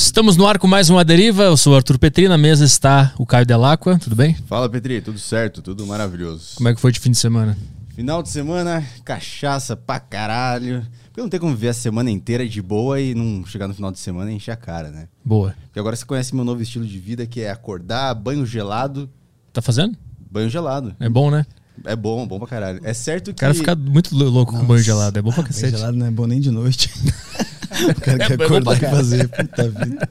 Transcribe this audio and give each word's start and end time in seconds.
Estamos 0.00 0.34
no 0.34 0.46
ar 0.46 0.58
com 0.58 0.66
mais 0.66 0.88
uma 0.88 1.04
deriva. 1.04 1.42
Eu 1.42 1.58
sou 1.58 1.74
o 1.74 1.76
Arthur 1.76 1.98
Petri, 1.98 2.26
na 2.26 2.38
mesa 2.38 2.64
está 2.64 3.12
o 3.18 3.26
Caio 3.26 3.44
Delacqua. 3.44 3.98
Tudo 3.98 4.16
bem? 4.16 4.34
Fala, 4.46 4.66
Petri, 4.66 5.02
tudo 5.02 5.18
certo, 5.18 5.60
tudo 5.60 5.86
maravilhoso. 5.86 6.56
Como 6.56 6.70
é 6.70 6.74
que 6.74 6.80
foi 6.80 6.90
de 6.90 6.98
fim 6.98 7.10
de 7.10 7.18
semana? 7.18 7.56
Final 7.94 8.22
de 8.22 8.30
semana, 8.30 8.82
cachaça 9.04 9.76
pra 9.76 10.00
caralho. 10.00 10.86
Porque 11.04 11.20
não 11.20 11.28
tem 11.28 11.38
como 11.38 11.54
ver 11.54 11.68
a 11.68 11.74
semana 11.74 12.10
inteira 12.10 12.48
de 12.48 12.62
boa 12.62 12.98
e 12.98 13.14
não 13.14 13.44
chegar 13.44 13.68
no 13.68 13.74
final 13.74 13.92
de 13.92 13.98
semana 13.98 14.32
e 14.32 14.36
encher 14.36 14.52
a 14.52 14.56
cara, 14.56 14.90
né? 14.90 15.06
Boa. 15.22 15.54
Porque 15.64 15.78
agora 15.78 15.94
você 15.94 16.06
conhece 16.06 16.34
meu 16.34 16.46
novo 16.46 16.62
estilo 16.62 16.86
de 16.86 16.98
vida, 16.98 17.26
que 17.26 17.42
é 17.42 17.50
acordar, 17.50 18.14
banho 18.14 18.46
gelado. 18.46 19.08
Tá 19.52 19.60
fazendo? 19.60 19.98
Banho 20.30 20.48
gelado. 20.48 20.96
É 20.98 21.10
bom, 21.10 21.30
né? 21.30 21.44
É 21.84 21.94
bom, 21.94 22.26
bom 22.26 22.38
pra 22.38 22.48
caralho. 22.48 22.80
É 22.84 22.94
certo 22.94 23.26
que. 23.26 23.32
O 23.32 23.34
cara 23.36 23.52
fica 23.52 23.76
muito 23.76 24.16
louco 24.16 24.58
com 24.58 24.64
banho 24.64 24.82
gelado. 24.82 25.18
É 25.18 25.22
bom 25.22 25.30
pra 25.30 25.44
cacete. 25.44 25.72
Banho 25.72 25.76
gelado 25.76 25.96
não 25.98 26.06
é 26.06 26.10
bom 26.10 26.26
nem 26.26 26.40
de 26.40 26.50
noite. 26.50 26.90
o 27.88 28.00
cara 28.00 28.22
É 28.22 28.26
quer 28.26 28.42
acordar 28.42 28.76
e 28.76 28.80
fazer. 28.80 29.28
Puta 29.28 29.68
vida. 29.68 30.08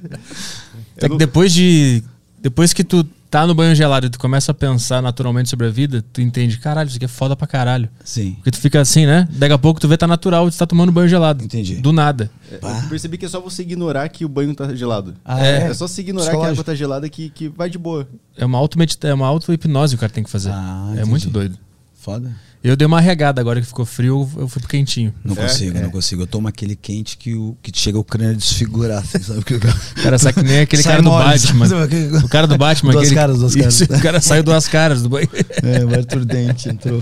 É 0.97 1.09
que 1.09 1.17
depois 1.17 1.53
de. 1.53 2.03
Depois 2.41 2.71
que 2.71 2.83
tu 2.83 3.05
tá 3.29 3.45
no 3.45 3.53
banho 3.53 3.75
gelado 3.75 4.07
e 4.07 4.09
tu 4.09 4.17
começa 4.17 4.51
a 4.51 4.55
pensar 4.55 5.01
naturalmente 5.01 5.49
sobre 5.49 5.67
a 5.67 5.69
vida, 5.69 6.03
tu 6.11 6.19
entende, 6.19 6.57
caralho, 6.57 6.87
isso 6.87 6.97
aqui 6.97 7.05
é 7.05 7.09
foda 7.09 7.35
pra 7.35 7.45
caralho. 7.45 7.87
Sim. 8.03 8.33
Porque 8.35 8.51
tu 8.51 8.57
fica 8.57 8.81
assim, 8.81 9.05
né? 9.05 9.27
Daqui 9.31 9.53
a 9.53 9.57
pouco 9.57 9.79
tu 9.79 9.87
vê 9.87 9.97
tá 9.97 10.07
natural, 10.07 10.49
tu 10.49 10.57
tá 10.57 10.65
tomando 10.65 10.91
banho 10.91 11.07
gelado. 11.07 11.43
Entendi. 11.43 11.75
Do 11.75 11.91
nada. 11.91 12.31
Eu 12.51 12.59
percebi 12.89 13.17
que 13.17 13.25
é 13.25 13.29
só 13.29 13.39
você 13.39 13.61
ignorar 13.61 14.09
que 14.09 14.25
o 14.25 14.29
banho 14.29 14.53
tá 14.55 14.73
gelado. 14.73 15.13
Ah, 15.23 15.45
é? 15.45 15.67
é? 15.67 15.73
só 15.73 15.87
se 15.87 16.01
ignorar 16.01 16.31
que 16.31 16.45
a 16.45 16.49
água 16.49 16.63
tá 16.63 16.73
gelada 16.73 17.07
que, 17.07 17.29
que 17.29 17.47
vai 17.49 17.69
de 17.69 17.77
boa. 17.77 18.07
É 18.35 18.45
uma 18.45 18.57
auto-hipnose 18.57 18.97
é 19.03 19.13
uma 19.13 19.27
auto-hipnose 19.27 19.93
que 19.93 19.97
o 19.97 19.99
cara 19.99 20.11
tem 20.11 20.23
que 20.23 20.29
fazer. 20.29 20.51
Ah, 20.51 20.87
é 20.89 20.93
entendi. 20.93 21.09
muito 21.09 21.29
doido. 21.29 21.57
Foda. 21.93 22.31
Eu 22.61 22.75
dei 22.75 22.85
uma 22.85 22.99
regada 22.99 23.39
agora 23.39 23.61
que 23.61 23.67
ficou 23.67 23.85
frio, 23.85 24.29
eu 24.35 24.45
fui 24.49 24.59
pro 24.61 24.69
quentinho. 24.69 25.13
Não 25.23 25.33
É? 25.33 25.43
consigo, 25.43 25.77
É. 25.77 25.81
não 25.81 25.89
consigo. 25.89 26.23
Eu 26.23 26.27
tomo 26.27 26.45
aquele 26.49 26.75
quente 26.75 27.15
que, 27.17 27.33
o, 27.33 27.55
que 27.63 27.71
chega 27.73 27.97
o 27.97 28.03
crânio 28.03 28.31
a 28.31 28.33
desfigurar. 28.35 28.99
assim, 28.99 29.19
sabe? 29.23 29.45
Que 29.45 29.53
o 29.53 29.59
cara- 29.61 29.75
O 29.97 30.01
cara 30.03 30.17
sai 30.19 30.33
que 30.33 30.43
nem 30.43 30.59
aquele 30.59 30.83
Sai 30.83 30.91
cara 30.97 31.03
do 31.03 31.09
Batman. 31.09 31.67
sabe? 31.67 31.95
O 32.23 32.27
cara 32.27 32.47
do 32.47 32.57
Batman. 32.57 32.91
Duas 32.91 33.03
aquele... 33.05 33.15
caras, 33.15 33.39
duas 33.39 33.55
caras. 33.55 33.81
Isso, 33.81 33.83
o 33.93 34.01
cara 34.01 34.19
saiu 34.19 34.43
duas 34.43 34.67
caras 34.67 35.01
do 35.01 35.07
banho. 35.09 35.29
É, 35.63 35.85
o 35.85 35.93
Arthur 35.95 36.25
Dente 36.25 36.67
entrou. 36.67 37.01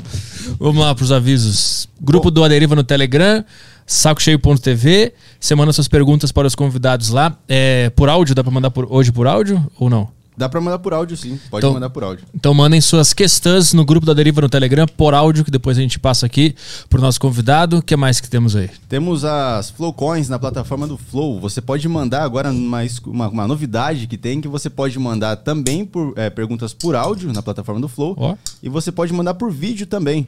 Vamos 0.60 0.80
lá 0.84 0.94
pros 0.94 1.12
avisos. 1.12 1.90
Grupo 2.00 2.30
do 2.30 2.44
Aderiva 2.44 2.76
no 2.76 2.84
Telegram, 2.84 3.44
sacocheio.tv. 3.86 5.14
Você 5.40 5.56
manda 5.56 5.74
suas 5.74 5.88
perguntas 5.88 6.32
para 6.32 6.48
os 6.48 6.56
convidados 6.56 7.10
lá. 7.10 7.36
É, 7.48 7.90
por 7.92 8.10
áudio, 8.10 8.36
dá 8.36 8.44
pra 8.44 8.52
mandar 8.52 8.70
por, 8.72 8.86
hoje 8.90 9.12
por 9.12 9.28
áudio 9.28 9.66
ou 9.80 9.90
não? 9.90 10.16
Dá 10.38 10.48
pra 10.48 10.62
mandar 10.62 10.78
por 10.78 10.94
áudio, 10.94 11.18
sim. 11.18 11.40
Pode 11.50 11.66
Então- 11.66 11.74
mandar 11.74 11.90
por 11.90 12.04
áudio. 12.04 12.24
Então 12.34 12.54
mandem 12.54 12.80
suas 12.80 13.12
questões 13.12 13.74
no 13.74 13.84
grupo 13.84 14.06
da 14.06 14.14
Deriva 14.14 14.40
no 14.40 14.48
Telegram 14.48 14.86
por 14.88 15.16
áudio, 15.16 15.44
que 15.44 15.50
depois 15.50 15.80
a 15.80 15.82
gente 15.82 15.98
passa 15.98 16.28
aqui 16.28 16.54
pro 16.88 17.02
nosso 17.02 17.20
convidado. 17.20 17.78
O 17.78 17.82
que 17.82 17.96
mais 17.98 18.22
que 18.22 18.30
temos 18.30 18.56
aí? 18.56 18.70
Temos 18.88 19.26
as 19.26 19.72
Flow 19.72 19.92
Coins 19.92 20.30
na 20.30 20.38
plataforma 20.38 20.86
do 20.88 20.96
Flow. 20.96 21.40
Você 21.40 21.60
pode 21.60 21.88
mandar 21.90 22.22
agora 22.22 22.52
uma, 22.52 22.86
escu- 22.86 23.10
uma, 23.10 23.28
uma 23.28 23.48
novidade 23.48 24.06
que 24.06 24.16
tem, 24.16 24.40
que 24.40 24.48
você 24.48 24.70
pode 24.70 25.00
mandar 25.00 25.38
também 25.38 25.84
por 25.84 26.14
é, 26.16 26.30
perguntas 26.30 26.72
por 26.72 26.96
áudio 26.96 27.34
na 27.34 27.42
plataforma 27.42 27.82
do 27.82 27.88
Flow. 27.88 28.14
Ó. 28.16 28.36
E 28.62 28.70
você 28.70 28.92
pode 28.92 29.12
mandar 29.14 29.34
por 29.34 29.52
vídeo 29.52 29.88
também. 29.88 30.28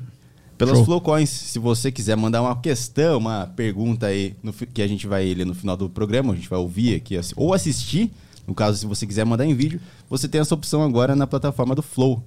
Pelas 0.58 0.76
Show. 0.78 0.86
Flow 0.86 1.02
Coins. 1.02 1.30
Se 1.30 1.60
você 1.60 1.92
quiser 1.92 2.18
mandar 2.18 2.42
uma 2.42 2.56
questão, 2.56 3.20
uma 3.20 3.50
pergunta 3.56 4.08
aí, 4.08 4.36
no 4.44 4.52
que 4.52 4.82
a 4.82 4.88
gente 4.88 5.06
vai 5.08 5.32
ler 5.36 5.46
no 5.46 5.54
final 5.54 5.78
do 5.78 5.88
programa, 5.88 6.34
a 6.34 6.36
gente 6.36 6.50
vai 6.50 6.60
ouvir 6.60 6.96
aqui, 6.96 7.16
ou 7.36 7.54
assistir. 7.54 8.12
No 8.50 8.56
caso, 8.56 8.80
se 8.80 8.88
você 8.88 9.06
quiser 9.06 9.24
mandar 9.28 9.46
em 9.46 9.54
vídeo, 9.54 9.80
você 10.10 10.28
tem 10.28 10.42
essa 10.42 10.56
opção 10.56 10.82
agora 10.82 11.16
na 11.16 11.28
plataforma 11.28 11.76
do 11.76 11.84
Flow. 11.84 12.24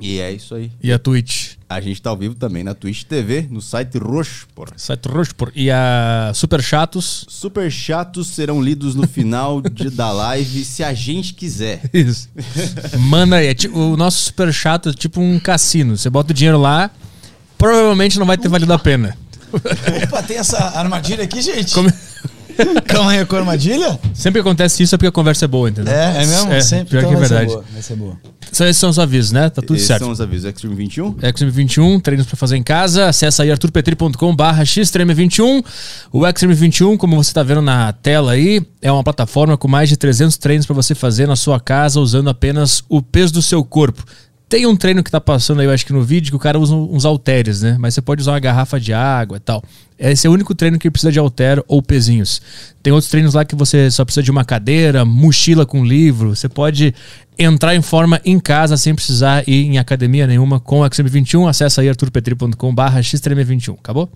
E 0.00 0.18
é 0.18 0.32
isso 0.32 0.52
aí. 0.52 0.72
E 0.82 0.92
a 0.92 0.98
Twitch? 0.98 1.52
A 1.68 1.80
gente 1.80 2.02
tá 2.02 2.10
ao 2.10 2.16
vivo 2.16 2.34
também 2.34 2.64
na 2.64 2.74
Twitch 2.74 3.04
TV, 3.04 3.46
no 3.48 3.62
site 3.62 3.96
Roxo, 3.98 4.48
porra. 4.52 4.72
Site 4.76 5.06
roxo 5.06 5.32
por... 5.36 5.52
E 5.54 5.70
a 5.70 6.32
Super 6.34 6.60
Chatos? 6.60 7.24
Super 7.28 7.70
chatos 7.70 8.26
serão 8.26 8.60
lidos 8.60 8.96
no 8.96 9.06
final 9.06 9.60
de, 9.62 9.90
da 9.90 10.10
live, 10.10 10.64
se 10.64 10.82
a 10.82 10.92
gente 10.92 11.34
quiser. 11.34 11.82
Isso. 11.94 12.28
Manda 12.98 13.36
aí. 13.36 13.46
É 13.46 13.54
tipo, 13.54 13.78
o 13.78 13.96
nosso 13.96 14.20
Super 14.22 14.52
Chato 14.52 14.88
é 14.88 14.92
tipo 14.92 15.20
um 15.20 15.38
cassino. 15.38 15.96
Você 15.96 16.10
bota 16.10 16.32
o 16.32 16.34
dinheiro 16.34 16.58
lá, 16.58 16.90
provavelmente 17.56 18.18
não 18.18 18.26
vai 18.26 18.36
ter 18.36 18.48
valido 18.48 18.72
a 18.72 18.78
pena. 18.80 19.16
Opa, 19.52 20.20
tem 20.24 20.36
essa 20.38 20.58
armadilha 20.76 21.22
aqui, 21.22 21.40
gente? 21.40 21.72
Como- 21.72 21.92
Calma 22.86 23.12
aí, 23.12 23.24
com 23.26 23.36
a 23.36 23.38
armadilha? 23.40 23.98
Sempre 24.12 24.40
que 24.42 24.48
acontece 24.48 24.82
isso 24.82 24.94
é 24.94 24.98
porque 24.98 25.08
a 25.08 25.12
conversa 25.12 25.44
é 25.44 25.48
boa, 25.48 25.68
entendeu? 25.68 25.92
É, 25.92 26.22
é 26.22 26.26
mesmo? 26.26 26.52
É, 26.52 26.60
Sempre. 26.60 26.90
pior 26.90 27.00
Então 27.00 27.10
que 27.10 27.16
é 27.16 27.20
ser 27.20 27.28
verdade. 27.28 27.52
boa, 27.52 27.64
Vai 27.72 27.82
ser 27.82 27.96
boa. 27.96 28.16
Só 28.52 28.64
esses 28.66 28.76
são 28.78 28.90
os 28.90 28.98
avisos, 29.00 29.32
né? 29.32 29.50
Tá 29.50 29.60
tudo 29.60 29.74
Esses 29.74 29.86
certo. 29.88 30.02
são 30.04 30.12
os 30.12 30.20
avisos. 30.20 30.44
Extreme 30.48 30.76
21. 30.76 31.14
XM21, 31.14 32.00
treinos 32.00 32.26
pra 32.26 32.36
fazer 32.36 32.56
em 32.56 32.62
casa. 32.62 33.08
Acesse 33.08 33.42
aí 33.42 33.50
arturpetri.com 33.50 34.36
barra 34.36 34.62
xtreme21. 34.62 35.64
O 36.12 36.20
XM21, 36.20 36.96
como 36.96 37.16
você 37.16 37.32
tá 37.32 37.42
vendo 37.42 37.62
na 37.62 37.92
tela 37.92 38.32
aí, 38.32 38.62
é 38.80 38.92
uma 38.92 39.02
plataforma 39.02 39.56
com 39.56 39.66
mais 39.66 39.88
de 39.88 39.96
300 39.96 40.36
treinos 40.36 40.66
pra 40.66 40.74
você 40.74 40.94
fazer 40.94 41.26
na 41.26 41.34
sua 41.36 41.58
casa 41.58 41.98
usando 41.98 42.28
apenas 42.30 42.84
o 42.88 43.02
peso 43.02 43.32
do 43.32 43.42
seu 43.42 43.64
corpo. 43.64 44.04
Tem 44.48 44.66
um 44.66 44.76
treino 44.76 45.02
que 45.02 45.10
tá 45.10 45.20
passando 45.20 45.60
aí, 45.60 45.66
eu 45.66 45.72
acho 45.72 45.86
que 45.86 45.92
no 45.92 46.02
vídeo, 46.02 46.30
que 46.30 46.36
o 46.36 46.38
cara 46.38 46.58
usa 46.58 46.74
uns 46.74 47.04
halteres, 47.04 47.62
né? 47.62 47.76
Mas 47.78 47.94
você 47.94 48.02
pode 48.02 48.20
usar 48.20 48.32
uma 48.32 48.40
garrafa 48.40 48.78
de 48.78 48.92
água 48.92 49.38
e 49.38 49.40
tal. 49.40 49.62
Esse 49.98 50.26
é 50.26 50.30
o 50.30 50.32
único 50.32 50.54
treino 50.54 50.78
que 50.78 50.90
precisa 50.90 51.10
de 51.10 51.18
halter 51.18 51.62
ou 51.66 51.82
pezinhos. 51.82 52.42
Tem 52.82 52.92
outros 52.92 53.10
treinos 53.10 53.34
lá 53.34 53.44
que 53.44 53.56
você 53.56 53.90
só 53.90 54.04
precisa 54.04 54.22
de 54.22 54.30
uma 54.30 54.44
cadeira, 54.44 55.04
mochila 55.04 55.64
com 55.64 55.84
livro. 55.84 56.36
Você 56.36 56.48
pode 56.48 56.94
entrar 57.38 57.74
em 57.74 57.82
forma 57.82 58.20
em 58.24 58.38
casa 58.38 58.76
sem 58.76 58.94
precisar 58.94 59.48
ir 59.48 59.66
em 59.66 59.78
academia 59.78 60.26
nenhuma 60.26 60.60
com 60.60 60.80
o 60.80 60.84
XM21. 60.84 61.48
Acesse 61.48 61.80
aí 61.80 61.88
arturpetri.com 61.88 62.74
barra 62.74 63.00
xtreme21. 63.00 63.74
Acabou? 63.78 64.10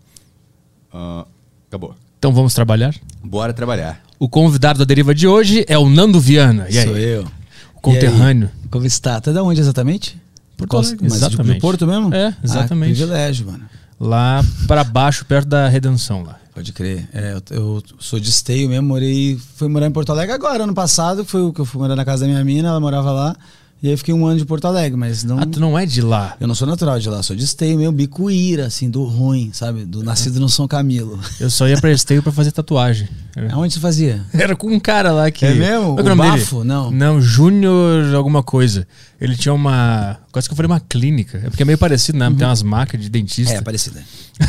Ah, 0.92 1.24
acabou. 1.68 1.94
Então 2.18 2.32
vamos 2.32 2.52
trabalhar. 2.52 2.94
Bora 3.22 3.52
trabalhar. 3.52 4.00
O 4.18 4.28
convidado 4.28 4.80
da 4.80 4.84
deriva 4.84 5.14
de 5.14 5.26
hoje 5.26 5.64
é 5.68 5.78
o 5.78 5.88
Nando 5.88 6.20
Viana. 6.20 6.66
E 6.68 6.78
aí? 6.78 6.86
Sou 6.86 6.98
eu. 6.98 7.37
Conterrâneo. 7.82 8.50
Como 8.70 8.84
está? 8.86 9.20
Tá 9.20 9.32
de 9.32 9.38
onde 9.38 9.60
exatamente? 9.60 10.20
Porto 10.56 10.70
Qual- 10.70 10.82
Alegre, 10.82 11.06
exatamente. 11.06 11.54
do 11.56 11.60
Porto 11.60 11.86
mesmo? 11.86 12.14
É, 12.14 12.34
exatamente. 12.42 12.92
Ah, 12.92 13.06
privilégio, 13.06 13.46
mano. 13.46 13.64
Lá 14.00 14.44
pra 14.66 14.84
baixo, 14.84 15.24
perto 15.24 15.48
da 15.48 15.68
Redenção 15.68 16.22
lá. 16.22 16.36
Pode 16.54 16.72
crer. 16.72 17.08
É, 17.12 17.34
eu, 17.50 17.56
eu 17.56 17.82
sou 18.00 18.18
de 18.18 18.28
esteio 18.28 18.68
mesmo, 18.68 18.88
morei. 18.88 19.38
Fui 19.56 19.68
morar 19.68 19.86
em 19.86 19.92
Porto 19.92 20.10
Alegre 20.10 20.34
agora, 20.34 20.64
ano 20.64 20.74
passado, 20.74 21.24
foi 21.24 21.42
o 21.42 21.52
que 21.52 21.60
eu 21.60 21.64
fui 21.64 21.80
morar 21.80 21.94
na 21.94 22.04
casa 22.04 22.24
da 22.26 22.32
minha 22.32 22.44
mina, 22.44 22.68
ela 22.68 22.80
morava 22.80 23.12
lá. 23.12 23.36
E 23.80 23.88
aí 23.88 23.96
fiquei 23.96 24.12
um 24.12 24.26
ano 24.26 24.38
de 24.38 24.44
Porto 24.44 24.64
Alegre, 24.64 24.98
mas 24.98 25.22
não. 25.22 25.38
Ah, 25.38 25.46
tu 25.46 25.60
não 25.60 25.78
é 25.78 25.86
de 25.86 26.02
lá? 26.02 26.36
Eu 26.40 26.48
não 26.48 26.54
sou 26.54 26.66
natural 26.66 26.98
de 26.98 27.08
lá, 27.08 27.22
sou 27.22 27.36
de 27.36 27.44
esteio 27.44 27.78
mesmo, 27.78 27.92
bicuíra, 27.92 28.66
assim, 28.66 28.90
do 28.90 29.04
ruim, 29.04 29.50
sabe? 29.52 29.84
Do 29.84 30.02
nascido 30.02 30.40
no 30.40 30.48
São 30.48 30.66
Camilo. 30.66 31.18
Eu 31.38 31.48
só 31.48 31.68
ia 31.68 31.80
pra 31.80 31.92
Esteio 31.92 32.20
pra 32.20 32.32
fazer 32.32 32.50
tatuagem. 32.50 33.08
Aonde 33.52 33.74
você 33.74 33.78
fazia? 33.80 34.20
Era 34.34 34.56
com 34.56 34.66
um 34.68 34.80
cara 34.80 35.12
lá 35.12 35.30
que. 35.30 35.46
É 35.46 35.54
mesmo? 35.54 35.90
É 35.96 36.00
O 36.00 36.02
dele? 36.02 36.16
Bafo? 36.16 36.64
Não. 36.64 36.90
Não, 36.90 37.20
Júnior 37.20 38.12
alguma 38.16 38.42
coisa. 38.42 38.86
Ele 39.20 39.36
tinha 39.36 39.52
uma. 39.52 40.16
Quase 40.30 40.48
que 40.48 40.52
eu 40.52 40.56
falei 40.56 40.70
uma 40.70 40.78
clínica. 40.80 41.38
É 41.38 41.50
porque 41.50 41.62
é 41.62 41.66
meio 41.66 41.76
parecido, 41.78 42.16
né? 42.18 42.32
Tem 42.36 42.46
umas 42.46 42.62
marcas 42.62 43.00
de 43.00 43.08
dentista. 43.08 43.54
É, 43.54 43.60
parecida. 43.60 44.00
É 44.40 44.46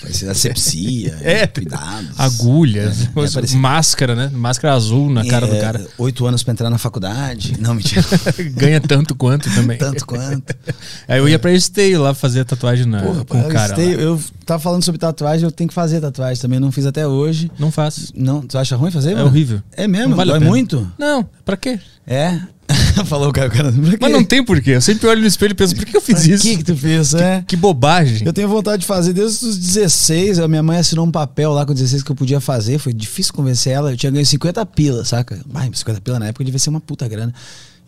parecida. 0.00 0.32
Asepsia, 0.32 1.16
É. 1.22 1.46
cuidados. 1.46 2.18
Agulhas, 2.18 3.02
É, 3.04 3.54
é 3.54 3.56
máscara, 3.56 4.16
né? 4.16 4.28
Máscara 4.34 4.74
azul 4.74 5.08
na 5.08 5.24
cara 5.24 5.46
do 5.46 5.54
É, 5.54 5.60
cara. 5.60 5.86
Oito 5.98 6.26
anos 6.26 6.42
pra 6.42 6.52
entrar 6.52 6.68
na 6.68 6.78
faculdade. 6.78 7.56
Não, 7.60 7.74
mentira. 7.74 8.04
Ganha 8.56 8.80
tanto 8.80 9.14
quanto 9.14 9.48
também. 9.54 9.78
Tanto 9.78 10.04
quanto. 10.04 10.52
Aí 11.06 11.18
eu 11.18 11.28
ia 11.28 11.38
pra 11.38 11.52
Esteio 11.52 12.02
lá 12.02 12.12
fazer 12.12 12.44
tatuagem 12.44 12.86
na, 12.86 13.00
Porra, 13.02 13.24
com 13.24 13.40
o 13.40 13.48
cara. 13.48 13.72
esteio- 13.72 14.00
eu 14.00 14.20
tava 14.44 14.58
falando 14.60 14.82
sobre 14.84 14.98
tatuagem, 14.98 15.44
eu 15.44 15.52
tenho 15.52 15.68
que 15.68 15.74
fazer 15.74 16.00
tatuagem 16.00 16.40
também, 16.42 16.58
não 16.58 16.72
fiz 16.72 16.86
até 16.86 17.06
hoje. 17.06 17.50
Não 17.56 17.70
faço. 17.70 18.12
Não, 18.16 18.40
tu 18.42 18.58
acha 18.58 18.74
ruim 18.74 18.90
fazer? 18.90 19.12
É 19.12 19.14
mano? 19.14 19.26
horrível. 19.26 19.62
É 19.72 19.86
mesmo? 19.86 20.08
Não 20.10 20.16
vale 20.16 20.30
Dói 20.32 20.40
muito? 20.40 20.90
Não, 20.98 21.24
pra 21.44 21.56
quê? 21.56 21.78
É. 22.04 22.40
Falou 23.06 23.30
o 23.30 23.32
cara, 23.32 23.48
o 23.48 23.50
cara. 23.50 23.72
Mas 24.00 24.12
não 24.12 24.22
tem 24.22 24.44
porquê. 24.44 24.72
Eu 24.72 24.80
sempre 24.80 25.06
olho 25.06 25.20
no 25.20 25.26
espelho 25.26 25.52
e 25.52 25.54
penso, 25.54 25.74
por 25.74 25.84
que 25.84 25.96
eu 25.96 26.00
fiz 26.00 26.20
Pra 26.24 26.34
isso? 26.34 26.42
que 26.42 26.56
que 26.58 26.64
tu 26.64 26.76
fez? 26.76 27.14
É. 27.14 27.42
Que 27.46 27.56
bobagem. 27.56 28.26
Eu 28.26 28.32
tenho 28.32 28.48
vontade 28.48 28.82
de 28.82 28.86
fazer 28.86 29.12
desde 29.12 29.46
os 29.46 29.56
16. 29.56 30.38
A 30.38 30.48
minha 30.48 30.62
mãe 30.62 30.78
assinou 30.78 31.06
um 31.06 31.10
papel 31.10 31.52
lá 31.52 31.64
com 31.64 31.72
16 31.72 32.02
que 32.02 32.10
eu 32.10 32.16
podia 32.16 32.40
fazer. 32.40 32.78
Foi 32.78 32.92
difícil 32.92 33.32
convencer 33.32 33.72
ela. 33.72 33.92
Eu 33.92 33.96
tinha 33.96 34.10
ganho 34.10 34.26
50 34.26 34.64
pila, 34.66 35.04
saca? 35.04 35.40
Ai, 35.54 35.70
50 35.72 36.00
pila 36.00 36.18
na 36.18 36.26
época 36.26 36.44
devia 36.44 36.58
ser 36.58 36.70
uma 36.70 36.80
puta 36.80 37.08
grana. 37.08 37.32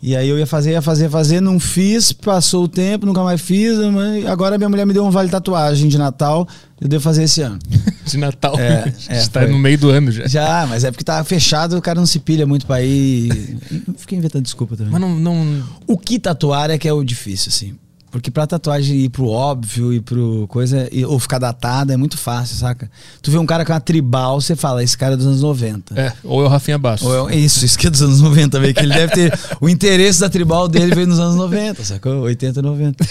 E 0.01 0.15
aí 0.15 0.27
eu 0.27 0.39
ia 0.39 0.47
fazer, 0.47 0.71
ia 0.71 0.81
fazer, 0.81 1.03
ia 1.03 1.09
fazer, 1.09 1.41
não 1.41 1.59
fiz, 1.59 2.11
passou 2.11 2.63
o 2.63 2.67
tempo, 2.67 3.05
nunca 3.05 3.23
mais 3.23 3.39
fiz. 3.39 3.77
Mas 3.77 4.25
agora 4.25 4.57
minha 4.57 4.69
mulher 4.69 4.85
me 4.85 4.93
deu 4.93 5.05
um 5.05 5.11
vale 5.11 5.29
tatuagem 5.29 5.87
de 5.87 5.97
Natal. 5.97 6.47
Eu 6.79 6.87
devo 6.87 7.03
fazer 7.03 7.23
esse 7.23 7.41
ano. 7.41 7.59
De 8.03 8.17
Natal. 8.17 8.59
É, 8.59 8.91
é, 9.07 9.17
Está 9.19 9.45
no 9.45 9.59
meio 9.59 9.77
do 9.77 9.91
ano 9.91 10.11
já. 10.11 10.27
Já, 10.27 10.65
mas 10.67 10.83
é 10.83 10.89
porque 10.89 11.03
tá 11.03 11.23
fechado, 11.23 11.77
o 11.77 11.81
cara 11.81 11.99
não 11.99 12.07
se 12.07 12.17
pilha 12.19 12.47
muito 12.47 12.65
pra 12.65 12.81
ir. 12.81 13.57
Fiquei 13.95 14.17
inventando 14.17 14.43
desculpa 14.43 14.75
também. 14.75 14.91
Mas 14.91 14.99
não, 14.99 15.19
não. 15.19 15.63
O 15.85 15.95
que 15.95 16.17
tatuar 16.17 16.71
é 16.71 16.79
que 16.79 16.87
é 16.87 16.93
o 16.93 17.03
difícil, 17.03 17.49
assim. 17.49 17.75
Porque 18.11 18.29
pra 18.29 18.45
tatuagem 18.45 18.97
ir 18.97 19.09
pro 19.09 19.27
óbvio 19.27 19.93
e 19.93 20.01
pro 20.01 20.45
coisa, 20.49 20.87
e- 20.91 21.05
ou 21.05 21.17
ficar 21.17 21.39
datada, 21.39 21.93
é 21.93 21.97
muito 21.97 22.17
fácil, 22.17 22.57
saca? 22.57 22.91
Tu 23.21 23.31
vê 23.31 23.37
um 23.37 23.45
cara 23.45 23.63
com 23.65 23.71
uma 23.71 23.79
tribal, 23.79 24.41
você 24.41 24.55
fala, 24.55 24.83
esse 24.83 24.97
cara 24.97 25.13
é 25.13 25.17
dos 25.17 25.25
anos 25.25 25.41
90. 25.41 25.99
É, 25.99 26.11
ou 26.23 26.41
é 26.41 26.45
o 26.45 26.47
Rafinha 26.49 26.77
Bastos. 26.77 27.07
Ou 27.07 27.29
é, 27.29 27.35
isso, 27.37 27.63
isso 27.65 27.77
que 27.79 27.87
é 27.87 27.89
dos 27.89 28.01
anos 28.01 28.19
90 28.21 28.49
também, 28.57 28.73
que 28.73 28.81
ele 28.81 28.93
deve 28.93 29.13
ter. 29.13 29.39
O 29.61 29.69
interesse 29.69 30.19
da 30.19 30.29
tribal 30.29 30.67
dele 30.67 30.93
veio 30.93 31.07
nos 31.07 31.19
anos 31.19 31.35
90, 31.35 31.83
sacou? 31.85 32.21
80, 32.21 32.61
90. 32.61 33.07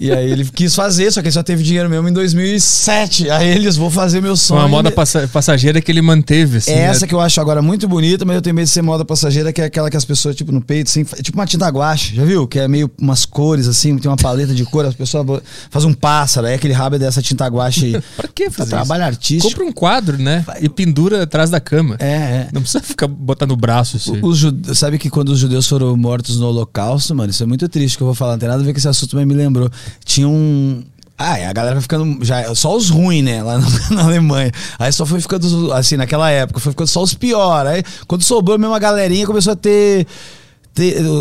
E 0.00 0.10
aí 0.10 0.30
ele 0.30 0.44
quis 0.44 0.74
fazer, 0.74 1.10
só 1.12 1.20
que 1.20 1.28
ele 1.28 1.32
só 1.32 1.42
teve 1.42 1.62
dinheiro 1.62 1.88
mesmo 1.88 2.08
em 2.08 2.12
2007. 2.12 3.30
Aí 3.30 3.48
eles, 3.48 3.76
vou 3.76 3.90
fazer 3.90 4.20
meu 4.20 4.36
sonho. 4.36 4.60
Uma 4.60 4.68
moda 4.68 4.90
passa- 4.90 5.28
passageira 5.28 5.80
que 5.80 5.90
ele 5.92 6.02
manteve, 6.02 6.58
assim. 6.58 6.70
É 6.72 6.76
né? 6.76 6.82
essa 6.84 7.06
que 7.06 7.14
eu 7.14 7.20
acho 7.20 7.40
agora 7.40 7.60
muito 7.62 7.86
bonita, 7.86 8.24
mas 8.24 8.36
eu 8.36 8.42
tenho 8.42 8.54
medo 8.54 8.64
de 8.66 8.70
ser 8.70 8.82
moda 8.82 9.04
passageira, 9.04 9.52
que 9.52 9.60
é 9.60 9.64
aquela 9.64 9.90
que 9.90 9.96
as 9.96 10.04
pessoas, 10.04 10.34
tipo, 10.34 10.50
no 10.52 10.60
peito, 10.60 10.88
assim, 10.88 11.04
tipo 11.04 11.36
uma 11.38 11.46
tinta 11.46 11.68
guache, 11.68 12.14
já 12.16 12.24
viu? 12.24 12.46
Que 12.46 12.58
é 12.60 12.68
meio 12.68 12.90
umas 13.00 13.24
cores, 13.24 13.68
assim, 13.68 13.96
tem 13.98 14.10
uma 14.10 14.16
paleta 14.16 14.54
de 14.54 14.64
cor, 14.64 14.84
as 14.84 14.94
pessoas 14.94 15.42
fazem 15.70 15.88
um 15.90 15.94
pássaro, 15.94 16.46
aí 16.46 16.54
aquele 16.54 16.72
rabo 16.74 16.96
é 16.96 16.98
dessa 16.98 17.20
tinta 17.22 17.46
guache. 17.46 17.92
Pra 18.16 18.28
que 18.28 18.44
pra 18.44 18.52
fazer 18.52 18.70
trabalho 18.70 19.02
isso? 19.02 19.08
artístico. 19.08 19.50
Compra 19.52 19.64
um 19.64 19.72
quadro, 19.72 20.18
né? 20.18 20.44
E 20.60 20.68
pendura 20.68 21.22
atrás 21.22 21.50
da 21.50 21.60
cama. 21.60 21.96
É, 21.98 22.06
é. 22.06 22.48
Não 22.52 22.62
precisa 22.62 22.82
ficar 22.82 23.06
botar 23.06 23.46
no 23.46 23.56
braço, 23.56 23.96
assim. 23.96 24.18
Os 24.22 24.38
jude- 24.38 24.74
Sabe 24.74 24.98
que 24.98 25.10
quando 25.10 25.28
os 25.30 25.38
judeus 25.38 25.66
foram 25.68 25.96
mortos 25.96 26.38
no 26.38 26.46
Holocausto, 26.46 27.14
mano, 27.14 27.30
isso 27.30 27.42
é 27.42 27.46
muito 27.46 27.68
triste 27.68 27.96
que 27.96 28.02
eu 28.02 28.06
vou 28.06 28.14
falar, 28.14 28.32
não 28.32 28.38
tem 28.38 28.48
nada 28.48 28.62
a 28.62 28.64
ver 28.64 28.72
com 28.72 28.78
esse 28.78 28.88
assunto, 28.88 29.16
mas 29.16 29.26
me 29.26 29.34
lembrou. 29.34 29.70
Tinha 30.04 30.28
um. 30.28 30.82
Ah, 31.18 31.34
a 31.48 31.52
galera 31.52 31.74
vai 31.76 31.82
ficando. 31.82 32.24
Já, 32.24 32.52
só 32.54 32.76
os 32.76 32.88
ruins, 32.90 33.22
né? 33.24 33.42
Lá 33.42 33.58
na, 33.58 33.66
na 33.94 34.04
Alemanha. 34.04 34.50
Aí 34.78 34.90
só 34.92 35.06
foi 35.06 35.20
ficando, 35.20 35.72
assim, 35.72 35.96
naquela 35.96 36.30
época, 36.30 36.58
foi 36.60 36.72
ficando 36.72 36.88
só 36.88 37.02
os 37.02 37.14
piores. 37.14 37.70
Aí, 37.72 37.82
quando 38.08 38.22
sobrou 38.22 38.58
mesmo 38.58 38.74
a 38.74 38.78
galerinha, 38.78 39.26
começou 39.26 39.52
a 39.52 39.56
ter. 39.56 40.06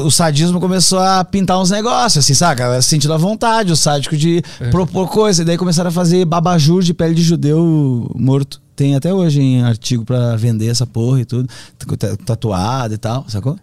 o 0.05 0.09
sadismo 0.09 0.59
começou 0.59 0.97
a 0.99 1.23
pintar 1.25 1.59
uns 1.59 1.69
negócios, 1.69 2.23
assim, 2.23 2.33
saca? 2.33 2.81
Sentindo 2.81 3.13
a 3.13 3.17
vontade, 3.17 3.71
o 3.71 3.75
sádico 3.75 4.15
de 4.17 4.41
propor 4.71 5.07
coisa. 5.09 5.41
E 5.41 5.45
daí 5.45 5.57
começaram 5.57 5.89
a 5.89 5.93
fazer 5.93 6.25
babajur 6.25 6.81
de 6.81 6.93
pele 6.93 7.13
de 7.13 7.21
judeu 7.21 8.09
morto. 8.15 8.61
Tem 8.75 8.95
até 8.95 9.13
hoje 9.13 9.39
em 9.41 9.61
artigo 9.61 10.03
pra 10.05 10.35
vender 10.35 10.67
essa 10.67 10.87
porra 10.87 11.21
e 11.21 11.25
tudo. 11.25 11.47
ta- 11.99 12.15
Tatuado 12.25 12.93
e 12.93 12.97
tal, 12.97 13.25
sacou? 13.27 13.55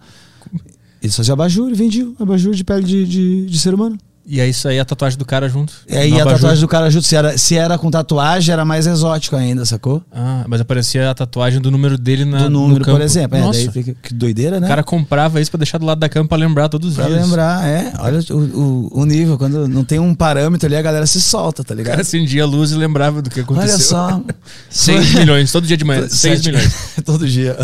Eles 1.03 1.17
faziam 1.17 1.33
abajur 1.33 1.71
e 1.71 1.75
vendiam 1.75 2.15
abajur 2.21 2.55
de 2.55 2.63
pele 2.63 2.85
de, 2.85 3.05
de, 3.07 3.47
de 3.47 3.59
ser 3.59 3.73
humano. 3.75 3.99
E 4.31 4.43
aí 4.43 4.51
isso 4.51 4.69
aí 4.69 4.79
a 4.79 4.85
tatuagem 4.85 5.19
do 5.19 5.25
cara 5.25 5.49
junto. 5.49 5.73
E 5.89 5.97
aí 5.97 6.11
No 6.11 6.21
a 6.21 6.25
tatuagem 6.33 6.61
do 6.61 6.69
cara 6.69 6.91
junto, 6.91 7.07
se 7.07 7.17
era, 7.17 7.39
se 7.39 7.57
era 7.57 7.79
com 7.79 7.91
tatuagem, 7.91 8.53
era 8.53 8.63
mais 8.63 8.87
exótico 8.87 9.35
ainda, 9.35 9.65
sacou? 9.65 10.03
Ah, 10.13 10.45
mas 10.47 10.61
aparecia 10.61 11.11
a 11.11 11.15
tatuagem 11.15 11.61
do 11.63 11.71
número 11.71 11.97
dele 11.97 12.27
na, 12.27 12.41
Do 12.41 12.51
número, 12.51 12.85
por 12.85 13.01
exemplo. 13.01 13.39
É, 13.39 13.41
Nossa, 13.41 13.59
daí 13.61 13.71
fica, 13.71 13.97
que 14.03 14.13
doideira, 14.13 14.61
né? 14.61 14.67
o 14.67 14.69
cara 14.69 14.83
comprava 14.85 15.41
isso 15.41 15.51
pra 15.51 15.57
deixar 15.57 15.79
do 15.79 15.87
lado 15.87 15.99
da 15.99 16.11
cama 16.11 16.29
pra 16.29 16.37
lembrar 16.37 16.69
todos 16.69 16.91
os 16.91 16.95
pra 16.97 17.07
dias. 17.07 17.23
lembrar, 17.23 17.67
é. 17.67 17.91
Olha 18.01 18.21
o, 18.31 18.35
o, 18.37 19.01
o 19.01 19.07
nível, 19.07 19.39
quando 19.39 19.67
não 19.67 19.83
tem 19.83 19.99
um 19.99 20.15
parâmetro 20.15 20.67
ali, 20.67 20.77
a 20.77 20.83
galera 20.83 21.07
se 21.07 21.23
solta, 21.23 21.65
tá 21.65 21.73
O 21.73 21.77
ligado? 21.79 21.93
cara 21.93 22.03
acendia 22.03 22.43
a 22.43 22.47
luz 22.47 22.71
e 22.71 22.75
lembrava 22.75 23.23
do 23.23 23.31
que 23.31 23.41
aconteceu. 23.41 23.97
Olha 23.97 24.13
só. 24.13 24.23
6 24.69 25.15
milhões, 25.15 25.51
todo 25.51 25.67
dia 25.67 25.77
de 25.79 25.85
manhã. 25.87 26.03
6 26.09 26.19
Sete- 26.19 26.47
milhões. 26.51 26.75
Todo 27.03 27.27
dia. 27.27 27.57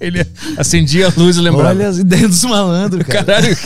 Ele 0.00 0.24
acendia 0.56 1.08
a 1.08 1.12
luz 1.16 1.36
e 1.36 1.40
lembrava. 1.40 1.70
Olha 1.70 1.88
as 1.88 1.98
ideias 1.98 2.30
dos 2.30 2.44
malandros, 2.44 3.02
cara. 3.04 3.24
Caralho, 3.24 3.56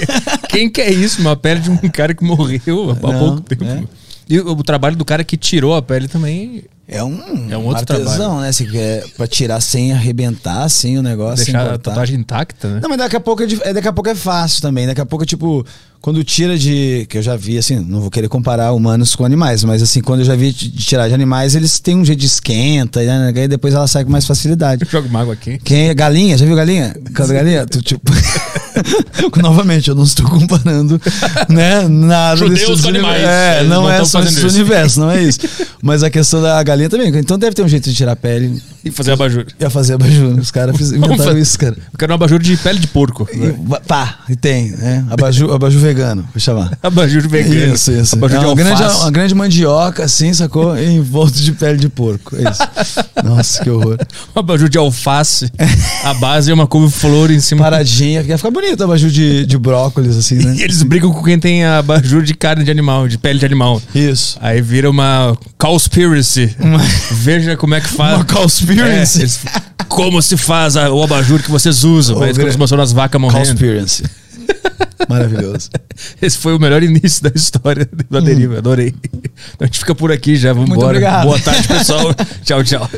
quem 0.49 0.70
quer 0.70 0.91
isso? 0.91 1.20
Uma 1.20 1.37
pele 1.37 1.61
de 1.61 1.70
um 1.70 1.77
cara 1.77 2.14
que 2.15 2.25
morreu 2.25 2.91
há 2.91 2.95
Não, 3.13 3.19
pouco 3.19 3.41
tempo. 3.43 3.65
é. 3.65 3.83
E 4.29 4.41
o, 4.41 4.53
o 4.53 4.63
trabalho 4.63 4.97
do 4.97 5.05
cara 5.05 5.23
que 5.23 5.37
tirou 5.37 5.75
a 5.75 5.83
pele 5.83 6.09
também. 6.09 6.65
É 6.87 7.03
um, 7.03 7.51
É 7.51 7.57
um 7.57 7.65
outro 7.65 7.81
artesão, 7.95 8.15
trabalho. 8.17 8.41
né? 8.43 8.53
Se 8.53 8.67
quer 8.67 9.07
pra 9.17 9.27
tirar 9.27 9.61
sem 9.61 9.93
arrebentar, 9.93 10.65
assim, 10.65 10.99
o 10.99 11.03
negócio. 11.03 11.45
sem 11.45 11.55
deixar 11.55 11.73
a 11.75 11.79
tatuagem 11.79 12.19
intacta, 12.21 12.69
né? 12.75 12.81
Não, 12.83 12.89
mas 12.91 12.99
daqui 12.99 13.17
a 13.17 13.21
pouco 13.21 13.43
é, 13.43 13.47
é- 13.63 13.73
daqui 13.73 13.89
a 13.89 13.93
pouco 13.93 14.11
é 14.11 14.15
fácil 14.15 14.61
também. 14.61 14.87
Daqui 14.87 15.01
a 15.01 15.07
pouco, 15.07 15.25
tipo, 15.25 15.65
quando 16.05 16.23
tira 16.23 16.59
de. 16.59 17.06
Que 17.09 17.17
eu 17.17 17.23
já 17.23 17.35
vi, 17.35 17.56
assim, 17.56 17.77
não 17.77 17.99
vou 17.99 18.11
querer 18.11 18.29
comparar 18.29 18.73
humanos 18.73 19.17
com 19.17 19.25
animais, 19.25 19.65
mas 19.65 19.83
assim, 19.83 20.03
quando 20.03 20.21
eu 20.21 20.27
já 20.27 20.37
vi 20.37 20.53
de 20.53 20.71
tirar 20.73 21.09
de 21.09 21.15
animais, 21.15 21.55
eles 21.55 21.81
têm 21.81 21.97
um 21.97 22.05
jeito 22.05 22.21
de 22.21 22.27
esquenta, 22.27 23.03
né? 23.03 23.33
E 23.35 23.49
depois 23.49 23.73
ela 23.73 23.87
sai 23.87 24.05
com 24.05 24.11
mais 24.11 24.27
facilidade. 24.27 24.85
Jogo 24.87 25.09
mágoa 25.09 25.33
aqui. 25.33 25.59
Quem 25.65 25.89
é 25.89 25.95
galinha? 25.95 26.37
Já 26.37 26.45
viu 26.45 26.55
galinha? 26.55 26.95
Cada 27.15 27.33
galinha? 27.33 27.65
Tu, 27.65 27.81
tipo... 27.81 28.12
Novamente, 29.41 29.89
eu 29.89 29.95
não 29.95 30.05
estou 30.05 30.29
comparando, 30.29 31.01
né? 31.49 31.89
Nada 31.89 32.37
Judeus 32.37 32.83
com 32.83 32.89
animais. 32.89 33.23
É, 33.23 33.62
não, 33.65 33.83
não 33.83 33.91
é 33.91 34.05
só 34.05 34.21
esse 34.21 34.45
universo, 34.45 35.01
não 35.01 35.11
é 35.11 35.23
isso. 35.25 35.41
Mas 35.83 36.03
a 36.03 36.11
questão 36.11 36.43
da 36.43 36.62
galinha 36.62 36.91
também. 36.91 37.09
Então 37.17 37.39
deve 37.39 37.55
ter 37.55 37.62
um 37.62 37.69
jeito 37.69 37.89
de 37.89 37.95
tirar 37.95 38.12
a 38.12 38.17
pele. 38.17 38.62
E 38.85 38.91
fazer 38.91 39.12
abajur. 39.12 39.47
Ia 39.59 39.71
fazer 39.71 39.95
abajur. 39.95 40.39
Os 40.39 40.51
caras 40.51 40.81
inventaram 40.81 41.17
fazer. 41.17 41.39
isso, 41.39 41.59
cara. 41.59 41.77
Eu 41.93 41.99
quero 41.99 42.12
um 42.12 42.15
abajur 42.17 42.39
de 42.39 42.56
pele 42.56 42.79
de 42.79 42.87
porco. 42.89 43.29
E, 43.33 43.87
pá, 43.87 44.21
e 44.29 44.37
tem, 44.37 44.71
né? 44.73 45.05
Abajur, 45.11 45.55
abajur 45.55 45.81
vegano, 45.81 45.94
vou 45.94 46.23
chamar. 46.38 46.76
Abajur 46.82 47.29
vegano. 47.29 47.75
Isso, 47.75 47.93
isso. 47.93 48.14
Abajur 48.17 48.37
É 48.37 48.41
de 48.41 48.46
uma, 48.46 48.55
grande, 48.55 48.82
alface. 48.82 49.00
uma 49.02 49.11
grande 49.11 49.35
mandioca, 49.35 50.05
assim, 50.05 50.32
sacou? 50.32 50.76
Em 50.76 51.00
volta 51.00 51.38
de 51.38 51.52
pele 51.52 51.79
de 51.79 51.88
porco. 51.88 52.37
É 52.37 52.50
isso. 52.50 52.99
Nossa, 53.25 53.62
que 53.62 53.70
horror. 53.70 53.99
Um 54.35 54.41
abajur 54.41 54.69
de 54.69 54.79
alface. 54.79 55.50
A 56.05 56.14
base 56.14 56.50
é 56.50 56.55
uma 56.55 56.67
couve-flor 56.67 57.31
em 57.31 57.41
cima. 57.41 57.62
Paradinha, 57.62 58.23
ia 58.23 58.37
ficar 58.37 58.50
bonito 58.50 58.81
o 58.81 58.85
abajur 58.85 59.11
de, 59.11 59.46
de 59.46 59.56
brócolis, 59.58 60.17
assim, 60.17 60.37
né? 60.37 60.55
E 60.56 60.62
eles 60.64 60.82
brigam 60.82 61.12
com 61.12 61.23
quem 61.23 61.38
tem 61.38 61.64
abajur 61.64 62.23
de 62.23 62.35
carne 62.35 62.64
de 62.64 62.70
animal, 62.70 63.08
de 63.08 63.17
pele 63.19 63.38
de 63.38 63.46
animal. 63.46 63.81
Isso. 63.94 64.37
Aí 64.41 64.61
vira 64.61 64.91
uma 64.91 65.37
conspiracy. 65.58 66.55
Veja 67.12 67.56
como 67.56 67.75
é 67.75 67.81
que 67.81 67.88
faz. 67.88 68.17
Uma 68.17 68.25
conspiracy. 68.25 69.19
É, 69.19 69.23
eles- 69.23 69.41
como 69.88 70.20
se 70.20 70.37
faz 70.37 70.75
o 70.76 71.02
abajur 71.02 71.41
que 71.43 71.50
vocês 71.50 71.85
usam. 71.85 72.19
Gra- 72.19 72.29
eles 72.29 72.56
mostrando 72.56 72.82
as 72.82 72.91
vacas 72.93 73.20
morrendo. 73.20 73.46
Conspiracy. 73.49 74.02
Maravilhoso. 75.08 75.70
Esse 76.20 76.38
foi 76.38 76.55
o 76.55 76.58
melhor 76.58 76.82
início 76.82 77.23
da 77.23 77.31
história 77.35 77.88
da 78.11 78.20
deriva. 78.20 78.58
Adorei. 78.58 78.94
Então 79.55 79.61
a 79.61 79.67
gente 79.67 79.79
fica 79.79 79.94
por 79.94 80.11
aqui 80.11 80.37
já. 80.37 80.52
Vamos 80.52 80.69
Muito 80.69 80.81
embora. 80.81 80.96
obrigado. 80.96 81.25
Boa 81.26 81.38
tarde, 81.38 81.69
pessoal. 81.69 82.14
tchau, 82.44 82.64
tchau. 82.64 82.91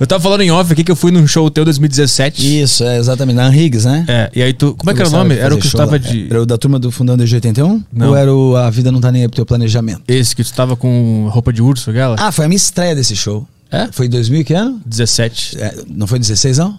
Eu 0.00 0.06
tava 0.06 0.22
falando 0.22 0.42
em 0.42 0.50
off 0.50 0.72
aqui 0.72 0.84
que 0.84 0.90
eu 0.90 0.96
fui 0.96 1.10
num 1.10 1.26
show 1.26 1.50
teu 1.50 1.64
2017. 1.64 2.62
Isso, 2.62 2.84
é 2.84 2.98
exatamente. 2.98 3.36
Na 3.36 3.54
Higgs, 3.54 3.86
né? 3.86 4.04
É, 4.08 4.30
e 4.34 4.42
aí 4.42 4.52
tu. 4.52 4.74
Como 4.74 4.90
é 4.90 4.94
que 4.94 5.00
era 5.00 5.08
o 5.08 5.12
nome? 5.12 5.36
Era 5.36 5.54
o 5.54 5.58
que 5.58 5.68
tu 5.68 5.76
tava 5.76 5.98
de. 5.98 6.26
Era 6.28 6.42
o 6.42 6.46
da 6.46 6.56
turma 6.56 6.78
do 6.78 6.90
Fundão 6.90 7.16
de 7.16 7.34
81? 7.34 7.84
Não. 7.92 8.08
Ou 8.08 8.16
era 8.16 8.32
o 8.32 8.56
A 8.56 8.70
Vida 8.70 8.92
Não 8.92 9.00
Tá 9.00 9.10
Nem 9.10 9.22
Aí 9.22 9.28
Pro 9.28 9.36
Teu 9.36 9.46
Planejamento? 9.46 10.02
Esse 10.08 10.34
que 10.34 10.44
tu 10.44 10.52
tava 10.52 10.76
com 10.76 11.28
roupa 11.30 11.52
de 11.52 11.62
urso, 11.62 11.90
aquela? 11.90 12.16
Ah, 12.18 12.30
foi 12.30 12.44
a 12.44 12.48
minha 12.48 12.56
estreia 12.56 12.94
desse 12.94 13.16
show. 13.16 13.46
É? 13.70 13.88
Foi 13.92 14.06
em 14.06 14.10
2000 14.10 14.44
que 14.44 14.54
ano? 14.54 14.80
17. 14.86 15.58
É, 15.60 15.74
não 15.88 16.06
foi 16.06 16.18
16, 16.18 16.58
não? 16.58 16.78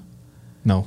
Não. 0.65 0.85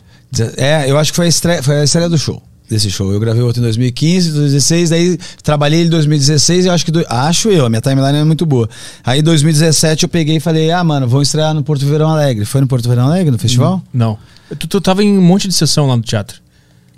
É, 0.57 0.91
eu 0.91 0.99
acho 0.99 1.13
que 1.13 1.17
foi 1.17 1.27
a 1.27 1.29
estreia, 1.29 1.63
foi 1.63 1.81
a 1.81 1.85
estreia 1.85 2.09
do 2.09 2.19
show. 2.19 2.43
Desse 2.73 2.91
show. 2.91 3.13
Eu 3.13 3.21
gravei 3.21 3.43
outro 3.43 3.61
em 3.61 3.65
2015, 3.65 4.31
2016, 4.31 4.91
daí 4.91 5.19
trabalhei 5.43 5.81
ele 5.81 5.89
em 5.89 5.91
2016 5.91 6.65
e 6.65 6.69
eu 6.69 6.73
acho 6.73 6.85
que. 6.87 6.91
do- 6.91 7.05
acho 7.09 7.51
eu, 7.51 7.67
a 7.67 7.69
minha 7.69 7.81
timeline 7.83 8.17
é 8.19 8.25
muito 8.25 8.47
boa. 8.47 8.69
Aí 9.05 9.21
em 9.21 9.23
2017 9.23 10.05
eu 10.05 10.09
peguei 10.09 10.37
e 10.37 10.41
falei, 10.41 10.71
ah, 10.71 10.83
mano, 10.83 11.07
vamos 11.07 11.29
estrear 11.29 11.53
no 11.53 11.63
Porto 11.63 11.85
Verão 11.85 12.09
Alegre. 12.11 12.45
Foi 12.47 12.61
no 12.63 12.67
Porto 12.67 12.89
Verão 12.89 13.05
Alegre, 13.07 13.31
no 13.31 13.39
festival? 13.39 13.83
Não. 13.93 14.17
Tu, 14.59 14.67
tu 14.67 14.81
tava 14.81 15.03
em 15.05 15.19
um 15.19 15.23
monte 15.23 15.47
de 15.49 15.55
sessão 15.55 15.87
lá 15.87 15.97
no 15.97 16.03
teatro. 16.03 16.41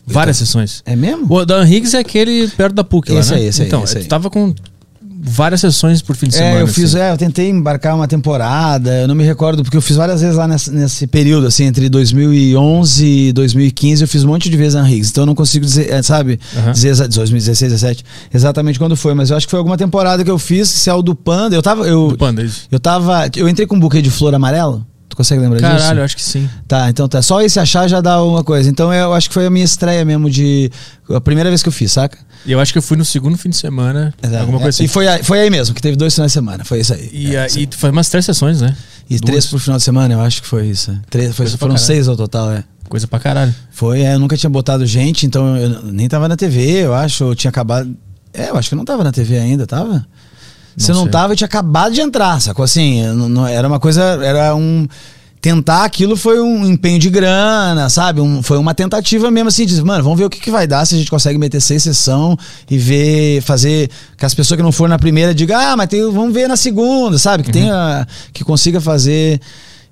Várias 0.06 0.37
sessões. 0.37 0.82
É 0.87 0.94
mesmo? 0.94 1.26
O 1.29 1.44
Dan 1.47 1.65
Higgs 1.67 1.97
é 1.97 2.00
aquele 2.00 2.47
perto 2.49 2.75
da 2.75 2.85
PUC 2.85 3.11
lá, 3.11 3.21
Esse 3.21 3.31
né? 3.32 3.37
aí, 3.38 3.47
esse 3.47 3.62
aí, 3.62 3.69
Então, 3.69 3.82
esse 3.85 3.97
aí. 3.99 4.05
tu 4.05 4.09
tava 4.09 4.29
com 4.31 4.55
várias 5.26 5.61
sessões 5.62 6.03
por 6.03 6.15
fim 6.15 6.26
de 6.29 6.35
semana. 6.35 6.59
É, 6.59 6.62
eu 6.62 6.67
fiz, 6.67 6.94
assim. 6.94 7.03
é, 7.05 7.11
eu 7.11 7.17
tentei 7.17 7.49
embarcar 7.49 7.97
uma 7.97 8.06
temporada, 8.06 8.91
eu 9.00 9.09
não 9.09 9.15
me 9.15 9.25
recordo, 9.25 9.62
porque 9.62 9.76
eu 9.76 9.81
fiz 9.82 9.97
várias 9.97 10.21
vezes 10.21 10.37
lá 10.37 10.47
nesse, 10.47 10.71
nesse 10.71 11.06
período, 11.06 11.47
assim, 11.47 11.65
entre 11.65 11.88
2011 11.88 13.05
e 13.06 13.32
2015, 13.32 14.03
eu 14.05 14.09
fiz 14.09 14.23
um 14.25 14.29
monte 14.29 14.50
de 14.50 14.56
vezes 14.56 14.75
na 14.75 14.82
Riggs, 14.82 15.11
então 15.11 15.23
eu 15.23 15.26
não 15.26 15.35
consigo 15.35 15.64
dizer, 15.64 15.90
é, 15.90 16.02
sabe, 16.02 16.38
Aham. 16.57 16.73
dizer 16.73 16.88
exa- 16.88 17.09
2016, 17.09 17.73
17, 17.73 18.04
exatamente 18.33 18.78
quando 18.78 18.97
foi, 18.97 19.14
mas 19.14 19.31
eu 19.31 19.37
acho 19.37 19.47
que 19.47 19.50
foi 19.50 19.59
alguma 19.59 19.76
temporada 19.76 20.23
que 20.23 20.31
eu 20.31 20.38
fiz, 20.38 20.69
se 20.69 20.90
é 20.90 20.95
o 20.95 21.02
do 21.02 21.14
Panda, 21.14 21.54
eu 21.57 21.62
tava, 21.62 21.87
eu, 21.87 22.09
Do 22.09 22.19
Panda, 22.19 22.43
isso. 22.43 22.66
eu 22.71 22.78
tava, 22.78 23.28
eu 23.37 23.49
entrei 23.49 23.66
com 23.66 23.76
um 23.76 23.81
buquê 23.81 24.02
de 24.02 24.11
flor 24.11 24.35
amarelo, 24.35 24.85
tu 25.14 25.16
consegue 25.16 25.40
lembrar 25.40 25.59
disso? 25.61 25.71
Caralho, 25.83 26.02
acho 26.04 26.16
que 26.16 26.23
sim. 26.23 26.49
Tá, 26.66 26.90
então 26.90 27.09
tá. 27.09 27.23
Só 27.23 27.40
esse 27.40 27.59
achar 27.61 27.88
já 27.88 28.00
dá 28.00 28.23
uma 28.23 28.42
coisa. 28.44 28.68
Então 28.68 28.92
eu 28.92 29.14
acho 29.14 29.28
que 29.28 29.35
foi 29.35 29.47
a 29.47 29.50
minha 29.50 29.64
estreia 29.64 30.04
mesmo 30.04 30.28
de. 30.28 30.71
A 31.11 31.21
primeira 31.21 31.49
vez 31.50 31.62
que 31.62 31.68
eu 31.68 31.73
fiz, 31.73 31.92
saca? 31.92 32.18
E 32.44 32.52
eu 32.52 32.61
acho 32.61 32.73
que 32.73 32.78
eu 32.78 32.83
fui 32.83 32.97
no 32.97 33.04
segundo 33.04 33.38
fim 33.38 33.49
de 33.49 33.56
semana, 33.56 34.12
Exato. 34.23 34.40
alguma 34.40 34.59
coisa 34.61 34.76
É, 34.76 34.78
assim. 34.78 34.85
E 34.85 34.88
foi 34.88 35.09
aí, 35.09 35.23
foi 35.23 35.40
aí 35.40 35.50
mesmo, 35.50 35.75
que 35.75 35.80
teve 35.80 35.97
dois 35.97 36.12
finais 36.14 36.30
de 36.30 36.35
semana. 36.35 36.64
Foi 36.64 36.80
isso 36.80 36.92
aí. 36.92 37.09
E, 37.12 37.35
É, 37.37 37.47
tu 37.66 37.78
foi 37.78 37.90
umas 37.90 38.09
três 38.09 38.25
sessões, 38.25 38.61
né? 38.61 38.76
E 39.09 39.16
Duas. 39.18 39.21
três 39.23 39.47
por 39.47 39.59
final 39.61 39.78
de 39.78 39.85
semana, 39.85 40.12
eu 40.14 40.21
acho 40.21 40.42
que 40.42 40.49
foi 40.49 40.66
isso. 40.66 40.90
é. 40.90 40.99
Três, 41.09 41.35
foi, 41.35 41.47
foram 41.47 41.75
caralho. 41.75 41.78
seis 41.78 42.09
ao 42.09 42.16
total, 42.16 42.50
é. 42.52 42.64
Coisa 42.88 43.06
pra 43.06 43.18
caralho. 43.18 43.54
Foi, 43.71 44.02
é, 44.02 44.14
eu 44.14 44.18
nunca 44.18 44.37
tinha 44.37 44.50
botado 44.50 44.85
gente, 44.85 45.25
então 45.26 45.56
eu 45.56 45.83
nem 45.85 46.06
tava 46.09 46.28
na 46.28 46.37
TV, 46.37 46.85
eu 46.85 46.94
acho. 46.94 47.25
Eu 47.25 47.35
tinha 47.35 47.49
acabado. 47.49 47.97
É, 48.33 48.50
eu 48.50 48.56
acho 48.56 48.68
que 48.68 48.75
eu 48.75 48.78
não 48.78 48.85
tava 48.85 49.02
na 49.04 49.12
TV 49.12 49.38
ainda, 49.38 49.66
tava? 49.66 50.06
Se 50.76 50.88
Não 50.90 50.97
não 50.97 51.02
sei. 51.04 51.12
tava, 51.12 51.33
eu 51.33 51.37
tinha 51.37 51.47
acabado 51.47 51.93
de 51.95 52.00
entrar, 52.00 52.40
sacou? 52.40 52.64
Assim, 52.64 53.02
não- 53.28 53.47
era 53.47 53.66
uma 53.69 53.78
coisa. 53.81 54.02
Era 54.23 54.54
um. 54.54 54.87
Tentar 55.40 55.85
aquilo 55.85 56.16
foi 56.16 56.40
um 56.40 56.64
empenho 56.64 56.99
de 56.99 57.11
grana, 57.11 57.90
sabe? 57.90 58.19
Um- 58.19 58.43
foi 58.43 58.57
uma 58.57 58.73
tentativa 58.73 59.31
mesmo 59.31 59.49
assim, 59.50 59.66
de, 59.66 59.83
mano, 59.85 60.02
vamos 60.02 60.19
ver 60.19 60.25
o 60.25 60.31
que, 60.31 60.40
que 60.40 60.50
vai 60.50 60.66
dar 60.66 60.87
se 60.87 60.95
a 60.95 60.99
gente 60.99 61.11
consegue 61.11 61.38
meter 61.38 61.61
seis 61.61 61.83
sessão 61.83 62.35
e 62.71 62.78
ver, 62.78 63.43
fazer 63.43 63.90
que 64.16 64.25
as 64.25 64.33
pessoas 64.33 64.57
que 64.57 64.62
não 64.62 64.73
foram 64.73 64.88
na 64.88 64.99
primeira 64.99 65.35
digam, 65.35 65.61
ah, 65.61 65.76
mas 65.76 65.88
tem, 65.88 66.00
vamos 66.11 66.33
ver 66.33 66.49
na 66.49 66.57
segunda, 66.57 67.19
sabe? 67.19 67.43
Que 67.43 67.52
tenha, 67.52 68.07
que 68.33 68.43
consiga 68.43 68.81
fazer. 68.81 69.38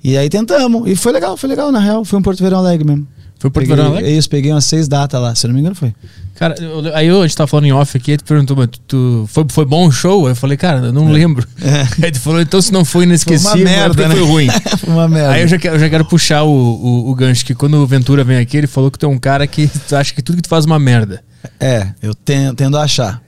E 0.02 0.16
aí 0.16 0.30
tentamos. 0.30 0.88
E 0.90 0.96
foi 0.96 1.12
legal, 1.12 1.36
foi 1.36 1.50
legal, 1.50 1.70
na 1.70 1.80
real. 1.80 2.02
Foi 2.02 2.18
um 2.18 2.22
Porto 2.22 2.42
Verão 2.42 2.58
Alegre 2.58 2.86
mesmo. 2.86 3.06
Foi 3.42 3.50
Porto 3.50 3.66
Peguei- 3.66 3.74
Verão 3.76 3.90
Alegre? 3.96 4.16
Isso, 4.16 4.30
peguei 4.30 4.52
umas 4.52 4.64
seis 4.64 4.86
datas 4.86 5.20
lá, 5.20 5.34
se 5.34 5.44
eu 5.44 5.48
não 5.48 5.54
me 5.56 5.60
engano 5.60 5.74
foi. 5.74 5.92
Cara, 6.36 6.54
eu- 6.60 6.94
aí 6.94 7.08
eu, 7.08 7.20
a 7.22 7.26
gente 7.26 7.36
tava 7.36 7.48
falando 7.48 7.66
em 7.66 7.72
off 7.72 7.96
aqui, 7.96 8.12
aí 8.12 8.16
tu 8.16 8.22
perguntou, 8.24 8.56
mas 8.56 8.68
tu, 8.68 8.78
tu- 8.86 9.24
foi, 9.28 9.44
foi 9.50 9.64
bom 9.64 9.88
o 9.88 9.90
show? 9.90 10.28
Eu 10.28 10.36
falei, 10.36 10.56
cara, 10.56 10.78
eu 10.86 10.92
não 10.92 11.10
lembro. 11.10 11.44
Aí 12.00 12.12
tu 12.12 12.20
falou, 12.20 12.40
então 12.40 12.62
se 12.62 12.72
não 12.72 12.84
foi 12.84 13.04
É. 13.04 13.08
Foi 13.16 13.36
uma 13.36 13.50
é 13.60 13.64
merda, 13.64 14.08
né? 14.08 14.14
foi 14.14 14.24
ruim. 14.24 14.48
Foi 14.78 14.88
uma 14.94 15.08
merda. 15.08 15.30
Aí 15.32 15.42
eu 15.42 15.48
já, 15.48 15.58
quero- 15.58 15.74
eu 15.74 15.80
já 15.80 15.90
quero 15.90 16.04
puxar 16.04 16.44
o, 16.44 16.50
o, 16.50 17.10
o 17.10 17.14
gancho, 17.16 17.44
que 17.44 17.52
quando 17.54 17.74
o 17.74 17.86
Ventura 17.86 18.22
vem 18.22 18.36
aqui, 18.38 18.56
ele 18.56 18.68
falou 18.68 18.90
que 18.92 18.98
tu 18.98 19.06
é 19.06 19.08
um 19.08 19.18
cara 19.18 19.44
que 19.46 19.68
tu 19.88 19.96
acha 19.96 20.14
que 20.14 20.22
tudo 20.22 20.36
que 20.36 20.42
tu 20.42 20.48
faz 20.48 20.64
é 20.64 20.68
uma 20.68 20.78
merda. 20.78 21.20
É, 21.58 21.88
eu 22.00 22.14
ten- 22.14 22.54
tendo 22.54 22.78
a 22.78 22.84
achar. 22.84 23.20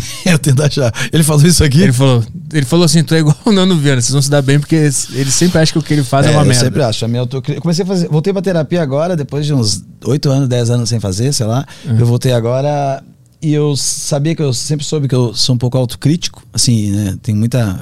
eu 0.26 0.38
tento 0.38 0.62
achar. 0.62 0.92
Ele 1.12 1.22
falou 1.22 1.44
isso 1.46 1.62
aqui? 1.64 1.82
Ele 1.82 1.92
falou, 1.92 2.24
ele 2.52 2.66
falou 2.66 2.84
assim: 2.84 3.02
tu 3.02 3.14
é 3.14 3.18
igual 3.20 3.36
o 3.44 3.52
Nano 3.52 3.76
Viana, 3.76 4.00
vocês 4.00 4.12
vão 4.12 4.22
se 4.22 4.30
dar 4.30 4.42
bem, 4.42 4.58
porque 4.58 4.74
ele 4.74 5.30
sempre 5.30 5.58
acha 5.58 5.72
que 5.72 5.78
o 5.78 5.82
que 5.82 5.92
ele 5.94 6.04
faz 6.04 6.26
é, 6.26 6.30
uma 6.30 6.42
eu 6.42 6.46
merda. 6.46 6.64
sempre 6.64 6.82
acho. 6.82 7.04
A 7.04 7.08
minha 7.08 7.20
autocri- 7.20 7.54
eu 7.56 7.60
comecei 7.62 7.84
a 7.84 7.86
fazer. 7.86 8.08
Voltei 8.08 8.32
pra 8.32 8.42
terapia 8.42 8.82
agora, 8.82 9.16
depois 9.16 9.44
de 9.46 9.52
uns 9.54 9.82
8 10.04 10.30
anos, 10.30 10.48
10 10.48 10.70
anos 10.70 10.88
sem 10.88 10.98
fazer, 11.00 11.32
sei 11.32 11.46
lá. 11.46 11.66
Eu 11.86 12.06
voltei 12.06 12.32
agora 12.32 13.02
e 13.40 13.52
eu 13.52 13.74
sabia 13.76 14.34
que 14.34 14.42
eu 14.42 14.52
sempre 14.52 14.84
soube 14.86 15.08
que 15.08 15.14
eu 15.14 15.34
sou 15.34 15.54
um 15.54 15.58
pouco 15.58 15.76
autocrítico. 15.76 16.42
Assim, 16.52 16.90
né? 16.92 17.16
Tem 17.22 17.34
muita. 17.34 17.80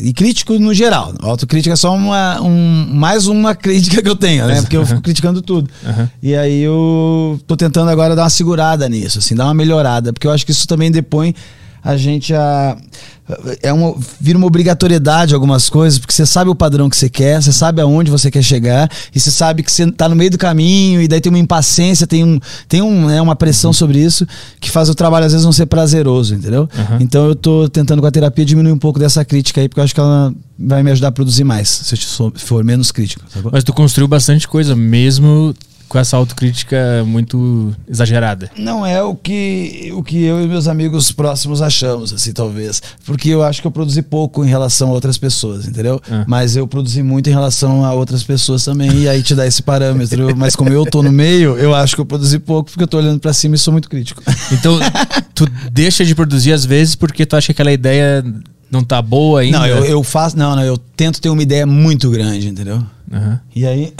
E 0.00 0.12
crítico 0.12 0.58
no 0.58 0.72
geral. 0.74 1.14
Autocrítica 1.20 1.72
é 1.72 1.76
só 1.76 1.94
uma, 1.94 2.40
um, 2.40 2.88
mais 2.92 3.26
uma 3.26 3.54
crítica 3.56 4.02
que 4.02 4.08
eu 4.08 4.16
tenho, 4.16 4.46
né? 4.46 4.60
Porque 4.60 4.76
eu 4.76 4.86
fico 4.86 5.00
criticando 5.00 5.42
tudo. 5.42 5.70
Aham. 5.84 6.10
E 6.22 6.34
aí 6.34 6.62
eu 6.62 7.40
tô 7.46 7.56
tentando 7.56 7.90
agora 7.90 8.14
dar 8.14 8.22
uma 8.22 8.30
segurada 8.30 8.88
nisso, 8.88 9.18
assim, 9.18 9.34
dar 9.34 9.44
uma 9.44 9.54
melhorada, 9.54 10.12
porque 10.12 10.26
eu 10.26 10.32
acho 10.32 10.44
que 10.44 10.52
isso 10.52 10.66
também 10.66 10.90
depõe 10.90 11.34
a 11.82 11.96
gente 11.96 12.34
a 12.34 12.76
é 13.62 13.72
uma 13.72 13.94
vira 14.20 14.36
uma 14.36 14.46
obrigatoriedade 14.46 15.34
algumas 15.34 15.68
coisas, 15.68 15.98
porque 15.98 16.12
você 16.12 16.26
sabe 16.26 16.50
o 16.50 16.54
padrão 16.54 16.88
que 16.90 16.96
você 16.96 17.08
quer, 17.08 17.42
você 17.42 17.52
sabe 17.52 17.80
aonde 17.80 18.10
você 18.10 18.30
quer 18.30 18.42
chegar 18.42 18.90
e 19.14 19.20
você 19.20 19.30
sabe 19.30 19.62
que 19.62 19.70
você 19.70 19.90
tá 19.90 20.08
no 20.08 20.16
meio 20.16 20.30
do 20.30 20.38
caminho 20.38 21.00
e 21.00 21.08
daí 21.08 21.20
tem 21.20 21.30
uma 21.30 21.38
impaciência, 21.38 22.06
tem 22.06 22.24
um 22.24 22.40
tem 22.68 22.82
um, 22.82 23.06
né, 23.06 23.20
uma 23.20 23.36
pressão 23.36 23.72
sobre 23.72 23.98
isso 23.98 24.26
que 24.60 24.70
faz 24.70 24.88
o 24.88 24.94
trabalho 24.94 25.26
às 25.26 25.32
vezes 25.32 25.44
não 25.44 25.52
ser 25.52 25.66
prazeroso, 25.66 26.34
entendeu? 26.34 26.68
Aham. 26.76 26.98
Então 27.00 27.26
eu 27.26 27.34
tô 27.34 27.68
tentando 27.68 28.00
com 28.00 28.06
a 28.06 28.10
terapia 28.10 28.44
diminuir 28.44 28.72
um 28.72 28.78
pouco 28.78 28.98
dessa 28.98 29.24
crítica 29.24 29.60
aí, 29.60 29.68
porque 29.68 29.80
eu 29.80 29.84
acho 29.84 29.94
que 29.94 30.00
ela 30.00 30.32
vai 30.58 30.82
me 30.82 30.90
ajudar 30.90 31.08
a 31.08 31.12
produzir 31.12 31.44
mais, 31.44 31.68
se 31.68 31.94
eu 31.94 32.32
for 32.36 32.64
menos 32.64 32.90
crítico? 32.90 33.24
Mas 33.50 33.64
tu 33.64 33.72
construiu 33.72 34.08
bastante 34.08 34.46
coisa, 34.46 34.74
mesmo 34.76 35.54
com 35.90 35.98
essa 35.98 36.16
autocrítica 36.16 37.02
muito 37.04 37.74
exagerada. 37.88 38.48
Não 38.56 38.86
é 38.86 39.02
o 39.02 39.16
que, 39.16 39.90
o 39.92 40.04
que 40.04 40.22
eu 40.22 40.40
e 40.40 40.46
meus 40.46 40.68
amigos 40.68 41.10
próximos 41.10 41.60
achamos, 41.60 42.12
assim, 42.12 42.32
talvez. 42.32 42.80
Porque 43.04 43.28
eu 43.28 43.42
acho 43.42 43.60
que 43.60 43.66
eu 43.66 43.72
produzi 43.72 44.00
pouco 44.00 44.44
em 44.44 44.48
relação 44.48 44.90
a 44.90 44.92
outras 44.92 45.18
pessoas, 45.18 45.66
entendeu? 45.66 46.00
Ah. 46.08 46.24
Mas 46.28 46.54
eu 46.54 46.68
produzi 46.68 47.02
muito 47.02 47.28
em 47.28 47.32
relação 47.32 47.84
a 47.84 47.92
outras 47.92 48.22
pessoas 48.22 48.64
também, 48.64 48.88
e 49.00 49.08
aí 49.08 49.20
te 49.20 49.34
dá 49.34 49.44
esse 49.44 49.64
parâmetro. 49.64 50.34
Mas 50.38 50.54
como 50.54 50.70
eu 50.70 50.86
tô 50.86 51.02
no 51.02 51.10
meio, 51.10 51.58
eu 51.58 51.74
acho 51.74 51.96
que 51.96 52.00
eu 52.00 52.06
produzi 52.06 52.38
pouco 52.38 52.70
porque 52.70 52.84
eu 52.84 52.88
tô 52.88 52.96
olhando 52.96 53.18
pra 53.18 53.32
cima 53.32 53.56
e 53.56 53.58
sou 53.58 53.72
muito 53.72 53.90
crítico. 53.90 54.22
Então, 54.52 54.78
tu 55.34 55.46
deixa 55.72 56.04
de 56.04 56.14
produzir 56.14 56.52
às 56.52 56.64
vezes 56.64 56.94
porque 56.94 57.24
tu 57.24 57.36
acha 57.36 57.46
que 57.46 57.52
aquela 57.52 57.72
ideia 57.72 58.22
não 58.70 58.84
tá 58.84 59.00
boa 59.00 59.40
ainda. 59.40 59.58
Não, 59.58 59.66
eu, 59.66 59.84
eu 59.84 60.02
faço. 60.04 60.36
Não, 60.36 60.54
não, 60.54 60.62
eu 60.62 60.76
tento 60.76 61.20
ter 61.20 61.28
uma 61.28 61.42
ideia 61.42 61.66
muito 61.66 62.10
grande, 62.10 62.48
entendeu? 62.48 62.84
Aham. 63.12 63.40
E 63.54 63.66
aí. 63.66 63.92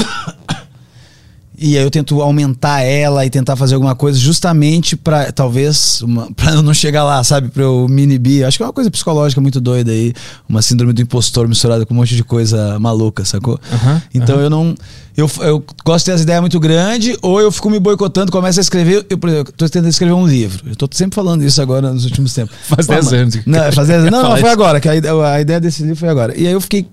E 1.62 1.76
aí 1.76 1.84
eu 1.84 1.90
tento 1.90 2.22
aumentar 2.22 2.80
ela 2.80 3.26
e 3.26 3.28
tentar 3.28 3.54
fazer 3.54 3.74
alguma 3.74 3.94
coisa 3.94 4.18
justamente 4.18 4.96
pra, 4.96 5.30
talvez, 5.30 6.00
uma, 6.00 6.32
pra 6.34 6.52
eu 6.52 6.62
não 6.62 6.72
chegar 6.72 7.04
lá, 7.04 7.22
sabe? 7.22 7.50
Pra 7.50 7.62
eu 7.62 7.86
me 7.86 8.02
inibir. 8.02 8.46
Acho 8.46 8.56
que 8.56 8.62
é 8.62 8.66
uma 8.66 8.72
coisa 8.72 8.90
psicológica 8.90 9.42
muito 9.42 9.60
doida 9.60 9.92
aí. 9.92 10.14
Uma 10.48 10.62
síndrome 10.62 10.94
do 10.94 11.02
impostor 11.02 11.46
misturada 11.46 11.84
com 11.84 11.92
um 11.92 11.98
monte 11.98 12.16
de 12.16 12.24
coisa 12.24 12.78
maluca, 12.78 13.26
sacou? 13.26 13.60
Aham, 13.70 14.02
então 14.14 14.40
eu 14.40 14.48
não. 14.48 14.74
Eu, 15.20 15.30
eu 15.42 15.64
gosto 15.84 16.04
de 16.06 16.10
ter 16.10 16.12
as 16.12 16.22
ideias 16.22 16.40
muito 16.40 16.58
grandes, 16.58 17.16
ou 17.22 17.40
eu 17.40 17.52
fico 17.52 17.68
me 17.70 17.78
boicotando, 17.78 18.32
começo 18.32 18.58
a 18.58 18.62
escrever. 18.62 19.04
Eu, 19.10 19.18
por 19.18 19.28
exemplo, 19.28 19.52
tô 19.56 19.66
tentando 19.68 19.88
escrever 19.88 20.12
um 20.14 20.26
livro. 20.26 20.64
Eu 20.68 20.74
tô 20.76 20.88
sempre 20.92 21.14
falando 21.14 21.42
isso 21.44 21.60
agora 21.60 21.92
nos 21.92 22.04
últimos 22.04 22.32
tempos. 22.32 22.54
Faz 22.66 22.86
Pô, 22.86 22.92
10 22.94 23.04
mas- 23.04 23.12
anos. 23.14 23.38
Não, 23.46 23.72
faz 23.72 23.88
10 23.88 24.00
anos. 24.00 24.10
Não, 24.20 24.22
não, 24.30 24.36
foi 24.36 24.50
agora, 24.50 24.80
que 24.80 24.88
a, 24.88 24.92
a 25.32 25.40
ideia 25.40 25.60
desse 25.60 25.82
livro 25.82 25.96
foi 25.96 26.08
agora. 26.08 26.36
E 26.36 26.46
aí 26.46 26.52
eu 26.52 26.60
fiquei. 26.60 26.86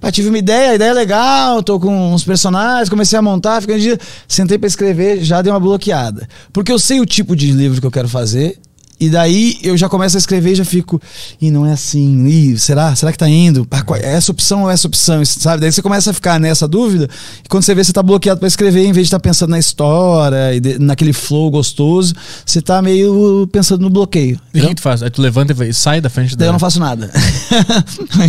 pá, 0.00 0.10
tive 0.10 0.28
uma 0.28 0.38
ideia, 0.38 0.70
a 0.72 0.74
ideia 0.74 0.90
é 0.90 0.94
legal, 0.94 1.62
tô 1.62 1.78
com 1.78 2.12
uns 2.14 2.24
personagens, 2.24 2.88
comecei 2.88 3.18
a 3.18 3.22
montar, 3.22 3.60
fiquei 3.60 3.76
um 3.76 3.78
dia, 3.78 3.98
sentei 4.26 4.58
pra 4.58 4.66
escrever, 4.66 5.22
já 5.22 5.40
dei 5.42 5.52
uma 5.52 5.60
bloqueada. 5.60 6.28
Porque 6.52 6.72
eu 6.72 6.78
sei 6.78 7.00
o 7.00 7.06
tipo 7.06 7.36
de 7.36 7.50
livro 7.52 7.80
que 7.80 7.86
eu 7.86 7.90
quero 7.90 8.08
fazer. 8.08 8.58
E 9.00 9.08
daí 9.08 9.58
eu 9.62 9.76
já 9.76 9.88
começo 9.88 10.16
a 10.16 10.18
escrever 10.18 10.52
e 10.52 10.54
já 10.54 10.64
fico, 10.64 11.00
e 11.40 11.50
não 11.50 11.66
é 11.66 11.72
assim, 11.72 12.26
ih, 12.26 12.58
será? 12.58 12.94
Será 12.94 13.10
que 13.12 13.18
tá 13.18 13.28
indo? 13.28 13.66
Ah, 13.70 13.82
é 14.00 14.14
essa 14.14 14.30
opção 14.32 14.62
ou 14.62 14.70
essa 14.70 14.86
opção? 14.86 15.20
Isso, 15.20 15.40
Sabe? 15.40 15.60
Daí 15.60 15.72
você 15.72 15.82
começa 15.82 16.10
a 16.10 16.14
ficar 16.14 16.38
nessa 16.40 16.66
dúvida, 16.68 17.08
e 17.44 17.48
quando 17.48 17.64
você 17.64 17.74
vê, 17.74 17.82
você 17.84 17.92
tá 17.92 18.02
bloqueado 18.02 18.38
pra 18.38 18.46
escrever, 18.48 18.80
em 18.84 18.92
vez 18.92 19.06
de 19.06 19.08
estar 19.08 19.20
pensando 19.20 19.50
na 19.50 19.58
história 19.58 20.54
e 20.54 20.60
de- 20.60 20.78
naquele 20.78 21.12
flow 21.12 21.50
gostoso, 21.50 22.14
você 22.46 22.60
tá 22.62 22.80
meio 22.80 23.48
pensando 23.52 23.82
no 23.82 23.90
bloqueio. 23.90 24.38
E 24.54 24.58
o 24.58 24.62
que, 24.62 24.68
que 24.68 24.74
tu 24.76 24.82
faz? 24.82 25.02
Aí 25.02 25.10
tu 25.10 25.20
levanta 25.20 25.52
e 25.52 25.68
e 25.68 25.72
sai 25.74 26.00
da 26.00 26.08
frente 26.10 26.36
Daí 26.36 26.40
da. 26.40 26.46
eu 26.46 26.52
não 26.52 26.58
faço 26.58 26.78
nada. 26.78 27.10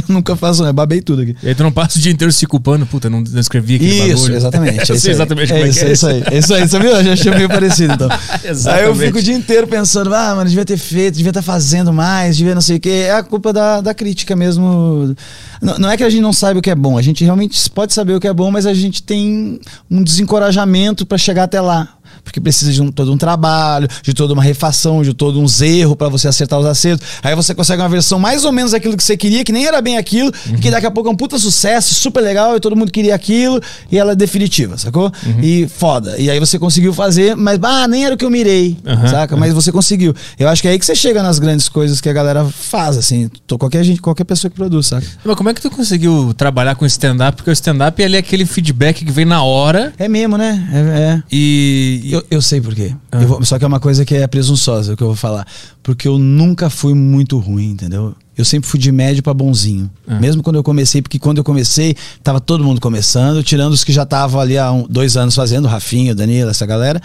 eu 0.07 0.13
nunca 0.13 0.35
faço 0.35 0.61
nada, 0.61 0.73
babei 0.73 1.01
tudo 1.01 1.21
aqui. 1.21 1.35
E 1.43 1.49
aí 1.49 1.55
tu 1.55 1.63
não 1.63 1.71
passa 1.71 1.97
o 1.97 2.01
dia 2.01 2.11
inteiro 2.11 2.31
se 2.31 2.45
culpando, 2.47 2.85
puta, 2.85 3.09
não, 3.09 3.21
não 3.21 3.39
escrevi 3.39 3.75
aquele 3.75 3.95
Isso, 3.95 4.15
bagulho. 4.15 4.35
exatamente. 4.35 4.75
eu 4.89 4.95
é 4.95 4.97
isso 4.97 4.99
sei 4.99 5.11
exatamente 5.11 5.51
é 5.51 5.55
como 5.55 5.65
é 5.65 5.69
isso, 5.69 5.79
que 5.79 5.85
é 5.85 5.89
é 5.89 5.93
isso 5.93 6.07
aí. 6.07 6.23
É 6.31 6.37
isso 6.37 6.53
aí, 6.53 6.67
você 6.67 6.79
viu? 6.79 6.89
Eu 6.91 7.03
já 7.03 7.13
achei 7.13 7.31
meio 7.35 7.47
parecido, 7.49 7.93
então. 7.93 8.09
Exatamente. 8.43 8.67
Aí 8.83 8.89
eu 8.89 8.95
fico 8.95 9.17
o 9.17 9.21
dia 9.21 9.35
inteiro 9.35 9.67
pensando, 9.67 10.13
ah, 10.13 10.35
mano, 10.35 10.49
devia 10.55 10.65
ter 10.65 10.77
feito, 10.77 11.15
devia 11.15 11.31
estar 11.31 11.41
fazendo 11.41 11.91
mais, 11.91 12.37
devia 12.37 12.55
não 12.55 12.61
sei 12.61 12.77
o 12.77 12.79
quê. 12.79 13.05
É 13.07 13.11
a 13.11 13.23
culpa 13.23 13.51
da, 13.51 13.81
da 13.81 13.93
crítica 13.93 14.35
mesmo. 14.35 15.15
Não, 15.61 15.77
não 15.77 15.91
é 15.91 15.97
que 15.97 16.03
a 16.03 16.09
gente 16.09 16.21
não 16.21 16.33
saiba 16.33 16.59
o 16.59 16.61
que 16.61 16.69
é 16.69 16.75
bom, 16.75 16.97
a 16.97 17.01
gente 17.01 17.23
realmente 17.23 17.69
pode 17.69 17.93
saber 17.93 18.13
o 18.13 18.19
que 18.19 18.27
é 18.27 18.33
bom, 18.33 18.49
mas 18.49 18.65
a 18.65 18.73
gente 18.73 19.03
tem 19.03 19.59
um 19.91 20.01
desencorajamento 20.01 21.05
pra 21.05 21.17
chegar 21.17 21.43
até 21.43 21.59
lá. 21.59 21.89
Porque 22.25 22.41
precisa 22.41 22.73
de 22.73 22.81
um- 22.81 22.91
todo 22.91 23.13
um 23.13 23.17
trabalho, 23.17 23.87
de 24.03 24.13
toda 24.13 24.33
uma 24.33 24.43
refação, 24.43 25.01
de 25.03 25.13
todo 25.13 25.39
uns 25.39 25.61
erros 25.61 25.95
pra 25.95 26.09
você 26.09 26.27
acertar 26.27 26.59
os 26.59 26.65
acertos. 26.65 27.07
Aí 27.23 27.33
você 27.35 27.55
consegue 27.55 27.81
uma 27.81 27.87
versão 27.87 28.19
mais 28.19 28.43
ou 28.43 28.51
menos 28.51 28.71
daquilo 28.73 28.97
que 28.97 29.03
você 29.03 29.15
queria, 29.15 29.43
que 29.45 29.51
nem 29.53 29.65
era 29.65 29.81
bem 29.81 29.97
aquilo, 29.97 30.31
e 30.53 30.57
que 30.57 30.69
daqui 30.69 30.85
a 30.85 30.91
pouco 30.91 31.07
é 31.07 31.11
um 31.13 31.15
puta 31.15 31.37
sucesso, 31.39 31.95
super 31.95 32.19
legal, 32.21 32.57
e 32.57 32.59
todo 32.59 32.75
mundo 32.75 32.91
queria 32.91 33.15
aquilo, 33.15 33.61
e 33.91 33.97
ela 33.97 34.11
é 34.11 34.15
definitiva, 34.15 34.77
sacou? 34.77 35.09
E 35.41 35.67
foda. 35.69 36.15
E 36.17 36.29
aí 36.29 36.39
você 36.39 36.57
conseguiu 36.59 36.93
fazer, 36.93 37.35
mas 37.35 37.59
ah, 37.63 37.87
nem 37.87 38.05
era 38.05 38.15
o 38.15 38.17
que 38.17 38.25
eu 38.25 38.29
mirei, 38.31 38.75
Aham, 38.85 39.07
saca? 39.07 39.37
Mas 39.37 39.53
você 39.53 39.71
conseguiu. 39.71 40.13
Eu 40.37 40.49
acho 40.49 40.61
que 40.61 40.67
é 40.67 40.71
aí 40.71 40.79
que 40.79 40.85
você 40.85 40.95
chega 40.95 41.21
nas 41.23 41.37
grandes 41.39 41.69
coisas 41.69 42.01
que 42.01 42.09
a 42.09 42.13
galera 42.13 42.43
faz, 42.45 42.97
assim. 42.97 43.29
Tô- 43.45 43.57
Qualquer 43.57 43.83
gente, 43.83 44.01
qualquer 44.01 44.23
pessoa 44.25 44.49
que 44.49 44.55
produz, 44.57 44.87
saca? 44.87 45.05
Mas 45.23 45.35
como 45.35 45.49
é 45.49 45.53
que 45.53 45.61
tu 45.61 45.69
conseguiu 45.69 46.33
trabalhar 46.37 46.75
com 46.75 46.85
stand-up? 46.85 47.35
Porque 47.37 47.49
o 47.49 47.53
stand-up 47.53 48.01
ele 48.01 48.15
é 48.15 48.19
aquele 48.19 48.45
feedback 48.45 49.03
que 49.05 49.11
vem 49.11 49.25
na 49.25 49.43
hora 49.43 49.93
É 49.97 50.07
mesmo, 50.07 50.37
né? 50.37 50.67
É. 50.73 50.77
é. 51.01 51.23
e. 51.31 52.01
e- 52.05 52.14
Eu, 52.15 52.23
eu 52.31 52.41
sei 52.41 52.61
por 52.61 52.73
quê. 52.73 52.93
Ah. 53.11 53.21
Eu 53.21 53.27
vou- 53.27 53.43
só 53.45 53.57
que 53.57 53.63
é 53.63 53.67
uma 53.67 53.79
coisa 53.79 54.05
que 54.05 54.15
é 54.15 54.25
presunçosa 54.27 54.93
o 54.93 54.97
que 54.97 55.03
eu 55.03 55.07
vou 55.07 55.15
falar. 55.15 55.45
Porque 55.83 56.07
eu 56.07 56.17
nunca 56.17 56.69
fui 56.69 56.93
muito 56.93 57.37
ruim, 57.37 57.71
entendeu? 57.71 58.15
Eu 58.37 58.43
sempre 58.45 58.69
fui 58.69 58.79
de 58.79 58.91
médio 58.91 59.21
pra 59.23 59.33
bonzinho. 59.33 59.89
Ah. 60.07 60.19
Mesmo 60.19 60.41
quando 60.43 60.55
eu 60.57 60.63
comecei, 60.63 61.01
porque 61.01 61.17
quando 61.19 61.37
eu 61.37 61.43
comecei, 61.43 61.95
tava 62.23 62.39
todo 62.39 62.63
mundo 62.63 62.79
começando, 62.81 63.43
tirando 63.43 63.73
os 63.73 63.83
que 63.83 63.91
já 63.93 64.03
estavam 64.03 64.39
ali 64.41 64.57
há 64.57 64.71
um- 64.71 64.85
dois 64.89 65.15
anos 65.17 65.35
fazendo, 65.35 65.65
o 65.65 65.67
Rafinho, 65.67 66.11
o 66.11 66.15
Danilo, 66.15 66.49
essa 66.49 66.65
galera. 66.65 67.01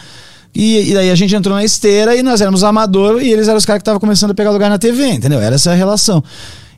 E, 0.54 0.90
e 0.90 0.94
daí 0.94 1.10
a 1.10 1.14
gente 1.14 1.34
entrou 1.34 1.54
na 1.54 1.64
esteira 1.64 2.16
e 2.16 2.22
nós 2.22 2.40
éramos 2.40 2.64
amador 2.64 3.22
e 3.22 3.30
eles 3.32 3.46
eram 3.46 3.56
os 3.58 3.64
caras 3.64 3.78
que 3.78 3.82
estavam 3.82 4.00
começando 4.00 4.32
a 4.32 4.34
pegar 4.34 4.50
lugar 4.50 4.68
na 4.68 4.78
TV, 4.78 5.06
entendeu? 5.08 5.40
Era 5.40 5.54
essa 5.54 5.70
a 5.70 5.74
relação. 5.74 6.22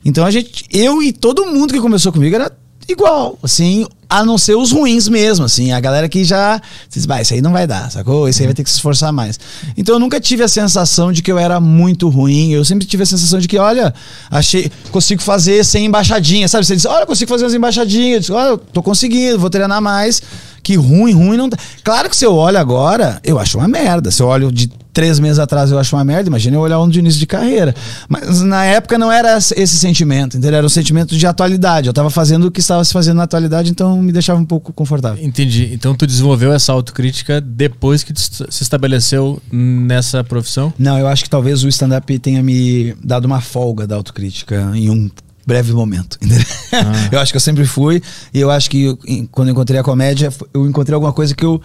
Então 0.05 0.23
a 0.25 0.29
gente, 0.29 0.65
eu 0.71 1.01
e 1.01 1.11
todo 1.11 1.45
mundo 1.47 1.73
que 1.73 1.79
começou 1.79 2.11
comigo 2.11 2.35
era 2.35 2.51
igual, 2.87 3.39
assim, 3.41 3.87
a 4.13 4.23
não 4.23 4.37
ser 4.37 4.55
os 4.55 4.71
ruins 4.71 5.07
mesmo, 5.07 5.45
assim, 5.45 5.71
a 5.71 5.79
galera 5.79 6.07
que 6.07 6.23
já 6.23 6.61
diz, 6.87 7.03
vai, 7.03 7.23
isso 7.23 7.33
aí 7.33 7.41
não 7.41 7.51
vai 7.51 7.65
dar, 7.65 7.89
sacou? 7.89 8.29
Isso 8.29 8.41
aí 8.41 8.45
vai 8.45 8.53
ter 8.53 8.63
que 8.63 8.69
se 8.69 8.75
esforçar 8.75 9.11
mais. 9.11 9.39
Então 9.75 9.95
eu 9.95 9.99
nunca 9.99 10.21
tive 10.21 10.43
a 10.43 10.47
sensação 10.47 11.11
de 11.11 11.23
que 11.23 11.31
eu 11.31 11.39
era 11.39 11.59
muito 11.59 12.07
ruim, 12.09 12.51
eu 12.51 12.63
sempre 12.63 12.85
tive 12.85 13.01
a 13.01 13.05
sensação 13.07 13.39
de 13.39 13.47
que, 13.47 13.57
olha, 13.57 13.91
achei, 14.29 14.71
consigo 14.91 15.19
fazer 15.19 15.65
sem 15.65 15.85
embaixadinha, 15.85 16.47
sabe? 16.47 16.63
Você 16.63 16.75
diz, 16.75 16.85
olha, 16.85 17.01
eu 17.01 17.07
consigo 17.07 17.27
fazer 17.27 17.43
umas 17.43 17.55
embaixadinhas, 17.55 18.13
eu 18.13 18.19
digo, 18.19 18.33
olha, 18.35 18.49
eu 18.49 18.57
tô 18.59 18.83
conseguindo, 18.83 19.39
vou 19.39 19.49
treinar 19.49 19.81
mais, 19.81 20.21
que 20.63 20.75
ruim, 20.75 21.13
ruim 21.13 21.37
não. 21.37 21.49
Claro 21.83 22.09
que 22.09 22.15
se 22.15 22.25
eu 22.25 22.33
olho 22.33 22.57
agora, 22.57 23.19
eu 23.23 23.37
acho 23.37 23.57
uma 23.57 23.67
merda, 23.67 24.09
se 24.09 24.23
eu 24.23 24.27
olho 24.27 24.51
de 24.51 24.71
três 24.93 25.19
meses 25.19 25.39
atrás 25.39 25.71
eu 25.71 25.79
acho 25.79 25.95
uma 25.95 26.05
merda, 26.05 26.29
imagina 26.29 26.55
eu 26.55 26.61
olhar 26.61 26.79
um 26.79 26.87
de 26.87 26.99
início 26.99 27.19
de 27.19 27.25
carreira. 27.25 27.75
Mas 28.07 28.41
na 28.41 28.63
época 28.63 28.97
não 28.97 29.11
era 29.11 29.37
esse 29.37 29.67
sentimento, 29.67 30.37
entendeu? 30.37 30.57
Era 30.57 30.65
um 30.65 30.69
sentimento 30.69 31.17
de 31.17 31.25
atualidade. 31.25 31.87
Eu 31.87 31.93
tava 31.93 32.09
fazendo 32.09 32.47
o 32.47 32.51
que 32.51 32.59
estava 32.59 32.83
se 32.85 32.93
fazendo 32.93 33.17
na 33.17 33.23
atualidade, 33.23 33.71
então 33.71 34.01
me 34.01 34.11
deixava 34.11 34.39
um 34.39 34.45
pouco 34.45 34.71
confortável. 34.71 35.23
Entendi. 35.23 35.71
Então 35.73 35.95
tu 35.95 36.05
desenvolveu 36.05 36.53
essa 36.53 36.71
autocrítica 36.71 37.41
depois 37.41 38.03
que 38.03 38.13
tu 38.13 38.21
se 38.21 38.63
estabeleceu 38.63 39.41
nessa 39.51 40.23
profissão? 40.23 40.71
Não, 40.77 40.97
eu 40.97 41.07
acho 41.07 41.23
que 41.23 41.29
talvez 41.29 41.63
o 41.63 41.67
stand-up 41.67 42.19
tenha 42.19 42.43
me 42.43 42.95
dado 43.03 43.25
uma 43.25 43.41
folga 43.41 43.87
da 43.87 43.95
autocrítica 43.95 44.71
em 44.75 44.89
um 44.89 45.09
breve 45.45 45.73
momento. 45.73 46.17
entendeu? 46.21 46.45
Ah. 46.71 47.09
Eu 47.11 47.19
acho 47.19 47.31
que 47.31 47.37
eu 47.37 47.41
sempre 47.41 47.65
fui, 47.65 48.01
e 48.33 48.39
eu 48.39 48.49
acho 48.49 48.69
que 48.69 48.83
eu- 48.85 48.97
quando 49.31 49.49
eu 49.49 49.51
encontrei 49.51 49.79
a 49.79 49.83
comédia, 49.83 50.31
eu 50.53 50.67
encontrei 50.67 50.93
alguma 50.95 51.13
coisa 51.13 51.35
que 51.35 51.45
eu. 51.45 51.61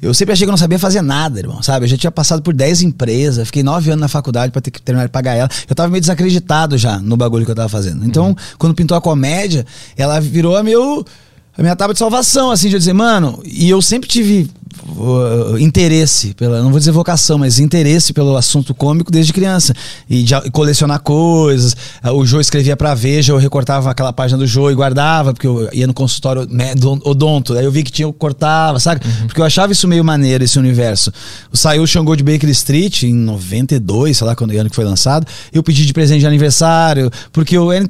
Eu 0.00 0.12
sempre 0.12 0.32
achei 0.32 0.44
que 0.44 0.48
eu 0.48 0.52
não 0.52 0.58
sabia 0.58 0.78
fazer 0.80 1.00
nada, 1.00 1.38
irmão, 1.38 1.62
sabe? 1.62 1.84
Eu 1.84 1.88
já 1.88 1.96
tinha 1.96 2.10
passado 2.10 2.42
por 2.42 2.52
10 2.52 2.82
empresas, 2.82 3.46
fiquei 3.46 3.62
9 3.62 3.88
anos 3.90 4.00
na 4.00 4.08
faculdade 4.08 4.50
pra 4.52 4.60
ter 4.60 4.70
que 4.72 4.82
terminar 4.82 5.06
de 5.06 5.12
pagar 5.12 5.34
ela. 5.36 5.48
Eu 5.68 5.74
tava 5.76 5.88
meio 5.88 6.00
desacreditado 6.00 6.76
já 6.76 6.98
no 6.98 7.16
bagulho 7.16 7.44
que 7.44 7.50
eu 7.52 7.54
tava 7.54 7.68
fazendo. 7.68 8.04
Então, 8.04 8.36
quando 8.58 8.74
pintou 8.74 8.96
a 8.96 9.00
comédia, 9.00 9.64
ela 9.96 10.20
virou 10.20 10.56
a 10.56 10.62
meu 10.62 11.04
a 11.56 11.60
minha 11.62 11.76
tábua 11.76 11.92
de 11.92 11.98
salvação, 11.98 12.50
assim, 12.50 12.68
de 12.68 12.74
eu 12.76 12.78
dizer, 12.78 12.94
mano, 12.94 13.40
e 13.44 13.68
eu 13.68 13.80
sempre 13.82 14.08
tive 14.08 14.50
uh, 14.86 15.58
interesse, 15.58 16.34
pela, 16.34 16.62
não 16.62 16.70
vou 16.70 16.78
dizer 16.78 16.92
vocação, 16.92 17.38
mas 17.38 17.58
interesse 17.58 18.12
pelo 18.12 18.36
assunto 18.36 18.74
cômico 18.74 19.10
desde 19.10 19.32
criança. 19.32 19.74
E 20.08 20.22
de 20.22 20.34
colecionar 20.50 21.00
coisas. 21.00 21.74
Uh, 22.04 22.12
o 22.12 22.26
Jô 22.26 22.40
escrevia 22.40 22.76
pra 22.76 22.94
Veja, 22.94 23.32
eu 23.32 23.36
recortava 23.36 23.90
aquela 23.90 24.12
página 24.12 24.38
do 24.38 24.46
Jô 24.46 24.70
e 24.70 24.74
guardava, 24.74 25.32
porque 25.32 25.46
eu 25.46 25.68
ia 25.72 25.86
no 25.86 25.94
consultório 25.94 26.46
né, 26.50 26.72
odonto. 27.04 27.54
Aí 27.54 27.64
eu 27.64 27.72
vi 27.72 27.82
que 27.82 27.90
tinha, 27.90 28.06
eu 28.06 28.12
cortava, 28.12 28.78
sabe? 28.78 29.00
Uhum. 29.04 29.26
Porque 29.26 29.40
eu 29.40 29.44
achava 29.44 29.72
isso 29.72 29.88
meio 29.88 30.04
maneiro, 30.04 30.44
esse 30.44 30.58
universo. 30.58 31.12
Saiu 31.52 31.82
o 31.82 31.86
Xangô 31.86 32.14
de 32.14 32.22
Baker 32.22 32.48
Street 32.50 33.02
em 33.04 33.14
92, 33.14 34.18
sei 34.18 34.26
lá 34.26 34.36
quando 34.36 34.52
ano 34.52 34.70
que 34.70 34.76
foi 34.76 34.84
lançado. 34.84 35.26
Eu 35.52 35.62
pedi 35.62 35.84
de 35.84 35.92
presente 35.92 36.20
de 36.20 36.26
aniversário, 36.26 37.10
porque 37.32 37.56
eu 37.56 37.70
era 37.70 37.84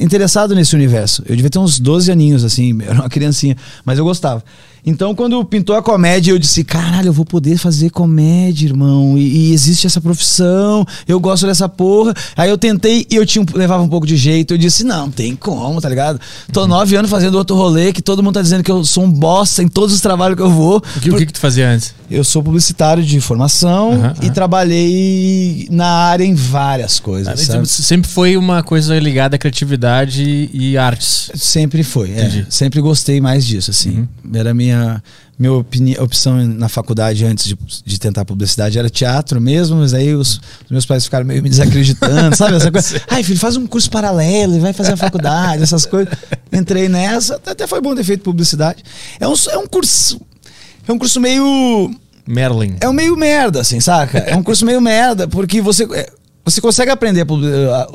interessado 0.00 0.54
nesse 0.54 0.74
universo. 0.74 1.22
Eu 1.26 1.36
devia 1.36 1.50
ter 1.50 1.58
uns 1.58 1.78
12 1.78 2.10
aninhos, 2.10 2.44
assim, 2.44 2.78
era 2.82 2.94
uma 2.94 3.08
criancinha, 3.08 3.56
mas 3.84 3.98
eu 3.98 4.04
gostava. 4.04 4.42
Então, 4.84 5.14
quando 5.14 5.44
pintou 5.44 5.76
a 5.76 5.82
comédia, 5.82 6.32
eu 6.32 6.38
disse: 6.38 6.64
caralho, 6.64 7.08
eu 7.08 7.12
vou 7.12 7.24
poder 7.24 7.56
fazer 7.58 7.90
comédia, 7.90 8.66
irmão. 8.66 9.16
E, 9.16 9.50
e, 9.50 9.52
existe 9.52 9.86
essa 9.86 10.00
profissão, 10.00 10.86
eu 11.06 11.20
gosto 11.20 11.46
dessa 11.46 11.68
porra. 11.68 12.14
Aí 12.36 12.50
eu 12.50 12.58
tentei 12.58 13.06
e 13.10 13.16
eu 13.16 13.26
tinha, 13.26 13.44
levava 13.54 13.82
um 13.82 13.88
pouco 13.88 14.06
de 14.06 14.16
jeito. 14.16 14.54
Eu 14.54 14.58
disse: 14.58 14.84
não, 14.84 15.10
tem 15.10 15.36
como, 15.36 15.80
tá 15.80 15.88
ligado? 15.88 16.20
Tô 16.52 16.66
nove 16.66 16.96
anos 16.96 17.10
fazendo 17.10 17.34
outro 17.36 17.56
rolê 17.56 17.92
que 17.92 18.02
todo 18.02 18.22
mundo 18.22 18.34
tá 18.34 18.42
dizendo 18.42 18.62
que 18.62 18.70
eu 18.70 18.84
sou 18.84 19.04
um 19.04 19.10
bosta 19.10 19.62
em 19.62 19.68
todos 19.68 19.94
os 19.94 20.00
trabalhos 20.00 20.36
que 20.36 20.42
eu 20.42 20.50
vou. 20.50 20.78
O 20.96 21.00
que, 21.00 21.10
o 21.10 21.16
que, 21.16 21.26
que 21.26 21.32
tu 21.32 21.40
fazia 21.40 21.68
antes? 21.68 21.94
Eu 22.10 22.24
sou 22.24 22.42
publicitário 22.42 23.04
de 23.04 23.20
formação 23.20 23.90
uhum, 23.90 24.12
e 24.20 24.26
uhum. 24.26 24.32
trabalhei 24.32 25.68
na 25.70 25.86
área 25.86 26.24
em 26.24 26.34
várias 26.34 26.98
coisas. 26.98 27.48
Ah, 27.50 27.64
sempre 27.64 28.10
foi 28.10 28.36
uma 28.36 28.64
coisa 28.64 28.98
ligada 28.98 29.36
à 29.36 29.38
criatividade 29.38 30.50
e 30.52 30.76
artes. 30.76 31.30
Sempre 31.34 31.84
foi, 31.84 32.10
é. 32.10 32.46
Sempre 32.48 32.80
gostei 32.80 33.20
mais 33.20 33.46
disso, 33.46 33.70
assim. 33.70 34.08
Uhum. 34.24 34.34
Era 34.34 34.52
minha 34.52 34.69
minha, 34.70 35.02
minha 35.38 35.52
opini, 35.52 35.98
opção 35.98 36.46
na 36.46 36.68
faculdade 36.68 37.24
antes 37.24 37.46
de, 37.46 37.58
de 37.84 37.98
tentar 37.98 38.24
publicidade 38.24 38.78
era 38.78 38.88
teatro 38.88 39.40
mesmo, 39.40 39.78
mas 39.78 39.92
aí 39.92 40.14
os, 40.14 40.40
os 40.64 40.70
meus 40.70 40.86
pais 40.86 41.04
ficaram 41.04 41.26
meio 41.26 41.42
me 41.42 41.48
desacreditando, 41.48 42.36
sabe? 42.36 42.56
Essa 42.56 42.70
coisa. 42.70 43.02
Ai, 43.08 43.22
filho, 43.22 43.38
faz 43.38 43.56
um 43.56 43.66
curso 43.66 43.90
paralelo 43.90 44.56
e 44.56 44.60
vai 44.60 44.72
fazer 44.72 44.92
a 44.92 44.96
faculdade, 44.96 45.62
essas 45.62 45.84
coisas. 45.86 46.12
Entrei 46.52 46.88
nessa, 46.88 47.36
até 47.36 47.66
foi 47.66 47.80
bom 47.80 47.94
ter 47.94 48.04
feito 48.04 48.22
publicidade. 48.22 48.82
É 49.18 49.26
um, 49.26 49.34
é 49.50 49.58
um 49.58 49.66
curso. 49.66 50.20
É 50.86 50.92
um 50.92 50.98
curso 50.98 51.20
meio. 51.20 51.90
Merlin. 52.26 52.76
É 52.80 52.88
um 52.88 52.92
meio 52.92 53.16
merda, 53.16 53.60
assim, 53.60 53.80
saca? 53.80 54.18
É 54.18 54.36
um 54.36 54.42
curso 54.42 54.64
meio 54.64 54.80
merda, 54.80 55.26
porque 55.26 55.60
você. 55.60 55.84
É, 55.94 56.10
você 56.44 56.60
consegue 56.60 56.90
aprender 56.90 57.26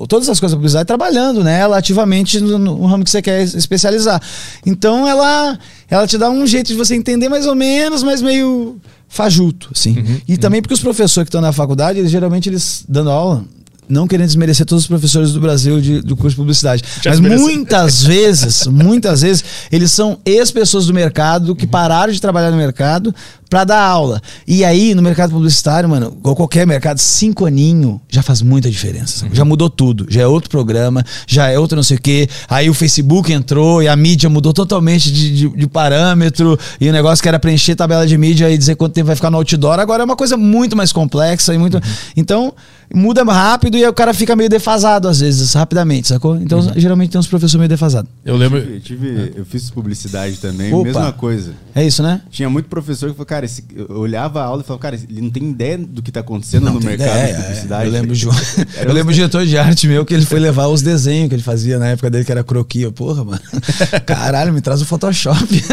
todas 0.08 0.30
as 0.30 0.40
coisas 0.40 0.52
da 0.52 0.58
publicidade 0.58 0.86
trabalhando 0.86 1.44
nela 1.44 1.78
ativamente 1.78 2.40
no, 2.40 2.58
no, 2.58 2.86
ramo 2.86 3.04
que 3.04 3.10
você 3.10 3.22
quer 3.22 3.42
especializar. 3.44 4.22
Então 4.66 5.08
ela, 5.08 5.58
ela 5.90 6.08
te 6.08 6.18
dá 6.18 6.30
um 6.30 6.46
jeito 6.46 6.68
de 6.68 6.76
você 6.76 6.96
entender 6.96 7.28
mais 7.28 7.48
ou 7.48 7.56
menos, 7.56 8.04
mas 8.04 8.22
meio 8.22 8.80
fajuto, 9.08 9.70
assim. 9.74 9.98
Uhum, 9.98 10.22
e 10.28 10.34
uhum. 10.34 10.38
também 10.38 10.62
porque 10.62 10.74
os 10.74 10.80
professores 10.80 11.26
que 11.26 11.30
estão 11.30 11.42
na 11.42 11.52
faculdade, 11.52 12.00
eles, 12.00 12.12
geralmente 12.12 12.50
eles 12.50 12.84
dando 12.88 13.10
aula, 13.10 13.44
não 13.88 14.08
querendo 14.08 14.28
desmerecer 14.28 14.66
todos 14.66 14.84
os 14.84 14.88
professores 14.88 15.32
do 15.32 15.40
Brasil 15.40 15.80
de, 15.80 16.02
do 16.02 16.16
curso 16.16 16.32
de 16.32 16.36
publicidade. 16.38 16.84
Já 17.02 17.12
mas 17.12 17.20
muitas 17.20 18.04
vezes, 18.06 18.68
muitas 18.68 19.22
vezes, 19.22 19.44
eles 19.72 19.92
são 19.92 20.20
ex-pessoas 20.26 20.88
do 20.88 20.94
mercado 20.94 21.56
que 21.56 21.66
uhum. 21.66 21.72
pararam 21.72 22.12
de 22.12 22.22
trabalhar 22.22 22.52
no 22.52 22.58
mercado 22.58 23.14
para 23.50 23.64
dar 23.64 23.82
aula. 23.82 24.22
E 24.48 24.64
aí, 24.64 24.94
no 24.96 25.02
mercado 25.02 25.32
publicitário, 25.32 25.88
mano, 25.88 26.18
ou 26.24 26.36
qualquer 26.36 26.66
mercado, 26.66 26.98
cinco 26.98 27.46
aninho 27.46 28.02
já 28.10 28.22
faz 28.22 28.42
muita 28.42 28.70
diferença. 28.70 29.26
Uhum. 29.26 29.32
Já 29.34 29.46
mudou 29.46 29.70
tudo. 29.70 30.06
Já 30.10 30.22
é 30.22 30.28
outro 30.28 30.50
programa, 30.50 31.04
já 31.28 31.48
é 31.48 31.58
outro 31.58 31.76
não 31.76 31.84
sei 31.84 31.98
o 31.98 32.02
quê. 32.02 32.28
Aí 32.50 32.70
o 32.70 32.74
Facebook 32.74 33.32
entrou 33.32 33.82
e 33.82 33.88
a 33.88 33.96
mídia 33.96 34.30
mudou 34.30 34.54
totalmente 34.54 35.12
de, 35.12 35.36
de, 35.36 35.50
de 35.50 35.68
parâmetro. 35.68 36.58
E 36.80 36.90
o 36.90 36.92
negócio 36.92 37.22
que 37.22 37.28
era 37.28 37.40
preencher 37.40 37.76
tabela 37.76 38.06
de 38.06 38.18
mídia 38.18 38.50
e 38.50 38.58
dizer 38.58 38.76
quanto 38.76 38.94
tempo 38.94 39.08
vai 39.08 39.16
ficar 39.16 39.30
no 39.30 39.38
outdoor, 39.38 39.80
agora 39.80 40.04
é 40.04 40.06
uma 40.06 40.16
coisa 40.16 40.38
muito 40.38 40.76
mais 40.76 40.92
complexa 40.92 41.54
e 41.54 41.58
muito. 41.58 41.76
Uhum. 41.76 41.82
Então, 42.16 42.54
muda 42.94 43.24
rápido 43.24 43.78
e 43.78 43.86
o 43.86 43.94
cara 43.94 44.14
fica 44.14 44.36
meio 44.36 44.50
defasado 44.50 45.08
às 45.08 45.20
vezes, 45.20 45.54
rapidamente, 45.54 46.08
sacou? 46.08 46.36
Então, 46.38 46.60
uhum. 46.60 46.74
geralmente 46.76 47.12
tem 47.12 47.20
uns 47.20 47.28
professores 47.28 47.56
meio 47.56 47.70
defasados. 47.70 48.10
Eu 48.24 48.36
lembro. 48.36 48.60
Eu, 48.60 48.80
tive, 48.80 49.08
tive, 49.08 49.34
eu 49.36 49.46
fiz 49.46 49.70
publicidade 49.70 50.38
também, 50.38 50.74
Opa. 50.74 50.84
mesma 50.84 51.12
coisa. 51.14 51.54
É 51.74 51.86
isso, 51.86 52.02
né? 52.04 52.22
Tinha 52.30 52.50
muito 52.50 52.68
professor 52.68 53.10
que 53.10 53.16
falou, 53.16 53.26
cara, 53.36 53.46
esse, 53.46 53.64
eu 53.76 54.00
olhava 54.00 54.42
a 54.42 54.46
aula 54.46 54.62
e 54.62 54.66
falava, 54.66 54.82
cara, 54.82 54.96
ele 54.96 55.22
não 55.22 55.30
tem 55.30 55.50
ideia 55.50 55.78
do 55.78 56.02
que 56.02 56.12
tá 56.12 56.22
acontecendo 56.22 56.64
não 56.64 56.76
no 56.76 56.80
mercado 56.80 57.10
ideia, 57.10 57.36
de 57.36 57.42
publicidade. 57.42 57.84
É. 57.84 57.88
Eu 57.88 57.92
lembro, 57.92 58.16
João, 58.16 58.36
eu 58.86 58.94
lembro 58.94 59.12
o 59.12 59.14
diretor 59.14 59.46
de 59.46 59.58
arte 59.58 59.88
meu 59.88 60.06
que 60.06 60.14
ele 60.14 60.26
foi 60.26 60.40
levar 60.40 60.68
os 60.68 60.82
desenhos 60.82 61.30
que 61.30 61.36
ele 61.36 61.44
fazia 61.44 61.78
na 61.78 61.88
época 61.88 62.10
dele, 62.10 62.24
que 62.24 62.32
era 62.32 62.44
croquis. 62.44 62.90
Porra, 62.92 63.24
mano. 63.24 63.42
Caralho, 64.06 64.54
me 64.54 64.62
traz 64.62 64.82
o 64.82 64.86
Photoshop. 64.86 65.64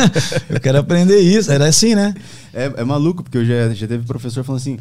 eu 0.50 0.61
quero 0.61 0.78
aprender 0.78 1.19
isso. 1.21 1.52
Era 1.52 1.66
assim, 1.66 1.95
né? 1.95 2.14
É, 2.52 2.73
é 2.78 2.85
maluco, 2.85 3.23
porque 3.23 3.38
eu 3.38 3.45
já, 3.45 3.73
já 3.73 3.87
teve 3.87 4.04
professor 4.04 4.42
falando 4.42 4.61
assim. 4.61 4.78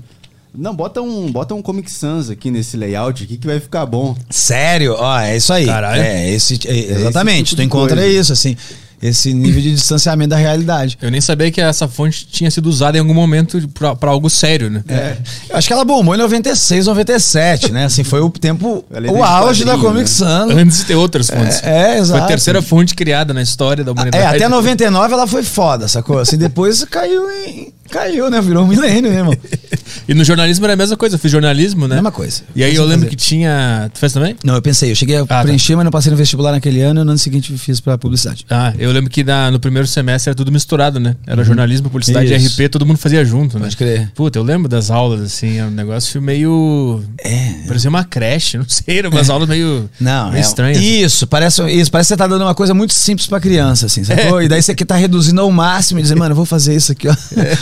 Não, 0.53 0.75
bota 0.75 1.01
um, 1.01 1.31
bota 1.31 1.53
um 1.53 1.61
Comic 1.61 1.89
Sans 1.89 2.29
aqui 2.29 2.51
nesse 2.51 2.75
layout 2.75 3.23
aqui 3.23 3.37
que 3.37 3.47
vai 3.47 3.59
ficar 3.59 3.85
bom. 3.85 4.17
Sério? 4.29 4.95
Ó, 4.97 5.19
é 5.19 5.37
isso 5.37 5.53
aí. 5.53 5.65
Caralho. 5.65 6.01
É, 6.01 6.29
esse, 6.29 6.59
é, 6.67 6.91
exatamente. 6.91 7.37
É 7.37 7.41
esse 7.41 7.49
tipo 7.51 7.61
tu 7.61 7.65
encontra 7.65 8.01
coisa. 8.01 8.19
isso, 8.19 8.33
assim 8.33 8.57
esse 9.01 9.33
nível 9.33 9.61
de 9.61 9.71
distanciamento 9.71 10.29
da 10.29 10.37
realidade. 10.37 10.97
Eu 11.01 11.09
nem 11.09 11.19
sabia 11.19 11.51
que 11.51 11.59
essa 11.59 11.87
fonte 11.87 12.27
tinha 12.27 12.51
sido 12.51 12.67
usada 12.67 12.97
em 12.97 13.01
algum 13.01 13.13
momento 13.13 13.67
para 13.99 14.11
algo 14.11 14.29
sério, 14.29 14.69
né? 14.69 14.83
É. 14.87 15.17
Eu 15.49 15.57
acho 15.57 15.67
que 15.67 15.73
ela 15.73 15.83
bombou 15.83 16.13
em 16.13 16.17
96, 16.17 16.85
97, 16.85 17.71
né? 17.71 17.85
Assim, 17.85 18.03
foi 18.03 18.21
o 18.21 18.29
tempo, 18.29 18.85
o 19.11 19.23
auge 19.23 19.65
da 19.65 19.77
Comic 19.77 20.01
né? 20.01 20.05
Sans. 20.07 20.51
Antes 20.51 20.77
de 20.79 20.85
ter 20.85 20.95
outras 20.95 21.29
fontes. 21.29 21.61
É, 21.63 21.95
é, 21.95 21.97
exato. 21.97 22.19
Foi 22.19 22.21
a 22.21 22.27
terceira 22.27 22.61
fonte 22.61 22.93
criada 22.93 23.33
na 23.33 23.41
história 23.41 23.83
da 23.83 23.91
humanidade. 23.91 24.23
É, 24.23 24.27
até 24.27 24.47
99 24.47 25.13
ela 25.13 25.27
foi 25.27 25.43
foda, 25.43 25.87
sacou? 25.87 26.19
Assim, 26.19 26.37
depois 26.37 26.83
caiu 26.85 27.29
em 27.31 27.73
caiu, 27.91 28.29
né? 28.29 28.41
Virou 28.41 28.63
um 28.63 28.67
milênio, 28.67 29.11
né, 29.11 29.17
irmão? 29.17 29.35
e 30.07 30.13
no 30.13 30.23
jornalismo 30.23 30.65
era 30.65 30.73
a 30.73 30.77
mesma 30.77 30.97
coisa, 30.97 31.15
eu 31.15 31.19
fiz 31.19 31.31
jornalismo, 31.31 31.87
né? 31.87 31.95
Mesma 31.95 32.11
coisa. 32.11 32.41
E 32.55 32.63
aí 32.63 32.75
eu 32.75 32.83
lembro 32.83 33.05
fazer. 33.05 33.09
que 33.09 33.15
tinha. 33.15 33.89
Tu 33.93 33.99
fez 33.99 34.13
também? 34.13 34.35
Não, 34.43 34.55
eu 34.55 34.61
pensei, 34.61 34.91
eu 34.91 34.95
cheguei 34.95 35.17
a 35.17 35.21
ah, 35.21 35.25
tá. 35.25 35.41
preencher, 35.43 35.73
tá. 35.73 35.77
mas 35.77 35.83
não 35.85 35.91
passei 35.91 36.11
no 36.11 36.17
vestibular 36.17 36.51
naquele 36.51 36.81
ano 36.81 37.01
e 37.01 37.03
no 37.03 37.11
ano 37.11 37.19
seguinte 37.19 37.55
fiz 37.57 37.79
pra 37.79 37.97
publicidade. 37.97 38.45
Ah, 38.49 38.73
eu 38.79 38.91
lembro 38.91 39.09
que 39.09 39.23
na, 39.23 39.51
no 39.51 39.59
primeiro 39.59 39.87
semestre 39.87 40.29
era 40.29 40.35
tudo 40.35 40.51
misturado, 40.51 40.99
né? 40.99 41.15
Era 41.27 41.41
uhum. 41.41 41.45
jornalismo, 41.45 41.89
publicidade 41.89 42.33
e 42.33 42.35
RP, 42.35 42.71
todo 42.71 42.85
mundo 42.85 42.97
fazia 42.97 43.23
junto, 43.25 43.57
né? 43.57 43.65
Pode 43.65 43.77
crer. 43.77 44.11
Puta, 44.15 44.39
eu 44.39 44.43
lembro 44.43 44.67
das 44.67 44.89
aulas, 44.89 45.21
assim, 45.21 45.57
era 45.57 45.67
um 45.67 45.71
negócio 45.71 46.21
meio. 46.21 47.03
É. 47.19 47.67
Parecia 47.67 47.89
uma 47.89 48.03
creche, 48.03 48.57
não 48.57 48.65
sei, 48.67 48.99
eram 48.99 49.09
umas 49.09 49.29
é. 49.29 49.31
aulas 49.31 49.47
meio. 49.47 49.89
Não, 49.99 50.29
meio 50.31 50.37
é, 50.37 50.41
estranhas. 50.41 50.77
Isso, 50.81 51.27
parece, 51.27 51.61
isso, 51.69 51.91
parece 51.91 52.07
que 52.07 52.13
você 52.13 52.17
tá 52.17 52.27
dando 52.27 52.43
uma 52.43 52.55
coisa 52.55 52.73
muito 52.73 52.93
simples 52.93 53.27
pra 53.27 53.39
criança, 53.39 53.85
assim, 53.85 54.03
sacou? 54.03 54.39
É. 54.39 54.45
E 54.45 54.47
daí 54.47 54.61
você 54.61 54.73
que 54.73 54.85
tá 54.85 54.95
reduzindo 54.95 55.41
ao 55.41 55.51
máximo 55.51 55.99
e 55.99 56.03
dizer, 56.03 56.15
mano, 56.21 56.31
eu 56.31 56.35
vou 56.35 56.45
fazer 56.45 56.75
isso 56.75 56.91
aqui, 56.91 57.07
ó. 57.07 57.15
É, 57.37 57.57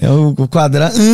é 0.00 0.10
o, 0.10 0.34
quadrado. 0.48 0.94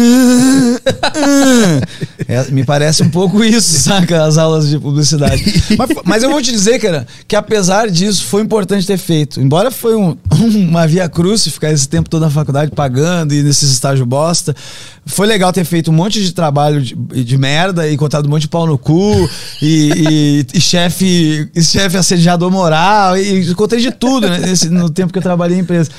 É, 2.28 2.50
me 2.50 2.64
parece 2.64 3.02
um 3.02 3.08
pouco 3.08 3.44
isso, 3.44 3.78
saca? 3.82 4.24
As 4.24 4.36
aulas 4.36 4.68
de 4.68 4.78
publicidade. 4.78 5.62
Mas, 5.78 5.90
mas, 6.04 6.22
eu 6.22 6.30
vou 6.30 6.42
te 6.42 6.50
dizer, 6.50 6.78
cara, 6.78 7.06
que 7.28 7.36
apesar 7.36 7.88
disso, 7.88 8.24
foi 8.24 8.42
importante 8.42 8.86
ter 8.86 8.98
feito. 8.98 9.40
Embora 9.40 9.70
foi 9.70 9.94
um, 9.94 10.16
uma 10.68 10.86
via 10.86 11.08
cruz 11.08 11.46
ficar 11.46 11.72
esse 11.72 11.88
tempo 11.88 12.10
todo 12.10 12.22
na 12.22 12.30
faculdade 12.30 12.72
pagando 12.72 13.32
e 13.32 13.42
nesses 13.42 13.70
estágios 13.70 14.06
bosta, 14.06 14.54
foi 15.04 15.26
legal 15.26 15.52
ter 15.52 15.64
feito 15.64 15.90
um 15.90 15.94
monte 15.94 16.22
de 16.22 16.32
trabalho 16.32 16.82
de, 16.82 16.94
de 16.94 17.38
merda 17.38 17.88
e 17.88 17.96
contado 17.96 18.26
um 18.26 18.30
monte 18.30 18.42
de 18.42 18.48
pau 18.48 18.66
no 18.66 18.76
cu 18.76 19.28
e, 19.62 19.90
e, 19.96 20.46
e 20.54 20.60
chefe 20.60 21.48
chef 21.62 21.96
assediador 21.96 22.50
moral 22.50 23.16
e 23.16 23.54
contei 23.54 23.80
de 23.80 23.92
tudo 23.92 24.28
né, 24.28 24.38
nesse, 24.38 24.68
no 24.68 24.90
tempo 24.90 25.12
que 25.12 25.18
eu 25.18 25.22
trabalhei 25.22 25.56
em 25.56 25.60
empresa. 25.60 25.90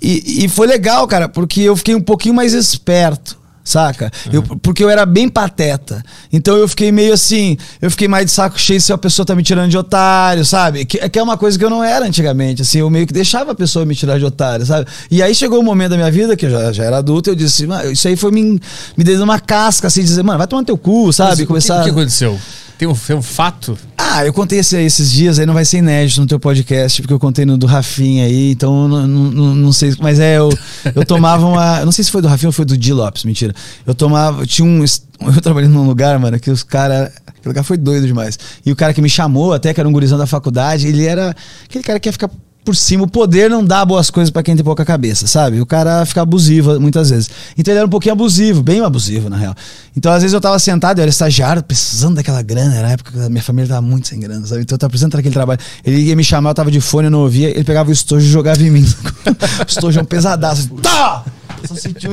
E, 0.00 0.44
e 0.44 0.48
foi 0.48 0.66
legal, 0.66 1.06
cara, 1.06 1.28
porque 1.28 1.60
eu 1.62 1.76
fiquei 1.76 1.94
um 1.94 2.00
pouinho 2.00 2.34
mais 2.34 2.52
esperto 2.52 3.38
saca? 3.68 4.10
Uhum. 4.26 4.32
Eu, 4.32 4.42
porque 4.62 4.82
eu 4.82 4.88
era 4.88 5.04
bem 5.04 5.28
pateta. 5.28 6.02
Então 6.32 6.56
eu 6.56 6.66
fiquei 6.66 6.90
meio 6.90 7.12
assim, 7.12 7.56
eu 7.80 7.90
fiquei 7.90 8.08
mais 8.08 8.24
de 8.26 8.32
saco 8.32 8.58
cheio 8.58 8.80
se 8.80 8.92
a 8.92 8.98
pessoa 8.98 9.26
tá 9.26 9.34
me 9.34 9.42
tirando 9.42 9.70
de 9.70 9.76
otário, 9.76 10.44
sabe? 10.44 10.84
Que, 10.84 11.06
que 11.08 11.18
é 11.18 11.22
uma 11.22 11.36
coisa 11.36 11.58
que 11.58 11.64
eu 11.64 11.70
não 11.70 11.84
era 11.84 12.06
antigamente, 12.06 12.62
assim, 12.62 12.78
eu 12.78 12.88
meio 12.88 13.06
que 13.06 13.12
deixava 13.12 13.52
a 13.52 13.54
pessoa 13.54 13.84
me 13.84 13.94
tirar 13.94 14.18
de 14.18 14.24
otário, 14.24 14.64
sabe? 14.64 14.86
E 15.10 15.22
aí 15.22 15.34
chegou 15.34 15.58
o 15.58 15.60
um 15.60 15.64
momento 15.64 15.90
da 15.90 15.96
minha 15.96 16.10
vida, 16.10 16.36
que 16.36 16.46
eu 16.46 16.50
já, 16.50 16.72
já 16.72 16.84
era 16.84 16.98
adulto, 16.98 17.30
eu 17.30 17.34
disse, 17.34 17.66
isso 17.92 18.08
aí 18.08 18.16
foi 18.16 18.30
me, 18.30 18.60
me 18.96 19.04
dando 19.04 19.22
uma 19.22 19.38
casca, 19.38 19.86
assim, 19.86 20.02
dizer, 20.02 20.22
mano, 20.22 20.38
vai 20.38 20.46
tomar 20.46 20.64
teu 20.64 20.78
cu, 20.78 21.12
sabe? 21.12 21.40
Mas, 21.40 21.46
Começar... 21.46 21.80
O 21.80 21.84
que, 21.84 21.90
o 21.90 21.92
que 21.92 22.00
aconteceu? 22.00 22.38
Tem 22.78 22.86
um, 22.86 22.94
tem 22.94 23.16
um 23.16 23.22
fato? 23.22 23.76
Ah, 23.96 24.24
eu 24.24 24.32
contei 24.32 24.60
esse, 24.60 24.76
esses 24.76 25.10
dias, 25.10 25.38
aí 25.38 25.44
não 25.44 25.52
vai 25.52 25.64
ser 25.64 25.78
inédito 25.78 26.20
no 26.20 26.26
teu 26.28 26.38
podcast, 26.38 27.02
porque 27.02 27.12
eu 27.12 27.18
contei 27.18 27.44
no 27.44 27.58
do 27.58 27.66
Rafinha 27.66 28.24
aí, 28.24 28.52
então 28.52 28.86
não, 28.86 29.06
não, 29.06 29.54
não 29.54 29.72
sei. 29.72 29.94
Mas 30.00 30.20
é, 30.20 30.38
eu, 30.38 30.48
eu 30.94 31.04
tomava 31.04 31.44
uma. 31.44 31.84
Não 31.84 31.90
sei 31.90 32.04
se 32.04 32.10
foi 32.10 32.22
do 32.22 32.28
Rafinha 32.28 32.48
ou 32.48 32.52
foi 32.52 32.64
do 32.64 32.76
Di 32.76 32.92
Lopes, 32.92 33.24
mentira. 33.24 33.52
Eu 33.84 33.94
tomava. 33.94 34.46
Tinha 34.46 34.66
um. 34.66 34.84
Eu 34.84 35.40
trabalhei 35.42 35.68
num 35.68 35.84
lugar, 35.84 36.18
mano, 36.20 36.38
que 36.38 36.50
os 36.50 36.62
caras. 36.62 37.10
Aquele 37.26 37.48
lugar 37.48 37.64
foi 37.64 37.76
doido 37.76 38.06
demais. 38.06 38.38
E 38.64 38.70
o 38.70 38.76
cara 38.76 38.94
que 38.94 39.02
me 39.02 39.10
chamou, 39.10 39.52
até 39.52 39.74
que 39.74 39.80
era 39.80 39.88
um 39.88 39.92
gurizão 39.92 40.16
da 40.16 40.26
faculdade, 40.26 40.86
ele 40.86 41.04
era 41.04 41.34
aquele 41.64 41.82
cara 41.82 41.98
que 41.98 42.08
ia 42.08 42.12
ficar 42.12 42.30
por 42.68 42.76
cima. 42.76 43.04
O 43.04 43.08
poder 43.08 43.48
não 43.48 43.64
dá 43.64 43.82
boas 43.82 44.10
coisas 44.10 44.30
para 44.30 44.42
quem 44.42 44.54
tem 44.54 44.62
pouca 44.62 44.84
cabeça, 44.84 45.26
sabe? 45.26 45.58
O 45.58 45.64
cara 45.64 46.04
fica 46.04 46.20
abusivo 46.20 46.78
muitas 46.78 47.08
vezes. 47.08 47.30
Então 47.56 47.72
ele 47.72 47.78
era 47.78 47.86
um 47.86 47.90
pouquinho 47.90 48.12
abusivo, 48.12 48.62
bem 48.62 48.82
abusivo, 48.82 49.30
na 49.30 49.38
real. 49.38 49.54
Então 49.96 50.12
às 50.12 50.20
vezes 50.20 50.34
eu 50.34 50.40
tava 50.40 50.58
sentado, 50.58 50.98
eu 50.98 51.02
era 51.02 51.08
estagiário, 51.08 51.62
precisando 51.62 52.16
daquela 52.16 52.42
grana. 52.42 52.74
Era 52.74 52.88
a 52.88 52.90
época 52.90 53.12
que 53.12 53.18
a 53.20 53.30
minha 53.30 53.42
família 53.42 53.70
tava 53.70 53.80
muito 53.80 54.06
sem 54.08 54.20
grana, 54.20 54.46
sabe? 54.46 54.60
Então 54.60 54.74
eu 54.74 54.78
tava 54.78 54.90
precisando 54.90 55.12
daquele 55.12 55.32
trabalho. 55.32 55.58
Ele 55.82 55.98
ia 56.02 56.14
me 56.14 56.22
chamar, 56.22 56.50
eu 56.50 56.54
tava 56.54 56.70
de 56.70 56.78
fone, 56.78 57.06
eu 57.06 57.10
não 57.10 57.20
ouvia. 57.20 57.48
Ele 57.48 57.64
pegava 57.64 57.88
o 57.88 57.92
estojo 57.92 58.26
e 58.26 58.28
jogava 58.28 58.62
em 58.62 58.70
mim. 58.70 58.84
o 59.24 59.66
estojo 59.66 59.98
é 59.98 60.02
um 60.02 60.04
pesadaço. 60.04 60.68
Tá! 60.82 61.24
Só 61.66 61.74
senti 61.74 62.08
um. 62.08 62.12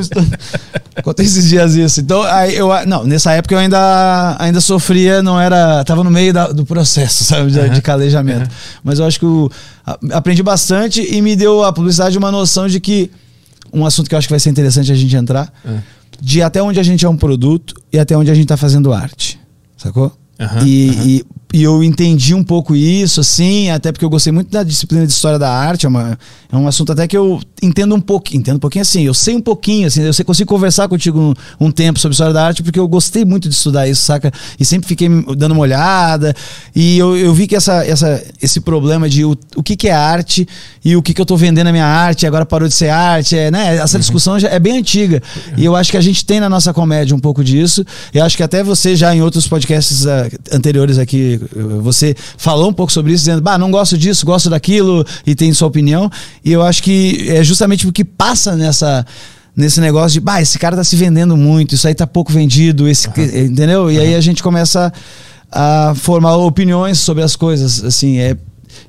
Acontece 0.96 1.30
esses 1.40 1.50
dias 1.50 1.76
isso. 1.76 2.02
Então, 2.02 2.22
aí 2.24 2.56
eu, 2.56 2.70
não, 2.88 3.04
nessa 3.04 3.32
época 3.34 3.54
eu 3.56 3.60
ainda, 3.60 4.36
ainda 4.40 4.62
sofria, 4.62 5.22
não 5.22 5.40
era. 5.40 5.84
Tava 5.84 6.04
no 6.04 6.10
meio 6.12 6.34
da- 6.34 6.48
do 6.52 6.66
processo, 6.66 7.24
sabe, 7.24 7.52
de, 7.52 7.70
de 7.70 7.82
calejamento. 7.82 8.50
Mas 8.84 9.00
eu 9.00 9.06
acho 9.06 9.20
que 9.20 9.26
eu 9.26 9.52
aprendi 10.12 10.42
bastante 10.42 11.02
e 11.02 11.22
me 11.22 11.36
deu 11.36 11.64
a 11.64 11.72
publicidade 11.74 12.18
uma 12.18 12.32
noção 12.32 12.68
de 12.68 12.80
que. 12.80 13.12
Um 13.74 13.86
assunto 13.86 14.08
que 14.08 14.16
eu 14.16 14.20
acho 14.20 14.28
que 14.28 14.34
vai 14.34 14.40
ser 14.40 14.50
interessante 14.50 14.92
a 14.92 14.96
gente 14.96 15.14
entrar. 15.16 15.52
É. 15.66 15.78
De 16.22 16.42
até 16.42 16.64
onde 16.64 16.80
a 16.80 16.84
gente 16.84 17.06
é 17.06 17.10
um 17.10 17.18
produto 17.18 17.74
e 17.92 18.00
até 18.00 18.16
onde 18.18 18.32
a 18.32 18.34
gente 18.34 18.48
tá 18.48 18.56
fazendo 18.56 18.94
arte. 18.94 19.38
Sacou? 19.76 20.16
Aham, 20.40 20.66
e, 20.66 20.90
aham. 20.90 21.04
e- 21.08 21.26
e 21.54 21.64
eu 21.64 21.82
entendi 21.84 22.34
um 22.34 22.44
pouco 22.44 22.76
isso, 22.76 23.22
assim, 23.22 23.70
até 23.70 23.92
porque 23.92 24.04
eu 24.04 24.10
gostei 24.10 24.34
muito 24.34 24.52
da 24.52 24.62
disciplina 24.64 25.06
de 25.06 25.14
história 25.14 25.40
da 25.40 25.50
arte. 25.50 25.86
É, 25.86 25.90
uma- 25.90 26.18
é 26.52 26.56
um 26.58 26.68
assunto 26.68 26.92
até 26.92 27.08
que 27.08 27.16
eu 27.16 27.40
entendo 27.62 27.96
um 27.96 28.02
pouquinho. 28.02 28.42
Entendo 28.42 28.58
um 28.58 28.60
pouquinho 28.60 28.82
assim, 28.82 29.04
eu 29.04 29.14
sei 29.14 29.36
um 29.36 29.42
pouquinho, 29.42 29.88
assim, 29.88 30.02
eu 30.02 30.12
sei, 30.14 30.26
consigo 30.26 30.50
conversar 30.50 30.88
contigo 30.90 31.20
um, 31.20 31.34
um 31.68 31.72
tempo 31.72 31.98
sobre 32.00 32.14
história 32.14 32.34
da 32.34 32.46
arte, 32.46 32.62
porque 32.62 32.80
eu 32.80 32.88
gostei 32.88 33.24
muito 33.24 33.48
de 33.48 33.56
estudar 33.56 33.88
isso, 33.88 34.04
saca? 34.04 34.32
E 34.60 34.66
sempre 34.66 34.88
fiquei 34.88 35.08
dando 35.38 35.54
uma 35.54 35.62
olhada. 35.62 36.36
E 36.76 36.98
eu, 36.98 37.16
eu 37.18 37.34
vi 37.34 37.48
que 37.48 37.56
essa, 37.56 37.86
essa, 37.86 38.22
esse 38.42 38.60
problema 38.60 39.08
de 39.08 39.24
o, 39.24 39.38
o 39.56 39.64
que, 39.64 39.76
que 39.78 39.88
é 39.88 39.94
arte 39.94 40.46
e 40.84 40.96
o 40.96 41.02
que, 41.02 41.14
que 41.14 41.22
eu 41.22 41.26
tô 41.26 41.38
vendendo 41.38 41.66
na 41.66 41.72
minha 41.72 41.86
arte, 41.86 42.28
agora 42.28 42.46
parou 42.46 42.68
de 42.68 42.74
ser 42.74 42.90
arte, 42.90 43.38
é, 43.38 43.50
né? 43.50 43.78
Essa 43.78 43.98
discussão 43.98 44.38
já 44.40 44.50
é 44.50 44.60
bem 44.60 44.78
antiga. 44.80 45.22
E 45.58 45.64
eu 45.64 45.76
acho 45.76 45.90
que 45.92 45.98
a 45.98 46.02
gente 46.02 46.26
tem 46.26 46.40
na 46.40 46.50
nossa 46.50 46.74
comédia 46.74 47.16
um 47.16 47.20
pouco 47.20 47.44
disso. 47.44 47.86
Eu 48.14 48.24
acho 48.26 48.36
que 48.36 48.44
até 48.44 48.64
você 48.64 48.96
já 48.96 49.16
em 49.16 49.22
outros 49.22 49.48
podcasts 49.48 50.06
ah, 50.06 50.28
anteriores 50.52 50.98
aqui, 50.98 51.35
eh, 51.36 51.82
você 51.82 52.16
falou 52.38 52.70
um 52.70 52.74
pouco 52.74 52.92
sobre 52.92 53.14
isso, 53.14 53.24
dizendo, 53.24 53.42
bah, 53.42 53.58
não 53.58 53.72
gosto 53.72 53.98
disso, 53.98 54.26
gosto 54.26 54.50
daquilo, 54.50 55.06
e 55.26 55.36
tem 55.36 55.54
sua 55.54 55.68
opinião. 55.68 56.10
E 56.44 56.52
eu 56.52 56.62
acho 56.62 56.82
que 56.84 57.28
é 57.30 57.44
justamente 57.44 57.88
o 57.88 57.92
que 57.92 58.04
passa 58.04 58.56
nessa. 58.56 59.06
Nesse 59.58 59.80
negócio 59.80 60.12
de, 60.12 60.20
bah, 60.20 60.42
esse 60.42 60.60
cara 60.60 60.76
tá 60.76 60.84
se 60.84 60.98
vendendo 60.98 61.38
muito, 61.38 61.76
isso 61.76 61.88
aí 61.88 61.96
tá 61.96 62.06
pouco 62.06 62.30
vendido, 62.30 62.90
esse, 62.90 63.08
entendeu? 63.08 63.90
E 63.90 63.98
aí 63.98 64.14
a 64.14 64.20
gente 64.20 64.44
começa 64.44 64.92
a 65.50 65.94
formar 65.96 66.36
opiniões 66.36 67.00
sobre 67.00 67.24
as 67.24 67.38
coisas, 67.38 67.82
assim, 67.82 68.18
é 68.18 68.36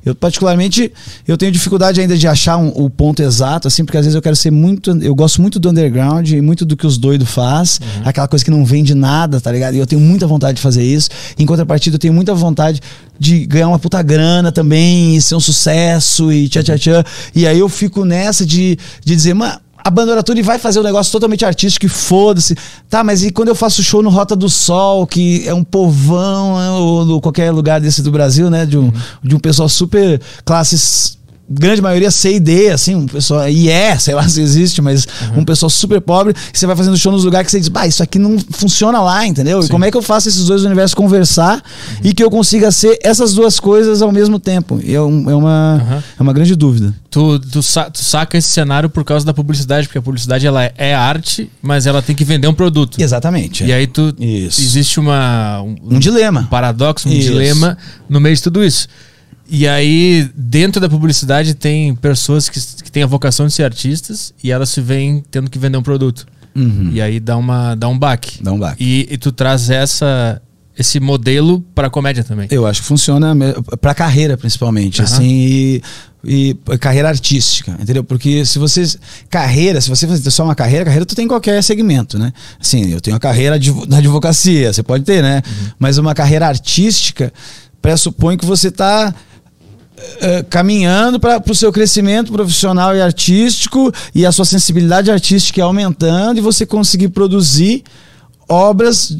eu 0.04 0.14
particularmente 0.14 0.92
eu 1.26 1.36
tenho 1.36 1.50
dificuldade 1.52 2.00
ainda 2.00 2.16
de 2.16 2.26
achar 2.28 2.56
um- 2.56 2.72
o 2.74 2.88
ponto 2.90 3.22
exato, 3.22 3.68
assim, 3.68 3.84
porque 3.84 3.96
às 3.98 4.04
vezes 4.04 4.14
eu 4.14 4.22
quero 4.22 4.36
ser 4.36 4.50
muito, 4.50 4.90
eu 5.02 5.14
gosto 5.14 5.40
muito 5.40 5.58
do 5.58 5.68
underground 5.70 6.28
e 6.30 6.40
muito 6.40 6.64
do 6.64 6.76
que 6.76 6.86
os 6.86 6.96
doidos 6.98 7.28
faz, 7.30 7.80
aquela 8.04 8.28
coisa 8.28 8.44
que 8.44 8.50
não 8.50 8.64
vende 8.64 8.94
nada, 8.94 9.40
tá 9.40 9.50
ligado? 9.52 9.74
E 9.74 9.78
eu 9.78 9.86
tenho 9.86 10.00
muita 10.00 10.26
vontade 10.26 10.56
de 10.56 10.62
fazer 10.62 10.82
isso. 10.82 11.08
Em 11.38 11.46
contrapartida, 11.46 11.96
eu 11.96 12.00
tenho 12.00 12.14
muita 12.14 12.34
vontade 12.34 12.80
de 13.18 13.46
ganhar 13.46 13.68
uma 13.68 13.78
puta 13.78 14.02
grana 14.02 14.52
também, 14.52 15.16
e 15.16 15.22
ser 15.22 15.34
um 15.34 15.40
sucesso 15.40 16.30
e 16.32 16.48
tchá 16.48 16.62
tchá 16.62 16.78
tchá. 16.78 17.04
E 17.34 17.46
aí 17.46 17.58
eu 17.58 17.68
fico 17.68 18.04
nessa 18.04 18.44
de, 18.44 18.78
de 19.04 19.16
dizer, 19.16 19.34
mano, 19.34 19.58
abandona 19.86 20.20
tudo 20.20 20.38
e 20.40 20.42
vai 20.42 20.58
fazer 20.58 20.80
um 20.80 20.82
negócio 20.82 21.12
totalmente 21.12 21.44
artístico 21.44 21.86
e 21.86 21.88
foda-se. 21.88 22.56
Tá, 22.90 23.04
mas 23.04 23.22
e 23.22 23.30
quando 23.30 23.48
eu 23.48 23.54
faço 23.54 23.84
show 23.84 24.02
no 24.02 24.10
Rota 24.10 24.34
do 24.34 24.48
Sol, 24.48 25.06
que 25.06 25.46
é 25.46 25.54
um 25.54 25.62
povão, 25.62 26.58
né, 26.58 26.70
ou 26.70 27.20
qualquer 27.20 27.52
lugar 27.52 27.80
desse 27.80 28.02
do 28.02 28.10
Brasil, 28.10 28.50
né? 28.50 28.66
De 28.66 28.76
um, 28.76 28.92
de 29.22 29.36
um 29.36 29.38
pessoal 29.38 29.68
super 29.68 30.20
classes. 30.44 31.16
Grande 31.48 31.80
maioria 31.80 32.10
C 32.10 32.34
e 32.34 32.40
D, 32.40 32.70
assim, 32.70 32.94
um 32.96 33.06
pessoal. 33.06 33.48
E 33.48 33.68
é, 33.68 33.96
sei 33.98 34.14
lá 34.14 34.26
se 34.28 34.40
existe, 34.40 34.82
mas 34.82 35.06
um 35.36 35.44
pessoal 35.44 35.70
super 35.70 36.00
pobre. 36.00 36.34
E 36.52 36.58
você 36.58 36.66
vai 36.66 36.74
fazendo 36.74 36.96
show 36.96 37.12
nos 37.12 37.22
lugares 37.24 37.46
que 37.46 37.52
você 37.52 37.60
diz, 37.60 37.68
bah, 37.68 37.86
isso 37.86 38.02
aqui 38.02 38.18
não 38.18 38.36
funciona 38.50 39.00
lá, 39.00 39.24
entendeu? 39.24 39.60
E 39.60 39.68
como 39.68 39.84
é 39.84 39.90
que 39.90 39.96
eu 39.96 40.02
faço 40.02 40.28
esses 40.28 40.44
dois 40.46 40.64
universos 40.64 40.92
conversar 40.94 41.62
e 42.02 42.12
que 42.12 42.22
eu 42.22 42.30
consiga 42.30 42.72
ser 42.72 42.98
essas 43.02 43.32
duas 43.32 43.60
coisas 43.60 44.02
ao 44.02 44.10
mesmo 44.10 44.40
tempo? 44.40 44.80
E 44.82 44.92
é, 44.94 45.00
um- 45.00 45.30
é 45.30 45.34
uma, 45.36 45.80
Aham. 45.82 46.02
é 46.18 46.22
uma 46.22 46.32
grande 46.32 46.56
dúvida. 46.56 46.92
Tu, 47.10 47.38
tu, 47.38 47.62
sa- 47.62 47.88
tu 47.90 48.02
saca 48.02 48.36
esse 48.36 48.48
cenário 48.48 48.90
por 48.90 49.04
causa 49.04 49.24
da 49.24 49.32
publicidade, 49.32 49.86
porque 49.86 49.98
a 49.98 50.02
publicidade 50.02 50.46
ela 50.46 50.64
é 50.76 50.94
arte, 50.94 51.48
mas 51.62 51.86
ela 51.86 52.02
tem 52.02 52.14
que 52.16 52.24
vender 52.24 52.48
um 52.48 52.54
produto. 52.54 53.00
Exatamente. 53.00 53.64
E 53.64 53.72
aí 53.72 53.86
tu 53.86 54.12
Isso. 54.18 54.60
existe 54.60 54.98
uma 54.98 55.62
um, 55.62 55.76
Um 55.94 55.98
dilema. 56.00 56.48
paradoxo, 56.50 57.08
um 57.08 57.12
Isso. 57.12 57.28
dilema 57.30 57.78
no 58.08 58.20
meio 58.20 58.34
de 58.34 58.42
tudo 58.42 58.64
isso. 58.64 58.88
E 59.48 59.66
aí, 59.66 60.28
dentro 60.34 60.80
da 60.80 60.88
publicidade, 60.88 61.54
tem 61.54 61.94
pessoas 61.94 62.48
que, 62.48 62.60
que 62.82 62.90
têm 62.90 63.02
a 63.02 63.06
vocação 63.06 63.46
de 63.46 63.52
ser 63.52 63.62
artistas 63.62 64.34
e 64.42 64.50
elas 64.50 64.70
se 64.70 64.80
veem 64.80 65.22
tendo 65.30 65.50
que 65.50 65.58
vender 65.58 65.78
um 65.78 65.82
produto. 65.82 66.26
Uhum. 66.54 66.90
E 66.92 67.00
aí 67.00 67.20
dá, 67.20 67.36
uma, 67.36 67.74
dá 67.74 67.86
um 67.86 67.98
baque. 67.98 68.42
Dá 68.42 68.52
um 68.52 68.58
baque. 68.58 68.82
E, 68.82 69.06
e 69.10 69.18
tu 69.18 69.30
traz 69.30 69.70
essa, 69.70 70.40
esse 70.76 70.98
modelo 70.98 71.60
pra 71.74 71.88
comédia 71.90 72.24
também. 72.24 72.48
Eu 72.50 72.66
acho 72.66 72.80
que 72.80 72.88
funciona 72.88 73.36
pra 73.80 73.94
carreira, 73.94 74.36
principalmente, 74.36 75.02
Aham. 75.02 75.12
assim, 75.12 75.26
e, 75.28 75.82
e 76.24 76.54
carreira 76.80 77.08
artística, 77.08 77.76
entendeu? 77.78 78.02
Porque 78.02 78.44
se 78.44 78.58
você. 78.58 78.84
Carreira, 79.28 79.80
se 79.80 79.88
você 79.88 80.08
fazer 80.08 80.30
só 80.30 80.44
uma 80.44 80.54
carreira, 80.54 80.84
carreira 80.86 81.06
tu 81.06 81.14
tem 81.14 81.26
em 81.26 81.28
qualquer 81.28 81.62
segmento, 81.62 82.18
né? 82.18 82.32
Assim, 82.58 82.90
eu 82.90 83.00
tenho 83.00 83.16
a 83.16 83.20
carreira 83.20 83.58
na 83.86 83.98
advocacia, 83.98 84.72
você 84.72 84.82
pode 84.82 85.04
ter, 85.04 85.22
né? 85.22 85.42
Mas 85.78 85.98
uma 85.98 86.14
carreira 86.14 86.48
artística 86.48 87.32
pressupõe 87.80 88.36
que 88.36 88.44
você 88.44 88.70
tá 88.70 89.14
eh, 90.20 90.44
caminhando 90.50 91.18
para 91.18 91.42
o 91.50 91.54
seu 91.54 91.72
crescimento 91.72 92.32
profissional 92.32 92.94
e 92.94 93.00
artístico 93.00 93.92
e 94.14 94.26
a 94.26 94.32
sua 94.32 94.44
sensibilidade 94.44 95.10
artística 95.10 95.60
ir 95.60 95.62
aumentando 95.62 96.38
e 96.38 96.42
você 96.42 96.66
conseguir 96.66 97.08
produzir 97.08 97.82
obras 98.48 99.16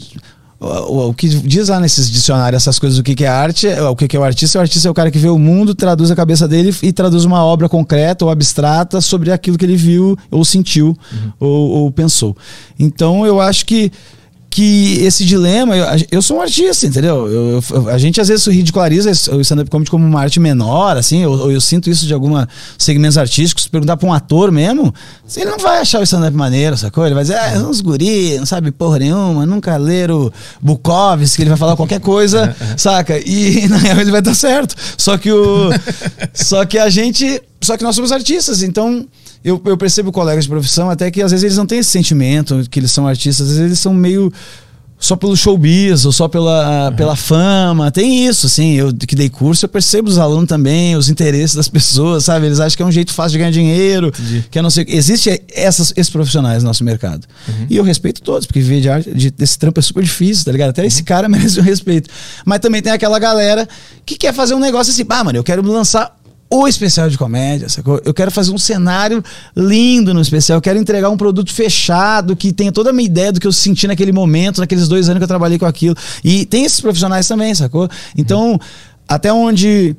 o, 0.59 1.09
o- 1.09 1.15
que 1.15 1.29
diz 1.29 1.69
lá 1.69 1.79
nesses 1.79 2.11
dicionários 2.11 2.63
essas 2.63 2.79
coisas 2.79 2.99
o 2.99 3.03
que, 3.03 3.15
que 3.15 3.25
é 3.25 3.29
arte 3.29 3.67
é- 3.67 3.83
o 3.83 3.95
que, 3.95 4.09
que 4.09 4.17
é 4.17 4.21
o 4.21 4.25
artista 4.25 4.59
o 4.59 4.61
artista 4.63 4.89
é 4.89 4.91
o 4.91 4.95
cara 4.95 5.11
que 5.11 5.19
vê 5.19 5.29
o 5.29 5.39
mundo 5.39 5.75
traduz 5.75 6.11
a 6.11 6.17
cabeça 6.17 6.49
dele 6.49 6.75
e 6.83 6.93
traduz 6.93 7.25
uma 7.25 7.45
obra 7.45 7.69
concreta 7.69 8.25
ou 8.25 8.31
abstrata 8.31 9.01
sobre 9.01 9.31
aquilo 9.33 9.59
que 9.59 9.65
ele 9.65 9.77
viu 9.77 10.17
ou 10.31 10.45
sentiu 10.45 10.97
ou, 11.39 11.71
ou 11.71 11.91
pensou. 11.93 12.35
Então 12.79 13.27
eu 13.27 13.41
acho 13.41 13.67
que 13.67 13.91
que 14.57 15.05
esse 15.05 15.23
dilema, 15.23 15.77
eu, 15.77 15.85
eu 16.11 16.23
sou 16.23 16.39
um 16.39 16.41
artista, 16.41 16.87
entendeu? 16.87 17.29
Eu- 17.31 17.63
eu- 17.71 17.89
a 17.91 17.99
gente 17.99 18.19
às 18.23 18.29
vezes 18.29 18.47
ridiculariza 18.47 19.11
o 19.35 19.41
stand-up 19.43 19.69
comedy 19.71 19.91
como 19.91 20.03
uma 20.07 20.19
arte 20.19 20.41
menor, 20.41 20.97
assim, 20.97 21.27
ou, 21.27 21.39
ou 21.41 21.53
eu 21.53 21.61
sinto 21.61 21.91
isso 21.91 22.07
de 22.07 22.15
alguns 22.15 22.47
segmentos 22.79 23.19
artísticos. 23.19 23.65
Se 23.65 23.69
perguntar 23.71 23.99
pra 23.99 24.09
um 24.09 24.15
ator 24.15 24.51
mesmo, 24.51 24.95
ele 25.37 25.51
não 25.51 25.59
vai 25.59 25.79
achar 25.81 26.01
o 26.01 26.03
stand-up 26.05 26.35
maneiro, 26.35 26.75
sacou? 26.75 27.05
Ele 27.05 27.15
vai 27.15 27.23
dizer, 27.25 27.37
ah, 27.37 27.59
uns 27.69 27.83
guri, 27.83 28.39
não 28.39 28.47
sabe 28.47 28.71
porra 28.73 28.99
nenhuma, 28.99 29.45
nunca 29.45 29.77
leram 29.77 30.33
Bukowski, 30.63 31.43
ele 31.43 31.51
vai 31.51 31.59
falar 31.59 31.77
qualquer 31.77 32.01
coisa, 32.01 32.57
saca? 32.79 33.19
E 33.19 33.69
na 33.69 33.77
real 33.77 34.01
ele 34.01 34.11
vai 34.11 34.21
estar 34.21 34.35
certo. 34.35 34.75
Só 34.97 35.19
que 35.19 35.31
o. 35.31 35.69
só 36.33 36.65
que 36.65 36.79
a 36.79 36.89
gente. 36.89 37.43
Só 37.61 37.77
que 37.77 37.85
nós 37.85 37.95
somos 37.95 38.11
artistas, 38.11 38.63
então 38.63 39.07
eu, 39.47 39.63
eu 39.65 39.77
percebo 39.77 40.11
colegas 40.11 40.43
de 40.43 40.51
profissão 40.51 40.91
até 40.91 41.09
que 41.09 41.23
às 41.23 41.31
vezes 41.31 41.45
eles 41.45 41.57
não 41.57 41.67
têm 41.67 41.79
esse 41.79 41.91
sentimento 41.91 42.67
que 42.69 42.81
eles 42.81 42.91
são 42.91 43.07
artistas, 43.07 43.43
às 43.43 43.53
vezes 43.53 43.65
eles 43.65 43.79
são 43.79 43.95
meio 43.95 44.33
só 44.99 45.15
pelo 45.15 45.37
showbiz 45.37 46.05
ou 46.05 46.11
só 46.11 46.27
pela, 46.27 46.91
pela 46.97 47.15
fama. 47.15 47.91
Tem 47.93 48.27
isso, 48.27 48.47
assim. 48.47 48.75
Eu 48.75 48.93
que 48.93 49.15
dei 49.15 49.29
curso, 49.29 49.67
eu 49.67 49.69
percebo 49.69 50.09
os 50.09 50.19
alunos 50.19 50.49
também, 50.49 50.97
os 50.97 51.09
interesses 51.09 51.55
das 51.55 51.69
pessoas, 51.71 52.25
sabe? 52.25 52.47
Eles 52.47 52.59
acham 52.59 52.77
que 52.77 52.83
é 52.83 52.87
um 52.87 52.91
jeito 52.91 53.13
fácil 53.13 53.33
de 53.33 53.39
ganhar 53.39 53.51
dinheiro, 53.51 54.09
Entendi. 54.09 54.45
que 54.51 54.59
eu 54.59 54.63
não 54.63 54.71
sei. 54.71 54.85
Existe 54.89 55.41
essas, 55.53 55.93
esses 55.97 56.11
profissionais 56.11 56.63
no 56.63 56.71
nosso 56.71 56.83
mercado. 56.83 57.27
E 57.69 57.77
eu 57.77 57.85
respeito 57.85 58.23
todos, 58.23 58.47
porque 58.47 58.59
viver 58.59 58.81
de 58.81 58.89
arte, 58.89 59.15
de, 59.15 59.31
desse 59.31 59.59
trampo 59.59 59.79
é 59.79 59.83
super 59.83 60.03
difícil, 60.03 60.45
tá 60.45 60.53
ligado? 60.53 60.71
Até 60.71 60.85
esse 60.85 61.03
cara 61.03 61.29
merece 61.31 61.61
um 61.61 61.63
respeito. 61.63 62.11
Mas 62.45 62.59
também 62.61 62.81
tem 62.83 62.91
aquela 62.93 63.19
galera 63.19 63.69
que 64.05 64.17
quer 64.17 64.33
fazer 64.33 64.55
um 64.55 64.61
negócio 64.61 64.93
assim, 64.93 65.05
ah, 65.09 65.25
mano, 65.25 65.39
eu 65.39 65.45
quero 65.45 65.63
lançar 65.63 66.16
o 66.49 66.69
especial 66.69 67.09
de 67.09 67.19
comédia, 67.19 67.69
sacou? 67.69 68.01
Eu 68.05 68.15
quero 68.15 68.31
fazer 68.31 68.53
um 68.53 68.59
cenário 68.59 69.23
lindo 69.57 70.15
no 70.15 70.21
especial, 70.21 70.59
eu 70.59 70.63
quero 70.63 70.79
entregar 70.79 71.11
um 71.11 71.17
produto 71.17 71.53
fechado 71.53 72.37
que 72.37 72.53
tenha 72.53 72.71
toda 72.71 72.91
a 72.91 72.93
minha 72.93 73.07
ideia 73.07 73.33
do 73.33 73.41
que 73.41 73.47
eu 73.47 73.53
senti 73.53 73.87
naquele 73.87 74.13
momento, 74.13 74.61
naqueles 74.61 74.87
dois 74.87 75.09
anos 75.09 75.19
que 75.19 75.25
eu 75.25 75.29
trabalhei 75.29 75.59
com 75.59 75.67
aquilo. 75.67 75.97
E 76.25 76.47
tem 76.47 76.65
esses 76.65 76.81
profissionais 76.81 77.27
também, 77.27 77.55
sacou? 77.55 77.89
Então, 78.17 78.59
até 79.09 79.33
onde 79.33 79.97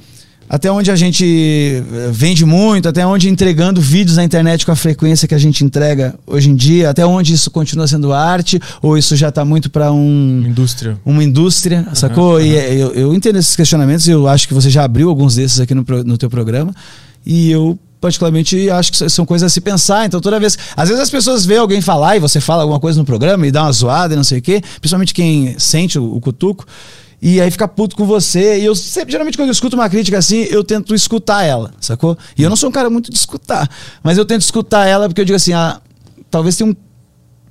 até 0.50 0.72
onde 0.72 0.90
a 0.90 0.96
gente 0.96 1.26
eh, 1.26 2.10
vende 2.12 2.46
muito, 2.46 2.88
até 2.88 3.06
onde 3.06 3.30
entregando 3.30 3.82
vídeos 3.82 4.18
na 4.18 4.24
internet 4.24 4.66
com 4.66 4.72
a 4.72 4.76
frequência 4.76 5.28
que 5.28 5.36
a 5.36 5.38
gente 5.38 5.64
entrega 5.64 6.16
hoje 6.26 6.50
em 6.50 6.56
dia, 6.56 6.90
até 6.90 7.06
onde 7.06 7.34
isso 7.34 7.52
continua 7.52 7.88
sendo 7.88 8.14
arte 8.14 8.60
ou 8.82 8.98
isso 8.98 9.16
já 9.16 9.30
está 9.30 9.44
muito 9.44 9.70
para 9.70 9.92
um 9.92 10.44
Indústria. 10.46 10.98
uma 11.06 11.24
indústria, 11.24 11.88
sacou? 11.94 12.40
E 12.40 12.56
é, 12.56 12.74
eu, 12.74 12.94
eu 12.94 13.14
entendo 13.14 13.38
esses 13.38 13.56
questionamentos, 13.56 14.08
eu 14.08 14.28
acho 14.28 14.48
que 14.48 14.54
você 14.54 14.70
já 14.70 14.84
abriu 14.84 15.10
alguns 15.10 15.36
desses 15.36 15.60
aqui 15.60 15.76
no, 15.76 15.86
no 16.06 16.18
teu 16.18 16.30
programa, 16.30 16.74
e 17.26 17.52
eu 17.52 17.78
particularmente 18.00 18.70
acho 18.70 18.92
que 18.92 19.10
são 19.10 19.26
coisas 19.26 19.48
a 19.48 19.50
se 19.50 19.60
pensar, 19.60 20.06
então 20.06 20.22
toda 20.22 20.40
vez, 20.40 20.58
às 20.76 20.88
vezes 20.88 21.04
as 21.04 21.10
pessoas 21.10 21.46
veem 21.46 21.60
alguém 21.60 21.82
falar 21.82 22.16
e 22.16 22.20
você 22.20 22.40
fala 22.40 22.62
alguma 22.62 22.80
coisa 22.80 23.00
no 23.00 23.06
programa 23.06 23.46
e 23.48 23.52
dá 23.52 23.64
uma 23.64 23.72
zoada 23.72 24.14
e 24.14 24.18
não 24.18 24.24
sei 24.24 24.40
o 24.40 24.42
quê, 24.42 24.62
principalmente 24.80 25.14
quem 25.14 25.56
sente 25.58 25.98
o, 25.98 26.16
o 26.16 26.22
cutuco, 26.22 26.66
e 27.22 27.42
aí 27.42 27.50
fica 27.50 27.68
puto 27.68 27.96
com 27.96 28.06
você, 28.06 28.60
e 28.60 28.66
eu 28.66 28.76
sempre, 28.76 29.12
geralmente 29.12 29.38
quando 29.38 29.48
eu 29.48 29.54
escuto 29.54 29.76
uma 29.76 29.90
crítica 29.90 30.18
assim, 30.18 30.44
eu 30.50 30.64
tento 30.64 30.94
escutar 30.94 31.44
ela, 31.44 31.74
sacou? 31.82 32.18
E 32.38 32.44
eu 32.44 32.50
não 32.50 32.56
sou 32.56 32.70
um 32.70 32.72
cara 32.72 32.90
muito 32.90 33.12
de 33.12 33.18
escutar, 33.18 33.70
mas 34.04 34.18
eu 34.18 34.26
tento 34.26 34.42
escutar 34.42 34.86
ela 34.86 35.08
porque 35.08 35.22
eu 35.22 35.26
digo 35.26 35.36
assim, 35.36 35.54
ah, 35.54 35.82
talvez 36.30 36.56
tenha 36.56 36.70
um 36.70 36.76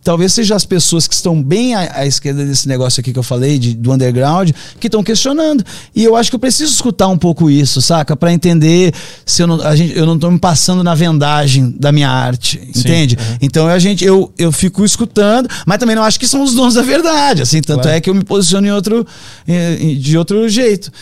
talvez 0.06 0.32
seja 0.32 0.54
as 0.54 0.64
pessoas 0.64 1.08
que 1.08 1.14
estão 1.14 1.42
bem 1.42 1.74
à, 1.74 1.98
à 2.02 2.06
esquerda 2.06 2.44
desse 2.44 2.68
negócio 2.68 3.00
aqui 3.00 3.12
que 3.12 3.18
eu 3.18 3.24
falei, 3.24 3.58
de, 3.58 3.74
do 3.74 3.92
underground, 3.92 4.52
que 4.78 4.86
estão 4.86 5.02
questionando. 5.02 5.64
E 5.92 6.04
eu 6.04 6.14
acho 6.14 6.30
que 6.30 6.36
eu 6.36 6.38
preciso 6.38 6.72
escutar 6.72 7.08
um 7.08 7.18
pouco 7.18 7.50
isso, 7.50 7.82
saca? 7.82 8.16
Para 8.16 8.32
entender 8.32 8.94
se 9.24 9.42
eu 9.42 9.48
não, 9.48 9.60
a 9.60 9.74
gente, 9.74 9.98
eu 9.98 10.06
não 10.06 10.16
tô 10.16 10.30
me 10.30 10.38
passando 10.38 10.84
na 10.84 10.94
vendagem 10.94 11.74
da 11.76 11.90
minha 11.90 12.08
arte, 12.08 12.56
entende? 12.68 13.18
uhum. 13.18 13.38
Então 13.42 13.66
a 13.66 13.80
gente, 13.80 14.04
eu, 14.04 14.32
eu 14.38 14.52
fico 14.52 14.84
escutando, 14.84 15.48
mas 15.66 15.76
também 15.78 15.96
não 15.96 16.04
acho 16.04 16.20
que 16.20 16.28
são 16.28 16.40
os 16.44 16.54
donos 16.54 16.74
da 16.74 16.82
verdade, 16.82 17.42
assim, 17.42 17.60
tanto 17.60 17.82
Claro. 17.82 17.96
é 17.96 18.00
que 18.00 18.08
eu 18.08 18.14
me 18.14 18.22
posiciono 18.22 18.64
em 18.64 18.70
outro, 18.70 19.04
eh, 19.48 19.96
de 19.98 20.16
outro 20.16 20.48
jeito. 20.48 20.92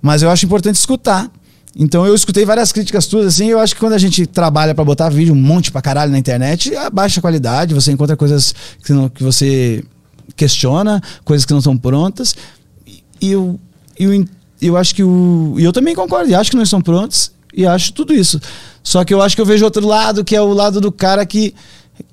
Mas 0.00 0.22
eu 0.22 0.30
acho 0.30 0.46
importante 0.46 0.76
escutar. 0.76 1.30
Então 1.76 2.06
eu 2.06 2.14
escutei 2.14 2.44
várias 2.44 2.70
críticas 2.70 3.06
tuas, 3.06 3.26
assim, 3.26 3.46
eu 3.48 3.58
acho 3.58 3.74
que 3.74 3.80
quando 3.80 3.94
a 3.94 3.98
gente 3.98 4.26
trabalha 4.26 4.74
pra 4.74 4.84
botar 4.84 5.08
vídeo 5.08 5.34
um 5.34 5.36
monte 5.36 5.72
pra 5.72 5.82
caralho 5.82 6.12
na 6.12 6.18
internet, 6.18 6.72
a 6.76 6.88
qualidade, 7.20 7.74
você 7.74 7.90
encontra 7.90 8.16
coisas 8.16 8.54
que, 8.84 8.92
não- 8.92 9.08
que 9.08 9.22
você 9.24 9.82
questiona, 10.36 11.02
coisas 11.24 11.44
que 11.44 11.52
não 11.52 11.58
estão 11.58 11.76
prontas. 11.76 12.34
E 13.20 13.30
eu, 13.32 13.58
eu, 13.98 14.24
eu 14.62 14.76
acho 14.76 14.94
que 14.94 15.02
o. 15.02 15.54
E 15.58 15.64
eu 15.64 15.72
também 15.72 15.94
concordo, 15.94 16.30
e 16.30 16.34
acho 16.34 16.50
que 16.50 16.56
não 16.56 16.62
estão 16.62 16.80
prontos, 16.80 17.32
e 17.52 17.66
acho 17.66 17.92
tudo 17.92 18.12
isso. 18.14 18.40
Só 18.82 19.04
que 19.04 19.12
eu 19.12 19.20
acho 19.22 19.34
que 19.34 19.42
eu 19.42 19.46
vejo 19.46 19.64
outro 19.64 19.86
lado, 19.86 20.24
que 20.24 20.36
é 20.36 20.40
o 20.40 20.52
lado 20.52 20.80
do 20.80 20.92
cara 20.92 21.24
que, 21.26 21.54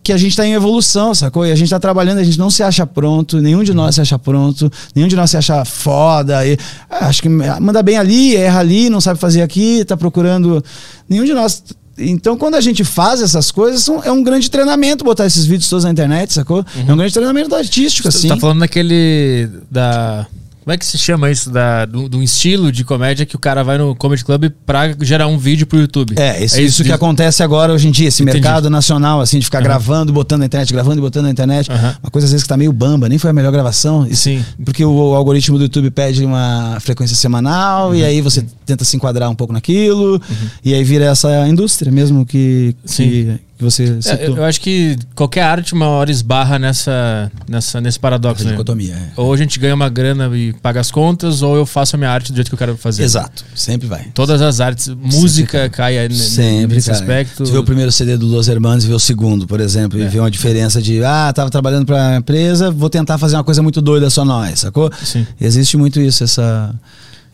que 0.04 0.12
a 0.12 0.18
gente 0.18 0.36
tá 0.36 0.46
em 0.46 0.54
evolução, 0.54 1.14
sacou? 1.14 1.46
E 1.46 1.52
a 1.52 1.56
gente 1.56 1.70
tá 1.70 1.80
trabalhando, 1.80 2.20
a 2.20 2.24
gente 2.24 2.38
não 2.38 2.50
se 2.50 2.64
acha 2.64 2.86
pronto, 2.88 3.40
nenhum 3.40 3.64
de 3.64 3.74
nós 3.74 3.96
se 3.96 4.02
acha 4.02 4.18
pronto, 4.18 4.72
nenhum 4.96 5.08
de 5.08 5.16
nós 5.16 5.30
se 5.32 5.38
acha 5.38 5.64
foda. 5.66 6.46
E, 6.46 6.58
ah, 6.90 7.08
acho 7.08 7.22
que 7.22 7.30
manda 7.30 7.82
bem 7.84 7.98
ali, 7.98 8.36
erra 8.36 8.60
ali, 8.60 8.90
não 8.90 9.02
sabe 9.02 9.20
fazer 9.20 9.42
aqui, 9.42 9.84
tá 9.86 9.96
procurando. 9.96 10.64
Nenhum 11.08 11.26
de 11.26 11.34
nós. 11.34 11.64
Então, 11.98 12.38
quando 12.38 12.56
a 12.56 12.62
gente 12.62 12.84
faz 12.84 13.22
essas 13.22 13.52
coisas, 13.52 13.88
é 14.04 14.12
um 14.12 14.24
grande 14.24 14.50
treinamento 14.50 15.04
botar 15.04 15.26
esses 15.26 15.46
vídeos 15.46 15.70
todos 15.70 15.84
na 15.86 15.92
internet, 15.92 16.34
sacou? 16.34 16.66
É 16.88 16.92
um 16.92 16.98
grande 16.98 17.14
treinamento 17.14 17.54
artístico, 17.54 18.12
Você 18.12 18.18
assim. 18.18 18.28
tá 18.28 18.38
falando 18.38 18.60
daquele. 18.62 19.50
da. 19.70 20.26
Como 20.64 20.74
é 20.74 20.78
que 20.78 20.86
se 20.86 20.98
chama 20.98 21.32
isso? 21.32 21.50
Da, 21.50 21.86
do, 21.86 22.08
do 22.08 22.22
estilo 22.22 22.72
de 22.72 22.84
comédia 22.84 23.26
que 23.26 23.36
o 23.36 23.40
cara 23.40 23.64
vai 23.64 23.78
no 23.80 23.96
Comedy 23.96 24.24
Club 24.24 24.52
pra 24.66 24.96
gerar 25.02 25.26
um 25.28 25.38
vídeo 25.38 25.66
pro 25.66 25.80
YouTube. 25.80 26.14
É, 26.20 26.44
isso, 26.44 26.62
isso 26.62 26.84
que 26.84 26.92
acontece 26.92 27.42
agora 27.42 27.74
hoje 27.74 27.88
em 27.88 27.92
dia, 27.92 28.08
esse 28.08 28.22
Entendi. 28.22 28.40
mercado 28.40 28.70
nacional, 28.70 29.22
assim, 29.22 29.40
de 29.40 29.46
ficar 29.46 29.60
gravando, 29.62 30.14
botando 30.14 30.42
na 30.42 30.46
internet, 30.46 30.72
gravando 30.72 31.00
e 31.00 31.02
botando 31.02 31.24
na 31.26 31.32
internet. 31.32 31.72
Aham. 31.72 31.96
Uma 32.04 32.12
coisa 32.12 32.26
às 32.26 32.32
vezes 32.32 32.44
que 32.44 32.50
tá 32.50 32.56
meio 32.58 32.72
bamba, 32.72 33.10
nem 33.10 33.18
foi 33.18 33.32
a 33.32 33.34
melhor 33.34 33.52
gravação. 33.52 34.06
Isso, 34.06 34.24
Sim. 34.24 34.46
Porque 34.64 34.86
o, 34.86 34.92
o 34.92 35.16
algoritmo 35.16 35.58
do 35.58 35.64
YouTube 35.64 35.90
pede 35.90 36.24
uma 36.24 36.78
frequência 36.80 37.16
semanal 37.16 37.90
Uhum. 37.90 37.96
e 37.96 38.04
aí 38.06 38.22
você 38.22 38.46
tenta 38.66 38.86
se 38.86 38.96
enquadrar 38.96 39.30
um 39.30 39.36
pouco 39.36 39.52
naquilo 39.54 40.22
e 40.64 40.74
aí 40.74 40.84
vira 40.84 41.06
essa 41.06 41.48
indústria 41.48 41.92
mesmo 41.92 42.26
que, 42.26 42.76
Sim. 42.86 43.40
Que, 43.62 43.72
você 43.72 43.84
É, 43.98 44.02
citou. 44.02 44.26
eu, 44.26 44.38
eu 44.38 44.44
acho 44.44 44.60
que 44.60 44.98
qualquer 45.16 45.44
arte 45.44 45.74
uma 45.74 45.88
hora 45.88 46.10
esbarra 46.12 46.58
nessa, 46.58 47.32
nessa, 47.48 47.80
nesse 47.80 48.00
paradoxo. 48.00 48.42
Essa 48.42 48.46
Né? 48.46 48.52
dicotomia. 48.52 48.94
é. 48.96 49.12
Ou 49.16 49.34
a 49.34 49.38
gente 49.38 49.60
ganha 49.60 49.76
uma 49.76 49.88
grana 49.90 50.30
e 50.36 50.54
paga 50.54 50.80
as 50.80 50.90
contas, 50.92 51.42
ou 51.42 51.56
eu 51.56 51.66
faço 51.66 51.96
a 51.96 51.98
minha 51.98 52.10
arte 52.10 52.32
do 52.32 52.36
jeito 52.36 52.50
que 52.50 52.56
eu 52.56 52.58
quero 52.58 52.76
fazer. 52.78 53.04
Exato, 53.04 53.46
sempre 53.56 53.88
vai. 53.88 54.08
Todas 54.14 54.42
as 54.42 54.60
artes, 54.60 54.88
música 54.90 55.70
cai 55.70 55.98
aí 55.98 56.06
n- 56.08 56.16
Sempre, 56.16 56.76
nesse 56.76 56.90
cara. 56.90 57.00
aspecto. 57.00 57.46
Você 57.46 57.52
vê 57.52 57.58
o 57.58 57.64
primeiro 57.64 57.92
CD 57.92 58.18
do 58.18 58.26
Los 58.28 58.48
Hermanos 58.48 58.84
e 58.84 58.88
vê 58.88 58.94
o 58.94 59.00
segundo, 59.00 59.46
por 59.48 59.60
exemplo, 59.60 60.00
É. 60.02 60.06
e 60.06 60.08
vê 60.08 60.20
uma 60.20 60.32
diferença 60.32 60.82
de, 60.82 61.04
ah, 61.04 61.32
tava 61.34 61.50
trabalhando 61.50 61.86
pra 61.86 62.18
empresa, 62.18 62.72
vou 62.72 62.90
tentar 62.90 63.18
fazer 63.18 63.36
uma 63.36 63.44
coisa 63.44 63.62
muito 63.62 63.82
doida 63.82 64.10
só 64.10 64.26
nós, 64.26 64.60
sacou? 64.62 64.92
Sim. 65.04 65.26
Existe 65.40 65.78
muito 65.78 66.00
isso, 66.02 66.24
essa. 66.24 66.74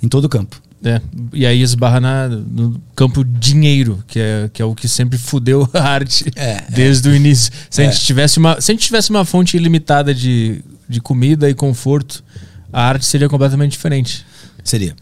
em 0.02 0.08
todo 0.08 0.26
o 0.26 0.30
campo. 0.30 0.56
É, 0.84 1.02
e 1.34 1.46
aí 1.46 1.62
esbarra 1.62 2.00
na, 2.00 2.28
no 2.30 2.80
campo 2.96 3.24
dinheiro, 3.24 4.04
que 4.08 4.20
é, 4.20 4.50
que 4.54 4.62
é 4.62 4.66
o 4.66 4.76
que 4.76 4.88
sempre 4.88 5.18
fudeu 5.18 5.68
a 5.74 5.82
arte 5.82 6.26
É, 6.36 6.64
desde 6.70 7.10
o 7.10 7.16
início. 7.16 7.52
Se 7.70 7.82
a, 7.82 7.86
É. 7.86 7.92
gente 7.92 8.06
tivesse 8.06 8.38
uma, 8.38 8.62
se 8.62 8.72
a 8.72 8.74
gente 8.76 8.86
tivesse 8.86 9.10
uma 9.10 9.26
fonte 9.26 9.58
ilimitada 9.58 10.14
de, 10.14 10.62
de 10.88 11.02
comida 11.02 11.50
e 11.50 11.56
conforto, 11.56 12.24
a 12.72 12.84
arte 12.88 13.06
seria 13.08 13.28
completamente 13.28 13.72
diferente. 13.72 14.24
Seria. 14.64 14.96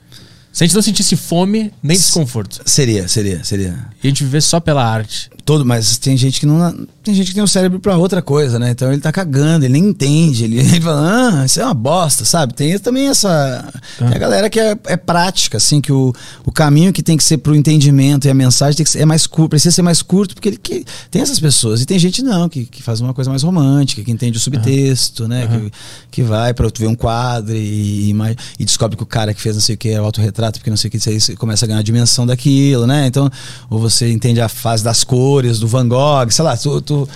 Se 0.52 0.64
a 0.64 0.68
gente 0.68 0.76
não 0.76 0.82
sentisse 0.82 1.18
fome 1.18 1.74
nem 1.84 1.98
desconforto, 1.98 2.62
Seria, 2.66 3.08
seria, 3.10 3.44
seria. 3.44 3.76
e 4.02 4.08
a 4.08 4.10
gente 4.10 4.24
vivesse 4.24 4.48
só 4.48 4.62
pela 4.62 4.86
arte. 4.86 5.30
Todo, 5.46 5.64
mas 5.64 6.00
tem 6.00 6.18
gente 6.18 6.40
que 6.40 6.46
não. 6.48 6.88
Tem 7.04 7.14
gente 7.14 7.28
que 7.28 7.36
tem 7.36 7.44
o 7.44 7.48
cérebro 7.48 7.80
pra 7.80 7.96
outra 7.96 8.20
coisa, 8.20 8.58
né? 8.58 8.72
Então 8.72 8.92
ele 8.92 9.00
tá 9.00 9.12
cagando, 9.12 9.64
ele 9.64 9.74
nem 9.74 9.90
entende. 9.90 10.44
Ele, 10.44 10.58
ele 10.60 10.82
fala, 10.82 11.42
ah, 11.42 11.46
isso 11.46 11.62
é 11.62 11.64
uma 11.64 11.74
bosta, 11.76 12.26
sabe? 12.26 12.56
Tem 12.56 12.80
também 12.80 13.10
essa. 13.10 13.72
Tem 14.00 14.08
a 14.08 14.18
galera 14.18 14.50
que 14.50 14.60
é, 14.60 14.76
é 14.88 14.98
prática, 14.98 15.58
assim, 15.58 15.80
que 15.80 15.92
o, 15.92 16.12
o 16.44 16.52
caminho 16.52 16.92
que 16.92 17.04
tem 17.04 17.16
que 17.16 17.24
ser 17.24 17.38
pro 17.38 17.56
entendimento 17.56 18.26
e 18.26 18.30
a 18.32 18.34
mensagem 18.34 18.78
tem 18.78 18.84
que 18.84 18.90
ser, 18.90 19.02
é 19.02 19.06
mais 19.06 19.28
curto, 19.28 19.52
precisa 19.52 19.76
ser 19.76 19.84
mais 19.84 20.02
curto, 20.02 20.34
porque 20.34 20.50
ele 20.50 20.58
que, 20.58 20.84
tem 21.12 21.22
essas 21.22 21.40
pessoas. 21.40 21.80
E 21.80 21.86
tem 21.86 22.00
gente 22.00 22.24
não, 22.24 22.50
que, 22.50 22.66
que 22.66 22.82
faz 22.82 23.00
uma 23.00 23.14
coisa 23.14 23.30
mais 23.30 23.44
romântica, 23.44 24.04
que 24.04 24.10
entende 24.10 24.40
o 24.40 24.42
subtexto, 24.42 25.28
né? 25.28 25.46
Que, 25.46 25.72
que 26.10 26.24
vai 26.24 26.56
pra 26.56 26.72
tu 26.72 26.80
ver 26.80 26.88
um 26.88 26.96
quadro 26.96 27.56
e, 27.56 28.10
e, 28.10 28.16
e 28.60 28.66
descobre 28.66 28.98
que 28.98 29.04
o 29.04 29.06
cara 29.06 29.32
que 29.32 29.40
fez 29.40 29.54
não 29.54 29.62
sei 29.62 29.76
o 29.76 29.78
que 29.78 29.90
é 29.90 30.02
o 30.02 30.06
autorretrato, 30.06 30.58
porque 30.58 30.72
não 30.72 30.78
sei 30.78 30.88
o 30.88 30.92
que, 30.92 30.98
isso 30.98 31.32
aí 31.32 31.38
começa 31.38 31.66
a 31.66 31.68
ganhar 31.68 31.82
a 31.82 31.84
dimensão 31.84 32.26
daquilo, 32.26 32.88
né? 32.88 33.06
Então, 33.06 33.30
ou 33.70 33.80
você 33.80 34.12
entende 34.12 34.42
a 34.42 34.50
fase 34.50 34.84
das 34.84 35.04
cores, 35.04 35.35
do 35.43 35.67
Van 35.67 35.88
Gogh, 35.88 36.30
sei 36.30 36.43
lá, 36.45 36.56
tu, 36.58 36.82
tu, 36.82 37.08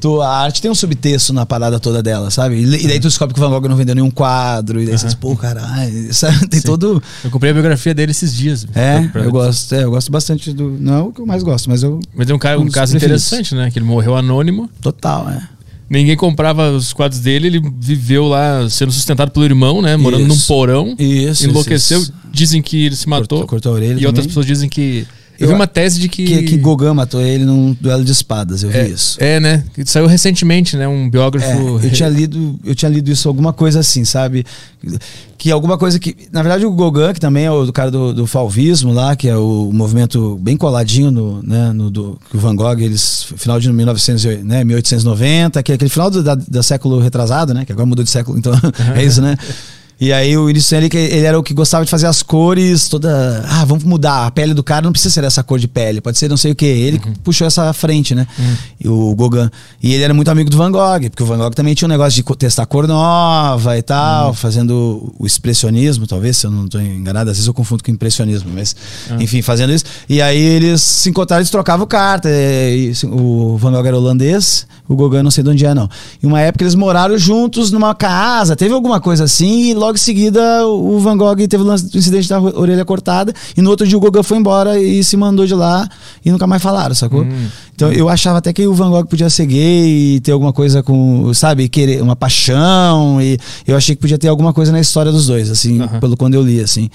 tu- 0.00 0.20
a 0.20 0.28
arte 0.38 0.60
tem 0.62 0.70
um 0.70 0.74
subtexto 0.74 1.32
na 1.32 1.44
parada 1.46 1.78
toda 1.80 2.02
dela, 2.02 2.30
sabe? 2.30 2.56
E, 2.56 2.84
e 2.84 2.88
daí 2.88 2.98
tu 3.00 3.08
descobre 3.08 3.34
que 3.34 3.40
o 3.40 3.42
Van 3.42 3.50
Gogh 3.50 3.68
não 3.68 3.76
vendeu 3.76 3.94
nenhum 3.94 4.10
quadro, 4.10 4.80
e 4.82 4.86
daí 4.86 4.96
você 4.98 5.06
diz, 5.06 5.14
pô, 5.14 5.36
caralho, 5.36 6.12
sabe? 6.14 6.46
Tem 6.48 6.60
Sim. 6.60 6.66
todo. 6.66 7.02
Eu 7.24 7.30
comprei 7.30 7.50
a 7.50 7.54
biografia 7.54 7.94
dele 7.94 8.10
esses 8.12 8.34
dias. 8.34 8.66
É, 8.74 9.00
Pra- 9.00 9.08
pra- 9.08 9.22
eu 9.24 9.30
gosto, 9.30 9.74
é, 9.74 9.84
eu 9.84 9.90
gosto 9.90 10.10
bastante 10.10 10.52
do. 10.52 10.76
Não 10.80 10.94
é 10.94 11.02
o 11.02 11.12
que 11.12 11.20
eu 11.20 11.26
mais 11.26 11.42
gosto, 11.42 11.68
mas 11.70 11.82
eu. 11.82 12.00
Mas 12.14 12.26
tem 12.26 12.34
um, 12.34 12.38
cara, 12.38 12.58
Um 12.58 12.62
um 12.62 12.68
caso 12.70 12.92
preferidos. 12.92 13.26
interessante, 13.26 13.54
né? 13.54 13.70
Que 13.70 13.78
ele 13.78 13.86
morreu 13.86 14.16
anônimo. 14.16 14.68
Total, 14.80 15.28
é. 15.30 15.40
Ninguém 15.88 16.16
comprava 16.16 16.72
os 16.72 16.92
quadros 16.92 17.20
dele, 17.20 17.46
ele 17.46 17.62
viveu 17.78 18.26
lá 18.26 18.68
sendo 18.68 18.90
sustentado 18.90 19.30
pelo 19.30 19.44
irmão, 19.44 19.80
né? 19.80 19.96
Morando 19.96 20.22
Isso. 20.26 20.28
num 20.34 20.40
porão. 20.56 20.96
Isso. 20.98 21.44
enlouqueceu. 21.48 22.00
isso. 22.00 22.12
Dizem 22.32 22.60
que 22.60 22.86
ele 22.86 22.96
se 22.96 23.08
matou. 23.08 23.38
Cortou, 23.38 23.46
cortou 23.46 23.72
a 23.72 23.74
orelha. 23.76 23.92
e 24.00 24.04
outras 24.04 24.24
também. 24.24 24.26
pessoas 24.26 24.46
dizem 24.46 24.68
que. 24.68 25.06
Eu, 25.38 25.44
Eu- 25.44 25.48
vi 25.48 25.54
uma 25.54 25.66
tese 25.66 25.98
de 26.00 26.08
que. 26.08 26.24
Que, 26.24 26.42
que 26.42 26.56
Gauguin 26.56 26.92
matou 26.94 27.20
ele 27.20 27.44
num 27.44 27.76
duelo 27.80 28.04
de 28.04 28.12
espadas, 28.12 28.62
eu 28.62 28.70
vi 28.70 28.78
é, 28.78 28.88
isso. 28.88 29.16
é, 29.20 29.38
né? 29.40 29.64
Saiu 29.84 30.06
recentemente, 30.06 30.76
né? 30.76 30.86
Um 30.88 31.08
biógrafo. 31.10 31.46
É, 31.46 31.86
eu 31.86 31.90
tinha 31.90 32.08
lido, 32.08 32.58
eu 32.64 32.74
tinha 32.74 32.88
lido 32.90 33.10
isso 33.10 33.28
alguma 33.28 33.52
coisa 33.52 33.80
assim, 33.80 34.04
sabe? 34.04 34.44
Que 35.38 35.50
alguma 35.50 35.76
coisa 35.76 35.98
que, 35.98 36.16
na 36.32 36.42
verdade, 36.42 36.64
o 36.64 36.72
Gauguin, 36.72 37.12
que 37.12 37.20
também 37.20 37.44
é 37.44 37.50
o 37.50 37.66
do 37.66 37.72
cara 37.72 37.90
do, 37.90 38.12
do 38.14 38.26
falvismo 38.26 38.92
lá, 38.92 39.14
que 39.14 39.28
é 39.28 39.36
o 39.36 39.70
movimento 39.72 40.36
bem 40.40 40.56
coladinho 40.56 41.10
no, 41.10 41.42
né, 41.42 41.72
no 41.72 41.90
do 41.90 42.18
que 42.30 42.36
o 42.36 42.40
Van 42.40 42.56
Gogh, 42.56 42.80
eles 42.80 43.26
final 43.36 43.60
de 43.60 43.70
1900, 43.72 44.24
e- 44.24 44.36
né, 44.38 44.64
1890, 44.64 45.62
que 45.62 45.72
é 45.72 45.74
aquele 45.74 45.90
final 45.90 46.10
do 46.10 46.22
da, 46.22 46.34
da 46.34 46.62
século 46.62 46.98
retrasado, 47.00 47.52
né, 47.52 47.64
que 47.64 47.72
agora 47.72 47.86
mudou 47.86 48.04
de 48.04 48.10
século, 48.10 48.38
então 48.38 48.52
é 48.96 49.04
isso, 49.04 49.20
né? 49.20 49.36
E 49.98 50.12
aí 50.12 50.36
o 50.36 50.50
Início 50.50 50.76
ele, 50.76 50.90
ele 50.94 51.24
era 51.24 51.38
o 51.38 51.42
que 51.42 51.54
gostava 51.54 51.82
de 51.82 51.90
fazer 51.90 52.06
as 52.06 52.22
cores 52.22 52.86
toda. 52.88 53.42
Ah, 53.48 53.64
vamos 53.64 53.82
mudar. 53.84 54.26
A 54.26 54.30
pele 54.30 54.52
do 54.52 54.62
cara 54.62 54.82
não 54.82 54.92
precisa 54.92 55.14
ser 55.14 55.24
essa 55.24 55.42
cor 55.42 55.58
de 55.58 55.66
pele, 55.66 56.02
pode 56.02 56.18
ser 56.18 56.28
não 56.28 56.36
sei 56.36 56.52
o 56.52 56.54
que. 56.54 56.66
Ele 56.66 56.98
que 56.98 57.10
puxou 57.20 57.46
essa 57.46 57.72
frente, 57.72 58.14
né? 58.14 58.26
E 58.78 58.86
o 58.88 59.14
Gauguin. 59.16 59.48
E 59.82 59.94
ele 59.94 60.02
era 60.02 60.12
muito 60.12 60.30
amigo 60.30 60.50
do 60.50 60.56
Van 60.56 60.70
Gogh, 60.70 61.08
porque 61.08 61.22
o 61.22 61.26
Van 61.26 61.38
Gogh 61.38 61.50
também 61.50 61.74
tinha 61.74 61.86
um 61.86 61.90
negócio 61.90 62.22
de 62.22 62.36
testar 62.36 62.66
cor 62.66 62.86
nova 62.86 63.78
e 63.78 63.82
tal, 63.82 64.34
fazendo 64.34 65.14
o 65.18 65.26
expressionismo, 65.26 66.06
talvez, 66.06 66.36
se 66.36 66.46
eu 66.46 66.50
não 66.50 66.66
estou 66.66 66.80
enganado. 66.80 67.30
Às 67.30 67.38
vezes 67.38 67.46
eu 67.46 67.54
confundo 67.54 67.82
com 67.82 67.90
impressionismo, 67.90 68.50
mas 68.54 68.76
enfim, 69.18 69.40
fazendo 69.40 69.72
isso. 69.72 69.86
E 70.08 70.20
aí 70.20 70.38
eles 70.38 70.82
se 70.82 71.08
encontraram, 71.08 71.40
eles 71.40 71.50
trocavam 71.50 71.86
carta. 71.86 72.28
E, 72.30 72.92
e, 72.92 73.06
o 73.06 73.56
Van 73.56 73.72
Gogh 73.72 73.86
era 73.86 73.96
holandês, 73.96 74.66
o 74.88 74.96
Gauguin 74.96 75.22
não 75.22 75.30
sei 75.30 75.42
de 75.42 75.50
onde 75.50 75.66
é, 75.66 75.74
não. 75.74 75.88
E 76.22 76.26
uma 76.26 76.40
época 76.40 76.64
eles 76.64 76.74
moraram 76.74 77.16
juntos 77.18 77.70
numa 77.70 77.94
casa, 77.94 78.54
teve 78.54 78.74
alguma 78.74 79.00
coisa 79.00 79.24
assim, 79.24 79.70
e 79.70 79.74
logo 79.74 79.94
em 79.94 79.98
seguida 79.98 80.66
o 80.66 80.98
Van 80.98 81.16
Gogh 81.16 81.36
teve 81.48 81.62
o 81.62 81.66
lance 81.66 81.90
do 81.90 81.98
incidente 81.98 82.28
da 82.28 82.40
orelha 82.40 82.84
cortada, 82.84 83.32
e 83.56 83.62
no 83.62 83.70
outro 83.70 83.86
dia 83.86 83.96
o 83.96 84.00
Gauguin 84.00 84.22
foi 84.22 84.38
embora 84.38 84.80
e 84.80 85.02
se 85.02 85.16
mandou 85.16 85.46
de 85.46 85.54
lá 85.54 85.88
e 86.24 86.30
nunca 86.30 86.46
mais 86.46 86.62
falaram, 86.62 86.94
sacou? 86.94 87.26
Então 87.74 87.92
eu 87.92 88.08
achava 88.08 88.38
até 88.38 88.52
que 88.52 88.66
o 88.66 88.72
Van 88.72 88.90
Gogh 88.90 89.06
podia 89.06 89.28
ser 89.28 89.46
gay 89.46 90.16
e 90.16 90.20
ter 90.20 90.32
alguma 90.32 90.52
coisa 90.52 90.82
com, 90.82 91.32
sabe, 91.34 91.68
querer 91.68 92.00
uma 92.02 92.16
paixão, 92.16 93.20
e 93.20 93.38
eu 93.66 93.76
achei 93.76 93.94
que 93.94 94.00
podia 94.00 94.18
ter 94.18 94.28
alguma 94.28 94.52
coisa 94.52 94.72
na 94.72 94.80
história 94.80 95.12
dos 95.12 95.26
dois, 95.26 95.50
assim, 95.50 95.80
pelo 96.00 96.16
quando 96.16 96.34
eu 96.34 96.42
li, 96.42 96.60
assim. 96.60 96.88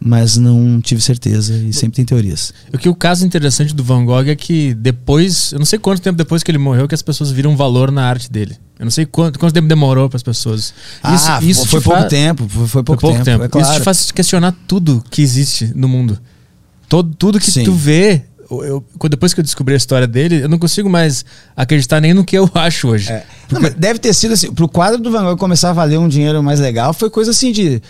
Mas 0.00 0.36
não 0.36 0.80
tive 0.80 1.00
certeza 1.00 1.52
e 1.56 1.72
sempre 1.72 1.96
tem 1.96 2.04
teorias. 2.04 2.54
O 2.72 2.78
que 2.78 2.88
o 2.88 2.94
caso 2.94 3.26
interessante 3.26 3.74
do 3.74 3.82
Van 3.82 4.04
Gogh 4.04 4.28
é 4.28 4.36
que 4.36 4.72
depois, 4.74 5.50
eu 5.52 5.58
não 5.58 5.66
sei 5.66 5.76
quanto 5.78 6.00
tempo 6.00 6.16
depois 6.16 6.42
que 6.44 6.50
ele 6.50 6.58
morreu, 6.58 6.86
que 6.86 6.94
as 6.94 7.02
pessoas 7.02 7.32
viram 7.32 7.56
valor 7.56 7.90
na 7.90 8.04
arte 8.04 8.30
dele. 8.30 8.56
Eu 8.78 8.84
não 8.84 8.92
sei 8.92 9.04
quanto, 9.06 9.40
quanto 9.40 9.52
tempo 9.52 9.66
demorou 9.66 10.08
para 10.08 10.16
as 10.16 10.22
pessoas. 10.22 10.72
ah, 11.02 11.40
foi 11.40 11.52
te 11.52 11.66
pouco 11.68 11.80
fa- 11.80 12.04
tempo, 12.04 12.48
foi, 12.48 12.66
foi 12.68 12.82
pouco, 12.84 13.00
Foi 13.00 13.10
pouco 13.10 13.24
tempo. 13.24 13.42
É 13.42 13.48
claro. 13.48 13.66
Isso 13.68 13.76
te 13.80 13.82
faz 13.82 14.12
questionar 14.12 14.54
tudo 14.68 15.02
que 15.10 15.20
existe 15.20 15.72
no 15.74 15.88
mundo. 15.88 16.16
Todo, 16.88 17.12
tudo 17.16 17.40
que 17.40 17.50
Sim. 17.50 17.64
tu 17.64 17.72
vê. 17.72 18.22
eu- 18.50 18.84
depois 19.10 19.34
que 19.34 19.40
eu 19.40 19.44
descobri 19.44 19.74
a 19.74 19.76
história 19.76 20.06
dele, 20.06 20.42
eu 20.44 20.48
não 20.48 20.58
consigo 20.60 20.88
mais 20.88 21.24
acreditar 21.56 22.00
nem 22.00 22.14
no 22.14 22.24
que 22.24 22.38
eu 22.38 22.48
acho 22.54 22.86
hoje. 22.86 23.10
É. 23.12 23.26
Não, 23.50 23.60
mas 23.60 23.74
deve 23.74 23.98
ter 23.98 24.14
sido 24.14 24.32
assim. 24.34 24.52
Pro 24.52 24.68
quadro 24.68 24.98
do 25.02 25.10
Van 25.10 25.24
Gogh 25.24 25.36
começar 25.36 25.70
a 25.70 25.72
valer 25.72 25.98
um 25.98 26.06
dinheiro 26.08 26.40
mais 26.40 26.60
legal, 26.60 26.94
foi 26.94 27.10
coisa 27.10 27.32
assim 27.32 27.50
de 27.50 27.82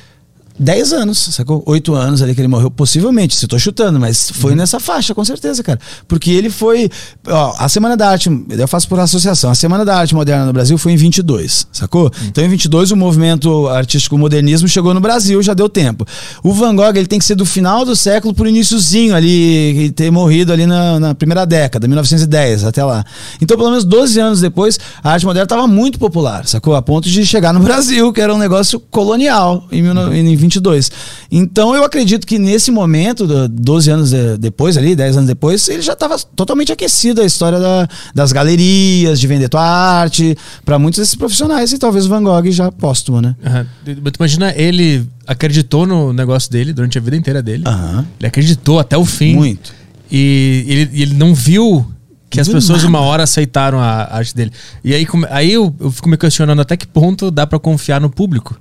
10 0.59 0.93
anos, 0.93 1.19
sacou? 1.33 1.63
8 1.67 1.95
anos 1.95 2.21
ali 2.23 2.35
que 2.35 2.41
ele 2.41 2.49
morreu, 2.49 2.71
possivelmente, 2.71 3.37
se 3.37 3.45
eu 3.45 3.49
tô 3.49 3.59
chutando, 3.59 3.99
mas 4.01 4.31
foi 4.31 4.53
Uhum. 4.53 4.57
nessa 4.59 4.81
faixa, 4.81 5.15
com 5.15 5.25
certeza, 5.25 5.63
cara. 5.63 5.79
Porque 6.07 6.31
ele 6.31 6.51
foi. 6.51 6.91
Ó, 7.27 7.55
a 7.59 7.69
Semana 7.69 7.97
da 7.97 8.09
Arte, 8.09 8.29
eu 8.51 8.69
faço 8.69 8.89
por 8.89 8.99
associação, 8.99 9.51
a 9.51 9.55
Semana 9.55 9.85
da 9.85 9.97
Arte 9.97 10.15
Moderna 10.15 10.47
no 10.47 10.53
Brasil 10.53 10.77
foi 10.79 10.93
em 10.93 10.97
22, 10.97 11.67
sacou? 11.73 12.05
Uhum. 12.05 12.27
Então 12.29 12.45
em 12.45 12.49
22 12.49 12.91
o 12.91 12.97
movimento 12.97 13.69
artístico 13.69 14.19
modernismo 14.19 14.67
chegou 14.69 14.93
no 14.93 15.01
Brasil, 15.01 15.41
já 15.43 15.55
deu 15.55 15.69
tempo. 15.69 16.05
O 16.43 16.53
Van 16.53 16.75
Gogh, 16.75 16.97
ele 16.97 17.07
tem 17.07 17.19
que 17.19 17.25
ser 17.25 17.35
do 17.35 17.45
final 17.47 17.85
do 17.85 17.95
século 17.95 18.35
pro 18.35 18.49
iníciozinho 18.49 19.15
ali, 19.15 19.85
e 19.87 19.91
ter 19.93 20.11
morrido 20.11 20.53
ali 20.53 20.67
na, 20.67 20.99
na 20.99 21.15
primeira 21.15 21.45
década, 21.47 21.87
1910, 21.87 22.65
até 22.65 22.85
lá. 22.85 23.05
Então, 23.41 23.57
pelo 23.57 23.71
menos 23.71 23.85
12 23.85 24.19
anos 24.21 24.41
depois, 24.41 24.79
a 25.03 25.13
arte 25.13 25.25
moderna 25.27 25.45
estava 25.45 25.67
muito 25.67 25.99
popular, 25.99 26.47
sacou? 26.47 26.75
A 26.75 26.83
ponto 26.83 27.09
de 27.09 27.25
chegar 27.25 27.53
no 27.53 27.61
Brasil, 27.61 28.13
que 28.13 28.21
era 28.21 28.35
um 28.35 28.39
negócio 28.39 28.81
colonial 28.81 29.67
em, 29.71 29.83
19- 29.83 30.15
em 30.15 30.25
22. 30.49 30.91
Então, 31.31 31.75
eu 31.75 31.85
acredito 31.85 32.27
que 32.27 32.39
nesse 32.39 32.71
momento, 32.71 33.27
do- 33.27 33.49
12 33.49 33.91
anos 33.91 34.11
de- 34.11 34.37
depois, 34.39 34.77
ali, 34.77 34.97
10 34.97 35.17
anos 35.17 35.29
depois, 35.29 35.69
ele 35.69 35.83
já 35.83 35.93
estava 35.93 36.19
totalmente 36.35 36.73
aquecido 36.73 37.21
a 37.21 37.25
história 37.25 37.59
da- 37.61 37.89
das 38.15 38.33
galerias, 38.33 39.21
de 39.21 39.27
vender 39.27 39.49
tua 39.49 39.63
arte, 39.63 40.37
para 40.65 40.79
muitos 40.79 40.99
desses 40.99 41.15
profissionais, 41.15 41.73
e 41.73 41.79
talvez 41.79 42.07
o 42.07 42.09
Van 42.09 42.23
Gogh 42.23 42.51
já 42.51 42.73
póstumo, 42.73 43.21
né? 43.21 43.37
Aham. 43.45 43.67
Mas 44.03 44.13
tu 44.13 44.17
imagina, 44.19 44.53
ele 44.57 45.07
acreditou 45.27 45.87
no 45.87 46.13
negócio 46.13 46.51
dele 46.51 46.73
durante 46.73 46.97
a 46.99 47.01
vida 47.01 47.17
inteira 47.17 47.43
dele. 47.43 47.65
Aham. 47.67 48.07
Ele 48.19 48.27
acreditou 48.27 48.79
até 48.79 48.97
o 48.97 49.05
fim. 49.05 49.35
Muito. 49.35 49.73
E 50.11 50.65
ele, 50.67 51.03
ele 51.03 51.15
não 51.15 51.35
viu 51.35 51.87
que 52.31 52.41
as 52.41 52.49
pessoas 52.49 52.83
uma 52.85 53.01
hora 53.01 53.23
aceitaram 53.23 53.79
a 53.81 54.05
arte 54.17 54.35
dele. 54.35 54.51
E 54.85 54.95
aí, 54.95 55.07
aí 55.31 55.53
eu, 55.53 55.75
eu 55.81 55.91
fico 55.91 56.09
me 56.09 56.17
questionando 56.17 56.61
até 56.61 56.77
que 56.77 56.87
ponto 56.87 57.31
dá 57.31 57.47
pra 57.47 57.59
confiar 57.59 58.01
no 58.01 58.11
público. 58.11 58.59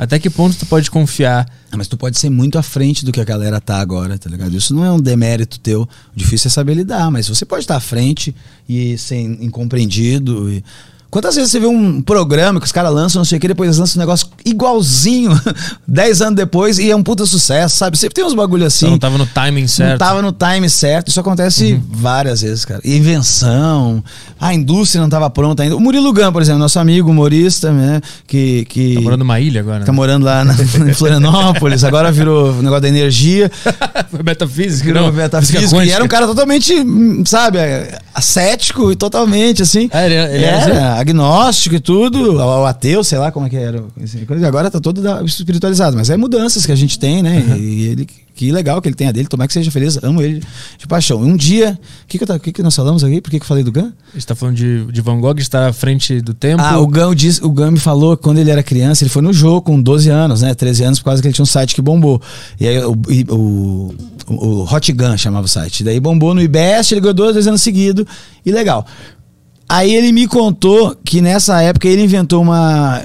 Até 0.00 0.18
que 0.18 0.30
ponto 0.30 0.56
tu 0.56 0.64
pode 0.64 0.90
confiar. 0.90 1.46
Ah, 1.70 1.76
Mas 1.76 1.86
tu 1.86 1.94
pode 1.94 2.18
ser 2.18 2.30
muito 2.30 2.58
à 2.58 2.62
frente 2.62 3.04
do 3.04 3.12
que 3.12 3.20
a 3.20 3.24
galera 3.24 3.60
tá 3.60 3.78
agora, 3.78 4.16
tá 4.16 4.30
ligado? 4.30 4.56
Isso 4.56 4.74
não 4.74 4.82
é 4.82 4.90
um 4.90 4.98
demérito 4.98 5.60
teu. 5.60 5.82
O 5.82 5.88
difícil 6.16 6.48
é 6.48 6.50
saber 6.50 6.72
lidar, 6.72 7.10
mas 7.10 7.28
você 7.28 7.44
pode 7.44 7.64
estar 7.64 7.76
à 7.76 7.80
frente 7.80 8.34
e 8.66 8.96
ser 8.96 9.20
incompreendido. 9.20 10.50
E... 10.50 10.64
Quantas 11.10 11.34
vezes 11.34 11.50
você 11.50 11.58
vê 11.58 11.66
um 11.66 12.00
programa 12.00 12.60
que 12.60 12.66
os 12.66 12.72
caras 12.72 12.92
lançam, 12.92 13.18
não 13.20 13.24
sei 13.24 13.38
o 13.38 13.40
que, 13.40 13.48
depois 13.48 13.78
lançam 13.78 13.98
um 13.98 14.02
negócio 14.02 14.28
igualzinho, 14.44 15.32
10 15.88 16.22
anos 16.22 16.36
depois, 16.36 16.78
e 16.78 16.90
é 16.90 16.94
um 16.94 17.02
puta 17.02 17.26
sucesso, 17.26 17.76
sabe? 17.76 17.98
Sempre 17.98 18.14
tem 18.14 18.24
uns 18.24 18.34
bagulho 18.34 18.64
assim. 18.64 18.86
Não 18.88 18.98
tava 18.98 19.18
no 19.18 19.26
timing 19.26 19.66
certo. 19.66 19.86
Uhum. 19.86 19.92
Não 19.92 19.98
tava 19.98 20.22
no 20.22 20.32
time 20.32 20.70
certo. 20.70 21.08
Isso 21.08 21.18
acontece 21.18 21.80
várias 21.90 22.42
vezes, 22.42 22.64
cara. 22.64 22.80
Invenção. 22.84 24.02
A 24.40 24.54
indústria 24.54 25.00
não 25.02 25.08
tava 25.08 25.28
pronta 25.30 25.62
ainda. 25.62 25.76
O 25.76 25.80
Murilo 25.80 26.12
Gun, 26.12 26.32
por 26.32 26.42
exemplo, 26.42 26.60
nosso 26.60 26.78
amigo 26.78 27.10
humorista, 27.10 27.72
né? 27.72 28.00
Que. 28.26 28.64
que 28.66 28.94
Tá 28.94 29.00
morando 29.00 29.18
numa 29.20 29.40
ilha 29.40 29.60
agora. 29.60 29.84
Tá 29.84 29.92
Né? 29.92 29.96
morando 29.96 30.24
lá 30.24 30.44
na, 30.44 30.54
em 30.88 30.94
Florianópolis, 30.94 31.82
agora 31.84 32.10
virou 32.12 32.52
o 32.52 32.62
negócio 32.62 32.82
da 32.82 32.88
energia, 32.88 33.50
Foi 34.10 34.22
metafísica, 34.22 34.84
virou 34.84 35.06
não. 35.06 35.12
metafísica. 35.12 35.84
E 35.84 35.90
era 35.90 36.02
um 36.04 36.08
cara 36.08 36.26
totalmente, 36.26 36.72
hum, 36.74 37.22
sabe, 37.26 37.58
ascético 38.14 38.90
e 38.92 38.96
totalmente 38.96 39.62
assim. 39.62 39.88
Ah, 39.92 40.04
ele- 40.06 40.14
ele 40.14 40.44
era 40.44 40.60
era 40.74 40.99
agnóstico 41.00 41.74
e 41.74 41.80
tudo, 41.80 42.32
o 42.32 42.36
o 42.36 42.66
ateu, 42.66 43.02
sei 43.02 43.18
lá 43.18 43.32
como 43.32 43.46
é 43.46 43.50
que 43.50 43.56
era. 43.56 43.82
Agora 44.46 44.70
tá 44.70 44.80
todo 44.80 45.00
espiritualizado, 45.24 45.96
mas 45.96 46.10
é 46.10 46.16
mudanças 46.16 46.64
que 46.66 46.72
a 46.72 46.76
gente 46.76 46.98
tem, 46.98 47.22
né? 47.22 47.42
E 47.58 47.82
ele, 47.88 48.08
que 48.34 48.50
legal 48.52 48.80
que 48.80 48.88
ele 48.88 48.94
tenha 48.94 49.12
dele, 49.12 49.28
tomara 49.28 49.46
que 49.48 49.52
seja 49.54 49.70
feliz, 49.70 49.98
amo 50.02 50.22
ele 50.22 50.42
de 50.78 50.86
paixão. 50.86 51.20
Um 51.20 51.36
dia, 51.36 51.78
o 52.04 52.06
que, 52.06 52.18
que, 52.18 52.24
tá- 52.24 52.38
que, 52.38 52.52
que 52.52 52.62
nós 52.62 52.74
falamos 52.74 53.04
aqui? 53.04 53.20
Por 53.20 53.30
que, 53.30 53.38
que 53.38 53.42
eu 53.42 53.46
falei 53.48 53.62
do 53.62 53.70
Gun? 53.70 53.90
A 54.10 54.14
gente 54.14 54.26
tá 54.26 54.34
falando 54.34 54.56
de, 54.56 54.86
de 54.86 55.00
Van 55.00 55.20
Gogh, 55.20 55.38
está 55.38 55.68
à 55.68 55.72
frente 55.72 56.20
do 56.22 56.32
tempo. 56.32 56.62
Ah, 56.62 56.78
o 56.78 56.86
Gam, 56.86 57.14
disse, 57.14 57.44
o 57.44 57.50
Gam 57.50 57.70
me 57.72 57.78
falou 57.78 58.16
que 58.16 58.22
quando 58.22 58.38
ele 58.38 58.50
era 58.50 58.62
criança, 58.62 59.02
ele 59.04 59.10
foi 59.10 59.20
no 59.22 59.32
jogo 59.32 59.62
com 59.62 59.80
12 59.80 60.08
anos, 60.08 60.40
né? 60.42 60.54
13 60.54 60.84
anos, 60.84 60.98
por 61.00 61.06
causa 61.06 61.20
que 61.20 61.28
ele 61.28 61.34
tinha 61.34 61.42
um 61.42 61.46
site 61.46 61.74
que 61.74 61.82
bombou. 61.82 62.20
E 62.58 62.66
aí 62.66 62.78
o, 62.82 62.96
e 63.10 63.26
o, 63.28 63.94
o, 64.26 64.34
o 64.34 64.74
Hot 64.74 64.92
Gun 64.92 65.16
chamava 65.18 65.44
o 65.44 65.48
site. 65.48 65.84
Daí 65.84 66.00
bombou 66.00 66.34
no 66.34 66.40
IBEST, 66.40 66.92
ele 66.92 67.00
ganhou 67.02 67.14
dois, 67.14 67.34
dois 67.34 67.46
anos 67.46 67.60
seguidos. 67.62 68.06
E 68.44 68.50
legal. 68.50 68.86
Aí 69.72 69.94
ele 69.94 70.10
me 70.10 70.26
contou 70.26 70.96
que 71.04 71.20
nessa 71.20 71.62
época 71.62 71.86
ele 71.86 72.02
inventou 72.02 72.42
uma. 72.42 73.00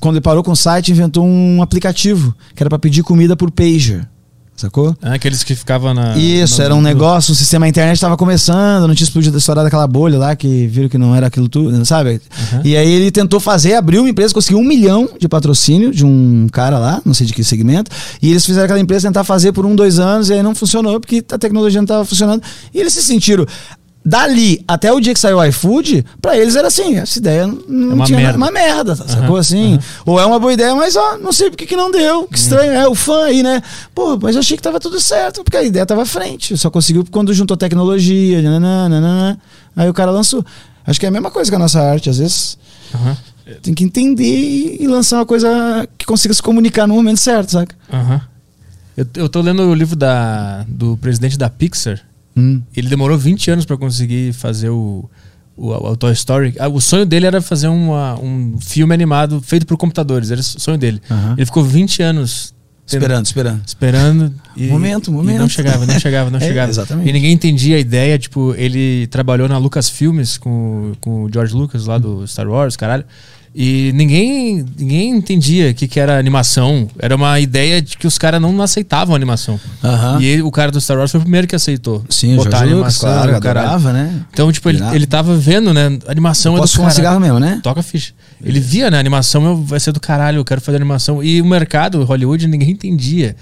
Quando 0.00 0.14
ele 0.14 0.22
parou 0.22 0.42
com 0.42 0.52
o 0.52 0.56
site, 0.56 0.90
inventou 0.90 1.22
um 1.26 1.60
aplicativo 1.60 2.34
que 2.54 2.62
era 2.62 2.70
pra 2.70 2.78
pedir 2.78 3.02
comida 3.02 3.36
por 3.36 3.50
pager. 3.50 4.08
Sacou? 4.56 4.96
Ah, 5.02 5.12
aqueles 5.12 5.44
que 5.44 5.54
ficavam 5.54 5.92
na. 5.92 6.16
Isso, 6.16 6.56
na- 6.60 6.64
era 6.64 6.74
um 6.74 6.80
negócio, 6.80 7.30
o 7.32 7.34
sistema 7.34 7.68
internet 7.68 7.96
estava 7.96 8.16
começando, 8.16 8.88
não 8.88 8.94
tinha 8.94 9.04
explodido 9.04 9.36
a 9.36 9.38
história 9.38 9.62
daquela 9.62 9.86
bolha 9.86 10.18
lá, 10.18 10.34
que 10.34 10.66
viram 10.66 10.88
que 10.88 10.96
não 10.96 11.14
era 11.14 11.26
aquilo 11.26 11.46
tudo, 11.46 11.84
sabe? 11.84 12.12
Uhum. 12.54 12.60
E 12.64 12.74
aí 12.74 12.90
ele 12.90 13.10
tentou 13.10 13.38
fazer, 13.38 13.74
abriu 13.74 14.00
uma 14.00 14.08
empresa, 14.08 14.32
conseguiu 14.32 14.58
um 14.58 14.64
milhão 14.64 15.10
de 15.20 15.28
patrocínio 15.28 15.92
de 15.92 16.06
um 16.06 16.46
cara 16.50 16.78
lá, 16.78 17.02
não 17.04 17.12
sei 17.12 17.26
de 17.26 17.34
que 17.34 17.44
segmento, 17.44 17.90
e 18.22 18.30
eles 18.30 18.46
fizeram 18.46 18.64
aquela 18.64 18.80
empresa 18.80 19.06
tentar 19.06 19.24
fazer 19.24 19.52
por 19.52 19.66
um, 19.66 19.76
dois 19.76 19.98
anos, 19.98 20.30
e 20.30 20.32
aí 20.32 20.42
não 20.42 20.54
funcionou, 20.54 20.98
porque 20.98 21.22
a 21.30 21.36
tecnologia 21.36 21.78
não 21.78 21.84
estava 21.84 22.06
funcionando, 22.06 22.42
e 22.72 22.80
eles 22.80 22.94
se 22.94 23.02
sentiram. 23.02 23.44
Dali 24.08 24.62
até 24.68 24.92
o 24.92 25.00
dia 25.00 25.12
que 25.12 25.18
saiu 25.18 25.38
o 25.38 25.44
iFood, 25.46 26.04
pra 26.22 26.36
eles 26.38 26.54
era 26.54 26.68
assim, 26.68 26.96
essa 26.96 27.18
ideia 27.18 27.44
não 27.44 27.90
É 27.90 27.94
uma 27.94 28.04
tinha 28.06 28.18
merda. 28.20 28.36
uma 28.38 28.52
merda, 28.52 28.94
sacou 28.94 29.30
Aham, 29.30 29.38
assim? 29.38 29.72
aham. 29.74 29.82
Ou 30.06 30.20
é 30.20 30.24
uma 30.24 30.38
boa 30.38 30.52
ideia, 30.52 30.72
mas 30.76 30.94
ó, 30.94 31.18
não 31.18 31.32
sei 31.32 31.50
por 31.50 31.56
que 31.56 31.66
que 31.66 31.74
não 31.74 31.90
deu. 31.90 32.20
Uhum. 32.20 32.26
Que 32.28 32.38
estranho, 32.38 32.72
é 32.72 32.86
o 32.86 32.94
fã 32.94 33.24
aí, 33.24 33.42
né? 33.42 33.60
Pô, 33.92 34.16
mas 34.22 34.36
eu 34.36 34.40
achei 34.40 34.56
que 34.56 34.62
tava 34.62 34.78
tudo 34.78 35.00
certo, 35.00 35.42
porque 35.42 35.56
a 35.56 35.62
ideia 35.64 35.84
tava 35.84 36.02
à 36.02 36.06
frente. 36.06 36.56
Só 36.56 36.70
conseguiu 36.70 37.04
quando 37.10 37.34
juntou 37.34 37.56
tecnologia, 37.56 38.40
nananana, 38.42 39.40
aí 39.74 39.88
o 39.88 39.94
cara 39.94 40.12
lançou. 40.12 40.44
Acho 40.86 41.00
que 41.00 41.06
é 41.06 41.08
a 41.08 41.12
mesma 41.12 41.32
coisa 41.32 41.50
com 41.50 41.56
a 41.56 41.60
nossa 41.60 41.80
arte, 41.82 42.08
às 42.08 42.18
vezes 42.18 42.56
Aham. 42.94 43.16
tem 43.60 43.74
que 43.74 43.82
entender 43.82 44.78
e, 44.80 44.86
lançar 44.86 45.16
uma 45.18 45.26
coisa 45.26 45.48
que 45.98 46.06
consiga 46.06 46.32
se 46.32 46.40
comunicar 46.40 46.86
no 46.86 46.94
momento 46.94 47.18
certo, 47.18 47.50
saca? 47.50 47.74
Aham. 47.92 48.20
Eu, 48.96 49.04
eu 49.16 49.28
tô 49.28 49.40
lendo 49.40 49.62
o 49.64 49.74
livro 49.74 49.96
da, 49.96 50.64
do 50.68 50.96
presidente 50.98 51.36
da 51.36 51.50
Pixar. 51.50 52.00
Hum. 52.36 52.60
Ele 52.76 52.88
demorou 52.88 53.16
20 53.16 53.50
anos 53.50 53.64
pra 53.64 53.76
conseguir 53.76 54.32
fazer 54.34 54.68
o, 54.68 55.08
o, 55.56 55.70
o 55.72 55.96
Toy 55.96 56.12
Story. 56.12 56.54
Ah, 56.58 56.68
O 56.68 56.80
sonho 56.80 57.06
dele 57.06 57.26
era 57.26 57.40
fazer 57.40 57.68
uma- 57.68 58.18
um 58.20 58.58
filme 58.60 58.92
animado 58.94 59.40
feito 59.40 59.64
por 59.66 59.76
computadores. 59.76 60.30
Era 60.30 60.40
o 60.40 60.44
sonho 60.44 60.76
dele. 60.78 61.00
Aham. 61.10 61.34
Ele 61.36 61.46
ficou 61.46 61.64
20 61.64 62.02
anos 62.02 62.54
tendo- 62.86 63.00
Esperando, 63.02 63.26
esperando. 63.26 63.62
esperando. 63.66 64.34
E, 64.56 64.66
Momento, 64.68 65.10
e 65.10 65.14
momento. 65.14 65.38
não 65.40 65.48
chegava, 65.48 65.84
não 65.86 65.98
chegava, 65.98 66.30
não 66.30 66.38
É, 66.40 66.42
chegava. 66.46 66.70
exatamente. 66.70 67.08
E 67.08 67.12
ninguém 67.12 67.32
entendia 67.32 67.76
a 67.76 67.80
ideia. 67.80 68.18
Tipo, 68.18 68.54
ele 68.56 69.06
trabalhou 69.08 69.48
na 69.48 69.56
Lucas 69.58 69.88
Filmes 69.88 70.36
com, 70.36 70.92
com 71.00 71.24
o 71.24 71.32
George 71.32 71.54
Lucas 71.54 71.86
lá 71.86 71.96
do 71.98 72.26
Star 72.28 72.46
Wars, 72.48 72.76
caralho. 72.76 73.04
E 73.54 73.90
ninguém, 73.94 74.64
ninguém 74.78 75.10
entendia 75.16 75.70
o 75.70 75.74
que, 75.74 75.88
que 75.88 75.98
era 75.98 76.18
animação. 76.18 76.88
Era 76.98 77.16
uma 77.16 77.40
ideia 77.40 77.80
de 77.80 77.96
que 77.96 78.06
os 78.06 78.18
caras 78.18 78.40
não 78.40 78.60
aceitavam 78.60 79.14
animação. 79.14 79.58
Aham. 79.82 80.20
E 80.20 80.26
ele- 80.26 80.42
o 80.42 80.50
cara 80.50 80.70
do 80.70 80.80
Star 80.80 80.98
Wars 80.98 81.10
foi 81.10 81.20
o 81.20 81.22
primeiro 81.22 81.46
que 81.46 81.56
aceitou. 81.56 82.04
Sim, 82.10 82.34
o 82.34 82.36
botar 82.36 82.58
George 82.58 82.74
Lucas, 82.74 82.98
claro, 82.98 83.34
adorava, 83.36 83.92
né? 83.92 84.22
Então, 84.32 84.52
tipo, 84.52 84.68
ele, 84.68 84.82
ele 84.92 85.06
tava 85.06 85.36
vendo, 85.36 85.72
né? 85.72 85.98
Animação 86.06 86.56
é 86.56 86.60
do 86.60 86.68
caralho. 86.68 86.94
cigarro 86.94 87.20
mesmo, 87.20 87.38
né? 87.40 87.60
Toca 87.62 87.82
ficha. 87.82 88.12
Ele 88.44 88.60
via, 88.60 88.90
né? 88.90 88.98
Animação 88.98 89.44
eu- 89.44 89.56
vai 89.62 89.80
ser 89.80 89.92
do 89.92 90.00
caralho, 90.00 90.38
eu 90.38 90.44
quero 90.44 90.60
fazer 90.60 90.76
animação. 90.76 91.22
E 91.22 91.40
o 91.40 91.46
mercado, 91.46 92.04
Hollywood, 92.04 92.46
ninguém 92.46 92.70
entendia 92.72 93.34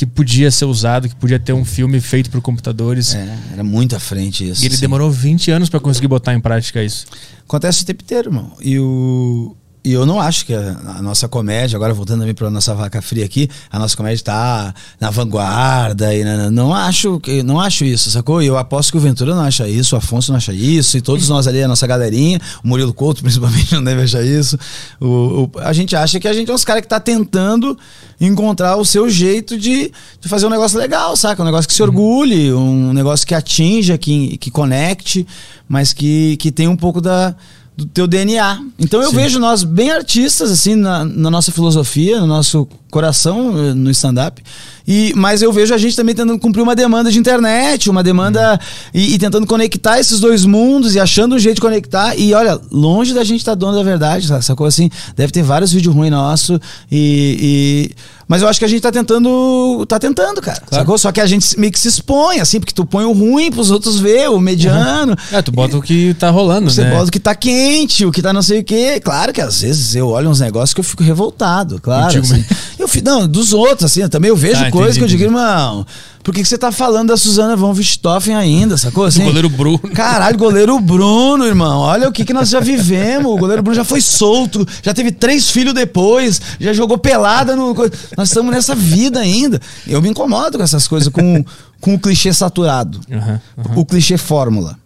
que 0.00 0.06
podia 0.06 0.50
ser 0.50 0.64
usado, 0.64 1.10
que 1.10 1.14
podia 1.14 1.38
ter 1.38 1.52
um 1.52 1.62
filme 1.62 2.00
feito 2.00 2.30
por 2.30 2.40
computadores. 2.40 3.14
É, 3.14 3.38
era 3.52 3.62
muito 3.62 3.94
à 3.94 4.00
frente 4.00 4.48
isso. 4.48 4.62
E 4.62 4.66
ele 4.66 4.74
sim. 4.74 4.80
demorou 4.80 5.10
20 5.10 5.50
anos 5.50 5.68
pra 5.68 5.78
conseguir 5.78 6.08
botar 6.08 6.32
em 6.32 6.40
prática 6.40 6.82
isso. 6.82 7.04
Acontece 7.46 7.82
o 7.82 7.84
tempo 7.84 8.02
inteiro, 8.02 8.30
irmão. 8.30 8.52
E, 8.62 8.78
o, 8.78 9.54
e 9.82 9.92
eu 9.92 10.04
não 10.04 10.20
acho 10.20 10.44
que 10.44 10.52
a, 10.54 11.00
nossa 11.02 11.26
comédia, 11.28 11.76
agora 11.76 11.94
voltando 11.94 12.20
também 12.20 12.34
pra 12.34 12.50
nossa 12.50 12.74
vaca 12.74 13.00
fria 13.00 13.24
aqui, 13.24 13.48
a 13.70 13.78
nossa 13.78 13.96
comédia 13.96 14.22
tá 14.24 14.74
na 15.00 15.10
vanguarda 15.10 16.14
e 16.14 16.22
na- 16.24 16.50
não 16.50 16.74
acho 16.74 17.18
que 17.20 17.42
não 17.42 17.58
acho 17.60 17.84
isso, 17.84 18.10
sacou? 18.10 18.42
E 18.42 18.46
eu 18.46 18.58
aposto 18.58 18.90
que 18.92 18.98
o 18.98 19.00
Ventura 19.00 19.34
não 19.34 19.42
acha 19.42 19.66
isso, 19.68 19.94
o 19.94 19.98
Afonso 19.98 20.32
não 20.32 20.36
acha 20.36 20.52
isso, 20.52 20.96
e 20.96 21.00
todos 21.00 21.28
nós 21.28 21.46
ali, 21.46 21.62
a 21.62 21.68
nossa 21.68 21.86
galerinha, 21.86 22.40
o 22.62 22.68
Murilo 22.68 22.92
Couto 22.92 23.22
principalmente 23.24 23.74
não 23.74 23.82
deve 23.82 24.02
achar 24.02 24.22
isso. 24.24 24.58
O, 25.00 25.50
o- 25.54 25.58
a 25.60 25.72
gente 25.72 25.96
acha 25.96 26.20
que 26.20 26.28
a 26.28 26.32
gente 26.32 26.50
é 26.50 26.54
uns 26.54 26.64
caras 26.64 26.82
que 26.82 26.88
tá 26.88 27.00
tentando 27.00 27.78
encontrar 28.20 28.76
o 28.76 28.84
seu 28.84 29.08
jeito 29.08 29.58
de, 29.58 29.90
de 30.20 30.28
fazer 30.28 30.46
um 30.46 30.50
negócio 30.50 30.78
legal, 30.78 31.16
saca? 31.16 31.42
Um 31.42 31.46
negócio 31.46 31.66
que 31.66 31.74
se 31.74 31.82
orgulhe, 31.82 32.52
um 32.52 32.92
negócio 32.92 33.26
que 33.26 33.34
atinja, 33.34 33.96
que, 33.96 34.36
que 34.36 34.50
conecte, 34.50 35.26
mas 35.68 35.92
que, 35.94 36.36
que 36.36 36.52
tem 36.52 36.68
um 36.68 36.76
pouco 36.76 37.00
da, 37.00 37.34
do 37.80 37.86
teu 37.86 38.06
DNA. 38.06 38.62
Então 38.78 39.02
eu 39.02 39.10
Sim. 39.10 39.16
vejo 39.16 39.38
nós 39.38 39.64
bem 39.64 39.90
artistas, 39.90 40.50
assim, 40.50 40.74
na, 40.74 41.04
na 41.04 41.30
nossa 41.30 41.50
filosofia, 41.50 42.20
no 42.20 42.26
nosso 42.26 42.68
coração, 42.90 43.54
eh, 43.56 43.74
no 43.74 43.90
stand-up. 43.90 44.42
E, 44.88 45.12
mas 45.14 45.40
eu 45.40 45.52
vejo 45.52 45.72
a 45.72 45.78
gente 45.78 45.94
também 45.94 46.14
tentando 46.14 46.38
cumprir 46.38 46.62
uma 46.62 46.74
demanda 46.74 47.10
de 47.12 47.18
internet, 47.18 47.88
uma 47.88 48.02
demanda. 48.02 48.58
E, 48.92 49.14
e 49.14 49.18
tentando 49.18 49.46
conectar 49.46 50.00
esses 50.00 50.18
dois 50.20 50.44
mundos 50.44 50.94
e 50.94 51.00
achando 51.00 51.34
um 51.36 51.38
jeito 51.38 51.56
de 51.56 51.60
conectar. 51.60 52.16
E 52.18 52.34
olha, 52.34 52.60
longe 52.72 53.14
da 53.14 53.22
gente 53.22 53.40
estar 53.40 53.54
dono 53.54 53.76
da 53.76 53.82
verdade, 53.84 54.26
sa- 54.26 54.42
sacou 54.42 54.66
assim? 54.66 54.90
Deve 55.16 55.32
ter 55.32 55.42
vários 55.42 55.72
vídeos 55.72 55.94
ruins 55.94 56.10
nossos. 56.10 56.58
E, 56.90 57.90
e- 57.92 57.94
Mas 58.26 58.42
eu 58.42 58.48
acho 58.48 58.58
que 58.58 58.64
a 58.64 58.68
gente 58.68 58.80
tá 58.80 58.90
tentando. 58.90 59.84
Tá 59.86 59.98
tentando, 59.98 60.40
cara. 60.40 60.60
Sacou? 60.70 60.96
Só 60.98 61.12
que 61.12 61.20
a 61.20 61.26
gente 61.26 61.58
meio 61.58 61.72
que 61.72 61.78
se 61.78 61.88
expõe, 61.88 62.40
assim, 62.40 62.58
porque 62.58 62.74
tu 62.74 62.84
põe 62.84 63.04
o 63.04 63.12
ruim 63.12 63.50
pros 63.50 63.70
outros 63.70 63.98
ver, 64.00 64.28
o 64.30 64.40
mediano. 64.40 65.16
É, 65.32 65.40
tu 65.42 65.52
bota 65.52 65.76
o 65.76 65.82
que 65.82 66.14
tá 66.14 66.30
rolando, 66.30 66.70
Você 66.70 66.82
né? 66.82 66.90
bota 66.90 67.08
o 67.08 67.10
que 67.12 67.20
tá 67.20 67.34
quente, 67.34 68.04
o 68.04 68.10
que 68.12 68.22
tá 68.22 68.32
não 68.32 68.42
sei 68.42 68.60
o 68.60 68.64
quê. 68.64 69.00
Claro 69.02 69.32
que 69.32 69.40
às 69.40 69.60
vezes 69.60 69.94
eu 69.94 70.08
olho 70.08 70.28
uns 70.30 70.40
negócios 70.40 70.72
que 70.74 70.80
eu 70.80 70.84
fico 70.84 71.02
revoltado, 71.02 71.80
claro. 71.80 72.18
Assim. 72.20 72.44
Eu 72.80 72.88
fi- 72.88 73.02
não, 73.02 73.28
dos 73.28 73.52
outros, 73.52 73.84
assim, 73.90 74.08
também 74.08 74.28
eu 74.30 74.36
vejo 74.36 74.64
Ah, 74.64 74.70
coisas 74.70 74.96
entendi, 74.96 75.16
que 75.16 75.22
eu 75.24 75.28
digo, 75.28 75.38
irmão, 75.38 75.86
por 76.24 76.34
que, 76.34 76.42
que 76.42 76.48
você 76.48 76.56
tá 76.58 76.72
falando 76.72 77.08
da 77.08 77.16
Suzana 77.16 77.54
von 77.56 77.72
Richthofen 77.72 78.34
ainda, 78.34 78.76
sacou? 78.76 79.04
Assim, 79.04 79.22
O 79.22 79.26
goleiro 79.26 79.48
Bruno. 79.48 79.78
Caralho, 79.94 80.36
goleiro 80.38 80.78
Bruno, 80.80 81.44
irmão. 81.46 81.80
Olha 81.80 82.08
o 82.08 82.12
que, 82.12 82.24
que 82.24 82.32
nós 82.32 82.48
já 82.48 82.58
vivemos. 82.60 83.30
O 83.32 83.36
goleiro 83.36 83.62
Bruno 83.62 83.76
já 83.76 83.84
foi 83.84 84.00
solto, 84.00 84.66
já 84.82 84.92
teve 84.94 85.12
três 85.12 85.50
filhos 85.50 85.74
depois, 85.74 86.40
já 86.58 86.72
jogou 86.72 86.96
pelada 86.98 87.54
no. 87.54 87.74
Nós 88.16 88.28
estamos 88.28 88.50
nessa 88.52 88.74
vida 88.74 89.20
ainda. 89.20 89.60
Eu 89.86 90.00
me 90.02 90.08
incomodo 90.08 90.58
com 90.58 90.64
essas 90.64 90.88
coisas, 90.88 91.08
com, 91.08 91.44
com 91.80 91.94
o 91.94 91.98
clichê 91.98 92.32
saturado. 92.32 93.00
Aham, 93.12 93.40
O 93.76 93.84
clichê 93.84 94.16
fórmula. 94.16 94.76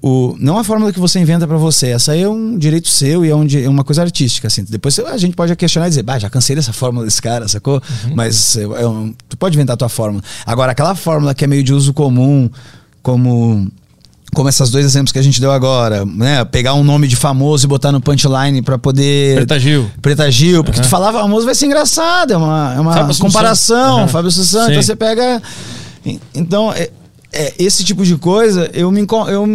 O, 0.00 0.36
não 0.38 0.56
a 0.58 0.62
fórmula 0.62 0.92
que 0.92 1.00
você 1.00 1.18
inventa 1.18 1.46
pra 1.46 1.56
você. 1.56 1.88
Essa 1.88 2.12
aí 2.12 2.22
é 2.22 2.28
um 2.28 2.56
direito 2.56 2.88
seu 2.88 3.24
e 3.24 3.30
é, 3.30 3.34
um 3.34 3.44
é 3.46 3.68
uma 3.68 3.82
coisa 3.82 4.00
artística. 4.02 4.46
Assim. 4.46 4.64
Depois 4.68 4.96
a 5.00 5.16
gente 5.16 5.34
pode 5.34 5.54
questionar 5.56 5.86
e 5.86 5.90
dizer, 5.90 6.02
bah, 6.04 6.18
já 6.20 6.30
cansei 6.30 6.54
dessa 6.54 6.72
fórmula 6.72 7.04
desse 7.04 7.20
cara, 7.20 7.48
sacou? 7.48 7.82
Mas 8.14 8.56
é, 8.56 8.62
é 8.62 8.86
um- 8.86 9.12
tu 9.28 9.36
pode 9.36 9.56
inventar 9.56 9.74
a 9.74 9.76
tua 9.76 9.88
fórmula. 9.88 10.22
Agora, 10.46 10.70
aquela 10.72 10.94
fórmula 10.94 11.34
que 11.34 11.42
é 11.44 11.48
meio 11.48 11.62
de 11.64 11.72
uso 11.74 11.92
comum, 11.92 12.48
como. 13.02 13.68
Como 14.34 14.46
esses 14.46 14.68
dois 14.70 14.84
exemplos 14.84 15.10
que 15.10 15.18
a 15.18 15.22
gente 15.22 15.40
deu 15.40 15.50
agora, 15.50 16.04
né? 16.04 16.44
Pegar 16.44 16.74
um 16.74 16.84
nome 16.84 17.08
de 17.08 17.16
famoso 17.16 17.64
e 17.64 17.66
botar 17.66 17.90
no 17.90 17.98
punchline 17.98 18.60
pra 18.60 18.76
poder. 18.76 19.36
Preta 19.36 19.58
Gil. 19.58 19.90
Preta 20.02 20.30
Gil, 20.30 20.62
porque 20.62 20.78
Aham. 20.80 20.86
tu 20.86 20.90
falar 20.90 21.12
famoso 21.14 21.46
vai 21.46 21.54
ser 21.54 21.64
engraçado, 21.64 22.34
é 22.34 22.36
uma, 22.36 22.74
é 22.76 22.78
uma 22.78 22.92
Fábio 22.92 23.18
comparação, 23.18 24.00
Aham. 24.00 24.08
Fábio 24.08 24.30
Sim. 24.30 24.42
então 24.70 24.82
você 24.82 24.94
pega. 24.94 25.42
en- 26.04 26.20
Então, 26.34 26.70
é, 26.74 26.90
é, 27.32 27.54
esse 27.58 27.84
tipo 27.84 28.04
de 28.04 28.16
coisa, 28.16 28.70
eu 28.72 28.90
me. 28.90 29.06
Eu, 29.28 29.46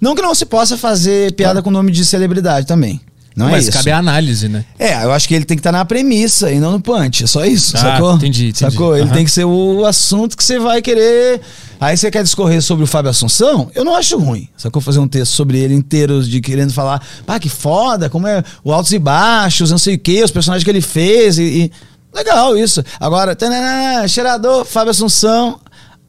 não 0.00 0.14
que 0.14 0.22
não 0.22 0.34
se 0.34 0.44
possa 0.46 0.76
fazer 0.76 1.32
piada 1.34 1.62
com 1.62 1.70
nome 1.70 1.90
de 1.92 2.04
celebridade 2.04 2.66
também. 2.66 3.00
Não 3.34 3.48
é 3.48 3.52
Mas 3.52 3.64
isso. 3.64 3.72
cabe 3.78 3.90
a 3.90 3.96
análise, 3.96 4.46
né? 4.46 4.62
É, 4.78 5.04
eu 5.04 5.10
acho 5.10 5.26
que 5.26 5.34
ele 5.34 5.46
tem 5.46 5.56
que 5.56 5.60
estar 5.60 5.72
na 5.72 5.82
premissa 5.86 6.52
e 6.52 6.60
não 6.60 6.70
no 6.72 6.78
punch. 6.82 7.24
É 7.24 7.26
só 7.26 7.46
isso, 7.46 7.74
Ah, 7.78 7.80
sacou? 7.80 8.14
entendi, 8.16 8.48
entendi. 8.48 8.58
Sacou? 8.58 8.94
Ele 8.94 9.08
tem 9.08 9.24
que 9.24 9.30
ser 9.30 9.46
o 9.46 9.86
assunto 9.86 10.36
que 10.36 10.44
você 10.44 10.58
vai 10.58 10.82
querer. 10.82 11.40
Aí 11.80 11.96
você 11.96 12.10
quer 12.10 12.22
discorrer 12.22 12.60
sobre 12.60 12.84
o 12.84 12.86
Fábio 12.86 13.10
Assunção? 13.10 13.70
Eu 13.74 13.86
não 13.86 13.96
acho 13.96 14.18
ruim. 14.18 14.50
Sacou? 14.54 14.82
Fazer 14.82 14.98
um 14.98 15.08
texto 15.08 15.32
sobre 15.32 15.58
ele 15.58 15.72
inteiro, 15.74 16.22
de 16.22 16.42
querendo 16.42 16.74
falar, 16.74 17.02
pá, 17.24 17.40
que 17.40 17.48
foda, 17.48 18.10
como 18.10 18.26
é 18.28 18.44
o 18.62 18.70
altos 18.70 18.92
e 18.92 18.98
baixos, 18.98 19.70
não 19.70 19.78
sei 19.78 19.94
o 19.94 19.98
quê, 19.98 20.22
os 20.22 20.30
personagens 20.30 20.62
que 20.62 20.70
ele 20.70 20.82
fez 20.82 21.38
e. 21.38 21.42
e- 21.42 21.72
Legal 22.14 22.54
isso. 22.58 22.84
Agora, 23.00 23.34
tanana, 23.34 24.06
cheirador, 24.06 24.66
Fábio 24.66 24.90
Assunção. 24.90 25.58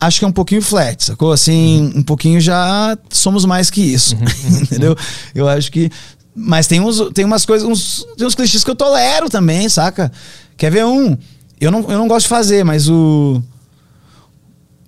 Acho 0.06 0.20
que 0.20 0.26
é 0.26 0.28
um 0.28 0.32
pouquinho 0.32 0.62
flat, 0.62 1.04
sacou? 1.04 1.32
Assim, 1.32 1.92
um 1.96 2.04
pouquinho 2.04 2.40
já 2.40 2.98
somos 3.10 3.46
mais 3.46 3.70
que 3.70 3.82
isso. 3.82 4.16
entendeu? 4.62 4.96
Eu 5.34 5.48
acho 5.48 5.72
que. 5.72 5.90
Mas 6.36 6.68
tem, 6.68 6.80
uns, 6.80 7.00
tem 7.14 7.26
umas 7.26 7.46
coisas, 7.46 7.68
uns, 7.68 8.06
tem 8.18 8.26
uns 8.26 8.36
clichês 8.36 8.64
que 8.64 8.70
eu 8.70 8.76
tolero 8.76 9.30
também, 9.30 9.70
saca? 9.70 10.12
Quer 10.58 10.72
ver 10.72 10.86
um? 10.86 11.18
Eu 11.60 11.72
não, 11.72 11.82
eu 11.82 11.98
não 11.98 12.08
gosto 12.08 12.26
de 12.26 12.30
fazer, 12.30 12.64
mas 12.64 12.90
o. 12.90 13.42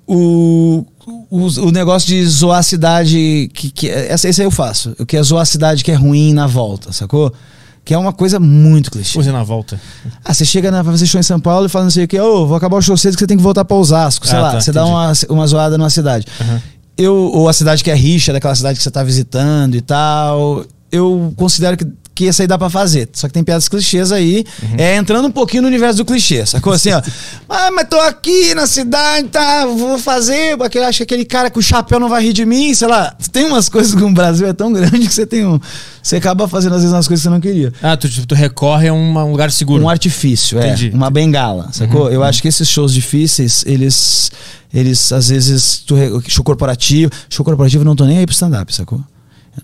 O, 0.08 0.86
o, 1.30 1.46
o 1.62 1.72
negócio 1.72 2.08
de 2.08 2.26
zoar 2.26 2.60
a 2.60 2.64
cidade. 2.64 3.50
Que, 3.54 3.72
que, 3.72 3.90
essa, 3.90 4.28
esse 4.28 4.42
aí 4.42 4.48
eu 4.48 4.52
faço. 4.52 4.96
O 5.00 5.06
que 5.06 5.18
é 5.18 5.24
zoar 5.24 5.44
a 5.44 5.46
cidade 5.46 5.84
que 5.84 5.92
é 5.92 5.96
ruim 5.96 6.34
na 6.34 6.48
volta, 6.48 6.92
sacou? 6.92 7.34
Que 7.86 7.94
é 7.94 7.98
uma 7.98 8.12
coisa 8.12 8.40
muito 8.40 8.90
clichê. 8.90 9.18
Use 9.20 9.32
na 9.32 9.44
volta. 9.44 9.80
Ah, 10.24 10.34
você 10.34 10.44
chega 10.44 10.72
na, 10.72 10.84
pra 10.84 10.92
fazer 10.92 11.06
show 11.06 11.20
em 11.20 11.24
São 11.24 11.40
Paulo 11.40 11.68
e 11.68 11.70
fala 11.70 11.84
não 11.86 11.92
sei 11.92 12.06
o 12.06 12.08
que, 12.08 12.20
ô, 12.20 12.48
vou 12.48 12.58
acabar 12.58 12.78
o 12.78 12.82
show 12.82 12.98
cedo 12.98 13.14
que 13.14 13.20
você 13.20 13.28
tem 13.28 13.38
que 13.38 13.44
voltar 13.44 13.64
pra 13.64 13.78
Osasco, 13.78 14.26
sei 14.26 14.40
Ah, 14.40 14.42
lá. 14.42 14.52
tá, 14.54 14.62
você 14.62 14.72
dá 14.72 14.82
entendi. 14.82 14.96
uma, 15.30 15.38
uma 15.42 15.48
zoada 15.48 15.78
numa 15.78 15.90
cidade. 15.92 16.26
Aham. 16.42 16.62
Eu, 16.98 17.14
ou 17.14 17.48
a 17.48 17.54
cidade 17.54 17.84
que 17.84 17.92
é 17.92 17.96
rixa, 17.96 18.34
daquela 18.34 18.56
cidade 18.56 18.78
que 18.78 18.84
você 18.84 18.90
tá 18.90 19.04
visitando 19.04 19.76
e 19.76 19.82
tal. 19.82 20.66
Eu 20.92 21.32
considero 21.36 21.78
que, 21.78 21.86
que 22.16 22.30
essa 22.30 22.42
aí 22.44 22.48
dá 22.48 22.58
pra 22.58 22.70
fazer. 22.70 23.10
Só 23.12 23.28
que 23.28 23.34
tem 23.34 23.44
piadas 23.44 23.68
clichês 23.68 24.12
aí. 24.12 24.46
Uhum. 24.64 24.76
É 24.78 24.96
entrando 24.96 25.28
um 25.28 25.32
pouquinho 25.32 25.64
no 25.64 25.68
universo 25.68 25.98
do 25.98 26.06
clichê, 26.06 26.46
sacou? 26.46 26.72
Assim, 26.72 26.92
ó. 26.92 27.02
ah, 27.50 27.70
mas 27.72 27.90
tô 27.90 28.00
aqui 28.00 28.56
na 28.56 28.66
cidade, 28.66 29.28
tá? 29.28 29.66
Vou 29.66 30.00
fazer. 30.00 30.56
Aquele, 30.62 30.86
acho 30.86 30.98
que 31.00 31.04
aquele 31.04 31.26
cara 31.26 31.52
com 31.52 31.60
o 31.60 31.64
chapéu 31.64 32.00
não 32.00 32.08
vai 32.08 32.24
rir 32.24 32.32
de 32.34 32.46
mim, 32.46 32.74
sei 32.74 32.88
lá. 32.88 33.14
Tem 33.32 33.44
umas 33.44 33.68
coisas 33.68 33.94
que 33.94 34.02
o 34.02 34.10
Brasil 34.12 34.48
é 34.48 34.54
tão 34.54 34.72
grande 34.72 35.00
que 35.08 35.14
você 35.14 35.26
tem 35.26 35.46
um. 35.46 35.60
Você 36.02 36.16
acaba 36.16 36.48
fazendo 36.48 36.76
às 36.76 36.82
vezes 36.82 36.94
umas 36.96 37.08
coisas 37.08 37.22
que 37.22 37.28
você 37.28 37.34
não 37.34 37.42
queria. 37.42 37.74
Ah, 37.82 37.98
tu, 37.98 38.08
tipo, 38.08 38.26
tu 38.26 38.34
recorre 38.36 38.88
a 38.88 38.94
uma- 38.94 39.26
um 39.26 39.32
lugar 39.32 39.52
seguro. 39.52 39.84
Um 39.84 39.90
artifício, 39.90 40.58
é. 40.60 40.68
Entendi. 40.68 40.92
Uma 40.94 41.10
bengala, 41.10 41.70
sacou? 41.74 42.10
Eu 42.10 42.24
acho 42.24 42.42
que 42.42 42.48
esses 42.48 42.70
shows 42.70 42.94
difíceis, 42.94 43.64
eles. 43.68 44.32
Eles, 44.74 45.12
às 45.14 45.30
vezes, 45.30 45.84
tu, 45.86 45.96
show 46.28 46.44
corporativo. 46.44 47.12
Show 47.30 47.46
corporativo 47.46 47.82
eu 47.82 47.86
não 47.86 47.96
tô 47.96 48.06
nem 48.06 48.18
aí 48.20 48.26
pro 48.26 48.34
stand-up, 48.34 48.74
sacou? 48.74 49.02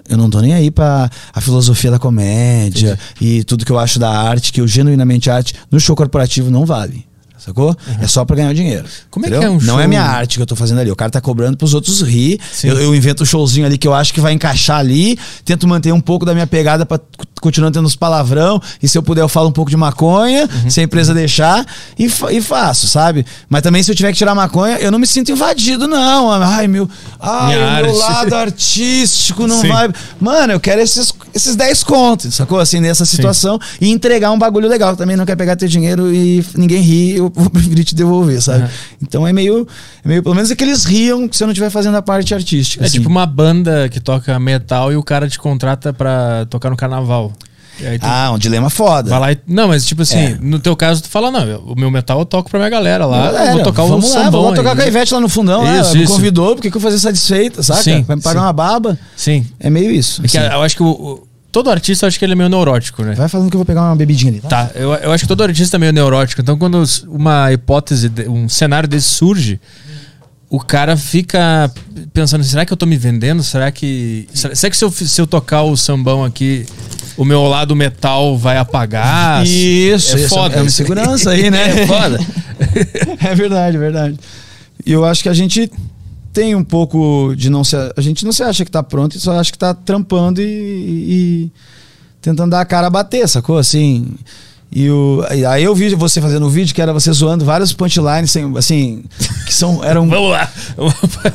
Eu 0.08 0.18
não 0.18 0.30
tô 0.30 0.40
nem 0.40 0.54
aí 0.54 0.72
pra 0.72 1.10
a 1.34 1.42
filosofia 1.42 1.92
da 1.92 2.00
comédia 2.00 2.98
e 3.20 3.44
tudo 3.44 3.66
que 3.66 3.72
eu 3.72 3.80
acho 3.80 4.00
da 4.00 4.10
arte, 4.10 4.52
que 4.52 4.62
eu 4.62 4.68
genuinamente 4.68 5.30
arte, 5.30 5.56
no 5.70 5.80
show 5.80 5.96
corporativo 5.96 6.50
não 6.50 6.66
vale. 6.66 7.11
Sacou? 7.44 7.76
É 8.00 8.06
só 8.08 8.24
pra 8.24 8.36
ganhar 8.36 8.54
dinheiro. 8.54 8.86
Como 9.10 9.26
é 9.26 9.30
entendeu? 9.30 9.40
que 9.42 9.46
é 9.48 9.50
um 9.58 9.66
Não 9.66 9.80
é 9.80 9.84
show- 9.84 9.90
minha 9.90 10.04
arte 10.04 10.36
que 10.38 10.42
eu 10.44 10.46
tô 10.46 10.56
fazendo 10.56 10.80
ali. 10.80 10.92
O 10.92 10.96
cara 10.96 11.10
tá 11.10 11.20
cobrando 11.20 11.58
pros 11.58 11.74
outros 11.74 12.02
rir. 12.02 12.40
Sim. 12.54 12.68
Eu, 12.68 12.80
eu 12.80 12.96
invento 12.96 13.24
um 13.24 13.26
showzinho 13.26 13.66
ali 13.66 13.78
que 13.80 13.88
eu 13.88 13.94
acho 13.96 14.14
que 14.14 14.22
vai 14.22 14.32
encaixar 14.34 14.78
ali. 14.78 15.18
Tento 15.44 15.68
manter 15.68 15.92
um 15.92 16.00
pouco 16.00 16.24
da 16.24 16.34
minha 16.34 16.46
pegada 16.46 16.86
pra 16.86 16.98
c- 16.98 17.04
continuar 17.42 17.72
tendo 17.72 17.86
os 17.88 17.96
palavrão. 17.96 18.62
E 18.84 18.88
se 18.88 18.96
eu 18.98 19.02
puder, 19.02 19.22
eu 19.22 19.28
falo 19.30 19.50
um 19.50 19.52
pouco 19.52 19.72
de 19.72 19.78
maconha, 19.78 20.48
Uhum. 20.64 20.70
se 20.70 20.80
a 20.82 20.84
empresa 20.84 21.14
deixar. 21.16 21.66
E, 21.98 22.08
fa- 22.10 22.32
e 22.32 22.40
faço, 22.42 22.88
sabe? 22.88 23.26
Mas 23.50 23.64
também 23.64 23.82
se 23.82 23.90
eu 23.90 23.96
tiver 23.96 24.12
que 24.12 24.18
tirar 24.20 24.36
maconha, 24.36 24.78
eu 24.78 24.92
não 24.92 25.00
me 25.00 25.08
sinto 25.08 25.32
invadido, 25.32 25.88
não. 25.88 26.32
Ai, 26.32 26.68
meu. 26.68 26.88
Ai, 27.20 27.56
Minha 27.56 27.58
o 27.58 27.62
meu 27.62 27.68
arte. 27.90 27.98
lado 27.98 28.36
artístico 28.36 29.48
não 29.48 29.62
Sim. 29.62 29.68
vai. 29.70 29.90
Mano, 30.20 30.54
eu 30.54 30.60
quero 30.60 30.80
esses, 30.82 31.12
esses 31.34 31.56
10 31.56 31.84
contos, 31.84 32.36
sacou? 32.36 32.60
Assim, 32.60 32.80
nessa 32.80 33.04
situação. 33.06 33.60
E 33.80 33.90
entregar 33.90 34.30
um 34.32 34.38
bagulho 34.38 34.68
legal. 34.70 34.96
Também 34.96 35.16
não 35.18 35.26
quer 35.26 35.36
pegar 35.36 35.56
teu 35.56 35.68
dinheiro 35.68 36.14
e 36.14 36.46
ninguém 36.56 36.82
ri, 36.82 37.16
eu 37.16 37.31
vou 37.34 37.50
preferir 37.52 37.84
te 37.86 37.96
devolver, 37.96 38.42
sabe? 38.42 38.64
Uhum. 38.64 38.70
Então 39.02 39.28
é 39.28 39.34
meio, 39.34 39.68
é 40.04 40.08
meio. 40.08 40.24
Pelo 40.24 40.36
menos 40.36 40.52
é 40.52 40.56
que 40.56 40.64
eles 40.64 40.84
riam 40.86 41.28
se 41.32 41.44
eu 41.44 41.48
não 41.48 41.52
estiver 41.52 41.70
fazendo 41.70 41.96
a 41.98 42.02
parte 42.02 42.34
artística. 42.34 42.84
É 42.84 42.88
assim. 42.88 42.98
tipo 42.98 43.10
uma 43.10 43.26
banda 43.26 43.88
que 43.90 44.00
toca 44.00 44.40
metal 44.40 44.92
e 44.92 44.96
o 44.96 45.04
cara 45.04 45.28
te 45.28 45.38
contrata 45.40 45.92
pra 45.94 46.46
tocar 46.50 46.70
no 46.70 46.76
carnaval. 46.78 47.32
Tu 47.78 47.86
Ah, 48.04 48.32
um 48.32 48.38
dilema 48.38 48.70
foda. 48.70 49.10
vai 49.10 49.20
lá 49.20 49.32
e... 49.32 49.40
Não, 49.48 49.68
mas 49.70 49.84
tipo 49.86 50.04
assim, 50.04 50.18
É. 50.20 50.38
no 50.40 50.60
teu 50.60 50.76
caso 50.76 51.02
tu 51.02 51.10
fala, 51.10 51.32
não, 51.32 51.58
o 51.66 51.74
meu 51.76 51.90
metal 51.90 52.20
eu 52.20 52.26
toco 52.26 52.48
pra 52.48 52.60
minha 52.60 52.70
galera 52.70 53.06
lá, 53.08 53.32
Galera, 53.32 53.54
vou 53.54 53.64
tocar 53.64 53.84
o 53.84 53.88
vamos 53.88 54.14
lá, 54.14 54.26
sambão 54.26 54.42
vou 54.42 54.50
lá 54.52 54.56
tocar 54.56 54.76
com 54.76 54.82
a 54.84 54.86
Ivete 54.88 55.14
lá 55.14 55.20
no 55.20 55.28
fundão. 55.30 55.64
lá, 55.64 55.80
Isso, 55.80 55.90
ela 55.92 56.00
me 56.00 56.06
convidou, 56.08 56.54
porque 56.56 56.70
que 56.70 56.78
eu 56.78 56.82
vou 56.82 56.92
fazer 56.92 57.02
satisfeita, 57.02 57.64
saca? 57.64 57.82
Sim, 57.82 58.04
Vai 58.04 58.18
me 58.18 58.22
pagar 58.22 58.42
sim. 58.42 58.46
uma 58.46 58.54
baba. 58.54 59.00
Sim. 59.16 59.48
É 59.60 59.70
meio 59.70 59.90
isso. 59.90 60.22
É 60.24 60.28
que 60.28 60.38
assim. 60.38 60.54
eu 60.54 60.62
acho 60.62 60.76
que 60.76 60.84
o, 60.84 60.88
o- 60.90 61.24
todo 61.52 61.70
artista, 61.70 62.06
eu 62.06 62.08
acho 62.08 62.18
que 62.18 62.26
ele 62.26 62.34
é 62.34 62.36
meio 62.36 62.50
neurótico, 62.50 63.04
né? 63.04 63.14
Vai 63.14 63.28
falando 63.28 63.50
que 63.50 63.56
eu 63.56 63.60
vou 63.60 63.66
pegar 63.66 63.82
uma 63.82 63.96
bebidinha 63.96 64.32
ali, 64.32 64.42
tá? 64.42 64.48
Tá, 64.68 64.72
eu, 64.76 64.94
eu 64.94 65.12
acho 65.12 65.24
que 65.24 65.28
todo 65.28 65.44
artista 65.44 65.78
é 65.78 65.80
meio 65.80 65.92
neurótico. 65.94 66.42
Então, 66.42 66.58
quando 66.58 66.84
uma 67.08 67.52
hipótese, 67.52 68.10
de- 68.10 68.28
um 68.28 68.48
cenário 68.48 68.88
desse 68.88 69.08
surge, 69.08 69.60
o 70.50 70.60
cara 70.60 70.98
fica 70.98 71.72
pensando: 72.14 72.44
será 72.44 72.66
que 72.66 72.74
eu 72.74 72.78
tô 72.78 72.86
me 72.86 72.98
vendendo? 72.98 73.44
Será 73.44 73.72
que. 73.72 74.28
Será, 74.34 74.56
será 74.56 74.70
que 74.72 74.78
se 74.78 74.84
eu, 74.86 74.92
se 74.92 75.22
eu 75.22 75.28
tocar 75.28 75.64
o 75.64 75.76
sambão 75.78 76.24
aqui, 76.26 76.66
o 77.18 77.24
meu 77.26 77.44
lado 77.44 77.76
metal 77.76 78.38
vai 78.38 78.58
apagar? 78.58 79.46
Isso, 79.46 80.16
é 80.18 80.20
isso, 80.22 80.30
foda. 80.30 80.58
é 80.58 80.62
uma 80.62 80.70
segurança 80.70 81.32
aí, 81.32 81.50
né? 81.50 81.82
é 81.84 81.88
foda. 81.88 82.20
É 83.24 83.34
verdade, 83.34 83.76
é 83.78 83.80
verdade. 83.80 84.20
E 84.86 84.92
eu 84.92 85.04
acho 85.06 85.24
que 85.24 85.30
a 85.30 85.34
gente 85.34 85.72
tem 86.34 86.56
um 86.56 86.64
pouco 86.64 87.34
de 87.36 87.50
não 87.50 87.64
se. 87.64 87.76
A 87.76 88.02
gente 88.02 88.24
não 88.26 88.32
se 88.32 88.44
acha 88.44 88.64
que 88.66 88.72
tá 88.72 88.82
pronto, 88.82 89.20
só 89.20 89.40
acha 89.40 89.52
que 89.52 89.58
tá 89.58 89.74
trampando 89.74 90.42
e, 90.42 90.46
e 90.46 91.52
tentando 92.22 92.52
dar 92.52 92.62
a 92.62 92.66
cara 92.66 92.88
a 92.88 92.90
bater, 92.90 93.28
sacou? 93.28 93.58
Assim. 93.58 94.08
E 94.74 94.90
o, 94.90 95.22
aí 95.50 95.66
eu 95.66 95.76
vi 95.76 95.94
você 95.96 96.22
fazendo 96.22 96.46
um 96.46 96.50
vídeo 96.50 96.74
que 96.74 96.82
era 96.82 96.94
você 96.94 97.12
zoando 97.12 97.44
vários 97.44 97.74
punchlines, 97.74 98.34
assim, 98.58 99.04
que 99.46 99.54
são, 99.54 99.84
eram 99.84 100.08
Vamos 100.10 100.32
lá. 100.32 100.50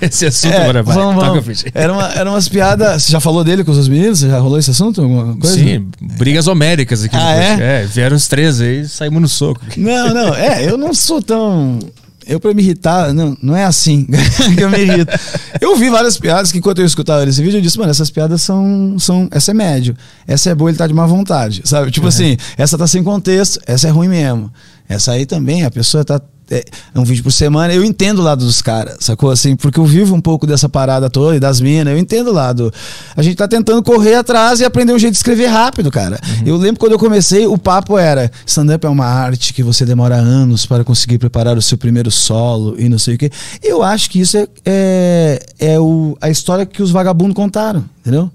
Esse 0.01 0.25
assunto 0.25 0.55
É, 0.55 0.63
agora. 0.63 0.83
Vai. 0.83 0.97
vamos, 0.97 1.23
vamos. 1.23 1.65
Era 1.75 1.93
uma, 1.93 2.09
eram 2.15 2.31
umas 2.33 2.49
piadas. 2.49 3.05
Você 3.05 3.13
já 3.13 3.21
falou 3.21 3.45
dele 3.45 3.63
com 3.63 3.73
os 3.73 3.89
meninos? 3.89 4.21
Já 4.21 4.39
rolou 4.39 4.59
esse 4.59 4.71
assunto? 4.71 5.03
Alguma 5.03 5.37
coisa? 5.37 5.55
Sim, 5.55 5.87
brigas 6.01 6.47
homéricas 6.47 7.05
aqui. 7.05 7.15
Ah, 7.15 7.35
depois. 7.35 7.61
é? 7.61 7.85
vieram 7.85 8.17
os 8.17 8.27
três 8.27 8.59
aí 8.59 8.89
saímos 8.89 9.21
no 9.21 9.29
soco. 9.29 9.61
Não, 9.77 10.15
não, 10.15 10.35
é, 10.35 10.65
eu 10.67 10.79
não 10.79 10.95
sou 10.95 11.21
tão. 11.21 11.79
Eu, 12.27 12.41
pra 12.41 12.53
me 12.53 12.61
irritar, 12.61 13.15
não, 13.15 13.37
não 13.41 13.57
é 13.57 13.65
assim 13.65 14.07
que 14.57 14.61
eu 14.61 14.69
me 14.69 14.79
irrito. 14.79 15.13
Eu 15.61 15.77
vi 15.77 15.89
várias 15.89 16.19
piadas 16.19 16.51
que, 16.51 16.59
enquanto 16.59 16.81
eu 16.81 16.85
escutava 16.85 17.25
esse 17.29 17.41
vídeo, 17.41 17.59
eu 17.59 17.63
disse, 17.63 17.79
mano, 17.79 17.91
essas 17.91 18.11
piadas 18.11 18.43
são. 18.43 18.99
são 18.99 19.29
essa 19.31 19.53
é 19.53 19.55
médio. 19.55 19.97
Essa 20.27 20.51
é 20.51 20.55
boa, 20.55 20.71
ele 20.71 20.77
tá 20.77 20.87
de 20.87 20.95
má 20.95 21.07
vontade. 21.07 21.63
Sabe? 21.65 21.91
Tipo 21.91 22.09
assim, 22.09 22.37
essa 22.59 22.77
tá 22.77 22.87
sem 22.87 23.03
contexto, 23.03 23.61
essa 23.67 23.87
é 23.87 23.91
ruim 23.91 24.09
mesmo. 24.09 24.53
Essa 24.89 25.13
aí 25.13 25.25
também, 25.25 25.65
a 25.65 25.71
pessoa 25.71 26.05
tá. 26.05 26.21
É, 26.49 26.65
é 26.95 26.99
um 26.99 27.05
vídeo 27.05 27.25
por 27.25 27.33
semana, 27.33 27.75
eu 27.75 27.85
entendo 27.85 28.21
o 28.21 28.23
lado 28.23 28.45
dos 28.45 28.63
caras, 28.63 28.99
sacou 29.01 29.33
assim? 29.33 29.57
Porque 29.57 29.81
eu 29.81 29.85
vivo 29.85 30.15
um 30.15 30.21
pouco 30.21 30.47
dessa 30.47 30.69
parada 30.69 31.11
toda 31.11 31.37
e 31.37 31.41
das 31.41 31.61
minas, 31.61 31.93
eu 31.93 31.99
entendo 31.99 32.29
o 32.31 32.33
lado. 32.33 32.73
A 33.17 33.23
gente 33.23 33.37
tá 33.37 33.49
tentando 33.49 33.83
correr 33.83 34.15
atrás 34.15 34.61
e 34.61 34.65
aprender 34.65 34.93
um 34.93 34.99
jeito 34.99 35.15
de 35.15 35.19
escrever 35.19 35.49
rápido, 35.49 35.91
cara. 35.91 36.21
Eu 36.45 36.57
lembro 36.57 36.79
quando 36.79 36.93
eu 36.93 36.99
comecei, 36.99 37.47
o 37.47 37.59
papo 37.59 37.99
era: 37.99 38.31
stand-up 38.47 38.87
é 38.87 38.89
uma 38.89 39.07
arte 39.07 39.53
que 39.53 39.63
você 39.63 39.85
demora 39.85 40.15
anos 40.15 40.67
para 40.67 40.85
conseguir 40.85 41.19
preparar 41.19 41.59
o 41.59 41.63
seu 41.63 41.77
primeiro 41.77 42.13
solo 42.13 42.77
e 42.79 42.89
não 42.89 42.99
sei 42.99 43.17
o 43.17 43.19
quê. 43.19 43.31
Eu 43.61 43.83
acho 43.83 44.09
que 44.09 44.21
isso 44.21 44.37
é, 44.37 44.47
é, 44.65 45.47
é 45.59 45.81
o, 45.81 46.17
a 46.21 46.31
história 46.31 46.65
que 46.65 46.81
os 46.81 46.93
vagabundos 46.93 47.35
contaram, 47.35 47.85
entendeu? 48.01 48.31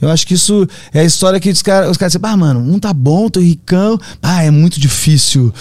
Eu 0.00 0.08
acho 0.08 0.26
que 0.26 0.34
isso 0.34 0.66
é 0.92 1.00
a 1.00 1.04
história 1.04 1.38
que 1.38 1.50
os 1.50 1.60
caras 1.60 1.90
os 1.90 1.96
caras 1.98 2.12
dizem, 2.14 2.30
ah, 2.30 2.36
mano, 2.36 2.60
um 2.60 2.78
tá 2.78 2.94
bom, 2.94 3.28
tô 3.28 3.40
ricão. 3.40 3.98
Ah, 4.22 4.42
é 4.42 4.50
muito 4.50 4.80
difícil 4.80 5.52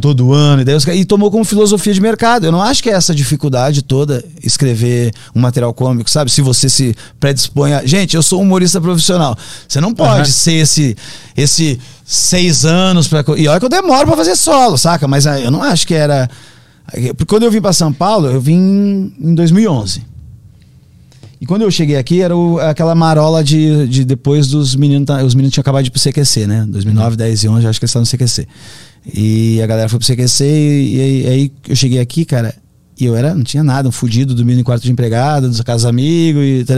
todo 0.00 0.32
ano, 0.32 0.62
e, 0.62 0.64
daí 0.64 0.74
os, 0.74 0.86
e 0.86 1.04
tomou 1.04 1.30
como 1.30 1.44
filosofia 1.44 1.92
de 1.92 2.00
mercado. 2.00 2.46
Eu 2.46 2.52
não 2.52 2.60
acho 2.60 2.82
que 2.82 2.90
é 2.90 2.92
essa 2.92 3.14
dificuldade 3.14 3.82
toda 3.82 4.24
escrever 4.42 5.12
um 5.34 5.40
material 5.40 5.72
cômico, 5.72 6.10
sabe? 6.10 6.30
Se 6.30 6.40
você 6.40 6.68
se 6.68 6.96
predispõe 7.20 7.72
a. 7.72 7.86
Gente, 7.86 8.16
eu 8.16 8.22
sou 8.22 8.40
humorista 8.40 8.80
profissional. 8.80 9.36
Você 9.68 9.80
não 9.80 9.94
pode 9.94 10.28
uhum. 10.28 10.34
ser 10.34 10.54
esse, 10.54 10.96
esse 11.36 11.78
seis 12.04 12.64
anos 12.64 13.08
para 13.08 13.24
E 13.36 13.46
olha 13.48 13.58
que 13.58 13.64
eu 13.64 13.70
demoro 13.70 14.06
para 14.06 14.16
fazer 14.16 14.36
solo, 14.36 14.76
saca? 14.76 15.06
Mas 15.06 15.26
ah, 15.26 15.40
eu 15.40 15.50
não 15.50 15.62
acho 15.62 15.86
que 15.86 15.94
era. 15.94 16.28
Porque 16.90 17.26
quando 17.26 17.42
eu 17.42 17.50
vim 17.50 17.60
para 17.60 17.72
São 17.72 17.92
Paulo, 17.92 18.28
eu 18.28 18.40
vim 18.40 19.12
em 19.20 19.34
2011. 19.34 20.16
E 21.40 21.44
quando 21.44 21.62
eu 21.62 21.70
cheguei 21.70 21.96
aqui, 21.96 22.22
era 22.22 22.34
o, 22.34 22.58
aquela 22.58 22.94
marola 22.94 23.44
de, 23.44 23.86
de 23.88 24.04
depois 24.04 24.48
dos 24.48 24.74
meninos. 24.74 25.08
Os 25.24 25.34
meninos 25.34 25.52
tinham 25.52 25.62
acabado 25.62 25.84
de 25.84 25.88
ir 25.88 25.90
pro 25.90 26.00
CQC, 26.00 26.46
né? 26.46 26.64
2009, 26.68 27.10
uhum. 27.10 27.16
10 27.16 27.44
e 27.44 27.48
11, 27.48 27.66
acho 27.66 27.78
que 27.78 27.84
eles 27.84 27.90
estavam 27.90 28.04
no 28.04 28.10
CQC. 28.10 28.48
E 29.14 29.62
a 29.62 29.66
galera 29.66 29.88
foi 29.88 29.98
pro 29.98 30.06
CQC 30.06 30.44
e, 30.44 30.96
e, 30.96 31.28
aí 31.28 31.52
eu 31.68 31.76
cheguei 31.76 32.00
aqui, 32.00 32.24
cara, 32.24 32.54
e 32.98 33.04
eu 33.04 33.14
era, 33.14 33.34
não 33.34 33.44
tinha 33.44 33.62
nada, 33.62 33.88
um 33.88 33.92
fudido 33.92 34.34
dormindo 34.34 34.60
em 34.60 34.64
quarto 34.64 34.82
de 34.82 34.90
empregado, 34.90 35.48
dos 35.48 35.60
casos 35.60 35.86
amigos 35.86 36.42
e 36.42 36.64
tal 36.64 36.76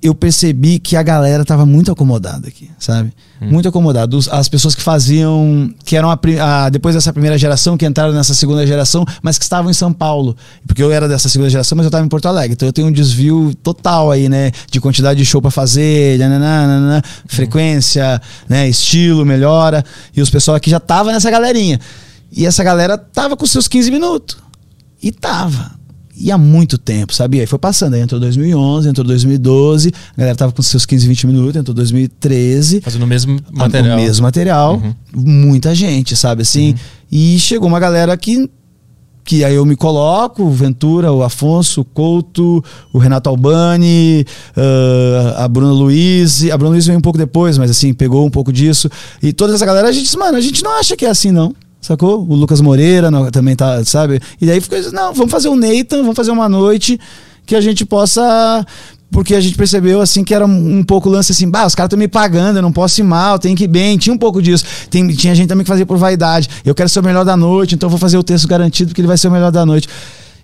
eu 0.00 0.14
percebi 0.14 0.78
que 0.78 0.96
a 0.96 1.02
galera 1.02 1.44
tava 1.44 1.66
muito 1.66 1.90
acomodada 1.90 2.46
aqui, 2.46 2.70
sabe? 2.78 3.12
Hum. 3.42 3.48
Muito 3.50 3.68
acomodada. 3.68 4.16
As 4.30 4.48
pessoas 4.48 4.74
que 4.74 4.80
faziam, 4.80 5.74
que 5.84 5.96
eram 5.96 6.08
a, 6.08 6.18
a, 6.40 6.68
depois 6.68 6.94
dessa 6.94 7.12
primeira 7.12 7.36
geração, 7.36 7.76
que 7.76 7.84
entraram 7.84 8.12
nessa 8.12 8.32
segunda 8.32 8.64
geração, 8.64 9.04
mas 9.22 9.38
que 9.38 9.44
estavam 9.44 9.70
em 9.70 9.74
São 9.74 9.92
Paulo. 9.92 10.36
Porque 10.66 10.80
eu 10.80 10.92
era 10.92 11.08
dessa 11.08 11.28
segunda 11.28 11.50
geração, 11.50 11.74
mas 11.74 11.84
eu 11.84 11.88
estava 11.88 12.04
em 12.04 12.08
Porto 12.08 12.26
Alegre. 12.26 12.52
Então 12.52 12.68
eu 12.68 12.72
tenho 12.72 12.86
um 12.86 12.92
desvio 12.92 13.52
total 13.60 14.12
aí, 14.12 14.28
né? 14.28 14.52
De 14.70 14.80
quantidade 14.80 15.18
de 15.18 15.26
show 15.26 15.42
para 15.42 15.50
fazer, 15.50 16.16
nananana, 16.18 17.02
hum. 17.04 17.26
frequência, 17.26 18.22
né? 18.48 18.68
Estilo, 18.68 19.26
melhora. 19.26 19.84
E 20.16 20.22
os 20.22 20.30
pessoal 20.30 20.56
aqui 20.56 20.70
já 20.70 20.78
tava 20.78 21.10
nessa 21.10 21.28
galerinha. 21.28 21.80
E 22.30 22.46
essa 22.46 22.62
galera 22.62 22.96
tava 22.96 23.36
com 23.36 23.46
seus 23.46 23.66
15 23.66 23.90
minutos. 23.90 24.36
E 25.02 25.10
tava. 25.10 25.77
E 26.20 26.32
há 26.32 26.38
muito 26.38 26.76
tempo, 26.76 27.14
sabia? 27.14 27.42
Aí 27.42 27.46
foi 27.46 27.58
passando, 27.58 27.94
aí 27.94 28.00
entrou 28.00 28.20
2011, 28.20 28.88
entrou 28.88 29.06
2012, 29.06 29.92
a 30.16 30.20
galera 30.20 30.36
tava 30.36 30.52
com 30.52 30.62
seus 30.62 30.84
15, 30.84 31.06
20 31.06 31.26
minutos, 31.28 31.56
entrou 31.56 31.74
2013. 31.74 32.80
Fazendo 32.80 33.02
o 33.02 33.06
mesmo 33.06 33.38
material. 33.52 33.98
O 33.98 34.00
mesmo 34.00 34.22
material, 34.24 34.74
uhum. 34.74 34.94
muita 35.14 35.74
gente, 35.74 36.16
sabe 36.16 36.42
assim? 36.42 36.70
Uhum. 36.70 36.76
E 37.12 37.38
chegou 37.38 37.68
uma 37.68 37.78
galera 37.80 38.16
que 38.16 38.50
que 39.28 39.44
aí 39.44 39.56
eu 39.56 39.66
me 39.66 39.76
coloco, 39.76 40.42
o 40.42 40.50
Ventura, 40.50 41.12
o 41.12 41.22
Afonso, 41.22 41.82
o 41.82 41.84
Couto, 41.84 42.64
o 42.90 42.96
Renato 42.96 43.28
Albani, 43.28 44.24
uh, 44.56 45.36
a 45.36 45.46
Bruna 45.46 45.70
Luiz, 45.70 46.48
a 46.50 46.56
Bruna 46.56 46.72
Luiz 46.72 46.86
veio 46.86 46.98
um 46.98 47.02
pouco 47.02 47.18
depois, 47.18 47.58
mas 47.58 47.70
assim, 47.70 47.92
pegou 47.92 48.24
um 48.24 48.30
pouco 48.30 48.50
disso. 48.50 48.88
E 49.22 49.30
toda 49.34 49.54
essa 49.54 49.66
galera, 49.66 49.88
a 49.88 49.92
gente 49.92 50.04
disse, 50.04 50.16
mano, 50.16 50.38
a 50.38 50.40
gente 50.40 50.64
não 50.64 50.78
acha 50.78 50.96
que 50.96 51.04
é 51.04 51.10
assim, 51.10 51.30
não. 51.30 51.54
Sacou? 51.80 52.20
O 52.20 52.34
Lucas 52.34 52.60
Moreira 52.60 53.10
também 53.30 53.54
tá, 53.54 53.84
sabe? 53.84 54.20
E 54.40 54.46
daí 54.46 54.60
ficou 54.60 54.78
isso, 54.78 54.92
não, 54.92 55.14
vamos 55.14 55.30
fazer 55.30 55.48
um 55.48 55.56
Nathan, 55.56 55.98
vamos 55.98 56.16
fazer 56.16 56.30
uma 56.30 56.48
noite 56.48 56.98
que 57.46 57.56
a 57.56 57.60
gente 57.60 57.86
possa 57.86 58.66
porque 59.10 59.34
a 59.34 59.40
gente 59.40 59.56
percebeu 59.56 60.00
assim 60.00 60.22
que 60.22 60.34
era 60.34 60.44
um, 60.44 60.78
um 60.78 60.84
pouco 60.84 61.08
lance 61.08 61.32
assim, 61.32 61.48
bah, 61.48 61.66
os 61.66 61.74
caras 61.74 61.88
estão 61.88 61.98
me 61.98 62.08
pagando, 62.08 62.56
eu 62.56 62.62
não 62.62 62.72
posso 62.72 63.00
ir 63.00 63.04
mal, 63.04 63.38
tem 63.38 63.54
que 63.54 63.64
ir 63.64 63.68
bem, 63.68 63.96
tinha 63.96 64.12
um 64.12 64.18
pouco 64.18 64.42
disso. 64.42 64.64
Tem, 64.90 65.06
tinha 65.08 65.34
gente 65.34 65.48
também 65.48 65.64
que 65.64 65.68
fazia 65.68 65.86
por 65.86 65.96
vaidade. 65.96 66.48
Eu 66.64 66.74
quero 66.74 66.88
ser 66.88 67.00
o 67.00 67.02
melhor 67.02 67.24
da 67.24 67.36
noite, 67.36 67.74
então 67.74 67.88
vou 67.88 67.98
fazer 67.98 68.18
o 68.18 68.22
texto 68.22 68.46
garantido 68.46 68.90
porque 68.90 69.00
ele 69.00 69.08
vai 69.08 69.16
ser 69.16 69.28
o 69.28 69.30
melhor 69.30 69.50
da 69.50 69.64
noite. 69.64 69.88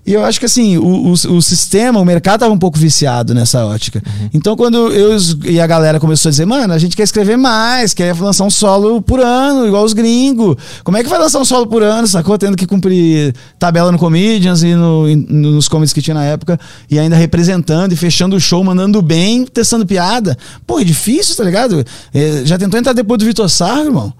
E 0.07 0.13
eu 0.13 0.25
acho 0.25 0.39
que 0.39 0.47
assim, 0.47 0.77
o, 0.77 0.85
o, 0.85 1.13
o 1.13 1.43
sistema, 1.43 1.99
o 1.99 2.05
mercado 2.05 2.37
estava 2.37 2.53
um 2.53 2.59
pouco 2.59 2.79
viciado 2.79 3.35
nessa 3.35 3.65
ótica. 3.65 4.03
Uhum. 4.07 4.31
Então, 4.35 4.57
quando 4.57 4.93
eu 4.93 5.17
e 5.45 5.59
a 5.59 5.67
galera 5.67 5.99
começou 5.99 6.29
a 6.29 6.31
dizer, 6.31 6.45
mano, 6.45 6.75
a 6.75 6.79
gente 6.79 6.95
quer 6.95 7.05
escrever 7.05 7.37
mais, 7.37 7.95
quer 7.95 8.15
lançar 8.21 8.45
um 8.45 8.51
solo 8.51 9.01
por 9.01 9.21
ano, 9.21 9.67
igual 9.67 9.85
os 9.85 9.95
gringos. 9.95 10.57
Como 10.83 10.97
é 10.97 11.03
que 11.03 11.09
vai 11.09 11.19
lançar 11.19 11.39
um 11.39 11.45
solo 11.45 11.67
por 11.67 11.83
ano, 11.83 12.07
sacou? 12.07 12.37
Tendo 12.37 12.57
que 12.57 12.67
cumprir 12.67 13.35
tabela 13.59 13.91
no 13.91 13.99
Comedians 13.99 14.63
e 14.63 14.75
no, 14.75 15.07
nos 15.17 15.69
comedies 15.69 15.93
que 15.93 16.03
tinha 16.03 16.15
na 16.15 16.25
época, 16.25 16.59
e 16.91 16.99
ainda 16.99 17.17
representando 17.17 17.93
e 17.93 17.97
fechando 17.97 18.37
o 18.37 18.41
show, 18.41 18.63
mandando 18.63 19.01
bem, 19.01 19.47
testando 19.47 19.87
piada. 19.87 20.37
Pô, 20.67 20.81
é 20.81 20.85
difícil, 20.85 21.35
tá 21.35 21.45
ligado? 21.45 21.85
É, 22.13 22.43
já 22.45 22.59
tentou 22.59 22.79
entrar 22.79 22.93
depois 22.93 23.19
do 23.19 23.25
Vitor 23.25 23.49
Sarro, 23.49 23.85
irmão? 23.85 24.13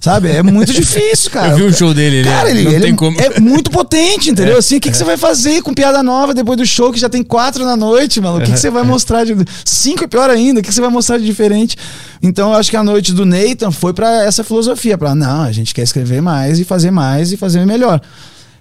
Sabe? 0.00 0.30
É 0.30 0.42
muito 0.42 0.72
difícil, 0.74 1.30
cara. 1.30 1.52
Eu 1.52 1.56
vi 1.56 1.62
um 1.64 1.72
show 1.72 1.92
dele, 1.92 2.22
cara, 2.24 2.50
ele, 2.50 2.66
ele 2.66 2.86
é, 2.86 3.36
é, 3.36 3.40
muito 3.40 3.70
potente, 3.70 4.30
entendeu? 4.30 4.56
É, 4.56 4.58
assim, 4.58 4.76
o 4.76 4.80
que, 4.80 4.88
é. 4.88 4.92
que 4.92 4.96
você 4.96 5.04
vai 5.04 5.16
fazer 5.16 5.62
com 5.62 5.74
piada 5.74 6.02
nova 6.02 6.32
depois 6.32 6.56
do 6.56 6.64
show 6.64 6.92
que 6.92 7.00
já 7.00 7.08
tem 7.08 7.22
quatro 7.22 7.64
na 7.64 7.76
noite, 7.76 8.20
mano? 8.20 8.38
O 8.38 8.40
que, 8.40 8.52
que 8.52 8.58
você 8.58 8.70
vai 8.70 8.82
mostrar 8.82 9.24
de. 9.24 9.34
Cinco 9.64 10.04
é 10.04 10.06
pior 10.06 10.30
ainda, 10.30 10.60
o 10.60 10.62
que, 10.62 10.68
que 10.68 10.74
você 10.74 10.80
vai 10.80 10.90
mostrar 10.90 11.18
de 11.18 11.24
diferente? 11.24 11.76
Então, 12.22 12.50
eu 12.50 12.56
acho 12.56 12.70
que 12.70 12.76
a 12.76 12.82
noite 12.82 13.12
do 13.12 13.24
Nathan 13.24 13.70
foi 13.70 13.92
para 13.92 14.24
essa 14.24 14.44
filosofia, 14.44 14.96
para 14.96 15.14
não, 15.14 15.42
a 15.42 15.52
gente 15.52 15.74
quer 15.74 15.82
escrever 15.82 16.20
mais 16.20 16.58
e 16.58 16.64
fazer 16.64 16.90
mais 16.90 17.32
e 17.32 17.36
fazer 17.36 17.64
melhor. 17.66 18.00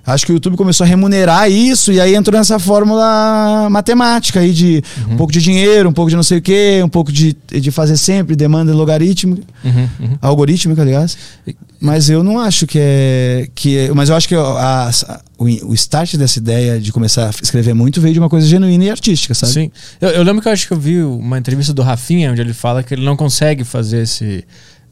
Acho 0.08 0.26
que 0.26 0.32
o 0.32 0.36
YouTube 0.36 0.56
começou 0.56 0.86
a 0.86 0.88
remunerar 0.88 1.52
isso 1.52 1.92
e 1.92 2.00
aí 2.00 2.16
entrou 2.16 2.40
nessa 2.40 2.58
fórmula 2.58 3.70
matemática 3.70 4.40
aí 4.40 4.54
de 4.54 4.82
uhum. 5.06 5.16
um 5.16 5.18
pouco 5.18 5.34
de 5.34 5.42
dinheiro, 5.42 5.90
um 5.90 5.92
pouco 5.92 6.10
de 6.10 6.16
não 6.16 6.24
sei 6.24 6.38
o 6.38 6.42
quê, 6.42 6.80
um 6.82 6.88
pouco 6.88 7.12
de, 7.12 7.36
de 7.46 7.72
fazer 7.72 7.98
sempre 7.98 8.34
demanda 8.34 8.74
logarítmica, 8.74 9.44
uhum, 9.66 9.90
uhum. 10.00 10.18
algorítmica, 10.22 10.82
aliás. 10.82 11.18
Mas 11.78 12.10
eu 12.10 12.24
não 12.24 12.40
acho 12.40 12.66
que 12.66 12.80
é. 12.82 13.50
Que 13.54 13.78
é, 13.78 13.94
mas 13.94 14.08
eu 14.08 14.16
acho 14.16 14.30
que 14.30 14.36
a, 14.36 14.40
a, 14.40 15.20
o, 15.38 15.44
o 15.44 15.74
start 15.74 16.16
dessa 16.16 16.40
ideia 16.40 16.80
de 16.80 16.92
começar 16.94 17.28
a 17.28 17.30
escrever 17.30 17.74
muito 17.74 18.00
veio 18.00 18.14
de 18.14 18.20
uma 18.20 18.30
coisa 18.30 18.48
genuína 18.48 18.86
e 18.86 18.90
artística, 18.90 19.34
sabe? 19.34 19.52
Sim. 19.52 19.72
Eu, 20.00 20.10
eu 20.10 20.24
lembro 20.24 20.42
que 20.42 20.48
eu 20.48 20.54
acho 20.54 20.66
que 20.66 20.74
eu 20.74 20.80
vi 20.80 21.04
uma 21.04 21.38
entrevista 21.38 21.74
do 21.74 21.82
Rafinha, 21.82 22.32
onde 22.32 22.40
ele 22.40 22.54
fala 22.54 22.82
que 22.82 22.94
ele 22.94 23.04
não 23.04 23.18
consegue 23.18 23.66
fazer 23.66 24.04
esse 24.04 24.46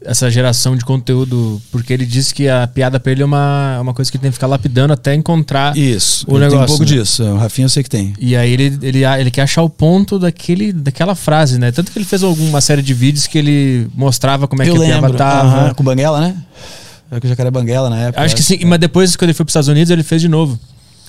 essa 0.06 0.30
geração 0.30 0.76
de 0.76 0.84
conteúdo, 0.84 1.60
porque 1.70 1.92
ele 1.92 2.06
disse 2.06 2.34
que 2.34 2.48
a 2.48 2.66
piada 2.66 2.98
pra 3.00 3.12
ele 3.12 3.22
é 3.22 3.24
uma, 3.24 3.80
uma 3.80 3.92
coisa 3.92 4.10
que 4.10 4.16
ele 4.16 4.22
tem 4.22 4.30
que 4.30 4.36
ficar 4.36 4.46
lapidando 4.46 4.92
até 4.92 5.14
encontrar 5.14 5.76
Isso, 5.76 6.24
o 6.28 6.38
negócio. 6.38 6.50
Tem 6.50 6.64
um 6.64 6.66
pouco 6.66 6.82
né? 6.84 6.88
disso, 6.88 7.24
o 7.24 7.36
Rafinha 7.36 7.66
eu 7.66 7.68
sei 7.68 7.82
que 7.82 7.90
tem. 7.90 8.14
E 8.18 8.36
aí 8.36 8.52
ele, 8.52 8.78
ele, 8.82 9.04
ele 9.04 9.30
quer 9.30 9.42
achar 9.42 9.62
o 9.62 9.68
ponto 9.68 10.18
daquele, 10.18 10.72
daquela 10.72 11.14
frase, 11.14 11.58
né? 11.58 11.72
Tanto 11.72 11.90
que 11.90 11.98
ele 11.98 12.06
fez 12.06 12.22
alguma 12.22 12.60
série 12.60 12.82
de 12.82 12.94
vídeos 12.94 13.26
que 13.26 13.36
ele 13.36 13.88
mostrava 13.94 14.46
como 14.46 14.62
é 14.62 14.68
eu 14.68 14.74
que 14.74 14.78
lembro. 14.78 14.96
a 14.96 15.00
piada 15.00 15.14
tava. 15.16 15.66
Uhum, 15.66 15.74
com 15.74 15.84
Banguela, 15.84 16.20
né? 16.20 16.36
É 17.10 17.20
que 17.20 17.26
o 17.26 17.28
Jacaré 17.28 17.50
Banguela 17.50 17.90
na 17.90 17.98
época. 17.98 18.22
Acho 18.22 18.34
que 18.34 18.42
sim, 18.42 18.58
mas 18.64 18.78
depois 18.78 19.16
quando 19.16 19.30
ele 19.30 19.34
foi 19.34 19.44
pros 19.44 19.52
Estados 19.52 19.68
Unidos 19.68 19.90
ele 19.90 20.02
fez 20.02 20.20
de 20.20 20.28
novo. 20.28 20.58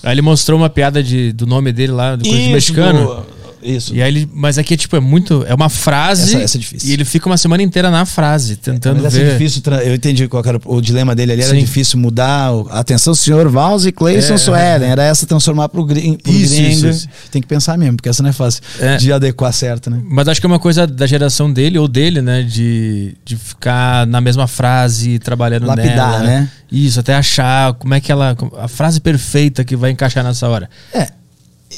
Aí 0.02 0.12
ele 0.12 0.22
mostrou 0.22 0.58
uma 0.58 0.70
piada 0.70 1.02
de, 1.02 1.32
do 1.32 1.46
nome 1.46 1.72
dele 1.72 1.92
lá, 1.92 2.14
do 2.14 2.28
coisa 2.28 2.48
mexicano. 2.50 3.04
Do 3.04 3.37
isso. 3.62 3.94
E 3.94 4.02
aí 4.02 4.08
ele, 4.08 4.30
mas 4.32 4.58
aqui 4.58 4.74
é 4.74 4.76
tipo, 4.76 4.96
é 4.96 5.00
muito. 5.00 5.44
É 5.46 5.54
uma 5.54 5.68
frase. 5.68 6.34
Essa, 6.34 6.42
essa 6.44 6.56
é 6.56 6.60
difícil. 6.60 6.88
E 6.88 6.92
ele 6.92 7.04
fica 7.04 7.28
uma 7.28 7.36
semana 7.36 7.62
inteira 7.62 7.90
na 7.90 8.04
frase, 8.04 8.56
tentando 8.56 9.02
mas 9.02 9.12
ver. 9.12 9.26
É 9.26 9.32
difícil, 9.32 9.62
eu 9.84 9.94
entendi 9.94 10.28
qual 10.28 10.42
era 10.44 10.60
o 10.64 10.80
dilema 10.80 11.14
dele 11.14 11.32
ali. 11.32 11.42
Era 11.42 11.50
Sim. 11.52 11.60
difícil 11.60 11.98
mudar. 11.98 12.50
Atenção, 12.70 13.14
senhor 13.14 13.48
Vals 13.48 13.86
e 13.86 13.92
Cleison 13.92 14.34
é, 14.34 14.38
Suelen. 14.38 14.90
Era 14.90 15.04
essa 15.04 15.26
transformar 15.26 15.68
pro, 15.68 15.84
gring, 15.84 16.16
pro 16.16 16.32
isso, 16.32 16.54
gringo. 16.54 16.70
Isso, 16.70 16.88
isso. 16.88 17.08
Tem 17.30 17.42
que 17.42 17.48
pensar 17.48 17.76
mesmo, 17.76 17.96
porque 17.96 18.08
essa 18.08 18.22
não 18.22 18.30
é 18.30 18.32
fácil 18.32 18.62
é. 18.80 18.96
de 18.96 19.12
adequar 19.12 19.52
certo, 19.52 19.90
né? 19.90 20.00
Mas 20.04 20.28
acho 20.28 20.40
que 20.40 20.46
é 20.46 20.48
uma 20.48 20.58
coisa 20.58 20.86
da 20.86 21.06
geração 21.06 21.52
dele 21.52 21.78
ou 21.78 21.88
dele, 21.88 22.22
né? 22.22 22.42
De, 22.42 23.14
de 23.24 23.36
ficar 23.36 24.06
na 24.06 24.20
mesma 24.20 24.46
frase, 24.46 25.18
trabalhando 25.18 25.66
Lapidar, 25.66 26.20
nela. 26.20 26.24
né? 26.24 26.50
Isso, 26.70 27.00
até 27.00 27.14
achar 27.14 27.74
como 27.74 27.94
é 27.94 28.00
que 28.00 28.12
ela. 28.12 28.36
A 28.58 28.68
frase 28.68 29.00
perfeita 29.00 29.64
que 29.64 29.76
vai 29.76 29.90
encaixar 29.90 30.22
nessa 30.22 30.48
hora. 30.48 30.68
É 30.92 31.17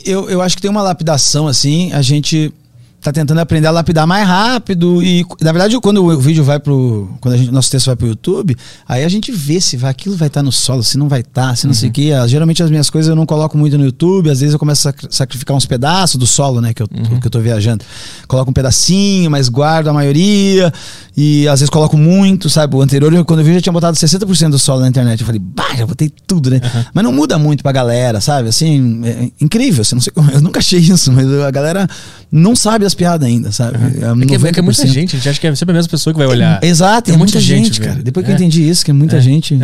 eu, 0.04 0.30
eu 0.30 0.40
acho 0.40 0.56
que 0.56 0.62
tem 0.62 0.70
uma 0.70 0.82
lapidação 0.82 1.46
assim, 1.48 1.92
a 1.92 2.02
gente 2.02 2.52
tá 3.00 3.10
tentando 3.12 3.38
aprender 3.38 3.66
a 3.66 3.70
lapidar 3.70 4.06
mais 4.06 4.26
rápido 4.28 5.02
e 5.02 5.24
na 5.40 5.52
verdade 5.52 5.78
quando 5.80 6.04
o 6.04 6.18
vídeo 6.18 6.44
vai 6.44 6.60
pro 6.60 7.08
quando 7.20 7.34
a 7.34 7.36
gente, 7.38 7.50
nosso 7.50 7.70
texto 7.70 7.86
vai 7.86 7.96
pro 7.96 8.06
YouTube 8.06 8.56
aí 8.86 9.04
a 9.04 9.08
gente 9.08 9.32
vê 9.32 9.58
se 9.58 9.76
vai 9.76 9.90
aquilo 9.90 10.16
vai 10.16 10.28
estar 10.28 10.40
tá 10.40 10.44
no 10.44 10.52
solo 10.52 10.82
se 10.82 10.98
não 10.98 11.08
vai 11.08 11.20
estar 11.20 11.48
tá, 11.48 11.56
se 11.56 11.66
não 11.66 11.70
uhum. 11.70 11.78
sei 11.78 11.88
o 11.88 11.92
que 11.92 12.28
geralmente 12.28 12.62
as 12.62 12.70
minhas 12.70 12.90
coisas 12.90 13.08
eu 13.08 13.16
não 13.16 13.24
coloco 13.24 13.56
muito 13.56 13.78
no 13.78 13.84
YouTube 13.84 14.28
às 14.28 14.40
vezes 14.40 14.52
eu 14.52 14.58
começo 14.58 14.86
a 14.86 14.94
sacrificar 15.08 15.56
uns 15.56 15.64
pedaços 15.64 16.16
do 16.16 16.26
solo 16.26 16.60
né 16.60 16.74
que 16.74 16.82
eu, 16.82 16.88
uhum. 16.92 17.20
que 17.20 17.26
eu 17.26 17.30
tô 17.30 17.40
viajando 17.40 17.84
coloco 18.28 18.50
um 18.50 18.54
pedacinho 18.54 19.30
mas 19.30 19.48
guardo 19.48 19.88
a 19.88 19.94
maioria 19.94 20.70
e 21.16 21.48
às 21.48 21.60
vezes 21.60 21.70
coloco 21.70 21.96
muito 21.96 22.50
sabe 22.50 22.76
o 22.76 22.82
anterior 22.82 23.24
quando 23.24 23.40
eu 23.40 23.46
vi 23.46 23.54
já 23.54 23.62
tinha 23.62 23.72
botado 23.72 23.96
60% 23.96 24.50
do 24.50 24.58
solo 24.58 24.80
na 24.80 24.88
internet 24.88 25.20
eu 25.20 25.26
falei 25.26 25.40
bah 25.40 25.74
já 25.74 25.86
botei 25.86 26.12
tudo 26.26 26.50
né 26.50 26.60
uhum. 26.62 26.84
mas 26.92 27.04
não 27.04 27.12
muda 27.12 27.38
muito 27.38 27.62
pra 27.62 27.72
galera 27.72 28.20
sabe 28.20 28.50
assim 28.50 29.00
é 29.04 29.30
incrível 29.40 29.80
assim, 29.80 29.94
não 29.94 30.02
sei 30.02 30.12
eu 30.34 30.42
nunca 30.42 30.58
achei 30.58 30.78
isso 30.78 31.10
mas 31.10 31.26
a 31.32 31.50
galera 31.50 31.88
não 32.30 32.54
sabe 32.54 32.84
as 32.84 32.94
piadas 32.94 33.26
ainda, 33.26 33.50
sabe? 33.50 33.76
Uhum. 33.76 34.22
É, 34.22 34.26
que, 34.26 34.34
é, 34.34 34.52
que 34.52 34.60
é 34.60 34.62
muita 34.62 34.86
gente, 34.86 35.16
a 35.16 35.18
gente 35.18 35.28
acha 35.28 35.40
que 35.40 35.46
é 35.46 35.54
sempre 35.54 35.72
a 35.72 35.76
mesma 35.76 35.90
pessoa 35.90 36.14
que 36.14 36.18
vai 36.18 36.28
olhar. 36.28 36.62
É, 36.62 36.66
exato, 36.66 37.10
é, 37.10 37.16
muita, 37.16 37.34
muita, 37.34 37.40
gente, 37.40 37.66
gente 37.66 37.80
cara. 37.80 38.02
Depois 38.02 38.24
que 38.24 38.30
eu 38.30 38.36
entendi 38.36 38.68
isso, 38.68 38.84
que 38.84 38.90
é 38.90 38.94
muita 38.94 39.20
gente. 39.20 39.58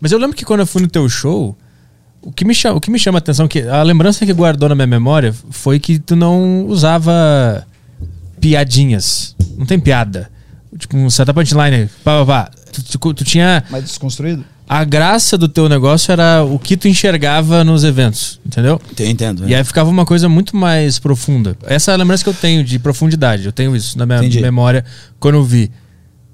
Mas 0.00 0.12
eu 0.12 0.18
lembro 0.18 0.36
que 0.36 0.44
quando 0.44 0.60
eu 0.60 0.66
fui 0.66 0.82
no 0.82 0.88
teu 0.88 1.08
show, 1.08 1.56
o 2.22 2.30
que 2.30 2.44
me 2.44 2.54
chama, 2.54 2.76
o 2.76 2.80
que 2.80 2.90
me 2.90 2.98
chama 2.98 3.18
a 3.18 3.20
atenção, 3.20 3.48
que 3.48 3.62
a 3.62 3.82
lembrança 3.82 4.26
que 4.26 4.32
guardou 4.32 4.68
na 4.68 4.74
minha 4.74 4.86
memória 4.86 5.34
foi 5.50 5.78
que 5.78 5.98
tu 5.98 6.14
não 6.14 6.66
usava 6.66 7.66
piadinhas. 8.40 9.34
Não 9.56 9.64
tem 9.64 9.78
piada. 9.78 10.30
Tipo, 10.78 10.96
um 10.96 11.10
setup 11.10 11.38
punchline. 11.38 11.88
Pá, 12.04 12.24
pá, 12.24 12.26
pá. 12.26 12.50
Tu, 12.72 12.98
tu, 12.98 13.14
tu, 13.14 13.24
tinha. 13.24 13.64
Mais 13.70 13.84
desconstruído? 13.84 14.44
A 14.72 14.84
graça 14.84 15.36
do 15.36 15.48
teu 15.48 15.68
negócio 15.68 16.12
era 16.12 16.44
o 16.44 16.56
que 16.56 16.76
tu 16.76 16.86
enxergava 16.86 17.64
nos 17.64 17.82
eventos, 17.82 18.38
entendeu? 18.46 18.80
Eu 18.96 19.06
entendo. 19.08 19.48
E 19.48 19.52
aí 19.52 19.64
ficava 19.64 19.90
uma 19.90 20.06
coisa 20.06 20.28
muito 20.28 20.56
mais 20.56 20.96
profunda. 20.96 21.56
Essa 21.66 21.90
é 21.90 21.94
a 21.94 21.96
lembrança 21.96 22.22
que 22.22 22.30
eu 22.30 22.34
tenho 22.34 22.62
de 22.62 22.78
profundidade. 22.78 23.44
Eu 23.46 23.50
tenho 23.50 23.74
isso 23.74 23.98
na 23.98 24.06
minha 24.06 24.18
Entendi. 24.20 24.40
memória 24.40 24.84
quando 25.18 25.34
eu 25.34 25.42
vi. 25.44 25.72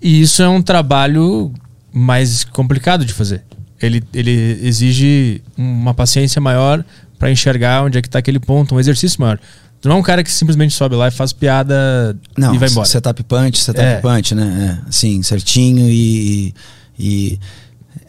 E 0.03 0.21
isso 0.21 0.43
é 0.43 0.49
um 0.51 0.61
trabalho 0.61 1.51
mais 1.91 2.45
complicado 2.45 3.07
de 3.07 3.15
fazer. 3.15 3.43
Ele, 3.81 4.05
ele 4.13 4.61
exige 4.63 5.41
uma 5.57 5.95
paciência 5.95 6.39
maior 6.39 6.85
pra 7.19 7.31
enxergar 7.31 7.85
onde 7.85 7.97
é 7.97 8.03
que 8.03 8.11
tá 8.11 8.19
aquele 8.19 8.39
ponto, 8.39 8.75
um 8.75 8.79
exercício 8.79 9.19
maior. 9.19 9.41
Tu 9.81 9.89
não 9.89 9.97
é 9.97 9.99
um 9.99 10.03
cara 10.03 10.23
que 10.23 10.31
simplesmente 10.31 10.75
sobe 10.75 10.95
lá 10.95 11.09
e 11.09 11.11
faz 11.11 11.33
piada 11.33 12.15
Não, 12.37 12.55
e 12.55 12.59
vai 12.59 12.69
embora. 12.69 12.87
setup 12.87 13.23
punch, 13.23 13.63
setup 13.63 13.83
É. 13.87 13.97
punch, 14.01 14.35
né? 14.35 14.79
É, 14.85 14.89
assim, 14.91 15.23
certinho 15.23 15.89
e, 15.91 16.53
e. 16.99 17.39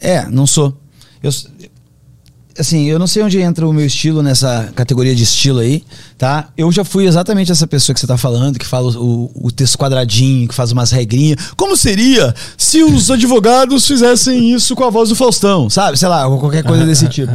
É, 0.00 0.26
não 0.28 0.46
sou. 0.46 0.76
Eu, 1.22 1.30
assim, 2.58 2.84
eu 2.86 2.98
não 2.98 3.06
sei 3.06 3.22
onde 3.22 3.40
entra 3.40 3.66
o 3.66 3.72
meu 3.72 3.86
estilo 3.86 4.22
nessa 4.22 4.70
categoria 4.74 5.14
de 5.14 5.22
estilo 5.22 5.60
aí, 5.60 5.84
tá? 6.16 6.48
Eu 6.56 6.70
já 6.72 6.84
fui 6.84 7.06
exatamente 7.06 7.52
essa 7.52 7.66
pessoa 7.66 7.94
que 7.94 8.00
você 8.00 8.06
tá 8.06 8.16
falando, 8.16 8.58
que 8.58 8.66
fala 8.66 8.90
o, 8.98 9.30
o 9.34 9.50
texto 9.50 9.78
quadradinho, 9.78 10.48
que 10.48 10.54
faz 10.54 10.72
umas 10.72 10.90
regrinhas. 10.90 11.50
Como 11.56 11.76
seria 11.76 12.34
se 12.56 12.82
os 12.82 13.10
advogados 13.12 13.86
fizessem 13.86 14.52
isso 14.52 14.74
com 14.74 14.84
a 14.84 14.90
voz 14.90 15.08
do 15.08 15.16
Faustão, 15.16 15.70
sabe? 15.70 15.96
Sei 15.96 16.08
lá, 16.08 16.24
qualquer 16.38 16.64
coisa 16.64 16.84
desse 16.84 17.06
tipo. 17.10 17.32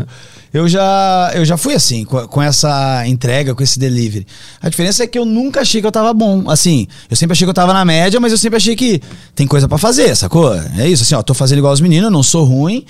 Eu 0.54 0.68
já, 0.68 1.32
eu 1.34 1.44
já 1.44 1.58
fui 1.58 1.74
assim, 1.74 2.06
com, 2.06 2.28
com 2.28 2.42
essa 2.42 3.08
entrega, 3.08 3.56
com 3.56 3.64
esse 3.64 3.80
delivery. 3.80 4.28
A 4.62 4.70
diferença 4.70 5.04
é 5.04 5.08
que 5.08 5.18
eu 5.18 5.26
nunca 5.26 5.62
achei 5.62 5.82
que 5.82 5.88
eu 5.88 5.92
tava 5.92 6.14
bom. 6.14 6.48
Assim, 6.50 6.88
eu 7.10 7.16
sempre 7.18 7.34
achei 7.34 7.46
que 7.46 7.50
eu 7.50 7.54
tava 7.56 7.74
na 7.74 7.84
média, 7.84 8.20
mas 8.20 8.32
eu 8.32 8.38
sempre 8.38 8.58
achei 8.58 8.76
que 8.76 9.02
tem 9.34 9.48
coisa 9.48 9.68
pra 9.68 9.80
fazer, 9.80 10.16
sacou? 10.16 10.54
É 10.78 10.88
isso, 10.88 11.02
assim, 11.04 11.16
ó, 11.16 11.24
tô 11.24 11.34
fazendo 11.34 11.58
igual 11.58 11.74
os 11.74 11.82
meninos, 11.82 12.12
não 12.12 12.22
sou 12.22 12.44
ruim, 12.44 12.86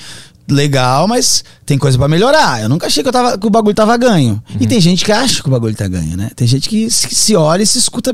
legal, 0.45 1.07
mas 1.07 1.41
tem 1.65 1.77
coisa 1.77 1.97
pra 1.97 2.09
melhorar. 2.09 2.61
Eu 2.61 2.67
nunca 2.67 2.87
achei 2.87 3.01
que, 3.01 3.07
eu 3.07 3.13
tava, 3.13 3.37
que 3.37 3.47
o 3.47 3.49
bagulho 3.49 3.73
tava 3.73 3.95
ganho. 3.95 4.43
E 4.59 4.67
tem 4.67 4.81
gente 4.81 5.05
que 5.05 5.11
acha 5.13 5.41
que 5.41 5.47
o 5.47 5.51
bagulho 5.51 5.73
tá 5.73 5.87
ganho, 5.87 6.17
né? 6.17 6.31
Tem 6.35 6.45
gente 6.45 6.67
que, 6.67 6.91
se- 6.91 7.07
que 7.07 7.15
se 7.15 7.33
olha 7.33 7.63
e 7.63 7.65
se 7.67 7.77
escuta. 7.77 8.13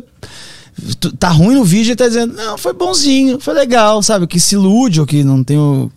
Tá 1.17 1.29
ruim 1.29 1.55
no 1.55 1.63
vídeo 1.65 1.91
e 1.91 1.95
tá 1.95 2.07
dizendo, 2.07 2.33
não, 2.35 2.57
foi 2.57 2.71
bonzinho, 2.73 3.39
foi 3.39 3.53
legal, 3.53 4.01
sabe? 4.01 4.27
Que 4.27 4.39
se 4.39 4.55
ilude 4.55 5.01
ou 5.01 5.05
que 5.07 5.23
não 5.23 5.43
tem 5.43 5.57
o. 5.57 5.91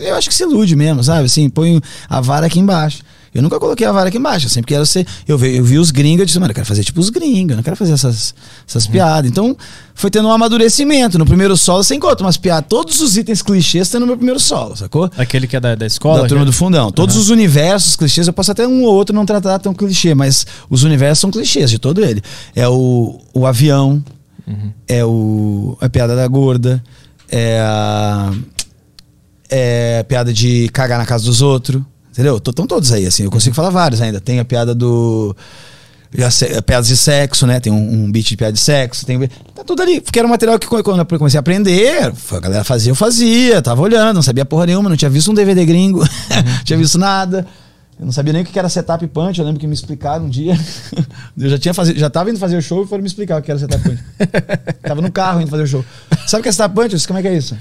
eu 0.00 0.14
acho 0.16 0.28
que 0.28 0.34
se 0.34 0.42
ilude 0.42 0.76
mesmo, 0.76 1.02
sabe? 1.02 1.26
Assim, 1.26 1.48
põe 1.48 1.80
a 2.08 2.20
vara 2.20 2.46
aqui 2.46 2.58
embaixo. 2.58 3.02
Eu 3.34 3.40
nunca 3.40 3.58
coloquei 3.58 3.86
a 3.86 3.92
vara 3.92 4.08
aqui 4.08 4.18
embaixo, 4.18 4.44
eu 4.44 4.50
sempre 4.50 4.74
quero 4.74 4.84
ser. 4.84 5.06
Eu 5.26 5.38
vi, 5.38 5.56
eu 5.56 5.64
vi 5.64 5.78
os 5.78 5.90
gringos, 5.90 6.20
eu 6.20 6.26
disse, 6.26 6.38
mano, 6.38 6.50
eu 6.50 6.54
quero 6.54 6.66
fazer 6.66 6.84
tipo 6.84 7.00
os 7.00 7.08
gringos, 7.08 7.52
eu 7.52 7.56
não 7.56 7.62
quero 7.62 7.76
fazer 7.76 7.92
essas, 7.92 8.34
essas 8.68 8.86
piadas. 8.86 9.30
Então, 9.30 9.56
foi 9.94 10.10
tendo 10.10 10.28
um 10.28 10.32
amadurecimento. 10.32 11.18
No 11.18 11.24
primeiro 11.24 11.56
solo, 11.56 11.82
você 11.82 11.94
encontra 11.94 12.26
umas 12.26 12.36
piadas, 12.36 12.66
todos 12.68 13.00
os 13.00 13.16
itens 13.16 13.40
clichês 13.40 13.86
estão 13.86 14.00
no 14.00 14.06
meu 14.06 14.16
primeiro 14.18 14.38
solo, 14.38 14.76
sacou? 14.76 15.10
Aquele 15.16 15.46
que 15.46 15.56
é 15.56 15.60
da, 15.60 15.74
da 15.74 15.86
escola. 15.86 16.22
da 16.22 16.28
turma 16.28 16.44
do 16.44 16.52
fundão. 16.52 16.92
Todos 16.92 17.16
os 17.16 17.30
universos 17.30 17.96
clichês, 17.96 18.26
eu 18.26 18.34
posso 18.34 18.52
até 18.52 18.68
um 18.68 18.82
ou 18.82 18.94
outro 18.94 19.16
não 19.16 19.24
tratar 19.24 19.58
tão 19.58 19.72
clichê, 19.72 20.14
mas 20.14 20.46
os 20.68 20.82
universos 20.82 21.20
são 21.20 21.30
clichês 21.30 21.70
de 21.70 21.78
todo 21.78 22.04
ele. 22.04 22.20
É 22.54 22.68
o, 22.68 23.18
o 23.32 23.46
avião, 23.46 24.04
é 24.86 25.02
o 25.06 25.78
a 25.80 25.88
piada 25.88 26.14
da 26.14 26.28
gorda, 26.28 26.84
é 27.30 27.58
a, 27.60 28.30
é 29.54 30.02
piada 30.04 30.32
de 30.32 30.70
cagar 30.70 30.98
na 30.98 31.04
casa 31.04 31.24
dos 31.26 31.42
outros, 31.42 31.82
entendeu? 32.10 32.38
Estão 32.38 32.66
todos 32.66 32.90
aí, 32.90 33.06
assim, 33.06 33.24
eu 33.24 33.30
consigo 33.30 33.54
falar 33.54 33.68
vários 33.68 34.00
ainda. 34.00 34.18
Tem 34.18 34.40
a 34.40 34.44
piada 34.46 34.74
do 34.74 35.36
se- 36.30 36.62
piadas 36.62 36.86
de 36.86 36.96
sexo, 36.96 37.46
né? 37.46 37.60
Tem 37.60 37.70
um, 37.70 38.04
um 38.04 38.10
beat 38.10 38.28
de 38.28 38.36
piada 38.36 38.52
de 38.54 38.60
sexo, 38.60 39.04
tem 39.04 39.28
tá 39.54 39.62
tudo 39.62 39.82
ali, 39.82 40.00
porque 40.00 40.18
era 40.18 40.26
um 40.26 40.30
material 40.30 40.58
que 40.58 40.66
quando 40.66 40.98
eu 41.00 41.18
comecei 41.18 41.36
a 41.36 41.40
aprender, 41.40 42.12
a 42.30 42.40
galera 42.40 42.64
fazia, 42.64 42.90
eu 42.90 42.96
fazia, 42.96 43.60
tava 43.60 43.82
olhando, 43.82 44.14
não 44.14 44.22
sabia 44.22 44.44
porra 44.46 44.64
nenhuma, 44.66 44.88
não 44.88 44.96
tinha 44.96 45.10
visto 45.10 45.30
um 45.30 45.34
DVD 45.34 45.64
gringo, 45.66 46.00
não 46.30 46.64
tinha 46.64 46.78
visto 46.78 46.98
nada. 46.98 47.46
Eu 48.02 48.06
não 48.06 48.12
sabia 48.12 48.32
nem 48.32 48.42
o 48.42 48.44
que 48.44 48.58
era 48.58 48.68
setup 48.68 49.06
punch, 49.06 49.38
eu 49.38 49.46
lembro 49.46 49.60
que 49.60 49.66
me 49.68 49.74
explicaram 49.74 50.24
um 50.24 50.28
dia. 50.28 50.58
Eu 51.38 51.48
já 51.48 51.56
tinha 51.56 51.72
fazer, 51.72 51.96
já 51.96 52.10
tava 52.10 52.30
indo 52.30 52.38
fazer 52.40 52.56
o 52.56 52.60
show 52.60 52.82
e 52.82 52.86
foram 52.88 53.00
me 53.00 53.06
explicar 53.06 53.38
o 53.38 53.42
que 53.42 53.48
era 53.48 53.60
setup 53.60 53.80
punch. 53.80 54.02
tava 54.82 55.00
no 55.00 55.12
carro 55.12 55.40
indo 55.40 55.48
fazer 55.48 55.62
o 55.62 55.66
show. 55.68 55.84
Sabe 56.26 56.40
o 56.40 56.42
que 56.42 56.48
é 56.48 56.52
setup 56.52 56.74
punch? 56.74 56.92
Eu 56.92 56.96
disse, 56.96 57.06
como 57.06 57.20
é 57.20 57.22
que 57.22 57.28
é 57.28 57.36
isso? 57.36 57.56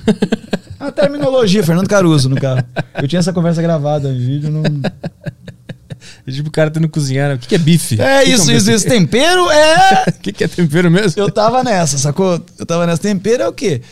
A 0.80 0.92
terminologia, 0.92 1.64
Fernando 1.64 1.88
Caruso 1.88 2.28
no 2.28 2.42
carro. 2.42 2.64
Eu 3.00 3.08
tinha 3.08 3.20
essa 3.20 3.32
conversa 3.32 3.62
gravada 3.62 4.10
em 4.10 4.18
vídeo, 4.18 4.50
não 4.50 4.64
É 6.26 6.32
tipo 6.32 6.50
o 6.50 6.52
cara 6.52 6.72
tendo 6.72 6.90
cozinhar. 6.90 7.36
O 7.36 7.38
que 7.38 7.48
que 7.48 7.54
é 7.54 7.60
bife? 7.60 8.02
É 8.02 8.22
que 8.22 8.26
que 8.26 8.32
isso, 8.32 8.52
um 8.52 8.56
isso, 8.56 8.66
bife? 8.66 8.78
isso. 8.78 8.88
Tempero 8.88 9.52
é. 9.52 10.06
O 10.08 10.14
que 10.14 10.34
que 10.34 10.44
é 10.44 10.48
tempero 10.48 10.90
mesmo? 10.90 11.22
Eu 11.22 11.30
tava 11.30 11.64
nessa, 11.64 12.00
sacou? 12.00 12.44
Eu 12.58 12.66
tava 12.66 12.88
nessa. 12.88 13.00
Tempero 13.00 13.44
é 13.44 13.48
o 13.48 13.54
quê? 13.54 13.84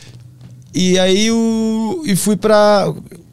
E 0.74 0.98
aí 0.98 1.30
o. 1.30 2.02
E 2.08 2.16
fui 2.16 2.36
pra. 2.36 2.92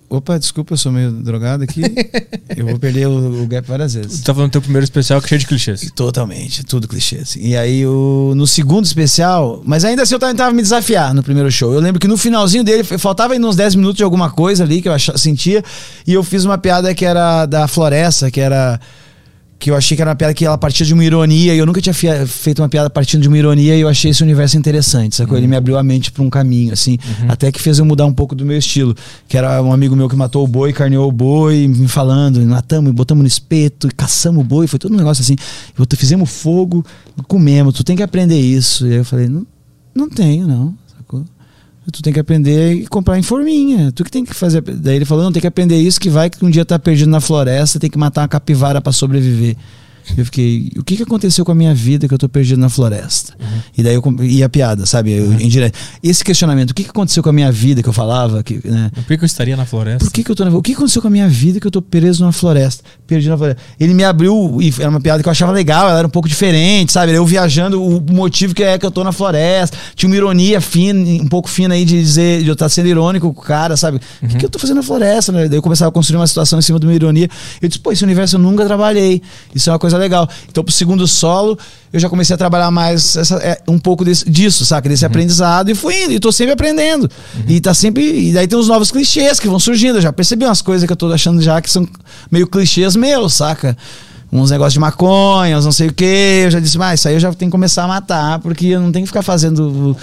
Opa, 0.09 0.39
desculpa, 0.39 0.75
eu 0.75 0.77
sou 0.79 0.93
meio 0.93 1.11
drogado 1.11 1.65
aqui. 1.65 1.83
eu 2.57 2.67
vou 2.67 2.79
perder 2.79 3.09
o, 3.09 3.43
o 3.43 3.47
gap 3.47 3.67
várias 3.67 3.93
Tu 3.93 4.01
vezes. 4.01 4.21
tá 4.21 4.33
falando 4.33 4.51
do 4.51 4.53
teu 4.53 4.63
primeiro 4.63 4.85
especial 4.85 5.21
que 5.21 5.27
é 5.27 5.29
cheio 5.31 5.41
de 5.41 5.47
clichês. 5.47 5.91
Totalmente, 5.95 6.65
tudo 6.65 6.87
clichê. 6.87 7.17
assim. 7.17 7.41
E 7.41 7.57
aí, 7.57 7.85
o, 7.87 8.33
no 8.37 8.47
segundo 8.47 8.85
especial, 8.85 9.63
mas 9.65 9.85
ainda 9.85 10.03
assim 10.03 10.15
eu 10.15 10.19
tava- 10.19 10.33
tentava 10.33 10.53
me 10.55 10.63
desafiar 10.63 11.13
no 11.13 11.23
primeiro 11.23 11.51
show. 11.51 11.73
Eu 11.73 11.81
lembro 11.81 12.01
que 12.01 12.07
no 12.07 12.17
finalzinho 12.17 12.63
dele, 12.63 12.85
faltava 12.85 13.33
ainda 13.35 13.47
uns 13.47 13.57
10 13.57 13.75
minutos 13.75 13.97
de 13.97 14.05
alguma 14.05 14.31
coisa 14.31 14.63
ali 14.65 14.81
que 14.81 14.89
eu 14.89 14.93
achava, 14.93 15.19
sentia, 15.19 15.65
e 16.07 16.13
eu 16.15 16.23
fiz 16.23 16.45
uma 16.45 16.57
piada 16.57 16.95
que 16.95 17.05
era 17.05 17.45
da 17.47 17.67
floresta, 17.67 18.31
que 18.31 18.41
era. 18.41 18.81
Que 19.59 19.71
eu 19.71 19.75
achei 19.75 19.97
que 19.97 20.03
era 20.03 20.11
uma 20.11 20.17
piada 20.17 20.35
que 20.35 20.45
ela 20.45 20.59
partia 20.59 20.85
de 20.85 20.93
uma 20.93 21.03
ironia, 21.03 21.55
e 21.55 21.59
eu 21.59 21.65
nunca 21.65 21.81
tinha 21.81 21.95
feito 21.95 22.61
uma 22.61 22.69
piada 22.69 22.91
partindo 22.91 23.23
de 23.23 23.29
uma 23.29 23.39
ironia, 23.39 23.75
e 23.75 23.81
eu 23.81 23.89
achei 23.89 24.11
esse 24.11 24.23
universo 24.23 24.59
interessante, 24.59 25.17
sacou? 25.17 25.37
Ele 25.39 25.47
me 25.47 25.57
abriu 25.57 25.79
a 25.79 25.83
mente 25.83 26.13
pra 26.13 26.23
um 26.23 26.29
caminho, 26.29 26.75
assim, 26.75 26.99
até 27.27 27.51
que 27.51 27.61
fez 27.61 27.79
eu 27.79 27.85
mudar 27.85 28.05
um 28.05 28.13
pouco 28.13 28.35
do 28.35 28.45
meu 28.45 28.59
estilo. 28.59 28.95
Que 29.27 29.37
era 29.37 29.63
um 29.63 29.73
amigo 29.73 29.97
meu 29.97 30.09
que 30.09 30.15
matou 30.15 30.45
o 30.45 30.47
boi, 30.47 30.73
carneou 30.75 31.09
o 31.09 31.13
boi, 31.13 31.67
me 31.69 31.89
falando, 31.89 32.41
matamos, 32.47 32.93
botamos 32.93 33.23
no 33.23 33.29
espeto, 33.29 33.89
caçamos 33.97 34.45
o 34.45 34.47
boi, 34.47 34.67
foi 34.67 34.79
todo 34.79 34.93
um 34.93 34.97
negócio 34.97 35.23
assim. 35.23 35.37
Fizemos 35.97 36.31
fogo, 36.31 36.85
comemos, 37.27 37.75
tu 37.75 37.83
tem 37.83 37.97
que 37.97 38.03
aprender 38.03 38.39
isso. 38.39 38.87
E 38.87 38.93
aí 38.93 38.99
eu 38.99 39.05
falei, 39.05 39.27
não, 39.27 39.47
não 39.95 40.09
tenho, 40.09 40.47
não? 40.47 40.75
Tu 41.93 42.03
tem 42.03 42.13
que 42.13 42.19
aprender 42.19 42.73
e 42.73 42.87
comprar 42.87 43.19
em 43.19 43.23
forminha. 43.23 43.93
Tu 43.93 44.03
que 44.03 44.11
tem 44.11 44.25
que 44.25 44.35
fazer. 44.35 44.61
Daí 44.61 44.97
ele 44.97 45.05
falou: 45.05 45.23
não, 45.23 45.33
tem 45.33 45.41
que 45.41 45.47
aprender 45.47 45.77
isso 45.77 46.01
que 46.01 46.11
vai 46.11 46.29
que 46.29 46.45
um 46.45 46.51
dia 46.51 46.65
tá 46.65 46.79
perdido 46.79 47.11
na 47.11 47.21
floresta, 47.21 47.79
tem 47.79 47.89
que 47.89 47.99
matar 47.99 48.23
uma 48.23 48.29
capivara 48.29 48.81
pra 48.81 48.93
sobreviver. 48.93 49.57
Eu 50.17 50.25
fiquei, 50.25 50.71
o 50.77 50.85
que, 50.85 50.97
que 50.97 51.03
aconteceu 51.03 51.45
com 51.45 51.53
a 51.53 51.55
minha 51.55 51.75
vida 51.75 52.07
que 52.07 52.15
eu 52.15 52.19
tô 52.19 52.29
perdido 52.29 52.61
na 52.61 52.69
floresta? 52.69 53.35
E 53.77 53.83
daí 53.83 53.95
eu 53.95 54.03
e 54.23 54.43
a 54.43 54.49
piada, 54.49 54.87
sabe? 54.87 55.13
Eu, 55.13 55.33
direto. 55.35 55.79
Esse 56.03 56.25
questionamento, 56.25 56.71
o 56.71 56.75
que, 56.75 56.85
que 56.85 56.91
aconteceu 56.91 57.23
com 57.23 57.29
a 57.29 57.33
minha 57.33 57.51
vida 57.51 57.83
que 57.83 57.89
eu 57.89 57.93
falava? 57.93 58.43
Que, 58.43 58.61
né? 58.65 58.91
Por 58.95 59.05
que 59.05 59.19
que 59.19 59.25
eu 59.25 59.27
estaria 59.27 59.57
na 59.57 59.65
floresta? 59.65 60.05
Por 60.05 60.13
que, 60.13 60.23
que 60.23 60.31
eu 60.31 60.37
tô 60.37 60.45
na... 60.45 60.51
O 60.57 60.63
que 60.63 60.73
aconteceu 60.73 61.03
com 61.03 61.09
a 61.09 61.11
minha 61.11 61.29
vida 61.29 61.59
que 61.59 61.67
eu 61.67 61.71
tô 61.71 61.83
preso 61.83 62.23
numa 62.23 62.33
floresta? 62.33 62.85
Perdido 63.07 63.31
na 63.31 63.37
floresta. 63.37 63.63
Ele 63.79 63.95
me 63.95 64.05
abriu, 64.05 64.59
e 64.61 64.73
era 64.79 64.89
uma 64.89 65.01
piada 65.01 65.23
que 65.23 65.29
eu 65.29 65.33
achava 65.33 65.53
legal, 65.53 65.89
ela 65.89 65.99
era 65.99 66.07
um 66.07 66.11
pouco 66.11 66.29
diferente, 66.29 66.93
sabe? 66.93 67.13
Eu 67.13 67.25
viajando, 67.27 67.83
o 67.83 68.01
motivo 68.13 68.55
que 68.55 68.63
é 68.63 68.79
que 68.79 68.87
eu 68.87 68.91
tô 68.91 69.03
na 69.03 69.13
floresta. 69.13 69.77
Tinha 69.95 70.09
uma 70.09 70.17
ironia 70.17 70.61
fina, 70.61 71.01
um 71.23 71.29
pouco 71.29 71.49
fina 71.49 71.75
aí 71.75 71.85
de 71.85 72.01
dizer, 72.01 72.43
de 72.43 72.49
eu 72.49 72.53
estar 72.53 72.69
sendo 72.69 72.89
irônico 72.89 73.33
com 73.33 73.41
o 73.41 73.45
cara, 73.45 73.77
sabe? 73.77 74.01
O 74.23 74.29
que, 74.29 74.37
que 74.37 74.45
eu 74.45 74.51
tô 74.51 74.59
fazendo 74.59 74.77
na 74.77 74.83
floresta? 74.83 75.33
Né? 75.33 75.49
Daí 75.49 75.59
eu 75.59 75.63
começava 75.63 75.89
a 75.89 75.93
construir 75.93 76.19
uma 76.19 76.27
situação 76.27 76.59
em 76.59 76.63
cima 76.63 76.79
de 76.79 76.87
uma 76.87 76.95
ironia. 76.95 77.29
Eu 77.61 77.69
disse, 77.69 77.81
pô, 77.81 77.93
esse 77.93 78.05
universo 78.05 78.37
eu 78.37 78.41
nunca 78.41 78.65
trabalhei. 78.65 79.21
Isso 79.55 79.69
é 79.69 79.73
uma 79.73 79.79
coisa 79.79 79.96
legal. 79.97 80.29
Então, 80.51 80.63
pro 80.65 80.73
segundo 80.73 81.07
solo, 81.07 81.59
eu 81.93 81.99
já 82.01 82.09
comecei 82.09 82.35
a 82.35 82.37
trabalhar 82.37 82.71
mais 82.71 83.17
essa- 83.17 83.37
é, 83.37 83.61
um 83.69 83.79
pouco 83.79 84.05
desse- 84.05 84.29
disso, 84.29 84.65
saca? 84.65 84.89
Desse 84.89 85.05
aprendizado 85.05 85.71
e 85.71 85.75
fui 85.75 86.05
indo, 86.05 86.13
e 86.13 86.21
tô 86.21 86.31
sempre 86.33 86.53
aprendendo. 86.53 87.11
E 87.49 87.61
tá 87.61 87.73
sempre. 87.75 88.29
E 88.29 88.33
daí 88.33 88.47
tem 88.47 88.59
os 88.59 88.69
novos 88.69 88.91
clichês 88.91 89.39
que 89.41 89.49
vão 89.49 89.59
surgindo. 89.59 89.99
Eu 89.99 90.03
já 90.03 90.13
percebi 90.13 90.45
umas 90.45 90.63
coisas 90.63 90.87
que 90.87 90.93
eu 90.93 90.97
tô 90.97 91.13
achando 91.13 91.41
já 91.43 91.61
que 91.61 91.71
são 91.71 91.87
meio 92.31 92.47
clichês 92.47 92.97
meus, 92.97 93.35
saca? 93.35 93.77
Uns 94.33 94.51
negócios 94.51 94.73
de 94.73 94.81
maconha, 94.81 95.57
uns 95.57 95.65
não 95.65 95.73
sei 95.73 95.89
o 95.89 95.93
quê. 95.93 96.43
Eu 96.47 96.51
já 96.51 96.61
disse, 96.61 96.77
mas 96.77 97.01
isso 97.01 97.09
aí 97.09 97.15
eu 97.15 97.21
já 97.21 97.33
tenho 97.33 97.49
que 97.51 97.53
começar 97.53 97.85
a 97.85 97.89
matar, 97.89 98.39
porque 98.41 98.67
eu 98.67 98.81
não 98.81 98.91
tenho 98.91 99.05
que 99.05 99.09
ficar 99.09 99.23
fazendo 99.23 99.97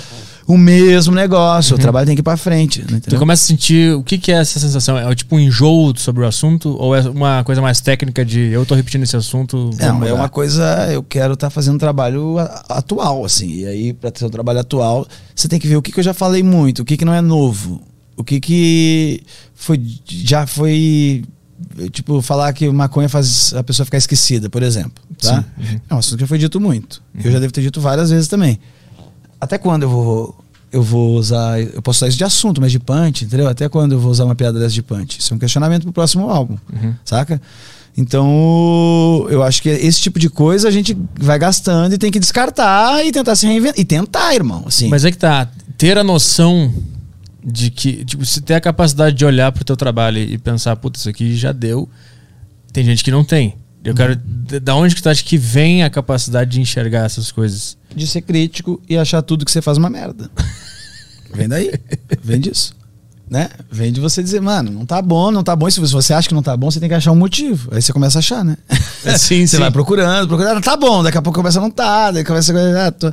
o, 0.47 0.57
mesmo 0.57 1.13
negócio. 1.13 1.75
O 1.75 1.79
trabalho 1.79 2.05
tem 2.05 2.15
que 2.15 2.21
ir 2.21 2.23
pra 2.23 2.37
frente. 2.37 2.81
Tu 2.81 2.95
Entendeu? 2.95 3.19
começa 3.19 3.43
a 3.43 3.47
sentir 3.47 3.95
o 3.95 4.03
que, 4.03 4.17
que 4.17 4.31
é 4.31 4.35
essa 4.35 4.59
sensação? 4.59 4.97
É 4.97 5.15
tipo 5.15 5.35
um 5.35 5.39
enjoo 5.39 5.93
sobre 5.97 6.23
o 6.23 6.27
assunto? 6.27 6.75
Ou 6.77 6.95
é 6.95 7.01
uma 7.01 7.43
coisa 7.43 7.61
mais 7.61 7.79
técnica 7.81 8.25
de 8.25 8.39
eu 8.51 8.65
tô 8.65 8.75
repetindo 8.75 9.03
esse 9.03 9.15
assunto? 9.15 9.69
Não, 9.79 10.03
é 10.03 10.13
uma 10.13 10.29
coisa. 10.29 10.91
Eu 10.91 11.03
quero 11.03 11.33
estar 11.33 11.49
fazendo 11.49 11.75
um 11.75 11.79
trabalho 11.79 12.35
atual, 12.69 13.25
assim. 13.25 13.51
E 13.53 13.65
aí, 13.65 13.93
para 13.93 14.11
ter 14.11 14.25
um 14.25 14.29
trabalho 14.29 14.59
atual, 14.59 15.07
você 15.35 15.47
tem 15.47 15.59
que 15.59 15.67
ver 15.67 15.75
o 15.75 15.81
que, 15.81 15.91
que 15.91 15.99
eu 15.99 16.03
já 16.03 16.13
falei 16.13 16.43
muito, 16.43 16.81
o 16.81 16.85
que, 16.85 16.97
que 16.97 17.05
não 17.05 17.13
é 17.13 17.21
novo, 17.21 17.81
o 18.17 18.23
que, 18.23 18.39
que 18.39 19.23
foi, 19.53 19.81
já 20.05 20.45
foi. 20.45 21.23
Tipo, 21.91 22.21
falar 22.21 22.51
que 22.53 22.69
maconha 22.69 23.07
faz 23.07 23.53
a 23.53 23.63
pessoa 23.63 23.85
ficar 23.85 23.97
esquecida, 23.97 24.49
por 24.49 24.61
exemplo. 24.61 25.03
Tá? 25.19 25.43
É 25.89 25.93
um 25.93 25.97
assunto 25.97 26.17
que 26.17 26.21
já 26.21 26.27
foi 26.27 26.37
dito 26.37 26.59
muito. 26.59 27.01
Eu 27.23 27.31
já 27.31 27.39
devo 27.39 27.53
ter 27.53 27.61
dito 27.61 27.79
várias 27.79 28.09
vezes 28.09 28.27
também. 28.27 28.59
Até 29.43 29.57
quando 29.57 29.83
eu 29.83 29.89
vou. 29.89 30.35
Eu 30.71 30.81
vou 30.81 31.17
usar. 31.17 31.61
Eu 31.61 31.81
posso 31.83 31.99
usar 31.99 32.07
isso 32.07 32.17
de 32.17 32.23
assunto, 32.23 32.59
mas 32.59 32.71
de 32.71 32.79
punch, 32.79 33.25
entendeu? 33.25 33.47
Até 33.47 33.69
quando 33.69 33.91
eu 33.91 33.99
vou 33.99 34.11
usar 34.11 34.25
uma 34.25 34.33
piada 34.33 34.57
dessa 34.59 34.73
de 34.73 34.81
punch? 34.81 35.19
Isso 35.19 35.31
é 35.31 35.35
um 35.35 35.39
questionamento 35.39 35.83
pro 35.83 35.93
próximo 35.93 36.29
álbum. 36.29 36.57
Saca? 37.05 37.39
Então, 37.95 39.27
eu 39.29 39.43
acho 39.43 39.61
que 39.61 39.69
esse 39.69 40.01
tipo 40.01 40.17
de 40.17 40.29
coisa 40.29 40.67
a 40.67 40.71
gente 40.71 40.97
vai 41.19 41.37
gastando 41.37 41.93
e 41.93 41.97
tem 41.97 42.09
que 42.09 42.19
descartar 42.19 43.05
e 43.05 43.11
tentar 43.11 43.35
se 43.35 43.45
reinventar. 43.45 43.79
E 43.79 43.85
tentar, 43.85 44.33
irmão. 44.33 44.63
Assim. 44.65 44.89
Mas 44.89 45.05
é 45.05 45.11
que 45.11 45.17
tá, 45.17 45.47
ter 45.77 45.97
a 45.97 46.03
noção 46.03 46.73
de 47.43 47.69
que, 47.69 48.03
tipo, 48.03 48.25
você 48.25 48.41
tem 48.41 48.55
a 48.55 48.61
capacidade 48.61 49.15
de 49.15 49.25
olhar 49.25 49.51
pro 49.51 49.63
teu 49.63 49.77
trabalho 49.77 50.17
e 50.17 50.37
pensar, 50.37 50.75
puta, 50.75 50.97
isso 50.97 51.09
aqui 51.09 51.35
já 51.35 51.51
deu. 51.51 51.87
Tem 52.71 52.83
gente 52.83 53.03
que 53.03 53.11
não 53.11 53.23
tem. 53.23 53.55
Eu 53.83 53.93
quero. 53.93 54.13
Uhum. 54.13 54.59
Da 54.61 54.75
onde 54.75 54.95
que 54.95 55.01
tu 55.01 55.09
acha 55.09 55.23
que 55.23 55.37
vem 55.37 55.83
a 55.83 55.89
capacidade 55.89 56.51
de 56.51 56.61
enxergar 56.61 57.05
essas 57.05 57.31
coisas? 57.31 57.77
De 57.93 58.07
ser 58.07 58.21
crítico 58.21 58.81
e 58.87 58.97
achar 58.97 59.21
tudo 59.21 59.45
que 59.45 59.51
você 59.51 59.61
faz 59.61 59.77
uma 59.77 59.89
merda. 59.89 60.29
Vem 61.33 61.49
daí. 61.49 61.73
Vem 62.23 62.39
disso. 62.39 62.75
Né? 63.27 63.49
Vem 63.71 63.91
de 63.91 63.99
você 63.99 64.21
dizer, 64.21 64.39
mano, 64.39 64.69
não 64.69 64.85
tá 64.85 65.01
bom, 65.01 65.31
não 65.31 65.43
tá 65.43 65.55
bom. 65.55 65.67
E 65.67 65.71
se 65.71 65.79
você 65.79 66.13
acha 66.13 66.27
que 66.27 66.35
não 66.35 66.43
tá 66.43 66.55
bom, 66.55 66.69
você 66.69 66.79
tem 66.79 66.87
que 66.87 66.93
achar 66.93 67.11
um 67.11 67.15
motivo. 67.15 67.69
Aí 67.73 67.81
você 67.81 67.91
começa 67.91 68.19
a 68.19 68.21
achar, 68.21 68.45
né? 68.45 68.55
Sim, 69.17 69.47
você 69.47 69.55
sim. 69.55 69.57
vai 69.57 69.71
procurando, 69.71 70.27
procurando. 70.27 70.61
Tá 70.61 70.77
bom, 70.77 71.01
daqui 71.01 71.17
a 71.17 71.21
pouco 71.21 71.39
começa 71.39 71.57
a 71.57 71.61
não 71.61 71.71
tá, 71.71 72.11
daí 72.11 72.23
começa 72.23 72.53
a. 72.53 72.87
Ah, 72.87 72.91
tô... 72.91 73.11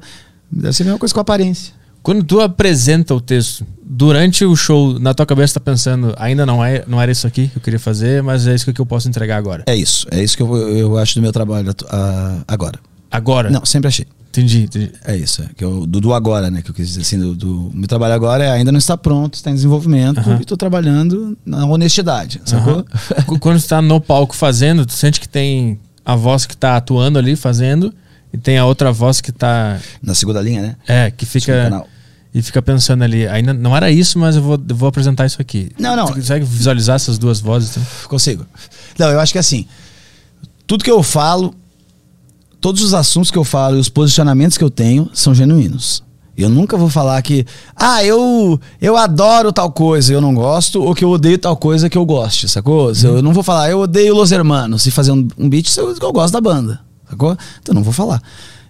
Deve 0.52 0.74
ser 0.74 0.82
a 0.82 0.86
mesma 0.86 0.98
coisa 0.98 1.14
com 1.14 1.20
a 1.20 1.22
aparência. 1.22 1.72
Quando 2.02 2.24
tu 2.24 2.40
apresenta 2.40 3.14
o 3.14 3.20
texto, 3.20 3.66
durante 3.84 4.44
o 4.44 4.56
show, 4.56 4.98
na 4.98 5.12
tua 5.12 5.26
cabeça 5.26 5.54
tá 5.54 5.60
pensando, 5.60 6.14
ainda 6.16 6.46
não, 6.46 6.64
é, 6.64 6.84
não 6.86 7.00
era 7.00 7.12
isso 7.12 7.26
aqui 7.26 7.48
que 7.48 7.58
eu 7.58 7.62
queria 7.62 7.78
fazer, 7.78 8.22
mas 8.22 8.46
é 8.46 8.54
isso 8.54 8.72
que 8.72 8.80
eu 8.80 8.86
posso 8.86 9.08
entregar 9.08 9.36
agora. 9.36 9.64
É 9.66 9.74
isso. 9.74 10.06
É 10.10 10.22
isso 10.22 10.36
que 10.36 10.42
eu, 10.42 10.56
eu 10.76 10.96
acho 10.98 11.16
do 11.16 11.22
meu 11.22 11.32
trabalho 11.32 11.74
ah, 11.90 12.38
agora. 12.48 12.78
Agora? 13.10 13.50
Não, 13.50 13.66
sempre 13.66 13.88
achei. 13.88 14.06
Entendi, 14.30 14.62
entendi. 14.62 14.92
É 15.04 15.16
isso, 15.16 15.42
é, 15.42 15.46
que 15.56 15.64
eu, 15.64 15.84
do, 15.84 16.00
do 16.00 16.14
agora, 16.14 16.48
né? 16.52 16.62
Que 16.62 16.70
eu 16.70 16.74
quis 16.74 16.86
dizer 16.86 17.00
assim, 17.00 17.18
do, 17.18 17.34
do 17.34 17.70
meu 17.74 17.88
trabalho 17.88 18.14
agora 18.14 18.44
é, 18.44 18.50
ainda 18.52 18.70
não 18.70 18.78
está 18.78 18.96
pronto, 18.96 19.34
está 19.34 19.50
em 19.50 19.54
desenvolvimento 19.54 20.18
Aham. 20.18 20.36
e 20.38 20.42
estou 20.42 20.56
trabalhando 20.56 21.36
na 21.44 21.66
honestidade, 21.66 22.40
sacou? 22.44 22.74
Aham. 22.74 22.84
Qu- 23.26 23.38
Quando 23.40 23.60
tu 23.60 23.66
tá 23.66 23.82
no 23.82 24.00
palco 24.00 24.36
fazendo, 24.36 24.86
tu 24.86 24.92
sente 24.92 25.18
que 25.20 25.28
tem 25.28 25.80
a 26.04 26.14
voz 26.14 26.46
que 26.46 26.56
tá 26.56 26.76
atuando 26.76 27.18
ali 27.18 27.34
fazendo 27.34 27.92
e 28.32 28.38
tem 28.38 28.58
a 28.58 28.64
outra 28.64 28.92
voz 28.92 29.20
que 29.20 29.32
tá. 29.32 29.78
Na 30.02 30.14
segunda 30.14 30.40
linha, 30.40 30.62
né? 30.62 30.76
É, 30.86 31.10
que 31.10 31.26
fica. 31.26 31.84
E 32.32 32.40
fica 32.42 32.62
pensando 32.62 33.02
ali, 33.02 33.26
ainda 33.26 33.52
não 33.52 33.76
era 33.76 33.90
isso, 33.90 34.16
mas 34.16 34.36
eu 34.36 34.42
vou, 34.42 34.56
eu 34.68 34.76
vou 34.76 34.88
apresentar 34.88 35.26
isso 35.26 35.42
aqui. 35.42 35.72
Não, 35.76 35.96
não. 35.96 36.06
Tu 36.06 36.14
consegue 36.14 36.44
visualizar 36.44 36.94
essas 36.94 37.18
duas 37.18 37.40
vozes? 37.40 37.70
Então? 37.70 37.82
Consigo. 38.06 38.46
Não, 38.96 39.08
eu 39.08 39.18
acho 39.18 39.32
que 39.32 39.38
assim, 39.38 39.66
tudo 40.64 40.84
que 40.84 40.90
eu 40.90 41.02
falo, 41.02 41.52
todos 42.60 42.82
os 42.82 42.94
assuntos 42.94 43.32
que 43.32 43.38
eu 43.38 43.42
falo 43.42 43.76
e 43.76 43.80
os 43.80 43.88
posicionamentos 43.88 44.56
que 44.56 44.62
eu 44.62 44.70
tenho 44.70 45.10
são 45.12 45.34
genuínos. 45.34 46.04
Eu 46.36 46.48
nunca 46.48 46.76
vou 46.76 46.88
falar 46.88 47.20
que, 47.22 47.44
ah, 47.74 48.04
eu, 48.04 48.58
eu 48.80 48.96
adoro 48.96 49.52
tal 49.52 49.70
coisa 49.72 50.12
e 50.12 50.14
eu 50.14 50.20
não 50.20 50.32
gosto, 50.32 50.80
ou 50.80 50.94
que 50.94 51.04
eu 51.04 51.10
odeio 51.10 51.36
tal 51.36 51.56
coisa 51.56 51.90
que 51.90 51.98
eu 51.98 52.06
goste, 52.06 52.48
sacou? 52.48 52.92
Eu 53.02 53.20
não 53.20 53.32
vou 53.32 53.42
falar, 53.42 53.70
eu 53.70 53.80
odeio 53.80 54.14
Los 54.14 54.32
Hermanos 54.32 54.86
e 54.86 54.90
fazer 54.90 55.10
um, 55.10 55.26
um 55.36 55.48
beat 55.48 55.66
se 55.66 55.80
eu, 55.80 55.94
eu 55.94 56.12
gosto 56.12 56.32
da 56.32 56.40
banda, 56.40 56.80
sacou? 57.10 57.32
Então 57.60 57.72
eu 57.72 57.74
não 57.74 57.82
vou 57.82 57.92
falar. 57.92 58.22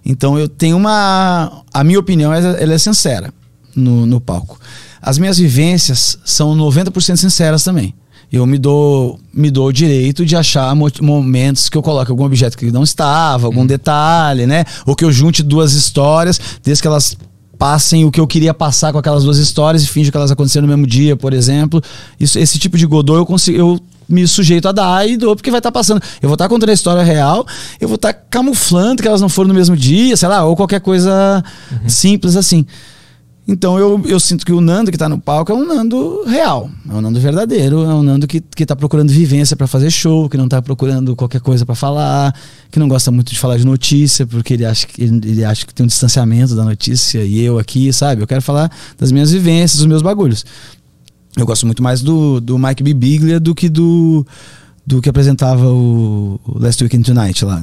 Então 0.05 0.37
eu 0.37 0.47
tenho 0.49 0.75
uma. 0.77 1.63
A 1.73 1.83
minha 1.83 1.99
opinião 1.99 2.33
ela 2.33 2.57
ela 2.57 2.73
é 2.73 2.77
sincera 2.77 3.33
no, 3.75 4.05
no 4.05 4.19
palco. 4.19 4.59
As 5.01 5.17
minhas 5.17 5.37
vivências 5.37 6.17
são 6.25 6.55
90% 6.55 7.15
sinceras 7.17 7.63
também. 7.63 7.93
Eu 8.31 8.45
me 8.45 8.57
dou, 8.57 9.19
me 9.33 9.51
dou 9.51 9.67
o 9.67 9.73
direito 9.73 10.25
de 10.25 10.37
achar 10.37 10.73
mo- 10.75 10.89
momentos 11.01 11.67
que 11.67 11.77
eu 11.77 11.81
coloque 11.81 12.11
algum 12.11 12.23
objeto 12.23 12.57
que 12.57 12.71
não 12.71 12.83
estava, 12.83 13.45
algum 13.45 13.65
detalhe, 13.65 14.45
né? 14.47 14.63
Ou 14.85 14.95
que 14.95 15.03
eu 15.03 15.11
junte 15.11 15.43
duas 15.43 15.73
histórias, 15.73 16.39
desde 16.63 16.81
que 16.81 16.87
elas 16.87 17.17
passem 17.59 18.05
o 18.05 18.11
que 18.11 18.19
eu 18.21 18.25
queria 18.25 18.53
passar 18.53 18.91
com 18.93 18.97
aquelas 18.97 19.23
duas 19.25 19.37
histórias 19.37 19.83
e 19.83 19.87
finge 19.87 20.09
que 20.11 20.17
elas 20.17 20.31
aconteceram 20.31 20.65
no 20.65 20.73
mesmo 20.73 20.87
dia, 20.87 21.15
por 21.17 21.33
exemplo. 21.33 21.81
Isso, 22.19 22.39
esse 22.39 22.57
tipo 22.57 22.77
de 22.77 22.85
godô 22.85 23.17
eu 23.17 23.25
consigo. 23.25 23.57
Eu 23.57 23.79
me 24.11 24.27
sujeito 24.27 24.67
a 24.67 24.71
dar 24.71 25.07
e 25.07 25.17
dou 25.17 25.35
porque 25.35 25.49
vai 25.49 25.59
estar 25.59 25.71
passando. 25.71 26.01
Eu 26.21 26.29
vou 26.29 26.35
estar 26.35 26.47
contando 26.49 26.69
a 26.69 26.73
história 26.73 27.03
real, 27.03 27.45
eu 27.79 27.87
vou 27.87 27.95
estar 27.95 28.13
camuflando 28.13 29.01
que 29.01 29.07
elas 29.07 29.21
não 29.21 29.29
foram 29.29 29.49
no 29.49 29.53
mesmo 29.53 29.75
dia, 29.75 30.15
sei 30.17 30.27
lá, 30.27 30.43
ou 30.43 30.55
qualquer 30.55 30.81
coisa 30.81 31.43
simples 31.87 32.35
assim. 32.35 32.65
Então 33.47 33.77
eu, 33.77 34.01
eu 34.05 34.19
sinto 34.19 34.45
que 34.45 34.53
o 34.53 34.61
Nando 34.61 34.91
que 34.91 34.97
tá 34.97 35.09
no 35.09 35.19
palco 35.19 35.51
é 35.51 35.55
um 35.55 35.65
Nando 35.65 36.23
real, 36.25 36.69
é 36.87 36.93
um 36.93 37.01
Nando 37.01 37.19
verdadeiro, 37.19 37.83
é 37.83 37.93
um 37.93 38.03
Nando 38.03 38.27
que, 38.27 38.39
que 38.39 38.65
tá 38.65 38.75
procurando 38.75 39.09
vivência 39.09 39.55
para 39.55 39.65
fazer 39.67 39.89
show, 39.89 40.29
que 40.29 40.37
não 40.37 40.47
tá 40.47 40.61
procurando 40.61 41.15
qualquer 41.15 41.41
coisa 41.41 41.65
para 41.65 41.73
falar, 41.73 42.33
que 42.69 42.79
não 42.79 42.87
gosta 42.87 43.09
muito 43.09 43.31
de 43.31 43.39
falar 43.39 43.57
de 43.57 43.65
notícia, 43.65 44.27
porque 44.27 44.53
ele 44.53 44.65
acha 44.65 44.85
que 44.85 45.03
ele, 45.03 45.19
ele 45.29 45.43
acha 45.43 45.65
que 45.65 45.73
tem 45.73 45.83
um 45.83 45.87
distanciamento 45.87 46.55
da 46.55 46.63
notícia 46.63 47.23
e 47.23 47.41
eu 47.41 47.57
aqui, 47.57 47.91
sabe? 47.91 48.21
Eu 48.21 48.27
quero 48.27 48.41
falar 48.41 48.71
das 48.97 49.11
minhas 49.11 49.31
vivências, 49.31 49.79
dos 49.79 49.87
meus 49.87 50.03
bagulhos. 50.03 50.45
Eu 51.37 51.45
gosto 51.45 51.65
muito 51.65 51.81
mais 51.81 52.01
do, 52.01 52.39
do 52.41 52.57
Mike 52.59 52.83
Bibiglia 52.83 53.39
do 53.39 53.55
que 53.55 53.69
do 53.69 54.25
do 54.85 55.01
que 55.01 55.07
apresentava 55.09 55.65
o, 55.67 56.39
o 56.45 56.59
Last 56.59 56.83
Weekend 56.83 57.05
Tonight 57.05 57.45
lá? 57.45 57.61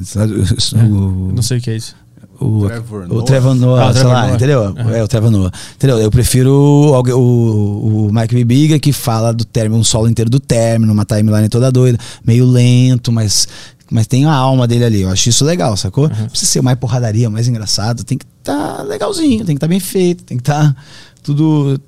O- 0.75 1.33
Não 1.35 1.43
sei 1.43 1.59
o 1.59 1.61
que 1.61 1.71
é 1.71 1.77
isso. 1.77 1.95
o 2.41 2.67
Trevor 2.67 3.05
o 3.05 3.09
Noah. 3.09 3.25
Trevor 3.27 3.55
Noah, 3.55 3.83
Ah, 3.83 3.91
o 3.91 3.93
sei 3.93 4.01
Trevor 4.03 4.13
lá, 4.13 4.23
Noah. 4.23 4.35
entendeu? 4.37 4.63
Aham. 4.65 4.91
É 4.93 5.03
o 5.03 5.09
Trevor 5.09 5.31
Noah. 5.31 5.53
Entendeu? 5.75 5.99
Eu 5.99 6.11
prefiro 6.11 6.51
o, 6.53 6.93
o, 7.15 8.07
o 8.07 8.13
Mike 8.13 8.35
Bibiga 8.35 8.79
que 8.79 8.93
fala 8.93 9.33
do 9.33 9.45
término, 9.45 9.81
um 9.81 9.85
solo 9.85 10.09
inteiro 10.09 10.31
do 10.31 10.39
término, 10.41 10.93
uma 10.93 11.05
timeline 11.05 11.49
toda 11.49 11.71
doida, 11.73 11.99
meio 12.25 12.47
lento, 12.47 13.11
mas 13.13 13.47
mas 13.91 14.07
tem 14.07 14.27
a 14.27 14.33
alma 14.35 14.69
dele 14.69 14.85
ali. 14.85 15.01
Eu 15.01 15.09
acho 15.11 15.29
isso 15.31 15.45
legal, 15.47 15.75
sacou? 15.77 16.05
Uhum. 16.05 16.11
Não 16.21 16.29
precisa 16.29 16.51
ser 16.53 16.63
mais 16.63 16.79
porradaria, 16.79 17.29
mais 17.31 17.49
engraçado, 17.49 18.05
tem 18.05 18.17
que 18.19 18.27
estar 18.39 18.83
legalzinho, 18.85 19.39
tem 19.39 19.47
que 19.47 19.53
estar 19.55 19.67
bem 19.69 19.81
feito, 19.81 20.25
tem 20.25 20.37
que 20.37 20.43
estar 20.43 20.77
tudo 21.23 21.81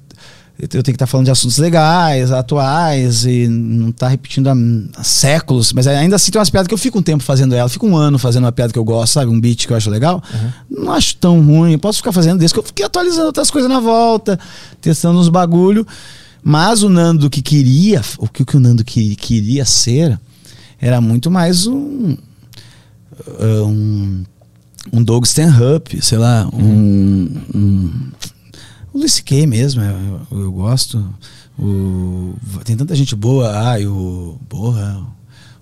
eu 0.60 0.68
tenho 0.68 0.82
que 0.82 0.90
estar 0.92 1.06
falando 1.06 1.26
de 1.26 1.30
assuntos 1.30 1.58
legais, 1.58 2.30
atuais, 2.30 3.24
e 3.24 3.48
não 3.48 3.90
tá 3.90 4.08
repetindo 4.08 4.48
há, 4.48 4.54
há 4.96 5.02
séculos, 5.04 5.72
mas 5.72 5.86
ainda 5.86 6.16
assim 6.16 6.30
tem 6.30 6.38
umas 6.38 6.50
piadas 6.50 6.68
que 6.68 6.74
eu 6.74 6.78
fico 6.78 6.98
um 6.98 7.02
tempo 7.02 7.22
fazendo 7.22 7.54
ela, 7.54 7.68
fico 7.68 7.86
um 7.86 7.96
ano 7.96 8.18
fazendo 8.18 8.44
uma 8.44 8.52
piada 8.52 8.72
que 8.72 8.78
eu 8.78 8.84
gosto, 8.84 9.14
sabe? 9.14 9.30
Um 9.30 9.40
beat 9.40 9.66
que 9.66 9.72
eu 9.72 9.76
acho 9.76 9.88
legal. 9.88 10.22
Não 10.68 10.92
acho 10.92 11.16
tão 11.16 11.40
ruim, 11.40 11.72
eu 11.72 11.78
posso 11.78 11.98
ficar 11.98 12.12
fazendo 12.12 12.38
desde 12.38 12.54
que 12.54 12.60
eu 12.60 12.64
fiquei 12.64 12.84
atualizando 12.84 13.26
outras 13.26 13.50
coisas 13.50 13.70
na 13.70 13.80
volta, 13.80 14.38
testando 14.80 15.18
uns 15.18 15.28
bagulho. 15.28 15.86
Mas 16.42 16.82
o 16.82 16.88
Nando 16.88 17.28
que 17.28 17.42
queria, 17.42 18.02
o 18.18 18.28
que, 18.28 18.42
o 18.42 18.46
que 18.46 18.56
o 18.56 18.60
Nando 18.60 18.84
que, 18.84 19.14
queria 19.16 19.64
ser, 19.64 20.18
era 20.80 21.00
muito 21.00 21.30
mais 21.30 21.66
um. 21.66 22.16
uh, 23.26 23.64
um 23.66 24.24
um 24.92 25.02
Doug 25.02 25.24
Stanhope, 25.24 26.02
sei 26.02 26.18
lá, 26.18 26.48
um, 26.52 27.28
um 27.54 27.90
o 28.92 28.98
Luis 28.98 29.12
C.K. 29.14 29.46
mesmo, 29.46 29.82
eu, 29.82 30.20
eu- 30.32 30.40
eu 30.42 30.52
gosto. 30.52 31.04
O, 31.58 32.34
tem 32.64 32.76
tanta 32.76 32.94
gente 32.94 33.14
boa. 33.14 33.70
Ah, 33.70 33.78
e 33.80 33.86
o. 33.86 34.36
Porra. 34.48 35.02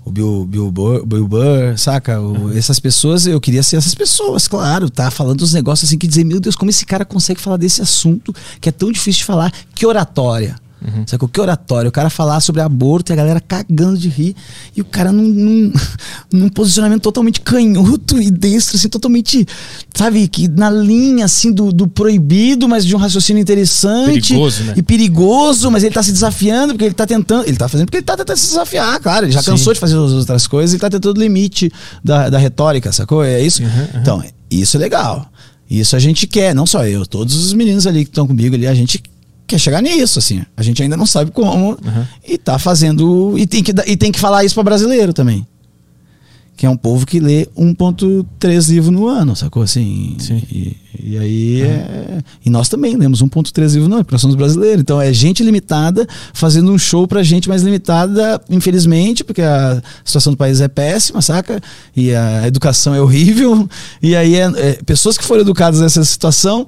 O 0.04 0.10
Bill, 0.10 0.46
Bill, 0.48 0.70
Burr, 0.72 1.04
Bill 1.04 1.28
Burr, 1.28 1.76
saca? 1.76 2.18
O- 2.18 2.56
Essas 2.56 2.78
pessoas, 2.80 3.26
eu 3.26 3.38
queria 3.38 3.62
ser 3.62 3.76
essas 3.76 3.94
pessoas, 3.94 4.48
claro, 4.48 4.88
tá? 4.88 5.10
Falando 5.10 5.38
dos 5.40 5.52
negócios 5.52 5.86
assim 5.90 5.98
que 5.98 6.06
dizer, 6.06 6.24
meu 6.24 6.40
Deus, 6.40 6.56
como 6.56 6.70
esse 6.70 6.86
cara 6.86 7.04
consegue 7.04 7.38
falar 7.40 7.58
desse 7.58 7.82
assunto 7.82 8.34
que 8.58 8.70
é 8.70 8.72
tão 8.72 8.90
difícil 8.90 9.18
de 9.18 9.24
falar. 9.26 9.52
Que 9.74 9.84
oratória. 9.84 10.56
Sabe 11.06 11.28
que 11.28 11.40
oratório? 11.40 11.88
O 11.88 11.92
cara 11.92 12.08
falar 12.08 12.40
sobre 12.40 12.60
aborto 12.60 13.10
e 13.10 13.12
a 13.12 13.16
galera 13.16 13.40
cagando 13.40 13.98
de 13.98 14.08
rir. 14.08 14.36
E 14.76 14.80
o 14.80 14.84
cara 14.84 15.10
num, 15.10 15.26
num, 15.26 15.72
num 16.32 16.48
posicionamento 16.48 17.02
totalmente 17.02 17.40
canhoto 17.40 18.20
e 18.20 18.30
destro, 18.30 18.76
assim, 18.76 18.88
totalmente, 18.88 19.46
sabe, 19.94 20.28
que 20.28 20.46
na 20.46 20.70
linha, 20.70 21.24
assim, 21.24 21.52
do, 21.52 21.72
do 21.72 21.88
proibido, 21.88 22.68
mas 22.68 22.84
de 22.84 22.94
um 22.94 22.98
raciocínio 22.98 23.40
interessante. 23.40 24.28
Perigoso, 24.28 24.64
né? 24.64 24.74
E 24.76 24.82
perigoso, 24.82 25.70
mas 25.70 25.82
ele 25.82 25.94
tá 25.94 26.02
se 26.02 26.12
desafiando, 26.12 26.74
porque 26.74 26.84
ele 26.84 26.94
tá 26.94 27.06
tentando. 27.06 27.46
Ele 27.46 27.56
tá 27.56 27.68
fazendo 27.68 27.86
porque 27.86 27.98
ele 27.98 28.06
tá 28.06 28.16
tentando 28.16 28.36
se 28.36 28.48
desafiar, 28.48 29.00
claro. 29.00 29.26
Ele 29.26 29.32
já 29.32 29.42
Sim. 29.42 29.50
cansou 29.50 29.72
de 29.72 29.80
fazer 29.80 29.94
as 29.94 30.12
outras 30.12 30.46
coisas 30.46 30.74
e 30.74 30.78
tá 30.78 30.88
tentando 30.88 31.16
o 31.16 31.20
limite 31.20 31.72
da, 32.04 32.30
da 32.30 32.38
retórica, 32.38 32.92
sacou? 32.92 33.24
É 33.24 33.42
isso? 33.42 33.62
Uhum, 33.62 33.68
uhum. 33.68 34.00
Então, 34.00 34.24
isso 34.50 34.76
é 34.76 34.80
legal. 34.80 35.28
Isso 35.70 35.94
a 35.96 35.98
gente 35.98 36.26
quer, 36.26 36.54
não 36.54 36.64
só 36.64 36.86
eu, 36.86 37.04
todos 37.04 37.34
os 37.34 37.52
meninos 37.52 37.86
ali 37.86 38.04
que 38.04 38.10
estão 38.10 38.26
comigo 38.26 38.54
ali, 38.54 38.66
a 38.66 38.74
gente 38.74 39.02
quer 39.48 39.58
chegar 39.58 39.82
nisso, 39.82 40.18
assim. 40.18 40.42
A 40.56 40.62
gente 40.62 40.82
ainda 40.82 40.96
não 40.96 41.06
sabe 41.06 41.30
como 41.32 41.70
Uhum. 41.70 42.04
e 42.26 42.38
tá 42.38 42.58
fazendo. 42.58 43.36
E 43.36 43.46
tem, 43.46 43.62
que, 43.62 43.72
e 43.86 43.96
tem 43.96 44.12
que 44.12 44.20
falar 44.20 44.44
isso 44.44 44.54
para 44.54 44.62
brasileiro 44.62 45.12
também. 45.12 45.44
Que 46.56 46.66
é 46.66 46.70
um 46.70 46.76
povo 46.76 47.06
que 47.06 47.20
lê 47.20 47.46
1,3 47.56 48.68
livro 48.68 48.90
no 48.90 49.06
ano, 49.06 49.36
sacou? 49.36 49.62
Assim. 49.62 50.16
Sim. 50.18 50.42
E, 50.50 50.76
e 51.00 51.16
aí 51.16 51.62
é. 51.62 52.18
E 52.44 52.50
nós 52.50 52.68
também 52.68 52.96
lemos 52.96 53.22
1,3 53.22 53.74
livro 53.74 53.88
no 53.88 53.94
ano, 53.94 54.04
porque 54.04 54.14
nós 54.14 54.20
somos 54.20 54.34
brasileiros. 54.36 54.80
Então 54.80 55.00
é 55.00 55.12
gente 55.12 55.44
limitada 55.44 56.04
fazendo 56.34 56.72
um 56.72 56.78
show 56.78 57.06
pra 57.06 57.22
gente 57.22 57.48
mais 57.48 57.62
limitada, 57.62 58.40
infelizmente, 58.50 59.22
porque 59.22 59.40
a 59.40 59.80
situação 60.04 60.32
do 60.32 60.36
país 60.36 60.60
é 60.60 60.66
péssima, 60.66 61.22
saca? 61.22 61.60
E 61.96 62.12
a 62.12 62.46
educação 62.48 62.92
é 62.92 63.00
horrível. 63.00 63.68
E 64.02 64.16
aí 64.16 64.34
é, 64.34 64.50
é 64.56 64.72
pessoas 64.84 65.16
que 65.16 65.24
foram 65.24 65.42
educadas 65.42 65.80
nessa 65.80 66.04
situação 66.04 66.66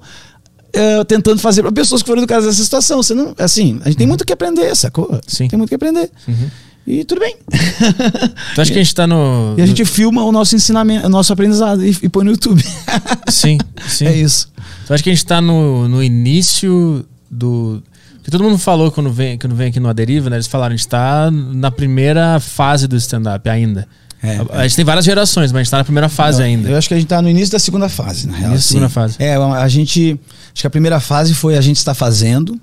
é, 0.73 1.05
tentando 1.05 1.39
fazer 1.41 1.63
para 1.63 1.73
pessoas 1.73 2.03
que 2.03 2.07
foram 2.07 2.23
educadas 2.23 2.47
nessa 2.47 2.63
situação. 2.63 3.03
Você 3.03 3.15
não, 3.15 3.35
assim, 3.39 3.81
a 3.85 3.89
gente 3.89 3.99
tem 3.99 4.07
muito 4.07 4.25
que 4.25 4.33
aprender, 4.33 4.75
sacou? 4.77 5.21
Sim. 5.27 5.49
Tem 5.49 5.57
muito 5.57 5.69
que 5.69 5.75
aprender. 5.75 6.11
Uhum. 6.27 6.51
E 6.87 7.05
tudo 7.05 7.21
bem. 7.21 7.37
Tu 8.55 8.61
acha 8.61 8.73
que 8.73 8.79
a 8.79 8.83
gente 8.83 8.95
tá 8.95 9.07
no. 9.07 9.55
E 9.57 9.63
a 9.63 9.67
gente 9.67 9.85
filma 9.85 10.25
o 10.25 10.33
nosso 10.33 10.57
ensinamento, 10.57 11.07
o 11.07 11.11
nosso 11.11 11.33
aprendizado 11.33 11.85
e, 11.85 11.97
e 12.03 12.09
põe 12.09 12.25
no 12.25 12.33
YouTube. 12.33 12.65
Sim, 13.29 13.59
sim. 13.87 14.07
É 14.07 14.17
isso. 14.17 14.51
Tu 14.87 14.95
acha 14.95 15.03
que 15.03 15.11
a 15.11 15.15
gente 15.15 15.25
tá 15.25 15.41
no, 15.41 15.87
no 15.89 16.03
início 16.03 17.05
do. 17.31 17.83
Porque 18.17 18.31
todo 18.31 18.43
mundo 18.43 18.59
falou 18.59 18.91
quando 18.91 19.11
vem, 19.11 19.39
quando 19.39 19.55
vem 19.55 19.69
aqui 19.69 19.79
no 19.79 19.89
Aderiva, 19.89 20.29
né? 20.29 20.37
Eles 20.37 20.47
falaram, 20.47 20.75
a 20.75 20.77
gente 20.77 20.89
tá 20.89 21.31
na 21.31 21.71
primeira 21.71 22.41
fase 22.41 22.89
do 22.89 22.97
stand-up 22.97 23.49
ainda. 23.49 23.87
É, 24.23 24.37
a, 24.51 24.61
a 24.61 24.63
gente 24.65 24.77
tem 24.77 24.85
várias 24.85 25.05
gerações, 25.05 25.51
mas 25.53 25.61
a 25.61 25.63
gente 25.63 25.71
tá 25.71 25.79
na 25.79 25.85
primeira 25.85 26.09
fase 26.09 26.39
Não, 26.39 26.45
ainda. 26.45 26.69
Eu 26.69 26.77
acho 26.77 26.89
que 26.89 26.95
a 26.95 26.99
gente 26.99 27.09
tá 27.09 27.23
no 27.23 27.29
início 27.29 27.53
da 27.53 27.59
segunda 27.59 27.89
fase, 27.89 28.27
na 28.27 28.37
real. 28.37 28.51
Início 28.51 28.59
assim. 28.59 28.69
segunda 28.75 28.89
fase. 28.89 29.17
É, 29.19 29.37
a 29.37 29.69
gente. 29.69 30.19
Acho 30.53 30.63
que 30.63 30.67
a 30.67 30.71
primeira 30.71 31.01
fase 31.01 31.35
foi 31.35 31.57
a 31.57 31.61
gente 31.61 31.77
está 31.79 31.95
fazendo. 31.95 32.61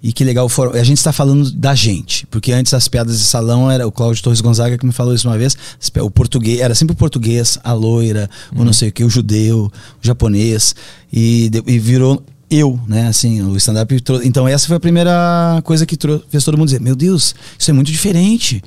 E 0.00 0.12
que 0.12 0.22
legal, 0.22 0.48
for- 0.48 0.76
a 0.76 0.84
gente 0.84 0.98
está 0.98 1.12
falando 1.12 1.50
da 1.50 1.74
gente, 1.74 2.24
porque 2.28 2.52
antes 2.52 2.72
as 2.72 2.86
piadas 2.86 3.18
de 3.18 3.24
salão 3.24 3.68
era 3.68 3.84
o 3.84 3.90
Cláudio 3.90 4.22
Torres 4.22 4.40
Gonzaga 4.40 4.78
que 4.78 4.86
me 4.86 4.92
falou 4.92 5.12
isso 5.12 5.26
uma 5.28 5.36
vez, 5.36 5.56
o 6.00 6.08
português, 6.08 6.60
era 6.60 6.72
sempre 6.72 6.92
o 6.94 6.96
português, 6.96 7.58
a 7.64 7.72
loira, 7.72 8.30
o 8.54 8.62
não 8.64 8.72
sei 8.72 8.90
o 8.90 8.92
que, 8.92 9.02
o 9.02 9.10
judeu, 9.10 9.64
o 9.64 9.72
japonês, 10.00 10.72
e, 11.12 11.50
e 11.66 11.78
virou 11.80 12.22
eu, 12.48 12.78
né, 12.86 13.08
assim, 13.08 13.42
o 13.42 13.56
stand-up. 13.56 13.92
Então 14.22 14.46
essa 14.46 14.68
foi 14.68 14.76
a 14.76 14.80
primeira 14.80 15.60
coisa 15.64 15.84
que 15.84 15.98
fez 16.30 16.44
todo 16.44 16.56
mundo 16.56 16.68
dizer, 16.68 16.80
meu 16.80 16.94
Deus, 16.94 17.34
isso 17.58 17.68
é 17.68 17.74
muito 17.74 17.90
diferente. 17.90 18.62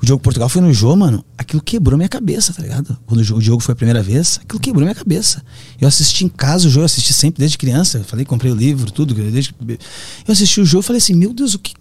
O 0.00 0.04
Diogo 0.04 0.22
Portugal 0.22 0.48
foi 0.48 0.60
no 0.60 0.72
Jô, 0.72 0.94
mano, 0.94 1.24
aquilo 1.38 1.62
quebrou 1.62 1.96
minha 1.96 2.08
cabeça, 2.08 2.52
tá 2.52 2.62
ligado? 2.62 2.98
Quando 3.06 3.20
o 3.20 3.40
Diogo 3.40 3.62
foi 3.62 3.72
a 3.72 3.76
primeira 3.76 4.02
vez, 4.02 4.38
aquilo 4.42 4.60
quebrou 4.60 4.84
minha 4.84 4.94
cabeça. 4.94 5.42
Eu 5.80 5.88
assisti 5.88 6.24
em 6.24 6.28
casa 6.28 6.68
o 6.68 6.70
Jô, 6.70 6.80
eu 6.80 6.84
assisti 6.84 7.12
sempre 7.12 7.40
desde 7.40 7.56
criança, 7.56 7.98
eu 7.98 8.04
falei, 8.04 8.24
comprei 8.24 8.52
o 8.52 8.54
livro, 8.54 8.90
tudo, 8.90 9.14
desde... 9.14 9.54
Eu 9.68 10.32
assisti 10.32 10.60
o 10.60 10.66
Jô 10.66 10.80
e 10.80 10.82
falei 10.82 10.98
assim, 10.98 11.14
meu 11.14 11.32
Deus, 11.32 11.54
o 11.54 11.58
que... 11.58 11.72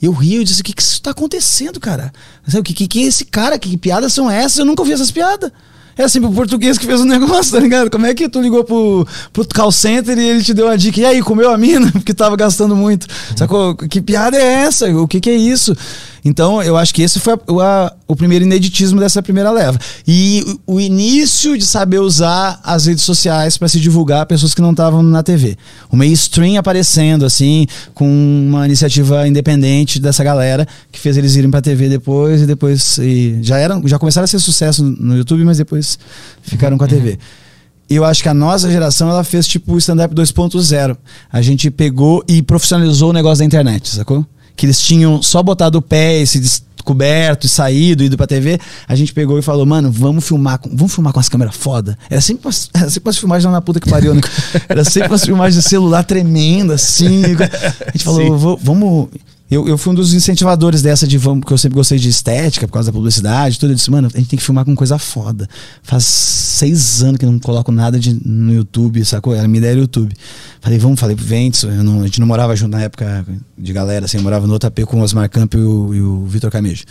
Eu 0.00 0.12
ri, 0.12 0.36
eu 0.36 0.44
disse, 0.44 0.60
o 0.60 0.64
que 0.64 0.72
que 0.72 0.80
isso 0.80 1.02
tá 1.02 1.10
acontecendo, 1.10 1.80
cara? 1.80 2.12
Sabe, 2.46 2.60
o 2.60 2.62
que, 2.62 2.72
que, 2.72 2.86
que 2.86 3.02
é 3.02 3.06
esse 3.06 3.24
cara? 3.24 3.58
Que, 3.58 3.70
que 3.70 3.76
piadas 3.76 4.12
são 4.12 4.30
essas? 4.30 4.58
Eu 4.58 4.64
nunca 4.64 4.82
ouvi 4.82 4.92
essas 4.92 5.10
piadas. 5.10 5.50
É 5.98 6.04
assim, 6.04 6.20
o 6.20 6.30
português 6.30 6.78
que 6.78 6.86
fez 6.86 7.00
o 7.00 7.04
negócio, 7.04 7.50
tá 7.52 7.58
ligado? 7.58 7.90
Como 7.90 8.06
é 8.06 8.14
que 8.14 8.28
tu 8.28 8.40
ligou 8.40 8.62
pro, 8.62 9.04
pro 9.32 9.44
call 9.48 9.72
center 9.72 10.16
e 10.16 10.24
ele 10.24 10.44
te 10.44 10.54
deu 10.54 10.68
a 10.68 10.76
dica? 10.76 11.00
E 11.00 11.04
aí, 11.04 11.20
comeu 11.20 11.50
a 11.50 11.58
mina? 11.58 11.90
Porque 11.92 12.14
tava 12.14 12.36
gastando 12.36 12.76
muito. 12.76 13.08
Sacou? 13.36 13.74
Que 13.74 14.00
piada 14.00 14.36
é 14.36 14.62
essa? 14.62 14.88
O 14.96 15.08
que 15.08 15.20
que 15.20 15.28
é 15.28 15.36
isso? 15.36 15.76
Então, 16.24 16.62
eu 16.62 16.76
acho 16.76 16.94
que 16.94 17.02
esse 17.02 17.18
foi 17.20 17.34
a- 17.34 17.40
o, 17.52 17.60
a- 17.60 17.92
o 18.06 18.16
primeiro 18.16 18.44
ineditismo 18.44 18.98
dessa 19.00 19.22
primeira 19.22 19.50
leva. 19.50 19.78
E 20.06 20.44
o, 20.66 20.74
o 20.74 20.80
início 20.80 21.56
de 21.56 21.64
saber 21.64 21.98
usar 22.00 22.60
as 22.64 22.86
redes 22.86 23.04
sociais 23.04 23.56
para 23.56 23.68
se 23.68 23.78
divulgar 23.80 24.22
a 24.22 24.26
pessoas 24.26 24.54
que 24.54 24.60
não 24.62 24.70
estavam 24.72 25.02
na 25.02 25.22
TV. 25.22 25.56
O 25.90 25.96
mainstream 25.96 26.58
aparecendo, 26.58 27.24
assim, 27.24 27.66
com 27.94 28.06
uma 28.48 28.66
iniciativa 28.66 29.26
independente 29.28 30.00
dessa 30.00 30.24
galera 30.24 30.66
que 30.90 30.98
fez 30.98 31.16
eles 31.16 31.36
irem 31.36 31.50
pra 31.50 31.60
TV 31.60 31.88
depois 31.88 32.42
e 32.42 32.46
depois. 32.46 32.98
e 32.98 33.38
já, 33.42 33.58
eram, 33.58 33.86
já 33.86 33.98
começaram 33.98 34.24
a 34.24 34.28
ser 34.28 34.38
sucesso 34.38 34.82
no 34.84 35.16
YouTube, 35.16 35.44
mas 35.44 35.58
depois 35.58 35.98
ficaram 36.42 36.76
com 36.78 36.84
a 36.84 36.88
TV. 36.88 37.18
Eu 37.90 38.04
acho 38.04 38.22
que 38.22 38.28
a 38.28 38.34
nossa 38.34 38.70
geração 38.70 39.08
ela 39.08 39.24
fez 39.24 39.46
tipo 39.46 39.72
o 39.72 39.78
stand-up 39.78 40.14
2.0. 40.14 40.96
A 41.32 41.40
gente 41.40 41.70
pegou 41.70 42.22
e 42.28 42.42
profissionalizou 42.42 43.10
o 43.10 43.12
negócio 43.14 43.38
da 43.38 43.44
internet, 43.46 43.88
sacou? 43.88 44.26
Que 44.58 44.66
eles 44.66 44.80
tinham 44.80 45.22
só 45.22 45.40
botado 45.42 45.78
o 45.78 45.82
pé 45.82 46.20
e 46.20 46.26
se 46.26 46.40
descoberto 46.40 47.44
e 47.46 47.48
saído, 47.48 48.02
ido 48.02 48.16
pra 48.16 48.26
TV. 48.26 48.58
A 48.88 48.94
gente 48.96 49.12
pegou 49.14 49.38
e 49.38 49.42
falou, 49.42 49.64
mano, 49.64 49.90
vamos 49.90 50.26
filmar 50.26 50.58
com, 50.58 50.68
vamos 50.74 50.92
filmar 50.92 51.12
com 51.12 51.20
as 51.20 51.28
câmeras 51.28 51.54
foda. 51.54 51.96
Era 52.10 52.20
sempre 52.20 52.46
umas, 52.46 52.68
era 52.74 52.90
sempre 52.90 53.08
umas 53.08 53.18
filmagens 53.18 53.44
lá 53.44 53.52
na 53.52 53.62
puta 53.62 53.78
que 53.78 53.88
pariu, 53.88 54.14
né? 54.14 54.20
Era 54.68 54.82
sempre 54.84 55.10
umas 55.10 55.24
filmagens 55.24 55.62
de 55.62 55.68
celular 55.68 56.02
tremenda, 56.02 56.74
assim. 56.74 57.22
A 57.86 57.90
gente 57.92 58.04
falou, 58.04 58.36
"Vou- 58.36 58.58
vamos. 58.60 59.08
Eu, 59.50 59.66
eu 59.66 59.78
fui 59.78 59.92
um 59.92 59.94
dos 59.94 60.12
incentivadores 60.12 60.82
dessa 60.82 61.06
de 61.06 61.16
vamos, 61.16 61.40
porque 61.40 61.54
eu 61.54 61.58
sempre 61.58 61.76
gostei 61.76 61.98
de 61.98 62.08
estética, 62.08 62.66
por 62.66 62.74
causa 62.74 62.90
da 62.90 62.92
publicidade, 62.92 63.58
tudo. 63.58 63.70
Eu 63.70 63.76
disse, 63.76 63.90
mano, 63.90 64.08
a 64.12 64.18
gente 64.18 64.28
tem 64.28 64.38
que 64.38 64.44
filmar 64.44 64.64
com 64.64 64.74
coisa 64.76 64.98
foda. 64.98 65.48
Faz 65.82 66.04
seis 66.04 67.02
anos 67.02 67.16
que 67.18 67.24
não 67.24 67.38
coloco 67.38 67.72
nada 67.72 67.98
de, 67.98 68.14
no 68.26 68.52
YouTube, 68.52 69.02
sacou? 69.04 69.34
Era 69.34 69.44
a 69.44 69.48
minha 69.48 69.58
ideia 69.58 69.70
era 69.72 69.78
o 69.80 69.82
YouTube. 69.84 70.14
Falei, 70.60 70.78
vamos, 70.78 71.00
falei 71.00 71.16
eu 71.64 71.82
não- 71.82 72.02
a 72.02 72.04
gente 72.04 72.20
não 72.20 72.26
morava 72.26 72.54
junto 72.54 72.72
na 72.72 72.82
época 72.82 73.24
de 73.56 73.72
galera, 73.72 74.04
assim, 74.04 74.18
eu 74.18 74.22
morava 74.22 74.46
no 74.46 74.52
outro 74.52 74.68
AP 74.68 74.80
com 74.84 75.00
o 75.00 75.02
Osmar 75.02 75.30
Campo 75.30 75.56
e 75.56 75.62
o, 75.62 75.90
o 76.02 76.26
Vitor 76.26 76.50
Camejo. 76.50 76.84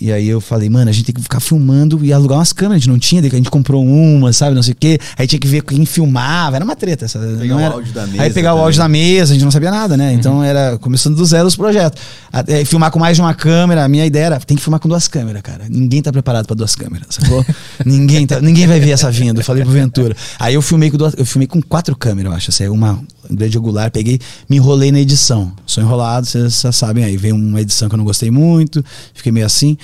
E 0.00 0.12
aí 0.12 0.28
eu 0.28 0.40
falei, 0.40 0.68
mano, 0.70 0.88
a 0.88 0.92
gente 0.92 1.06
tem 1.06 1.14
que 1.14 1.20
ficar 1.20 1.40
filmando 1.40 2.04
e 2.04 2.12
alugar 2.12 2.38
umas 2.38 2.52
câmeras. 2.52 2.76
A 2.76 2.78
gente 2.78 2.88
não 2.88 2.98
tinha, 2.98 3.20
daí 3.20 3.30
a 3.32 3.36
gente 3.36 3.50
comprou 3.50 3.84
uma, 3.84 4.32
sabe, 4.32 4.54
não 4.54 4.62
sei 4.62 4.72
o 4.72 4.76
quê. 4.76 4.98
Aí 5.16 5.26
tinha 5.26 5.40
que 5.40 5.48
ver 5.48 5.62
quem 5.62 5.84
filmava, 5.84 6.56
era 6.56 6.64
uma 6.64 6.76
treta. 6.76 7.04
Essa, 7.04 7.18
Pegar 7.18 7.56
o 7.56 7.72
áudio 7.72 7.92
da 7.92 8.02
Aí 8.02 8.10
mesa 8.10 8.34
pegar 8.34 8.52
o 8.52 8.56
também. 8.56 8.64
áudio 8.64 8.78
da 8.78 8.88
mesa, 8.88 9.32
a 9.32 9.34
gente 9.34 9.44
não 9.44 9.50
sabia 9.50 9.70
nada, 9.70 9.96
né? 9.96 10.12
Então 10.12 10.42
era 10.42 10.78
começando 10.78 11.16
do 11.16 11.24
zero 11.24 11.48
os 11.48 11.56
projetos. 11.56 12.00
Até 12.32 12.64
filmar 12.64 12.90
com 12.90 12.98
mais 12.98 13.16
de 13.16 13.22
uma 13.22 13.34
câmera, 13.34 13.84
a 13.84 13.88
minha 13.88 14.06
ideia 14.06 14.26
era, 14.26 14.40
tem 14.40 14.56
que 14.56 14.62
filmar 14.62 14.78
com 14.78 14.88
duas 14.88 15.08
câmeras, 15.08 15.42
cara. 15.42 15.64
Ninguém 15.68 16.00
tá 16.00 16.12
preparado 16.12 16.46
pra 16.46 16.54
duas 16.54 16.74
câmeras, 16.76 17.06
sacou? 17.10 17.44
ninguém, 17.84 18.26
tá, 18.26 18.40
ninguém 18.40 18.66
vai 18.66 18.78
ver 18.78 18.90
essa 18.90 19.10
vinda. 19.10 19.40
Eu 19.40 19.44
falei 19.44 19.64
pro 19.64 19.72
Ventura. 19.72 20.16
Aí 20.38 20.54
eu 20.54 20.62
filmei 20.62 20.90
com 20.90 20.96
duas, 20.96 21.14
eu 21.18 21.26
filmei 21.26 21.48
com 21.48 21.60
quatro 21.60 21.96
câmeras, 21.96 22.30
eu 22.30 22.36
acho. 22.36 22.50
Assim, 22.50 22.68
uma 22.68 23.00
grande 23.36 23.56
angular, 23.58 23.90
peguei, 23.90 24.18
me 24.48 24.56
enrolei 24.56 24.90
na 24.92 25.00
edição. 25.00 25.52
Sou 25.66 25.82
enrolado, 25.82 26.26
vocês 26.26 26.60
já 26.60 26.72
sabem 26.72 27.04
aí. 27.04 27.16
Veio 27.16 27.34
uma 27.36 27.60
edição 27.60 27.88
que 27.88 27.94
eu 27.94 27.98
não 27.98 28.04
gostei 28.04 28.30
muito, 28.30 28.84
fiquei 29.14 29.30
meio 29.32 29.46
assim. 29.46 29.76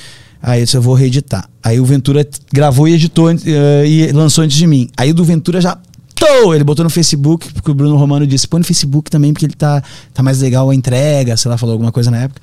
Aí 0.42 0.60
eu 0.60 0.64
disse, 0.66 0.76
eu 0.76 0.82
vou 0.82 0.94
reeditar. 0.94 1.48
Aí 1.62 1.80
o 1.80 1.84
Ventura 1.86 2.26
gravou 2.52 2.86
e 2.86 2.92
editou 2.92 3.30
eh, 3.30 3.36
e 3.86 4.12
lançou 4.12 4.44
antes 4.44 4.56
de 4.56 4.66
mim. 4.66 4.90
Aí 4.96 5.10
o 5.10 5.14
do 5.14 5.24
Ventura 5.24 5.60
já. 5.60 5.78
Tô! 6.14 6.54
Ele 6.54 6.62
botou 6.62 6.84
no 6.84 6.90
Facebook, 6.90 7.52
porque 7.52 7.70
o 7.70 7.74
Bruno 7.74 7.96
Romano 7.96 8.26
disse: 8.26 8.46
põe 8.46 8.60
no 8.60 8.64
Facebook 8.66 9.10
também, 9.10 9.32
porque 9.32 9.46
ele 9.46 9.54
tá, 9.54 9.82
tá 10.12 10.22
mais 10.22 10.40
legal 10.40 10.68
a 10.70 10.74
entrega, 10.74 11.36
sei 11.36 11.50
lá, 11.50 11.56
falou 11.56 11.72
alguma 11.72 11.90
coisa 11.90 12.10
na 12.10 12.18
época. 12.18 12.40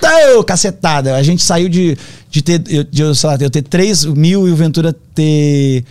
Tô! 0.00 0.44
Cacetada! 0.44 1.14
A 1.16 1.22
gente 1.22 1.42
saiu 1.42 1.68
de, 1.68 1.96
de 2.30 2.42
ter, 2.42 2.62
eu- 2.68 2.84
de, 2.84 3.14
sei 3.14 3.30
lá, 3.30 3.36
eu 3.40 3.50
ter 3.50 3.62
3 3.62 4.04
mil 4.06 4.46
e 4.48 4.50
o 4.50 4.56
Ventura 4.56 4.94
ter 5.14 5.80
uh, 5.80 5.84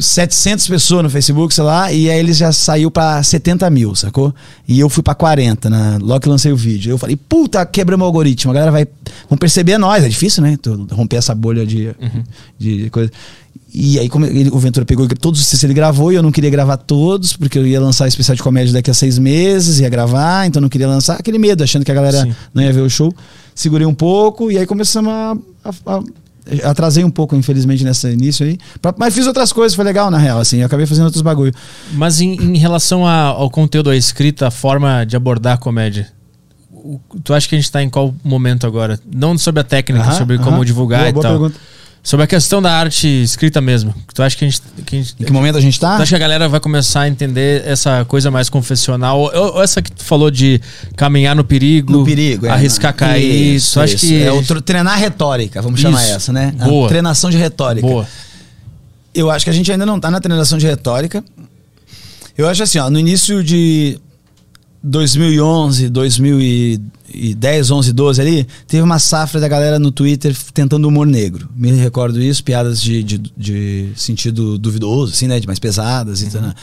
700 0.00 0.68
pessoas 0.68 1.02
no 1.02 1.10
Facebook, 1.10 1.54
sei 1.54 1.64
lá, 1.64 1.90
e 1.92 2.10
aí 2.10 2.18
ele 2.18 2.32
já 2.32 2.52
saiu 2.52 2.90
pra 2.90 3.22
70 3.22 3.68
mil, 3.70 3.94
sacou? 3.94 4.34
E 4.68 4.78
eu 4.78 4.88
fui 4.88 5.02
pra 5.02 5.14
40, 5.14 5.70
na, 5.70 5.98
logo 6.00 6.20
que 6.20 6.28
lancei 6.28 6.52
o 6.52 6.56
vídeo. 6.56 6.90
Eu 6.90 6.98
falei, 6.98 7.16
puta, 7.16 7.64
quebramos 7.64 8.04
o 8.04 8.06
algoritmo, 8.06 8.50
a 8.50 8.54
galera 8.54 8.70
vai. 8.72 8.86
Vão 9.28 9.38
perceber 9.38 9.78
nós, 9.78 10.04
é 10.04 10.08
difícil, 10.08 10.42
né? 10.42 10.56
Romper 10.92 11.16
essa 11.16 11.34
bolha 11.34 11.66
de, 11.66 11.94
de 12.58 12.90
coisa. 12.90 13.10
E 13.76 13.98
aí 13.98 14.08
como 14.08 14.24
ele- 14.24 14.50
o 14.50 14.58
Ventura 14.58 14.86
pegou 14.86 15.08
todos 15.08 15.40
os 15.40 15.64
ele 15.64 15.74
gravou 15.74 16.12
e 16.12 16.14
eu 16.14 16.22
não 16.22 16.30
queria 16.30 16.48
gravar 16.50 16.76
todos, 16.76 17.32
porque 17.36 17.58
eu 17.58 17.66
ia 17.66 17.80
lançar 17.80 18.06
especial 18.06 18.36
de 18.36 18.42
comédia 18.42 18.72
daqui 18.72 18.88
a 18.88 18.94
seis 18.94 19.18
meses, 19.18 19.80
ia 19.80 19.88
gravar, 19.88 20.46
então 20.46 20.62
não 20.62 20.68
queria 20.68 20.86
lançar. 20.86 21.14
Aquele 21.18 21.38
medo, 21.38 21.64
achando 21.64 21.84
que 21.84 21.90
a 21.90 21.94
galera 21.94 22.22
Sim. 22.22 22.34
não 22.54 22.62
ia 22.62 22.72
ver 22.72 22.82
o 22.82 22.88
show. 22.90 23.12
Segurei 23.52 23.84
um 23.86 23.94
pouco 23.94 24.50
e 24.50 24.58
aí 24.58 24.66
começamos 24.66 25.12
a. 25.12 25.36
a- 25.64 25.96
a- 25.96 26.02
atrasei 26.62 27.02
um 27.04 27.10
pouco, 27.10 27.34
infelizmente, 27.34 27.82
nesse 27.84 28.08
início 28.10 28.44
aí. 28.46 28.58
Pra- 28.82 28.94
Mas 28.98 29.14
fiz 29.14 29.26
outras 29.26 29.52
coisas, 29.52 29.74
foi 29.74 29.84
legal, 29.84 30.10
na 30.10 30.18
real, 30.18 30.38
assim. 30.40 30.58
Eu 30.60 30.66
acabei 30.66 30.86
fazendo 30.86 31.04
outros 31.06 31.22
bagulho. 31.22 31.52
Mas 31.92 32.20
em, 32.20 32.34
em 32.34 32.58
relação 32.58 33.06
a- 33.06 33.22
ao 33.26 33.48
conteúdo, 33.50 33.90
à 33.90 33.96
escrita, 33.96 34.48
a 34.48 34.50
forma 34.50 35.04
de 35.04 35.16
abordar 35.16 35.54
a 35.54 35.56
comédia, 35.58 36.08
o- 36.72 37.00
tu 37.22 37.32
acha 37.32 37.48
que 37.48 37.54
a 37.54 37.58
gente 37.58 37.70
tá 37.72 37.82
em 37.82 37.88
qual 37.88 38.14
momento 38.22 38.66
agora? 38.66 38.98
Não 39.10 39.36
sobre 39.38 39.60
a 39.60 39.64
técnica, 39.64 40.04
Aham, 40.04 40.18
sobre 40.18 40.38
como 40.38 40.56
aham. 40.56 40.64
divulgar 40.64 41.00
Boa- 41.00 41.08
e 41.08 41.12
boa 41.12 41.22
tal. 41.22 41.32
pergunta. 41.32 41.60
Sobre 42.06 42.24
a 42.24 42.26
questão 42.26 42.60
da 42.60 42.70
arte 42.70 43.08
escrita 43.22 43.62
mesmo. 43.62 43.94
Tu 44.14 44.22
acha 44.22 44.36
que 44.36 44.44
a 44.44 44.48
gente. 44.48 44.60
Que 44.84 44.96
a 44.96 44.98
gente 44.98 45.14
Em 45.18 45.24
que 45.24 45.32
momento 45.32 45.56
a 45.56 45.60
gente 45.60 45.80
tá? 45.80 45.96
Tu 45.96 46.02
acha 46.02 46.10
que 46.10 46.14
a 46.16 46.18
galera 46.18 46.46
vai 46.50 46.60
começar 46.60 47.00
a 47.00 47.08
entender 47.08 47.62
essa 47.66 48.04
coisa 48.04 48.30
mais 48.30 48.50
confessional? 48.50 49.18
Ou, 49.18 49.54
ou 49.54 49.62
essa 49.62 49.80
que 49.80 49.90
tu 49.90 50.04
falou 50.04 50.30
de 50.30 50.60
caminhar 50.96 51.34
no 51.34 51.42
perigo, 51.42 51.92
No 51.94 52.04
perigo, 52.04 52.44
é, 52.44 52.50
arriscar 52.50 52.92
não. 52.92 52.98
cair. 52.98 53.54
Isso, 53.56 53.82
isso. 53.82 53.96
que. 54.06 54.22
É 54.22 54.30
o 54.30 54.42
tr- 54.42 54.60
treinar 54.60 54.98
retórica, 54.98 55.62
vamos 55.62 55.80
chamar 55.80 56.02
Isso. 56.04 56.12
essa, 56.12 56.30
né? 56.32 56.52
Boa. 56.58 56.84
A 56.86 56.88
treinação 56.90 57.30
de 57.30 57.38
retórica. 57.38 57.86
Boa. 57.86 58.06
Eu 59.14 59.30
acho 59.30 59.44
que 59.46 59.50
a 59.50 59.54
gente 59.54 59.72
ainda 59.72 59.86
não 59.86 59.98
tá 59.98 60.10
na 60.10 60.20
treinação 60.20 60.58
de 60.58 60.66
retórica. 60.66 61.24
Eu 62.36 62.46
acho 62.48 62.62
assim, 62.62 62.78
ó, 62.78 62.90
no 62.90 62.98
início 62.98 63.42
de 63.42 63.98
2011, 64.84 65.88
2010, 65.88 67.70
11, 67.70 67.92
12 67.92 68.20
ali, 68.20 68.46
teve 68.68 68.82
uma 68.82 68.98
safra 68.98 69.40
da 69.40 69.48
galera 69.48 69.78
no 69.78 69.90
Twitter 69.90 70.34
tentando 70.52 70.86
humor 70.86 71.06
negro. 71.06 71.48
Me 71.56 71.72
recordo 71.72 72.20
isso, 72.20 72.44
piadas 72.44 72.80
de, 72.80 73.02
de, 73.02 73.18
de 73.36 73.88
sentido 73.96 74.58
duvidoso, 74.58 75.12
assim, 75.12 75.26
né? 75.26 75.40
De 75.40 75.46
mais 75.46 75.58
pesadas 75.58 76.22
e 76.22 76.26
tal. 76.30 76.42
né? 76.42 76.54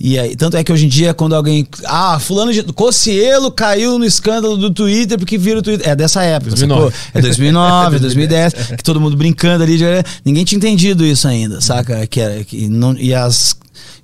E 0.00 0.16
aí, 0.16 0.36
tanto 0.36 0.56
é 0.56 0.62
que 0.62 0.72
hoje 0.72 0.86
em 0.86 0.88
dia, 0.88 1.12
quando 1.12 1.34
alguém. 1.34 1.66
Ah, 1.84 2.18
fulano 2.20 2.52
de. 2.52 2.62
Cocielo 2.62 3.50
caiu 3.50 3.98
no 3.98 4.04
escândalo 4.04 4.56
do 4.56 4.70
Twitter 4.70 5.18
porque 5.18 5.36
vira 5.36 5.58
o 5.58 5.62
Twitter. 5.62 5.88
É 5.88 5.96
dessa 5.96 6.22
época, 6.22 6.50
2009. 6.52 6.92
sacou? 6.92 7.10
É 7.14 7.20
2009, 7.20 7.98
2010, 7.98 8.52
que 8.78 8.82
todo 8.84 9.00
mundo 9.00 9.16
brincando 9.16 9.64
ali. 9.64 9.76
de- 9.76 9.84
Ninguém 10.24 10.44
tinha 10.44 10.56
entendido 10.56 11.04
isso 11.04 11.26
ainda, 11.26 11.60
saca? 11.60 12.06
Que, 12.06 12.20
era- 12.20 12.44
que 12.44 12.68
não, 12.68 12.96
e, 12.96 13.12
as, 13.12 13.56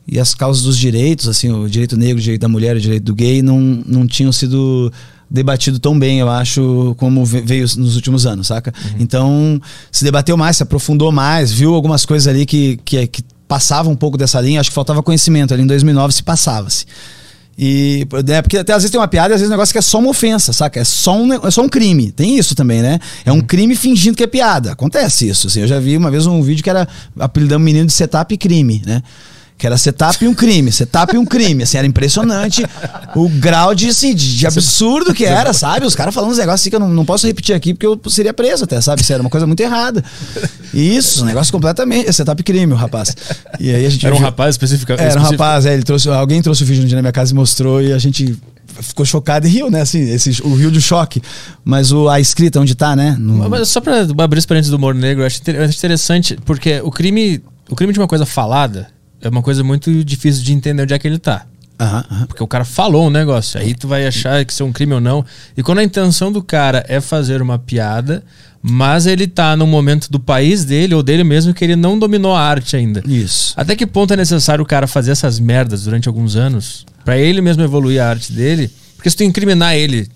e 0.07 0.19
as 0.19 0.35
causas 0.35 0.63
dos 0.63 0.77
direitos, 0.79 1.29
assim, 1.29 1.51
o 1.51 1.69
direito 1.69 1.97
negro, 1.97 2.19
o 2.19 2.23
direito 2.23 2.43
da 2.43 2.49
mulher, 2.49 2.77
o 2.77 2.81
direito 2.81 3.05
do 3.05 3.15
gay, 3.15 3.41
não, 3.43 3.59
não 3.87 4.07
tinham 4.07 4.31
sido 4.33 4.93
debatido 5.31 5.79
tão 5.79 5.99
bem, 5.99 6.19
eu 6.21 6.29
acho, 6.29 6.95
como 6.99 7.25
ve- 7.25 7.41
veio 7.41 7.63
nos 7.79 7.97
últimos 7.97 8.27
anos, 8.27 8.47
saca? 8.47 8.73
Então, 9.01 9.61
se 9.91 10.05
debateu 10.05 10.37
mais, 10.37 10.59
se 10.59 10.63
aprofundou 10.63 11.11
mais, 11.11 11.51
viu 11.51 11.75
algumas 11.75 12.05
coisas 12.05 12.29
ali 12.29 12.45
que, 12.47 12.79
que, 12.85 13.07
que 13.07 13.23
passavam 13.49 13.93
um 13.93 13.97
pouco 13.97 14.17
dessa 14.19 14.41
linha, 14.41 14.61
acho 14.61 14.71
que 14.71 14.75
faltava 14.75 15.03
conhecimento. 15.03 15.53
Ali 15.55 15.63
em 15.63 15.67
2009 15.67 16.13
se 16.15 16.23
passava-se. 16.23 16.85
E, 17.57 18.07
né, 18.27 18.43
porque 18.43 18.59
até 18.59 18.73
às 18.73 18.79
vezes 18.83 18.91
tem 18.91 19.01
uma 19.01 19.07
piada 19.07 19.33
e 19.33 19.35
às 19.35 19.41
vezes 19.41 19.49
o 19.49 19.51
negócio 19.51 19.73
que 19.73 19.79
é 19.79 19.83
só 19.83 19.99
uma 20.01 20.11
ofensa, 20.11 20.53
saca? 20.53 20.81
É 20.81 20.85
só 20.85 21.17
um, 21.17 21.33
é 21.33 21.51
só 21.51 21.63
um 21.63 21.69
crime. 21.69 22.11
Tem 22.11 22.37
isso 22.37 22.55
também, 22.55 22.83
né? 22.83 22.99
É 23.25 23.31
um 23.33 23.41
crime 23.41 23.77
fingindo 23.77 24.17
que 24.17 24.25
é 24.25 24.27
piada. 24.27 24.73
Acontece 24.73 25.29
isso. 25.29 25.47
Assim, 25.47 25.61
eu 25.61 25.69
já 25.69 25.79
vi 25.79 25.97
uma 25.97 26.11
vez 26.11 26.27
um 26.27 26.43
vídeo 26.43 26.63
que 26.65 26.71
era 26.71 26.87
apelidando 27.19 27.63
o 27.63 27.65
menino 27.65 27.87
de 27.87 27.93
setup 27.93 28.35
e 28.35 28.37
crime, 28.39 28.83
né? 28.85 29.03
Que 29.57 29.67
era 29.69 29.79
setup 29.79 30.23
e 30.25 30.27
um 30.29 30.35
crime, 30.35 30.73
setup 30.73 31.15
e 31.15 31.19
um 31.19 31.25
crime. 31.25 31.63
Assim, 31.63 31.79
era 31.79 31.87
impressionante 31.87 32.67
o 33.15 33.29
grau 33.29 33.73
de, 33.75 33.89
assim, 33.89 34.13
de, 34.15 34.45
absurdo 34.47 35.15
que 35.15 35.25
era, 35.25 35.53
sabe? 35.53 35.87
Os 35.87 35.95
caras 35.95 36.13
falando 36.13 36.33
uns 36.33 36.39
negócios 36.39 36.61
assim 36.63 36.71
que 36.71 36.77
eu 36.77 36.81
não, 36.81 36.89
não 36.89 37.05
posso 37.05 37.25
repetir 37.27 37.55
aqui 37.55 37.73
porque 37.73 37.87
eu 37.87 37.99
seria 38.09 38.35
preso 38.35 38.65
até, 38.65 38.81
sabe? 38.81 39.01
Isso 39.03 39.13
era 39.13 39.23
uma 39.23 39.31
coisa 39.31 39.47
muito 39.47 39.61
errada. 39.61 40.03
Isso, 40.73 41.23
um 41.23 41.27
negócio 41.27 41.53
completamente. 41.53 42.13
Setup 42.13 42.41
e 42.41 42.45
crime, 42.45 42.73
o 42.73 42.77
rapaz. 42.77 43.15
E 43.61 43.73
aí 43.73 43.87
a 43.87 43.89
gente 43.91 44.05
Era 44.05 44.15
um 44.15 44.19
viu- 44.19 44.27
rapaz 44.27 44.55
específico. 44.55 44.93
era 44.93 45.19
um 45.21 45.23
rapaz, 45.23 45.67
é, 45.67 45.75
ele 45.75 45.85
trouxe, 45.85 46.09
alguém 46.09 46.43
trouxe 46.43 46.63
o 46.65 46.67
vídeo 46.67 46.83
no 46.83 46.89
dia 46.89 46.97
na 46.97 47.03
minha 47.03 47.13
casa 47.13 47.31
e 47.33 47.35
mostrou 47.35 47.81
e 47.81 47.93
a 47.93 47.99
gente 47.99 48.37
ficou 48.81 49.07
chocado 49.07 49.47
e 49.47 49.51
riu, 49.51 49.71
né? 49.71 49.83
Assim, 49.83 50.01
esse, 50.01 50.43
o 50.43 50.53
rio 50.57 50.71
de 50.71 50.83
choque. 50.83 51.23
Mas 51.65 51.93
o, 51.93 52.09
a 52.09 52.19
escrita, 52.19 52.59
onde 52.61 52.75
tá, 52.75 52.97
né? 52.97 53.15
No- 53.19 53.49
Mas 53.49 53.69
só 53.69 53.81
pra 53.81 54.01
abrir 54.19 54.39
os 54.41 54.47
parênteses 54.47 54.71
do 54.71 54.77
humor 54.77 54.95
negro, 54.97 55.23
eu 55.23 55.27
acho 55.29 55.41
inter- 55.41 55.55
eu 55.55 55.65
acho 55.65 55.79
interessante, 55.79 56.37
porque 56.45 56.81
o 56.83 56.91
crime, 56.91 57.41
o 57.71 57.77
crime 57.77 57.93
de 57.93 58.01
uma 58.01 58.09
coisa 58.09 58.27
falada 58.27 58.89
é 59.25 59.29
uma 59.29 59.43
coisa 59.43 59.65
muito 59.65 60.05
difícil 60.05 60.45
de 60.45 60.53
entender 60.53 60.83
onde 60.83 60.95
é 60.95 60.99
que 60.99 61.09
ele 61.09 61.19
tá. 61.19 61.47
Aham, 61.81 62.05
aham. 62.11 62.27
Porque 62.27 62.43
o 62.43 62.47
cara 62.47 62.65
falou 62.65 63.07
um 63.07 63.11
negócio, 63.11 63.59
aí 63.59 63.75
tu 63.75 63.89
vai 63.89 64.07
achar 64.07 64.45
que 64.45 64.53
isso 64.53 64.63
é 64.63 64.67
um 64.67 64.73
crime 64.73 64.95
ou 64.95 65.01
não. 65.01 65.25
E 65.57 65.63
quando 65.63 65.79
a 65.79 65.85
intenção 65.85 66.31
do 66.31 66.43
cara 66.43 66.85
é 66.89 67.01
fazer 67.01 67.43
uma 67.43 67.59
piada, 67.59 68.23
mas 68.63 69.07
ele 69.07 69.27
tá 69.27 69.57
no 69.57 69.67
momento 69.67 70.11
do 70.11 70.21
país 70.21 70.65
dele 70.65 70.95
ou 70.95 71.03
dele 71.03 71.25
mesmo 71.25 71.53
que 71.53 71.65
ele 71.65 71.77
não 71.77 71.99
dominou 71.99 72.35
a 72.35 72.41
arte 72.41 72.77
ainda. 72.77 73.03
Isso. 73.07 73.53
Até 73.57 73.75
que 73.75 73.87
ponto 73.87 74.13
é 74.13 74.17
necessário 74.17 74.63
o 74.63 74.67
cara 74.67 74.87
fazer 74.87 75.11
essas 75.11 75.41
merdas 75.41 75.85
durante 75.85 76.09
alguns 76.09 76.37
anos 76.37 76.87
pra 77.05 77.19
ele 77.19 77.41
mesmo 77.41 77.63
evoluir 77.63 78.01
a 78.01 78.09
arte 78.09 78.33
dele? 78.33 78.71
Porque 78.97 79.11
se 79.11 79.17
tu 79.17 79.25
incriminar 79.25 79.75
ele, 79.75 80.09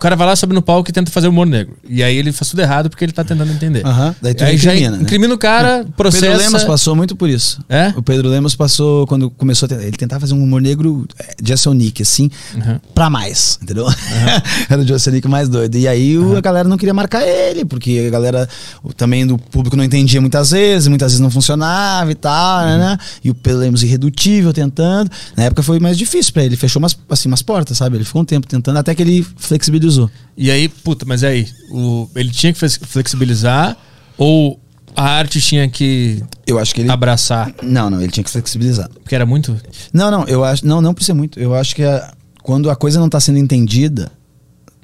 cara 0.00 0.16
vai 0.16 0.26
lá, 0.26 0.34
sobe 0.36 0.54
no 0.54 0.62
palco 0.62 0.88
e 0.90 0.92
tenta 0.92 1.10
fazer 1.10 1.28
humor 1.28 1.46
negro. 1.46 1.76
E 1.88 2.02
aí 2.02 2.16
ele 2.16 2.32
faz 2.32 2.50
tudo 2.50 2.60
errado 2.60 2.88
porque 2.90 3.04
ele 3.04 3.12
tá 3.12 3.22
tentando 3.22 3.52
entender. 3.52 3.84
Aham, 3.86 4.14
daí 4.20 4.34
tu 4.34 4.44
aí 4.44 4.56
já 4.56 4.72
incrimina, 4.74 4.96
né? 4.96 5.02
incrimina 5.02 5.34
o 5.34 5.38
cara, 5.38 5.84
O 5.86 5.92
processa. 5.92 6.26
Pedro 6.26 6.38
Lemos 6.42 6.64
passou 6.64 6.96
muito 6.96 7.14
por 7.16 7.28
isso. 7.28 7.60
É? 7.68 7.92
O 7.96 8.02
Pedro 8.02 8.28
Lemos 8.28 8.54
passou 8.56 9.06
quando 9.06 9.30
começou 9.30 9.66
a 9.66 9.68
tentar, 9.68 9.82
ele 9.82 9.96
tentava 9.96 10.20
fazer 10.20 10.34
um 10.34 10.42
humor 10.42 10.60
negro 10.60 11.06
é, 11.18 11.34
Jason 11.42 11.72
Nick, 11.74 12.02
assim, 12.02 12.30
Uhum. 12.54 12.78
pra 12.94 13.08
mais, 13.10 13.58
entendeu? 13.62 13.86
Era 14.68 14.80
o 14.80 14.84
Jason 14.84 15.10
Nick 15.10 15.28
mais 15.28 15.48
doido. 15.48 15.76
E 15.76 15.86
aí 15.86 16.16
o- 16.18 16.36
a 16.36 16.40
galera 16.40 16.68
não 16.68 16.76
queria 16.78 16.94
marcar 16.94 17.22
ele, 17.26 17.64
porque 17.64 18.04
a 18.06 18.10
galera 18.10 18.48
o- 18.82 18.92
também 18.92 19.26
do 19.26 19.36
público 19.38 19.76
não 19.76 19.84
entendia 19.84 20.20
muitas 20.20 20.50
vezes, 20.50 20.88
muitas 20.88 21.12
vezes 21.12 21.20
não 21.20 21.30
funcionava 21.30 22.10
e 22.10 22.14
tal, 22.14 22.64
né, 22.64 22.78
né? 22.78 22.98
E 23.22 23.30
o 23.30 23.34
Pedro 23.34 23.60
Lemos 23.60 23.82
irredutível 23.82 24.52
tentando. 24.52 25.10
Na 25.36 25.44
época 25.44 25.62
foi 25.62 25.78
mais 25.78 25.98
difícil 25.98 26.32
pra 26.32 26.42
ele, 26.44 26.56
fechou 26.56 26.80
umas, 26.80 26.96
assim, 27.08 27.28
umas 27.28 27.42
portas, 27.42 27.76
sabe? 27.76 27.96
Ele 27.96 28.04
ficou 28.04 28.22
um 28.22 28.24
tempo 28.24 28.46
tentando 28.46 28.78
até 28.78 28.94
que 28.94 29.02
ele 29.02 29.26
flexibilizou. 29.36 29.89
E 30.36 30.50
aí, 30.50 30.68
puta, 30.68 31.04
mas 31.06 31.22
aí, 31.24 31.46
o, 31.70 32.08
ele 32.16 32.30
tinha 32.30 32.52
que 32.52 32.58
flex- 32.58 32.78
flexibilizar 32.82 33.76
ou 34.16 34.58
a 34.96 35.04
arte 35.04 35.40
tinha 35.40 35.68
que 35.68 36.22
Eu 36.46 36.58
acho 36.58 36.74
que 36.74 36.80
ele 36.80 36.90
abraçar? 36.90 37.52
Não, 37.62 37.88
não, 37.90 38.00
ele 38.00 38.10
tinha 38.10 38.24
que 38.24 38.30
flexibilizar. 38.30 38.88
Porque 38.90 39.14
era 39.14 39.24
muito. 39.26 39.56
Não, 39.92 40.10
não, 40.10 40.24
eu 40.24 40.42
acho. 40.44 40.66
Não, 40.66 40.80
não 40.80 40.92
por 40.94 41.02
ser 41.04 41.12
muito. 41.14 41.38
Eu 41.38 41.54
acho 41.54 41.74
que 41.76 41.82
a- 41.82 42.12
quando 42.42 42.70
a 42.70 42.76
coisa 42.76 42.98
não 42.98 43.08
tá 43.08 43.20
sendo 43.20 43.38
entendida, 43.38 44.10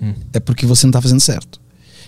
Hum. 0.00 0.12
é 0.32 0.38
porque 0.40 0.66
você 0.66 0.86
não 0.86 0.92
tá 0.92 1.00
fazendo 1.00 1.20
certo. 1.20 1.58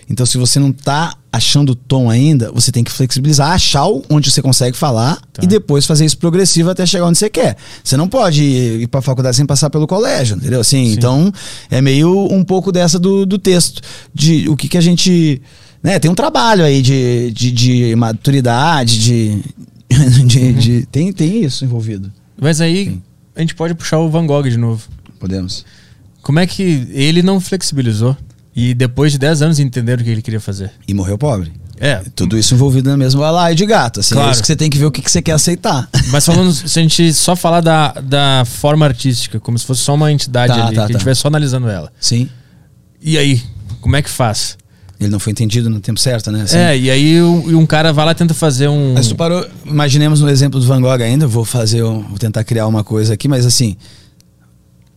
Então, 0.09 0.25
se 0.25 0.37
você 0.37 0.59
não 0.59 0.71
tá 0.71 1.13
achando 1.31 1.69
o 1.73 1.75
tom 1.75 2.09
ainda, 2.09 2.51
você 2.51 2.71
tem 2.71 2.83
que 2.83 2.91
flexibilizar, 2.91 3.51
achar 3.51 3.85
o- 3.85 4.03
onde 4.09 4.31
você 4.31 4.41
consegue 4.41 4.75
falar 4.75 5.17
Tá. 5.31 5.43
e 5.43 5.47
depois 5.47 5.85
fazer 5.85 6.03
isso 6.05 6.17
progressivo 6.17 6.69
até 6.71 6.85
chegar 6.85 7.05
onde 7.05 7.17
você 7.19 7.29
quer. 7.29 7.55
Você 7.83 7.95
não 7.95 8.07
pode 8.07 8.43
ir, 8.43 8.81
ir 8.81 8.87
pra 8.87 9.01
faculdade 9.01 9.35
sem 9.37 9.45
passar 9.45 9.69
pelo 9.69 9.85
colégio, 9.85 10.35
entendeu? 10.37 10.61
Assim, 10.61 10.87
Sim. 10.87 10.93
então 10.93 11.31
é 11.69 11.79
meio 11.81 12.27
um 12.33 12.43
pouco 12.43 12.71
dessa 12.71 12.97
do, 12.97 13.25
do 13.25 13.37
texto. 13.37 13.81
De 14.13 14.49
o 14.49 14.55
que, 14.55 14.67
que 14.67 14.77
a 14.77 14.81
gente. 14.81 15.41
Né, 15.83 15.97
tem 15.99 16.09
um 16.11 16.15
trabalho 16.15 16.63
aí 16.65 16.81
de, 16.81 17.31
de, 17.31 17.51
de 17.51 17.95
maturidade, 17.95 18.99
de. 18.99 19.43
de, 20.25 20.39
Uhum. 20.39 20.53
de- 20.53 20.85
tem, 20.91 21.11
tem 21.13 21.43
isso 21.43 21.63
envolvido. 21.65 22.11
Mas 22.39 22.59
aí 22.61 22.85
Sim. 22.85 23.01
a 23.35 23.41
gente 23.41 23.53
pode 23.55 23.73
puxar 23.75 23.99
o 23.99 24.09
Van 24.09 24.25
Gogh 24.25 24.43
de 24.49 24.57
novo. 24.57 24.87
Podemos. 25.19 25.63
Como 26.21 26.39
é 26.39 26.45
que 26.47 26.87
ele 26.91 27.21
não 27.23 27.39
flexibilizou 27.39 28.15
e 28.69 28.73
depois 28.73 29.11
de 29.11 29.17
10 29.17 29.41
anos 29.43 29.59
entenderam 29.59 30.01
o 30.01 30.03
que 30.05 30.09
ele 30.11 30.21
queria 30.21 30.39
fazer? 30.41 30.71
E 30.87 30.93
morreu 30.93 31.17
pobre. 31.17 31.51
É, 31.81 32.01
Tudo 32.13 32.37
isso 32.37 32.53
envolvido 32.53 32.89
na 32.89 32.97
mesma 32.97 33.31
laia 33.31 33.55
de 33.55 33.65
gato. 33.65 34.01
Assim, 34.01 34.13
Claro. 34.13 34.29
É 34.29 34.31
isso 34.33 34.41
que 34.41 34.47
você 34.47 34.55
tem 34.55 34.69
que 34.69 34.77
ver 34.77 34.85
o 34.85 34.91
que, 34.91 35.01
que 35.01 35.09
você 35.09 35.21
quer 35.21 35.31
aceitar. 35.31 35.87
mas 36.11 36.25
falando, 36.25 36.51
se 36.67 36.77
a 36.77 36.81
gente 36.81 37.13
só 37.13 37.35
falar 37.37 37.61
da, 37.61 37.93
da 37.93 38.43
forma 38.45 38.85
artística, 38.85 39.39
como 39.39 39.57
se 39.57 39.65
fosse 39.65 39.81
só 39.81 39.93
uma 39.95 40.11
entidade 40.11 40.51
Tá, 40.53 40.55
ali, 40.55 40.63
tá, 40.63 40.71
que 40.71 40.79
a 40.79 40.81
gente 40.83 40.91
tá. 40.93 40.97
estivesse 40.97 41.21
só 41.21 41.29
analisando 41.29 41.69
ela. 41.69 41.89
Sim. 41.99 42.27
E 43.01 43.17
aí, 43.17 43.41
como 43.79 43.95
é 43.95 44.01
que 44.01 44.09
faz? 44.09 44.57
Ele 44.99 45.09
não 45.09 45.19
foi 45.19 45.31
entendido 45.31 45.69
no 45.69 45.79
tempo 45.79 45.97
certo, 45.97 46.29
né? 46.29 46.41
Assim. 46.41 46.57
É, 46.57 46.77
e 46.77 46.91
aí 46.91 47.23
um, 47.23 47.49
e 47.51 47.55
um 47.55 47.65
cara 47.65 47.93
vai 47.93 48.05
lá 48.05 48.11
e 48.11 48.15
tenta 48.15 48.33
fazer 48.33 48.67
um. 48.67 48.95
Mas 48.95 49.07
tu 49.07 49.15
parou. 49.15 49.47
Imaginemos 49.65 50.19
no 50.19 50.29
exemplo 50.29 50.59
do 50.59 50.65
Van 50.65 50.81
Gogh 50.81 51.01
ainda. 51.01 51.25
Vou 51.25 51.45
fazer. 51.45 51.81
um- 51.83 52.01
Vou 52.01 52.17
tentar 52.17 52.43
criar 52.43 52.67
uma 52.67 52.83
coisa 52.83 53.13
aqui, 53.13 53.25
mas 53.29 53.45
assim. 53.45 53.77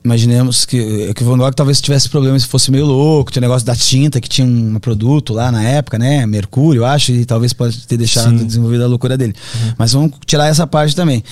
Imaginemos 0.05 0.64
que, 0.64 1.14
que 1.14 1.22
o 1.22 1.26
Van 1.26 1.38
Gogh 1.38 1.53
talvez 1.53 1.80
tivesse 1.80 2.09
problema 2.09 2.38
se 2.38 2.46
fosse 2.46 2.70
meio 2.70 2.86
louco, 2.86 3.30
tinha 3.30 3.40
o 3.40 3.46
negócio 3.46 3.64
da 3.64 3.76
tinta, 3.76 4.20
que 4.20 4.28
tinha 4.28 4.46
um 4.46 4.78
produto 4.80 5.32
lá 5.32 5.53
na 5.53 5.62
época, 5.62 5.98
né? 5.98 6.26
Mercúrio, 6.26 6.80
eu 6.80 6.84
acho, 6.86 7.12
e 7.12 7.24
talvez 7.24 7.53
pode 7.53 7.86
ter 7.86 7.96
deixado 7.96 8.38
Sim. 8.38 8.44
desenvolvido 8.44 8.84
a 8.84 8.86
loucura 8.88 9.16
dele. 9.16 9.34
Mas 9.78 9.92
vamos 9.92 10.12
tirar 10.26 10.48
essa 10.48 10.66
parte 10.66 10.96
também. 10.96 11.22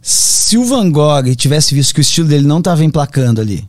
Se 0.00 0.56
o 0.56 0.64
Van 0.64 0.90
Gogh 0.90 1.34
tivesse 1.36 1.74
visto 1.74 1.92
que 1.92 2.00
o 2.00 2.02
estilo 2.02 2.28
dele 2.28 2.46
não 2.46 2.58
estava 2.58 2.84
emplacando 2.84 3.40
ali, 3.40 3.68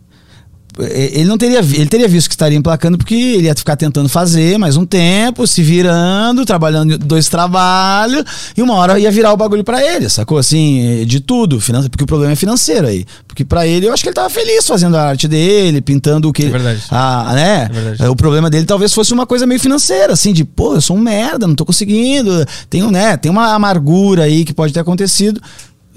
ele 0.83 1.25
não 1.25 1.37
teria 1.37 1.59
ele 1.59 1.85
teria 1.85 2.07
visto 2.07 2.27
que 2.27 2.33
estaria 2.35 2.57
emplacando 2.57 2.97
porque 2.97 3.13
ele 3.15 3.43
ia 3.47 3.55
ficar 3.55 3.75
tentando 3.75 4.09
fazer 4.09 4.57
mais 4.57 4.75
um 4.77 4.85
tempo, 4.85 5.45
se 5.47 5.61
virando, 5.61 6.45
trabalhando 6.45 6.97
dois 6.97 7.27
trabalhos, 7.29 8.23
e 8.55 8.61
uma 8.61 8.75
hora 8.75 8.99
ia 8.99 9.11
virar 9.11 9.33
o 9.33 9.37
bagulho 9.37 9.63
pra 9.63 9.83
ele, 9.83 10.09
sacou? 10.09 10.37
Assim, 10.37 11.03
de 11.05 11.19
tudo, 11.19 11.59
finan- 11.61 11.87
porque 11.89 12.03
o 12.03 12.07
problema 12.07 12.33
é 12.33 12.35
financeiro 12.35 12.87
aí. 12.87 13.05
Porque 13.27 13.45
pra 13.45 13.65
ele, 13.67 13.87
eu 13.87 13.93
acho 13.93 14.03
que 14.03 14.09
ele 14.09 14.15
tava 14.15 14.29
feliz 14.29 14.65
fazendo 14.67 14.95
a 14.97 15.03
arte 15.03 15.27
dele, 15.27 15.81
pintando 15.81 16.29
o 16.29 16.33
que 16.33 16.43
É 16.43 16.45
ele- 16.45 16.51
verdade. 16.53 16.81
Ah, 16.89 17.31
né? 17.33 17.67
É 17.69 17.73
verdade. 17.81 18.09
O 18.11 18.15
problema 18.15 18.49
dele 18.49 18.65
talvez 18.65 18.93
fosse 18.93 19.13
uma 19.13 19.25
coisa 19.25 19.45
meio 19.47 19.59
financeira, 19.59 20.13
assim, 20.13 20.33
de, 20.33 20.43
pô, 20.43 20.75
eu 20.75 20.81
sou 20.81 20.95
um 20.97 20.99
merda, 21.01 21.47
não 21.47 21.55
tô 21.55 21.65
conseguindo. 21.65 22.45
Tem, 22.69 22.83
um, 22.83 22.91
né, 22.91 23.15
tem 23.17 23.31
uma 23.31 23.53
amargura 23.53 24.23
aí 24.23 24.43
que 24.45 24.53
pode 24.53 24.73
ter 24.73 24.79
acontecido. 24.79 25.41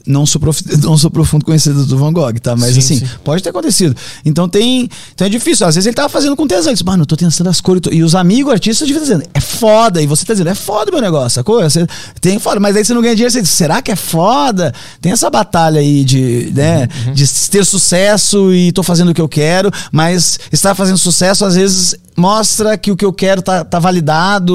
Não 0.07 0.27
sou, 0.27 0.41
prof... 0.41 0.63
não 0.83 0.99
sou 0.99 1.11
profundo 1.11 1.45
conhecido 1.45 1.87
do 1.87 1.97
Van 1.97 2.13
Gogh, 2.13 2.35
tá? 2.41 2.55
Mas 2.55 2.75
Sim, 2.75 2.79
assim, 2.79 2.99
sim. 2.99 3.07
pode 3.25 3.43
ter 3.43 3.49
acontecido. 3.51 3.97
Então 4.25 4.49
tem. 4.49 4.89
Então 5.15 5.27
é 5.27 5.31
difícil. 5.31 5.67
Às 5.67 5.75
vezes 5.75 5.87
ele 5.87 5.95
tava 5.97 6.09
fazendo 6.09 6.37
com 6.37 6.47
tesão. 6.47 6.67
Ele 6.67 6.75
disse, 6.75 6.85
mano, 6.85 7.03
eu 7.03 7.07
tô 7.07 7.17
tentando 7.17 7.49
as 7.49 7.61
cores. 7.61 7.81
tô-" 7.81 7.93
E 7.93 8.03
os 8.03 8.15
amigos 8.15 8.53
artistas 8.53 8.87
deviam 8.87 9.03
dizendo, 9.03 9.25
é 9.33 9.41
foda. 9.41 10.03
E 10.03 10.07
você 10.07 10.25
tá 10.25 10.35
dizendo, 10.35 10.51
é 10.51 10.55
foda 10.55 10.91
o 10.91 10.95
meu 10.95 11.03
negócio, 11.03 11.31
sacou? 11.31 11.63
Você 11.63 11.87
tem 12.21 12.39
foda. 12.39 12.61
Mas 12.61 12.77
aí 12.77 12.85
você 12.85 12.93
não 12.93 13.01
ganha 13.01 13.15
dinheiro, 13.15 13.33
você 13.33 13.41
diz, 13.41 13.51
será 13.51 13.81
que 13.81 13.91
é 13.91 13.97
foda? 13.97 14.75
Tem 15.01 15.13
essa 15.13 15.31
batalha 15.31 15.81
aí 15.81 16.05
de, 16.05 16.53
né, 16.55 16.89
Uhum, 17.07 17.13
de 17.13 17.27
ter 17.51 17.65
sucesso 17.65 18.53
e 18.53 18.73
tô 18.73 18.83
fazendo 18.83 19.11
o 19.11 19.15
que 19.15 19.21
eu 19.21 19.29
quero, 19.29 19.71
mas 19.91 20.39
estar 20.53 20.75
fazendo 20.75 20.99
sucesso 20.99 21.45
às 21.45 21.55
vezes 21.55 21.95
mostra 22.17 22.77
que 22.79 22.91
o 22.91 22.97
que 22.97 23.05
eu 23.05 23.13
quero 23.13 23.43
tá, 23.43 23.65
tá 23.65 23.79
validado. 23.79 24.55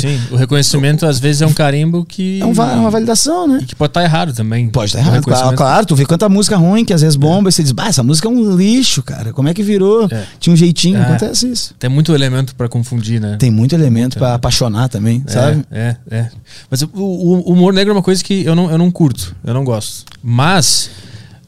Sim, 0.00 0.20
o 0.30 0.36
reconhecimento 0.36 1.06
às 1.06 1.18
vezes 1.18 1.42
é 1.42 1.46
um 1.46 1.52
carimbo 1.52 2.04
que. 2.04 2.40
É 2.40 2.44
um 2.46 2.52
é 2.52 2.74
uma 2.76 2.90
validação, 2.90 3.46
né? 3.46 3.64
Que 3.66 3.74
pode 3.74 3.90
estar 3.90 4.02
errado 4.02 4.32
também. 4.32 4.68
Pode 4.68 4.86
estar 4.86 4.98
O 4.98 5.02
errado. 5.02 5.22
Claro, 5.24 5.56
claro, 5.56 5.86
tu 5.86 5.94
vê 5.94 6.04
quanta 6.06 6.28
música 6.28 6.56
ruim 6.56 6.84
que 6.84 6.92
às 6.92 7.02
vezes 7.02 7.16
bomba 7.16 7.48
e 7.48 7.52
você 7.52 7.62
diz, 7.62 7.72
bah, 7.72 7.88
essa 7.88 8.02
música 8.02 8.28
é 8.28 8.30
um 8.30 8.56
lixo, 8.56 9.02
cara. 9.02 9.32
Como 9.32 9.48
é 9.48 9.54
que 9.54 9.62
virou? 9.62 10.08
É. 10.10 10.24
Tinha 10.38 10.52
um 10.52 10.56
jeitinho, 10.56 10.98
É. 10.98 11.02
acontece 11.02 11.50
isso. 11.50 11.74
Tem 11.78 11.90
muito 11.90 12.14
elemento 12.14 12.54
pra 12.54 12.68
confundir, 12.68 13.20
né? 13.20 13.36
Tem 13.38 13.50
muito 13.50 13.74
elemento 13.74 14.18
pra 14.18 14.34
apaixonar 14.34 14.88
também, 14.88 15.22
sabe? 15.26 15.64
É, 15.70 15.96
é, 16.10 16.16
é. 16.16 16.28
Mas 16.70 16.82
o, 16.82 16.88
o- 16.94 17.52
humor 17.52 17.72
negro 17.72 17.90
é 17.92 17.96
uma 17.96 18.02
coisa 18.02 18.22
que 18.24 18.44
eu 18.44 18.54
não, 18.54 18.70
eu 18.70 18.78
não 18.78 18.90
curto, 18.90 19.34
eu 19.44 19.52
não 19.54 19.64
gosto. 19.64 20.04
Mas 20.22 20.90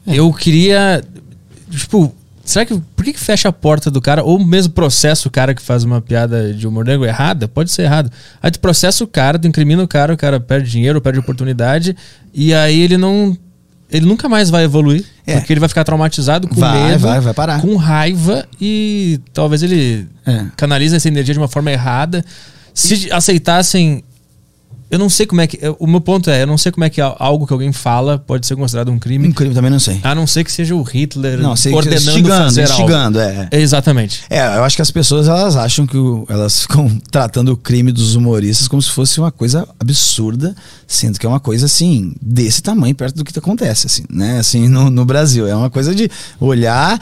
É. 0.05 0.15
eu 0.15 0.31
queria. 0.31 1.03
Tipo, 1.69 2.13
será 2.51 2.65
que. 2.65 2.77
Por 2.95 3.05
que, 3.05 3.13
que 3.13 3.19
fecha 3.19 3.49
a 3.49 3.53
porta 3.53 3.91
do 3.91 4.01
cara? 4.01 4.23
Ou 4.23 4.43
mesmo 4.43 4.73
processa 4.73 5.27
o 5.27 5.31
cara 5.31 5.53
que 5.53 5.61
faz 5.61 5.83
uma 5.83 6.01
piada 6.01 6.53
de 6.53 6.67
humor 6.67 6.83
negro 6.85 7.05
errada? 7.05 7.47
Pode 7.47 7.71
ser 7.71 7.83
errado. 7.83 8.11
Aí 8.41 8.49
tu 8.49 8.59
processa 8.59 9.03
o 9.03 9.07
cara, 9.07 9.37
tu 9.37 9.47
incrimina 9.47 9.83
o 9.83 9.87
cara, 9.87 10.13
o 10.13 10.17
cara 10.17 10.39
perde 10.39 10.69
dinheiro, 10.71 10.99
perde 11.01 11.19
oportunidade, 11.19 11.95
e 12.33 12.53
aí 12.53 12.79
ele 12.81 12.97
não. 12.97 13.37
Ele 13.89 14.05
nunca 14.05 14.27
mais 14.27 14.49
vai 14.49 14.63
evoluir. 14.65 15.05
É. 15.25 15.35
Porque 15.37 15.53
ele 15.53 15.59
vai 15.61 15.69
ficar 15.69 15.83
traumatizado 15.85 16.47
com 16.47 16.55
Vai, 16.55 16.89
medo, 16.89 16.99
vai, 16.99 17.19
vai 17.21 17.33
parar. 17.33 17.61
com 17.61 17.75
raiva 17.77 18.45
e 18.59 19.19
talvez 19.33 19.63
ele 19.63 20.07
É. 20.25 20.45
canaliza 20.57 20.97
essa 20.97 21.07
energia 21.07 21.33
de 21.33 21.39
uma 21.39 21.47
forma 21.47 21.71
errada. 21.71 22.23
Se 22.73 23.09
aceitassem. 23.11 24.03
Eu 24.89 24.97
não 24.97 25.09
sei 25.09 25.25
como 25.25 25.41
é 25.41 25.47
que. 25.47 25.59
eu- 25.61 25.75
O 25.79 25.85
meu 25.87 25.99
ponto 25.99 26.29
é, 26.29 26.43
eu 26.43 26.47
não 26.47 26.57
sei 26.57 26.71
como 26.71 26.83
é 26.85 26.89
que 26.89 27.01
algo 27.01 27.45
que 27.45 27.51
alguém 27.53 27.73
fala 27.73 28.17
pode 28.17 28.47
ser 28.47 28.55
considerado 28.55 28.89
um 28.89 28.97
crime. 28.97 29.27
Um 29.27 29.31
crime 29.33 29.53
também 29.53 29.69
não 29.69 29.79
sei. 29.79 29.99
A 30.01 30.15
não 30.15 30.25
ser 30.25 30.43
que 30.45 30.51
seja 30.51 30.73
o 30.75 30.81
Hitler 30.81 31.39
Não, 31.39 31.55
sei 31.55 31.73
ordenando 31.73 32.09
instigando, 32.09 32.43
fazer 32.45 32.63
instigando, 32.63 33.19
é. 33.19 33.49
Exatamente. 33.51 34.21
É, 34.29 34.39
eu 34.57 34.63
acho 34.63 34.75
que 34.75 34.81
as 34.81 34.89
pessoas 34.91 35.27
elas 35.27 35.55
acham 35.57 35.85
que 35.85 35.97
o- 35.97 36.25
elas 36.29 36.61
ficam 36.61 36.87
tratando 37.11 37.49
o 37.51 37.57
crime 37.57 37.91
dos 37.91 38.15
humoristas 38.15 38.67
como 38.67 38.81
se 38.81 38.89
fosse 38.91 39.19
uma 39.19 39.31
coisa 39.31 39.67
absurda, 39.79 40.55
sendo 40.87 41.19
que 41.19 41.25
é 41.25 41.29
uma 41.29 41.39
coisa 41.39 41.65
assim 41.65 42.13
desse 42.21 42.61
tamanho 42.61 42.95
perto 42.95 43.15
do 43.15 43.25
que 43.25 43.37
acontece 43.37 43.87
assim, 43.87 44.03
né? 44.09 44.39
Assim 44.39 44.67
no, 44.69 44.89
no 44.89 45.03
Brasil 45.05 45.47
é 45.47 45.55
uma 45.55 45.69
coisa 45.69 45.93
de 45.93 46.09
olhar 46.39 46.99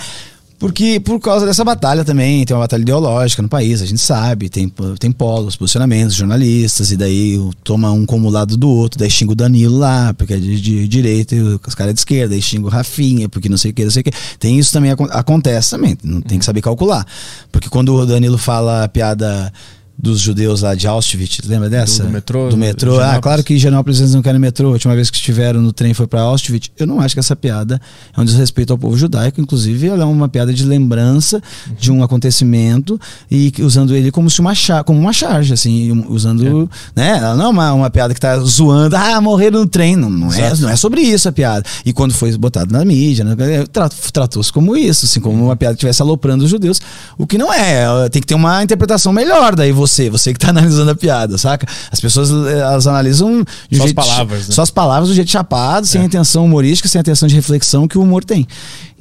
porque 0.57 0.99
por 0.99 1.19
causa 1.19 1.45
dessa 1.45 1.63
batalha 1.63 2.03
também, 2.05 2.45
tem 2.45 2.55
uma 2.55 2.63
batalha 2.63 2.81
ideológica 2.81 3.41
no 3.41 3.49
país, 3.49 3.81
a 3.81 3.85
gente 3.85 4.01
sabe, 4.01 4.49
tem, 4.49 4.71
tem 4.99 5.11
polos, 5.11 5.55
posicionamentos, 5.55 6.15
jornalistas, 6.15 6.91
e 6.91 6.97
daí 6.97 7.37
toma 7.63 7.91
um 7.91 8.05
como 8.05 8.29
lado 8.29 8.55
do 8.57 8.69
outro, 8.69 8.97
daí 8.99 9.09
xinga 9.09 9.33
o 9.33 9.35
Danilo 9.35 9.77
lá, 9.77 10.13
porque 10.13 10.33
é 10.33 10.37
de, 10.37 10.59
de 10.59 10.87
direita, 10.87 11.35
e 11.35 11.41
os 11.41 11.75
caras 11.75 11.93
de 11.93 11.99
esquerda, 11.99 12.33
aí 12.35 12.41
xinga 12.41 12.67
o 12.67 12.69
Rafinha, 12.69 13.27
porque 13.27 13.49
não 13.49 13.57
sei 13.57 13.71
o 13.71 13.73
que, 13.73 13.83
não 13.83 13.91
sei 13.91 14.01
o 14.01 14.03
que. 14.03 14.11
Tem 14.39 14.57
isso 14.57 14.71
também, 14.71 14.91
acon- 14.91 15.09
acontece 15.11 15.71
também, 15.71 15.97
não 16.03 16.21
tem 16.21 16.39
que 16.39 16.45
saber 16.45 16.61
calcular. 16.61 17.05
Porque 17.51 17.69
quando 17.69 17.93
o 17.93 18.05
Danilo 18.05 18.37
fala 18.37 18.83
a 18.83 18.87
piada 18.87 19.51
dos 19.97 20.19
judeus 20.19 20.61
lá 20.61 20.75
de 20.75 20.87
Auschwitz, 20.87 21.39
lembra 21.47 21.69
dessa? 21.69 22.03
Do- 22.03 22.09
do 22.09 22.13
metrô, 22.13 22.49
Do 22.49 22.57
metrô. 22.57 22.99
Ah, 22.99 23.19
claro 23.21 23.43
que 23.43 23.53
em 23.53 23.55
Higienópolis 23.57 23.99
eles 23.99 24.13
não 24.13 24.21
querem 24.21 24.39
metrô. 24.39 24.67
A 24.69 24.71
última 24.71 24.93
vez 24.95 25.09
que 25.09 25.17
estiveram 25.17 25.61
no 25.61 25.71
trem 25.73 25.93
foi 25.93 26.05
para 26.05 26.21
Auschwitz. 26.21 26.69
Eu 26.77 26.85
não 26.85 26.99
acho 26.99 27.15
que 27.15 27.19
essa 27.19 27.35
piada 27.35 27.79
é 28.15 28.19
um 28.21 28.25
desrespeito 28.25 28.73
ao 28.73 28.77
povo 28.77 28.97
judaico. 28.97 29.39
Inclusive, 29.41 29.87
ela 29.87 30.03
é 30.03 30.05
uma 30.05 30.27
piada 30.27 30.53
de 30.53 30.63
lembrança 30.65 31.41
de 31.79 31.91
um 31.91 32.03
acontecimento 32.03 32.99
e 33.31 33.51
usando 33.61 33.95
ele 33.95 34.11
como 34.11 34.29
se 34.29 34.39
uma 34.41 34.53
char, 34.53 34.83
como 34.83 34.99
uma 34.99 35.13
charge, 35.13 35.53
assim, 35.53 36.05
usando, 36.09 36.69
né? 36.95 37.17
Ela 37.17 37.35
não 37.35 37.45
é 37.45 37.49
uma, 37.49 37.73
uma 37.73 37.89
piada 37.89 38.13
que 38.13 38.19
tá 38.19 38.37
zoando, 38.39 38.95
ah, 38.95 39.19
morreram 39.21 39.61
no 39.61 39.67
trem. 39.67 39.95
Não, 39.95 40.09
não 40.09 40.31
é, 40.33 40.55
não 40.57 40.69
é 40.69 40.75
sobre 40.75 41.01
isso 41.01 41.29
a 41.29 41.31
piada. 41.31 41.65
E 41.85 41.93
quando 41.93 42.13
foi 42.13 42.35
botado 42.37 42.71
na 42.73 42.83
mídia, 42.83 43.23
né, 43.23 43.35
tra- 43.71 43.89
tratou-se 44.11 44.51
como 44.51 44.75
isso, 44.75 45.05
assim, 45.05 45.19
como 45.19 45.43
uma 45.45 45.55
piada 45.55 45.73
que 45.73 45.77
estivesse 45.79 46.01
aloprando 46.01 46.43
os 46.43 46.49
judeus, 46.49 46.81
o 47.17 47.25
que 47.25 47.37
não 47.37 47.51
é. 47.53 48.09
Tem 48.09 48.21
que 48.21 48.27
ter 48.27 48.35
uma 48.35 48.61
interpretação 48.63 49.13
melhor 49.13 49.55
daí 49.55 49.71
você, 49.71 49.84
você 50.09 50.33
que 50.33 50.39
tá 50.39 50.49
analisando 50.51 50.91
a 50.91 50.95
piada, 50.95 51.37
saca? 51.37 51.67
As 51.91 51.99
pessoas 51.99 52.29
elas 52.31 52.87
analisam 52.87 53.43
de 53.69 53.77
Só 53.77 53.83
as 53.83 53.89
jeito- 53.89 53.95
palavras, 53.95 54.47
né? 54.47 54.53
Só 54.55 54.61
as 54.61 54.71
palavras 54.71 55.09
do 55.09 55.15
jeito 55.15 55.29
chapado, 55.31 55.85
sem 55.85 56.01
a 56.01 56.05
intenção 56.05 56.45
humorística, 56.45 56.87
sem 56.89 56.99
a 56.99 57.01
intenção 57.01 57.27
de 57.27 57.35
reflexão 57.35 57.87
que 57.87 57.97
o 57.97 58.01
humor 58.01 58.23
tem. 58.23 58.47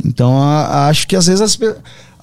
Então, 0.05 0.43
a- 0.43 0.89
acho 0.89 1.07
que 1.07 1.17
às 1.17 1.27
vezes 1.27 1.41
as 1.41 1.59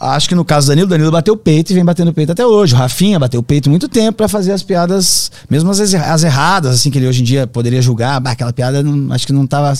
Acho 0.03 0.27
que 0.29 0.33
no 0.33 0.43
caso 0.43 0.65
do 0.65 0.69
Danilo, 0.69 0.87
Danilo 0.87 1.11
bateu 1.11 1.35
o 1.35 1.37
peito 1.37 1.69
e 1.69 1.75
vem 1.75 1.85
batendo 1.85 2.07
o 2.09 2.13
peito 2.13 2.31
até 2.31 2.43
hoje. 2.43 2.73
O 2.73 2.77
Rafinha 2.77 3.19
bateu 3.19 3.39
o 3.39 3.43
peito 3.43 3.69
muito 3.69 3.87
tempo 3.87 4.17
pra 4.17 4.27
fazer 4.27 4.51
as 4.51 4.63
piadas, 4.63 5.31
mesmo 5.47 5.69
as, 5.69 5.79
as 5.79 6.23
erradas, 6.23 6.73
assim, 6.73 6.89
que 6.89 6.97
ele 6.97 7.05
hoje 7.07 7.21
em 7.21 7.23
dia 7.23 7.45
poderia 7.45 7.79
julgar. 7.83 8.19
Bah, 8.19 8.31
aquela 8.31 8.51
piada 8.51 8.81
não- 8.81 9.13
acho 9.13 9.27
que 9.27 9.31
não 9.31 9.45
tava. 9.45 9.71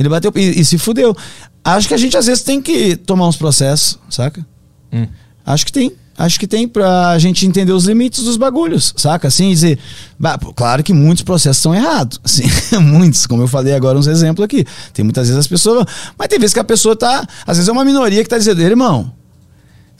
Ele 0.00 0.08
bateu 0.08 0.32
e, 0.36 0.60
e 0.60 0.64
se 0.64 0.78
fudeu. 0.78 1.14
Acho 1.62 1.86
que 1.86 1.92
a 1.92 1.98
gente 1.98 2.16
às 2.16 2.24
vezes 2.24 2.42
tem 2.42 2.62
que 2.62 2.96
tomar 2.96 3.28
uns 3.28 3.36
processos, 3.36 3.98
saca? 4.08 4.42
Hum. 4.90 5.06
Acho 5.44 5.66
que 5.66 5.72
tem. 5.72 5.92
Acho 6.18 6.40
que 6.40 6.48
tem 6.48 6.66
pra 6.66 7.16
gente 7.18 7.46
entender 7.46 7.70
os 7.70 7.84
limites 7.84 8.24
dos 8.24 8.36
bagulhos, 8.36 8.92
saca? 8.96 9.28
Assim, 9.28 9.50
dizer. 9.50 9.78
bah, 10.18 10.36
pô, 10.36 10.52
claro 10.52 10.82
que 10.82 10.92
muitos 10.92 11.22
processos 11.22 11.62
são 11.62 11.72
errados. 11.72 12.20
Assim, 12.24 12.42
muitos, 12.82 13.24
como 13.24 13.44
eu 13.44 13.48
falei 13.48 13.72
agora, 13.72 13.96
uns 13.96 14.08
exemplos 14.08 14.44
aqui. 14.44 14.64
Tem 14.92 15.04
muitas 15.04 15.28
vezes 15.28 15.38
as 15.38 15.46
pessoas. 15.46 15.86
Mas 16.18 16.26
tem 16.26 16.40
vezes 16.40 16.52
que 16.52 16.60
a 16.60 16.64
pessoa 16.64 16.96
tá. 16.96 17.24
Às 17.46 17.56
vezes 17.58 17.68
é 17.68 17.72
uma 17.72 17.84
minoria 17.84 18.22
que 18.24 18.28
tá 18.28 18.36
dizendo, 18.36 18.60
irmão. 18.60 19.17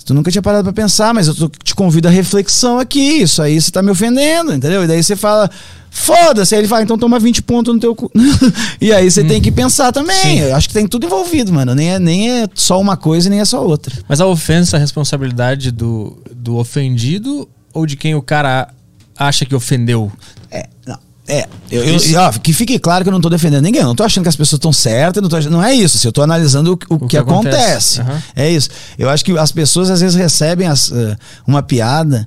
Tu 0.04 0.14
nunca 0.14 0.30
tinha 0.30 0.40
parado 0.40 0.64
pra 0.64 0.72
pensar, 0.72 1.12
mas 1.12 1.26
eu 1.28 1.34
tô- 1.34 1.48
te 1.62 1.74
convido 1.74 2.08
à 2.08 2.10
reflexão 2.10 2.78
aqui. 2.78 3.18
Isso 3.22 3.42
aí 3.42 3.60
você 3.60 3.70
tá 3.70 3.82
me 3.82 3.90
ofendendo, 3.90 4.54
entendeu? 4.54 4.82
E 4.84 4.86
daí 4.86 5.02
você 5.02 5.14
fala, 5.14 5.50
foda-se. 5.90 6.54
Aí 6.54 6.62
ele 6.62 6.68
fala, 6.68 6.82
então 6.82 6.96
toma 6.96 7.18
20 7.18 7.42
pontos 7.42 7.74
no 7.74 7.80
teu 7.80 7.94
cu. 7.94 8.10
e 8.80 8.92
aí 8.92 9.10
você 9.10 9.22
tem 9.22 9.40
que 9.42 9.52
pensar 9.52 9.92
também. 9.92 10.16
Sim. 10.16 10.38
Eu 10.40 10.56
acho 10.56 10.68
que 10.68 10.74
tem 10.74 10.86
tudo 10.86 11.04
envolvido, 11.06 11.52
mano. 11.52 11.74
Nem 11.74 11.90
é, 11.94 11.98
nem 11.98 12.30
é 12.42 12.48
só 12.54 12.80
uma 12.80 12.96
coisa, 12.96 13.28
nem 13.28 13.40
é 13.40 13.44
só 13.44 13.62
outra. 13.64 13.94
Mas 14.08 14.20
a 14.20 14.26
ofensa 14.26 14.76
é 14.76 14.78
a 14.78 14.80
responsabilidade 14.80 15.70
do, 15.70 16.16
do 16.34 16.56
ofendido 16.56 17.46
ou 17.74 17.84
de 17.84 17.96
quem 17.96 18.14
o 18.14 18.22
cara 18.22 18.68
acha 19.16 19.44
que 19.44 19.54
ofendeu? 19.54 20.10
É, 20.50 20.66
não. 20.86 20.98
É, 21.28 21.46
eu, 21.70 21.84
eu- 21.84 21.96
Isso. 21.96 22.10
e, 22.10 22.16
ó, 22.16 22.32
que 22.32 22.54
fique 22.54 22.78
claro 22.78 23.04
que 23.04 23.08
eu 23.10 23.12
não 23.12 23.20
tô 23.20 23.28
defendendo 23.28 23.62
ninguém. 23.62 23.82
Eu 23.82 23.88
não 23.88 23.94
tô 23.94 24.02
achando 24.02 24.24
que 24.24 24.30
as 24.30 24.36
pessoas 24.36 24.58
estão 24.58 24.72
certas, 24.72 25.22
não, 25.22 25.28
tô 25.28 25.38
não 25.50 25.62
é 25.62 25.74
isso. 25.74 25.98
assim, 25.98 26.08
eu 26.08 26.12
tô 26.12 26.22
analisando 26.22 26.70
o, 26.88 26.94
o 26.94 26.98
que, 27.00 27.08
que 27.08 27.16
acontece. 27.18 28.00
acontece. 28.00 28.00
Aham. 28.00 28.22
É 28.34 28.50
isso. 28.50 28.70
Eu 28.98 29.10
acho 29.10 29.22
que 29.24 29.36
as 29.36 29.52
pessoas 29.52 29.90
às 29.90 30.00
vezes 30.00 30.16
recebem 30.16 30.66
as, 30.66 30.90
eh, 30.90 31.16
uma 31.46 31.62
piada 31.62 32.26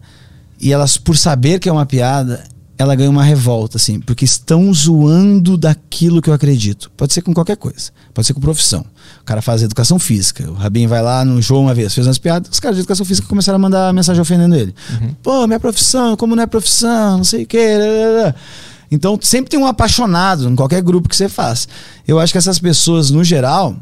e 0.59 0.71
elas, 0.71 0.97
por 0.97 1.17
saber 1.17 1.59
que 1.59 1.67
é 1.67 1.71
uma 1.71 1.85
piada, 1.87 2.43
ela 2.77 2.93
ganha 2.95 3.09
uma 3.09 3.23
revolta, 3.23 3.77
assim, 3.77 3.99
porque 3.99 4.25
estão 4.25 4.71
zoando 4.73 5.57
daquilo 5.57 6.21
que 6.21 6.29
eu 6.29 6.33
acredito. 6.33 6.91
Pode 6.97 7.13
ser 7.13 7.21
com 7.23 7.33
qualquer 7.33 7.57
coisa. 7.57 7.91
Pode 8.13 8.25
ser 8.27 8.33
com 8.33 8.39
profissão. 8.41 8.85
O 9.21 9.23
cara 9.23 9.41
faz 9.41 9.61
educação 9.63 9.97
física. 9.99 10.49
O 10.49 10.53
Rabin 10.53 10.85
vai 10.87 11.01
lá 11.01 11.23
no 11.25 11.39
jogo 11.41 11.61
uma 11.61 11.73
vez, 11.75 11.93
fez 11.93 12.05
umas 12.07 12.17
piadas, 12.17 12.49
os 12.51 12.59
caras 12.59 12.75
de 12.77 12.81
educação 12.81 13.05
física 13.05 13.27
começaram 13.27 13.55
a 13.57 13.59
mandar 13.59 13.93
mensagem 13.93 14.21
ofendendo 14.21 14.55
ele. 14.55 14.73
Pô, 15.23 15.45
minha 15.47 15.59
profissão, 15.59 16.15
como 16.15 16.35
não 16.35 16.41
é 16.43 16.47
profissão, 16.47 17.17
não 17.17 17.23
sei 17.23 17.43
o 17.43 17.47
quê. 17.47 17.77
lá, 17.77 17.85
lá, 17.85 18.25
lá. 18.27 18.35
Então 18.91 19.17
sempre 19.21 19.49
tem 19.49 19.59
um 19.59 19.65
apaixonado 19.65 20.49
em 20.49 20.55
qualquer 20.55 20.81
grupo 20.81 21.07
que 21.07 21.15
você 21.15 21.29
faz. 21.29 21.67
Eu 22.07 22.19
acho 22.19 22.33
que 22.33 22.37
essas 22.37 22.59
pessoas, 22.59 23.09
no 23.09 23.23
geral, 23.23 23.75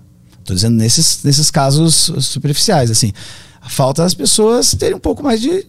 tô 0.46 0.54
dizendo 0.54 0.76
nesses, 0.76 1.24
nesses 1.24 1.50
casos 1.50 2.12
superficiais, 2.20 2.92
assim, 2.92 3.12
falta 3.68 4.04
as 4.04 4.14
pessoas 4.14 4.76
terem 4.76 4.96
um 4.96 5.00
pouco 5.00 5.24
mais 5.24 5.42
de, 5.42 5.66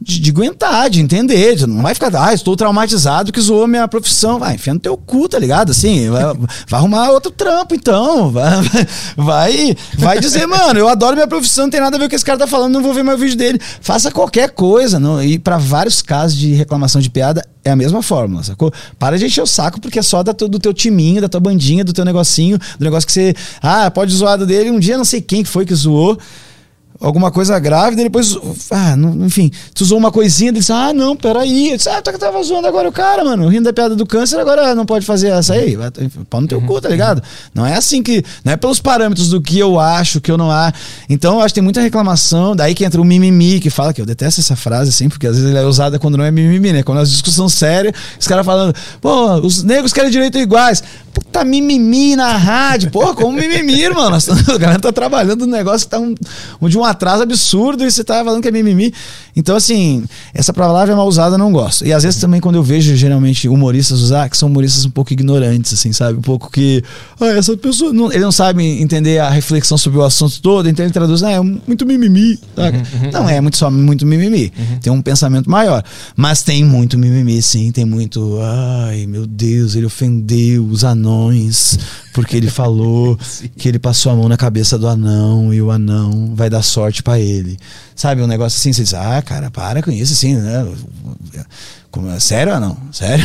de, 0.00 0.20
de 0.20 0.30
aguentar, 0.30 0.90
de 0.90 1.00
entender. 1.00 1.56
de- 1.56 1.66
Não 1.66 1.82
vai 1.82 1.94
ficar, 1.94 2.14
ah, 2.14 2.32
estou 2.34 2.54
traumatizado 2.56 3.32
que 3.32 3.40
zoou 3.40 3.66
minha 3.66 3.88
profissão. 3.88 4.38
Vai, 4.38 4.54
enfia 4.54 4.74
no 4.74 4.80
teu 4.80 4.96
cu, 4.96 5.28
tá 5.28 5.38
ligado? 5.38 5.70
Assim, 5.70 6.08
vai, 6.10 6.22
vai 6.68 6.80
arrumar 6.80 7.10
outro 7.10 7.30
trampo, 7.30 7.74
então. 7.74 8.30
Vai, 8.30 8.50
vai, 9.16 9.76
vai 9.98 10.20
dizer, 10.20 10.46
mano, 10.46 10.78
eu 10.78 10.88
adoro 10.88 11.14
minha 11.16 11.26
profissão, 11.26 11.64
não 11.64 11.70
tem 11.70 11.80
nada 11.80 11.96
a 11.96 11.98
ver 11.98 12.04
com 12.04 12.06
o 12.06 12.10
que 12.10 12.16
esse 12.16 12.24
cara 12.24 12.38
tá 12.38 12.46
falando, 12.46 12.72
não 12.74 12.82
vou 12.82 12.92
ver 12.94 13.02
mais 13.02 13.18
o 13.18 13.22
vídeo 13.22 13.36
dele. 13.36 13.60
Faça 13.80 14.10
qualquer 14.10 14.50
coisa. 14.50 14.98
Não, 15.00 15.22
e 15.22 15.38
para 15.38 15.58
vários 15.58 16.02
casos 16.02 16.36
de 16.38 16.52
reclamação 16.54 17.00
de 17.00 17.08
piada, 17.10 17.44
é 17.64 17.70
a 17.70 17.76
mesma 17.76 18.00
fórmula, 18.02 18.42
sacou? 18.44 18.72
Para 18.98 19.18
de 19.18 19.26
encher 19.26 19.42
o 19.42 19.46
saco, 19.46 19.80
porque 19.80 19.98
é 19.98 20.02
só 20.02 20.22
da, 20.22 20.32
do 20.32 20.58
teu 20.58 20.72
timinho, 20.72 21.20
da 21.20 21.28
tua 21.28 21.40
bandinha, 21.40 21.82
do 21.84 21.92
teu 21.92 22.04
negocinho, 22.04 22.58
do 22.78 22.84
negócio 22.84 23.06
que 23.06 23.12
você. 23.12 23.34
Ah, 23.60 23.90
pode 23.90 24.14
zoar 24.14 24.38
dele. 24.44 24.70
Um 24.70 24.78
dia 24.78 24.96
não 24.96 25.04
sei 25.04 25.20
quem 25.20 25.42
que 25.42 25.48
foi 25.48 25.64
que 25.66 25.74
zoou 25.74 26.16
alguma 27.00 27.30
coisa 27.30 27.58
grave, 27.58 27.96
daí 27.96 28.04
depois, 28.06 28.36
ah, 28.70 28.96
não- 28.96 29.26
enfim, 29.26 29.50
tu 29.74 29.82
usou 29.82 29.98
uma 29.98 30.10
coisinha, 30.10 30.50
ele 30.50 30.58
disse, 30.58 30.72
ah, 30.72 30.92
não, 30.92 31.14
peraí, 31.16 31.70
eu 31.70 31.76
disse, 31.76 31.88
ah, 31.88 32.00
tu 32.02 32.12
que 32.12 32.18
tava 32.18 32.42
zoando 32.42 32.66
agora 32.66 32.88
o 32.88 32.92
cara, 32.92 33.24
mano, 33.24 33.48
rindo 33.48 33.64
da 33.64 33.72
piada 33.72 33.94
do 33.96 34.06
câncer, 34.06 34.38
agora 34.38 34.74
não 34.74 34.86
pode 34.86 35.04
fazer 35.04 35.28
essa 35.28 35.54
aí, 35.54 35.76
vai, 35.76 35.90
pau 36.30 36.40
no 36.40 36.48
teu 36.48 36.60
cu, 36.62 36.80
tá 36.80 36.88
ligado? 36.88 37.22
Não 37.54 37.66
é 37.66 37.74
assim 37.74 38.02
que, 38.02 38.24
não 38.44 38.52
é 38.52 38.56
pelos 38.56 38.80
parâmetros 38.80 39.28
do 39.30 39.40
que 39.40 39.58
eu 39.58 39.78
acho, 39.78 40.20
que 40.20 40.30
eu 40.30 40.36
não 40.38 40.50
acho, 40.50 40.74
então 41.08 41.34
eu 41.34 41.40
acho 41.40 41.48
que 41.48 41.54
tem 41.56 41.64
muita 41.64 41.80
reclamação, 41.80 42.54
daí 42.56 42.74
que 42.74 42.84
entra 42.84 43.00
o 43.00 43.04
mimimi, 43.04 43.60
que 43.60 43.70
fala, 43.70 43.92
que 43.92 44.00
eu 44.00 44.06
detesto 44.06 44.40
essa 44.40 44.56
frase, 44.56 44.90
assim, 44.90 45.08
porque 45.08 45.26
às 45.26 45.36
vezes 45.36 45.50
ela 45.50 45.60
é 45.60 45.64
usada 45.64 45.98
quando 45.98 46.16
não 46.16 46.24
é 46.24 46.30
mimimi, 46.30 46.72
né, 46.72 46.82
quando 46.82 46.98
é 46.98 47.00
uma 47.00 47.06
discussão 47.06 47.48
séria, 47.48 47.92
os 48.18 48.26
caras 48.26 48.44
falando, 48.46 48.74
pô, 49.00 49.34
os 49.40 49.62
negros 49.62 49.92
querem 49.92 50.10
direito 50.10 50.38
iguais, 50.38 50.82
puta 51.12 51.44
mimimi 51.44 52.14
na 52.16 52.36
rádio, 52.36 52.90
porra, 52.90 53.14
como 53.14 53.32
mimimi, 53.32 53.82
tamo- 53.88 54.06
a 54.54 54.58
galera 54.58 54.78
tá 54.80 54.92
trabalhando 54.92 55.46
no 55.46 55.52
negócio 55.52 55.86
que 55.86 55.90
tá 55.90 55.98
um, 55.98 56.14
um 56.60 56.68
de 56.68 56.78
um 56.78 56.84
atraso 56.86 57.22
absurdo 57.22 57.84
e 57.84 57.90
você 57.90 58.02
tá 58.02 58.24
falando 58.24 58.42
que 58.42 58.48
é 58.48 58.50
mimimi. 58.50 58.92
Então, 59.34 59.54
assim, 59.54 60.04
essa 60.32 60.52
palavra 60.52 60.92
é 60.92 60.96
mal 60.96 61.06
usada, 61.06 61.34
eu 61.34 61.38
não 61.38 61.52
gosto. 61.52 61.86
E 61.86 61.92
às 61.92 62.02
vezes 62.02 62.20
também 62.20 62.40
quando 62.40 62.56
eu 62.56 62.62
vejo, 62.62 62.96
geralmente, 62.96 63.48
humoristas 63.48 64.00
usar, 64.00 64.28
que 64.30 64.36
são 64.36 64.48
humoristas 64.48 64.84
um 64.84 64.90
pouco 64.90 65.12
ignorantes, 65.12 65.72
assim, 65.72 65.92
sabe? 65.92 66.18
Um 66.18 66.22
pouco 66.22 66.50
que, 66.50 66.82
ah, 67.20 67.26
essa 67.26 67.56
pessoa, 67.56 67.92
não, 67.92 68.10
ele 68.10 68.24
não 68.24 68.32
sabe 68.32 68.64
entender 68.80 69.18
a 69.18 69.28
reflexão 69.28 69.76
sobre 69.76 69.98
o 69.98 70.04
assunto 70.04 70.40
todo, 70.40 70.68
então 70.68 70.84
ele 70.84 70.92
traduz, 70.92 71.22
ah, 71.22 71.32
é 71.32 71.40
muito 71.40 71.84
mimimi, 71.84 72.38
saca? 72.54 72.82
Não 73.12 73.28
é 73.28 73.40
muito 73.40 73.56
só 73.56 73.70
muito 73.70 74.06
mimimi. 74.06 74.52
Tem 74.80 74.92
um 74.92 75.02
pensamento 75.02 75.50
maior. 75.50 75.82
Mas 76.16 76.42
tem 76.42 76.64
muito 76.64 76.96
mimimi, 76.98 77.42
sim, 77.42 77.70
tem 77.70 77.84
muito, 77.84 78.38
ai, 78.40 79.06
meu 79.06 79.26
Deus, 79.26 79.74
ele 79.74 79.86
ofendeu 79.86 80.64
os 80.64 80.84
anões, 80.84 81.78
porque 82.16 82.34
ele 82.34 82.48
falou 82.48 83.18
que 83.58 83.68
ele 83.68 83.78
passou 83.78 84.10
a 84.10 84.16
mão 84.16 84.26
na 84.26 84.38
cabeça 84.38 84.78
do 84.78 84.88
anão 84.88 85.52
e 85.52 85.60
o 85.60 85.70
anão 85.70 86.34
vai 86.34 86.48
dar 86.48 86.62
sorte 86.62 87.02
pra 87.02 87.20
ele. 87.20 87.58
Sabe, 87.96 88.20
um 88.22 88.26
negócio 88.26 88.58
assim, 88.58 88.72
você 88.72 88.82
diz, 88.82 88.92
ah, 88.94 89.20
cara, 89.22 89.50
para 89.50 89.82
com 89.82 89.90
isso, 89.90 90.12
assim, 90.12 90.34
né? 90.36 90.64
Como- 91.90 92.20
sério 92.20 92.52
ou 92.52 92.60
não? 92.60 92.76
Sério? 92.92 93.24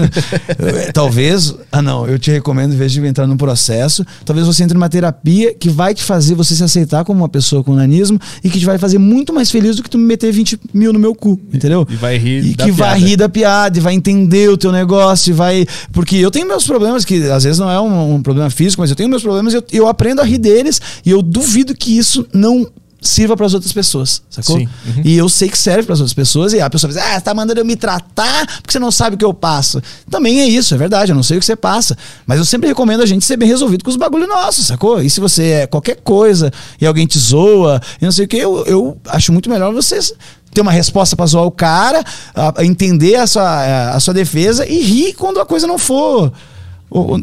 Talvez, 0.92 1.54
ah 1.72 1.80
não, 1.80 2.06
eu 2.06 2.18
te 2.18 2.30
recomendo, 2.30 2.74
em 2.74 2.76
vez 2.76 2.92
de 2.92 3.00
entrar 3.06 3.26
num 3.26 3.38
processo, 3.38 4.04
talvez 4.24 4.46
você 4.46 4.62
entre 4.62 4.74
numa 4.76 4.88
terapia 4.88 5.54
que 5.54 5.68
vai 5.70 5.94
te 5.94 6.02
fazer 6.02 6.34
você 6.34 6.54
se 6.54 6.62
aceitar 6.62 7.04
como 7.04 7.20
uma 7.22 7.28
pessoa 7.28 7.64
com 7.64 7.74
nanismo 7.74 8.20
e 8.44 8.50
que 8.50 8.58
te 8.58 8.66
vai 8.66 8.76
fazer 8.76 8.98
muito 8.98 9.32
mais 9.32 9.50
feliz 9.50 9.76
do 9.76 9.82
que 9.82 9.88
tu 9.90 9.96
me 9.98 10.04
meter 10.04 10.30
20 10.32 10.60
mil 10.74 10.92
no 10.92 10.98
meu 10.98 11.14
cu, 11.14 11.40
entendeu? 11.52 11.86
E 11.90 11.96
vai 11.96 12.18
rir 12.18 12.44
E 12.44 12.54
da 12.54 12.64
que 12.64 12.70
vai 12.70 12.88
piada. 12.96 13.06
rir 13.08 13.16
da 13.16 13.28
piada, 13.28 13.78
e 13.78 13.80
vai 13.80 13.94
entender 13.94 14.50
o 14.50 14.58
teu 14.58 14.72
negócio, 14.72 15.30
e 15.30 15.32
vai. 15.32 15.66
Porque 15.92 16.16
eu 16.16 16.30
tenho 16.30 16.46
meus 16.46 16.66
problemas, 16.66 17.04
que 17.04 17.22
às 17.30 17.44
vezes 17.44 17.58
não 17.58 17.70
é 17.70 17.80
um, 17.80 18.16
um 18.16 18.22
problema 18.22 18.50
físico, 18.50 18.82
mas 18.82 18.90
eu 18.90 18.96
tenho 18.96 19.08
meus 19.08 19.22
problemas 19.22 19.54
e 19.54 19.56
eu, 19.56 19.64
eu 19.72 19.88
aprendo 19.88 20.20
a 20.20 20.24
rir 20.24 20.38
deles, 20.38 20.80
e 21.04 21.10
eu 21.10 21.22
duvido 21.22 21.74
que 21.74 21.96
isso 21.96 22.26
não 22.32 22.66
sirva 23.00 23.36
para 23.36 23.46
as 23.46 23.54
outras 23.54 23.72
pessoas, 23.72 24.22
sacou? 24.28 24.58
Sim. 24.58 24.68
Uhum. 24.86 25.02
E 25.04 25.16
eu 25.16 25.28
sei 25.28 25.48
que 25.48 25.56
serve 25.58 25.84
para 25.84 25.94
as 25.94 26.00
outras 26.00 26.12
pessoas, 26.14 26.52
e 26.52 26.60
a 26.60 26.68
pessoa 26.68 26.92
diz, 26.92 27.00
ah, 27.02 27.14
você 27.14 27.20
tá 27.20 27.32
mandando 27.34 27.60
eu 27.60 27.64
me 27.64 27.76
tratar 27.76 28.46
porque 28.60 28.72
você 28.72 28.78
não 28.78 28.90
sabe 28.90 29.14
o 29.14 29.18
que 29.18 29.24
eu 29.24 29.32
passo. 29.32 29.80
Também 30.10 30.40
é 30.40 30.46
isso, 30.46 30.74
é 30.74 30.78
verdade, 30.78 31.12
eu 31.12 31.16
não 31.16 31.22
sei 31.22 31.36
o 31.36 31.40
que 31.40 31.46
você 31.46 31.56
passa. 31.56 31.96
Mas 32.26 32.38
eu 32.38 32.44
sempre 32.44 32.68
recomendo 32.68 33.02
a 33.02 33.06
gente 33.06 33.24
ser 33.24 33.36
bem 33.36 33.48
resolvido 33.48 33.82
com 33.84 33.90
os 33.90 33.96
bagulho 33.96 34.26
nossos, 34.26 34.66
sacou? 34.66 35.02
E 35.02 35.08
se 35.08 35.20
você 35.20 35.44
é 35.44 35.66
qualquer 35.66 35.96
coisa 36.02 36.52
e 36.80 36.86
alguém 36.86 37.06
te 37.06 37.18
zoa 37.18 37.80
e 38.00 38.04
não 38.04 38.12
sei 38.12 38.24
o 38.24 38.28
que, 38.28 38.36
eu, 38.36 38.64
eu 38.66 38.98
acho 39.08 39.32
muito 39.32 39.48
melhor 39.48 39.72
vocês 39.72 40.12
ter 40.52 40.60
uma 40.60 40.72
resposta 40.72 41.14
pra 41.14 41.26
zoar 41.26 41.44
o 41.44 41.50
cara, 41.50 42.02
a- 42.34 42.60
a 42.60 42.64
entender 42.64 43.14
a 43.16 43.26
sua, 43.26 43.90
a 43.92 44.00
sua 44.00 44.12
defesa 44.12 44.66
e 44.66 44.80
rir 44.82 45.14
quando 45.14 45.40
a 45.40 45.46
coisa 45.46 45.64
não 45.66 45.78
for. 45.78 46.32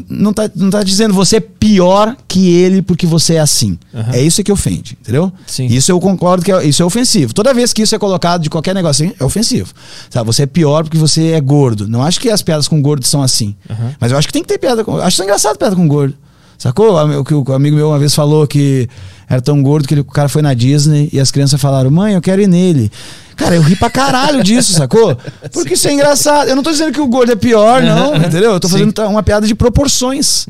Não 0.09 0.31
tá, 0.31 0.49
não 0.55 0.69
tá 0.69 0.81
dizendo 0.81 1.13
você 1.13 1.37
é 1.37 1.39
pior 1.39 2.15
que 2.27 2.49
ele 2.49 2.81
porque 2.81 3.05
você 3.05 3.35
é 3.35 3.39
assim. 3.39 3.77
Aham. 3.93 4.13
É 4.13 4.21
isso 4.21 4.41
que 4.41 4.51
ofende, 4.51 4.97
entendeu? 5.01 5.31
Sim. 5.45 5.65
Isso 5.65 5.91
eu 5.91 5.99
concordo 5.99 6.45
que 6.45 6.51
é, 6.51 6.65
isso 6.65 6.81
é 6.81 6.85
ofensivo. 6.85 7.33
Toda 7.33 7.53
vez 7.53 7.73
que 7.73 7.81
isso 7.81 7.93
é 7.93 7.99
colocado 7.99 8.41
de 8.41 8.49
qualquer 8.49 8.73
negocinho, 8.73 9.13
é 9.19 9.23
ofensivo. 9.25 9.73
Sabe, 10.09 10.25
você 10.25 10.43
é 10.43 10.45
pior 10.45 10.83
porque 10.83 10.97
você 10.97 11.31
é 11.31 11.41
gordo. 11.41 11.87
Não 11.87 12.01
acho 12.01 12.19
que 12.19 12.29
as 12.29 12.41
piadas 12.41 12.67
com 12.67 12.81
gordo 12.81 13.05
são 13.05 13.21
assim. 13.21 13.55
Aham. 13.69 13.95
Mas 13.99 14.11
eu 14.11 14.17
acho 14.17 14.27
que 14.27 14.33
tem 14.33 14.41
que 14.41 14.47
ter 14.47 14.57
piada 14.57 14.83
com. 14.85 14.97
Acho 14.97 15.15
isso 15.15 15.23
engraçado 15.23 15.57
piada 15.57 15.75
com 15.75 15.87
gordo. 15.87 16.15
Sacou? 16.57 16.95
O 17.19 17.23
que 17.23 17.33
o 17.33 17.53
amigo 17.53 17.75
meu 17.75 17.89
uma 17.89 17.99
vez 17.99 18.15
falou 18.15 18.47
que 18.47 18.89
era 19.29 19.39
tão 19.41 19.61
gordo 19.61 19.87
que 19.87 19.93
ele- 19.93 20.01
o 20.01 20.05
cara 20.05 20.27
foi 20.27 20.41
na 20.41 20.53
Disney 20.53 21.07
e 21.13 21.19
as 21.19 21.29
crianças 21.31 21.61
falaram: 21.61 21.91
mãe, 21.91 22.13
eu 22.15 22.21
quero 22.21 22.41
ir 22.41 22.47
nele. 22.47 22.91
Cara, 23.35 23.55
eu 23.55 23.61
ri 23.61 23.75
pra 23.75 23.89
caralho 23.91 24.43
disso, 24.43 24.73
sacou? 24.73 25.15
Porque 25.53 25.75
isso 25.75 25.87
é 25.87 25.93
engraçado. 25.93 26.47
Eu 26.49 26.55
não 26.55 26.63
tô 26.63 26.71
dizendo 26.71 26.91
que 26.91 26.99
o 26.99 27.05
gordo 27.07 27.31
é 27.31 27.35
pior, 27.35 27.83
não, 27.83 28.15
entendeu? 28.15 28.53
Eu 28.53 28.59
tô 28.59 28.67
fazendo 28.67 28.91
tá, 28.91 29.07
uma 29.07 29.21
piada 29.21 29.45
de 29.45 29.53
proporções. 29.53 30.47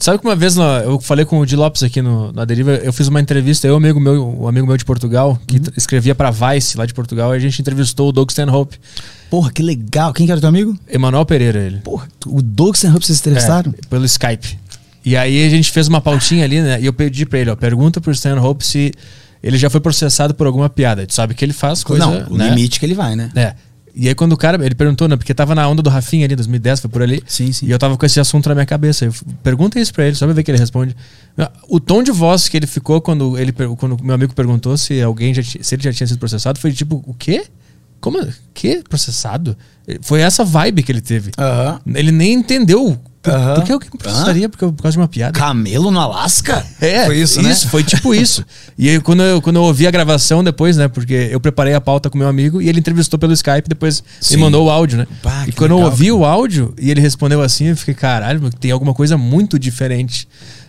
Sabe 0.00 0.20
que 0.20 0.24
uma 0.24 0.36
vez 0.36 0.54
na- 0.54 0.78
eu 0.84 1.00
falei 1.00 1.24
com 1.24 1.40
o 1.40 1.44
Di 1.44 1.56
Lopes 1.56 1.82
aqui 1.82 2.00
no, 2.00 2.32
na 2.32 2.44
Deriva, 2.44 2.70
eu 2.76 2.92
fiz 2.92 3.08
uma 3.08 3.20
entrevista, 3.20 3.66
eu 3.66 3.72
e 3.72 3.74
um 3.74 3.78
amigo 3.78 3.98
meu, 3.98 4.28
um 4.42 4.46
amigo 4.46 4.64
meu 4.64 4.76
de 4.76 4.84
Portugal, 4.84 5.36
que 5.44 5.56
Uhum. 5.56 5.62
escrevia 5.76 6.14
pra 6.14 6.30
Vice 6.30 6.78
lá 6.78 6.86
de 6.86 6.94
Portugal, 6.94 7.34
e 7.34 7.36
a 7.36 7.40
gente 7.40 7.60
entrevistou 7.60 8.08
o 8.08 8.12
Doug 8.12 8.30
Stanhope, 8.30 8.78
Porra, 9.28 9.50
que 9.52 9.60
legal. 9.62 10.12
Quem 10.14 10.24
que 10.24 10.30
era 10.32 10.40
teu 10.40 10.48
amigo? 10.48 10.78
Emanuel 10.88 11.26
Pereira, 11.26 11.58
ele. 11.58 11.78
Porra, 11.80 12.06
o 12.26 12.40
Doug 12.40 12.74
Stanhope 12.76 13.04
vocês 13.04 13.18
entrevistaram? 13.18 13.74
É, 13.76 13.86
pelo 13.90 14.04
Skype. 14.06 14.56
E 15.08 15.16
aí 15.16 15.46
a 15.46 15.48
gente 15.48 15.72
fez 15.72 15.88
uma 15.88 16.02
pautinha 16.02 16.44
ali, 16.44 16.60
né? 16.60 16.78
E 16.78 16.84
eu 16.84 16.92
pedi 16.92 17.24
pra 17.24 17.38
ele, 17.38 17.48
ó, 17.48 17.56
pergunta 17.56 17.98
pro 17.98 18.12
Stanhope 18.12 18.62
se 18.62 18.92
ele 19.42 19.56
já 19.56 19.70
foi 19.70 19.80
processado 19.80 20.34
por 20.34 20.46
alguma 20.46 20.68
piada. 20.68 21.06
Tu 21.06 21.14
sabe 21.14 21.32
que 21.32 21.42
ele 21.42 21.54
faz 21.54 21.82
coisa, 21.82 22.04
não, 22.04 22.26
o 22.28 22.36
né? 22.36 22.50
limite 22.50 22.78
que 22.78 22.84
ele 22.84 22.92
vai, 22.92 23.16
né? 23.16 23.30
É. 23.34 23.54
E 23.94 24.06
aí 24.06 24.14
quando 24.14 24.34
o 24.34 24.36
cara, 24.36 24.62
ele 24.62 24.74
perguntou, 24.74 25.08
né? 25.08 25.16
Porque 25.16 25.32
tava 25.32 25.54
na 25.54 25.66
onda 25.66 25.80
do 25.80 25.88
Rafinha 25.88 26.26
ali, 26.26 26.36
2010, 26.36 26.80
foi 26.80 26.90
por 26.90 27.00
ali. 27.00 27.22
Sim, 27.26 27.50
sim. 27.52 27.64
E 27.64 27.70
eu 27.70 27.78
tava 27.78 27.96
com 27.96 28.04
esse 28.04 28.20
assunto 28.20 28.50
na 28.50 28.54
minha 28.54 28.66
cabeça. 28.66 29.06
Eu, 29.06 29.14
pergunta 29.42 29.80
isso 29.80 29.94
pra 29.94 30.04
ele, 30.04 30.14
só 30.14 30.26
pra 30.26 30.34
ver 30.34 30.42
que 30.42 30.50
ele 30.50 30.58
responde. 30.58 30.94
O 31.70 31.80
tom 31.80 32.02
de 32.02 32.12
voz 32.12 32.46
que 32.46 32.58
ele 32.58 32.66
ficou 32.66 33.00
quando 33.00 33.38
ele 33.38 33.50
quando 33.78 33.96
o 33.98 34.04
meu 34.04 34.14
amigo 34.14 34.34
perguntou 34.34 34.76
se 34.76 35.00
alguém 35.00 35.32
já 35.32 35.42
se 35.42 35.74
ele 35.74 35.82
já 35.82 35.90
tinha 35.90 36.06
sido 36.06 36.18
processado, 36.18 36.58
foi 36.58 36.70
tipo, 36.70 37.02
o 37.06 37.14
quê? 37.14 37.46
Como? 37.98 38.18
Que? 38.52 38.82
Processado? 38.86 39.56
Foi 40.02 40.20
essa 40.20 40.44
vibe 40.44 40.82
que 40.82 40.92
ele 40.92 41.00
teve. 41.00 41.30
Aham. 41.38 41.80
Ele 41.94 42.12
nem 42.12 42.34
entendeu. 42.34 43.00
Por, 43.20 43.64
que 43.64 43.72
alguém 43.72 43.90
processaria 43.90 44.48
porque, 44.48 44.64
por 44.66 44.82
causa 44.82 44.92
de 44.92 44.98
uma 44.98 45.08
piada? 45.08 45.38
Camelo 45.38 45.90
no 45.90 45.98
Alasca? 45.98 46.64
É, 46.80 47.06
Foi 47.06 47.18
isso, 47.18 47.42
né? 47.42 47.54
foi 47.54 47.82
tipo 47.82 48.14
isso. 48.14 48.44
E 48.76 48.88
aí, 48.88 49.00
quando 49.00 49.22
eu, 49.22 49.42
quando 49.42 49.56
eu 49.56 49.62
ouvi 49.62 49.86
a 49.86 49.90
gravação 49.90 50.42
depois, 50.44 50.76
né? 50.76 50.86
Porque 50.88 51.28
eu 51.30 51.40
preparei 51.40 51.74
a 51.74 51.80
pauta 51.80 52.08
com 52.08 52.16
meu 52.16 52.28
amigo 52.28 52.62
e 52.62 52.68
ele 52.68 52.78
entrevistou 52.78 53.18
pelo 53.18 53.32
Skype, 53.32 53.68
depois 53.68 54.02
Sim. 54.20 54.36
me 54.36 54.42
mandou 54.42 54.66
o 54.66 54.70
áudio, 54.70 54.98
né? 54.98 55.06
Pá, 55.22 55.44
e 55.48 55.52
quando 55.52 55.72
eu 55.72 55.76
legal, 55.78 55.90
ouvi 55.90 56.12
o 56.12 56.24
áudio 56.24 56.74
e 56.78 56.90
ele 56.90 57.00
respondeu 57.00 57.42
assim, 57.42 57.66
eu 57.66 57.76
fiquei, 57.76 57.94
caralho, 57.94 58.50
tem 58.60 58.70
alguma 58.70 58.94
coisa 58.94 59.18
muito 59.18 59.58
diferente 59.58 60.28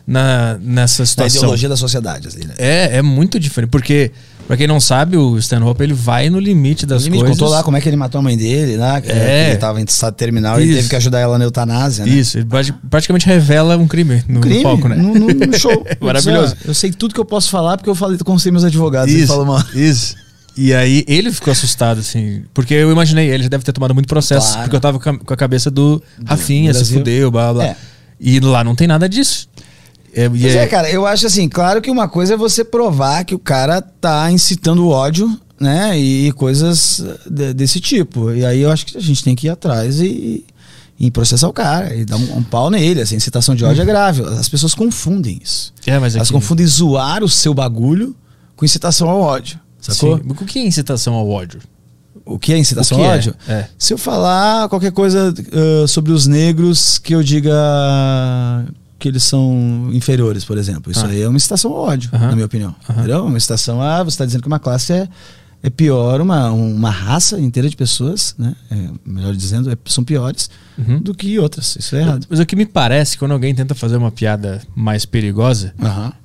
na, 0.10 0.58
nessa 0.60 1.06
situação. 1.06 1.42
ideologia 1.42 1.70
da 1.70 1.78
sociedade, 1.78 2.28
assim, 2.28 2.46
né? 2.46 2.56
É, 2.58 2.98
é 2.98 3.02
muito 3.04 3.40
diferente. 3.40 3.70
Porque, 3.70 4.12
pra 4.50 4.58
quem 4.58 4.66
não 4.66 4.80
sabe, 4.80 5.16
o 5.16 5.38
Stanhope 5.38 5.84
ele 5.84 5.94
vai 5.94 6.28
no 6.28 6.40
limite 6.40 6.84
das 6.88 7.04
me 7.08 7.12
coisas. 7.20 7.30
contou 7.38 7.48
lá 7.50 7.62
como 7.62 7.78
é 7.78 7.82
que 7.82 7.88
ele 7.88 7.96
matou 7.96 8.18
a 8.18 8.22
mãe 8.24 8.36
dele, 8.36 8.76
lá, 8.78 9.00
que 9.00 9.12
É. 9.12 9.50
ele 9.52 9.58
tava 9.58 9.80
em 9.80 9.84
estado 9.84 10.16
terminal 10.16 10.60
e 10.60 10.64
Isso. 10.66 10.76
teve 10.78 10.90
que 10.90 10.96
ajudar 10.96 11.20
ela 11.20 11.38
na 11.38 11.44
eutanásia, 11.46 12.04
né? 12.04 12.12
Isso, 12.12 12.40
ele 12.40 12.46
prati- 12.46 12.74
praticamente 12.90 13.28
revela 13.28 13.78
um 13.78 13.88
crime 13.88 14.24
no, 14.28 14.34
no 14.36 14.42
Crime, 14.42 14.64
palco, 14.64 14.88
né? 14.90 14.96
no, 14.96 15.14
no- 15.14 15.28
no 15.28 15.60
show. 15.60 15.86
Maravilhoso. 16.02 16.56
Eu 16.66 16.74
sei 16.74 16.92
tudo 16.92 17.14
que 17.14 17.20
eu 17.20 17.26
posso 17.26 17.52
falar 17.52 17.78
porque 17.78 17.90
eu 17.92 17.94
falei 17.94 18.18
com 18.18 18.34
os 18.34 18.44
meus 18.48 18.64
advogados. 18.64 19.14
Ele 19.14 19.28
falou, 19.28 19.46
mano. 19.46 19.64
Isso. 19.76 20.16
E 20.58 20.74
aí 20.74 21.06
ele 21.08 21.32
ficou 21.32 21.52
assustado, 21.52 22.00
assim. 22.00 22.42
Porque 22.54 22.74
eu 22.74 22.92
imaginei, 22.92 23.30
ele 23.30 23.44
já 23.44 23.50
deve 23.50 23.64
ter 23.64 23.72
tomado 23.72 23.94
muito 23.94 24.08
processo. 24.10 24.48
Claro. 24.48 24.62
Porque 24.64 24.76
eu 24.76 24.80
tava 24.82 25.00
com 25.00 25.34
a, 25.34 25.38
cabeça 25.38 25.70
do 25.72 26.02
Rafinha, 26.26 26.74
se 26.74 26.80
Brasil. 26.80 26.98
fudeu, 26.98 27.32
blá 27.32 27.54
blá. 27.54 27.66
É. 27.66 27.76
E 28.20 28.40
lá 28.42 28.64
não 28.64 28.76
tem 28.76 28.88
nada 28.88 29.08
disso. 29.08 29.48
É, 30.14 30.26
e 30.26 30.30
Pois 30.30 30.56
é, 30.56 30.68
cara, 30.68 30.90
eu 30.90 31.06
acho 31.06 31.28
assim, 31.28 31.48
claro 31.48 31.82
que 31.82 31.90
uma 31.92 32.08
coisa 32.08 32.34
é 32.34 32.38
você 32.38 32.64
provar 32.64 33.24
que 33.26 33.36
o 33.36 33.40
cara 33.40 33.82
tá 33.82 34.32
incitando 34.32 34.86
o 34.86 34.90
ódio, 34.90 35.40
né? 35.60 35.98
E 36.00 36.32
coisas 36.34 37.04
de- 37.30 37.54
desse 37.54 37.80
tipo. 37.80 38.32
E 38.32 38.46
aí 38.46 38.62
eu 38.62 38.72
acho 38.72 38.86
que 38.86 38.98
a 38.98 39.02
gente 39.02 39.24
tem 39.24 39.36
que 39.36 39.48
ir 39.48 39.50
atrás 39.50 40.00
e, 40.00 40.46
e 41.00 41.12
processar 41.12 41.48
o 41.48 41.54
cara 41.54 41.94
e 41.96 42.06
dar 42.06 42.16
um, 42.18 42.38
um 42.38 42.44
pau 42.44 42.70
nele. 42.70 43.02
Assim, 43.02 43.16
incitação 43.16 43.54
de 43.56 43.64
ódio 43.66 43.82
é 43.82 43.86
grave. 43.86 44.24
As 44.24 44.50
pessoas 44.50 44.74
confundem 44.74 45.40
isso. 45.44 45.74
É, 45.86 46.00
mas 46.00 46.16
Elas 46.16 46.28
aqui- 46.30 46.34
confundem 46.34 46.66
zoar 46.66 47.24
o 47.24 47.30
seu 47.30 47.54
bagulho 47.54 48.16
com 48.56 48.66
incitação 48.66 49.10
ao 49.10 49.20
ódio. 49.22 49.60
Sacou? 49.80 50.18
Sim. 50.18 50.24
O 50.30 50.36
que 50.46 50.60
é 50.60 50.66
incitação 50.66 51.14
ao 51.14 51.30
ódio? 51.30 51.62
O 52.26 52.38
que 52.38 52.52
é 52.54 52.58
incitação 52.58 52.98
que 52.98 53.04
ao 53.04 53.12
é? 53.12 53.16
ódio? 53.16 53.34
É. 53.48 53.66
Se 53.78 53.94
eu 53.94 53.98
falar 53.98 54.68
qualquer 54.70 54.92
coisa 54.92 55.34
ah, 55.84 55.88
sobre 55.88 56.12
os 56.12 56.28
negros 56.28 57.00
que 57.00 57.16
eu 57.16 57.24
diga 57.24 57.54
que 59.00 59.08
eles 59.08 59.24
são 59.24 59.90
inferiores, 59.94 60.44
por 60.46 60.58
exemplo. 60.58 60.92
Isso 60.92 61.06
Ah. 61.06 61.10
aí 61.10 61.22
é 61.22 61.28
uma 61.28 61.38
incitação 61.38 61.72
ao 61.72 61.78
ódio, 61.84 62.10
Aham. 62.14 62.28
na 62.28 62.34
minha 62.34 62.46
opinião. 62.46 62.76
Entendeu? 62.90 63.26
Uma 63.26 63.38
incitação 63.38 63.82
a 63.82 64.04
você 64.04 64.10
está 64.16 64.26
dizendo 64.26 64.42
que 64.42 64.48
uma 64.48 64.60
classe 64.60 64.92
é, 64.94 65.08
é 65.64 65.70
pior, 65.70 66.22
uma, 66.22 66.52
uma 66.52 66.90
raça 66.92 67.40
inteira 67.40 67.70
de 67.70 67.76
pessoas, 67.76 68.36
né? 68.38 68.56
É, 68.72 68.76
melhor 69.06 69.34
dizendo, 69.36 69.72
é- 69.72 69.78
são 69.86 70.04
piores 70.04 70.50
Uhum. 70.78 71.00
do 71.00 71.14
que 71.14 71.38
outras. 71.40 71.76
Isso 71.78 71.96
é 71.96 72.02
errado. 72.02 72.28
Mas 72.30 72.40
o 72.40 72.46
que 72.46 72.56
me 72.56 72.66
parece, 72.66 73.18
quando 73.18 73.32
alguém 73.32 73.54
tenta 73.56 73.74
fazer 73.76 73.98
uma 73.98 74.12
piada 74.12 74.62
mais 74.76 75.06
perigosa, 75.06 75.74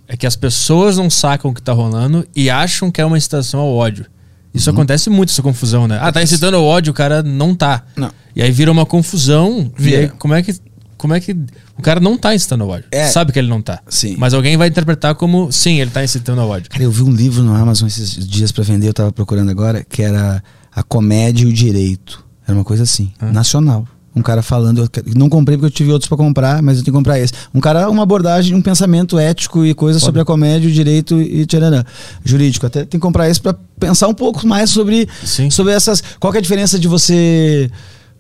é 0.06 0.16
que 0.16 0.26
as 0.26 0.36
pessoas 0.36 0.96
não 0.96 1.08
sacam 1.10 1.50
o 1.50 1.54
que 1.54 1.62
tá 1.62 1.72
rolando 1.72 2.26
e 2.36 2.50
acham 2.50 2.90
que 2.90 3.00
é 3.00 3.04
uma 3.04 3.16
incitação 3.16 3.60
ao 3.60 3.72
ódio. 3.74 4.06
Isso 4.52 4.70
Uhum. 4.70 4.76
acontece 4.76 5.10
muito, 5.10 5.30
essa 5.30 5.42
confusão, 5.42 5.88
né? 5.88 5.98
Ah, 6.00 6.12
tá 6.12 6.22
incitando 6.22 6.54
ao 6.54 6.64
ódio, 6.64 6.92
o 6.92 6.94
cara 6.94 7.20
não 7.24 7.56
tá. 7.56 7.84
Não. 7.96 8.12
E 8.36 8.42
aí 8.42 8.52
vira 8.52 8.70
uma 8.70 8.86
confusão. 8.86 9.72
E 9.76 9.82
Vira. 9.82 10.00
aí, 10.02 10.08
como 10.10 10.32
é 10.32 10.42
que. 10.44 10.54
Como 10.96 11.14
é 11.14 11.20
que. 11.20 11.32
O 11.78 11.82
cara 11.82 12.00
não 12.00 12.16
tá 12.16 12.34
incitando 12.34 12.62
ao 12.62 12.70
ódio. 12.70 12.86
É. 12.90 13.06
Sabe 13.08 13.32
que 13.32 13.38
ele 13.38 13.48
não 13.48 13.60
tá. 13.60 13.80
Sim. 13.88 14.16
Mas 14.18 14.34
alguém 14.34 14.56
vai 14.56 14.68
interpretar 14.68 15.14
como 15.14 15.50
sim, 15.52 15.80
ele 15.80 15.90
tá 15.90 16.02
incitando 16.02 16.40
ao 16.40 16.48
ódio. 16.48 16.70
Cara, 16.70 16.82
eu 16.84 16.90
vi 16.90 17.02
um 17.02 17.10
livro 17.12 17.42
no 17.42 17.54
Amazon 17.54 17.86
esses 17.86 18.26
dias 18.26 18.50
pra 18.52 18.62
vender, 18.64 18.88
eu 18.88 18.94
tava 18.94 19.12
procurando 19.12 19.50
agora, 19.50 19.84
que 19.88 20.02
era 20.02 20.42
A 20.74 20.82
Comédia 20.82 21.44
e 21.44 21.48
o 21.48 21.52
Direito. 21.52 22.24
Era 22.46 22.56
uma 22.56 22.64
coisa 22.64 22.82
assim, 22.82 23.12
Ah. 23.20 23.32
nacional. 23.32 23.86
Um 24.16 24.22
cara 24.22 24.42
falando, 24.42 24.80
eu 24.80 24.88
não 25.16 25.28
comprei 25.28 25.56
porque 25.58 25.66
eu 25.66 25.70
tive 25.76 25.90
outros 25.90 26.06
pra 26.08 26.16
comprar, 26.16 26.62
mas 26.62 26.78
eu 26.78 26.84
tenho 26.84 26.92
que 26.92 26.98
comprar 26.98 27.18
esse. 27.18 27.32
Um 27.52 27.58
cara, 27.58 27.90
uma 27.90 28.04
abordagem, 28.04 28.54
um 28.54 28.62
pensamento 28.62 29.18
ético 29.18 29.66
e 29.66 29.74
coisa 29.74 29.98
Foda. 29.98 30.06
sobre 30.06 30.20
a 30.20 30.24
comédia, 30.24 30.68
o 30.68 30.72
direito 30.72 31.20
e 31.20 31.44
tcharanã. 31.44 31.84
Jurídico. 32.24 32.64
Até 32.64 32.80
tem 32.84 33.00
que 33.00 33.04
comprar 33.04 33.28
esse 33.28 33.40
pra 33.40 33.56
pensar 33.80 34.06
um 34.06 34.14
pouco 34.14 34.46
mais 34.46 34.70
sobre, 34.70 35.08
Sim. 35.24 35.50
sobre 35.50 35.72
essas. 35.72 36.00
Qual 36.20 36.32
é 36.32 36.38
a 36.38 36.40
diferença 36.40 36.78
de 36.78 36.86
você. 36.86 37.68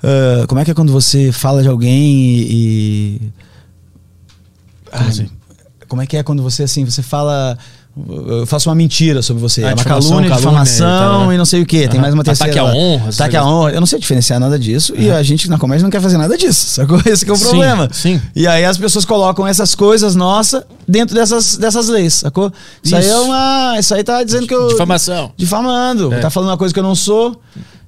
Ah, 0.04 0.46
como 0.46 0.60
é 0.60 0.64
que 0.64 0.70
é 0.70 0.74
quando 0.74 0.92
você 0.92 1.32
fala 1.32 1.62
de 1.62 1.68
alguém 1.68 2.12
e. 2.12 2.52
e- 2.52 3.20
Como 4.90 5.02
Ai, 5.04 5.08
assim? 5.08 5.28
Como 5.88 6.02
é 6.02 6.06
que 6.06 6.16
é 6.16 6.22
quando 6.22 6.42
você 6.42 6.64
assim, 6.64 6.84
você 6.84 7.02
fala. 7.02 7.56
Eu 7.96 8.44
faço 8.44 8.68
uma 8.68 8.74
mentira 8.74 9.22
sobre 9.22 9.40
você. 9.40 9.62
Ah, 9.62 9.66
é 9.66 9.70
uma 9.70 9.76
difamação, 9.76 10.10
calúnia, 10.10 10.34
difamação 10.34 11.26
tá. 11.28 11.34
e 11.34 11.38
não 11.38 11.44
sei 11.44 11.62
o 11.62 11.66
que. 11.66 11.78
Tem 11.86 11.90
Aham. 11.90 12.00
mais 12.00 12.14
uma 12.14 12.24
terceira. 12.24 12.52
Ataque 12.52 12.68
à 12.68 12.76
honra, 12.76 13.08
Ataque 13.08 13.36
à 13.36 13.46
honra. 13.46 13.70
Eu 13.70 13.78
não 13.80 13.86
sei 13.86 14.00
diferenciar 14.00 14.40
nada 14.40 14.58
disso. 14.58 14.92
E 14.96 15.08
a 15.12 15.22
gente 15.22 15.48
na 15.48 15.58
comédia 15.58 15.84
não 15.84 15.90
quer 15.90 16.00
fazer 16.00 16.18
nada 16.18 16.36
disso. 16.36 16.66
Sacou? 16.70 17.00
Esse 17.06 17.24
que 17.24 17.30
é 17.30 17.34
o 17.34 17.36
Sim, 17.36 17.44
problema. 17.44 17.88
sim. 17.92 18.20
E 18.34 18.48
aí 18.48 18.64
as 18.64 18.76
pessoas 18.76 19.04
colocam 19.04 19.46
essas 19.46 19.76
coisas 19.76 20.16
nossas 20.16 20.64
dentro 20.88 21.14
dessas, 21.14 21.56
dessas 21.56 21.88
leis, 21.88 22.14
sacou? 22.14 22.52
Isso, 22.82 22.96
aí 22.96 23.04
é 23.04 23.08
Isso. 23.08 23.22
uma. 23.22 23.76
Isso 23.78 23.94
aí 23.94 24.02
tá 24.02 24.24
dizendo 24.24 24.48
que 24.48 24.54
eu. 24.54 24.66
Difamação. 24.70 25.30
Difamando. 25.36 26.12
É. 26.12 26.18
Tá 26.18 26.30
falando 26.30 26.48
uma 26.50 26.58
coisa 26.58 26.74
que 26.74 26.80
eu 26.80 26.84
não 26.84 26.96
sou. 26.96 27.40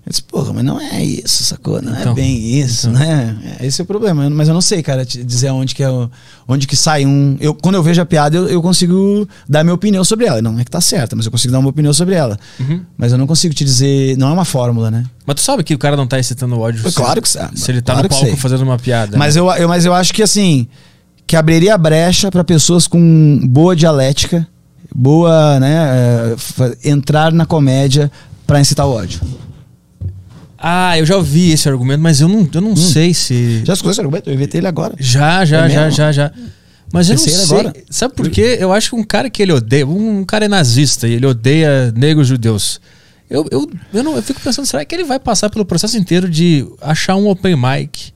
Eu 0.07 0.11
disse, 0.11 0.23
porra, 0.23 0.53
mas 0.53 0.62
não 0.65 0.81
é 0.81 1.03
isso, 1.03 1.43
sacou? 1.45 1.83
Não 1.83 1.93
Então, 1.93 2.12
é 2.12 2.15
bem 2.15 2.61
isso, 2.61 2.89
então. 2.89 3.01
né? 3.01 3.37
É, 3.59 3.66
Esse 3.66 3.81
é 3.81 3.85
o 3.85 3.87
problema. 3.87 4.31
Mas 4.31 4.47
eu 4.47 4.55
não 4.55 4.61
sei, 4.61 4.81
cara, 4.81 5.05
te 5.05 5.24
dizer 5.24 5.51
onde 5.51 5.74
que 5.74 5.83
é 5.83 5.91
o- 5.91 6.09
onde 6.47 6.65
que 6.69 6.77
sai 6.77 7.05
um. 7.05 7.37
Eu, 7.41 7.53
quando 7.53 7.74
eu 7.74 7.83
vejo 7.83 8.01
a 8.01 8.07
piada, 8.07 8.37
eu, 8.37 8.49
eu 8.49 8.62
consigo 8.62 9.28
dar 9.49 9.65
minha 9.65 9.74
opinião 9.74 10.05
sobre 10.05 10.27
ela. 10.27 10.41
Não 10.41 10.57
é 10.61 10.65
que 10.65 10.70
tá 10.70 10.81
certa, 10.81 11.16
mas 11.16 11.24
eu 11.27 11.33
consigo 11.33 11.51
dar 11.53 11.59
uma 11.59 11.69
opinião 11.70 11.93
sobre 11.93 12.15
ela. 12.15 12.39
Uhum. 12.61 12.83
Mas 12.97 13.11
eu 13.11 13.19
não 13.19 13.27
consigo 13.27 13.53
te 13.53 13.65
dizer. 13.65 14.16
Não 14.16 14.28
é 14.28 14.33
uma 14.33 14.45
fórmula, 14.45 14.93
né? 14.93 15.05
Mas 15.27 15.35
tu 15.37 15.43
sabe 15.43 15.65
que 15.65 15.74
o 15.74 15.78
cara 15.78 15.97
não 15.97 16.07
tá 16.07 16.20
incitando 16.20 16.55
ao 16.55 16.61
ódio. 16.61 16.87
É 16.87 16.91
se- 16.91 16.95
claro 16.97 17.20
que 17.20 17.28
sabe. 17.28 17.59
Se 17.59 17.69
ele 17.73 17.83
tá 17.83 17.95
Claro 17.95 18.09
no 18.09 18.15
palco 18.15 18.37
fazendo 18.37 18.62
uma 18.62 18.78
piada. 18.78 19.19
Mas 19.19 19.35
né? 19.35 19.41
eu, 19.41 19.51
eu, 19.55 19.69
mas 19.69 19.85
eu 19.85 19.93
acho 19.93 20.15
que 20.15 20.23
assim. 20.23 20.69
Que 21.27 21.35
abriria 21.35 21.77
brecha 21.77 22.31
para 22.31 22.45
pessoas 22.45 22.87
com 22.87 23.41
boa 23.43 23.74
dialética, 23.74 24.47
boa, 24.95 25.59
né? 25.59 26.33
é, 26.33 26.35
fa- 26.37 26.77
entrar 26.85 27.33
na 27.33 27.45
comédia 27.45 28.09
para 28.47 28.61
incitar 28.61 28.87
o 28.87 28.93
ódio. 28.93 29.20
Ah, 30.59 30.99
eu 30.99 31.05
já 31.05 31.16
ouvi 31.16 31.51
esse 31.53 31.69
argumento, 31.69 32.01
mas 32.01 32.20
eu 32.20 32.28
não, 32.28 32.49
eu 32.53 32.61
não 32.61 32.74
sei 32.77 33.12
se. 33.12 33.61
Hum. 33.62 33.66
Já 33.66 33.73
escutou 33.74 33.91
esse 33.93 34.01
argumento? 34.01 34.28
Eu 34.31 34.35
inventei 34.35 34.59
ele 34.61 34.66
agora. 34.66 34.95
Já, 34.99 35.45
já, 35.45 35.66
É 35.66 35.70
já, 35.70 35.91
já, 35.91 36.12
já. 36.12 36.33
Mas 36.93 37.11
eu 37.11 37.16
não 37.16 37.24
Pensei 37.24 37.45
sei. 37.47 37.59
agora. 37.59 37.74
Sabe 37.91 38.15
por 38.15 38.31
quê? 38.31 38.57
Eu 38.61 38.73
acho 38.73 38.91
que 38.91 38.97
um 38.97 39.03
cara 39.05 39.28
que 39.28 39.43
ele 39.43 39.53
odeia. 39.53 39.87
Um 39.87 40.24
cara 40.24 40.45
é 40.45 40.49
nazista 40.49 41.07
e 41.09 41.12
ele 41.15 41.27
odeia 41.27 41.93
negros 41.97 42.28
judeus. 42.28 42.81
Eu, 43.28 43.45
eu, 43.51 43.69
eu, 43.93 44.05
não, 44.05 44.15
eu 44.16 44.23
fico 44.23 44.41
pensando, 44.41 44.65
será 44.66 44.85
que 44.85 44.95
ele 44.95 45.03
vai 45.05 45.19
passar 45.19 45.51
pelo 45.51 45.65
processo 45.65 45.99
inteiro 45.99 46.28
de 46.31 46.65
achar 46.81 47.16
um 47.16 47.28
open 47.28 47.57
mic, 47.57 48.12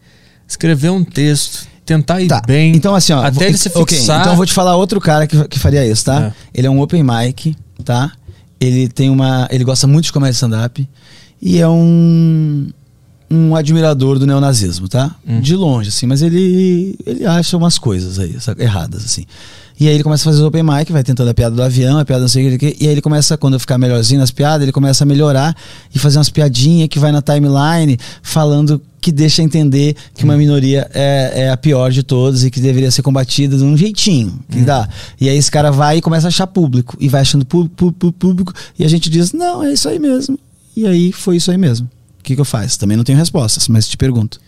escrever 0.46 0.88
um 0.90 1.02
texto, 1.02 1.66
tentar 1.84 2.20
ir 2.20 2.28
Tá. 2.28 2.40
bem. 2.46 2.74
Então, 2.76 2.94
assim, 2.94 3.12
ó. 3.12 3.20
Até 3.24 3.48
ele 3.48 3.58
se 3.58 3.68
fixar. 3.68 4.20
Então, 4.20 4.32
eu 4.32 4.36
vou 4.36 4.46
te 4.46 4.52
falar 4.52 4.76
outro 4.76 5.00
cara 5.00 5.26
que, 5.26 5.48
que 5.48 5.58
faria 5.58 5.84
isso, 5.84 6.04
tá? 6.04 6.26
É. 6.26 6.32
Ele 6.54 6.66
é 6.68 6.70
um 6.70 6.80
open 6.80 7.02
mic, 7.02 7.56
tá? 7.84 8.12
Ele 8.60 8.86
tem 8.88 9.10
uma. 9.10 9.48
Ele 9.50 9.64
gosta 9.64 9.86
muito 9.88 10.04
de 10.04 10.12
comédia 10.12 10.34
stand-up. 10.34 10.88
E 11.40 11.58
é 11.58 11.68
um. 11.68 12.68
um 13.30 13.56
admirador 13.56 14.18
do 14.18 14.26
neonazismo, 14.26 14.88
tá? 14.88 15.14
De 15.40 15.56
longe, 15.56 15.88
assim, 15.88 16.06
mas 16.06 16.20
ele, 16.22 16.96
ele 17.06 17.24
acha 17.24 17.56
umas 17.56 17.78
coisas 17.78 18.18
aí, 18.18 18.36
erradas, 18.58 19.04
assim. 19.04 19.24
E 19.78 19.88
aí 19.88 19.94
ele 19.94 20.02
começa 20.02 20.28
a 20.28 20.30
fazer 20.30 20.42
o 20.42 20.46
open 20.46 20.62
mic, 20.62 20.92
vai 20.92 21.02
tentando 21.02 21.30
a 21.30 21.32
piada 21.32 21.56
do 21.56 21.62
avião, 21.62 21.98
a 21.98 22.04
piada 22.04 22.20
não 22.20 22.28
sei 22.28 22.54
o 22.54 22.58
que, 22.58 22.76
e 22.78 22.86
aí 22.86 22.92
ele 22.92 23.00
começa, 23.00 23.38
quando 23.38 23.58
ficar 23.58 23.78
melhorzinho 23.78 24.20
nas 24.20 24.30
piadas, 24.30 24.62
ele 24.62 24.72
começa 24.72 25.04
a 25.04 25.06
melhorar 25.06 25.56
e 25.94 25.98
fazer 25.98 26.18
umas 26.18 26.28
piadinhas 26.28 26.86
que 26.86 26.98
vai 26.98 27.10
na 27.10 27.22
timeline 27.22 27.96
falando 28.22 28.78
que 29.00 29.10
deixa 29.10 29.42
entender 29.42 29.96
que 30.14 30.22
uma 30.22 30.36
minoria 30.36 30.86
é, 30.92 31.44
é 31.44 31.50
a 31.50 31.56
pior 31.56 31.90
de 31.90 32.02
todas 32.02 32.44
e 32.44 32.50
que 32.50 32.60
deveria 32.60 32.90
ser 32.90 33.00
combatida 33.00 33.56
de 33.56 33.64
um 33.64 33.74
jeitinho 33.74 34.38
que 34.50 34.60
dá. 34.60 34.86
E 35.18 35.30
aí 35.30 35.38
esse 35.38 35.50
cara 35.50 35.70
vai 35.70 35.96
e 35.96 36.02
começa 36.02 36.26
a 36.26 36.28
achar 36.28 36.46
público, 36.46 36.94
e 37.00 37.08
vai 37.08 37.22
achando 37.22 37.46
público, 37.46 37.74
público, 37.74 38.12
público, 38.12 38.52
e 38.78 38.84
a 38.84 38.88
gente 38.88 39.08
diz, 39.08 39.32
não, 39.32 39.62
é 39.62 39.72
isso 39.72 39.88
aí 39.88 39.98
mesmo. 39.98 40.38
E 40.76 40.86
aí 40.86 41.12
foi 41.12 41.36
isso 41.36 41.50
aí 41.50 41.58
mesmo. 41.58 41.88
O 42.18 42.22
que, 42.22 42.34
que 42.34 42.40
eu 42.40 42.44
faço? 42.44 42.78
Também 42.78 42.96
não 42.96 43.04
tenho 43.04 43.18
respostas, 43.18 43.66
mas 43.68 43.88
te 43.88 43.96
pergunto. 43.96 44.40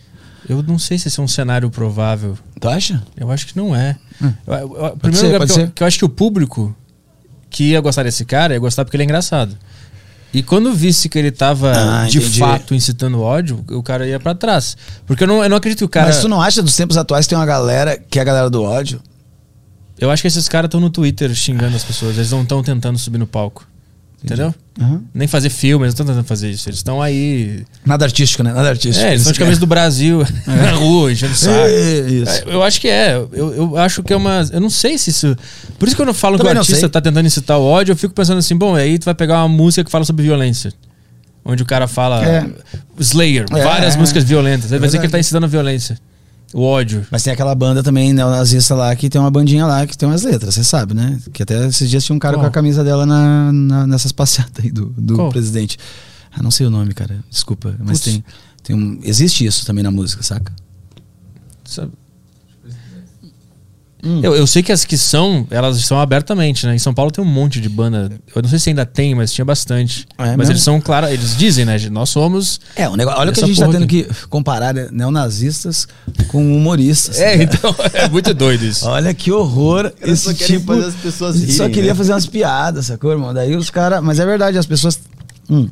Eu 0.47 0.61
não 0.61 0.77
sei 0.77 0.97
se 0.97 1.07
esse 1.07 1.19
é 1.19 1.23
um 1.23 1.27
cenário 1.27 1.69
provável. 1.69 2.37
Tu 2.59 2.67
acha? 2.67 3.01
Eu 3.17 3.31
acho 3.31 3.47
que 3.47 3.55
não 3.57 3.75
é. 3.75 3.97
Eu- 4.21 4.29
eu- 4.47 4.57
eu- 4.57 4.65
Hum. 4.65 4.69
Pode 4.77 4.99
primeiro 4.99 5.17
ser, 5.27 5.33
lugar, 5.33 5.41
eu, 5.41 5.47
ser. 5.55 5.71
que 5.71 5.83
eu 5.83 5.87
acho 5.87 5.97
que 5.97 6.05
o 6.05 6.09
público 6.09 6.75
que 7.49 7.69
ia 7.71 7.79
gostar 7.81 8.03
desse 8.03 8.25
cara 8.25 8.53
ia 8.53 8.59
gostar 8.59 8.83
porque 8.83 8.95
ele 8.97 9.03
é 9.03 9.05
engraçado. 9.05 9.57
E 10.33 10.41
quando 10.41 10.73
visse 10.73 11.07
que 11.07 11.17
ele 11.19 11.31
tava 11.31 11.71
Ah, 11.71 12.07
de 12.07 12.17
entendi. 12.17 12.39
fato 12.39 12.73
incitando 12.73 13.21
ódio, 13.21 13.63
o 13.69 13.83
cara 13.83 14.07
ia 14.07 14.19
pra 14.19 14.33
trás. 14.33 14.75
Porque 15.05 15.23
eu 15.23 15.27
não, 15.27 15.43
eu 15.43 15.49
não 15.49 15.57
acredito 15.57 15.77
que 15.79 15.85
o 15.85 15.89
cara. 15.89 16.07
Mas 16.07 16.19
tu 16.21 16.27
não 16.27 16.41
acha 16.41 16.61
dos 16.61 16.75
tempos 16.75 16.97
atuais 16.97 17.25
que 17.25 17.29
tem 17.29 17.37
uma 17.37 17.45
galera 17.45 17.97
que 17.97 18.17
é 18.17 18.21
a 18.21 18.25
galera 18.25 18.49
do 18.49 18.63
ódio? 18.63 18.99
Eu 19.99 20.09
acho 20.09 20.21
que 20.23 20.27
esses 20.27 20.49
caras 20.49 20.67
estão 20.67 20.79
no 20.81 20.89
Twitter 20.89 21.33
xingando 21.35 21.75
as 21.75 21.83
pessoas. 21.83 22.17
Eles 22.17 22.31
não 22.31 22.41
estão 22.41 22.63
tentando 22.63 22.97
subir 22.97 23.19
no 23.19 23.27
palco. 23.27 23.65
Entendeu? 24.23 24.55
Nem 25.13 25.27
fazer 25.27 25.49
filme, 25.49 25.83
eles 25.85 25.93
não 25.93 26.03
estão 26.03 26.05
tentando 26.05 26.25
fazer 26.25 26.49
isso. 26.49 26.69
Eles 26.69 26.79
estão 26.79 27.01
aí. 27.01 27.65
Nada 27.85 28.05
artístico, 28.05 28.41
né? 28.41 28.53
Nada 28.53 28.69
artístico. 28.69 29.05
É, 29.05 29.09
eles 29.09 29.21
estão 29.21 29.33
de 29.33 29.39
camisa 29.39 29.59
do 29.59 29.67
Brasil 29.67 30.25
na 30.47 30.71
rua, 30.71 31.11
enchendo 31.11 31.33
o 31.33 31.35
saco. 31.35 31.55
É, 31.57 31.99
isso. 32.09 32.31
É, 32.31 32.43
Eu 32.47 32.63
acho 32.63 32.79
que 32.79 32.87
é. 32.87 33.15
Eu, 33.33 33.53
eu 33.53 33.77
acho 33.77 34.01
que 34.01 34.13
é 34.13 34.15
uma. 34.15 34.47
Eu 34.51 34.61
não 34.61 34.69
sei 34.69 34.97
se 34.97 35.09
isso. 35.09 35.35
Por 35.77 35.87
isso 35.87 35.95
que 35.95 36.01
quando 36.01 36.09
eu 36.09 36.13
falo 36.13 36.35
que 36.35 36.39
Também 36.39 36.51
o 36.53 36.55
não 36.55 36.61
artista 36.61 36.79
sei. 36.79 36.89
tá 36.89 37.01
tentando 37.01 37.25
incitar 37.25 37.59
o 37.59 37.63
ódio, 37.63 37.91
eu 37.91 37.97
fico 37.97 38.13
pensando 38.13 38.37
assim, 38.37 38.55
bom, 38.55 38.75
aí 38.75 38.97
tu 38.97 39.05
vai 39.05 39.13
pegar 39.13 39.39
uma 39.43 39.49
música 39.49 39.83
que 39.83 39.91
fala 39.91 40.05
sobre 40.05 40.23
violência. 40.23 40.71
Onde 41.43 41.61
o 41.61 41.65
cara 41.65 41.85
fala. 41.87 42.25
É. 42.25 42.45
Slayer, 42.97 43.45
É, 43.51 43.61
várias 43.63 43.95
é. 43.95 43.97
músicas 43.97 44.23
violentas. 44.23 44.71
Aí 44.71 44.79
vai 44.79 44.87
dizer 44.87 44.99
que 44.99 45.05
ele 45.05 45.11
tá 45.11 45.17
Verdade. 45.17 45.19
incitando 45.25 45.43
a 45.43 45.47
violência. 45.47 45.99
O 46.53 46.61
ódio. 46.61 47.05
Mas 47.09 47.23
tem 47.23 47.33
aquela 47.33 47.55
banda 47.55 47.81
também 47.81 48.13
neonazista 48.13 48.75
lá 48.75 48.95
que 48.95 49.09
tem 49.09 49.19
uma 49.19 49.31
bandinha 49.31 49.65
lá 49.65 49.87
que 49.87 49.97
tem 49.97 50.07
umas 50.07 50.21
letras, 50.21 50.53
você 50.53 50.63
sabe, 50.63 50.93
né? 50.93 51.19
Que 51.33 51.41
até 51.43 51.65
esses 51.67 51.89
dias 51.89 52.03
tinha 52.05 52.15
um 52.15 52.19
cara 52.19 52.35
Qual? 52.35 52.41
com 52.43 52.47
a 52.47 52.51
camisa 52.51 52.83
dela 52.83 53.05
na, 53.05 53.51
na- 53.51 53.87
nessas 53.87 54.11
passeatas 54.11 54.63
aí 54.63 54.71
do, 54.71 54.85
do 54.97 55.15
Qual? 55.15 55.29
presidente. 55.29 55.77
Ah, 56.31 56.43
não 56.43 56.51
sei 56.51 56.67
o 56.67 56.69
nome, 56.69 56.93
cara. 56.93 57.23
Desculpa. 57.29 57.75
Mas 57.79 57.99
tem, 58.01 58.23
tem 58.63 58.75
um. 58.75 58.99
Existe 59.03 59.45
isso 59.45 59.65
também 59.65 59.83
na 59.83 59.91
música, 59.91 60.21
saca? 60.23 60.51
Sabe? 61.63 61.91
Eu, 64.21 64.35
eu 64.35 64.45
sei 64.45 64.61
que 64.61 64.71
as 64.71 64.83
que 64.83 64.97
são, 64.97 65.47
elas 65.49 65.77
são 65.85 65.97
abertamente, 65.97 66.65
né? 66.65 66.75
Em 66.75 66.79
São 66.79 66.93
Paulo 66.93 67.09
tem 67.09 67.23
um 67.23 67.27
monte 67.27 67.61
de 67.61 67.69
banda. 67.69 68.11
Eu 68.35 68.41
não 68.41 68.49
sei 68.49 68.59
se 68.59 68.69
ainda 68.69 68.85
tem, 68.85 69.15
mas 69.15 69.31
tinha 69.31 69.45
bastante. 69.45 70.05
É 70.17 70.23
mas 70.23 70.37
mesmo? 70.37 70.51
eles 70.51 70.63
são, 70.63 70.81
claro, 70.81 71.07
eles 71.07 71.37
dizem, 71.37 71.63
né? 71.63 71.77
Nós 71.89 72.09
somos. 72.09 72.59
É, 72.75 72.89
o 72.89 72.97
negócio, 72.97 73.21
olha 73.21 73.31
o 73.31 73.33
que 73.33 73.41
a 73.41 73.47
gente 73.47 73.57
tá 73.57 73.67
tendo 73.69 73.85
aqui. 73.85 74.03
que 74.03 74.27
comparar 74.27 74.73
né? 74.73 74.89
neonazistas 74.91 75.87
com 76.27 76.43
humoristas. 76.53 77.17
É, 77.17 77.43
então, 77.43 77.73
é 77.93 78.09
muito 78.09 78.33
doido 78.33 78.65
isso. 78.65 78.85
Olha 78.85 79.13
que 79.13 79.31
horror 79.31 79.93
esse 80.01 80.23
só 80.23 80.33
tipo. 80.33 80.65
fazer 80.65 80.87
as 80.87 80.95
pessoas 80.95 81.35
só 81.35 81.63
rirem, 81.63 81.71
queria 81.71 81.91
né? 81.91 81.95
fazer 81.95 82.11
umas 82.11 82.25
piadas, 82.25 82.87
sacou, 82.87 83.11
irmão? 83.11 83.33
Daí 83.33 83.55
os 83.55 83.69
caras. 83.69 84.03
Mas 84.03 84.19
é 84.19 84.25
verdade, 84.25 84.57
as 84.57 84.65
pessoas. 84.65 84.99
Hum. 85.49 85.69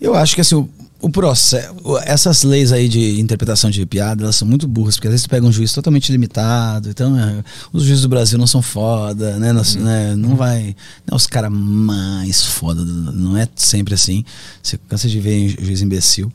Eu 0.00 0.14
acho 0.16 0.34
que 0.34 0.40
assim, 0.40 0.56
o, 0.56 0.68
o 1.00 1.08
processo. 1.10 1.74
Essas 2.04 2.42
leis 2.42 2.72
aí 2.72 2.88
de 2.88 3.20
interpretação 3.20 3.70
de 3.70 3.84
piada, 3.86 4.24
elas 4.24 4.36
são 4.36 4.46
muito 4.46 4.68
burras, 4.68 4.96
porque 4.96 5.08
às 5.08 5.12
vezes 5.12 5.26
tu 5.26 5.30
pega 5.30 5.46
um 5.46 5.52
juiz 5.52 5.72
totalmente 5.72 6.10
limitado. 6.12 6.90
Então, 6.90 7.18
é, 7.18 7.42
os 7.72 7.84
juízes 7.84 8.02
do 8.02 8.08
Brasil 8.08 8.38
não 8.38 8.46
são 8.46 8.62
foda, 8.62 9.36
né? 9.38 9.52
Não, 9.52 9.62
né? 9.82 10.14
não 10.16 10.36
vai. 10.36 10.76
Não 11.06 11.14
é 11.14 11.16
os 11.16 11.26
caras 11.26 11.50
mais 11.50 12.44
foda, 12.44 12.84
não 12.84 13.36
é 13.36 13.48
sempre 13.56 13.94
assim. 13.94 14.24
Você 14.62 14.78
cansa 14.88 15.08
de 15.08 15.20
ver 15.20 15.48
juiz 15.48 15.80
imbecil. 15.80 16.32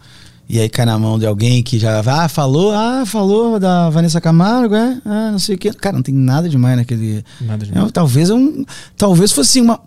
E 0.48 0.60
aí 0.60 0.70
cai 0.70 0.86
na 0.86 0.98
mão 1.00 1.18
de 1.18 1.26
alguém 1.26 1.64
que 1.64 1.80
já 1.80 2.02
ah, 2.06 2.30
falou, 2.30 2.72
ah, 2.72 3.04
falou 3.06 3.60
da 3.60 3.90
Vanessa 3.90 4.22
Camargo, 4.22 4.76
é? 4.76 5.02
Ah, 5.04 5.30
não 5.32 5.40
sei 5.40 5.56
o 5.56 5.58
quê. 5.58 5.74
Cara, 5.74 5.96
não 5.96 6.04
tem 6.04 6.14
nada 6.14 6.48
demais 6.48 6.78
naquele. 6.78 7.26
Nada 7.42 7.64
É, 7.64 7.68
demais. 7.68 7.92
talvez 7.92 8.30
um. 8.30 8.64
Talvez 8.96 9.32
fosse 9.32 9.60
uma. 9.60 9.80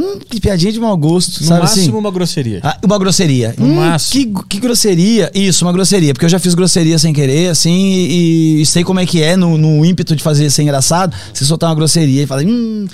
Hum, 0.00 0.18
que 0.28 0.40
piadinha 0.40 0.72
de 0.72 0.80
mau 0.80 0.96
gosto, 0.96 1.40
No 1.42 1.46
sabe 1.46 1.60
máximo, 1.60 1.82
assim? 1.82 1.92
uma 1.92 2.10
grosseria. 2.10 2.60
Ah, 2.62 2.78
uma 2.84 2.98
grosseria. 2.98 3.54
No 3.58 3.66
Hum, 3.66 3.74
máximo. 3.74 4.42
Que, 4.42 4.48
que 4.48 4.60
grosseria. 4.60 5.30
Isso, 5.34 5.64
uma 5.64 5.72
grosseria. 5.72 6.12
Porque 6.14 6.24
eu 6.24 6.30
já 6.30 6.38
fiz 6.38 6.54
grosseria 6.54 6.98
sem 6.98 7.12
querer, 7.12 7.48
assim, 7.50 7.70
e, 7.72 8.60
e 8.62 8.66
sei 8.66 8.82
como 8.84 9.00
é 9.00 9.06
que 9.06 9.22
é 9.22 9.36
no, 9.36 9.58
no 9.58 9.84
ímpeto 9.84 10.16
de 10.16 10.22
fazer 10.22 10.48
ser 10.50 10.62
engraçado. 10.62 11.14
Você 11.34 11.44
soltar 11.44 11.68
uma 11.68 11.74
grosseria 11.76 12.22
e 12.22 12.26
falar, 12.26 12.42
hum, 12.44 12.86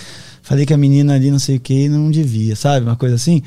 falei 0.43 0.67
que 0.67 0.75
a 0.75 0.77
menina 0.79 1.15
ali 1.15 1.31
não 1.31 1.39
sei 1.39 1.57
o 1.57 1.61
que 1.61 1.89
não 1.89 2.11
devia, 2.11 2.57
sabe? 2.57 2.85
Uma 2.87 2.97
coisa 2.97 3.15
assim. 3.15 3.43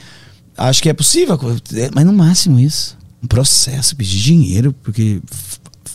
Acho 0.57 0.81
que 0.81 0.89
é 0.89 0.93
possível, 0.93 1.39
é, 1.75 1.89
mas 1.93 2.05
no 2.05 2.13
máximo 2.13 2.59
isso. 2.59 2.97
Um 3.23 3.27
processo, 3.27 3.95
pedir 3.95 4.17
dinheiro, 4.19 4.73
porque 4.83 5.19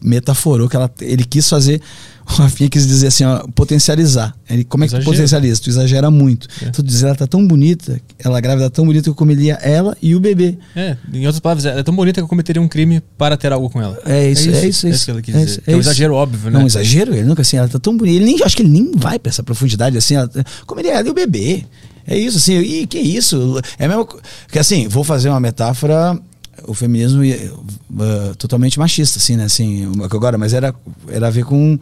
metaforou 0.02 0.68
que 0.68 0.76
ela, 0.76 0.90
ele 1.00 1.24
quis 1.24 1.48
fazer. 1.48 1.80
O 2.26 2.32
Rafinha 2.42 2.70
quis 2.70 2.86
dizer 2.86 3.08
assim, 3.08 3.24
ó, 3.24 3.46
potencializar. 3.54 4.34
Ele, 4.48 4.64
como 4.64 4.84
é 4.84 4.88
que 4.88 4.98
tu 4.98 5.04
potencializa? 5.04 5.60
Tu 5.60 5.68
exagera 5.68 6.10
muito. 6.10 6.48
É. 6.62 6.70
Tu 6.70 6.82
diz, 6.82 7.02
ela 7.02 7.14
tá 7.14 7.26
tão 7.26 7.46
bonita, 7.46 8.00
ela 8.18 8.40
grávida 8.40 8.70
tá 8.70 8.74
tão 8.76 8.86
bonita 8.86 9.04
que 9.04 9.10
eu 9.10 9.14
comeria 9.14 9.54
ela 9.62 9.96
e 10.00 10.14
o 10.14 10.20
bebê. 10.20 10.56
É, 10.74 10.96
em 11.12 11.26
outras 11.26 11.40
palavras, 11.40 11.66
ela 11.66 11.80
é 11.80 11.82
tão 11.82 11.94
bonita 11.94 12.20
que 12.20 12.24
eu 12.24 12.28
cometeria 12.28 12.62
um 12.62 12.68
crime 12.68 13.02
para 13.18 13.36
ter 13.36 13.52
algo 13.52 13.68
com 13.68 13.80
ela. 13.82 13.98
É 14.06 14.30
isso, 14.30 14.48
é 14.48 14.52
isso, 14.52 14.56
é 14.58 14.64
É 14.64 14.68
isso. 14.68 14.88
isso 14.88 15.04
que 15.04 15.10
ela 15.10 15.22
quis 15.22 15.34
É 15.34 15.44
dizer. 15.44 15.62
é 15.66 15.72
é 15.72 15.76
um 15.76 15.80
isso. 15.80 15.88
exagero 15.90 16.14
óbvio, 16.14 16.50
né? 16.50 16.58
Não, 16.58 16.66
exagero, 16.66 17.12
ele 17.14 17.24
nunca 17.24 17.42
assim, 17.42 17.56
ela 17.58 17.68
tá 17.68 17.78
tão 17.78 17.96
bonita. 17.96 18.16
Ele 18.16 18.24
nem, 18.24 18.42
acho 18.42 18.56
que 18.56 18.62
ele 18.62 18.70
nem 18.70 18.90
vai 18.96 19.18
pra 19.18 19.28
essa 19.30 19.42
profundidade 19.42 19.96
assim. 19.98 20.14
Ela, 20.14 20.30
comeria 20.66 20.92
ela 20.94 21.06
e 21.06 21.10
o 21.10 21.14
bebê. 21.14 21.64
É 22.06 22.18
isso, 22.18 22.38
assim, 22.38 22.58
e 22.58 22.86
que 22.86 22.98
isso? 22.98 23.60
É 23.78 23.86
mesmo. 23.88 24.06
Que 24.50 24.58
assim, 24.58 24.88
vou 24.88 25.04
fazer 25.04 25.28
uma 25.28 25.40
metáfora. 25.40 26.18
O 26.66 26.72
feminismo 26.72 27.20
uh, 27.22 28.34
totalmente 28.36 28.78
machista, 28.78 29.18
assim, 29.18 29.36
né? 29.36 29.44
Assim, 29.44 29.86
agora, 30.02 30.38
mas 30.38 30.54
era, 30.54 30.74
era 31.08 31.26
a 31.26 31.30
ver 31.30 31.44
com. 31.44 31.78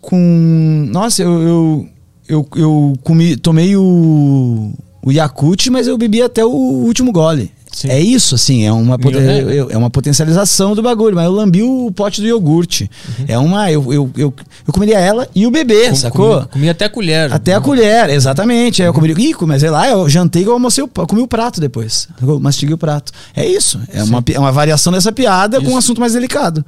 Com. 0.00 0.86
Nossa, 0.90 1.22
eu. 1.22 1.32
Eu, 1.40 1.88
eu, 2.28 2.48
eu 2.56 2.92
comi, 3.02 3.36
tomei 3.36 3.76
o. 3.76 4.72
O 5.02 5.10
Yakut, 5.10 5.70
mas 5.70 5.86
eu 5.86 5.96
bebi 5.96 6.20
até 6.20 6.44
o 6.44 6.50
último 6.50 7.10
gole. 7.10 7.50
Sim. 7.72 7.88
É 7.88 7.98
isso, 7.98 8.34
assim, 8.34 8.64
é 8.66 8.72
uma, 8.72 8.98
poten- 8.98 9.20
É. 9.22 9.40
eu- 9.40 9.68
uma 9.78 9.88
potencialização 9.88 10.74
do 10.74 10.82
bagulho, 10.82 11.14
mas 11.16 11.24
eu 11.24 11.32
lambi 11.32 11.62
o 11.62 11.90
pote 11.92 12.20
do 12.20 12.26
iogurte. 12.26 12.90
É 13.26 13.38
uma. 13.38 13.70
Eu, 13.72 13.82
eu, 13.94 14.10
eu, 14.16 14.34
eu 14.66 14.72
comeria 14.74 14.98
ela 14.98 15.26
e 15.34 15.46
o 15.46 15.50
bebê, 15.50 15.88
Com- 15.88 15.94
sacou? 15.96 16.34
Comi, 16.40 16.48
comi 16.48 16.68
até 16.68 16.84
a 16.84 16.88
colher. 16.90 17.32
Até 17.32 17.54
a 17.54 17.60
colher, 17.60 18.10
exatamente. 18.10 18.82
Aí 18.82 18.88
eu 18.88 18.92
comi. 18.92 19.12
Ih, 19.12 19.34
mas 19.46 19.60
sei 19.62 19.70
lá, 19.70 19.88
eu 19.88 20.06
jantei 20.08 20.42
e 20.42 20.44
eu 20.46 20.52
almocei, 20.52 20.84
o- 20.84 20.88
comi 20.88 21.22
o 21.22 21.28
prato 21.28 21.60
depois. 21.60 22.06
Eu 22.20 22.38
mastiguei 22.38 22.74
o 22.74 22.78
prato. 22.78 23.10
É 23.34 23.46
isso. 23.46 23.80
É 23.90 24.02
uma, 24.02 24.22
é 24.34 24.38
uma 24.38 24.52
variação 24.52 24.92
dessa 24.92 25.10
piada 25.12 25.58
com 25.60 25.64
Isso. 25.66 25.74
um 25.74 25.78
assunto 25.78 26.00
mais 26.00 26.12
delicado. 26.12 26.62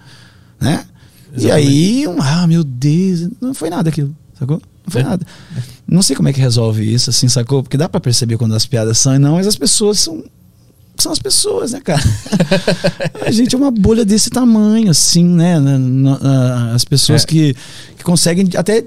Né? 0.58 0.84
E 1.32 1.36
Exatamente. 1.46 1.68
aí, 1.68 2.08
um, 2.08 2.20
ah, 2.20 2.46
meu 2.46 2.62
Deus, 2.62 3.28
não 3.40 3.54
foi 3.54 3.70
nada 3.70 3.88
aquilo, 3.88 4.14
sacou? 4.38 4.60
Não 4.84 4.90
foi 4.92 5.00
É. 5.00 5.04
nada. 5.04 5.26
Não 5.88 6.02
sei 6.02 6.14
como 6.16 6.28
é 6.28 6.32
que 6.32 6.40
resolve 6.40 6.82
isso, 6.92 7.10
assim, 7.10 7.28
sacou? 7.28 7.62
Porque 7.62 7.76
dá 7.76 7.88
pra 7.88 8.00
perceber 8.00 8.36
quando 8.36 8.54
as 8.54 8.66
piadas 8.66 8.98
são 8.98 9.14
e 9.14 9.18
não, 9.18 9.34
mas 9.34 9.46
as 9.46 9.56
pessoas 9.56 9.98
são. 10.00 10.22
São 10.98 11.10
as 11.10 11.18
pessoas, 11.18 11.72
né, 11.72 11.80
cara? 11.80 12.02
a 13.26 13.30
gente 13.30 13.54
é 13.54 13.58
uma 13.58 13.70
bolha 13.70 14.04
desse 14.04 14.28
tamanho, 14.28 14.90
assim, 14.90 15.24
né? 15.24 15.56
As 16.74 16.84
pessoas 16.84 17.22
É. 17.22 17.26
que, 17.26 17.56
que 17.96 18.04
conseguem 18.04 18.46
até 18.56 18.84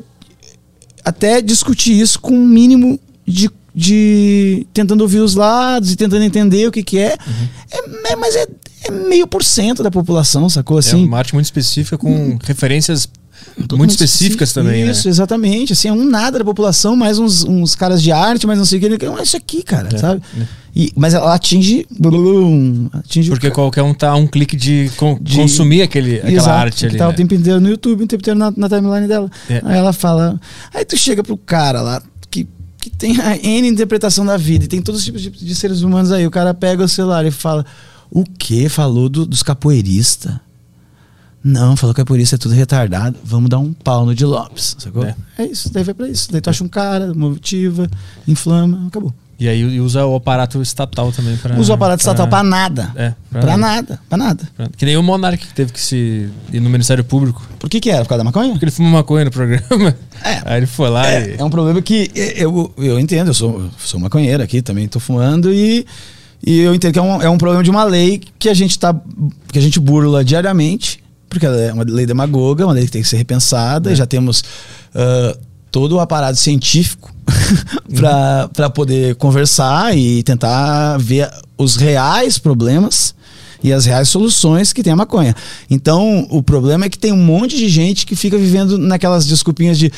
até 1.03 1.41
discutir 1.41 1.99
isso 1.99 2.19
com 2.19 2.31
um 2.33 2.45
mínimo 2.45 2.99
de, 3.27 3.49
de 3.75 4.65
tentando 4.73 5.01
ouvir 5.01 5.19
os 5.19 5.35
lados 5.35 5.91
e 5.91 5.95
tentando 5.95 6.23
entender 6.23 6.67
o 6.67 6.71
que 6.71 6.81
que 6.83 6.97
é. 6.97 7.15
É, 7.71 8.13
é- 8.13 8.15
mas 8.15 8.35
é, 8.35 8.47
é 8.85 8.91
meio 8.91 9.27
por 9.27 9.43
cento 9.43 9.83
da 9.83 9.91
população, 9.91 10.47
sacou? 10.49 10.77
É 10.77 10.79
Assim, 10.79 11.05
uma 11.05 11.17
arte 11.17 11.33
muito 11.33 11.45
específica 11.45 11.97
com 11.97 12.37
referências 12.43 13.07
Totalmente 13.57 13.77
muito 13.77 13.91
específicas 13.91 14.53
também, 14.53 14.89
Isso, 14.89 15.07
né? 15.07 15.11
exatamente. 15.11 15.73
Assim, 15.73 15.89
é 15.89 15.91
um 15.93 16.05
nada 16.05 16.39
da 16.39 16.45
população, 16.45 16.95
mais 16.95 17.19
uns, 17.19 17.43
uns 17.43 17.75
caras 17.75 18.01
de 18.01 18.11
arte, 18.11 18.47
mas 18.47 18.57
não 18.57 18.65
sei 18.65 18.77
o 18.77 18.81
que. 18.81 18.85
ele- 18.87 18.97
É 19.19 19.23
isso 19.23 19.35
aqui, 19.37 19.61
cara, 19.61 19.89
É, 19.93 19.97
sabe? 19.97 20.21
é. 20.39 20.43
E, 20.73 20.91
mas 20.95 21.13
ela 21.13 21.33
atinge. 21.33 21.85
blum, 21.99 22.89
atinge 22.93 23.29
o 23.29 23.33
Porque 23.33 23.47
ca- 23.49 23.55
qualquer 23.55 23.81
um 23.81 23.93
tá 23.93 24.09
a 24.09 24.15
um 24.15 24.25
clique 24.27 24.55
de, 24.57 24.89
De- 25.21 25.35
consumir 25.35 25.81
aquele, 25.81 26.15
aquela 26.17 26.31
Exato, 26.33 26.49
arte 26.49 26.85
ali. 26.85 26.97
tá 26.97 27.07
né? 27.07 27.13
o 27.13 27.15
tempo 27.15 27.33
inteiro 27.33 27.59
no 27.61 27.69
YouTube, 27.69 28.03
o 28.03 28.07
tempo 28.07 28.21
inteiro 28.21 28.37
na, 28.39 28.51
na 28.55 28.67
timeline 28.69 29.07
dela. 29.07 29.29
É. 29.49 29.61
Aí 29.63 29.77
ela 29.77 29.93
fala. 29.93 30.39
Aí 30.73 30.83
tu 30.83 30.97
chega 30.97 31.23
pro 31.23 31.37
cara 31.37 31.81
lá, 31.81 32.01
que, 32.89 32.97
tem 32.97 33.19
a 33.21 33.35
N 33.37 33.67
interpretação 33.67 34.25
da 34.25 34.37
vida, 34.37 34.65
e 34.65 34.67
tem 34.67 34.81
todos 34.81 34.99
os 35.01 35.05
tipos 35.05 35.21
de, 35.21 35.29
de 35.29 35.55
seres 35.55 35.81
humanos 35.81 36.11
aí. 36.11 36.25
O 36.25 36.31
cara 36.31 36.53
pega 36.53 36.83
o 36.83 36.87
celular 36.87 37.25
e 37.25 37.31
fala: 37.31 37.65
O 38.09 38.23
que? 38.23 38.69
Falou 38.69 39.09
do- 39.09 39.25
dos 39.25 39.43
capoeiristas? 39.43 40.33
Não, 41.43 41.75
falou 41.75 41.93
que 41.93 42.01
capoeirista 42.01 42.35
é 42.35 42.39
tudo 42.39 42.55
retardado. 42.55 43.17
Vamos 43.23 43.49
dar 43.51 43.59
um 43.59 43.71
pau 43.71 44.03
no 44.05 44.15
de 44.15 44.25
Lopes, 44.25 44.75
sacou? 44.79 45.03
É. 45.05 45.15
É. 45.37 45.45
isso, 45.45 45.71
daí 45.71 45.83
vai 45.83 45.93
pra 45.93 46.09
isso. 46.09 46.31
Daí 46.31 46.41
tu 46.41 46.49
acha 46.49 46.63
um 46.63 46.67
cara, 46.67 47.13
motiva, 47.13 47.87
inflama, 48.27 48.87
acabou. 48.87 49.13
E 49.37 49.49
aí 49.49 49.79
usa 49.81 50.05
o 50.05 50.15
aparato 50.15 50.61
estatal 50.61 51.11
também 51.11 51.35
para. 51.35 51.59
Usa 51.59 51.73
o 51.73 51.75
aparato 51.75 51.99
estatal 52.01 52.25
pra 52.27 52.41
nada. 52.41 52.91
É, 52.95 53.13
pra 53.29 53.41
Pra 53.41 53.57
nada, 53.57 53.99
pra 54.07 54.17
nada. 54.17 54.47
pra- 54.55 54.69
Que 54.77 54.85
nem 54.85 54.95
o 54.95 55.03
Monark 55.03 55.45
que 55.45 55.53
teve 55.53 55.73
que 55.73 55.81
se 55.81 56.29
ir 56.53 56.59
no 56.61 56.69
Ministério 56.69 57.03
Público. 57.03 57.45
Por 57.59 57.69
que 57.69 57.81
que 57.81 57.89
era? 57.89 58.03
Por 58.03 58.09
causa 58.09 58.19
da 58.19 58.23
maconha? 58.23 58.51
Porque 58.51 58.63
ele 58.63 58.71
fuma 58.71 58.89
maconha 58.89 59.25
no 59.25 59.31
programa. 59.31 59.93
É. 60.23 60.41
Aí 60.45 60.57
ele 60.59 60.65
foi 60.67 60.89
lá 60.89 61.09
e. 61.11 61.13
É, 61.31 61.35
é 61.39 61.43
um 61.43 61.49
problema 61.49 61.81
que 61.81 62.09
eu, 62.15 62.73
eu 62.77 62.97
entendo, 62.99 63.27
eu 63.27 63.33
sou, 63.33 63.59
eu 63.59 63.71
sou 63.77 63.99
maconheiro 63.99 64.41
aqui, 64.41 64.61
também 64.61 64.87
tô 64.87 65.01
fumando 65.01 65.51
e, 65.53 65.85
e 66.45 66.59
eu 66.61 66.73
entendo 66.73 66.93
que 66.93 66.99
é 66.99 67.01
um, 67.01 67.21
é 67.21 67.29
um 67.29 67.37
problema 67.37 67.61
de 67.61 67.69
uma 67.69 67.83
lei 67.83 68.21
que 68.39 68.47
a 68.47 68.53
gente 68.53 68.79
tá 68.79 68.95
que 69.51 69.59
a 69.59 69.61
gente 69.61 69.79
burla 69.81 70.23
diariamente, 70.23 71.03
porque 71.27 71.45
ela 71.45 71.57
é 71.59 71.73
uma 71.73 71.83
lei 71.83 72.05
demagoga, 72.05 72.65
uma 72.65 72.73
lei 72.73 72.85
que 72.85 72.91
tem 72.91 73.01
que 73.01 73.07
ser 73.07 73.17
repensada, 73.17 73.91
e 73.91 73.95
já 73.95 74.05
temos 74.05 74.43
ah, 74.93 75.35
todo 75.69 75.97
o 75.97 75.99
aparato 75.99 76.37
científico 76.39 77.13
para 78.47 78.69
poder 78.69 79.15
conversar 79.15 79.97
e 79.97 80.23
tentar 80.23 80.97
ver 80.97 81.29
os 81.57 81.75
reais 81.75 82.37
problemas 82.37 83.15
e 83.63 83.73
as 83.73 83.85
reais 83.85 84.09
soluções 84.09 84.71
que 84.71 84.83
tem 84.83 84.93
a 84.93 84.95
maconha. 84.95 85.35
Então, 85.69 86.27
o 86.29 86.43
problema 86.43 86.85
é 86.85 86.89
que 86.89 86.99
tem 86.99 87.11
um 87.11 87.17
monte 87.17 87.57
de 87.57 87.67
gente 87.67 88.05
que 88.05 88.15
fica 88.15 88.37
vivendo 88.37 88.77
naquelas 88.77 89.25
desculpinhas 89.25 89.77
de 89.79 89.91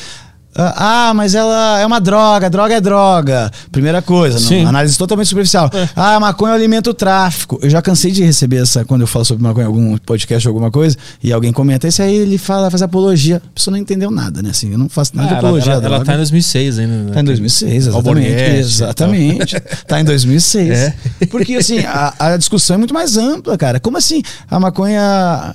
ah, 0.76 1.12
mas 1.14 1.34
ela 1.34 1.78
é 1.80 1.86
uma 1.86 2.00
droga, 2.00 2.50
droga 2.50 2.74
é 2.74 2.80
droga. 2.80 3.50
Primeira 3.70 4.02
coisa, 4.02 4.38
não, 4.62 4.68
análise 4.68 4.96
totalmente 4.98 5.26
superficial. 5.28 5.70
Ah, 5.94 6.18
maconha 6.18 6.54
alimenta 6.54 6.90
o 6.90 6.94
tráfico. 6.94 7.58
Eu 7.62 7.70
já 7.70 7.80
cansei 7.80 8.10
de 8.10 8.24
receber 8.24 8.62
essa, 8.62 8.84
quando 8.84 9.02
eu 9.02 9.06
falo 9.06 9.24
sobre 9.24 9.42
maconha 9.42 9.64
em 9.64 9.66
algum 9.68 9.96
podcast 9.98 10.46
ou 10.48 10.52
alguma 10.52 10.70
coisa, 10.70 10.96
e 11.22 11.32
alguém 11.32 11.52
comenta, 11.52 11.86
esse 11.88 12.02
aí 12.02 12.14
ele 12.14 12.38
fala, 12.38 12.70
faz 12.70 12.82
apologia. 12.82 13.36
A 13.36 13.54
pessoa 13.54 13.72
não 13.72 13.78
entendeu 13.78 14.10
nada, 14.10 14.42
né? 14.42 14.50
Assim, 14.50 14.72
eu 14.72 14.78
não 14.78 14.88
faço 14.88 15.16
nada 15.16 15.28
Ah, 15.28 15.32
de 15.32 15.38
ela, 15.38 15.48
apologia. 15.48 15.72
ela, 15.72 15.80
à 15.82 15.84
ela 15.84 15.88
droga. 15.96 16.04
tá 16.06 16.14
em 16.14 16.16
2006 16.16 16.78
ainda. 16.78 16.92
né? 16.94 17.10
Tá 17.12 17.20
em 17.20 17.24
2006, 17.24 17.86
exatamente. 17.88 18.28
Exatamente. 18.58 19.60
Tá 19.86 20.00
em 20.00 20.04
2006. 20.04 20.70
É. 20.78 20.94
Porque, 21.30 21.54
assim, 21.54 21.78
a, 21.80 22.12
a 22.18 22.36
discussão 22.36 22.74
é 22.74 22.78
muito 22.78 22.94
mais 22.94 23.16
ampla, 23.16 23.56
cara. 23.56 23.80
Como 23.80 23.96
assim 23.96 24.22
a 24.50 24.58
maconha 24.58 25.00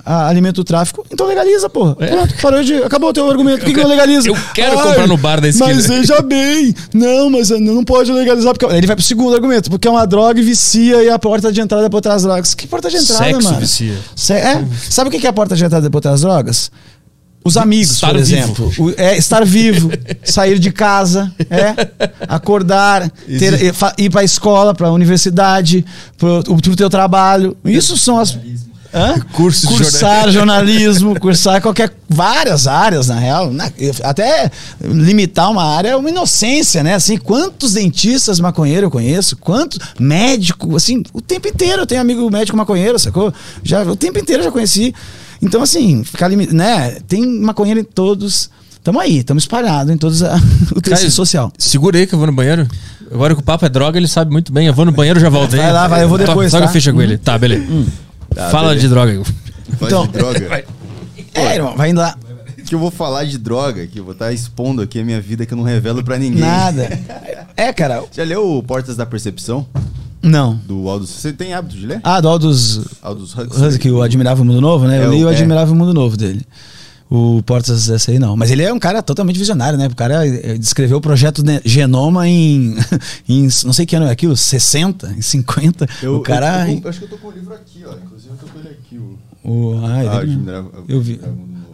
a- 0.06 0.28
alimenta 0.28 0.62
o 0.62 0.64
tráfico? 0.64 1.06
Então 1.12 1.28
legaliza, 1.28 1.70
porra. 1.70 1.96
É. 2.00 2.08
Pronto, 2.08 2.34
parou 2.42 2.64
de. 2.64 2.76
Acabou 2.76 3.10
o 3.10 3.14
teu 3.14 3.30
argumento. 3.30 3.60
Por 3.60 3.66
que, 3.66 3.74
que 3.74 3.82
não 3.82 3.90
legaliza? 3.90 4.28
Eu 4.28 4.36
quero 4.54 4.78
comprar 4.94 5.08
no 5.08 5.18
bar 5.18 5.42
da 5.42 5.48
esquina. 5.50 5.68
Mas 5.74 5.86
veja 5.88 6.22
bem. 6.24 6.74
Não, 6.94 7.30
mas 7.30 7.50
não 7.50 7.84
pode 7.84 8.12
legalizar. 8.12 8.54
Porque... 8.58 8.74
Ele 8.76 8.88
vai 8.88 8.96
pro 8.96 9.04
segundo 9.06 9.34
argumento. 9.36 9.70
Porque 9.70 9.88
é 9.88 9.92
uma 9.92 10.06
droga 10.08 10.40
e 10.40 10.44
vicia 10.44 11.04
e 11.04 11.10
a 11.10 11.20
porta 11.20 11.52
de 11.52 11.62
entrada 11.62 11.86
é 11.86 11.90
pra 11.90 11.98
outras 11.98 12.24
drogas. 12.24 12.54
Que 12.54 12.68
porta 12.68 12.90
de 12.90 12.98
entrada, 12.98 13.24
Sexo 13.26 13.44
mano? 13.44 13.60
vicia. 13.60 13.98
Se- 14.16 14.34
é? 14.34 14.64
Sabe 14.90 15.10
o 15.10 15.12
que 15.20 15.26
é 15.26 15.30
a 15.30 15.34
porta 15.34 15.56
de 15.56 15.64
entrada 15.66 15.90
para 15.90 15.98
outras 15.98 16.22
drogas? 16.22 16.72
Os 17.46 17.58
amigos, 17.58 17.92
Estar 17.92 18.08
por 18.12 18.16
exemplo. 18.20 18.72
O- 18.80 18.94
é 18.96 19.18
estar 19.18 19.44
vivo, 19.44 19.92
sair 20.24 20.58
de 20.58 20.72
casa, 20.72 21.30
é 21.50 21.76
acordar, 22.28 23.10
ter, 23.38 23.74
ir 23.98 24.10
para 24.10 24.22
a 24.22 24.24
escola, 24.24 24.74
para 24.74 24.88
a 24.88 24.92
universidade, 24.94 25.86
para 26.18 26.30
o 26.50 26.76
teu 26.76 26.90
trabalho. 26.90 27.58
Isso 27.66 27.98
são 27.98 28.18
as 28.18 28.38
Hã? 28.94 29.20
Curso 29.32 29.68
de 29.68 29.74
cursar 29.74 30.30
jornalismo, 30.30 31.20
cursar 31.20 31.62
qualquer 31.62 31.92
várias 32.08 32.68
áreas 32.68 33.08
na 33.08 33.16
real, 33.16 33.52
né? 33.52 33.74
até 34.04 34.52
limitar 34.82 35.50
uma 35.50 35.64
área 35.64 35.90
é 35.90 35.96
uma 35.96 36.10
inocência, 36.10 36.84
né? 36.84 36.94
Assim, 36.94 37.18
quantos 37.18 37.74
dentistas 37.74 38.40
maconheiros 38.40 38.84
eu 38.84 38.92
conheço, 38.92 39.36
quantos 39.38 39.80
médicos, 40.00 40.76
assim, 40.76 41.02
o 41.12 41.22
tempo 41.22 41.48
inteiro 41.48 41.82
eu 41.82 41.88
tenho 41.88 42.02
amigo 42.02 42.30
médico 42.30 42.56
maconheiro, 42.56 43.00
sacou? 43.00 43.34
Já 43.64 43.82
o 43.84 43.96
tempo 43.96 44.20
inteiro 44.20 44.42
eu 44.42 44.46
já 44.46 44.52
conheci. 44.52 44.94
Então 45.42 45.64
assim, 45.64 46.04
ficar 46.04 46.30
né? 46.30 46.98
Tem 47.08 47.26
maconheiro 47.26 47.80
em 47.80 47.84
todos. 47.84 48.50
Tamo 48.84 49.00
aí, 49.00 49.24
tamo 49.24 49.40
espalhado 49.40 49.92
em 49.92 49.98
todos 49.98 50.22
a, 50.22 50.36
o 50.76 50.82
tecido 50.82 51.10
social. 51.12 51.52
Segura 51.58 51.98
aí 51.98 52.06
que 52.06 52.14
eu 52.14 52.20
vou 52.20 52.28
no 52.28 52.34
banheiro. 52.34 52.68
Agora 53.12 53.34
que 53.34 53.42
o 53.42 53.44
papo 53.44 53.66
é 53.66 53.70
droga, 53.70 53.98
ele 53.98 54.08
sabe 54.08 54.32
muito 54.32 54.52
bem. 54.52 54.68
Eu 54.68 54.74
vou 54.74 54.86
no 54.86 54.92
banheiro 54.92 55.20
já 55.20 55.30
volto 55.30 55.54
aí. 55.54 55.62
Vai 55.62 55.72
lá, 55.72 55.88
vai, 55.88 56.04
eu 56.04 56.10
vou 56.10 56.18
depois, 56.18 56.52
Toca 56.52 56.64
tá? 56.64 56.70
a 56.70 56.74
ficha 56.74 56.92
com 56.92 57.02
ele. 57.02 57.18
Tá, 57.18 57.38
beleza. 57.38 57.66
Tá, 58.34 58.50
Fala 58.50 58.70
beleza. 58.70 58.88
de 58.88 58.94
droga. 58.94 59.24
Faz 59.24 59.82
Então- 59.82 60.06
de 60.08 60.14
droga. 60.14 60.66
É, 61.34 61.56
irmão, 61.56 61.76
vai 61.76 61.90
indo 61.90 62.00
lá. 62.00 62.16
que 62.66 62.74
eu 62.76 62.80
vou 62.80 62.90
falar 62.92 63.26
de 63.26 63.38
droga, 63.38 63.86
que 63.88 64.00
eu 64.00 64.04
vou 64.04 64.14
estar 64.14 64.32
expondo 64.32 64.82
aqui 64.82 65.00
a 65.00 65.04
minha 65.04 65.20
vida 65.20 65.46
que 65.46 65.54
eu 65.54 65.58
não 65.58 65.64
revelo 65.66 66.04
pra 66.04 66.18
ninguém. 66.18 66.40
Nada. 66.42 66.88
É, 67.58 67.72
cara, 67.74 68.04
Já 68.12 68.24
leu 68.24 68.58
o 68.58 68.64
Portas 68.64 68.96
da 68.96 69.06
Percepção? 69.06 69.66
não. 70.22 70.56
Do 70.66 70.88
Aldous. 70.90 71.10
Você 71.10 71.34
tem 71.34 71.54
hábito 71.54 71.76
de 71.76 71.86
ler? 71.86 72.00
Ah, 72.04 72.22
do 72.22 72.28
Aldous 72.30 72.80
Aldous 73.02 73.34
Huxley. 73.34 73.48
Huxley, 73.48 73.80
que 73.80 73.92
o 73.92 74.02
Admirável 74.02 74.46
Mundo 74.46 74.62
Novo, 74.62 74.86
né? 74.88 74.98
É, 75.02 75.06
Eu 75.06 75.12
li 75.12 75.24
o- 75.24 75.28
o 75.28 75.30
é. 75.30 75.36
Admirável 75.36 75.76
Mundo 75.76 75.94
Novo 75.94 76.16
dele. 76.16 76.42
O 77.16 77.44
Portas 77.44 77.86
dessa 77.86 78.10
aí 78.10 78.18
não. 78.18 78.36
Mas 78.36 78.50
ele 78.50 78.64
é 78.64 78.74
um 78.74 78.80
cara 78.80 79.04
totalmente 79.04 79.38
visionário, 79.38 79.78
né? 79.78 79.86
O 79.86 79.96
cara 79.96 80.26
eh, 80.28 80.58
descreveu 80.58 80.98
o 80.98 81.02
projeto 81.02 81.44
genoma 81.64 82.28
em, 82.28 82.76
em 83.30 83.44
não 83.64 83.72
sei 83.72 83.86
que 83.86 83.96
ano 83.96 84.08
é 84.08 84.10
aquilo, 84.12 84.36
60, 84.36 85.14
em 85.16 85.22
50. 85.22 85.88
Eu, 86.02 86.16
o 86.16 86.22
cara. 86.22 86.68
eu, 86.68 86.74
eu, 86.78 86.82
eu 86.84 86.90
acho 86.90 86.98
que 86.98 87.06
eu 87.06 87.10
tô 87.10 87.18
com 87.18 87.28
o 87.28 87.32
livro 87.32 87.54
aqui, 87.54 87.84
ó. 87.86 87.94
Inclusive 88.04 88.30
eu 88.34 88.38
tô 88.38 88.48
com 88.48 88.60
ele 88.60 88.70
aqui. 88.70 88.98
O... 88.98 89.20
o, 89.44 89.86
ah, 89.86 90.00
ele- 90.00 90.08
Ah, 90.10 90.18
Admirável- 90.22 90.72
eu 90.90 91.02
vi. 91.02 91.22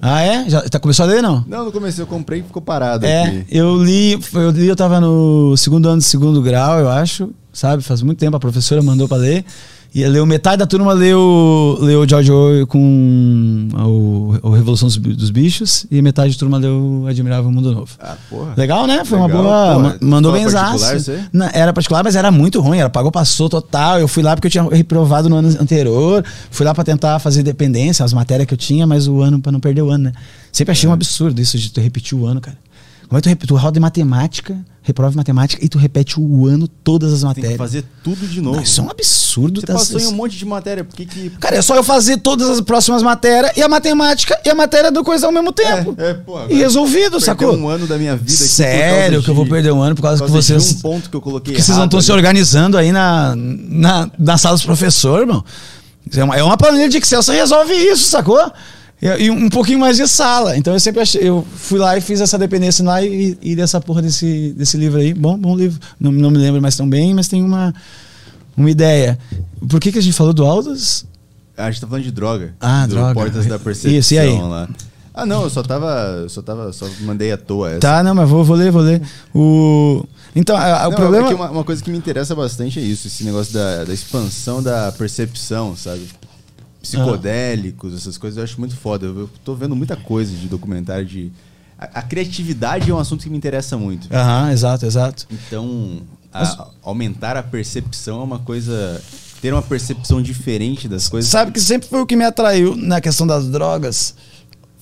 Ah, 0.02 0.22
é? 0.22 0.50
Já 0.50 0.62
tá, 0.64 0.78
começou 0.78 1.06
a 1.06 1.08
ler, 1.08 1.22
não? 1.22 1.46
Não, 1.48 1.64
não 1.66 1.72
comecei, 1.72 2.02
eu 2.04 2.08
comprei 2.08 2.42
e 2.42 2.44
ficou 2.44 2.62
parado 2.62 3.06
É, 3.06 3.24
aqui. 3.24 3.46
eu 3.50 3.82
li, 3.82 4.20
eu 4.34 4.50
li, 4.52 4.68
eu 4.68 4.76
tava 4.76 5.00
no 5.00 5.56
segundo 5.56 5.88
ano 5.88 6.00
de 6.00 6.06
segundo 6.06 6.42
grau, 6.42 6.80
eu 6.80 6.90
acho, 6.90 7.30
sabe? 7.54 7.82
Faz 7.82 8.02
muito 8.02 8.18
tempo, 8.20 8.36
a 8.36 8.40
professora 8.42 8.82
mandou 8.82 9.08
pra 9.08 9.16
ler. 9.18 9.46
E 9.94 10.06
leu 10.06 10.24
metade 10.24 10.58
da 10.58 10.68
turma 10.68 10.94
leu, 10.94 11.78
leu 11.82 12.08
George 12.08 12.32
Orwell 12.32 12.68
com 12.68 13.68
o, 13.74 14.48
o 14.48 14.52
Revolução 14.52 14.88
dos, 14.88 14.98
Bi- 14.98 15.14
dos 15.16 15.32
Bichos 15.32 15.86
e 15.90 16.00
metade 16.02 16.34
da 16.34 16.40
turma 16.40 16.58
leu 16.58 17.06
Admirável 17.08 17.52
Mundo 17.52 17.72
Novo. 17.72 17.92
Ah, 18.00 18.16
porra. 18.30 18.54
Legal, 18.56 18.86
né? 18.86 19.04
Foi 19.04 19.20
Legal, 19.20 19.42
uma 19.42 19.44
boa. 19.44 19.80
ma- 19.80 19.96
mandou 20.00 20.32
bem? 20.32 20.44
Era 21.54 21.74
particular, 21.74 22.04
mas 22.04 22.16
era 22.16 22.30
muito 22.32 22.62
ruim. 22.62 22.78
Era 22.78 22.90
pagou, 22.90 23.12
passou 23.12 23.50
total. 23.50 24.00
Eu 24.00 24.08
fui 24.08 24.22
lá 24.22 24.36
porque 24.36 24.46
eu 24.48 24.52
tinha 24.52 24.64
reprovado 24.70 25.28
no 25.28 25.38
ano 25.38 25.48
anterior. 25.60 26.24
Fui 26.52 26.66
lá 26.66 26.74
pra 26.76 26.84
tentar 26.84 27.18
fazer 27.18 27.42
dependência, 27.42 28.06
as 28.06 28.14
matérias 28.14 28.48
que 28.48 28.54
eu 28.54 28.58
tinha, 28.58 28.86
mas 28.86 29.08
o 29.08 29.22
ano 29.22 29.40
pra 29.42 29.52
não 29.52 29.60
perder 29.60 29.82
o 29.82 29.90
ano, 29.90 30.06
né? 30.06 30.12
Sempre 30.52 30.72
achei 30.72 30.88
um 30.88 30.94
absurdo 30.94 31.42
isso 31.42 31.58
de 31.58 31.72
tu 31.72 31.82
repetir 31.82 32.16
o 32.18 32.26
ano, 32.28 32.40
cara. 32.40 32.58
Como 33.10 33.18
é 33.18 33.22
que 33.22 33.36
tu, 33.36 33.48
tu 33.48 33.56
roda 33.56 33.76
em 33.80 33.82
matemática, 33.82 34.56
reprova 34.84 35.12
em 35.14 35.18
matemática 35.18 35.66
e 35.66 35.68
tu 35.68 35.80
repete 35.80 36.20
o 36.20 36.46
ano 36.46 36.68
todas 36.68 37.12
as 37.12 37.20
Tem 37.22 37.28
matérias? 37.28 37.52
que 37.54 37.58
fazer 37.58 37.84
tudo 38.04 38.28
de 38.28 38.40
novo. 38.40 38.58
Não, 38.58 38.64
isso 38.64 38.80
é 38.80 38.84
um 38.84 38.90
absurdo. 38.92 39.60
Você 39.62 39.66
tá- 39.66 39.74
passou 39.74 40.00
em 40.00 40.06
um 40.06 40.12
monte 40.12 40.38
de 40.38 40.46
matéria, 40.46 40.84
por 40.84 40.96
que 40.96 41.08
que... 41.08 41.32
Cara, 41.32 41.56
é 41.56 41.62
só 41.64 41.76
eu 41.76 41.84
fazer 41.84 42.18
todas 42.18 42.48
as 42.48 42.62
próximas 42.62 43.02
matérias 43.02 43.58
e 43.58 43.64
a 43.64 43.68
matemática 43.68 44.40
e 44.46 44.50
a 44.50 44.54
matéria 44.54 44.92
do 44.92 45.04
coisa 45.04 45.26
ao 45.26 45.32
mesmo 45.32 45.52
tempo. 45.52 45.96
É, 45.98 46.12
é, 46.12 46.14
pô, 46.14 46.40
e 46.50 46.54
resolvido, 46.54 47.20
sacou? 47.20 47.56
um 47.58 47.68
ano 47.68 47.88
da 47.88 47.98
minha 47.98 48.16
vida 48.16 48.32
aqui 48.32 48.44
Sério 48.48 49.24
que 49.24 49.30
eu 49.32 49.34
vou 49.34 49.44
de- 49.44 49.50
perder 49.50 49.72
um 49.72 49.82
ano 49.82 49.96
por 49.96 50.04
causa 50.04 50.20
por 50.20 50.28
que 50.28 50.32
causa 50.34 50.48
de 50.48 50.54
vocês. 50.62 50.78
um 50.78 50.82
ponto 50.82 51.10
que 51.10 51.16
eu 51.16 51.22
coloquei 51.22 51.54
Porque 51.54 51.64
vocês 51.64 51.78
não 51.78 51.86
estão 51.86 52.00
se 52.02 52.12
organizando 52.12 52.78
aí 52.78 52.92
na, 52.92 53.34
na, 53.36 54.12
na 54.20 54.38
sala 54.38 54.56
dos 54.56 54.64
professores, 54.66 55.22
irmão. 55.28 55.44
É 56.16 56.24
uma, 56.24 56.36
é 56.36 56.44
uma 56.44 56.58
planilha 56.58 56.88
de 56.88 56.98
Excel, 56.98 57.24
você 57.24 57.34
resolve 57.34 57.74
isso, 57.74 58.04
sacou? 58.10 58.40
E, 59.02 59.30
um 59.32 59.50
pouquinho 59.50 59.80
mais 59.80 59.96
de 59.98 60.08
sala. 60.08 60.58
Então 60.58 60.74
eu 60.74 60.80
sempre 60.80 61.02
achei. 61.02 61.22
Eu 61.28 61.46
fui 61.56 61.80
lá 61.80 61.98
e 61.98 62.02
fiz 62.02 62.20
essa 62.20 62.38
dependência 62.38 62.84
lá 62.84 63.02
e, 63.02 63.38
e 63.42 63.56
dessa 63.56 63.80
porra 63.80 64.02
desse, 64.02 64.54
desse 64.58 64.76
livro 64.78 65.00
aí. 65.00 65.14
Bom, 65.14 65.38
bom 65.38 65.56
livro. 65.56 65.80
Não, 66.00 66.12
não 66.12 66.30
me 66.30 66.38
lembro 66.38 66.62
mais 66.62 66.76
tão 66.76 66.90
bem, 66.90 67.14
mas 67.14 67.28
tem 67.28 67.42
uma, 67.44 67.74
uma 68.58 68.70
ideia. 68.70 69.18
Por 69.70 69.80
que, 69.80 69.92
que 69.92 70.00
a 70.00 70.02
gente 70.02 70.16
falou 70.16 70.34
do 70.34 70.44
Aldous? 70.46 71.06
A 71.58 71.70
gente 71.72 71.82
tá 71.82 71.88
falando 71.88 72.04
de 72.04 72.12
droga. 72.12 72.54
Ah, 72.60 72.86
do 72.86 72.96
droga. 72.96 73.14
Portas 73.14 73.46
da 73.46 73.58
Percepção 73.60 73.98
Isso, 74.00 74.14
e 74.14 74.20
aí? 74.20 74.38
lá. 74.40 74.68
Ah, 75.14 75.26
não, 75.26 75.44
eu 75.44 75.50
só 75.50 75.62
tava. 75.64 76.26
Só 76.30 76.42
tava. 76.42 76.72
Só 76.72 76.86
mandei 77.02 77.32
à 77.32 77.38
toa 77.38 77.70
essa. 77.72 77.80
Tá, 77.80 78.04
não, 78.04 78.16
mas 78.16 78.30
vou, 78.30 78.44
vou 78.44 78.56
ler, 78.56 78.72
vou 78.72 78.82
ler. 78.82 79.02
O, 79.36 80.06
então, 80.36 80.56
a- 80.56 80.84
a- 80.84 80.88
o 80.88 80.92
Não, 80.92 80.98
problema. 80.98 81.26
é 81.26 81.30
que 81.30 81.36
uma, 81.36 81.50
uma 81.52 81.64
coisa 81.64 81.84
que 81.84 81.90
me 81.90 81.98
interessa 81.98 82.34
bastante 82.36 82.80
é 82.80 82.82
isso, 82.82 83.08
esse 83.08 83.24
negócio 83.26 83.54
da, 83.54 83.84
da 83.84 83.94
expansão 83.94 84.62
da 84.64 84.92
percepção, 84.94 85.76
sabe? 85.76 86.04
Psicodélicos, 86.82 87.94
essas 87.94 88.18
coisas 88.18 88.38
eu 88.38 88.44
acho 88.44 88.60
muito 88.60 88.76
foda. 88.76 89.06
Eu, 89.06 89.20
eu 89.22 89.30
tô 89.44 89.54
vendo 89.56 89.76
muita 89.76 89.96
coisa 89.96 90.36
de 90.36 90.48
documentário 90.48 91.06
de. 91.06 91.32
A, 91.78 92.00
a 92.00 92.02
criatividade 92.02 92.90
é 92.90 92.94
um 92.94 93.00
assunto 93.00 93.24
que 93.24 93.30
me 93.30 93.38
interessa 93.38 93.78
muito. 93.78 94.08
Aham, 94.14 94.52
exato, 94.52 94.86
exato. 94.86 95.28
Então, 95.32 96.02
a- 96.34 96.68
aumentar 96.84 97.36
a 97.38 97.44
percepção 97.44 98.22
é 98.22 98.24
uma 98.24 98.40
coisa. 98.40 99.02
Ter 99.42 99.54
uma 99.54 99.62
percepção 99.62 100.22
diferente 100.22 100.88
das 100.88 101.08
coisas. 101.08 101.32
Sabe 101.32 101.52
que 101.54 101.62
sempre 101.62 101.88
foi 101.88 102.02
o 102.02 102.06
que 102.06 102.16
me 102.16 102.26
atraiu 102.26 102.76
na 102.76 103.00
questão 103.00 103.26
das 103.26 103.48
drogas. 103.48 104.14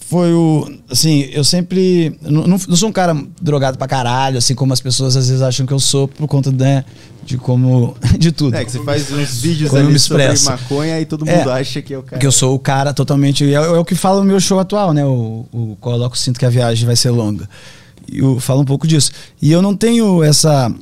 Foi 0.09 0.31
o. 0.33 0.71
Assim, 0.89 1.27
eu 1.33 1.43
sempre. 1.43 2.17
Não, 2.21 2.47
não 2.47 2.57
não 2.67 2.75
sou 2.77 2.87
um 2.87 2.93
cara 2.93 3.13
drogado 3.41 3.77
pra 3.77 3.87
caralho, 3.87 4.37
assim 4.37 4.55
como 4.55 4.71
as 4.71 4.79
pessoas 4.79 5.17
às 5.17 5.27
vezes 5.27 5.41
acham 5.41 5.65
que 5.65 5.73
eu 5.73 5.79
sou, 5.81 6.07
por 6.07 6.27
conta, 6.27 6.49
né? 6.51 6.85
De 7.25 7.37
como. 7.37 7.93
De 8.17 8.31
tudo. 8.31 8.55
É, 8.55 8.63
que 8.63 8.71
você 8.71 8.81
faz 8.85 9.11
uns 9.11 9.41
vídeos 9.41 9.69
Como 9.69 9.81
eu 9.81 9.85
ali 9.85 9.93
me 9.93 9.99
sobre 9.99 10.23
maconha 10.45 11.01
e 11.01 11.05
todo 11.05 11.27
É, 11.27 11.37
mundo 11.39 11.51
acha 11.51 11.81
que 11.81 11.93
é 11.93 11.97
o 11.97 12.01
cara. 12.01 12.11
Porque 12.11 12.25
eu 12.27 12.31
sou 12.31 12.55
o 12.55 12.59
cara 12.59 12.93
totalmente. 12.93 13.43
É, 13.43 13.55
é 13.55 13.59
o 13.69 13.83
que 13.83 13.95
fala 13.95 14.21
o 14.21 14.23
meu 14.23 14.39
show 14.39 14.59
atual, 14.59 14.93
né? 14.93 15.05
O, 15.05 15.45
o 15.51 15.77
Coloco 15.81 16.17
Sinto 16.17 16.39
que 16.39 16.45
a 16.45 16.49
viagem 16.49 16.85
vai 16.85 16.95
ser 16.95 17.09
longa. 17.09 17.49
E 18.09 18.19
eu 18.19 18.39
falo 18.39 18.61
um 18.61 18.65
pouco 18.65 18.87
disso. 18.87 19.11
E 19.41 19.51
eu 19.51 19.61
não 19.61 19.75
tenho 19.75 20.23
essa. 20.23 20.73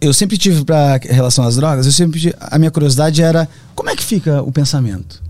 Eu 0.00 0.12
sempre 0.12 0.38
tive, 0.38 0.64
pra 0.64 1.00
relação 1.02 1.44
às 1.44 1.56
drogas, 1.56 1.84
eu 1.86 1.90
sempre. 1.90 2.20
tive- 2.20 2.36
A 2.40 2.58
minha 2.60 2.70
curiosidade 2.70 3.20
era 3.20 3.48
como 3.74 3.90
é 3.90 3.96
que 3.96 4.04
fica 4.04 4.40
o 4.40 4.52
pensamento? 4.52 5.20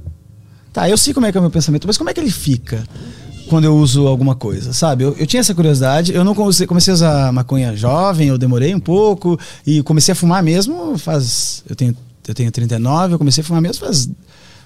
Tá, 0.74 0.90
eu 0.90 0.98
sei 0.98 1.14
como 1.14 1.24
é 1.24 1.32
que 1.32 1.38
é 1.38 1.40
o 1.40 1.42
meu 1.42 1.50
pensamento, 1.50 1.86
mas 1.86 1.96
como 1.96 2.10
é 2.10 2.12
que 2.12 2.20
ele 2.20 2.30
fica? 2.30 2.84
quando 3.48 3.64
eu 3.64 3.76
uso 3.76 4.06
alguma 4.06 4.34
coisa, 4.34 4.72
sabe? 4.72 5.04
Eu, 5.04 5.14
eu 5.18 5.26
tinha 5.26 5.40
essa 5.40 5.54
curiosidade, 5.54 6.14
eu 6.14 6.24
não 6.24 6.34
comecei, 6.34 6.66
comecei 6.66 6.92
a 6.92 6.94
usar 6.94 7.32
maconha 7.32 7.76
jovem, 7.76 8.28
eu 8.28 8.38
demorei 8.38 8.74
um 8.74 8.80
pouco 8.80 9.38
e 9.66 9.82
comecei 9.82 10.12
a 10.12 10.14
fumar 10.14 10.42
mesmo 10.42 10.96
faz. 10.96 11.62
Eu 11.68 11.76
tenho, 11.76 11.96
eu 12.26 12.34
tenho 12.34 12.50
39, 12.50 13.14
eu 13.14 13.18
comecei 13.18 13.42
a 13.42 13.44
fumar 13.44 13.60
mesmo 13.60 13.84
faz 13.84 14.08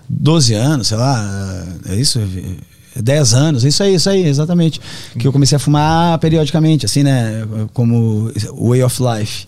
12 0.09 0.55
anos, 0.55 0.87
sei 0.87 0.97
lá. 0.97 1.65
É 1.87 1.97
isso? 1.97 2.21
É 2.97 3.03
10 3.03 3.35
anos, 3.35 3.65
isso 3.65 3.83
aí, 3.83 3.95
isso 3.95 4.09
aí, 4.09 4.25
exatamente. 4.25 4.81
Que 5.19 5.27
eu 5.27 5.33
comecei 5.33 5.57
a 5.57 5.59
fumar 5.59 6.19
periodicamente, 6.19 6.87
assim, 6.87 7.03
né? 7.03 7.47
Como 7.75 8.33
way 8.69 8.83
of 8.83 9.03
life. 9.03 9.47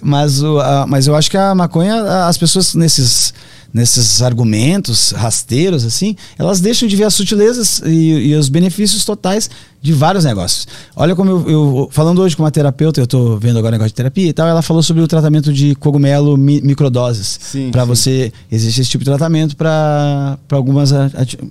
Mas, 0.00 0.44
a, 0.44 0.86
mas 0.86 1.06
eu 1.06 1.16
acho 1.16 1.30
que 1.30 1.36
a 1.36 1.54
maconha, 1.54 2.26
as 2.26 2.36
pessoas 2.36 2.74
nesses 2.74 3.32
nesses 3.72 4.22
argumentos 4.22 5.12
rasteiros, 5.12 5.84
assim, 5.84 6.16
elas 6.38 6.60
deixam 6.60 6.88
de 6.88 6.96
ver 6.96 7.04
as 7.04 7.14
sutilezas 7.14 7.80
e, 7.84 8.28
e 8.28 8.34
os 8.34 8.48
benefícios 8.48 9.04
totais 9.04 9.48
de 9.82 9.92
vários 9.92 10.24
negócios. 10.24 10.66
Olha 10.94 11.16
como 11.16 11.30
eu, 11.30 11.50
eu, 11.50 11.88
falando 11.90 12.20
hoje 12.20 12.36
com 12.36 12.42
uma 12.42 12.50
terapeuta, 12.50 13.00
eu 13.00 13.04
estou 13.04 13.38
vendo 13.38 13.58
agora 13.58 13.72
negócio 13.72 13.90
de 13.90 13.94
terapia 13.94 14.28
e 14.28 14.32
tal, 14.32 14.46
ela 14.46 14.60
falou 14.60 14.82
sobre 14.82 15.02
o 15.02 15.08
tratamento 15.08 15.52
de 15.52 15.74
cogumelo 15.74 16.36
mi, 16.36 16.60
microdoses. 16.60 17.40
Para 17.72 17.84
você, 17.84 18.32
existe 18.52 18.82
esse 18.82 18.90
tipo 18.90 19.02
de 19.02 19.10
tratamento 19.10 19.56
para 19.56 20.38
algumas, 20.50 20.92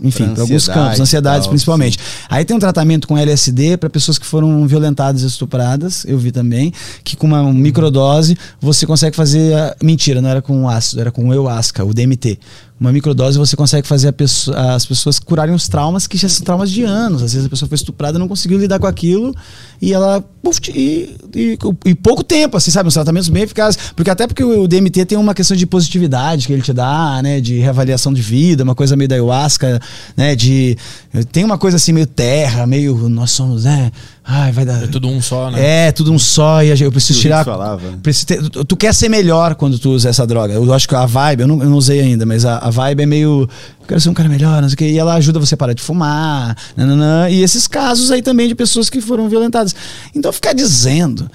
enfim, 0.04 0.30
para 0.30 0.44
alguns 0.44 0.68
campos, 0.68 1.00
ansiedades 1.00 1.46
tal, 1.46 1.50
principalmente. 1.50 1.98
Sim. 1.98 2.26
Aí 2.30 2.46
tem 2.46 2.56
um 2.56 2.60
tratamento 2.60 3.08
com 3.08 3.18
LSD 3.18 3.78
para 3.78 3.90
pessoas 3.90 4.20
que 4.20 4.26
foram 4.26 4.68
violentadas 4.68 5.24
e 5.24 5.26
estupradas, 5.26 6.06
eu 6.06 6.18
vi 6.20 6.32
também, 6.32 6.72
que 7.04 7.16
com 7.16 7.26
uma 7.26 7.52
microdose 7.52 8.38
você 8.62 8.86
consegue 8.86 9.16
fazer, 9.16 9.56
a, 9.56 9.76
mentira, 9.82 10.22
não 10.22 10.30
era 10.30 10.42
com 10.42 10.70
ácido, 10.70 11.02
era 11.02 11.12
com 11.12 11.32
ayahuasca, 11.32 11.84
o 11.84 11.94
DMT 11.94 12.38
uma 12.80 12.92
microdose 12.92 13.38
você 13.38 13.56
consegue 13.56 13.88
fazer 13.88 14.12
pessoa, 14.14 14.74
as 14.74 14.86
pessoas 14.86 15.20
curarem 15.20 15.54
os 15.54 15.68
traumas 15.68 16.08
que 16.08 16.18
já 16.18 16.30
são 16.30 16.46
traumas 16.46 16.72
de 16.72 16.84
anos. 16.84 17.22
Às 17.22 17.34
vezes 17.34 17.46
a 17.46 17.50
pessoa 17.50 17.68
foi 17.68 17.76
estuprada 17.76 18.18
não 18.18 18.28
conseguiu 18.28 18.58
lidar 18.58 18.80
com 18.80 18.88
aquilo 18.88 19.36
e 19.82 19.94
ela. 19.94 20.24
Puf, 20.42 20.60
e, 20.70 21.18
e, 21.36 21.60
e, 21.86 21.96
pouco 21.96 22.24
tempo, 22.24 22.56
assim, 22.56 22.72
sabe? 22.72 22.88
Uns 22.88 22.94
tratamentos 22.94 23.28
bem 23.28 23.44
eficazes. 23.44 23.92
Porque 23.94 24.10
até 24.10 24.26
porque 24.26 24.44
o 24.44 24.68
DMT 24.68 25.06
tem 25.06 25.18
uma 25.18 25.34
questão 25.34 25.56
de 25.58 25.66
positividade 25.66 26.48
que 26.48 26.54
ele 26.54 26.62
te 26.62 26.72
dá, 26.72 27.20
né? 27.22 27.42
De 27.42 27.60
reavaliação 27.60 28.14
de 28.14 28.22
vida, 28.22 28.64
uma 28.64 28.76
coisa 28.76 28.96
meio 28.96 29.10
da 29.10 29.16
ayahuasca, 29.16 29.82
né? 30.16 30.36
De. 30.36 30.78
Tem 31.34 31.44
uma 31.44 31.58
coisa 31.58 31.76
assim 31.76 31.92
meio 31.92 32.08
terra, 32.08 32.66
meio. 32.66 33.10
Nós 33.10 33.32
somos, 33.32 33.66
né? 33.66 33.92
Ai, 34.32 34.52
vai 34.52 34.64
dar. 34.64 34.84
É 34.84 34.86
tudo 34.86 35.08
um 35.08 35.20
só, 35.20 35.50
né? 35.50 35.88
É, 35.88 35.92
tudo 35.92 36.14
um 36.14 36.20
só. 36.20 36.62
E 36.62 36.70
eu 36.80 36.92
preciso 36.92 37.20
tirar. 37.20 37.44
Falava. 37.44 37.98
Preciso 38.04 38.28
ter, 38.28 38.50
tu, 38.50 38.64
tu, 38.64 38.78
quer 38.78 38.94
ser 38.94 39.10
melhor 39.10 39.56
quando 39.56 39.80
tu 39.80 39.90
usa 39.90 40.08
essa 40.08 40.28
droga. 40.28 40.54
Eu 40.54 40.72
acho 40.72 40.88
que 40.88 40.94
a 40.94 41.04
vibe, 41.08 41.42
eu 41.42 41.48
não, 41.48 41.64
eu 41.64 41.70
não 41.70 41.78
usei 41.78 42.00
ainda, 42.00 42.28
mas 42.28 42.46
a, 42.46 42.60
a 42.60 42.70
vibe 42.70 43.02
é 43.02 43.06
meio. 43.08 43.50
Eu 43.82 43.88
quero 43.88 44.00
ser 44.00 44.10
um 44.10 44.14
cara 44.14 44.30
melhor, 44.30 44.62
não 44.62 44.70
sei 44.70 44.76
o 44.76 44.78
quê. 44.78 44.90
E 44.92 45.00
ela 45.00 45.16
ajuda 45.16 45.40
você 45.40 45.56
a 45.56 45.58
parar 45.58 45.74
de 45.74 45.82
fumar. 45.82 46.56
Nananã, 46.78 47.28
e 47.28 47.42
esses 47.42 47.66
casos 47.66 48.12
aí 48.12 48.22
também 48.22 48.48
de 48.48 48.54
pessoas 48.54 48.88
que 48.88 49.02
foram 49.02 49.28
violentadas. 49.28 49.76
Então 50.14 50.32
ficar 50.32 50.54
dizendo 50.54 51.28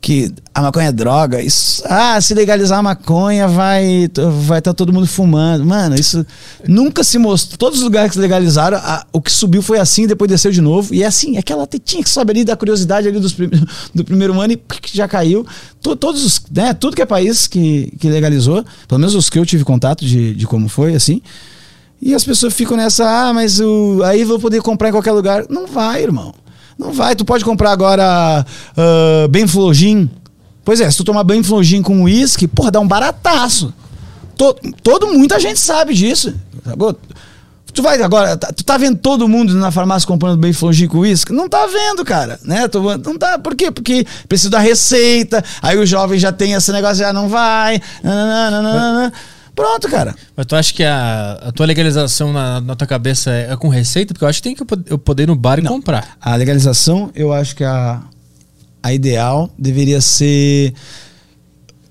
que 0.00 0.32
a 0.54 0.62
maconha 0.62 0.88
é 0.88 0.92
droga, 0.92 1.42
isso, 1.42 1.82
ah, 1.86 2.20
se 2.20 2.32
legalizar 2.32 2.78
a 2.78 2.82
maconha 2.82 3.48
vai 3.48 4.08
vai 4.46 4.58
estar 4.58 4.70
tá 4.70 4.74
todo 4.74 4.92
mundo 4.92 5.06
fumando. 5.06 5.64
Mano, 5.64 5.96
isso 5.96 6.24
nunca 6.66 7.02
se 7.02 7.18
mostrou. 7.18 7.58
Todos 7.58 7.78
os 7.78 7.84
lugares 7.84 8.12
que 8.12 8.18
legalizaram, 8.18 8.78
a, 8.78 9.04
o 9.12 9.20
que 9.20 9.32
subiu 9.32 9.60
foi 9.60 9.78
assim, 9.78 10.06
depois 10.06 10.30
desceu 10.30 10.52
de 10.52 10.60
novo. 10.60 10.94
E 10.94 11.02
é 11.02 11.06
assim, 11.06 11.36
é 11.36 11.40
aquela 11.40 11.66
tetinha 11.66 12.02
que 12.02 12.10
sobe 12.10 12.30
ali 12.30 12.44
da 12.44 12.56
curiosidade 12.56 13.08
ali 13.08 13.18
dos, 13.18 13.32
do 13.94 14.04
primeiro 14.04 14.40
ano 14.40 14.52
e 14.52 14.60
já 14.92 15.08
caiu. 15.08 15.44
todos 15.82 16.24
os, 16.24 16.42
né, 16.50 16.72
tudo 16.72 16.94
que 16.94 17.02
é 17.02 17.06
país 17.06 17.46
que, 17.46 17.92
que 17.98 18.08
legalizou, 18.08 18.64
pelo 18.86 19.00
menos 19.00 19.14
os 19.14 19.28
que 19.28 19.38
eu 19.38 19.44
tive 19.44 19.64
contato 19.64 20.04
de, 20.04 20.34
de 20.34 20.46
como 20.46 20.68
foi, 20.68 20.94
assim. 20.94 21.20
E 22.00 22.14
as 22.14 22.22
pessoas 22.22 22.54
ficam 22.54 22.76
nessa, 22.76 23.04
ah, 23.04 23.34
mas 23.34 23.58
o, 23.58 24.00
aí 24.04 24.22
vou 24.22 24.38
poder 24.38 24.62
comprar 24.62 24.90
em 24.90 24.92
qualquer 24.92 25.12
lugar. 25.12 25.44
Não 25.50 25.66
vai, 25.66 26.02
irmão. 26.02 26.32
Não 26.78 26.92
vai. 26.92 27.16
Tu 27.16 27.24
pode 27.24 27.44
comprar 27.44 27.72
agora 27.72 28.46
uh, 28.76 29.28
Benflogin. 29.28 30.08
Pois 30.64 30.80
é, 30.80 30.90
se 30.90 30.96
tu 30.96 31.04
tomar 31.04 31.24
Benflogin 31.24 31.82
com 31.82 32.02
uísque, 32.02 32.46
porra, 32.46 32.70
dá 32.70 32.78
um 32.78 32.86
barataço. 32.86 33.72
Todo, 34.36 34.60
todo, 34.82 35.06
muita 35.08 35.40
gente 35.40 35.58
sabe 35.58 35.92
disso. 35.92 36.32
Tu 37.74 37.82
vai 37.82 38.00
agora, 38.00 38.36
tá, 38.36 38.52
tu 38.52 38.64
tá 38.64 38.76
vendo 38.76 38.98
todo 38.98 39.28
mundo 39.28 39.54
na 39.54 39.70
farmácia 39.70 40.06
comprando 40.06 40.38
Benflogin 40.38 40.86
com 40.86 40.98
uísque? 40.98 41.32
Não 41.32 41.48
tá 41.48 41.66
vendo, 41.66 42.04
cara, 42.04 42.38
né? 42.44 42.68
Tu, 42.68 42.80
não 42.80 43.18
tá, 43.18 43.38
por 43.38 43.54
quê? 43.54 43.70
Porque 43.70 44.06
precisa 44.28 44.50
da 44.50 44.58
receita, 44.58 45.44
aí 45.60 45.76
o 45.76 45.86
jovem 45.86 46.18
já 46.18 46.32
tem 46.32 46.52
esse 46.52 46.72
negócio, 46.72 46.96
já 46.96 47.12
não 47.12 47.28
vai. 47.28 47.80
Nananana. 48.02 49.12
Pronto, 49.58 49.88
cara. 49.88 50.14
Mas 50.36 50.46
tu 50.46 50.54
acha 50.54 50.72
que 50.72 50.84
a, 50.84 51.32
a 51.32 51.50
tua 51.50 51.66
legalização 51.66 52.32
na, 52.32 52.60
na, 52.60 52.76
tua 52.76 52.86
cabeça 52.86 53.32
é, 53.32 53.56
com 53.56 53.66
receita? 53.68 54.14
Porque 54.14 54.24
eu 54.24 54.28
acho 54.28 54.40
que 54.40 54.48
tem 54.48 54.54
que 54.54 54.62
eu 54.88 54.96
poder 54.96 55.24
ir 55.24 55.26
no 55.26 55.34
bar 55.34 55.58
e 55.58 55.62
Não. 55.62 55.72
comprar. 55.72 56.16
A 56.20 56.36
legalização, 56.36 57.10
eu 57.12 57.32
acho 57.32 57.56
que 57.56 57.64
a, 57.64 58.00
a 58.80 58.94
ideal 58.94 59.50
deveria 59.58 60.00
ser. 60.00 60.72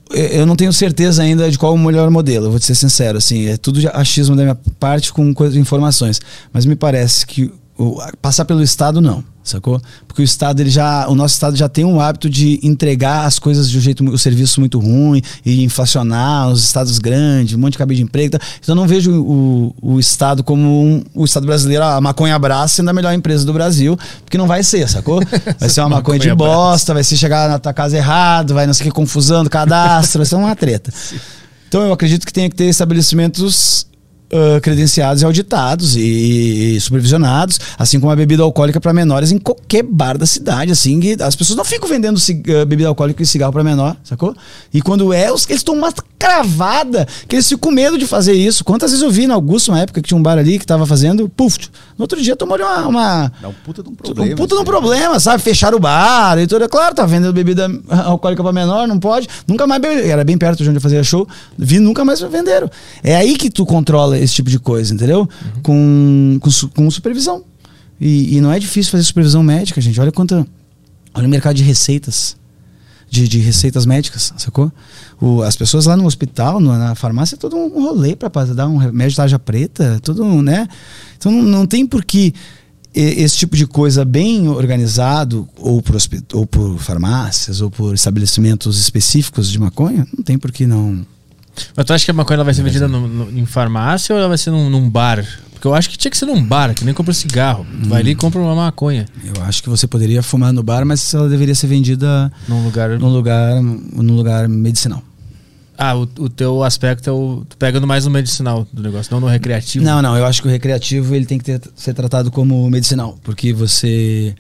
Eu 0.10 0.46
não 0.46 0.56
tenho 0.56 0.72
certeza 0.72 1.22
ainda 1.22 1.52
de 1.52 1.60
qual 1.60 1.74
o 1.74 1.78
melhor 1.78 2.10
modelo, 2.10 2.50
vou 2.50 2.58
te 2.58 2.66
ser 2.66 2.76
sincero. 2.76 3.18
Assim, 3.18 3.48
é 3.48 3.58
tudo 3.58 3.82
achismo 3.94 4.34
da 4.34 4.44
minha 4.44 4.58
parte 4.80 5.12
com 5.12 5.34
coisas, 5.34 5.58
informações. 5.58 6.22
Mas 6.54 6.66
me 6.66 6.78
parece 6.78 7.28
que 7.28 7.52
o, 7.78 8.02
passar 8.22 8.46
pelo 8.46 8.62
Estado, 8.62 9.02
não 9.02 9.24
sacou? 9.48 9.82
Porque 10.08 10.22
o 10.22 10.26
Estado, 10.26 10.60
ele 10.60 10.70
já, 10.70 11.08
o 11.08 11.16
nosso 11.16 11.34
Estado 11.34 11.56
já 11.56 11.70
tem 11.70 11.86
um 11.86 12.00
hábito 12.00 12.30
de 12.30 12.60
entregar 12.62 13.26
as 13.26 13.40
coisas 13.40 13.70
de 13.70 13.78
um 13.78 13.82
jeito, 13.82 14.04
o 14.04 14.18
serviço 14.18 14.60
muito 14.60 14.80
ruim 14.80 15.22
e 15.46 15.64
inflacionar 15.64 16.50
os 16.50 16.64
estados 16.64 17.00
grandes, 17.00 17.56
um 17.56 17.60
monte 17.60 17.74
de 17.74 17.78
cabelo 17.78 17.96
de 17.96 18.04
emprego. 18.04 18.38
Tá? 18.38 18.46
Então 18.60 18.74
eu 18.74 18.76
não 18.76 18.88
vejo 18.88 19.12
o, 19.12 19.76
o 19.82 20.00
Estado 20.00 20.44
como 20.44 20.64
um, 20.64 21.04
o 21.16 21.26
Estado 21.26 21.46
brasileiro, 21.46 21.84
a 21.84 22.02
maconha 22.02 22.36
abraça 22.36 22.76
sendo 22.76 22.90
a 22.90 22.94
melhor 22.94 23.14
empresa 23.14 23.46
do 23.46 23.54
Brasil, 23.54 23.98
porque 24.24 24.38
não 24.38 24.48
vai 24.48 24.64
ser, 24.64 24.88
sacou? 24.90 25.22
Vai 25.60 25.70
ser 25.70 25.82
uma 25.82 25.90
maconha, 25.98 26.20
de 26.20 26.34
bosta, 26.36 26.94
vai 26.94 27.04
ser 27.04 27.16
chegar 27.16 27.50
na 27.50 27.60
tua 27.60 27.74
casa 27.74 27.96
errado, 27.96 28.54
vai 28.54 28.68
não 28.68 28.74
sei 28.74 28.88
o 28.88 28.90
que, 28.90 28.96
confusão 28.96 29.44
do 29.44 29.50
cadastro, 29.50 30.20
vai 30.20 30.26
ser 30.26 30.36
uma 30.36 30.56
treta. 30.56 30.92
Então 31.68 31.82
eu 31.82 31.92
acredito 31.92 32.26
que 32.26 32.32
tem 32.32 32.50
que 32.50 32.56
ter 32.56 32.68
estabelecimentos 32.68 33.86
uh, 34.32 34.62
credenciados 34.62 35.22
e 35.22 35.26
auditados 35.26 35.96
e, 35.96 36.76
e, 36.76 36.82
supervisionados, 36.82 37.60
assim 37.78 38.00
como 38.00 38.12
a 38.12 38.16
bebida 38.16 38.44
alcoólica 38.44 38.80
para 38.80 38.94
menores 38.94 39.32
em 39.32 39.38
qualquer 39.38 39.84
bar 39.84 40.18
da 40.18 40.26
cidade, 40.26 40.72
assim, 40.72 41.00
as 41.20 41.36
pessoas 41.36 41.58
não 41.58 41.66
ficam 41.66 41.88
vendendo 41.88 42.18
uh, 42.18 42.66
bebida 42.66 42.90
alcoólica 42.90 43.22
e 43.22 43.26
cigarro 43.26 43.54
para 43.54 43.64
menor, 43.64 43.96
sacou? 44.04 44.36
E 44.74 44.82
quando 44.82 45.14
é, 45.14 45.32
os, 45.32 45.48
eles 45.50 45.62
estão 45.62 45.76
cravada, 46.18 47.08
que 47.28 47.36
eles 47.36 47.48
ficam 47.48 47.70
com 47.70 47.72
medo 47.72 47.98
de 47.98 48.08
fazer 48.08 48.34
isso. 48.34 48.64
Quantas 48.64 48.92
vezes 48.92 49.04
eu 49.04 49.12
vi 49.12 49.28
na 49.28 49.34
Augusto, 49.34 49.72
uma 49.72 49.80
época 49.80 50.02
que 50.02 50.08
tinha 50.08 50.18
um 50.18 50.22
bar 50.22 50.38
ali 50.38 50.58
que 50.58 50.66
tava 50.66 50.86
fazendo, 50.86 51.30
puf, 51.30 51.58
no 51.98 52.04
outro 52.04 52.22
dia 52.22 52.36
tomou 52.36 52.58
uma... 52.58 52.88
uma 52.88 53.32
Dá 53.42 53.48
um 53.48 53.54
puta 53.54 53.84
de 53.84 53.90
um 53.90 53.96
problema. 53.96 54.34
Um 54.34 54.36
puta 54.36 54.48
de 54.48 54.54
um 54.56 54.58
assim. 54.58 54.66
problema, 54.66 55.20
sabe? 55.20 55.44
Fechar 55.44 55.74
o 55.74 55.80
bar 55.80 56.38
e 56.40 56.48
tudo. 56.48 56.64
É 56.64 56.68
claro, 56.68 56.96
tá 56.96 57.06
vendendo 57.06 57.34
bebida 57.34 57.70
alcoólica 57.90 58.42
para 58.42 58.52
menor, 58.52 58.88
não 58.88 59.00
pode. 59.00 59.28
Nunca 59.48 59.68
mais 59.68 59.82
bebeu. 59.82 60.06
Era 60.06 60.24
bem 60.24 60.38
perto 60.38 60.64
de 60.64 60.70
onde 60.70 60.78
eu 60.78 60.82
fazia 60.82 61.04
show. 61.04 61.28
Vi, 61.58 61.80
nunca 61.80 62.04
mais 62.04 62.20
venderam. 62.22 62.70
É 63.04 63.16
aí 63.16 63.38
que 63.38 63.50
tu 63.50 63.66
controla 63.66 64.18
esse 64.18 64.34
tipo 64.34 64.50
de 64.50 64.60
coisa, 64.60 64.94
entendeu? 64.94 65.22
Uhum. 65.22 65.62
Com, 65.62 66.40
com, 66.42 66.68
com, 66.70 66.92
supervisão. 66.92 67.44
E, 68.00 68.38
e, 68.38 68.42
não 68.42 68.52
é 68.52 68.60
difícil 68.60 68.92
fazer 68.92 69.04
supervisão 69.04 69.42
médica, 69.44 69.82
gente. 69.82 70.00
Olha 70.00 70.12
quanto. 70.12 70.48
Olha 71.14 71.26
o 71.26 71.30
mercado 71.30 71.56
de 71.56 71.64
receitas. 71.64 72.36
De, 73.10 73.26
de 73.26 73.40
receitas 73.40 73.86
médicas, 73.86 74.34
sacou? 74.38 74.70
O, 75.20 75.42
as 75.42 75.56
pessoas 75.56 75.86
lá 75.86 75.96
no 75.96 76.06
hospital, 76.06 76.60
no, 76.60 76.78
na 76.78 76.94
farmácia, 76.94 77.36
é 77.36 77.38
todo 77.38 77.56
um 77.56 77.70
rolê 77.70 78.18
para 78.18 78.30
dar 78.54 78.68
um 78.68 78.76
remédio 78.76 79.12
de 79.12 79.16
tarja 79.16 79.40
preta, 79.40 79.98
tudo, 80.04 80.42
né? 80.42 80.68
Então 81.18 81.32
não, 81.32 81.42
não 81.44 81.66
tem 81.66 81.86
por 81.86 82.04
que 82.04 82.34
esse 82.94 83.38
tipo 83.38 83.56
de 83.56 83.68
coisa 83.68 84.04
bem 84.04 84.48
organizado, 84.48 85.48
ou 85.58 85.82
por, 85.82 85.96
ou 86.34 86.48
por 86.48 86.80
farmácias, 86.80 87.62
ou 87.62 87.70
por 87.70 87.94
estabelecimentos 87.94 88.80
específicos 88.80 89.50
de 89.50 89.60
maconha, 89.60 90.08
não 90.16 90.24
tem 90.24 90.38
por 90.38 90.52
que 90.52 90.66
não 90.66 91.06
mas 91.76 91.86
tu 91.86 91.94
acha 91.94 92.06
que 92.06 92.12
a 92.12 92.14
maconha 92.14 92.44
vai 92.44 92.54
ser 92.54 92.64
vendida 92.64 92.88
no, 92.88 93.08
no, 93.08 93.40
em 93.40 93.46
farmácia 93.46 94.14
ou 94.14 94.20
ela 94.20 94.28
vai 94.28 94.38
ser 94.38 94.52
num, 94.52 94.70
num, 94.70 94.90
bar? 94.90 95.26
Porque 95.52 95.68
eu 95.68 95.74
acho 95.74 95.90
que 95.90 95.98
tinha 95.98 96.12
que 96.12 96.18
ser 96.18 96.26
num 96.26 96.44
bar, 96.44 96.74
que 96.74 96.86
nem 96.86 96.94
compra 96.94 97.14
cigarro. 97.14 97.66
Tu 97.66 97.86
hum. 97.86 97.90
vai 97.90 98.02
ali 98.02 98.12
e 98.12 98.14
hum. 98.14 98.18
compra 98.18 98.40
uma 98.40 98.56
maconha. 98.56 99.06
Eu 99.24 99.44
acho 99.44 99.64
que 99.64 99.70
você 99.70 99.88
poderia 99.88 100.22
fumar 100.22 100.54
no 100.54 100.64
bar, 100.64 100.86
mas 100.86 101.14
ela 101.14 101.28
deveria 101.28 101.56
ser 101.56 101.68
vendida 101.68 102.32
num 102.48 102.64
lugar, 102.64 102.90
num 103.00 103.10
lugar, 103.10 103.62
num 103.62 104.16
lugar 104.16 104.48
medicinal. 104.48 105.04
Ah, 105.78 105.96
o, 105.96 106.02
o 106.02 106.30
teu 106.30 106.64
aspecto 106.64 107.08
é 107.08 107.14
o. 107.14 107.46
Tu 107.48 107.56
pega 107.56 107.80
mais 107.86 108.06
no 108.06 108.12
medicinal 108.12 108.68
do 108.74 108.82
negócio, 108.82 109.14
não 109.14 109.22
no 109.22 109.28
recreativo. 109.28 109.86
Não, 109.86 110.02
não. 110.02 110.18
Eu 110.18 110.26
acho 110.26 110.42
que 110.42 110.48
o 110.48 110.52
recreativo 110.52 111.14
ele 111.14 111.26
tem 111.26 111.38
que 111.38 111.46
ter, 111.46 111.62
ser 111.76 111.94
tratado 111.94 112.32
como 112.32 112.68
medicinal. 112.70 113.18
Porque 113.24 113.54
você. 113.54 114.36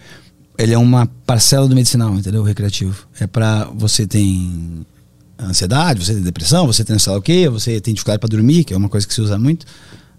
Ele 0.57 0.73
é 0.73 0.77
uma 0.77 1.05
parcela 1.27 1.67
do 1.67 1.75
medicinal, 1.75 2.15
entendeu? 2.15 2.41
O 2.41 2.43
recreativo. 2.43 3.07
É 3.19 3.27
para 3.27 3.65
Você 3.75 4.07
tem 4.07 4.83
ansiedade, 5.39 6.03
você 6.03 6.13
tem 6.13 6.23
depressão, 6.23 6.65
você 6.65 6.83
tem 6.83 6.97
sei 6.97 7.11
lá 7.11 7.17
o 7.17 7.21
quê, 7.21 7.49
você 7.49 7.79
tem 7.79 7.93
dificuldade 7.93 8.19
para 8.19 8.29
dormir, 8.29 8.63
que 8.63 8.73
é 8.73 8.77
uma 8.77 8.89
coisa 8.89 9.07
que 9.07 9.13
se 9.13 9.21
usa 9.21 9.37
muito, 9.37 9.65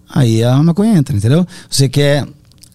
aí 0.08 0.42
a 0.42 0.56
maconha 0.62 0.96
entra, 0.96 1.16
entendeu? 1.16 1.46
Você 1.68 1.88
quer 1.88 2.26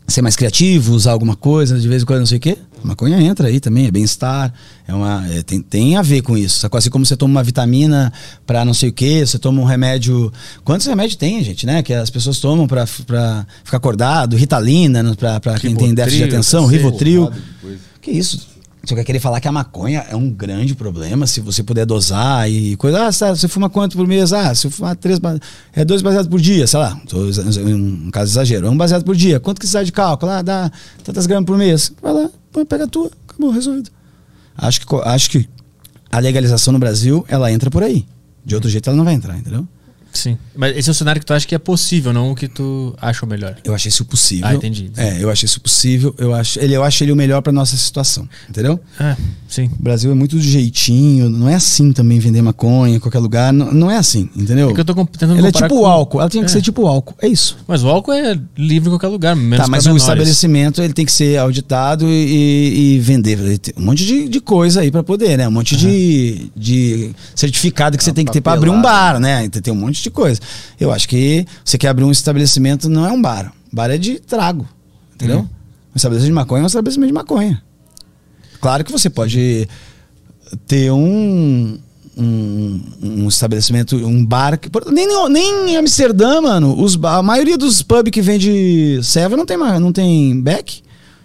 ser 0.07 0.21
mais 0.21 0.35
criativo, 0.35 0.93
usar 0.93 1.11
alguma 1.11 1.35
coisa, 1.35 1.79
de 1.79 1.87
vez 1.87 2.03
em 2.03 2.05
quando, 2.05 2.19
não 2.19 2.25
sei 2.25 2.37
o 2.37 2.41
quê. 2.41 2.57
A 2.83 2.87
maconha 2.87 3.17
entra 3.21 3.47
aí 3.47 3.61
também, 3.61 3.87
é 3.87 3.91
bem-estar, 3.91 4.53
é 4.85 4.93
uma, 4.93 5.25
é, 5.29 5.41
tem, 5.41 5.61
tem 5.61 5.95
a 5.95 6.01
ver 6.01 6.21
com 6.21 6.37
isso. 6.37 6.59
Sacou? 6.59 6.77
Assim 6.77 6.89
como 6.89 7.05
você 7.05 7.15
toma 7.15 7.31
uma 7.35 7.43
vitamina 7.43 8.11
pra 8.45 8.65
não 8.65 8.73
sei 8.73 8.89
o 8.89 8.93
quê, 8.93 9.25
você 9.25 9.39
toma 9.39 9.61
um 9.61 9.65
remédio. 9.65 10.31
Quantos 10.65 10.85
remédios 10.85 11.15
tem, 11.15 11.41
gente, 11.41 11.65
né? 11.65 11.81
Que 11.81 11.93
as 11.93 12.09
pessoas 12.09 12.39
tomam 12.39 12.67
pra, 12.67 12.85
pra 13.07 13.47
ficar 13.63 13.77
acordado, 13.77 14.35
ritalina, 14.35 15.15
pra, 15.15 15.39
pra 15.39 15.57
quem 15.57 15.73
tem 15.75 15.93
déficit 15.93 16.25
de 16.25 16.35
atenção, 16.35 16.65
rivotril. 16.65 17.31
Que 18.01 18.11
isso? 18.11 18.52
Você 18.85 18.95
quer 18.95 19.05
querer 19.05 19.19
falar 19.21 19.39
que 19.39 19.47
a 19.47 19.51
maconha 19.51 20.05
é 20.09 20.15
um 20.15 20.29
grande 20.29 20.75
problema 20.75 21.25
se 21.25 21.39
você 21.39 21.63
puder 21.63 21.85
dosar 21.85 22.49
e 22.51 22.75
coisa. 22.75 23.07
Ah, 23.07 23.11
você 23.33 23.47
fuma 23.47 23.69
quanto 23.69 23.95
por 23.95 24.05
mês? 24.05 24.33
Ah, 24.33 24.53
se 24.53 24.67
eu 24.67 24.71
fumar 24.71 24.93
três. 24.97 25.19
É 25.73 25.85
dois 25.85 26.01
baseados 26.01 26.27
por 26.29 26.41
dia, 26.41 26.67
sei 26.67 26.79
lá. 26.81 26.99
Exa- 27.29 27.43
um 27.63 28.11
caso 28.11 28.31
exagero. 28.33 28.67
É 28.67 28.69
um 28.69 28.75
baseado 28.75 29.05
por 29.05 29.15
dia. 29.15 29.39
Quanto 29.39 29.61
que 29.61 29.67
você 29.67 29.77
dá 29.77 29.83
de 29.83 29.91
cálculo? 29.93 30.29
Ah, 30.33 30.41
dá 30.41 30.69
tantas 31.01 31.25
gramas 31.25 31.45
por 31.45 31.57
mês. 31.57 31.93
Vai 32.01 32.11
lá, 32.11 32.29
pega 32.67 32.83
a 32.83 32.87
tua. 32.87 33.09
Acabou, 33.29 33.51
resolvido. 33.51 33.89
Acho 34.57 34.81
que, 34.85 34.95
acho 35.05 35.29
que 35.29 35.49
a 36.11 36.19
legalização 36.19 36.73
no 36.73 36.79
Brasil, 36.79 37.25
ela 37.29 37.49
entra 37.53 37.71
por 37.71 37.83
aí. 37.83 38.05
De 38.45 38.53
outro 38.53 38.69
jeito, 38.69 38.89
ela 38.89 38.97
não 38.97 39.05
vai 39.05 39.13
entrar, 39.13 39.37
entendeu? 39.37 39.65
Sim. 40.13 40.37
Mas 40.55 40.77
esse 40.77 40.89
é 40.89 40.91
o 40.91 40.93
cenário 40.93 41.19
que 41.19 41.25
tu 41.25 41.33
acha 41.33 41.45
que 41.47 41.55
é 41.55 41.57
possível, 41.57 42.13
não 42.13 42.31
o 42.31 42.35
que 42.35 42.47
tu 42.47 42.93
acha 43.01 43.25
o 43.25 43.29
melhor. 43.29 43.55
Eu 43.63 43.73
achei 43.73 43.89
isso 43.89 44.05
possível. 44.05 44.45
Ah, 44.47 44.53
entendi. 44.55 44.91
É, 44.95 45.21
eu 45.21 45.29
achei 45.29 45.45
isso 45.45 45.59
possível. 45.59 46.13
Eu 46.17 46.33
acho 46.33 46.59
ele, 46.59 46.75
eu 46.75 46.83
acho 46.83 47.03
ele 47.03 47.11
o 47.11 47.15
melhor 47.15 47.41
para 47.41 47.51
nossa 47.51 47.75
situação, 47.75 48.27
entendeu? 48.49 48.79
Ah, 48.99 49.17
sim. 49.47 49.69
O 49.79 49.81
Brasil 49.83 50.11
é 50.11 50.13
muito 50.13 50.35
do 50.35 50.41
jeitinho, 50.41 51.29
não 51.29 51.49
é 51.49 51.55
assim 51.55 51.91
também 51.91 52.19
vender 52.19 52.41
maconha 52.41 52.95
em 52.95 52.99
qualquer 52.99 53.19
lugar, 53.19 53.51
não, 53.51 53.71
não 53.73 53.91
é 53.91 53.97
assim, 53.97 54.29
entendeu? 54.35 54.69
É 54.69 54.73
que 54.73 54.79
eu 54.81 54.85
tô 54.85 54.93
tentando 55.05 55.37
Ela 55.37 55.47
é 55.47 55.51
tipo 55.51 55.67
com- 55.69 55.81
o 55.81 55.85
álcool, 55.85 56.19
ela 56.21 56.29
tinha 56.29 56.43
que 56.43 56.49
É. 56.51 56.53
ser 56.53 56.61
tipo 56.61 56.83
o 56.83 56.87
álcool, 56.87 57.15
é 57.21 57.27
isso. 57.27 57.57
Mas 57.67 57.83
o 57.83 57.89
álcool 57.89 58.13
é 58.13 58.39
livre 58.57 58.87
em 58.89 58.91
qualquer 58.91 59.07
lugar, 59.07 59.35
menos 59.35 59.65
tá, 59.65 59.67
mas 59.67 59.83
o 59.85 59.87
menores. 59.89 60.03
estabelecimento 60.03 60.81
ele 60.81 60.93
tem 60.93 61.05
que 61.05 61.11
ser 61.11 61.37
auditado 61.39 62.05
e, 62.07 62.95
e- 62.95 62.99
vender. 62.99 63.39
Ele 63.39 63.57
tem 63.57 63.73
Um 63.77 63.85
monte 63.85 64.05
de, 64.05 64.29
de 64.29 64.39
coisa 64.39 64.81
aí 64.81 64.91
para 64.91 65.01
poder, 65.03 65.37
né? 65.37 65.47
Um 65.47 65.51
monte 65.51 65.75
de, 65.75 66.51
de 66.55 67.11
certificado 67.35 67.97
que 67.97 68.03
você 68.03 68.11
Uma 68.11 68.15
tem 68.15 68.25
que 68.25 68.31
ter 68.31 68.41
para 68.41 68.53
abrir 68.53 68.69
um 68.69 68.81
bar, 68.81 69.19
né? 69.19 69.47
Tem, 69.49 69.61
tem 69.61 69.73
um 69.73 69.77
monte 69.77 70.02
de 70.03 70.11
coisa. 70.11 70.39
Eu 70.79 70.91
acho 70.91 71.07
que 71.07 71.45
você 71.63 71.77
quer 71.77 71.89
abrir 71.89 72.03
um 72.03 72.11
estabelecimento, 72.11 72.89
não 72.89 73.05
é 73.05 73.11
um 73.11 73.21
bar. 73.21 73.53
Bar 73.71 73.89
é 73.89 73.97
de 73.97 74.19
trago, 74.19 74.67
entendeu? 75.15 75.39
Uhum. 75.39 75.49
Um 75.93 75.95
estabelecimento 75.95 76.31
de 76.31 76.35
maconha 76.35 76.61
é 76.61 76.63
um 76.63 76.67
estabelecimento 76.67 77.07
de 77.07 77.13
maconha. 77.13 77.63
Claro 78.59 78.83
que 78.83 78.91
você 78.91 79.09
pode 79.09 79.67
ter 80.67 80.91
um, 80.91 81.77
um, 82.17 82.81
um 83.01 83.27
estabelecimento, 83.27 83.95
um 83.95 84.25
bar. 84.25 84.57
Que, 84.57 84.69
nem, 84.91 85.07
nem 85.29 85.71
em 85.71 85.77
Amsterdã, 85.77 86.41
mano, 86.41 86.79
os, 86.81 86.97
a 87.03 87.21
maioria 87.21 87.57
dos 87.57 87.81
pubs 87.81 88.11
que 88.11 88.21
vende 88.21 88.99
ceva 89.03 89.35
não 89.35 89.45
tem, 89.45 89.57
não 89.57 89.91
tem 89.91 90.39
back. 90.39 90.81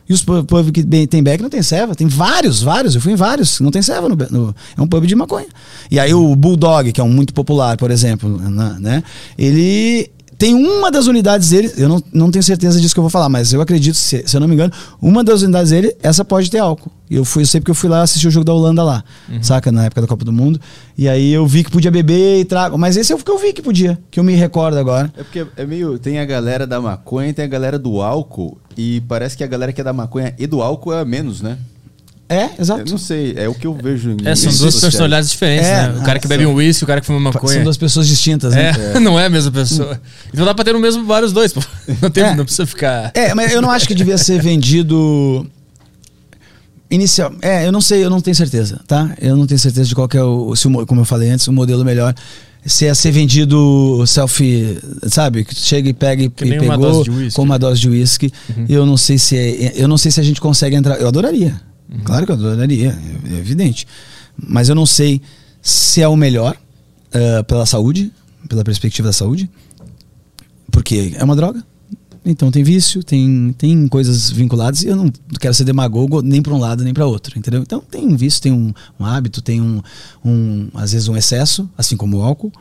E 0.08 0.12
os 0.12 0.22
pu- 0.22 0.42
pub 0.44 0.70
que 0.72 0.82
tem 1.06 1.22
back 1.22 1.42
não 1.42 1.50
tem 1.50 1.62
ceva. 1.62 1.94
Tem 1.94 2.06
vários, 2.06 2.62
vários. 2.62 2.94
Eu 2.94 3.00
fui 3.00 3.12
em 3.12 3.16
vários. 3.16 3.60
Não 3.60 3.70
tem 3.70 3.82
ceva 3.82 4.08
no, 4.08 4.16
no- 4.30 4.54
É 4.76 4.80
um 4.80 4.86
pub 4.86 5.04
de 5.04 5.14
maconha. 5.14 5.46
E 5.90 6.00
aí 6.00 6.14
o 6.14 6.34
Bulldog, 6.34 6.90
que 6.92 7.00
é 7.00 7.04
um 7.04 7.10
muito 7.10 7.34
popular, 7.34 7.76
por 7.76 7.90
exemplo, 7.90 8.38
né? 8.80 9.02
Ele 9.36 10.10
tem 10.38 10.54
uma 10.54 10.88
das 10.90 11.08
unidades 11.08 11.50
dele. 11.50 11.72
Eu 11.76 11.88
não, 11.88 12.02
não 12.12 12.30
tenho 12.30 12.44
certeza 12.44 12.80
disso 12.80 12.94
que 12.94 13.00
eu 13.00 13.02
vou 13.02 13.10
falar, 13.10 13.28
mas 13.28 13.52
eu 13.52 13.60
acredito, 13.60 13.96
se, 13.96 14.22
se 14.24 14.36
eu 14.36 14.40
não 14.40 14.46
me 14.46 14.54
engano, 14.54 14.72
uma 15.02 15.24
das 15.24 15.42
unidades 15.42 15.70
dele, 15.70 15.94
essa 16.00 16.24
pode 16.24 16.48
ter 16.48 16.58
álcool. 16.58 16.92
E 17.10 17.16
eu 17.16 17.24
fui, 17.24 17.42
eu 17.42 17.46
sei 17.46 17.60
porque 17.60 17.72
eu 17.72 17.74
fui 17.74 17.90
lá 17.90 18.02
assistir 18.02 18.28
o 18.28 18.30
jogo 18.30 18.44
da 18.44 18.52
Holanda 18.52 18.84
lá, 18.84 19.02
saca? 19.42 19.72
Na 19.72 19.86
época 19.86 20.02
da 20.02 20.06
Copa 20.06 20.24
do 20.24 20.32
Mundo. 20.32 20.60
E 20.96 21.08
aí 21.08 21.32
eu 21.32 21.44
vi 21.46 21.64
que 21.64 21.70
podia 21.70 21.90
beber 21.90 22.38
e 22.38 22.44
trago. 22.44 22.78
Mas 22.78 22.96
esse 22.96 23.12
é 23.12 23.16
o 23.16 23.18
que 23.18 23.30
eu 23.30 23.38
vi 23.38 23.52
que 23.52 23.62
podia, 23.62 23.98
que 24.10 24.20
eu 24.20 24.24
me 24.24 24.34
recordo 24.34 24.78
agora. 24.78 25.12
É 25.16 25.24
porque 25.24 25.44
é 25.56 25.66
meio. 25.66 25.98
Tem 25.98 26.20
a 26.20 26.24
galera 26.24 26.66
da 26.66 26.80
maconha 26.80 27.30
e 27.30 27.32
tem 27.32 27.44
a 27.44 27.48
galera 27.48 27.78
do 27.78 28.00
álcool. 28.00 28.58
E 28.76 29.00
parece 29.08 29.36
que 29.36 29.42
a 29.42 29.46
galera 29.46 29.72
que 29.72 29.80
é 29.80 29.84
da 29.84 29.92
maconha 29.92 30.34
e 30.38 30.46
do 30.46 30.62
álcool 30.62 30.92
é 30.92 31.00
a 31.00 31.04
menos, 31.04 31.40
né? 31.40 31.58
É, 32.30 32.44
Eu 32.44 32.50
exato. 32.60 32.90
não 32.90 32.98
sei, 32.98 33.32
é 33.36 33.48
o 33.48 33.54
que 33.54 33.66
eu 33.66 33.72
vejo 33.72 34.10
em 34.10 34.16
É, 34.28 34.34
são 34.34 34.52
duas 34.52 34.78
personalidades 34.80 35.30
diferentes, 35.30 35.66
É, 35.66 35.88
né? 35.88 35.98
O 35.98 36.02
cara 36.04 36.18
que 36.18 36.28
bebe 36.28 36.42
são- 36.44 36.52
um 36.52 36.56
uísque, 36.56 36.84
o 36.84 36.86
cara 36.86 37.00
que 37.00 37.06
fuma 37.06 37.18
maconha. 37.18 37.54
São 37.54 37.62
duas 37.64 37.78
pessoas 37.78 38.06
distintas, 38.06 38.52
né? 38.54 38.70
É, 38.94 39.00
não 39.00 39.18
é 39.18 39.26
a 39.26 39.30
mesma 39.30 39.50
pessoa. 39.50 39.98
Então 40.32 40.44
dá 40.44 40.52
pra 40.54 40.62
ter 40.62 40.74
no 40.74 40.78
mesmo 40.78 41.04
bar 41.06 41.24
os 41.24 41.32
dois, 41.32 41.52
pô. 41.54 41.62
Não, 42.02 42.10
tem, 42.10 42.24
É. 42.24 42.34
não 42.34 42.44
precisa 42.44 42.66
ficar. 42.66 43.10
É, 43.14 43.32
mas 43.34 43.50
eu 43.52 43.62
não 43.62 43.70
acho 43.70 43.88
que 43.88 43.94
devia 43.94 44.18
ser 44.18 44.42
vendido. 44.42 45.46
Inicial. 46.90 47.32
É, 47.42 47.66
eu 47.66 47.72
não 47.72 47.80
sei, 47.82 48.02
eu 48.02 48.08
não 48.08 48.20
tenho 48.20 48.34
certeza, 48.34 48.80
tá? 48.86 49.14
Eu 49.20 49.36
não 49.36 49.46
tenho 49.46 49.58
certeza 49.58 49.86
de 49.88 49.94
qual 49.94 50.08
que 50.08 50.16
é 50.16 50.22
o. 50.22 50.56
Se 50.56 50.66
o 50.66 50.70
mo- 50.70 50.86
como 50.86 51.02
eu 51.02 51.04
falei 51.04 51.28
antes, 51.30 51.46
o 51.46 51.52
modelo 51.52 51.84
melhor. 51.84 52.14
Se 52.64 52.86
é 52.86 52.94
ser 52.94 53.10
vendido 53.10 54.04
selfie, 54.06 54.78
sabe? 55.06 55.44
Que 55.44 55.54
chega 55.54 55.88
e 55.88 55.92
pega 55.94 56.22
e, 56.24 56.28
Que 56.30 56.44
e 56.44 56.58
uma 56.58 56.76
pegou 56.76 56.92
dose 56.92 57.04
de 57.04 57.10
uísque. 57.10 57.36
com 57.36 57.42
uma 57.42 57.58
dose 57.58 57.80
de 57.80 57.88
uísque. 57.88 58.32
Eu 58.68 58.84
não 58.86 58.96
sei 58.96 59.16
se 59.18 59.36
é, 59.36 59.72
eu 59.76 59.86
não 59.86 59.96
sei 59.98 60.10
se 60.10 60.18
a 60.20 60.22
gente 60.22 60.40
consegue 60.40 60.76
entrar. 60.76 60.96
Eu 61.00 61.08
adoraria. 61.08 61.60
Claro 62.04 62.26
que 62.26 62.32
eu 62.32 62.36
adoraria, 62.36 62.96
é, 63.24 63.34
é 63.34 63.38
evidente. 63.38 63.86
Mas 64.36 64.68
eu 64.68 64.74
não 64.74 64.86
sei 64.86 65.20
se 65.62 66.00
é 66.02 66.08
o 66.08 66.16
melhor 66.16 66.56
ah, 67.12 67.42
pela 67.44 67.66
saúde, 67.66 68.12
pela 68.48 68.64
perspectiva 68.64 69.08
da 69.08 69.12
saúde. 69.12 69.50
Porque 70.70 71.12
é 71.16 71.24
uma 71.24 71.36
droga. 71.36 71.64
Então 72.24 72.50
tem 72.50 72.62
vício, 72.62 73.02
tem, 73.02 73.54
tem 73.56 73.88
coisas 73.88 74.30
vinculadas 74.30 74.82
e 74.82 74.88
eu 74.88 74.96
não 74.96 75.10
quero 75.40 75.54
ser 75.54 75.64
demagogo 75.64 76.20
nem 76.20 76.42
para 76.42 76.52
um 76.52 76.58
lado 76.58 76.84
nem 76.84 76.92
para 76.92 77.06
outro, 77.06 77.38
entendeu? 77.38 77.62
Então 77.62 77.80
tem 77.80 78.06
um 78.06 78.16
vício, 78.16 78.42
tem 78.42 78.52
um, 78.52 78.72
um 79.00 79.04
hábito, 79.04 79.40
tem 79.40 79.62
um, 79.62 79.80
um, 80.22 80.68
às 80.74 80.92
vezes 80.92 81.08
um 81.08 81.16
excesso, 81.16 81.68
assim 81.78 81.96
como 81.96 82.18
o 82.18 82.22
álcool. 82.22 82.52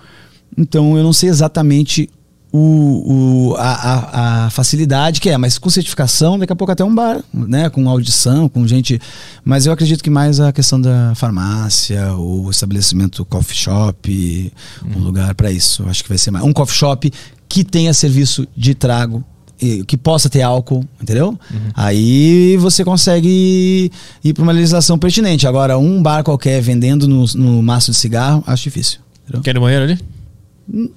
Então 0.57 0.97
eu 0.97 1.03
não 1.03 1.11
sei 1.11 1.27
exatamente 1.29 2.09
o, 2.51 3.51
o, 3.51 3.55
a, 3.57 3.71
a, 3.71 4.45
a 4.45 4.49
facilidade 4.49 5.19
que 5.19 5.29
é, 5.29 5.37
mas 5.37 5.57
com 5.57 5.69
certificação, 5.69 6.39
daqui 6.39 6.53
a 6.53 6.55
pouco 6.55 6.71
até 6.71 6.83
um 6.83 6.93
bar, 6.93 7.23
né? 7.33 7.69
Com 7.69 7.87
audição, 7.89 8.47
com 8.47 8.65
gente. 8.67 8.99
Mas 9.43 9.65
eu 9.65 9.73
acredito 9.73 10.03
que 10.03 10.09
mais 10.09 10.39
a 10.39 10.51
questão 10.51 10.79
da 10.79 11.13
farmácia, 11.15 12.13
o 12.15 12.49
estabelecimento 12.49 13.23
coffee 13.25 13.55
shop, 13.55 14.53
um 14.95 14.99
lugar 14.99 15.35
para 15.35 15.51
isso. 15.51 15.83
Acho 15.87 16.03
que 16.03 16.09
vai 16.09 16.17
ser 16.17 16.31
mais. 16.31 16.43
Um 16.45 16.53
coffee 16.53 16.75
shop 16.77 17.11
que 17.49 17.63
tenha 17.63 17.93
serviço 17.93 18.47
de 18.55 18.73
trago. 18.73 19.23
e 19.61 19.83
Que 19.83 19.97
possa 19.97 20.29
ter 20.29 20.41
álcool, 20.41 20.85
entendeu? 21.01 21.37
Aí 21.73 22.57
você 22.57 22.83
consegue 22.83 23.91
ir 24.23 24.33
para 24.33 24.43
uma 24.43 24.51
legislação 24.53 24.97
pertinente. 24.97 25.45
Agora, 25.47 25.77
um 25.77 26.01
bar 26.01 26.23
qualquer 26.23 26.61
vendendo 26.61 27.07
no, 27.07 27.25
no 27.35 27.61
maço 27.61 27.91
de 27.91 27.97
cigarro, 27.97 28.43
acho 28.47 28.63
difícil. 28.63 28.99
entendeu? 29.23 29.41
Quer 29.41 29.51
ir 29.51 29.53
no 29.55 29.61
banheiro 29.61 29.83
ali? 29.83 29.99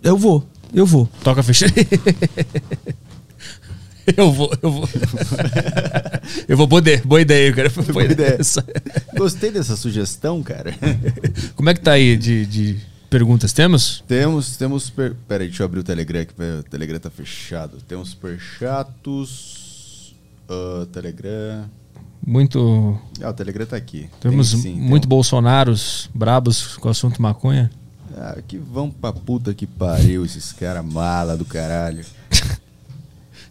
Eu 0.02 0.16
vou, 0.16 0.44
eu 0.73 0.87
vou. 0.87 1.09
Toca 1.23 1.43
ficha. 1.43 1.67
eu 4.17 4.33
vou, 4.33 4.51
eu 4.63 4.71
vou. 4.71 4.89
eu 6.49 6.57
vou 6.57 6.69
poder. 6.69 7.03
Boa 7.07 7.21
ideia, 7.21 7.53
cara. 7.53 7.71
Boa, 7.93 8.05
ideia. 8.05 8.37
Essa- 8.41 8.65
Gostei 9.17 9.51
dessa 9.51 9.77
sugestão, 9.77 10.43
cara. 10.43 10.75
Como 11.57 11.69
é 11.71 11.75
que 11.75 11.81
tá 11.81 11.93
aí 11.93 12.17
de, 12.17 12.47
de 12.47 12.79
perguntas? 13.09 13.53
Temos? 13.53 14.03
temos, 14.07 14.57
temos. 14.57 14.91
Per... 14.91 15.15
Pera 15.29 15.43
aí, 15.45 15.49
deixa 15.49 15.63
eu 15.63 15.67
abrir 15.67 15.81
o 15.81 15.85
Telegram 15.85 16.21
aqui. 16.23 16.35
O 16.59 16.63
Telegram 16.65 16.99
tá 16.99 17.11
fechado. 17.11 17.79
Temos 17.87 18.11
superchatos. 18.11 20.15
ah, 20.49 20.87
Telegram. 20.93 21.65
Muito. 22.27 22.99
Ah, 23.23 23.31
o 23.31 23.33
Telegram 23.33 23.67
tá 23.67 23.77
aqui. 23.77 24.09
Temos 24.21 24.51
Tem 24.53 24.61
sim, 24.61 24.73
tem 24.75 24.81
muito 24.81 25.07
um- 25.07 25.09
bolsonaros 25.09 26.11
brabos 26.15 26.77
com 26.77 26.89
o 26.89 26.91
assunto 26.91 27.21
maconha. 27.23 27.71
Ah, 28.16 28.39
que 28.47 28.59
vão 28.59 28.91
pra 28.91 29.12
puta 29.12 29.55
que 29.55 29.66
pariu 29.66 30.24
esses 30.24 30.53
caras 30.53 30.85
mala 30.85 31.37
do 31.37 31.45
caralho. 31.45 32.05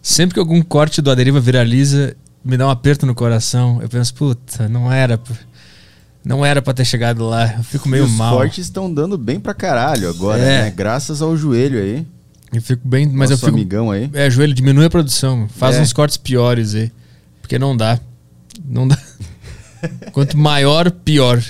Sempre 0.02 0.34
que 0.34 0.40
algum 0.40 0.62
corte 0.62 1.02
do 1.02 1.10
Aderiva 1.10 1.40
viraliza, 1.40 2.16
me 2.44 2.56
dá 2.56 2.66
um 2.66 2.70
aperto 2.70 3.04
no 3.06 3.14
coração. 3.14 3.80
Eu 3.82 3.88
penso, 3.88 4.14
puta, 4.14 4.68
não 4.68 4.90
era. 4.92 5.18
pra- 5.18 5.36
Não 6.22 6.44
era 6.44 6.60
pra 6.60 6.74
ter 6.74 6.84
chegado 6.84 7.24
lá. 7.26 7.54
Eu 7.56 7.62
fico 7.64 7.88
meio 7.88 8.02
e 8.02 8.06
os 8.06 8.12
mal. 8.12 8.34
fortes 8.36 8.66
estão 8.66 8.92
dando 8.92 9.16
bem 9.16 9.40
pra 9.40 9.54
caralho 9.54 10.08
agora, 10.10 10.42
É. 10.42 10.62
né? 10.64 10.70
Graças 10.70 11.22
ao 11.22 11.34
joelho 11.34 11.78
aí. 11.80 12.06
Eu 12.52 12.60
fico 12.60 12.86
bem. 12.86 13.06
Mas 13.06 13.30
Nosso 13.30 13.44
eu 13.44 13.46
fico. 13.48 13.56
amigão 13.58 13.90
aí. 13.90 14.10
É, 14.12 14.28
joelho, 14.30 14.52
diminui 14.52 14.84
a 14.84 14.90
produção. 14.90 15.48
Faz 15.56 15.76
É. 15.76 15.80
uns 15.80 15.92
cortes 15.94 16.18
piores 16.18 16.74
aí. 16.74 16.92
Porque 17.40 17.58
não 17.58 17.74
dá. 17.74 17.98
Não 18.64 18.86
dá. 18.86 18.98
Quanto 20.12 20.36
maior, 20.36 20.90
pior. 20.90 21.42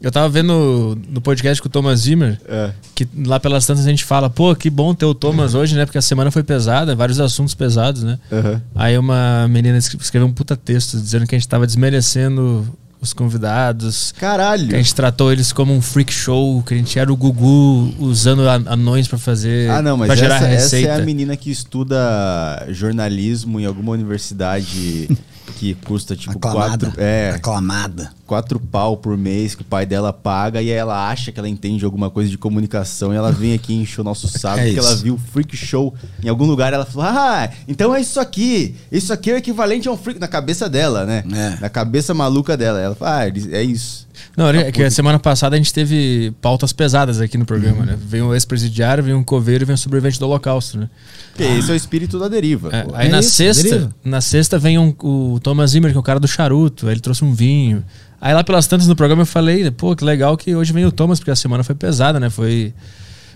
Eu 0.00 0.10
tava 0.10 0.28
vendo 0.30 0.98
no 1.10 1.20
podcast 1.20 1.60
com 1.60 1.68
o 1.68 1.70
Thomas 1.70 2.00
Zimmer, 2.00 2.40
É. 2.48 2.70
que 2.94 3.06
lá 3.26 3.38
pelas 3.38 3.66
tantas 3.66 3.84
a 3.86 3.90
gente 3.90 4.02
fala, 4.04 4.30
pô, 4.30 4.54
que 4.56 4.70
bom 4.70 4.94
ter 4.94 5.04
o 5.04 5.14
Thomas 5.14 5.54
hoje, 5.54 5.74
né? 5.76 5.84
Porque 5.84 5.98
a 5.98 6.02
semana 6.02 6.30
foi 6.30 6.42
pesada, 6.42 6.96
vários 6.96 7.20
assuntos 7.20 7.54
pesados, 7.54 8.02
né? 8.02 8.18
Aham. 8.32 8.62
Aí 8.74 8.96
uma 8.96 9.46
menina 9.48 9.76
es- 9.76 9.92
escreveu 10.00 10.26
um 10.26 10.32
puta 10.32 10.56
texto 10.56 10.98
dizendo 10.98 11.26
que 11.26 11.34
a 11.34 11.38
gente 11.38 11.46
tava 11.48 11.66
desmerecendo 11.66 12.66
os 13.02 13.12
convidados, 13.14 14.12
Caralho. 14.18 14.68
que 14.68 14.74
a 14.74 14.78
gente 14.78 14.94
tratou 14.94 15.32
eles 15.32 15.52
como 15.54 15.74
um 15.74 15.80
freak 15.82 16.12
show, 16.12 16.62
que 16.62 16.74
a 16.74 16.76
gente 16.76 16.98
era 16.98 17.10
o 17.12 17.16
Gugu 17.16 17.94
usando 17.98 18.46
a- 18.48 18.54
anões 18.72 19.06
pra 19.08 19.18
fazer. 19.18 19.70
Ah, 19.70 19.80
não, 19.82 19.96
mas 19.98 20.06
pra 20.06 20.16
gerar 20.16 20.36
essa, 20.36 20.46
essa 20.46 20.54
receita. 20.76 20.88
é 20.92 20.94
a 20.96 21.04
menina 21.04 21.36
que 21.36 21.50
estuda 21.50 22.66
jornalismo 22.70 23.58
em 23.60 23.64
alguma 23.66 23.92
universidade 23.92 25.08
que 25.58 25.74
custa 25.86 26.14
tipo 26.16 26.36
Aclamada. 26.36 26.86
quatro. 26.86 27.00
É, 27.00 27.32
Aclamada. 27.36 28.12
Quatro 28.30 28.60
pau 28.60 28.96
por 28.96 29.16
mês 29.18 29.56
que 29.56 29.62
o 29.62 29.64
pai 29.64 29.84
dela 29.84 30.12
paga 30.12 30.62
e 30.62 30.70
aí 30.70 30.76
ela 30.78 31.10
acha 31.10 31.32
que 31.32 31.40
ela 31.40 31.48
entende 31.48 31.84
alguma 31.84 32.08
coisa 32.08 32.30
de 32.30 32.38
comunicação 32.38 33.12
e 33.12 33.16
ela 33.16 33.32
vem 33.32 33.54
aqui 33.54 33.74
encher 33.74 34.02
o 34.02 34.04
nosso 34.04 34.28
saco 34.28 34.60
É 34.62 34.66
porque 34.66 34.78
isso. 34.78 34.86
ela 34.88 34.96
viu 34.98 35.18
freak 35.32 35.56
show 35.56 35.92
em 36.22 36.28
algum 36.28 36.44
lugar 36.46 36.72
ela 36.72 36.86
falou, 36.86 37.08
ah, 37.10 37.50
então 37.66 37.92
é 37.92 38.00
isso 38.00 38.20
aqui. 38.20 38.76
Isso 38.92 39.12
aqui 39.12 39.32
é 39.32 39.34
o 39.34 39.38
equivalente 39.38 39.88
a 39.88 39.90
um 39.90 39.96
freak 39.96 40.20
na 40.20 40.28
cabeça 40.28 40.68
dela, 40.68 41.04
né? 41.04 41.24
É. 41.32 41.60
Na 41.60 41.68
cabeça 41.68 42.14
maluca 42.14 42.56
dela. 42.56 42.78
Ela 42.80 42.94
fala, 42.94 43.22
ah, 43.22 43.28
é 43.28 43.62
isso. 43.64 44.08
Não, 44.36 44.48
é 44.48 44.70
que 44.70 44.82
a 44.82 44.90
semana 44.90 45.18
passada 45.18 45.56
a 45.56 45.58
gente 45.58 45.72
teve 45.72 46.32
pautas 46.40 46.72
pesadas 46.72 47.20
aqui 47.20 47.36
no 47.36 47.42
Uhum. 47.42 47.46
programa, 47.46 47.84
né? 47.86 47.98
Veio 48.00 48.26
um 48.26 48.34
ex-presidiário, 48.34 49.02
veio 49.02 49.16
um 49.18 49.24
coveiro 49.24 49.64
e 49.64 49.66
veio 49.66 49.74
um 49.74 49.78
sobrevivente 49.78 50.20
do 50.20 50.26
Holocausto, 50.26 50.78
né? 50.78 50.88
Porque 51.30 51.42
esse 51.42 51.70
é 51.70 51.72
o 51.72 51.76
espírito 51.76 52.18
da 52.18 52.28
deriva. 52.28 52.68
É, 52.70 52.86
aí 52.94 53.08
É 53.08 53.10
na 53.10 53.20
isso, 53.20 53.30
sexta, 53.30 53.62
deriva. 53.62 53.94
na 54.04 54.20
sexta 54.20 54.58
vem 54.58 54.78
um- 54.78 54.94
o 55.02 55.40
Thomas 55.42 55.70
Zimmer, 55.70 55.90
que 55.90 55.96
é 55.96 56.00
o 56.00 56.02
cara 56.02 56.20
do 56.20 56.28
charuto, 56.28 56.86
aí 56.86 56.92
ele 56.92 57.00
trouxe 57.00 57.24
um 57.24 57.32
vinho. 57.32 57.82
Aí 58.20 58.34
lá 58.34 58.44
pelas 58.44 58.66
tantas 58.66 58.86
no 58.86 58.94
programa 58.94 59.22
eu 59.22 59.26
falei, 59.26 59.70
pô, 59.70 59.96
que 59.96 60.04
legal 60.04 60.36
que 60.36 60.54
hoje 60.54 60.72
vem 60.72 60.84
o 60.84 60.92
Thomas, 60.92 61.18
porque 61.18 61.30
a 61.30 61.36
semana 61.36 61.64
foi 61.64 61.74
pesada, 61.74 62.20
né? 62.20 62.28
Foi, 62.28 62.74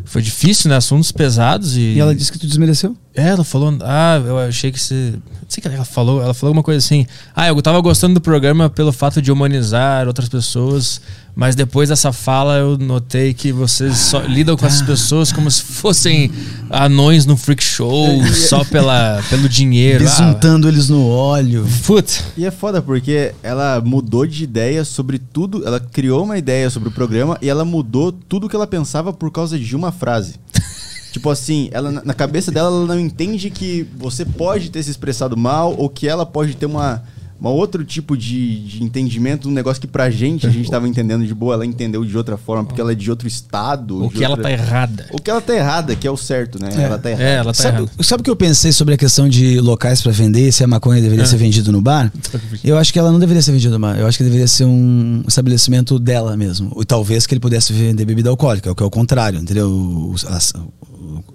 foi 0.05 0.21
difícil, 0.21 0.69
né? 0.69 0.77
Assuntos 0.77 1.11
pesados 1.11 1.77
e... 1.77 1.95
E 1.95 2.01
ela 2.01 2.15
disse 2.15 2.31
que 2.31 2.39
tu 2.39 2.47
desmereceu? 2.47 2.97
É, 3.17 3.29
ela 3.29 3.45
falou, 3.45 3.79
ah, 3.83 4.21
eu 4.27 4.37
achei 4.39 4.73
que 4.73 4.81
você. 4.81 5.13
Não 5.15 5.49
sei 5.49 5.61
o 5.61 5.63
que 5.63 5.69
ela 5.69 5.85
falou. 5.85 6.21
Ela 6.21 6.35
falou 6.35 6.51
alguma 6.51 6.65
coisa 6.65 6.85
assim. 6.85 7.07
Ah, 7.35 7.47
eu 7.47 7.63
tava 7.63 7.81
gostando 7.81 8.15
do 8.15 8.21
programa 8.21 8.69
pelo 8.69 8.93
fato 8.93 9.23
de 9.23 9.31
humanizar 9.31 10.09
outras 10.09 10.29
pessoas, 10.29 11.01
mas 11.33 11.55
depois 11.55 11.91
dessa 11.91 12.13
fala 12.13 12.57
eu 12.57 12.77
notei 12.77 13.33
que 13.33 13.53
vocês 13.53 13.97
só 13.99 14.21
lidam 14.21 14.57
com 14.57 14.67
essas 14.67 14.83
pessoas 14.83 15.31
como 15.31 15.49
se 15.49 15.63
fossem 15.63 16.33
anões 16.69 17.25
no 17.25 17.37
freak 17.37 17.63
show, 17.63 18.21
só 18.35 18.65
pela, 18.65 19.23
pelo 19.31 19.49
dinheiro. 19.49 20.05
Ah, 20.05 20.09
Besuntando 20.09 20.67
eles 20.67 20.89
no 20.89 21.07
óleo. 21.09 21.65
Putz. 21.87 22.25
E 22.37 22.45
é 22.45 22.51
foda 22.51 22.83
porque 22.83 23.33
ela 23.45 23.81
mudou 23.81 24.27
de 24.27 24.43
ideia 24.43 24.85
sobre 24.85 25.21
tudo. 25.21 25.65
Ela 25.65 25.79
criou 25.79 26.25
uma 26.25 26.37
ideia 26.37 26.69
sobre 26.69 26.89
o 26.89 26.93
programa 26.93 27.39
e 27.41 27.49
ela 27.49 27.65
mudou 27.65 28.11
tudo 28.11 28.49
que 28.49 28.57
ela 28.57 28.67
pensava 28.67 29.13
por 29.13 29.31
causa 29.31 29.57
de 29.57 29.77
uma 29.77 29.93
frase. 29.93 30.35
Tipo 31.15 31.31
assim, 31.31 31.69
ela 31.71 31.93
na- 31.93 32.13
cabeça 32.13 32.51
dela 32.51 32.67
ela 32.69 32.87
não 32.87 32.99
entende 32.99 33.49
que 33.49 33.87
você 33.97 34.25
pode 34.25 34.69
ter 34.69 34.83
se 34.83 34.91
expressado 34.91 35.37
mal 35.37 35.73
ou 35.79 35.89
que 35.89 36.09
ela 36.09 36.27
pode 36.27 36.57
ter 36.57 36.67
uma, 36.67 37.05
uma 37.41 37.51
outro 37.51 37.85
tipo 37.85 38.17
de, 38.17 38.59
de 38.67 38.83
entendimento, 38.83 39.49
um 39.49 39.53
negócio 39.53 39.81
que 39.81 39.87
pra 39.87 40.11
gente 40.11 40.45
a 40.45 40.51
gente 40.51 40.69
tava 40.69 40.89
entendendo 40.89 41.25
de 41.25 41.33
boa, 41.33 41.55
ela 41.55 41.65
entendeu 41.65 42.05
de 42.05 42.17
outra 42.17 42.37
forma, 42.37 42.65
porque 42.65 42.81
ela 42.81 42.91
é 42.91 42.95
de 42.97 43.09
outro 43.11 43.29
estado. 43.29 44.07
O 44.07 44.09
de 44.09 44.17
que 44.17 44.25
ela 44.25 44.33
outra- 44.35 44.43
tá 44.45 44.51
errada. 44.53 45.07
O 45.13 45.21
que 45.23 45.31
ela 45.31 45.41
tá 45.41 45.55
errada, 45.55 45.95
que 45.95 46.05
é 46.05 46.11
o 46.11 46.17
certo, 46.17 46.61
né? 46.61 46.71
Ela 46.77 46.99
tá 46.99 47.11
errada. 47.11 47.25
É, 47.25 47.35
ela 47.35 47.45
tá 47.53 47.63
sabe, 47.63 47.77
errada. 47.83 48.03
sabe 48.03 48.21
o 48.23 48.25
que 48.25 48.31
eu 48.31 48.35
pensei 48.37 48.73
sobre 48.73 48.95
a 48.95 48.97
questão 48.97 49.29
de 49.29 49.61
locais 49.61 50.03
pra 50.03 50.11
vender, 50.11 50.51
se 50.51 50.65
a 50.65 50.67
maconha 50.67 51.01
deveria 51.01 51.23
É. 51.23 51.27
ser 51.29 51.37
vendido 51.37 51.71
no 51.71 51.81
bar? 51.81 52.13
Eu 52.65 52.77
acho 52.77 52.93
que 52.93 52.99
ela 52.99 53.13
não 53.13 53.21
deveria 53.21 53.43
ser 53.43 53.53
vendida 53.53 53.75
no 53.75 53.79
bar. 53.79 53.97
Eu 53.99 54.07
acho 54.09 54.19
que 54.19 54.25
deveria 54.25 54.49
ser 54.49 54.65
um 54.65 55.23
estabelecimento 55.29 55.97
dela 56.01 56.37
mesmo. 56.37 56.75
E 56.81 56.85
talvez 56.85 57.25
que 57.25 57.35
ele 57.35 57.41
pudesse 57.41 57.73
vender 57.73 58.05
bebida 58.05 58.31
alcoólica, 58.31 58.73
o 58.73 58.75
que 58.75 58.83
é 58.83 58.87
o 58.87 58.91
contrário, 58.91 59.39
entendeu? 59.39 59.69
O- 59.71 60.15
o- 60.15 60.94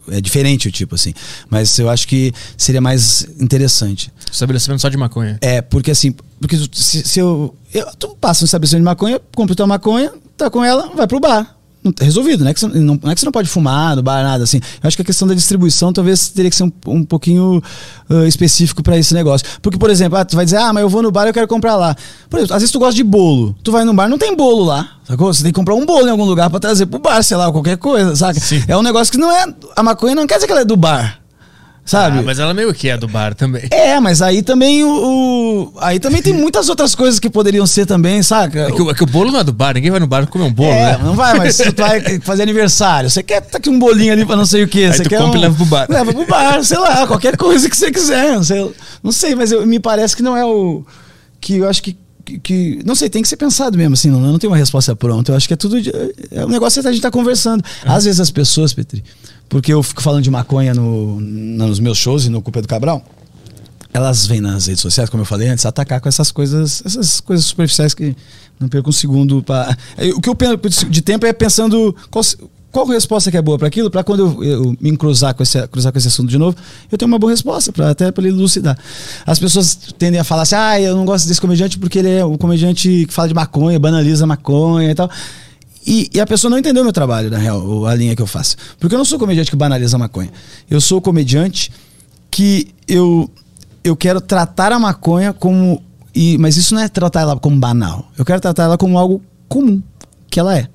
é 0.10 0.22
diferente 0.22 0.68
o 0.68 0.72
tipo, 0.72 0.96
assim. 0.96 1.14
Mas 1.50 1.78
eu 1.78 1.90
acho 1.90 2.08
que 2.08 2.34
seria 2.58 2.82
mais 2.82 3.28
interessante. 3.40 4.12
Estabelecimento 4.32 4.82
só 4.82 4.90
de 4.90 4.98
maconha. 4.98 5.38
É, 5.42 5.62
porque 5.62 5.92
assim, 5.92 6.14
porque 6.40 6.58
se, 6.72 7.04
se 7.04 7.20
eu, 7.20 7.56
eu. 7.74 7.86
Tu 7.98 8.08
passa 8.20 8.44
no 8.44 8.46
estabelecimento 8.46 8.82
de 8.82 8.86
maconha, 8.86 9.22
compra 9.36 9.56
tua 9.56 9.68
maconha, 9.68 10.12
tá 10.38 10.50
com 10.50 10.64
ela, 10.64 10.90
vai 10.96 11.08
pro 11.08 11.20
bar. 11.20 11.59
Resolvido, 12.02 12.44
não 12.44 12.52
é, 12.52 12.54
que 12.54 12.60
você, 12.60 12.68
não, 12.68 13.00
não 13.02 13.12
é 13.12 13.16
que 13.16 13.22
você 13.22 13.26
não 13.26 13.32
pode 13.32 13.48
fumar 13.48 13.96
no 13.96 14.04
bar, 14.04 14.22
nada 14.22 14.44
assim. 14.44 14.58
Eu 14.84 14.88
acho 14.88 14.98
que 14.98 15.02
a 15.02 15.06
questão 15.06 15.26
da 15.26 15.34
distribuição 15.34 15.94
talvez 15.94 16.28
teria 16.28 16.50
que 16.50 16.56
ser 16.56 16.64
um, 16.64 16.72
um 16.88 17.04
pouquinho 17.06 17.64
ah, 18.10 18.28
específico 18.28 18.84
para 18.84 18.98
esse 18.98 19.14
negócio. 19.14 19.48
Porque, 19.62 19.78
por 19.78 19.90
exemplo, 19.90 20.18
ah, 20.18 20.26
tu 20.26 20.36
vai 20.36 20.44
dizer, 20.44 20.58
ah, 20.58 20.74
mas 20.74 20.82
eu 20.82 20.90
vou 20.90 21.02
no 21.02 21.10
bar 21.10 21.26
e 21.26 21.30
eu 21.30 21.34
quero 21.34 21.48
comprar 21.48 21.78
lá. 21.78 21.96
Por 22.30 22.38
exemplo, 22.38 22.54
às 22.54 22.62
vezes 22.62 22.72
tu 22.72 22.80
gosta 22.80 22.96
de 22.96 23.04
bolo. 23.04 23.56
Tu 23.64 23.72
vai 23.72 23.86
no 23.86 23.94
bar, 23.94 24.10
não 24.10 24.18
tem 24.18 24.36
bolo 24.36 24.66
lá. 24.66 24.90
Sacou? 25.06 25.34
Você 25.34 25.42
tem 25.42 25.54
que 25.54 25.56
comprar 25.56 25.76
um 25.76 25.86
bolo 25.86 26.06
em 26.06 26.12
algum 26.12 26.26
lugar 26.26 26.50
para 26.50 26.60
trazer 26.60 26.86
pro 26.86 27.00
bar, 27.00 27.24
sei 27.24 27.38
lá, 27.38 27.50
qualquer 27.50 27.78
coisa, 27.78 28.14
saca? 28.14 28.40
Sim. 28.40 28.62
É 28.68 28.76
um 28.76 28.84
negócio 28.84 29.12
que 29.12 29.18
não 29.18 29.32
é. 29.32 29.46
A 29.76 29.82
maconha 29.82 30.14
não 30.14 30.28
quer 30.28 30.36
dizer 30.36 30.48
que 30.48 30.52
ela 30.52 30.62
é 30.62 30.66
do 30.66 30.76
bar. 30.76 31.20
Sabe? 31.90 32.20
Ah, 32.20 32.22
mas 32.22 32.38
ela 32.38 32.54
meio 32.54 32.72
que 32.72 32.88
é 32.88 32.96
do 32.96 33.08
bar 33.08 33.34
também. 33.34 33.64
É, 33.72 34.00
mas 34.00 34.22
aí 34.22 34.44
também 34.44 34.84
o, 34.84 34.90
o- 34.90 35.74
Aí 35.80 36.00
também 36.00 36.22
tem 36.22 36.32
muitas 36.34 36.70
outras 36.70 36.94
coisas 36.94 37.20
que 37.20 37.30
poderiam 37.32 37.66
ser 37.66 37.86
também, 37.88 38.22
saca? 38.22 38.68
É 38.68 38.72
que, 38.72 38.82
o- 38.82 38.92
é 38.92 38.94
que 38.94 39.04
o 39.04 39.08
bolo 39.08 39.32
não 39.32 39.40
é 39.40 39.44
do 39.44 39.52
bar, 39.52 39.74
ninguém 39.74 39.90
vai 39.90 40.00
no 40.00 40.06
bar 40.06 40.28
comer 40.28 40.46
um 40.46 40.54
bolo, 40.54 40.70
É, 40.72 40.98
né? 40.98 41.00
não 41.04 41.16
vai, 41.16 41.36
mas 41.38 41.58
tu 41.58 41.74
vai 41.76 42.00
fazer 42.22 42.44
aniversário, 42.44 43.10
você 43.10 43.24
quer 43.24 43.42
tá 43.42 43.58
aqui 43.58 43.70
um 43.72 43.80
bolinho 43.80 44.14
ali 44.14 44.24
pra 44.26 44.36
não 44.36 44.46
sei 44.46 44.64
o 44.64 44.68
que, 44.68 44.84
Aí 44.86 44.94
você 44.94 45.02
tu 45.04 45.10
quer 45.10 45.18
compra 45.20 45.38
um, 45.38 45.42
e 45.42 45.44
leva 45.46 45.56
pro 45.56 45.66
bar. 45.66 45.88
Leva 45.90 46.14
pro 46.14 46.26
bar, 46.28 46.64
sei 46.64 46.78
lá, 46.78 47.08
qualquer 47.08 47.36
coisa 47.36 47.68
que 47.68 47.76
você 47.76 47.90
quiser, 47.90 48.36
não 48.36 48.44
sei, 48.44 48.72
não 49.04 49.12
sei 49.12 49.34
mas 49.34 49.52
eu- 49.52 49.66
me 49.66 49.80
parece 49.80 50.16
que 50.16 50.22
não 50.22 50.38
é 50.38 50.46
o 50.46 50.86
que 51.42 51.56
eu 51.58 51.68
acho 51.68 51.82
que 51.82 51.98
que- 52.44 52.80
não 52.86 52.94
sei, 52.94 53.10
tem 53.10 53.24
que 53.24 53.28
ser 53.28 53.38
pensado 53.38 53.76
mesmo, 53.76 53.96
assim, 53.96 54.08
não, 54.12 54.20
não 54.20 54.38
tenho 54.38 54.52
uma 54.54 54.58
resposta 54.58 54.96
pronta. 54.96 55.32
Eu 55.32 55.36
acho 55.36 55.48
que 55.48 55.54
é 55.56 55.58
tudo. 55.58 55.82
de- 55.82 55.92
É 56.32 56.46
um 56.46 56.50
negócio 56.50 56.80
que 56.80 56.88
a 56.88 56.92
gente 56.92 57.02
tá 57.02 57.10
conversando. 57.10 57.64
Às 57.84 58.04
vezes 58.06 58.20
as 58.20 58.30
pessoas, 58.30 58.72
Petri, 58.72 59.04
porque 59.50 59.74
eu 59.74 59.82
fico 59.82 60.02
falando 60.02 60.24
de 60.24 60.30
maconha 60.30 60.74
no, 60.74 61.20
nos 61.20 61.80
meus 61.80 61.98
shows 61.98 62.26
e 62.26 62.30
no 62.30 62.42
Culpa 62.42 62.62
do 62.62 62.68
Cabral, 62.68 63.04
elas 63.92 64.28
vêm 64.28 64.40
nas 64.40 64.68
redes 64.68 64.82
sociais, 64.82 65.10
como 65.10 65.22
eu 65.22 65.26
falei 65.26 65.48
antes, 65.50 65.66
atacar 65.66 66.00
com 66.00 66.08
essas 66.08 66.32
coisas, 66.32 66.84
essas 66.86 67.20
coisas 67.20 67.46
superficiais 67.46 67.94
que 67.94 68.16
não 68.60 68.68
perco 68.68 68.90
um 68.90 68.94
segundo 68.94 69.42
para. 69.42 69.76
O 70.16 70.22
que 70.22 70.30
eu 70.30 70.36
penso 70.36 70.86
de 70.88 71.02
tempo 71.02 71.26
é 71.26 71.34
pensando 71.34 71.96
qual, 72.12 72.24
qual 72.72 72.86
resposta 72.86 73.32
que 73.32 73.38
é 73.38 73.42
boa 73.42 73.58
para 73.58 73.68
aquilo, 73.68 73.90
para 73.90 74.04
quando 74.04 74.20
eu, 74.20 74.44
eu 74.44 74.78
me 74.80 74.96
cruzar 74.96 75.34
com, 75.34 75.42
esse, 75.42 75.68
cruzar 75.68 75.92
com 75.92 75.98
esse 75.98 76.08
assunto 76.08 76.30
de 76.30 76.38
novo, 76.38 76.56
eu 76.92 76.98
tenho 76.98 77.08
uma 77.08 77.18
boa 77.18 77.32
resposta, 77.32 77.72
pra, 77.72 77.90
até 77.90 78.12
para 78.12 78.28
ele 78.28 78.38
elucidar. 78.38 78.78
As 79.26 79.40
pessoas 79.40 79.76
tendem 79.98 80.20
a 80.20 80.24
falar 80.24 80.44
assim: 80.44 80.56
ah, 80.56 80.80
eu 80.80 80.96
não 80.96 81.06
gosto 81.06 81.28
desse 81.28 81.42
comediante 81.42 81.80
porque 81.80 81.98
ele 81.98 82.10
é 82.10 82.24
o 82.24 82.38
comediante 82.38 83.06
que 83.08 83.14
fala 83.14 83.28
de 83.28 83.34
maconha, 83.34 83.80
banaliza 83.80 84.28
maconha 84.28 84.92
e 84.92 84.96
tal. 84.96 85.10
E, 85.90 86.08
e 86.14 86.20
a 86.20 86.28
pessoa 86.28 86.52
não 86.52 86.60
entendeu 86.60 86.84
meu 86.84 86.94
trabalho, 86.94 87.32
na 87.32 87.40
real, 87.40 87.88
a 87.88 87.96
linha 87.96 88.16
que 88.16 88.22
eu 88.22 88.28
faço. 88.28 88.56
Porque 88.80 88.94
eu 88.94 88.98
não 89.00 89.04
sou 89.04 89.18
comediante 89.18 89.50
que 89.50 89.58
banaliza 89.58 89.98
a 89.98 90.00
maconha. 90.00 90.30
Eu 90.70 90.80
sou 90.80 91.02
comediante 91.02 91.72
que 92.30 92.68
eu, 92.88 93.28
eu 93.84 93.96
quero 93.96 94.22
tratar 94.22 94.72
a 94.72 94.78
maconha 94.78 95.34
como. 95.34 95.82
E, 96.14 96.38
mas 96.38 96.58
isso 96.58 96.76
não 96.76 96.82
é 96.82 96.88
tratar 96.88 97.22
ela 97.22 97.36
como 97.38 97.58
banal. 97.58 98.08
Eu 98.16 98.24
quero 98.24 98.40
tratar 98.40 98.66
ela 98.66 98.78
como 98.78 99.00
algo 99.00 99.20
comum, 99.48 99.82
que 100.30 100.40
ela 100.40 100.56
é. 100.56 100.68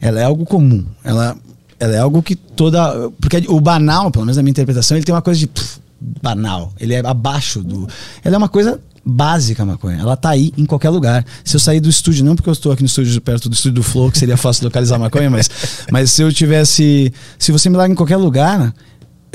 Ela 0.00 0.20
é 0.20 0.24
algo 0.24 0.46
comum. 0.46 0.86
Ela, 1.02 1.36
ela 1.80 1.96
é 1.96 1.98
algo 1.98 2.22
que 2.22 2.36
toda. 2.36 3.10
Porque 3.20 3.44
o 3.48 3.60
banal, 3.60 4.08
pelo 4.12 4.24
menos 4.24 4.36
na 4.36 4.42
minha 4.44 4.52
interpretação, 4.52 4.96
ele 4.96 5.04
tem 5.04 5.12
uma 5.12 5.20
coisa 5.22 5.40
de 5.40 5.48
pff, 5.48 5.80
banal. 6.00 6.72
Ele 6.78 6.94
é 6.94 7.04
abaixo 7.04 7.60
do. 7.60 7.88
Ela 8.22 8.36
é 8.36 8.38
uma 8.38 8.48
coisa 8.48 8.80
básica 9.04 9.62
a 9.62 9.66
maconha. 9.66 9.98
Ela 9.98 10.16
tá 10.16 10.30
aí 10.30 10.52
em 10.56 10.64
qualquer 10.64 10.90
lugar. 10.90 11.24
Se 11.44 11.56
eu 11.56 11.60
sair 11.60 11.80
do 11.80 11.88
estúdio, 11.88 12.24
não 12.24 12.36
porque 12.36 12.48
eu 12.48 12.52
estou 12.52 12.72
aqui 12.72 12.82
no 12.82 12.86
estúdio 12.86 13.20
perto 13.20 13.48
do 13.48 13.54
estúdio 13.54 13.76
do 13.76 13.82
Flow, 13.82 14.10
que 14.10 14.18
seria 14.18 14.36
fácil 14.36 14.64
localizar 14.64 14.96
a 14.96 14.98
maconha, 15.00 15.30
mas, 15.30 15.50
mas 15.90 16.10
se 16.10 16.22
eu 16.22 16.32
tivesse. 16.32 17.12
Se 17.38 17.52
você 17.52 17.68
me 17.68 17.76
larga 17.76 17.92
em 17.92 17.96
qualquer 17.96 18.16
lugar, 18.16 18.72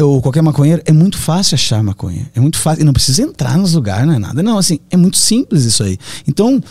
ou 0.04 0.22
qualquer 0.22 0.42
maconheiro, 0.42 0.82
é 0.86 0.92
muito 0.92 1.18
fácil 1.18 1.56
achar 1.56 1.82
maconha. 1.84 2.30
É 2.36 2.40
muito 2.40 2.58
fácil. 2.58 2.82
E 2.82 2.86
não 2.86 2.94
precisa 2.94 3.24
entrar 3.24 3.58
nos 3.58 3.74
lugares, 3.74 4.06
não 4.06 4.14
é 4.14 4.20
nada. 4.20 4.44
Não, 4.44 4.58
assim, 4.58 4.80
é 4.90 4.98
muito 4.98 5.18
simples 5.18 5.66
isso 5.66 5.84
aí. 5.84 5.98
Então, 6.28 6.62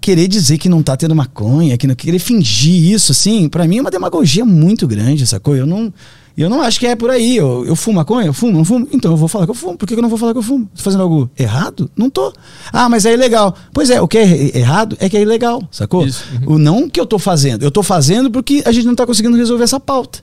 querer 0.00 0.28
dizer 0.28 0.58
que 0.58 0.68
não 0.68 0.82
tá 0.82 0.96
tendo 0.96 1.14
maconha, 1.14 1.76
que 1.76 1.86
não 1.86 1.94
querer 1.94 2.18
fingir 2.18 2.92
isso, 2.92 3.12
assim, 3.12 3.48
para 3.48 3.66
mim 3.66 3.78
é 3.78 3.80
uma 3.80 3.90
demagogia 3.90 4.44
muito 4.44 4.86
grande, 4.86 5.26
sacou? 5.26 5.56
Eu 5.56 5.66
não. 5.66 5.92
Eu 6.36 6.48
não 6.48 6.62
acho 6.62 6.80
que 6.80 6.86
é 6.86 6.96
por 6.96 7.10
aí. 7.10 7.36
Eu, 7.36 7.64
eu 7.66 7.76
fumo 7.76 7.96
maconha? 7.96 8.26
Eu 8.26 8.32
fumo? 8.32 8.52
Não 8.52 8.64
fumo? 8.64 8.88
Então 8.92 9.10
eu 9.10 9.16
vou 9.16 9.28
falar 9.28 9.44
que 9.44 9.50
eu 9.50 9.54
fumo. 9.54 9.76
Por 9.76 9.86
que 9.86 9.94
que 9.94 9.98
eu 9.98 10.02
não 10.02 10.08
vou 10.08 10.18
falar 10.18 10.32
que 10.32 10.38
eu 10.38 10.42
fumo? 10.42 10.68
Tô 10.74 10.82
fazendo 10.82 11.02
algo 11.02 11.30
errado? 11.38 11.90
Não 11.96 12.08
tô. 12.08 12.32
Ah, 12.72 12.88
mas 12.88 13.04
é 13.04 13.12
ilegal. 13.12 13.54
Pois 13.72 13.90
é, 13.90 14.00
o 14.00 14.08
que 14.08 14.18
é 14.18 14.58
errado 14.58 14.96
é 14.98 15.08
que 15.08 15.16
é 15.16 15.20
ilegal, 15.20 15.62
sacou? 15.70 16.06
Isso. 16.06 16.24
O 16.46 16.58
não 16.58 16.88
que 16.88 17.00
eu 17.00 17.06
tô 17.06 17.18
fazendo. 17.18 17.62
Eu 17.62 17.70
tô 17.70 17.82
fazendo 17.82 18.30
porque 18.30 18.62
a 18.64 18.72
gente 18.72 18.86
não 18.86 18.94
tá 18.94 19.06
conseguindo 19.06 19.36
resolver 19.36 19.64
essa 19.64 19.78
pauta. 19.78 20.20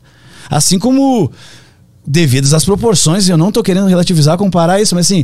Assim 0.49 0.79
como, 0.79 1.31
devidas 2.05 2.53
às 2.53 2.65
proporções, 2.65 3.29
eu 3.29 3.37
não 3.37 3.51
tô 3.51 3.61
querendo 3.61 3.87
relativizar, 3.87 4.37
comparar 4.37 4.81
isso, 4.81 4.95
mas 4.95 5.05
assim, 5.05 5.23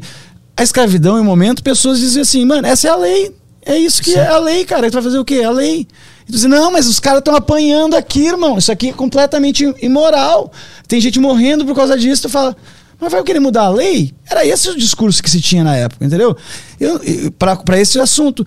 a 0.56 0.62
escravidão 0.64 1.18
em 1.18 1.22
um 1.22 1.26
momento, 1.26 1.64
pessoas 1.64 2.00
dizem 2.00 2.22
assim, 2.22 2.46
mano, 2.46 2.68
essa 2.68 2.88
é 2.88 2.92
a 2.92 2.96
lei. 2.96 3.36
É 3.66 3.76
isso 3.78 4.02
que 4.04 4.12
Sim. 4.12 4.20
é 4.20 4.28
a 4.28 4.38
lei, 4.38 4.64
cara. 4.64 4.90
Tu 4.92 4.94
vai 4.94 5.02
fazer 5.02 5.18
o 5.18 5.26
quê? 5.26 5.36
É 5.36 5.46
a 5.46 5.52
lei. 5.52 5.88
E 6.28 6.32
tu 6.32 6.34
diz, 6.34 6.44
não, 6.46 6.72
mas 6.72 6.88
os 6.88 7.00
caras 7.00 7.20
estão 7.20 7.36
apanhando 7.36 7.96
aqui, 7.96 8.26
irmão. 8.28 8.58
Isso 8.58 8.72
aqui 8.72 8.90
é 8.90 8.94
completamente 8.94 9.64
imoral. 9.82 10.52
Tem 10.88 11.00
gente 11.00 11.20
morrendo 11.20 11.66
por 11.66 11.76
causa 11.76 11.98
disso. 11.98 12.24
Tu 12.24 12.30
fala, 12.30 12.56
mas 13.00 13.12
vai 13.12 13.22
querer 13.24 13.40
mudar 13.40 13.64
a 13.66 13.70
lei? 13.70 14.14
Era 14.30 14.46
esse 14.46 14.70
o 14.70 14.76
discurso 14.78 15.22
que 15.22 15.30
se 15.30 15.40
tinha 15.40 15.64
na 15.64 15.76
época, 15.76 16.04
entendeu? 16.06 16.36
Eu, 16.80 17.00
para 17.38 17.80
esse 17.80 18.00
assunto. 18.00 18.46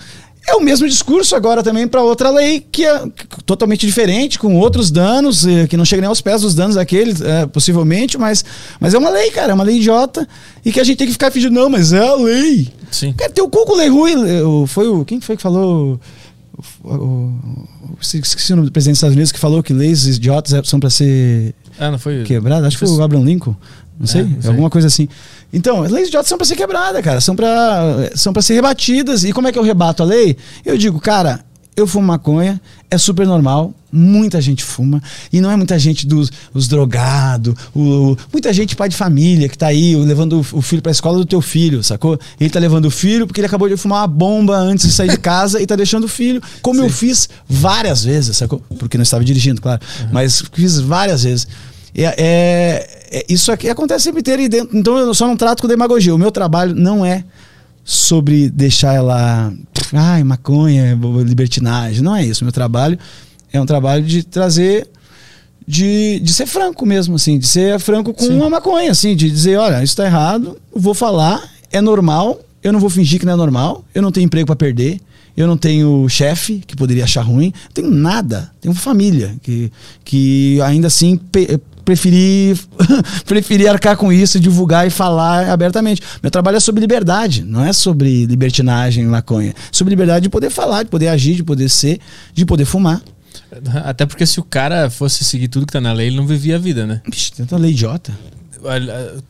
É 0.51 0.55
o 0.55 0.61
mesmo 0.63 0.89
discurso 0.89 1.37
agora 1.37 1.63
também 1.63 1.87
para 1.87 2.03
outra 2.03 2.31
lei 2.31 2.61
que 2.73 2.83
é 2.83 3.03
totalmente 3.45 3.87
diferente, 3.87 4.39
com 4.39 4.57
outros 4.57 4.91
danos, 4.91 5.47
eh, 5.47 5.67
que 5.67 5.77
não 5.77 5.85
chega 5.85 6.01
nem 6.01 6.09
aos 6.09 6.23
pés 6.23 6.41
dos 6.41 6.55
danos 6.55 6.77
daqueles, 6.77 7.21
eh, 7.21 7.45
possivelmente, 7.49 8.17
mas, 8.17 8.43
mas 8.81 8.95
é 8.95 8.99
uma 8.99 9.11
lei, 9.11 9.31
cara, 9.31 9.51
é 9.53 9.55
uma 9.55 9.63
lei 9.63 9.77
idiota 9.77 10.27
e 10.65 10.73
que 10.73 10.81
a 10.81 10.85
gente 10.85 10.97
tem 10.97 11.07
que 11.07 11.13
ficar 11.13 11.31
fingindo, 11.31 11.53
não, 11.53 11.69
mas 11.69 11.93
é 11.93 11.99
a 11.99 12.15
lei. 12.15 12.73
Sim. 12.91 13.13
Cara, 13.13 13.31
teu 13.31 13.47
cu 13.51 13.67
com 13.67 13.75
lei 13.77 13.89
ruim, 13.89 14.15
eh, 14.27 14.43
o- 14.43 14.67
foi 14.67 14.89
o. 14.89 15.05
Quem 15.05 15.21
foi 15.21 15.37
que 15.37 15.43
falou? 15.43 16.01
O, 16.97 17.33
esqueci 18.01 18.53
o 18.53 18.57
nome 18.57 18.69
do 18.69 18.73
presidente 18.73 18.95
dos 18.95 18.99
Estados 18.99 19.15
Unidos 19.15 19.33
que 19.33 19.39
falou 19.39 19.63
que 19.63 19.73
leis 19.73 20.07
idiotas 20.07 20.67
são 20.69 20.81
para 20.81 20.91
ser 20.91 21.55
Ah, 21.79 21.91
não 21.91 21.99
foi. 21.99 22.23
quebradas. 22.25 22.67
Acho 22.69 22.79
que 22.79 22.87
foi 22.87 22.97
o 22.97 23.03
Abraham 23.03 23.25
Lincoln. 23.25 23.55
Não 23.99 24.07
sei, 24.07 24.23
não 24.23 24.41
sei. 24.41 24.51
alguma 24.51 24.71
coisa 24.71 24.87
assim. 24.87 25.09
Então, 25.53 25.83
as 25.83 25.91
leis 25.91 26.09
idiotas 26.09 26.29
são 26.29 26.39
pra 26.39 26.47
ser 26.47 26.57
quebradas, 26.57 27.03
cara. 27.03 27.21
São 27.21 27.35
pra, 27.35 28.11
são 28.15 28.33
pra 28.33 28.41
ser 28.43 28.55
rebatidas. 28.55 29.25
E 29.25 29.33
como 29.33 29.49
é 29.49 29.53
que 29.53 29.59
eu 29.59 29.63
rebato 29.63 30.03
a 30.03 30.07
lei? 30.07 30.37
Eu 30.65 30.79
digo, 30.79 31.01
cara, 31.01 31.45
eu 31.77 31.87
fumo 31.87 32.07
maconha, 32.07 32.61
é 32.91 32.97
super 32.97 33.27
normal, 33.27 33.75
muita 33.93 34.41
gente 34.41 34.65
fuma, 34.65 35.03
e 35.33 35.41
não 35.41 35.51
é 35.51 35.57
muita 35.57 35.79
gente 35.79 36.07
dos 36.07 36.31
os 36.55 36.69
drogados, 36.69 37.55
muita 38.33 38.53
gente 38.53 38.75
pai 38.75 38.89
de 38.89 38.97
família 38.97 39.49
que 39.49 39.57
tá 39.59 39.67
aí 39.67 39.95
levando 39.97 40.39
o, 40.53 40.59
o 40.59 40.63
filho 40.63 40.81
pra 40.81 40.91
escola 40.91 41.19
do 41.19 41.25
teu 41.27 41.41
filho, 41.41 41.83
sacou? 41.83 42.19
Ele 42.41 42.51
tá 42.51 42.59
levando 42.59 42.87
o 42.87 42.91
filho 42.91 43.27
porque 43.27 43.41
ele 43.41 43.47
acabou 43.47 43.69
de 43.69 43.77
fumar 43.77 44.01
uma 44.01 44.07
bomba 44.07 44.57
antes 44.57 44.87
de 44.87 44.93
sair 44.93 45.11
de 45.11 45.19
casa 45.19 45.61
e 45.61 45.67
tá 45.67 45.77
deixando 45.77 46.05
o 46.05 46.09
filho, 46.09 46.41
como 46.63 46.81
eu 46.81 46.89
fiz 46.91 47.29
várias 47.49 48.05
vezes, 48.05 48.37
sacou? 48.37 48.61
Porque 48.79 48.97
não 48.97 49.03
estava 49.03 49.25
dirigindo, 49.25 49.61
claro, 49.61 49.81
mas 50.13 50.43
fiz 50.53 50.79
várias 50.81 51.23
vezes. 51.25 51.47
É, 51.95 52.05
é- 52.19 52.99
é- 53.11 53.27
isso 53.29 53.51
aqui 53.51 53.69
acontece 53.69 54.05
sempre 54.05 54.21
inteiro 54.21 54.49
dentro, 54.49 54.77
então 54.77 54.97
eu 54.99 55.15
só 55.15 55.27
não 55.27 55.37
trato 55.37 55.63
com 55.63 55.69
demagogia. 55.69 56.15
O 56.15 56.19
meu 56.19 56.31
trabalho 56.31 56.75
não 56.75 57.05
é 57.05 57.25
sobre 57.91 58.51
deixar 58.51 58.93
ela. 58.95 59.51
Ai, 59.95 60.23
maconha, 60.23 60.99
libertinagem. 61.25 62.03
Não 62.03 62.15
é 62.15 62.23
isso. 62.23 62.45
Meu 62.45 62.53
trabalho 62.53 62.99
é 63.51 63.59
um 63.59 63.65
trabalho 63.65 64.05
de 64.05 64.23
trazer. 64.23 64.87
De, 65.67 66.19
de 66.21 66.33
ser 66.33 66.47
franco 66.47 66.87
mesmo, 66.87 67.17
assim, 67.17 67.39
de 67.39 67.47
ser 67.47 67.79
franco 67.79 68.15
com 68.15 68.25
Sim. 68.25 68.41
a 68.43 68.49
maconha, 68.49 68.91
assim, 68.91 69.15
de 69.15 69.31
dizer, 69.31 69.59
olha, 69.59 69.85
isso 69.85 69.95
tá 69.95 70.07
errado, 70.07 70.57
vou 70.75 70.95
falar, 70.95 71.47
é 71.71 71.79
normal, 71.79 72.41
eu 72.63 72.73
não 72.73 72.81
vou 72.81 72.89
fingir 72.89 73.21
que 73.21 73.27
não 73.27 73.35
é 73.35 73.37
normal, 73.37 73.85
eu 73.95 74.01
não 74.01 74.11
tenho 74.11 74.25
emprego 74.25 74.47
para 74.47 74.57
perder, 74.57 74.99
eu 75.37 75.47
não 75.47 75.59
tenho 75.59 76.09
chefe 76.09 76.63
que 76.67 76.75
poderia 76.75 77.05
achar 77.05 77.21
ruim, 77.21 77.53
não 77.67 77.73
tenho 77.75 77.91
nada, 77.91 78.51
tenho 78.63 78.75
família 78.75 79.35
que, 79.43 79.71
que 80.07 80.59
ainda 80.63 80.87
assim 80.87 81.19
pe- 81.19 81.61
preferi 81.89 82.55
preferi 83.25 83.67
arcar 83.67 83.97
com 83.97 84.13
isso, 84.13 84.39
divulgar 84.39 84.87
e 84.87 84.91
falar 84.91 85.49
abertamente. 85.49 86.03
Meu 86.23 86.31
trabalho 86.31 86.59
é 86.59 86.61
sobre 86.61 86.83
liberdade, 86.83 87.43
não 87.43 87.65
é 87.65 87.73
sobre 87.73 88.27
libertinagem 88.27 89.07
maconha. 89.07 89.51
É 89.51 89.55
sobre 89.73 89.93
liberdade 89.93 90.25
de 90.25 90.29
poder 90.29 90.51
falar, 90.51 90.83
de 90.83 90.91
poder 90.91 91.09
agir, 91.09 91.35
de 91.35 91.43
poder 91.43 91.71
ser, 91.71 91.99
de 92.35 92.45
poder 92.45 92.67
fumar. 92.67 93.01
Até 93.85 94.05
porque 94.05 94.27
se 94.27 94.39
o 94.39 94.43
cara 94.43 94.91
fosse 94.91 95.25
seguir 95.25 95.49
tudo 95.49 95.65
que 95.65 95.73
tá 95.73 95.81
na 95.81 95.93
lei, 95.93 96.09
ele 96.09 96.17
não 96.17 96.27
vivia 96.27 96.57
a 96.57 96.59
vida, 96.59 96.87
né? 96.87 97.01
Vixe, 97.11 97.33
tanta 97.33 97.57
lei 97.57 97.71
idiota. 97.71 98.13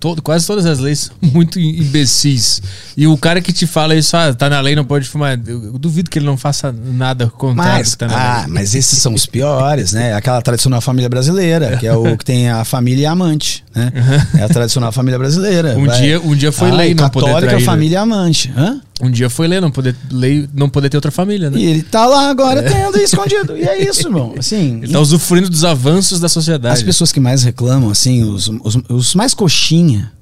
Todo- 0.01 0.23
quase 0.23 0.47
todas 0.47 0.67
as 0.67 0.79
leis 0.79 1.11
são 1.11 1.17
muito 1.33 1.59
imbecis. 1.59 2.63
E 2.97 3.07
o 3.07 3.17
cara 3.17 3.41
que 3.41 3.53
te 3.53 3.67
fala 3.67 3.95
isso, 3.95 4.17
ah, 4.17 4.33
tá 4.35 4.49
na 4.51 4.61
lei, 4.61 4.75
não 4.75 4.85
pode 4.85 5.09
fumar. 5.09 5.39
Eu, 5.47 5.79
duvido 5.79 6.11
que 6.11 6.19
ele 6.19 6.27
não 6.27 6.37
faça 6.37 6.73
nada 6.73 7.27
contrário 7.29 7.79
Mas, 7.81 7.91
que 7.95 7.99
tá 7.99 8.07
ah, 8.11 8.47
mas 8.49 8.75
esses 8.75 8.99
são 9.03 9.15
os 9.15 9.27
piores, 9.27 9.93
né? 9.93 10.15
Aquela 10.15 10.41
tradicional 10.43 10.81
família 10.81 11.09
brasileira, 11.09 11.77
que 11.77 11.87
é 11.87 11.95
o 11.95 12.17
que 12.17 12.25
tem 12.25 12.49
a 12.51 12.65
família 12.65 13.03
e 13.03 13.07
a 13.07 13.13
amante, 13.13 13.65
né? 13.75 13.93
É 14.39 14.43
a 14.45 14.49
tradicional 14.49 14.93
família 14.93 15.19
brasileira. 15.19 15.77
Um 15.77 15.87
dia- 15.87 16.21
um 16.21 16.35
dia 16.35 16.53
foi 16.53 16.71
lei 16.71 16.95
não 16.95 17.09
poder 17.09 17.27
católica, 17.27 17.53
né? 17.55 17.61
família 17.61 17.95
e 17.95 17.99
amante. 17.99 18.53
Hã? 18.57 18.81
Um 19.01 19.11
dia 19.11 19.31
foi 19.31 19.47
ler, 19.47 19.61
não 19.61 19.71
poder, 19.71 19.95
lei, 20.11 20.49
não 20.53 20.69
poder 20.69 20.89
ter 20.89 20.97
outra 20.97 21.11
família, 21.11 21.51
né? 21.51 21.59
E 21.59 21.65
ele 21.65 21.83
tá 21.83 22.05
lá 22.05 22.29
agora 22.29 22.63
tendo 22.63 22.99
escondido. 23.01 23.57
E 23.57 23.63
é 23.63 23.89
isso, 23.89 24.09
irmão. 24.09 24.35
Assim, 24.37 24.81
Ele 24.83 24.93
tá 24.93 24.99
usufruindo 25.01 25.49
dos 25.49 25.65
avanços 25.65 26.19
da 26.19 26.29
sociedade. 26.29 26.75
As 26.75 26.83
pessoas 26.83 27.13
que 27.13 27.21
mais 27.21 27.45
reclamam, 27.45 27.91
assim, 27.91 28.25
os, 28.25 28.49
os, 28.49 28.77
os 28.89 29.15
mais 29.15 29.35
coxinha, 29.35 30.13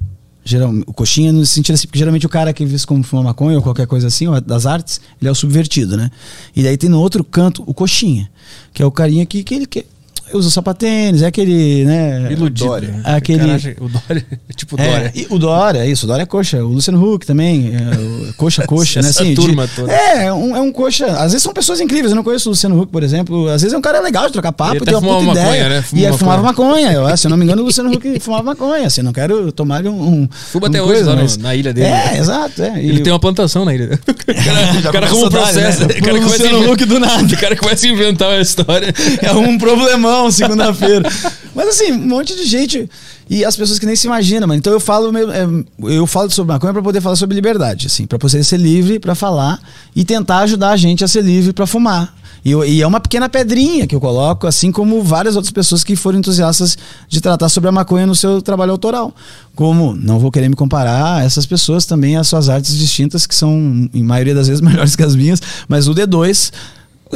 geral, 0.44 0.74
o 0.86 0.92
coxinha 0.92 1.32
no 1.32 1.44
sentido 1.46 1.74
assim, 1.74 1.86
porque 1.86 1.98
geralmente 1.98 2.26
o 2.26 2.28
cara 2.28 2.52
que 2.52 2.66
vê 2.66 2.76
como 2.86 3.02
fuma 3.02 3.22
maconha 3.22 3.56
ou 3.56 3.62
qualquer 3.62 3.86
coisa 3.86 4.08
assim, 4.08 4.26
das 4.44 4.66
artes, 4.66 5.00
ele 5.20 5.28
é 5.28 5.32
o 5.32 5.34
subvertido, 5.34 5.96
né? 5.96 6.10
E 6.54 6.62
daí 6.62 6.76
tem 6.76 6.90
no 6.90 7.00
outro 7.00 7.24
canto 7.24 7.64
o 7.66 7.72
coxinha, 7.72 8.30
que 8.74 8.82
é 8.82 8.86
o 8.86 8.90
carinha 8.90 9.24
que, 9.24 9.42
que 9.42 9.54
ele 9.54 9.66
que 9.66 9.86
usa 10.32 10.50
sapatênis, 10.50 11.22
é 11.22 11.26
aquele, 11.26 11.84
né? 11.84 12.28
Iludido. 12.30 12.66
Dória. 12.68 12.88
né? 12.88 13.00
Aquele- 13.04 13.38
O, 13.38 13.46
cara 13.46 13.54
acha- 13.56 13.76
o 13.80 13.88
Dória 13.88 14.26
é 14.48 14.52
tipo 14.54 14.80
É, 14.80 14.90
Dória. 14.90 15.12
e 15.14 15.26
o 15.30 15.38
Dória, 15.38 15.78
é 15.80 15.88
isso, 15.88 16.04
o 16.04 16.08
Dória 16.08 16.22
é 16.22 16.26
coxa. 16.26 16.58
O 16.64 16.68
Luciano 16.68 17.02
Huck 17.14 17.26
também, 17.26 17.72
é, 17.74 18.32
coxa, 18.36 18.64
coxa, 18.66 19.00
né? 19.02 19.08
Assim, 19.08 19.30
de- 19.30 19.34
turma 19.34 19.68
toda. 19.74 19.92
É, 19.92 20.26
é 20.26 20.32
um, 20.32 20.56
é 20.56 20.60
um 20.60 20.72
coxa. 20.72 21.06
Às 21.06 21.32
vezes 21.32 21.42
são 21.42 21.52
pessoas 21.52 21.80
incríveis. 21.80 22.10
Eu 22.10 22.16
não 22.16 22.24
conheço 22.24 22.48
o 22.48 22.50
Luciano 22.50 22.80
Huck, 22.80 22.90
por 22.92 23.02
exemplo. 23.02 23.48
Às 23.48 23.62
vezes 23.62 23.74
é 23.74 23.78
um 23.78 23.82
cara 23.82 24.00
legal 24.00 24.26
de 24.26 24.32
trocar 24.32 24.52
papo, 24.52 24.84
tem 24.84 24.94
uma 24.94 25.00
puta 25.00 25.18
fumava 25.20 25.30
ideia. 25.32 25.46
maconha, 25.46 25.68
né? 25.68 25.82
Fuma 25.82 26.00
e 26.00 26.02
maconha. 26.04 26.18
fumava 26.18 26.42
maconha. 26.42 26.92
Eu, 26.92 27.16
se 27.16 27.26
eu 27.26 27.30
não 27.30 27.36
me 27.36 27.44
engano, 27.44 27.62
o 27.62 27.64
Luciano 27.66 27.90
Huck 27.92 28.20
fumava 28.20 28.42
maconha. 28.42 28.86
Assim, 28.86 29.02
não 29.02 29.12
quero 29.12 29.50
tomar 29.52 29.84
um. 29.86 29.90
um 30.22 30.28
Fuma 30.30 30.66
um 30.66 30.68
até 30.68 30.82
hoje 30.82 30.92
coisa, 30.92 31.10
lá 31.10 31.16
no- 31.16 31.22
mas- 31.22 31.36
na 31.36 31.54
ilha 31.54 31.72
dele. 31.72 31.86
É, 31.88 32.18
exato. 32.18 32.62
É. 32.62 32.82
Ele 32.82 33.00
tem 33.00 33.12
uma 33.12 33.18
plantação 33.20 33.64
na 33.64 33.74
ilha. 33.74 33.98
O 34.26 34.44
cara, 34.44 34.78
o 34.88 34.92
cara 34.92 35.06
arruma 35.06 35.26
um 35.26 35.30
processo. 35.30 35.80
né? 35.86 35.94
O 35.98 36.02
cara 36.02 36.18
Luciano 36.18 36.72
Huck 36.72 36.84
do 36.84 36.98
nada. 37.00 37.22
O 37.34 37.38
cara 37.38 37.56
começa 37.56 37.86
a 37.86 37.90
inventar 37.90 38.28
uma 38.28 38.40
história. 38.40 38.92
é 39.22 39.32
um 39.32 39.56
problemão 39.58 40.15
segunda-feira. 40.30 41.10
Mas 41.54 41.68
assim, 41.68 41.92
um 41.92 42.06
monte 42.06 42.34
de 42.36 42.44
gente. 42.44 42.88
E 43.28 43.44
as 43.44 43.56
pessoas 43.56 43.78
que 43.78 43.86
nem 43.86 43.96
se 43.96 44.06
imaginam, 44.06 44.46
mano. 44.46 44.58
Então 44.58 44.72
eu 44.72 44.78
falo, 44.78 45.10
é, 45.16 45.46
eu 45.94 46.06
falo 46.06 46.30
sobre 46.30 46.52
maconha 46.52 46.72
pra 46.72 46.82
poder 46.82 47.00
falar 47.00 47.16
sobre 47.16 47.34
liberdade, 47.34 47.88
assim, 47.88 48.06
pra 48.06 48.18
você 48.18 48.42
ser 48.44 48.58
livre 48.58 49.00
pra 49.00 49.14
falar 49.14 49.60
e 49.94 50.04
tentar 50.04 50.38
ajudar 50.40 50.70
a 50.70 50.76
gente 50.76 51.02
a 51.02 51.08
ser 51.08 51.22
livre 51.22 51.52
pra 51.52 51.66
fumar. 51.66 52.14
E, 52.44 52.50
e 52.50 52.80
é 52.80 52.86
uma 52.86 53.00
pequena 53.00 53.28
pedrinha 53.28 53.88
que 53.88 53.94
eu 53.96 54.00
coloco, 54.00 54.46
assim 54.46 54.70
como 54.70 55.02
várias 55.02 55.34
outras 55.34 55.50
pessoas 55.50 55.82
que 55.82 55.96
foram 55.96 56.20
entusiastas 56.20 56.78
de 57.08 57.20
tratar 57.20 57.48
sobre 57.48 57.68
a 57.68 57.72
maconha 57.72 58.06
no 58.06 58.14
seu 58.14 58.40
trabalho 58.40 58.70
autoral. 58.70 59.12
Como, 59.56 59.94
não 59.94 60.20
vou 60.20 60.30
querer 60.30 60.48
me 60.48 60.54
comparar 60.54 61.16
a 61.16 61.24
essas 61.24 61.44
pessoas 61.44 61.84
também, 61.84 62.16
as 62.16 62.28
suas 62.28 62.48
artes 62.48 62.78
distintas, 62.78 63.26
que 63.26 63.34
são, 63.34 63.90
em 63.92 64.04
maioria 64.04 64.32
das 64.32 64.46
vezes, 64.46 64.60
melhores 64.62 64.94
que 64.94 65.02
as 65.02 65.16
minhas, 65.16 65.42
mas 65.66 65.88
o 65.88 65.94
D2 65.94 66.52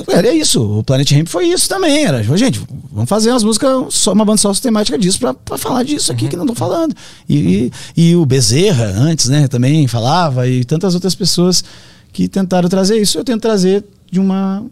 era 0.08 0.32
isso, 0.32 0.78
o 0.78 0.84
Planet 0.84 1.10
Ramp 1.12 1.28
foi 1.28 1.46
isso 1.48 1.68
também. 1.68 2.04
Era, 2.04 2.22
gente, 2.22 2.60
vamos 2.92 3.08
fazer 3.08 3.30
umas 3.30 3.42
músicas, 3.42 3.92
só 3.92 4.12
uma 4.12 4.24
banda 4.24 4.38
só 4.38 4.52
temática 4.54 4.96
disso 4.96 5.18
pra, 5.18 5.34
pra 5.34 5.58
falar 5.58 5.82
disso 5.82 6.12
aqui 6.12 6.28
que 6.28 6.36
não 6.36 6.46
tô 6.46 6.54
falando. 6.54 6.94
E, 7.28 7.72
e, 7.96 8.10
e 8.10 8.16
o 8.16 8.24
Bezerra, 8.24 8.86
antes, 8.96 9.28
né, 9.28 9.48
também 9.48 9.88
falava, 9.88 10.46
e 10.46 10.64
tantas 10.64 10.94
outras 10.94 11.14
pessoas 11.14 11.64
que 12.12 12.28
tentaram 12.28 12.68
trazer 12.68 13.00
isso. 13.00 13.18
Eu 13.18 13.24
tento 13.24 13.40
trazer 13.40 13.84
de 14.10 14.20
uma. 14.20 14.64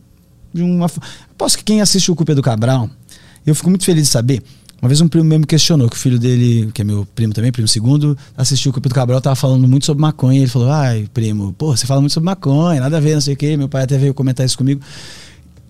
De 0.53 0.63
uma 0.63 0.91
Posso 1.37 1.59
que 1.59 1.65
quem 1.65 1.81
assiste 1.81 2.11
o 2.11 2.17
Culpa 2.17 2.35
do 2.35 2.43
Cabral, 2.43 2.89
eu 3.47 3.55
fico 3.55 3.69
muito 3.69 3.85
feliz 3.85 4.05
de 4.05 4.11
saber. 4.11 4.43
Uma 4.81 4.89
vez 4.89 5.01
um 5.01 5.09
primo 5.09 5.25
meu 5.25 5.41
me 5.41 5.47
questionou 5.47 5.89
que 5.89 5.97
o 5.97 5.99
filho 5.99 6.19
dele, 6.21 6.71
que 6.73 6.83
é 6.83 6.85
meu 6.85 7.05
primo 7.15 7.33
também, 7.33 7.51
primo 7.51 7.67
segundo, 7.67 8.17
assistiu 8.37 8.71
o 8.71 8.73
Culpa 8.73 8.89
do 8.89 8.95
Cabral, 8.95 9.21
tava 9.21 9.35
falando 9.35 9.67
muito 9.67 9.85
sobre 9.87 10.01
maconha. 10.01 10.39
Ele 10.39 10.47
falou: 10.49 10.71
Ai, 10.71 11.09
primo, 11.13 11.53
pô, 11.59 11.77
você 11.77 11.85
fala 11.85 12.01
muito 12.01 12.13
sobre 12.13 12.27
maconha, 12.27 12.81
nada 12.81 12.97
a 12.97 13.01
ver, 13.01 13.15
não 13.15 13.21
sei 13.21 13.35
o 13.35 13.37
quê. 13.37 13.57
Meu 13.57 13.69
pai 13.69 13.83
até 13.83 13.99
veio 13.99 14.15
comentar 14.15 14.47
isso 14.47 14.57
comigo. 14.57 14.81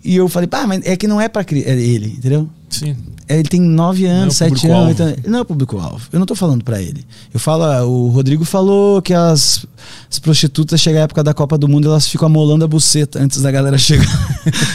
E 0.04 0.14
eu 0.14 0.28
falei, 0.28 0.46
pá, 0.46 0.66
mas 0.66 0.84
é 0.86 0.96
que 0.96 1.08
não 1.08 1.20
é 1.20 1.28
pra 1.28 1.42
cri- 1.42 1.64
é 1.64 1.72
ele, 1.78 2.08
entendeu? 2.18 2.48
Sim. 2.70 2.96
É, 3.28 3.38
Ele 3.38 3.48
tem 3.48 3.60
9 3.60 4.06
é 4.06 4.08
o 4.08 4.12
anos, 4.12 4.36
7 4.36 4.48
público-alvo. 4.50 4.84
anos. 4.86 5.00
Então, 5.18 5.30
não 5.30 5.38
é 5.38 5.42
o 5.42 5.44
público-alvo. 5.44 6.08
Eu 6.12 6.18
não 6.18 6.26
tô 6.26 6.34
falando 6.34 6.64
pra 6.64 6.80
ele. 6.80 7.04
Eu 7.32 7.38
falo, 7.38 7.64
ah, 7.64 7.84
o 7.84 8.08
Rodrigo 8.08 8.42
falou 8.44 9.02
que 9.02 9.12
as, 9.12 9.66
as 10.10 10.18
prostitutas 10.18 10.80
chegam 10.80 11.00
à 11.00 11.04
época 11.04 11.22
da 11.22 11.34
Copa 11.34 11.58
do 11.58 11.68
Mundo, 11.68 11.88
elas 11.88 12.08
ficam 12.08 12.26
amolando 12.26 12.64
a 12.64 12.68
buceta 12.68 13.20
antes 13.22 13.42
da 13.42 13.50
galera 13.50 13.76
chegar. 13.78 14.06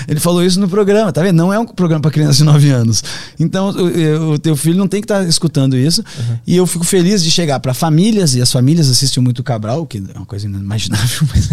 ele 0.07 0.20
falou 0.20 0.44
isso 0.44 0.60
no 0.60 0.70
programa, 0.70 1.11
tá 1.11 1.22
vendo? 1.24 1.36
Não 1.36 1.52
é 1.52 1.57
um 1.57 1.65
programa 1.65 2.02
pra 2.02 2.11
criança 2.11 2.38
de 2.38 2.44
9 2.44 2.70
anos. 2.70 3.03
Então, 3.40 3.70
o, 3.72 4.34
o 4.34 4.38
teu 4.40 4.56
filho 4.56 4.78
não 4.78 4.88
tem 4.88 5.02
que 5.02 5.06
estar 5.06 5.24
escutando 5.28 5.76
isso. 5.76 6.03
E 6.45 6.56
eu 6.56 6.68
fico 6.68 6.84
feliz 6.84 7.24
de 7.24 7.32
chegar 7.32 7.60
pra 7.60 7.74
famílias, 7.74 8.36
e 8.36 8.41
as 8.41 8.52
famílias 8.52 8.88
assistem 8.88 9.24
muito 9.24 9.40
o 9.40 9.44
Cabral, 9.44 9.84
que 9.88 9.98
é 9.98 10.18
uma 10.18 10.26
coisa 10.28 10.45
inimaginável, 10.45 11.28
mas 11.34 11.49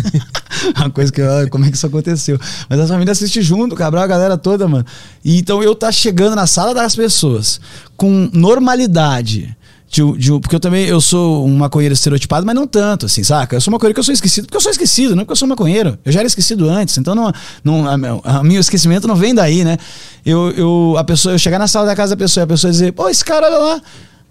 é 0.76 0.78
uma 0.80 0.90
coisa 0.90 1.10
que, 1.10 1.20
eu- 1.20 1.48
como 1.48 1.64
é 1.64 1.70
que 1.70 1.76
isso 1.78 1.86
aconteceu? 1.86 2.38
Mas 2.68 2.78
as 2.78 2.90
famílias 2.90 3.16
assistem 3.16 3.42
junto, 3.42 3.72
o 3.74 3.78
Cabral, 3.78 4.04
a 4.04 4.06
galera 4.06 4.36
toda, 4.36 4.68
mano. 4.68 4.84
E 5.24 5.38
então 5.38 5.62
eu 5.62 5.74
tá 5.74 5.90
chegando 5.90 6.29
na 6.36 6.46
sala 6.46 6.72
das 6.74 6.94
pessoas 6.96 7.60
com 7.96 8.28
normalidade. 8.32 9.56
De, 9.92 10.02
de- 10.18 10.30
porque 10.40 10.54
eu 10.54 10.60
também 10.60 10.86
eu 10.86 11.00
sou 11.00 11.44
um 11.44 11.56
maconheiro 11.56 11.92
estereotipado, 11.92 12.46
mas 12.46 12.54
não 12.54 12.64
tanto, 12.64 13.06
assim, 13.06 13.24
saca? 13.24 13.56
Eu 13.56 13.60
sou 13.60 13.72
maconheiro 13.72 13.92
que 13.94 13.98
eu 13.98 14.04
sou 14.04 14.14
esquecido, 14.14 14.44
porque 14.44 14.56
eu 14.56 14.60
sou 14.60 14.70
esquecido, 14.70 15.16
não 15.16 15.24
porque 15.24 15.32
eu 15.32 15.36
sou 15.36 15.48
maconheiro. 15.48 15.98
Eu 16.04 16.12
já 16.12 16.20
era 16.20 16.28
esquecido 16.28 16.70
antes, 16.70 16.96
então 16.96 17.12
não, 17.12 17.32
não, 17.64 17.88
a, 17.88 17.98
meu- 17.98 18.20
a 18.24 18.40
meu 18.44 18.60
esquecimento 18.60 19.08
não 19.08 19.16
vem 19.16 19.34
daí, 19.34 19.64
né? 19.64 19.78
Eu, 20.24 20.52
eu, 20.52 20.94
a 20.96 21.02
pessoa, 21.02 21.34
eu 21.34 21.38
chegar 21.40 21.58
na 21.58 21.66
sala 21.66 21.86
da 21.86 21.96
casa 21.96 22.14
da 22.14 22.22
pessoa 22.24 22.42
e 22.42 22.44
a 22.44 22.46
pessoa 22.46 22.70
dizer, 22.70 22.92
pô, 22.92 23.08
esse 23.08 23.24
cara, 23.24 23.46
olha 23.48 23.58
lá, 23.58 23.82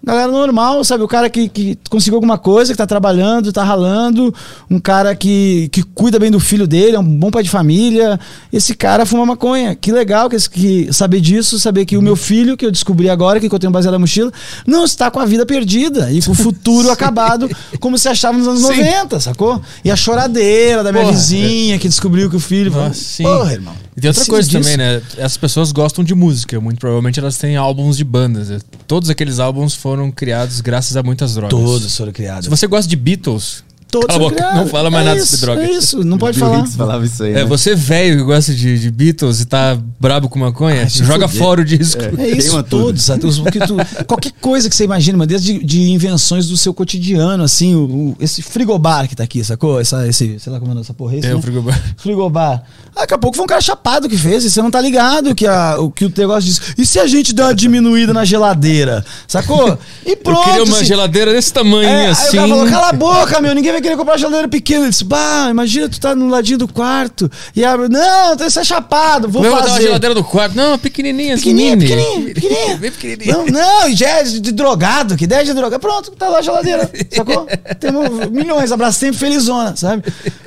Galera 0.02 0.32
normal, 0.32 0.82
sabe? 0.82 1.04
O 1.04 1.08
cara 1.08 1.28
que, 1.28 1.46
que 1.48 1.78
conseguiu 1.90 2.16
alguma 2.16 2.38
coisa, 2.38 2.72
que 2.72 2.78
tá 2.78 2.86
trabalhando, 2.86 3.52
tá 3.52 3.62
ralando. 3.62 4.34
Um 4.70 4.80
cara 4.80 5.14
que, 5.14 5.68
que 5.70 5.82
cuida 5.82 6.18
bem 6.18 6.30
do 6.30 6.40
filho 6.40 6.66
dele, 6.66 6.96
é 6.96 6.98
um 6.98 7.04
bom 7.04 7.30
pai 7.30 7.42
de 7.42 7.50
família. 7.50 8.18
Esse 8.50 8.74
cara 8.74 9.04
fuma 9.04 9.26
maconha. 9.26 9.74
Que 9.74 9.92
legal 9.92 10.30
que, 10.30 10.36
que 10.48 10.92
saber 10.92 11.20
disso, 11.20 11.60
saber 11.60 11.84
que 11.84 11.98
o 11.98 12.02
meu 12.02 12.16
filho, 12.16 12.56
que 12.56 12.64
eu 12.64 12.70
descobri 12.70 13.10
agora, 13.10 13.38
que 13.38 13.46
eu 13.46 13.58
tenho 13.58 13.70
baseado 13.70 13.92
na 13.92 13.98
mochila, 13.98 14.32
não 14.66 14.84
está 14.84 15.10
com 15.10 15.20
a 15.20 15.26
vida 15.26 15.44
perdida 15.44 16.10
e 16.10 16.22
com 16.22 16.32
o 16.32 16.34
futuro 16.34 16.88
acabado, 16.92 17.48
como 17.78 17.98
se 17.98 18.08
achava 18.08 18.38
nos 18.38 18.48
anos 18.48 18.60
Sim. 18.60 18.82
90, 18.82 19.20
sacou? 19.20 19.60
E 19.84 19.90
a 19.90 19.96
choradeira 19.96 20.82
da 20.82 20.92
minha 20.92 21.04
Porra, 21.04 21.16
vizinha 21.16 21.78
que 21.78 21.88
descobriu 21.88 22.30
que 22.30 22.36
o 22.36 22.40
filho. 22.40 22.70
Nossa. 22.70 23.22
Porra, 23.22 23.52
irmão. 23.52 23.74
E 24.00 24.02
tem 24.02 24.08
outra 24.08 24.24
coisa 24.24 24.48
disso. 24.48 24.62
também, 24.62 24.76
né? 24.76 25.02
As 25.22 25.36
pessoas 25.36 25.72
gostam 25.72 26.02
de 26.02 26.14
música. 26.14 26.58
Muito 26.58 26.78
provavelmente 26.78 27.20
elas 27.20 27.36
têm 27.36 27.56
álbuns 27.56 27.98
de 27.98 28.04
bandas. 28.04 28.48
né? 28.48 28.58
Todos 28.86 29.10
aqueles 29.10 29.38
álbuns 29.38 29.74
foram 29.74 30.10
criados 30.10 30.60
graças 30.62 30.96
a 30.96 31.02
muitas 31.02 31.34
drogas. 31.34 31.50
Todos 31.50 31.96
foram 31.96 32.12
criados. 32.12 32.44
Se 32.44 32.50
você 32.50 32.66
gosta 32.66 32.88
de 32.88 32.96
Beatles, 32.96 33.62
Todos 33.90 34.06
Cala 34.06 34.18
a 34.18 34.22
boca, 34.22 34.36
criaram. 34.36 34.56
não 34.58 34.66
fala 34.68 34.90
mais 34.90 35.04
É 35.04 35.08
nada 35.08 35.20
isso, 35.20 35.36
sobre 35.36 35.46
droga. 35.46 35.62
É 35.62 35.70
isso, 35.72 36.04
não 36.04 36.16
pode 36.18 36.38
falar. 36.38 36.60
Hicks 36.60 36.76
falava 36.76 37.04
isso 37.04 37.22
aí. 37.24 37.30
É, 37.32 37.34
né? 37.36 37.44
você 37.44 37.74
velho 37.74 38.18
que 38.18 38.22
gosta 38.24 38.54
de, 38.54 38.78
de 38.78 38.90
Beatles 38.90 39.40
e 39.40 39.44
tá 39.46 39.76
brabo 39.98 40.28
com 40.28 40.38
maconha, 40.38 40.88
se 40.88 41.04
joga 41.04 41.26
fuder. 41.28 41.42
fora 41.44 41.60
o 41.60 41.64
disco. 41.64 42.00
É 42.18 42.28
isso, 42.28 42.48
Queima 42.50 42.62
tudo. 42.62 42.84
todos. 42.84 43.06
tu- 43.06 44.04
qualquer 44.06 44.32
coisa 44.40 44.68
que 44.68 44.76
você 44.76 44.84
imagina, 44.84 45.18
mas 45.18 45.26
desde 45.28 45.58
de 45.64 45.90
invenções 45.90 46.46
do 46.48 46.56
seu 46.56 46.72
cotidiano, 46.72 47.42
assim, 47.42 47.74
o, 47.74 47.80
o- 47.84 48.16
esse 48.20 48.42
frigobar 48.42 49.08
que 49.08 49.16
tá 49.16 49.24
aqui, 49.24 49.42
sacou? 49.42 49.80
Essa, 49.80 50.06
esse, 50.06 50.38
sei 50.38 50.52
lá 50.52 50.60
como 50.60 50.76
é 50.76 50.80
essa 50.80 50.94
porra, 50.94 51.16
esse, 51.16 51.26
É, 51.26 51.30
né? 51.30 51.36
o 51.36 51.42
frigobar. 51.42 51.80
frigobar. 51.96 52.62
Daqui 52.94 53.14
a 53.14 53.18
pouco 53.18 53.36
foi 53.36 53.44
um 53.44 53.48
cara 53.48 53.60
chapado 53.60 54.08
que 54.08 54.16
fez, 54.16 54.44
e 54.44 54.50
você 54.50 54.60
não 54.62 54.70
tá 54.70 54.80
ligado 54.80 55.34
que, 55.34 55.46
a, 55.46 55.76
o, 55.78 55.90
que 55.90 56.04
o 56.04 56.12
negócio 56.16 56.42
diz. 56.42 56.60
E 56.78 56.84
se 56.86 56.98
a 56.98 57.06
gente 57.06 57.32
der 57.32 57.44
uma 57.44 57.54
diminuída 57.54 58.12
na 58.12 58.24
geladeira? 58.24 59.04
Sacou? 59.26 59.78
E 60.04 60.16
pronto. 60.16 60.38
Eu 60.40 60.44
queria 60.44 60.64
uma 60.64 60.76
assim. 60.76 60.84
geladeira 60.86 61.32
desse 61.32 61.52
tamanho, 61.52 61.88
É, 61.88 62.06
Aí 62.06 62.10
assim. 62.10 62.28
o 62.38 62.40
cara 62.40 62.48
falou, 62.48 62.66
cala 62.68 62.88
a 62.88 62.92
boca, 62.92 63.40
meu, 63.40 63.54
ninguém 63.54 63.72
vai 63.72 63.79
querer 63.80 63.96
comprar 63.96 64.12
uma 64.12 64.18
geladeira 64.18 64.48
pequena. 64.48 64.82
Ele 64.84 64.90
disse, 64.90 65.04
bah, 65.04 65.48
imagina 65.50 65.88
tu 65.88 66.00
tá 66.00 66.14
no 66.14 66.28
ladinho 66.28 66.58
do 66.58 66.68
quarto 66.68 67.30
e 67.54 67.64
abre, 67.64 67.88
não, 67.88 68.34
isso 68.46 68.58
é 68.60 68.64
chapado, 68.64 69.28
vou 69.28 69.42
Vamos 69.42 69.56
botar 69.56 69.66
uma 69.66 69.74
fazer. 69.76 69.86
geladeira 69.86 70.14
do 70.14 70.24
quarto. 70.24 70.54
Não, 70.56 70.78
pequenininha, 70.78 71.34
assim, 71.34 71.54
Pequenininha, 71.54 71.76
mini. 71.76 71.88
pequenininha, 71.90 72.34
pequenininha. 72.34 72.76
Bem 72.76 72.90
pequenininha. 72.92 73.32
Não, 73.36 73.46
não, 73.46 73.88
e 73.88 73.94
já 73.94 74.08
é 74.08 74.22
de, 74.24 74.52
drogado, 74.52 75.16
que 75.16 75.24
ideia 75.24 75.44
de 75.44 75.52
drogado. 75.52 75.80
Pronto, 75.80 76.10
tá 76.12 76.28
lá 76.28 76.38
a 76.38 76.42
geladeira, 76.42 76.90
sacou? 77.12 77.46
Temos 77.78 78.30
milhões, 78.30 78.72
abraço 78.72 79.00
tempo, 79.00 79.16
felizona, 79.16 79.74
sabe? 79.76 80.04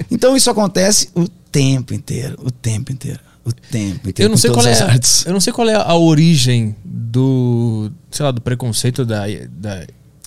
Então 0.10 0.36
isso 0.36 0.50
acontece 0.50 1.10
o 1.16 1.28
tempo 1.28 1.94
inteiro, 1.94 2.38
o 2.44 2.52
tempo 2.52 2.92
inteiro, 2.92 3.20
o 3.46 3.52
tempo 3.52 4.10
inteiro. 4.10 4.28
Eu 4.28 4.30
não 4.30 4.38
sei 4.38 4.52
qual 4.52 4.66
é. 4.66 4.82
artes. 4.82 5.26
Eu 5.26 5.34
não 5.34 5.40
sei 5.40 5.52
qual 5.54 5.68
é 5.70 5.76
a 5.76 5.96
origem 5.96 6.76
do. 6.84 7.92
sei 8.12 8.26
lá, 8.26 8.32
do 8.32 8.42
preconceito 8.42 9.06
da. 9.06 9.24
da 9.50 9.84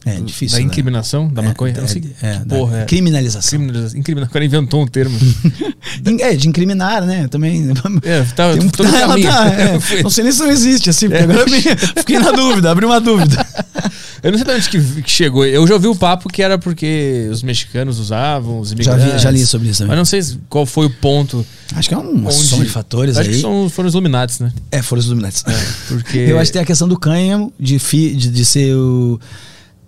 É 0.07 0.21
difícil, 0.21 0.57
Da 0.57 0.63
né? 0.63 0.69
incriminação 0.71 1.27
da 1.29 1.43
É, 1.43 1.47
maconha. 1.49 1.73
Eu 1.75 1.79
não 1.79 1.85
é, 1.85 1.89
sei 1.89 2.03
é, 2.23 2.39
da 2.39 2.57
porra 2.57 2.79
é. 2.79 2.85
Criminalização. 2.85 3.51
Criminalização. 3.59 3.99
Incriminar. 3.99 4.29
O 4.29 4.33
cara 4.33 4.45
inventou 4.45 4.83
um 4.83 4.87
termo. 4.87 5.19
É, 6.21 6.35
de 6.35 6.49
incriminar, 6.49 7.05
né? 7.07 7.27
Também. 7.29 7.69
É, 8.03 8.23
tá, 8.35 8.49
um- 8.49 8.69
todo 8.69 8.91
tá, 8.91 9.01
caminho. 9.09 9.29
tá, 9.29 9.47
é. 9.49 9.79
Não 10.03 10.11
sei 10.11 10.25
nem 10.25 10.33
se 10.33 10.41
não 10.41 10.51
existe, 10.51 10.91
assim, 10.91 11.09
porque 11.09 11.23
agora 11.23 11.41
eu 11.41 11.51
me- 11.51 11.61
fiquei 11.97 12.19
na 12.19 12.31
dúvida, 12.33 12.71
abri 12.71 12.85
uma 12.87 13.01
dúvida. 13.01 13.45
Eu 14.23 14.33
não 14.33 14.39
sei 14.39 14.45
de 14.47 14.53
onde 14.53 14.69
que, 14.69 15.03
que 15.03 15.11
chegou. 15.11 15.45
Eu 15.47 15.67
já 15.67 15.75
ouvi 15.75 15.87
o 15.87 15.95
papo 15.95 16.29
que 16.29 16.43
era 16.43 16.59
porque 16.59 17.29
os 17.31 17.43
mexicanos 17.43 17.99
usavam, 17.99 18.59
os 18.61 18.71
Já, 18.71 18.75
imigrantes. 18.75 19.13
vi, 19.15 19.19
já 19.21 19.31
li 19.31 19.47
sobre 19.47 19.69
isso 19.69 19.83
Mas 19.83 19.89
também. 19.89 19.97
não 19.97 20.05
sei 20.05 20.21
qual 20.49 20.67
foi 20.67 20.87
o 20.87 20.91
ponto. 20.91 21.45
Acho 21.75 21.89
que 21.89 21.95
é 21.95 21.99
onde... 21.99 22.33
soma 22.35 22.65
de 22.65 22.71
fatores 22.71 23.17
Acho 23.17 23.29
aí. 23.31 23.37
que 23.37 23.41
são, 23.41 23.69
foram 23.71 23.89
os 23.89 23.95
Illuminati, 23.95 24.43
né? 24.43 24.53
É, 24.71 24.83
foram 24.83 25.01
os 25.01 25.07
Illuminati. 25.07 25.43
Porque. 25.89 26.19
Eu 26.19 26.39
acho 26.39 26.51
que 26.51 26.55
tem 26.55 26.63
a 26.63 26.67
questão 26.67 26.89
do 26.89 26.99
cânhamo, 26.99 27.53
de, 27.59 27.79
fi, 27.79 28.15
de, 28.15 28.29
de 28.31 28.45
ser 28.45 28.75
o. 28.75 29.21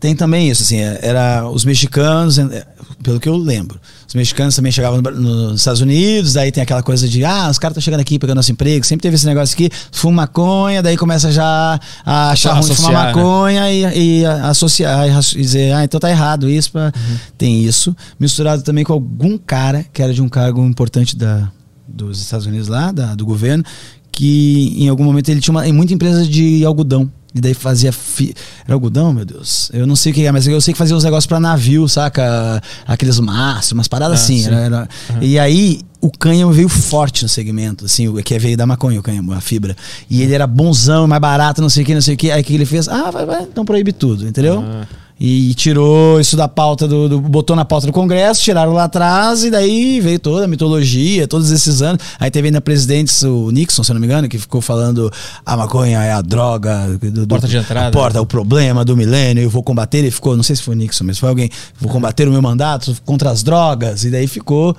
Tem 0.00 0.14
também 0.14 0.48
isso, 0.48 0.62
assim, 0.62 0.76
é, 0.76 1.00
era 1.02 1.48
os 1.50 1.64
mexicanos, 1.64 2.38
é, 2.38 2.64
pelo 3.02 3.18
que 3.18 3.28
eu 3.28 3.36
lembro, 3.36 3.80
os 4.06 4.14
mexicanos 4.14 4.54
também 4.54 4.70
chegavam 4.70 5.00
nos 5.02 5.58
Estados 5.58 5.80
Unidos, 5.80 6.34
daí 6.34 6.52
tem 6.52 6.62
aquela 6.62 6.84
coisa 6.84 7.08
de, 7.08 7.24
ah, 7.24 7.48
os 7.50 7.58
caras 7.58 7.72
estão 7.72 7.82
chegando 7.82 7.98
aqui 8.00 8.16
pegando 8.16 8.36
nosso 8.36 8.52
emprego, 8.52 8.86
sempre 8.86 9.02
teve 9.02 9.16
esse 9.16 9.26
negócio 9.26 9.54
aqui, 9.54 9.68
fuma 9.90 10.22
maconha, 10.22 10.80
daí 10.84 10.96
começa 10.96 11.32
já 11.32 11.80
a 12.06 12.30
achar 12.30 12.52
ruim 12.52 12.62
fumar 12.62 12.72
Associar, 12.72 13.06
né? 13.06 13.12
maconha 13.12 13.72
e, 13.72 14.20
e 14.20 14.24
associar, 14.24 15.08
e 15.08 15.10
raci- 15.10 15.36
e 15.36 15.42
dizer, 15.42 15.74
ah, 15.74 15.82
então 15.82 15.98
tá 15.98 16.08
errado 16.08 16.48
isso, 16.48 16.70
pra... 16.70 16.92
Uhum. 16.96 17.16
tem 17.36 17.64
isso, 17.64 17.94
misturado 18.20 18.62
também 18.62 18.84
com 18.84 18.92
algum 18.92 19.36
cara 19.36 19.84
que 19.92 20.00
era 20.00 20.14
de 20.14 20.22
um 20.22 20.28
cargo 20.28 20.64
importante 20.64 21.16
da, 21.16 21.50
dos 21.88 22.20
Estados 22.20 22.46
Unidos 22.46 22.68
lá, 22.68 22.92
da- 22.92 23.16
do 23.16 23.26
governo, 23.26 23.64
que 24.12 24.74
em 24.78 24.88
algum 24.88 25.02
momento 25.02 25.28
ele 25.28 25.40
tinha 25.40 25.52
uma, 25.52 25.64
muita 25.72 25.92
empresa 25.92 26.24
de 26.24 26.64
algodão. 26.64 27.10
E 27.38 27.40
daí 27.40 27.54
fazia. 27.54 27.92
Fi... 27.92 28.34
Era 28.64 28.74
algodão, 28.74 29.12
meu 29.12 29.24
Deus? 29.24 29.70
Eu 29.72 29.86
não 29.86 29.94
sei 29.96 30.10
o 30.12 30.14
que 30.14 30.26
é, 30.26 30.32
mas 30.32 30.46
eu 30.46 30.60
sei 30.60 30.74
que 30.74 30.78
fazia 30.78 30.96
uns 30.96 31.04
negócios 31.04 31.26
pra 31.26 31.38
navio, 31.38 31.88
saca? 31.88 32.60
Aqueles 32.86 33.18
mastros, 33.20 33.72
umas 33.72 33.86
paradas 33.88 34.20
Ah, 34.20 34.24
assim. 34.24 34.40
sim. 34.42 34.46
Era, 34.48 34.56
era- 34.58 34.88
E 35.22 35.38
aí 35.38 35.80
o 36.00 36.10
cânhamo 36.10 36.52
veio 36.52 36.68
forte 36.68 37.22
no 37.22 37.28
segmento, 37.28 37.84
assim, 37.84 38.08
o 38.08 38.22
que 38.22 38.38
veio 38.38 38.56
da 38.56 38.66
maconha, 38.66 38.98
o 38.98 39.02
cânhamo, 39.02 39.32
a 39.32 39.40
fibra. 39.40 39.76
E 40.10 40.20
ele 40.22 40.34
era 40.34 40.46
bonzão, 40.46 41.06
mais 41.06 41.20
barato, 41.22 41.60
não 41.62 41.68
sei 41.68 41.82
o 41.82 41.86
que, 41.86 41.94
não 41.94 42.00
sei 42.02 42.14
o 42.14 42.16
que. 42.16 42.30
Aí 42.30 42.40
o 42.42 42.44
que 42.44 42.54
ele 42.54 42.64
fez? 42.66 42.88
Ah, 42.88 43.10
vai, 43.10 43.24
vai, 43.24 43.42
então 43.42 43.64
proíbe 43.64 43.92
tudo, 43.92 44.26
entendeu? 44.26 44.62
Ah. 44.66 44.86
E 45.20 45.52
tirou 45.54 46.20
isso 46.20 46.36
da 46.36 46.46
pauta 46.46 46.86
do, 46.86 47.08
do- 47.08 47.20
botou 47.20 47.56
na 47.56 47.64
pauta 47.64 47.88
do 47.88 47.92
Congresso, 47.92 48.40
tiraram 48.40 48.72
lá 48.72 48.84
atrás 48.84 49.42
e 49.42 49.50
daí 49.50 50.00
veio 50.00 50.18
toda 50.20 50.44
a 50.44 50.48
mitologia, 50.48 51.26
todos 51.26 51.50
esses 51.50 51.82
anos. 51.82 52.00
Aí 52.20 52.30
teve 52.30 52.46
ainda 52.46 52.60
presidentes, 52.60 53.22
o 53.24 53.50
Nixon, 53.50 53.82
se 53.82 53.92
não 53.92 53.98
me 54.00 54.06
engano, 54.06 54.28
que 54.28 54.38
ficou 54.38 54.60
falando 54.60 55.10
a 55.44 55.56
maconha 55.56 56.04
é 56.04 56.12
a 56.12 56.22
droga 56.22 56.86
do, 57.00 57.10
do- 57.10 57.26
Porta 57.26 57.48
de 57.48 57.56
entrada. 57.56 57.88
a 57.88 57.90
porta, 57.90 58.20
o 58.22 58.26
problema 58.26 58.84
do 58.84 58.96
milênio, 58.96 59.42
eu 59.42 59.50
vou 59.50 59.62
combater, 59.62 59.98
ele 59.98 60.10
ficou, 60.12 60.36
não 60.36 60.44
sei 60.44 60.54
se 60.54 60.62
foi 60.62 60.76
o 60.76 60.78
Nixon, 60.78 61.02
mas 61.04 61.18
foi 61.18 61.28
alguém, 61.28 61.50
vou 61.80 61.90
combater 61.90 62.28
o 62.28 62.30
meu 62.30 62.40
mandato 62.40 62.96
contra 63.04 63.30
as 63.30 63.42
drogas 63.42 64.04
e 64.04 64.10
daí 64.10 64.28
ficou 64.28 64.76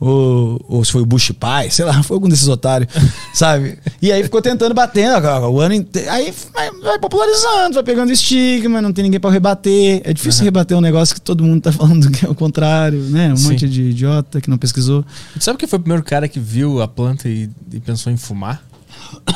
o, 0.00 0.58
ou 0.66 0.84
se 0.84 0.92
foi 0.92 1.02
o 1.02 1.06
Bush 1.06 1.30
pai, 1.32 1.70
sei 1.70 1.84
lá, 1.84 2.00
foi 2.02 2.16
algum 2.16 2.28
desses 2.28 2.48
otários, 2.48 2.90
sabe? 3.34 3.78
E 4.00 4.10
aí 4.10 4.22
ficou 4.22 4.40
tentando 4.40 4.74
batendo 4.74 5.26
o 5.50 5.60
ano 5.60 5.74
inteiro. 5.74 6.10
Aí 6.10 6.32
vai, 6.54 6.70
vai 6.80 6.98
popularizando, 6.98 7.74
vai 7.74 7.82
pegando 7.82 8.10
estigma, 8.10 8.80
não 8.80 8.92
tem 8.92 9.04
ninguém 9.04 9.20
pra 9.20 9.30
rebater. 9.30 10.00
É 10.04 10.12
difícil 10.12 10.44
rebater 10.44 10.76
um 10.76 10.80
negócio 10.80 11.14
que 11.14 11.20
todo 11.20 11.44
mundo 11.44 11.60
tá 11.60 11.70
falando 11.72 12.10
que 12.10 12.24
é 12.24 12.28
o 12.28 12.34
contrário, 12.34 13.00
né? 13.02 13.32
Um 13.32 13.36
Sim. 13.36 13.50
monte 13.50 13.68
de 13.68 13.82
idiota 13.82 14.40
que 14.40 14.48
não 14.48 14.56
pesquisou. 14.56 15.04
Tu 15.34 15.44
sabe 15.44 15.58
quem 15.58 15.68
foi 15.68 15.78
o 15.78 15.82
primeiro 15.82 16.02
cara 16.02 16.26
que 16.28 16.40
viu 16.40 16.80
a 16.80 16.88
planta 16.88 17.28
e, 17.28 17.50
e 17.72 17.78
pensou 17.80 18.10
em 18.10 18.16
fumar? 18.16 18.62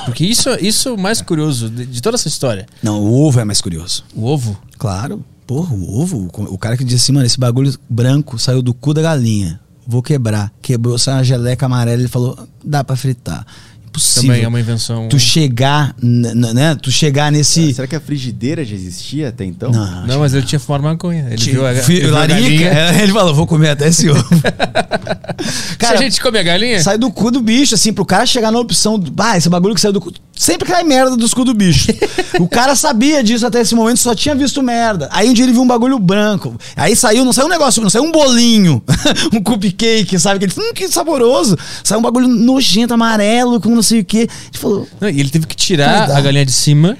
Porque 0.05 0.25
isso, 0.25 0.49
isso 0.61 0.89
é 0.89 0.93
o 0.93 0.99
mais 0.99 1.21
curioso 1.21 1.69
de, 1.69 1.85
de 1.85 2.03
toda 2.03 2.17
essa 2.17 2.29
história. 2.29 2.67
Não, 2.83 3.01
o 3.01 3.27
ovo 3.27 3.41
é 3.41 3.45
mais 3.45 3.61
curioso. 3.61 4.05
O 4.15 4.25
ovo. 4.25 4.59
Claro. 4.79 5.25
Porra, 5.47 5.75
o 5.75 6.01
ovo, 6.01 6.31
o 6.35 6.57
cara 6.57 6.75
que 6.75 6.85
disse 6.85 7.05
assim, 7.05 7.13
mano, 7.13 7.27
esse 7.27 7.39
bagulho 7.39 7.75
branco 7.89 8.39
saiu 8.39 8.63
do 8.63 8.73
cu 8.73 8.95
da 8.95 9.03
galinha. 9.03 9.61
Vou 9.87 10.03
quebrar. 10.03 10.51
Quebrou, 10.63 10.97
saiu 10.99 11.19
uma 11.19 11.25
geleca 11.25 11.67
amarela. 11.67 12.01
Ele 12.01 12.09
falou, 12.09 12.39
dá 12.65 12.83
pra 12.83 12.97
fritar. 12.97 13.45
Impossível. 13.87 14.23
Também 14.31 14.43
é 14.43 14.49
uma 14.49 14.59
invenção. 14.59 15.09
Tu 15.09 15.21
chegar, 15.21 15.95
né? 16.03 16.75
Tu 16.83 16.91
chegar 16.91 17.31
nesse. 17.31 17.73
Será 17.75 17.87
que 17.87 17.95
a 17.95 18.01
frigideira 18.01 18.65
já 18.65 18.75
existia 18.75 19.29
até 19.29 19.45
então? 19.45 19.71
Não, 19.71 20.05
Não, 20.07 20.19
mas 20.19 20.35
ele 20.35 20.45
tinha 20.45 20.59
fumado 20.59 20.83
maconha. 20.83 21.27
Ele 21.29 21.37
Ti- 21.37 21.53
viu 21.53 21.65
a, 21.65 21.73
fi- 21.75 21.93
ele 21.93 22.07
viu 22.07 22.17
a 22.17 22.19
larica. 22.19 22.41
galinha. 22.41 22.69
É, 22.71 23.03
Ele 23.05 23.13
falou, 23.13 23.33
vou 23.33 23.47
comer 23.47 23.69
até 23.71 23.87
esse 23.89 24.11
ovo. 24.11 24.25
Se 25.79 25.87
a 25.87 25.97
gente 25.97 26.21
come 26.21 26.39
a 26.39 26.43
galinha? 26.43 26.83
Sai 26.83 26.97
do 26.99 27.11
cu 27.11 27.31
do 27.31 27.41
bicho, 27.41 27.75
assim, 27.75 27.93
pro 27.93 28.05
cara 28.05 28.25
chegar 28.27 28.51
na 28.51 28.59
opção. 28.59 28.99
Do, 28.99 29.13
ah, 29.23 29.37
esse 29.37 29.49
bagulho 29.49 29.75
que 29.75 29.81
saiu 29.81 29.93
do 29.93 30.01
cu. 30.01 30.13
Sempre 30.37 30.69
cai 30.69 30.83
merda 30.83 31.17
dos 31.17 31.33
cu 31.33 31.45
do 31.45 31.55
bicho. 31.55 31.93
o 32.41 32.49
cara 32.49 32.75
sabia 32.75 33.23
disso 33.23 33.47
até 33.47 33.61
esse 33.61 33.75
momento, 33.75 33.99
só 33.99 34.15
tinha 34.15 34.35
visto 34.35 34.63
merda. 34.63 35.09
Aí 35.13 35.29
um 35.29 35.33
dia 35.33 35.45
ele 35.45 35.53
viu 35.53 35.63
um 35.63 35.67
bagulho 35.67 35.99
branco. 35.99 36.57
Aí 36.77 36.97
saiu, 36.97 37.25
não 37.25 37.33
saiu 37.33 37.47
um 37.47 37.51
negócio, 37.51 37.81
não 37.81 37.89
saiu 37.89 38.03
um 38.05 38.11
bolinho, 38.11 38.83
um 39.33 39.41
cupcake, 39.41 40.19
sabe? 40.19 40.41
Que 40.41 40.47
ele, 40.47 40.53
hum, 40.57 40.75
que 40.75 40.89
saboroso. 40.89 41.57
Saiu 41.85 42.01
um 42.01 42.03
bagulho 42.03 42.27
nojento, 42.27 42.95
amarelo, 42.95 43.61
com 43.61 43.71
não 43.71 43.83
sei 43.83 44.01
o 44.01 44.05
quê. 44.05 44.29
Ele 44.51 44.59
falou, 44.59 44.89
Não, 45.01 45.09
e 45.09 45.21
ele 45.21 45.31
teve 45.31 45.47
que 45.47 45.55
tirar 45.55 46.11
a 46.11 46.21
galinha 46.21 46.45
de 46.45 46.53
cima 46.53 46.97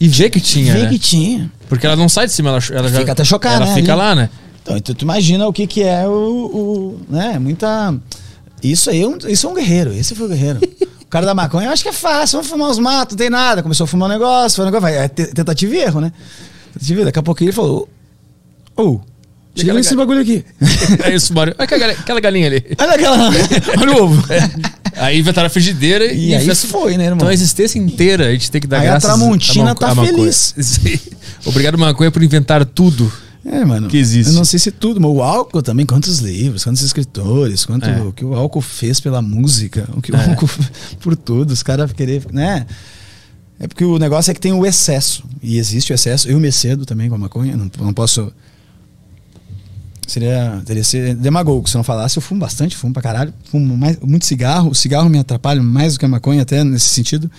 e 0.00 0.08
ver 0.08 0.30
que 0.30 0.40
tinha. 0.40 0.72
vê 0.72 0.82
né? 0.84 0.88
que 0.88 0.98
tinha. 0.98 1.50
Porque 1.68 1.86
ela 1.86 1.96
não 1.96 2.08
sai 2.08 2.26
de 2.26 2.32
cima, 2.32 2.48
ela, 2.48 2.60
ela 2.72 2.88
já. 2.88 3.00
Fica 3.00 3.12
até 3.12 3.24
chocada, 3.24 3.56
Ela 3.56 3.66
né, 3.66 3.74
fica 3.74 3.92
ali. 3.92 4.00
lá, 4.00 4.14
né? 4.14 4.30
Então, 4.62 4.76
então 4.76 4.94
tu 4.94 5.02
imagina 5.02 5.46
o 5.46 5.52
que 5.52 5.66
que 5.66 5.82
é 5.82 6.06
o, 6.06 6.10
o 6.10 7.00
né, 7.08 7.38
muita 7.38 7.94
isso 8.62 8.90
aí, 8.90 9.02
é 9.02 9.06
um, 9.06 9.16
isso 9.28 9.46
é 9.46 9.50
um 9.50 9.54
guerreiro, 9.54 9.92
esse 9.92 10.14
foi 10.14 10.26
o 10.26 10.28
guerreiro. 10.28 10.60
O 11.08 11.10
cara 11.10 11.24
da 11.26 11.34
maconha, 11.34 11.68
eu 11.68 11.72
acho 11.72 11.82
que 11.82 11.88
é 11.88 11.92
fácil, 11.92 12.36
vamos 12.36 12.48
fumar 12.50 12.70
os 12.70 12.78
matos, 12.78 13.14
não 13.14 13.18
tem 13.18 13.30
nada. 13.30 13.62
Começou 13.62 13.84
a 13.84 13.86
fumar 13.88 14.08
um 14.08 14.12
negócio, 14.12 14.56
foi 14.56 14.64
um 14.64 14.66
negócio, 14.66 14.82
vai, 14.82 14.96
é 14.98 15.08
te- 15.08 15.26
tentativa 15.34 15.74
e 15.74 15.78
erro, 15.78 16.00
né? 16.02 16.12
Tentativa 16.74 17.00
e. 17.00 17.04
Daqui 17.06 17.18
a 17.18 17.22
pouco 17.22 17.42
ele 17.42 17.50
falou, 17.52 17.88
ô, 18.76 18.82
oh, 18.82 19.00
tira 19.54 19.68
aquela 19.68 19.80
esse 19.80 19.90
ga- 19.90 19.96
bagulho 19.96 20.20
aqui. 20.20 20.44
Aí 21.02 21.14
o 21.16 21.20
Sumário. 21.20 21.54
Olha 21.58 21.64
aquela, 21.64 21.92
aquela 21.92 22.20
galinha 22.20 22.46
ali. 22.48 22.64
olha 22.78 22.92
aquela, 22.92 23.28
olha 23.80 23.92
o 23.92 24.02
ovo. 24.04 24.24
Aí 24.96 25.18
inventaram 25.18 25.46
a 25.46 25.50
frigideira 25.50 26.12
E 26.12 26.34
aí 26.34 26.44
fez- 26.44 26.64
foi, 26.66 26.96
né, 26.98 27.04
irmão? 27.04 27.16
Então 27.16 27.28
a 27.28 27.32
existência 27.34 27.78
inteira 27.78 28.26
a 28.26 28.32
gente 28.32 28.50
tem 28.50 28.60
que 28.60 28.66
dar 28.66 28.80
Aí 28.80 28.88
a 28.88 28.90
graças 28.90 29.08
Tramontina 29.08 29.64
maco- 29.66 29.80
tá 29.80 29.94
maconha. 29.94 30.12
feliz. 30.14 30.54
Isso 30.58 30.80
aí. 30.84 31.00
Obrigado, 31.46 31.78
Maconha, 31.78 32.10
por 32.10 32.22
inventar 32.22 32.64
tudo. 32.66 33.10
É, 33.50 33.64
mano. 33.64 33.88
Que 33.88 33.96
existe. 33.96 34.30
Eu 34.30 34.36
não 34.36 34.44
sei 34.44 34.58
se 34.58 34.70
tudo, 34.70 35.00
mas 35.00 35.10
o 35.10 35.22
álcool 35.22 35.62
também, 35.62 35.86
quantos 35.86 36.18
livros, 36.18 36.64
quantos 36.64 36.82
escritores, 36.82 37.64
quanto 37.64 37.86
É. 37.88 38.00
o 38.02 38.12
que 38.12 38.24
o 38.24 38.34
álcool 38.34 38.60
fez 38.60 39.00
pela 39.00 39.22
música, 39.22 39.88
o 39.96 40.02
que 40.02 40.12
o 40.12 40.16
É. 40.16 40.30
álcool 40.30 40.48
por 41.00 41.16
tudo, 41.16 41.50
os 41.52 41.62
caras 41.62 41.90
querer, 41.92 42.26
né? 42.32 42.66
É 43.60 43.66
porque 43.66 43.84
o 43.84 43.98
negócio 43.98 44.30
é 44.30 44.34
que 44.34 44.40
tem 44.40 44.52
o 44.52 44.64
excesso. 44.66 45.24
E 45.42 45.58
existe 45.58 45.92
o 45.92 45.94
excesso. 45.94 46.28
Eu 46.28 46.38
me 46.38 46.52
cedo 46.52 46.84
também 46.86 47.08
com 47.08 47.14
a 47.14 47.18
maconha, 47.18 47.56
não, 47.56 47.70
não 47.80 47.92
posso. 47.94 48.32
Seria, 50.06 50.62
teria 50.64 50.84
ser 50.84 51.14
demagogo 51.16 51.68
se 51.68 51.76
eu 51.76 51.80
não 51.80 51.84
falasse. 51.84 52.16
Eu 52.16 52.22
fumo 52.22 52.40
bastante, 52.40 52.76
fumo 52.76 52.92
pra 52.94 53.02
caralho. 53.02 53.32
Fumo 53.50 53.76
mais, 53.76 53.98
muito 54.00 54.24
cigarro. 54.24 54.70
O 54.70 54.74
cigarro 54.74 55.08
me 55.10 55.18
atrapalha 55.18 55.62
mais 55.62 55.94
do 55.94 55.98
que 55.98 56.04
a 56.04 56.08
maconha, 56.08 56.42
até 56.42 56.62
nesse 56.64 56.88
sentido. 56.88 57.30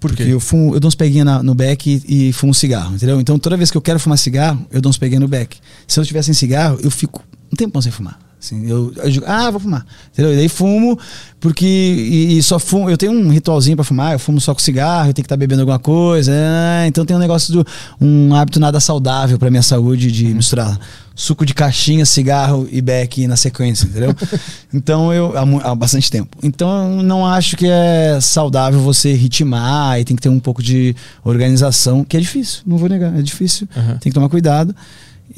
Por 0.00 0.10
Porque 0.10 0.24
eu 0.24 0.40
fumo, 0.40 0.74
eu 0.74 0.80
dou 0.80 0.88
uns 0.88 0.94
peguinhos 0.94 1.42
no 1.42 1.54
beck 1.54 1.86
e, 1.86 2.28
e 2.28 2.32
fumo 2.32 2.54
cigarro, 2.54 2.94
entendeu? 2.94 3.20
Então 3.20 3.38
toda 3.38 3.56
vez 3.56 3.70
que 3.70 3.76
eu 3.76 3.82
quero 3.82 3.98
fumar 3.98 4.18
cigarro, 4.18 4.66
eu 4.70 4.80
dou 4.80 4.90
uns 4.90 4.98
peguinhos 4.98 5.22
no 5.22 5.28
beck. 5.28 5.56
Se 5.86 5.98
eu 5.98 6.04
tivesse 6.04 6.26
sem 6.26 6.34
cigarro, 6.34 6.78
eu 6.82 6.90
fico 6.90 7.22
um 7.52 7.56
tempão 7.56 7.80
sem 7.80 7.90
fumar. 7.90 8.18
Assim, 8.38 8.68
eu, 8.68 8.92
eu 8.96 9.10
digo, 9.10 9.24
ah, 9.26 9.50
vou 9.50 9.58
fumar. 9.58 9.84
Entendeu? 10.12 10.32
E 10.32 10.36
daí 10.36 10.48
fumo, 10.48 10.98
porque. 11.40 11.66
E, 11.66 12.38
e 12.38 12.42
só 12.42 12.58
fumo. 12.58 12.88
Eu 12.88 12.96
tenho 12.96 13.12
um 13.12 13.30
ritualzinho 13.30 13.76
pra 13.76 13.84
fumar, 13.84 14.12
eu 14.12 14.18
fumo 14.18 14.40
só 14.40 14.54
com 14.54 14.60
cigarro, 14.60 15.08
eu 15.08 15.14
tenho 15.14 15.24
que 15.24 15.26
estar 15.26 15.36
bebendo 15.36 15.62
alguma 15.62 15.78
coisa. 15.78 16.32
ah, 16.32 16.86
então 16.86 17.04
tem 17.04 17.16
um 17.16 17.20
negócio 17.20 17.52
do. 17.52 17.66
Um 18.00 18.34
hábito 18.34 18.60
nada 18.60 18.78
saudável 18.78 19.38
pra 19.38 19.50
minha 19.50 19.62
saúde 19.62 20.12
de 20.12 20.26
misturar 20.26 20.78
suco 21.18 21.46
de 21.46 21.54
caixinha, 21.54 22.04
cigarro 22.04 22.68
e 22.70 22.80
beck 22.82 23.26
na 23.26 23.36
sequência, 23.36 23.86
entendeu? 23.86 24.14
então 24.72 25.12
eu. 25.12 25.32
Há, 25.36 25.70
há 25.70 25.74
bastante 25.74 26.10
tempo. 26.10 26.36
Então 26.42 26.98
eu 26.98 27.02
não 27.02 27.26
acho 27.26 27.56
que 27.56 27.66
é 27.66 28.18
saudável 28.20 28.78
você 28.80 29.14
ritmar 29.14 29.98
e 29.98 30.04
tem 30.04 30.14
que 30.14 30.22
ter 30.22 30.28
um 30.28 30.38
pouco 30.38 30.62
de 30.62 30.94
organização, 31.24 32.04
que 32.04 32.16
é 32.16 32.20
difícil, 32.20 32.60
não 32.66 32.76
vou 32.76 32.88
negar, 32.88 33.18
é 33.18 33.22
difícil. 33.22 33.66
Aham. 33.76 33.96
Tem 33.98 34.10
que 34.10 34.14
tomar 34.14 34.28
cuidado. 34.28 34.76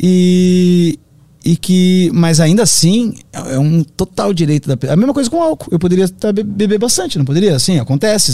E, 0.00 0.98
e 1.44 1.56
que, 1.56 2.10
mas 2.12 2.40
ainda 2.40 2.62
assim, 2.62 3.14
é 3.32 3.58
um 3.58 3.82
total 3.82 4.34
direito 4.34 4.68
da 4.68 4.76
pessoa. 4.76 4.94
A 4.94 4.96
mesma 4.96 5.14
coisa 5.14 5.30
com 5.30 5.40
álcool. 5.42 5.68
Eu 5.70 5.78
poderia 5.78 6.08
tá, 6.08 6.32
be- 6.32 6.42
beber 6.42 6.78
bastante, 6.78 7.16
não 7.18 7.24
poderia? 7.24 7.54
Assim, 7.56 7.78
acontece. 7.78 8.32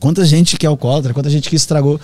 Quanta 0.00 0.24
gente 0.24 0.56
que 0.56 0.64
é 0.64 0.68
alcoólatra, 0.68 1.12
quanta 1.12 1.28
gente 1.28 1.50
que 1.50 1.56
estragou 1.56 2.00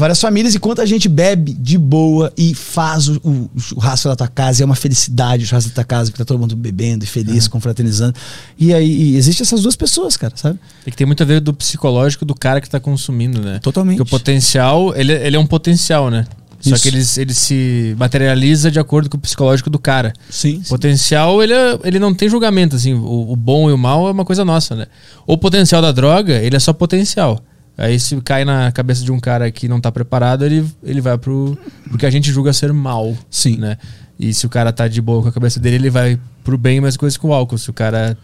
várias 0.00 0.20
famílias 0.20 0.54
e 0.54 0.58
quanta 0.58 0.84
gente 0.86 1.08
bebe 1.08 1.52
de 1.52 1.78
boa 1.78 2.32
e 2.36 2.54
faz 2.54 3.08
o, 3.08 3.20
o 3.24 3.60
churrasco 3.60 4.08
da 4.08 4.16
tua 4.16 4.28
casa. 4.28 4.60
E 4.60 4.62
é 4.62 4.66
uma 4.66 4.74
felicidade 4.74 5.44
o 5.44 5.46
churrasco 5.46 5.70
da 5.70 5.74
tua 5.76 5.84
casa, 5.84 6.10
que 6.10 6.18
tá 6.18 6.24
todo 6.24 6.38
mundo 6.38 6.56
bebendo 6.56 7.04
e 7.04 7.06
feliz, 7.06 7.46
confraternizando. 7.46 8.14
E 8.58 8.74
aí 8.74 8.90
e 8.90 9.16
existe 9.16 9.42
essas 9.42 9.62
duas 9.62 9.76
pessoas, 9.76 10.16
cara, 10.16 10.32
sabe? 10.36 10.58
Tem 10.84 10.90
que 10.90 10.96
ter 10.96 11.06
muito 11.06 11.22
a 11.22 11.26
ver 11.26 11.40
do 11.40 11.54
psicológico 11.54 12.24
do 12.24 12.34
cara 12.34 12.60
que 12.60 12.68
tá 12.68 12.80
consumindo, 12.80 13.40
né? 13.40 13.60
Totalmente. 13.60 13.98
Porque 13.98 14.08
o 14.14 14.18
potencial, 14.18 14.94
ele, 14.96 15.12
ele 15.12 15.36
é 15.36 15.38
um 15.38 15.46
potencial, 15.46 16.10
né? 16.10 16.26
Só 16.60 16.74
Isso. 16.74 16.82
que 16.82 16.88
ele, 16.88 17.02
ele 17.16 17.34
se 17.34 17.94
materializa 17.98 18.70
de 18.70 18.78
acordo 18.78 19.08
com 19.08 19.16
o 19.16 19.20
psicológico 19.20 19.70
do 19.70 19.78
cara. 19.78 20.12
Sim. 20.28 20.60
O 20.66 20.68
potencial, 20.68 21.42
ele, 21.42 21.54
é- 21.54 21.78
ele 21.84 21.98
não 21.98 22.12
tem 22.12 22.28
julgamento, 22.28 22.76
assim. 22.76 22.92
O, 22.92 23.32
o 23.32 23.36
bom 23.36 23.70
e 23.70 23.72
o 23.72 23.78
mal 23.78 24.06
é 24.08 24.10
uma 24.10 24.24
coisa 24.26 24.44
nossa, 24.44 24.76
né? 24.76 24.86
O 25.26 25.38
potencial 25.38 25.80
da 25.80 25.90
droga, 25.90 26.34
ele 26.34 26.56
é 26.56 26.58
só 26.58 26.72
potencial. 26.72 27.40
Aí 27.80 27.98
se 27.98 28.14
cai 28.20 28.44
na 28.44 28.70
cabeça 28.70 29.02
de 29.02 29.10
um 29.10 29.18
cara 29.18 29.50
que 29.50 29.66
não 29.66 29.80
tá 29.80 29.90
preparado, 29.90 30.44
ele, 30.44 30.68
ele 30.82 31.00
vai 31.00 31.16
pro, 31.16 31.58
pro 31.88 31.96
que 31.96 32.04
a 32.04 32.10
gente 32.10 32.30
julga 32.30 32.52
ser 32.52 32.74
mal, 32.74 33.16
Sim. 33.30 33.56
né? 33.56 33.78
E 34.18 34.34
se 34.34 34.44
o 34.44 34.50
cara 34.50 34.70
tá 34.70 34.86
de 34.86 35.00
boa 35.00 35.22
com 35.22 35.28
a 35.28 35.32
cabeça 35.32 35.58
dele, 35.58 35.76
ele 35.76 35.90
vai 35.90 36.20
pro 36.44 36.58
bem, 36.58 36.78
mas 36.78 36.94
coisa 36.94 37.18
com 37.18 37.28
o 37.28 37.32
álcool. 37.32 37.56
Se 37.56 37.70
o 37.70 37.72
cara... 37.72 38.18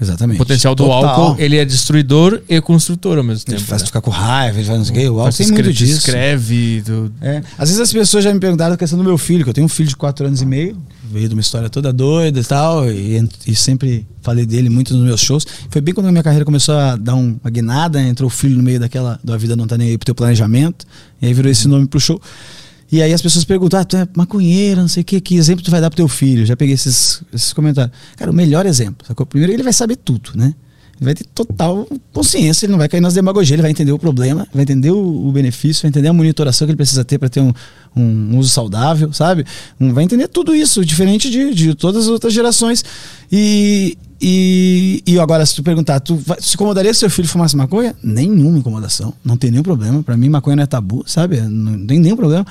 Exatamente. 0.00 0.36
O 0.36 0.38
potencial 0.38 0.74
do 0.74 0.84
Total. 0.84 1.04
álcool, 1.20 1.40
ele 1.40 1.56
é 1.56 1.64
destruidor 1.64 2.40
e 2.48 2.60
construtor 2.60 3.18
ao 3.18 3.24
mesmo 3.24 3.44
Ele 3.46 3.56
tempo. 3.56 3.68
faz 3.68 3.82
né? 3.82 3.86
ficar 3.86 4.00
com 4.00 4.10
raiva, 4.10 4.58
ele 4.58 4.66
faz 4.66 4.78
não 4.78 4.84
sei 4.84 4.94
o 4.94 4.98
quê. 5.00 5.08
O 5.08 5.20
álcool 5.20 5.36
tem 5.36 5.46
muito 5.48 5.72
disso. 5.72 5.98
Escreve, 5.98 6.82
tu- 6.84 7.12
É. 7.20 7.42
Às 7.56 7.68
vezes 7.68 7.80
as 7.80 7.92
pessoas 7.92 8.24
já 8.24 8.32
me 8.34 8.40
perguntaram 8.40 8.74
a 8.74 8.76
questão 8.76 8.98
do 8.98 9.04
meu 9.04 9.16
filho, 9.16 9.44
que 9.44 9.50
eu 9.50 9.54
tenho 9.54 9.64
um 9.64 9.68
filho 9.68 9.88
de 9.88 9.96
4 9.96 10.26
anos 10.26 10.42
e 10.42 10.46
meio, 10.46 10.76
veio 11.10 11.28
de 11.28 11.34
uma 11.34 11.40
história 11.40 11.68
toda 11.70 11.92
doida 11.92 12.40
e 12.40 12.44
tal, 12.44 12.90
e, 12.90 13.28
e 13.46 13.54
sempre 13.54 14.04
falei 14.22 14.44
dele 14.46 14.68
muito 14.68 14.92
nos 14.96 15.04
meus 15.04 15.20
shows. 15.20 15.46
Foi 15.70 15.80
bem 15.80 15.94
quando 15.94 16.06
a 16.06 16.10
minha 16.10 16.22
carreira 16.22 16.44
começou 16.44 16.74
a 16.74 16.96
dar 16.96 17.14
um- 17.14 17.36
uma 17.42 17.50
guinada, 17.50 18.02
entrou 18.02 18.26
o 18.26 18.30
filho 18.30 18.56
no 18.56 18.62
meio 18.62 18.80
daquela, 18.80 19.20
da 19.22 19.36
vida 19.36 19.54
não 19.54 19.66
tá 19.66 19.76
nem 19.78 19.90
aí 19.90 19.98
pro 19.98 20.06
teu 20.06 20.14
planejamento, 20.14 20.86
e 21.20 21.26
aí 21.26 21.34
virou 21.34 21.50
esse 21.52 21.68
nome 21.68 21.86
pro 21.86 22.00
show. 22.00 22.20
E 22.92 23.00
aí 23.00 23.14
as 23.14 23.22
pessoas 23.22 23.42
perguntam, 23.42 23.80
ah, 23.80 23.84
tu 23.84 23.96
é 23.96 24.06
maconheiro, 24.14 24.82
não 24.82 24.88
sei 24.88 25.00
o 25.00 25.04
que, 25.04 25.18
que 25.18 25.34
exemplo 25.36 25.64
tu 25.64 25.70
vai 25.70 25.80
dar 25.80 25.88
pro 25.88 25.96
teu 25.96 26.06
filho? 26.06 26.44
Já 26.44 26.54
peguei 26.54 26.74
esses, 26.74 27.22
esses 27.32 27.54
comentários. 27.54 27.96
Cara, 28.16 28.30
o 28.30 28.34
melhor 28.34 28.66
exemplo, 28.66 29.06
sacou? 29.06 29.24
Primeiro 29.24 29.50
ele 29.50 29.62
vai 29.62 29.72
saber 29.72 29.96
tudo, 29.96 30.32
né? 30.34 30.54
Ele 31.00 31.06
vai 31.06 31.14
ter 31.14 31.24
total 31.24 31.88
consciência, 32.12 32.66
ele 32.66 32.72
não 32.72 32.78
vai 32.78 32.90
cair 32.90 33.00
nas 33.00 33.14
demagogias, 33.14 33.54
ele 33.54 33.62
vai 33.62 33.70
entender 33.70 33.92
o 33.92 33.98
problema, 33.98 34.46
vai 34.52 34.62
entender 34.62 34.90
o, 34.90 35.26
o 35.26 35.32
benefício, 35.32 35.80
vai 35.82 35.88
entender 35.88 36.08
a 36.08 36.12
monitoração 36.12 36.66
que 36.66 36.70
ele 36.70 36.76
precisa 36.76 37.02
ter 37.02 37.18
para 37.18 37.30
ter 37.30 37.40
um, 37.40 37.52
um 37.96 38.36
uso 38.36 38.50
saudável, 38.50 39.10
sabe? 39.10 39.46
Um, 39.80 39.94
vai 39.94 40.04
entender 40.04 40.28
tudo 40.28 40.54
isso, 40.54 40.84
diferente 40.84 41.30
de, 41.30 41.54
de 41.54 41.74
todas 41.74 42.04
as 42.04 42.10
outras 42.10 42.32
gerações. 42.34 42.84
E, 43.32 43.96
e, 44.24 45.02
e 45.04 45.18
agora, 45.18 45.44
se 45.44 45.56
tu 45.56 45.64
perguntar, 45.64 45.98
tu 45.98 46.14
vai, 46.14 46.40
se 46.40 46.54
incomodaria 46.54 46.94
se 46.94 47.00
seu 47.00 47.10
filho 47.10 47.26
fumasse 47.26 47.56
maconha? 47.56 47.92
Nenhuma 48.00 48.56
incomodação, 48.56 49.12
não 49.24 49.36
tem 49.36 49.50
nenhum 49.50 49.64
problema. 49.64 50.00
Para 50.00 50.16
mim, 50.16 50.28
maconha 50.28 50.54
não 50.54 50.62
é 50.62 50.66
tabu, 50.66 51.02
sabe? 51.04 51.40
Não 51.40 51.84
tem 51.84 51.98
nenhum 51.98 52.14
problema. 52.14 52.46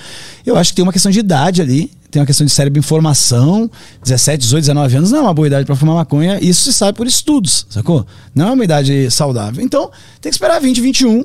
Eu 0.45 0.57
acho 0.57 0.71
que 0.71 0.75
tem 0.75 0.83
uma 0.83 0.91
questão 0.91 1.09
de 1.09 1.19
idade 1.19 1.61
ali, 1.61 1.89
tem 2.11 2.21
uma 2.21 2.25
questão 2.25 2.45
de 2.45 2.51
cérebro 2.51 2.77
em 2.77 2.81
formação, 2.81 3.71
17, 4.03 4.41
18, 4.41 4.63
19 4.63 4.97
anos 4.97 5.11
não 5.11 5.19
é 5.19 5.21
uma 5.21 5.33
boa 5.33 5.47
idade 5.47 5.65
para 5.65 5.75
fumar 5.77 5.95
maconha, 5.95 6.39
isso 6.43 6.63
se 6.63 6.73
sabe 6.73 6.97
por 6.97 7.07
estudos, 7.07 7.65
sacou? 7.69 8.05
Não 8.35 8.49
é 8.49 8.51
uma 8.51 8.63
idade 8.65 9.09
saudável. 9.09 9.63
Então, 9.63 9.89
tem 10.19 10.29
que 10.29 10.35
esperar 10.35 10.59
20, 10.59 10.81
21 10.81 11.23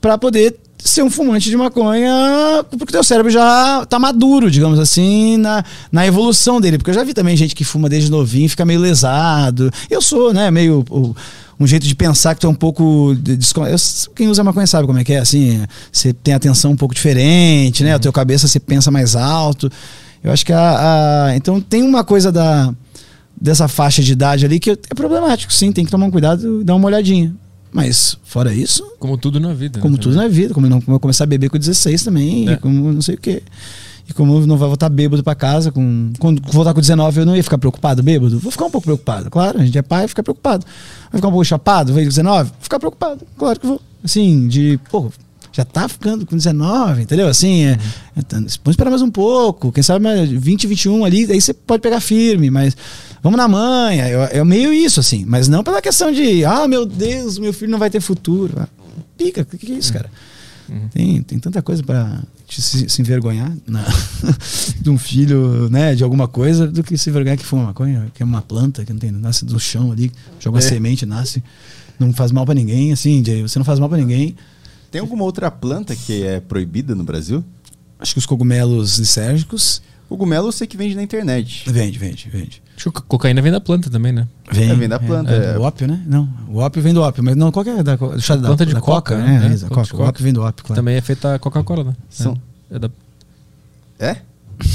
para 0.00 0.16
poder 0.16 0.58
ser 0.82 1.02
um 1.02 1.10
fumante 1.10 1.50
de 1.50 1.56
maconha, 1.56 2.64
porque 2.78 2.92
teu 2.92 3.02
cérebro 3.04 3.30
já 3.30 3.84
tá 3.86 3.98
maduro, 3.98 4.50
digamos 4.50 4.78
assim, 4.78 5.36
na, 5.36 5.64
na 5.92 6.06
evolução 6.06 6.60
dele. 6.60 6.78
Porque 6.78 6.90
eu 6.90 6.94
já 6.94 7.04
vi 7.04 7.12
também 7.14 7.36
gente 7.36 7.54
que 7.54 7.64
fuma 7.64 7.88
desde 7.88 8.10
novinho 8.10 8.46
e 8.46 8.48
fica 8.48 8.64
meio 8.64 8.80
lesado. 8.80 9.70
Eu 9.90 10.00
sou, 10.00 10.32
né, 10.32 10.50
meio. 10.50 10.84
o- 10.90 11.14
um 11.60 11.66
jeito 11.66 11.84
de 11.88 11.94
pensar 11.96 12.36
que 12.36 12.40
tu 12.40 12.46
é 12.46 12.50
um 12.50 12.54
pouco. 12.54 13.16
quem 14.14 14.28
usa 14.28 14.44
maconha 14.44 14.66
sabe 14.66 14.86
como 14.86 14.98
é 15.00 15.02
que 15.04 15.12
é, 15.12 15.18
assim. 15.18 15.60
Você 15.90 16.12
tem 16.12 16.32
atenção 16.32 16.70
um 16.70 16.76
pouco 16.76 16.94
diferente, 16.94 17.82
né? 17.82 17.94
A 17.94 17.98
tua 17.98 18.12
cabeça 18.12 18.46
você 18.46 18.60
pensa 18.60 18.92
mais 18.92 19.16
alto. 19.16 19.68
Eu 20.22 20.30
acho 20.32 20.46
que 20.46 20.52
a. 20.52 21.26
a- 21.26 21.36
então 21.36 21.60
tem 21.60 21.82
uma 21.82 22.04
coisa 22.04 22.30
da 22.30 22.72
dessa 23.40 23.66
faixa 23.68 24.02
de 24.02 24.12
idade 24.12 24.44
ali 24.44 24.58
que 24.60 24.70
é 24.70 24.94
problemático, 24.94 25.52
sim, 25.52 25.70
tem 25.72 25.84
que 25.84 25.90
tomar 25.90 26.06
um 26.06 26.10
cuidado 26.10 26.60
e 26.60 26.64
dar 26.64 26.74
uma 26.76 26.86
olhadinha. 26.86 27.34
Mas, 27.72 28.16
fora 28.24 28.52
isso, 28.52 28.82
como 28.98 29.16
tudo 29.18 29.38
na 29.38 29.52
vida. 29.52 29.78
né, 29.78 29.82
como 29.82 29.96
tudo 29.98 30.14
também. 30.14 30.28
na 30.28 30.34
vida, 30.34 30.54
como 30.54 30.66
não 30.68 30.80
como 30.80 30.96
eu 30.96 31.00
começar 31.00 31.24
a 31.24 31.26
beber 31.26 31.50
com 31.50 31.58
16 31.58 32.02
também, 32.02 32.48
É. 32.48 32.56
como 32.56 32.92
não 32.92 33.02
sei 33.02 33.14
o 33.14 33.18
quê. 33.18 33.42
E 34.08 34.12
como 34.14 34.34
eu 34.38 34.46
não 34.46 34.56
vai 34.56 34.68
voltar 34.68 34.88
bêbado 34.88 35.22
pra 35.22 35.34
casa, 35.34 35.70
com, 35.70 36.10
quando 36.18 36.40
voltar 36.50 36.72
com 36.72 36.80
19 36.80 37.20
eu 37.20 37.26
não 37.26 37.36
ia 37.36 37.42
ficar 37.44 37.58
preocupado 37.58 38.02
bêbado? 38.02 38.38
Vou 38.38 38.50
ficar 38.50 38.64
um 38.64 38.70
pouco 38.70 38.86
preocupado, 38.86 39.28
claro, 39.30 39.60
a 39.60 39.64
gente 39.66 39.76
é 39.76 39.82
pai, 39.82 40.08
fica 40.08 40.22
preocupado. 40.22 40.64
Vai 41.12 41.18
ficar 41.18 41.28
um 41.28 41.32
pouco 41.32 41.44
chapado, 41.44 41.92
veio 41.92 42.06
com 42.06 42.10
19? 42.10 42.48
Vou 42.50 42.58
ficar 42.62 42.78
preocupado, 42.78 43.20
claro 43.36 43.60
que 43.60 43.66
vou. 43.66 43.80
Assim, 44.02 44.48
de, 44.48 44.80
pô, 44.90 45.10
já 45.52 45.62
tá 45.64 45.86
ficando 45.88 46.24
com 46.24 46.36
19, 46.36 47.02
entendeu? 47.02 47.28
Assim, 47.28 47.64
é, 47.66 47.78
é, 48.16 48.22
tá, 48.22 48.36
vamos 48.38 48.58
esperar 48.68 48.88
mais 48.88 49.02
um 49.02 49.10
pouco, 49.10 49.70
quem 49.72 49.82
sabe 49.82 50.02
mais 50.02 50.26
20, 50.30 50.66
21 50.66 51.04
ali, 51.04 51.30
aí 51.30 51.38
você 51.40 51.52
pode 51.52 51.82
pegar 51.82 52.00
firme, 52.00 52.48
mas 52.50 52.74
vamos 53.22 53.36
na 53.36 53.48
manha, 53.48 54.04
é, 54.06 54.42
meio 54.44 54.72
isso, 54.72 55.00
assim, 55.00 55.24
mas 55.26 55.48
não 55.48 55.62
pela 55.64 55.80
questão 55.82 56.10
de, 56.12 56.44
ah, 56.44 56.66
meu 56.68 56.84
Deus, 56.86 57.38
meu 57.38 57.52
filho 57.52 57.70
não 57.70 57.78
vai 57.78 57.90
ter 57.90 58.00
futuro. 58.00 58.54
Ah, 58.58 58.68
Pica, 59.16 59.42
o 59.42 59.44
que, 59.44 59.58
que 59.58 59.72
é 59.72 59.76
isso, 59.76 59.92
cara? 59.92 60.10
Tem, 60.92 61.22
tem 61.22 61.38
tanta 61.38 61.62
coisa 61.62 61.82
pra 61.82 62.20
te 62.46 62.60
se, 62.60 62.88
se 62.90 63.00
envergonhar 63.00 63.50
na- 63.66 63.86
de 64.80 64.90
um 64.90 64.98
filho, 64.98 65.68
né, 65.70 65.94
de 65.94 66.04
alguma 66.04 66.28
coisa, 66.28 66.66
do 66.66 66.82
que 66.82 66.96
se 66.98 67.08
envergonhar 67.08 67.38
que 67.38 67.44
fuma 67.44 67.64
maconha, 67.64 68.10
que 68.14 68.22
é 68.22 68.26
uma 68.26 68.42
planta, 68.42 68.84
que 68.84 68.92
não 68.92 69.00
tem, 69.00 69.10
nasce 69.10 69.46
do 69.46 69.58
chão 69.58 69.90
ali, 69.92 70.12
joga 70.38 70.56
uma 70.56 70.62
É. 70.62 70.68
semente, 70.68 71.06
nasce, 71.06 71.42
não 71.98 72.12
faz 72.12 72.30
mal 72.32 72.44
pra 72.44 72.54
ninguém, 72.54 72.92
assim, 72.92 73.22
você 73.42 73.58
não 73.58 73.64
faz 73.64 73.78
mal 73.78 73.88
pra 73.88 73.96
ninguém. 73.96 74.36
Tem 74.90 75.00
alguma 75.00 75.24
outra 75.24 75.50
planta 75.50 75.96
que 75.96 76.22
é 76.22 76.38
proibida 76.38 76.94
no 76.94 77.02
Brasil? 77.02 77.42
Acho 77.98 78.12
que 78.12 78.18
os 78.18 78.26
cogumelos 78.26 78.98
lisérgicos 78.98 79.80
Cogumelo 80.08 80.48
eu 80.48 80.52
sei 80.52 80.66
que 80.66 80.76
vende 80.76 80.94
na 80.94 81.02
internet. 81.02 81.70
vende, 81.70 81.98
vende, 81.98 82.28
vende. 82.30 82.62
Acho 82.76 82.90
que 82.90 82.98
a 82.98 83.02
cocaína 83.02 83.42
vem 83.42 83.52
da 83.52 83.60
planta 83.60 83.90
também, 83.90 84.10
né? 84.12 84.26
Vem, 84.50 84.70
É, 84.70 84.74
vem 84.74 84.88
da 84.88 84.98
planta, 84.98 85.30
É, 85.32 85.54
é. 85.54 85.58
O 85.58 85.62
ópio, 85.62 85.86
né? 85.86 86.02
Não, 86.06 86.26
o 86.48 86.58
ópio 86.58 86.80
vem 86.80 86.94
do 86.94 87.02
ópio, 87.02 87.22
mas 87.22 87.36
não, 87.36 87.52
qual 87.52 87.62
que 87.64 87.70
é 87.70 87.82
da, 87.82 87.96
do 87.96 88.20
chá 88.20 88.34
da, 88.36 88.48
Planta 88.48 88.64
de 88.64 88.72
da 88.72 88.80
coca, 88.80 89.14
coca, 89.16 89.18
né? 89.18 89.38
né? 89.40 89.46
É, 89.50 89.54
É, 89.54 89.58
planta 89.58 89.82
de 89.82 89.90
coca. 89.90 89.96
O 90.02 90.06
ópio 90.06 90.22
vem 90.24 90.32
do 90.32 90.40
ópio, 90.42 90.64
claro. 90.64 90.80
Também 90.80 90.96
é 90.96 91.00
feita 91.00 91.34
a 91.34 91.38
Coca-Cola, 91.38 91.84
né? 91.84 91.92
São- 92.08 92.40
É, 92.70 92.76
é 92.76 92.78
da- 92.78 92.90
É? 93.98 94.16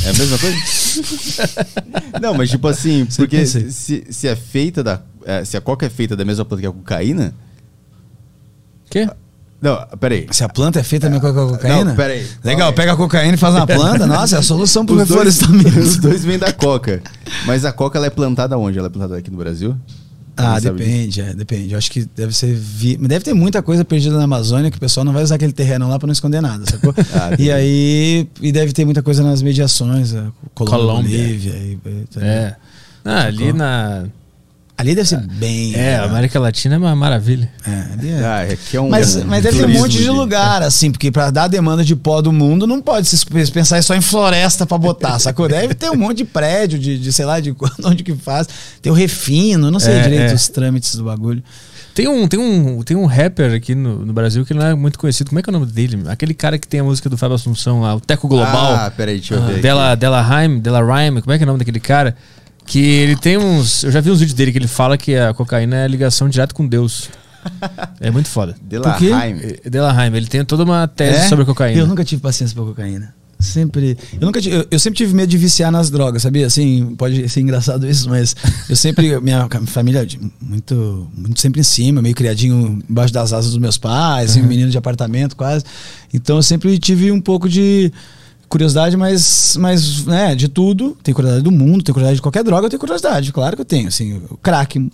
É 0.06 0.10
a 0.10 0.14
mesma 0.14 0.38
coisa? 0.38 0.58
não, 2.22 2.34
mas 2.36 2.50
tipo 2.50 2.68
assim, 2.68 3.06
porque 3.18 3.46
se, 3.46 4.06
se 4.10 4.28
é 4.28 4.36
feita 4.36 4.84
da. 4.84 5.02
é, 5.26 5.44
se 5.44 5.58
a 5.58 5.62
coca 5.62 5.86
é 5.86 5.90
feita 5.90 6.16
da 6.16 6.24
mesma 6.24 6.46
planta 6.46 6.62
que 6.62 6.68
a 6.68 6.72
cocaína. 6.72 7.34
Quê? 8.90 9.10
Não, 9.64 9.98
peraí. 9.98 10.28
Se 10.32 10.44
a 10.44 10.50
planta 10.50 10.80
é 10.80 10.84
feita 10.84 11.10
mesmo 11.10 11.22
com 11.22 11.28
a 11.28 11.34
cocaína? 11.34 11.86
Não, 11.86 11.96
peraí. 11.96 12.28
Legal, 12.44 12.74
pega 12.74 12.92
a 12.92 12.96
cocaína 12.98 13.36
e 13.36 13.38
faz 13.38 13.56
uma 13.56 13.66
planta. 13.66 14.06
Nossa, 14.06 14.36
é 14.36 14.40
a 14.40 14.42
solução 14.42 14.86
pro 14.86 14.96
Os 15.02 15.08
dois, 15.08 15.40
reflorestamento. 15.40 15.80
os 15.80 15.98
dois 15.98 16.26
vêm 16.26 16.38
da 16.38 16.52
coca. 16.52 17.02
Mas 17.46 17.64
a 17.64 17.72
coca 17.72 17.98
ela 17.98 18.08
é 18.08 18.10
plantada 18.10 18.58
onde? 18.58 18.78
Ela 18.78 18.88
é 18.88 18.92
plantada 18.92 19.18
aqui 19.18 19.32
no 19.32 19.38
Brasil? 19.38 19.76
Ah, 20.36 20.60
depende, 20.60 21.22
é, 21.22 21.32
depende. 21.34 21.74
Eu 21.74 21.78
acho 21.78 21.92
que 21.92 22.06
deve 22.16 22.36
ser. 22.36 22.54
Vi... 22.56 22.98
mas 23.00 23.08
Deve 23.08 23.24
ter 23.24 23.34
muita 23.36 23.62
coisa 23.62 23.86
perdida 23.86 24.18
na 24.18 24.24
Amazônia 24.24 24.72
que 24.72 24.78
o 24.78 24.80
pessoal 24.80 25.06
não 25.06 25.14
vai 25.14 25.22
usar 25.24 25.36
aquele 25.36 25.54
terreno 25.54 25.88
lá 25.88 25.98
pra 26.00 26.08
não 26.08 26.12
esconder 26.14 26.42
nada, 26.42 26.66
sacou? 26.70 26.94
Ah, 27.14 27.36
e 27.38 27.52
aí. 27.52 28.28
E 28.42 28.52
deve 28.52 28.74
ter 28.74 28.84
muita 28.84 29.02
coisa 29.04 29.22
nas 29.24 29.42
mediações, 29.44 30.14
a 30.16 30.26
Colômbia, 30.56 30.78
Colômbia. 30.80 31.18
Bolívia. 31.20 31.54
E, 31.54 31.80
e- 31.86 32.08
É. 32.20 32.56
Ah, 33.06 33.26
ali 33.26 33.54
na. 33.54 34.06
Ali 34.76 34.96
deve 34.96 35.08
ser 35.08 35.20
bem. 35.20 35.76
É, 35.76 35.90
a 35.90 35.92
legal. 35.92 36.10
América 36.10 36.40
Latina 36.40 36.76
é 36.76 36.78
uma 36.78 36.96
maravilha. 36.96 37.48
É, 37.66 37.94
ali 37.94 38.10
é. 38.10 38.20
Ah, 38.24 38.42
aqui 38.42 38.76
é 38.76 38.82
um. 38.82 38.90
Mas, 38.90 39.16
um 39.16 39.26
mas 39.26 39.44
deve 39.44 39.58
ter 39.60 39.66
um 39.66 39.70
monte 39.70 39.98
de 39.98 40.10
lugar, 40.10 40.64
assim, 40.64 40.92
porque 40.92 41.12
pra 41.12 41.30
dar 41.30 41.44
a 41.44 41.48
demanda 41.48 41.84
de 41.84 41.96
pó 41.96 42.22
do 42.22 42.34
mundo, 42.34 42.66
não 42.66 42.82
pode 42.82 43.08
se 43.08 43.26
pensar 43.52 43.82
só 43.84 43.96
em 43.96 44.02
floresta 44.02 44.66
pra 44.66 44.78
botar, 44.78 45.18
sacou? 45.20 45.48
Deve 45.48 45.76
ter 45.76 45.92
um 45.92 45.96
monte 45.96 46.18
de 46.18 46.26
prédio, 46.26 46.80
de, 46.80 46.98
de 46.98 47.14
sei 47.14 47.24
lá, 47.26 47.40
de 47.40 47.56
onde 47.86 48.04
que 48.04 48.16
faz. 48.16 48.48
Tem 48.82 48.92
o 48.92 48.96
refino, 48.96 49.70
não 49.70 49.80
sei 49.80 49.94
É, 49.94 50.02
direito 50.02 50.32
é. 50.32 50.34
os 50.34 50.50
trâmites 50.50 50.96
do 50.96 51.04
bagulho. 51.04 51.44
Tem 51.94 52.08
um, 52.08 52.28
tem 52.28 52.40
um, 52.40 52.82
tem 52.82 52.98
um 52.98 53.06
rapper 53.06 53.54
aqui 53.54 53.76
no, 53.76 54.04
no 54.04 54.12
Brasil 54.12 54.44
que 54.44 54.54
não 54.56 54.66
é 54.66 54.74
muito 54.74 54.98
conhecido. 54.98 55.30
Como 55.30 55.40
é 55.40 55.44
que 55.44 55.50
é 55.50 55.52
o 55.52 55.60
nome 55.60 55.72
dele? 55.72 56.02
Aquele 56.08 56.34
cara 56.34 56.58
que 56.58 56.68
tem 56.68 56.80
a 56.80 56.84
música 56.84 57.08
do 57.08 57.16
Fábio 57.16 57.36
Assunção 57.36 57.82
lá, 57.82 57.94
o 57.96 58.02
Teco 58.02 58.28
Global. 58.28 58.74
Ah, 58.74 58.92
peraí, 58.92 59.20
deixa 59.20 59.36
eu 59.36 59.44
ver. 59.44 59.52
aqui. 59.52 59.62
Dela, 59.62 59.94
Dela 59.94 60.20
Rhyme, 60.20 60.60
Dela 60.60 60.82
Rhyme, 60.82 61.22
como 61.22 61.32
é 61.32 61.38
que 61.38 61.44
é 61.44 61.46
o 61.46 61.48
nome 61.48 61.60
daquele 61.60 61.80
cara? 61.80 62.16
Que 62.66 62.80
ele 62.80 63.16
tem 63.16 63.38
uns. 63.38 63.84
Eu 63.84 63.92
já 63.92 64.00
vi 64.02 64.10
uns 64.10 64.20
vídeos 64.20 64.36
dele 64.36 64.52
que 64.52 64.58
ele 64.58 64.68
fala 64.68 64.98
que 64.98 65.16
a 65.16 65.34
cocaína 65.34 65.76
é 65.78 65.88
ligação 65.88 66.30
direta 66.30 66.54
com 66.54 66.66
Deus. 66.68 67.10
É 68.00 68.10
muito 68.10 68.30
foda. 68.30 68.56
Delaheim. 68.62 69.38
Eh, 69.42 69.70
Delaheim, 69.70 70.16
ele 70.16 70.28
tem 70.28 70.46
toda 70.46 70.64
uma 70.64 70.88
tese 70.88 71.26
É? 71.26 71.28
sobre 71.28 71.44
cocaína. 71.44 71.80
Eu 71.82 71.88
nunca 71.88 72.04
tive 72.06 72.22
paciência 72.22 72.56
pra 72.56 72.64
cocaína. 72.64 73.14
Sempre. 73.38 73.98
Eu, 74.14 74.22
nunca 74.26 74.40
tive- 74.42 74.56
eu, 74.56 74.66
eu 74.72 74.80
sempre 74.80 74.96
tive 74.96 75.14
medo 75.14 75.28
de 75.30 75.38
viciar 75.38 75.70
nas 75.70 75.90
drogas, 75.90 76.22
sabia? 76.22 76.48
Assim, 76.48 76.96
pode 76.96 77.28
ser 77.28 77.42
engraçado 77.42 77.86
isso, 77.86 78.10
mas 78.10 78.34
eu 78.70 78.76
sempre. 78.78 79.20
Minha 79.20 79.50
família, 79.66 80.06
de- 80.06 80.18
muito, 80.42 81.06
muito 81.14 81.42
sempre 81.42 81.60
em 81.60 81.64
cima, 81.64 82.02
meio 82.02 82.16
criadinho 82.16 82.82
embaixo 82.90 83.14
das 83.14 83.34
asas 83.34 83.52
dos 83.52 83.60
meus 83.60 83.78
pais, 83.78 84.32
assim, 84.32 84.42
um 84.42 84.48
menino 84.48 84.72
de 84.72 84.78
apartamento 84.78 85.36
quase. 85.36 85.66
Então 86.14 86.38
eu 86.38 86.44
sempre 86.44 86.80
tive 86.80 87.12
um 87.12 87.20
pouco 87.20 87.50
de 87.50 87.92
curiosidade, 88.54 88.96
mas, 88.96 89.58
mas 89.60 90.06
né, 90.06 90.36
de 90.36 90.48
tudo. 90.48 90.96
Tenho 91.02 91.16
curiosidade 91.16 91.44
do 91.44 91.52
mundo, 91.52 91.84
tenho 91.84 91.94
curiosidade 91.94 92.18
de 92.18 92.22
qualquer 92.22 92.44
droga, 92.44 92.68
eu 92.68 92.70
tenho 92.70 92.80
curiosidade, 92.80 93.34
claro 93.34 93.56
que 93.56 93.62
eu 93.64 93.66
tenho. 93.66 93.88
Assim, 93.88 94.22
o 94.30 94.38
crack, 94.38 94.92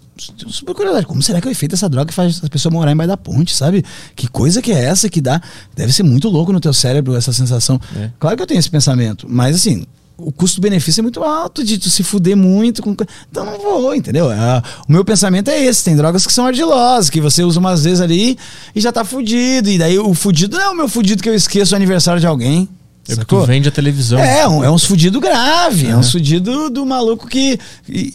super 0.47 0.73
curiosidade. 0.73 1.05
Como 1.05 1.21
será 1.21 1.41
que 1.41 1.47
é 1.47 1.49
o 1.49 1.51
efeito 1.51 1.71
dessa 1.71 1.89
droga 1.89 2.07
que 2.07 2.13
faz 2.13 2.41
a 2.41 2.47
pessoa 2.47 2.71
morar 2.71 2.93
embaixo 2.93 3.09
da 3.09 3.17
ponte, 3.17 3.53
sabe? 3.53 3.83
Que 4.15 4.29
coisa 4.29 4.61
que 4.61 4.71
é 4.71 4.85
essa 4.85 5.09
que 5.09 5.19
dá? 5.19 5.41
Deve 5.75 5.91
ser 5.91 6.03
muito 6.03 6.29
louco 6.29 6.53
no 6.53 6.61
teu 6.61 6.73
cérebro 6.73 7.15
essa 7.15 7.33
sensação. 7.33 7.79
É. 7.97 8.09
Claro 8.17 8.37
que 8.37 8.43
eu 8.43 8.47
tenho 8.47 8.59
esse 8.59 8.69
pensamento, 8.69 9.27
mas 9.29 9.55
assim. 9.55 9.85
O 10.21 10.33
custo-benefício 10.33 10.99
é 10.99 11.01
muito 11.01 11.23
alto 11.23 11.63
de 11.63 11.77
tu 11.77 11.89
se 11.89 12.03
fuder 12.03 12.35
muito. 12.35 12.81
Com... 12.81 12.93
Então 13.31 13.45
não 13.45 13.57
vou, 13.57 13.95
entendeu? 13.95 14.29
É, 14.29 14.61
o 14.85 14.91
meu 14.91 15.05
pensamento 15.05 15.49
é 15.49 15.63
esse: 15.63 15.81
tem 15.81 15.95
drogas 15.95 16.27
que 16.27 16.33
são 16.33 16.45
ardilosas, 16.45 17.09
que 17.09 17.21
você 17.21 17.41
usa 17.41 17.57
umas 17.57 17.85
vezes 17.85 18.01
ali 18.01 18.37
e 18.75 18.81
já 18.81 18.91
tá 18.91 19.05
fudido. 19.05 19.69
E 19.69 19.77
daí 19.77 19.97
o 19.97 20.13
fudido 20.13 20.57
não 20.57 20.63
é 20.65 20.69
o 20.71 20.75
meu 20.75 20.89
fudido 20.89 21.23
que 21.23 21.29
eu 21.29 21.33
esqueço 21.33 21.73
o 21.73 21.77
aniversário 21.77 22.19
de 22.19 22.27
alguém. 22.27 22.67
É 23.11 23.15
porque 23.15 23.21
sacou? 23.35 23.41
tu 23.41 23.47
vende 23.47 23.67
a 23.67 23.71
televisão. 23.71 24.19
É, 24.19 24.47
um, 24.47 24.63
é 24.63 24.69
uns 24.69 24.83
fudido 24.85 25.19
grave. 25.19 25.87
É 25.87 25.93
Uhum. 25.93 25.99
uns 25.99 26.11
fudido 26.11 26.69
do 26.69 26.85
maluco 26.85 27.27
que. 27.27 27.59
E, 27.87 28.13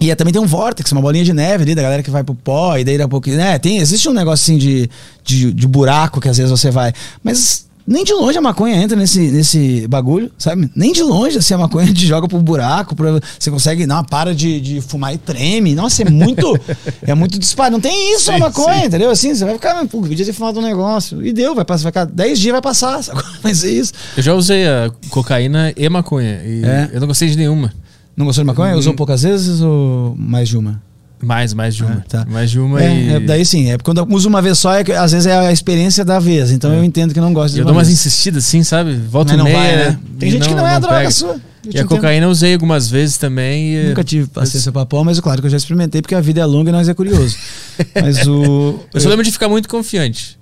e 0.00 0.10
é, 0.10 0.14
também 0.16 0.32
tem 0.32 0.42
um 0.42 0.46
vórtice, 0.46 0.92
uma 0.92 1.00
bolinha 1.00 1.24
de 1.24 1.32
neve 1.32 1.62
ali 1.62 1.74
da 1.74 1.82
galera 1.82 2.02
que 2.02 2.10
vai 2.10 2.24
pro 2.24 2.34
pó, 2.34 2.76
e 2.76 2.82
daí 2.84 2.94
daqui 2.98 3.06
a 3.06 3.08
pouco. 3.08 3.30
Né, 3.30 3.58
tem, 3.58 3.78
existe 3.78 4.08
um 4.08 4.12
negócio 4.12 4.42
assim 4.42 4.58
de, 4.58 4.90
de, 5.24 5.52
de 5.52 5.66
buraco 5.68 6.20
que 6.20 6.28
às 6.28 6.36
vezes 6.36 6.50
você 6.50 6.70
vai. 6.70 6.92
Mas 7.22 7.66
nem 7.86 8.04
de 8.04 8.12
longe 8.12 8.38
a 8.38 8.40
maconha 8.40 8.76
entra 8.76 8.96
nesse, 8.96 9.20
nesse 9.30 9.86
bagulho, 9.88 10.30
sabe? 10.38 10.70
Nem 10.74 10.92
de 10.92 11.02
longe 11.02 11.38
assim 11.38 11.54
a 11.54 11.58
maconha 11.58 11.92
te 11.92 12.06
joga 12.06 12.28
pro 12.28 12.38
buraco, 12.40 12.94
pra, 12.94 13.20
você 13.38 13.50
consegue, 13.50 13.86
não, 13.86 14.04
para 14.04 14.34
de, 14.34 14.60
de 14.60 14.80
fumar 14.80 15.14
e 15.14 15.18
treme. 15.18 15.74
Nossa, 15.74 16.02
é 16.02 16.10
muito. 16.10 16.58
é 17.02 17.14
muito 17.14 17.38
disparo. 17.38 17.72
Não 17.72 17.80
tem 17.80 18.14
isso 18.14 18.26
Sim, 18.26 18.32
na 18.32 18.38
maconha, 18.38 18.80
sim. 18.80 18.86
entendeu? 18.86 19.10
Assim, 19.10 19.34
você 19.34 19.44
vai 19.44 19.54
ficar, 19.54 19.86
pô, 19.86 20.00
podia 20.02 20.24
ter 20.24 20.32
fumado 20.32 20.58
um 20.60 20.62
negócio. 20.62 21.24
E 21.24 21.32
deu, 21.32 21.54
vai 21.54 21.64
passar, 21.64 21.84
vai 21.84 21.92
ficar 21.92 22.04
10 22.06 22.38
dias, 22.38 22.52
vai 22.52 22.62
passar. 22.62 23.02
Sabe? 23.02 23.22
Mas 23.42 23.64
é 23.64 23.70
isso. 23.70 23.92
Eu 24.16 24.22
já 24.22 24.34
usei 24.34 24.66
a 24.66 24.90
cocaína 25.10 25.72
e 25.76 25.88
maconha. 25.88 26.40
E 26.44 26.62
É? 26.64 26.90
eu 26.92 27.00
não 27.00 27.06
gostei 27.06 27.28
de 27.28 27.36
nenhuma. 27.36 27.72
Não 28.16 28.26
gostou 28.26 28.44
de 28.44 28.46
maconha? 28.46 28.76
Usou 28.76 28.94
poucas 28.94 29.22
vezes 29.22 29.60
ou 29.60 30.14
mais 30.18 30.48
de 30.48 30.56
uma? 30.58 30.82
Mais, 31.22 31.54
mais 31.54 31.74
de 31.76 31.84
uma. 31.84 31.92
Ah, 31.94 32.04
tá. 32.08 32.26
Mais 32.28 32.50
de 32.50 32.58
uma 32.58 32.82
É, 32.82 32.94
e. 32.94 33.08
é, 33.14 33.20
daí 33.20 33.44
sim, 33.44 33.70
é 33.70 33.78
quando 33.78 33.98
eu 33.98 34.06
uso 34.10 34.28
uma 34.28 34.42
vez 34.42 34.58
só, 34.58 34.74
é 34.74 34.82
que, 34.82 34.90
às 34.92 35.12
vezes 35.12 35.26
é 35.26 35.38
a 35.38 35.52
experiência 35.52 36.04
da 36.04 36.18
vez. 36.18 36.50
Então 36.50 36.72
eu 36.74 36.82
entendo 36.82 37.14
que 37.14 37.20
não 37.20 37.32
gosto 37.32 37.54
de 37.54 37.60
eu 37.60 37.64
dou 37.64 37.72
umas 37.74 37.86
vez. 37.86 37.98
insistidas 37.98 38.44
assim, 38.44 38.62
sabe? 38.64 38.94
Volta 38.96 39.32
Mas 39.32 39.34
e 39.34 39.38
não 39.38 39.44
meia. 39.44 39.56
vai, 39.58 39.76
né? 39.90 39.98
Tem 40.18 40.28
e 40.28 40.32
gente 40.32 40.48
que 40.48 40.54
não 40.54 40.66
é 40.66 40.74
a 40.74 40.78
droga 40.80 40.96
pega. 40.98 41.10
sua. 41.12 41.28
Eu 41.30 41.36
E 41.36 41.68
a 41.68 41.70
entendo. 41.82 41.88
cocaína 41.88 42.26
eu 42.26 42.30
usei 42.30 42.54
algumas 42.54 42.88
vezes 42.90 43.16
também. 43.18 43.74
E 43.76 43.88
Nunca 43.90 44.02
tive 44.02 44.26
paciência 44.26 44.72
pra 44.72 44.84
pau, 44.84 45.04
mas 45.04 45.20
claro 45.20 45.40
que 45.40 45.46
eu 45.46 45.50
já 45.50 45.56
experimentei, 45.56 46.02
porque 46.02 46.14
a 46.16 46.20
vida 46.20 46.40
é 46.40 46.44
longa 46.44 46.70
e 46.70 46.72
nós 46.72 46.88
é 46.88 46.94
curioso. 46.94 47.36
mas 47.94 48.26
o. 48.26 48.80
Eu 48.92 49.00
só 49.00 49.08
lembro 49.08 49.24
de 49.24 49.30
ficar 49.30 49.48
muito 49.48 49.68
confiante. 49.68 50.36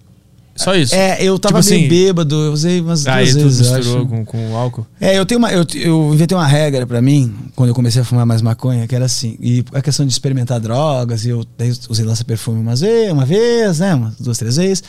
Só 0.62 0.74
isso. 0.74 0.94
É, 0.94 1.22
eu 1.22 1.38
tava 1.38 1.60
Tipo 1.60 1.70
meio 1.74 1.80
assim- 1.80 1.88
bêbado, 1.88 2.34
eu 2.34 2.52
usei 2.52 2.80
umas 2.80 3.04
duas 3.04 3.34
vezes. 3.34 3.60
eu 3.66 3.74
misturou 3.76 3.98
acho. 4.02 4.06
com, 4.08 4.24
com 4.24 4.56
álcool. 4.56 4.86
É, 5.00 5.18
eu 5.18 5.24
tenho 5.26 5.38
uma. 5.38 5.50
Eu, 5.50 5.64
eu 5.74 6.10
inventei 6.12 6.36
uma 6.36 6.46
regra 6.46 6.86
pra 6.86 7.00
mim, 7.00 7.34
quando 7.56 7.68
eu 7.70 7.74
comecei 7.74 8.02
a 8.02 8.04
fumar 8.04 8.26
mais 8.26 8.42
maconha, 8.42 8.86
que 8.86 8.94
era 8.94 9.04
assim. 9.06 9.36
E 9.40 9.64
a 9.72 9.80
questão 9.80 10.04
de 10.06 10.12
experimentar 10.12 10.60
drogas, 10.60 11.24
e 11.24 11.30
eu 11.30 11.44
daí 11.56 11.72
usei 11.88 12.04
lança-perfume 12.04 12.60
umas 12.60 12.80
vezes, 12.80 13.12
uma 13.12 13.24
vez, 13.24 13.78
né? 13.80 13.94
Umas 13.94 14.14
duas, 14.16 14.38
três 14.38 14.56
vezes. 14.56 14.82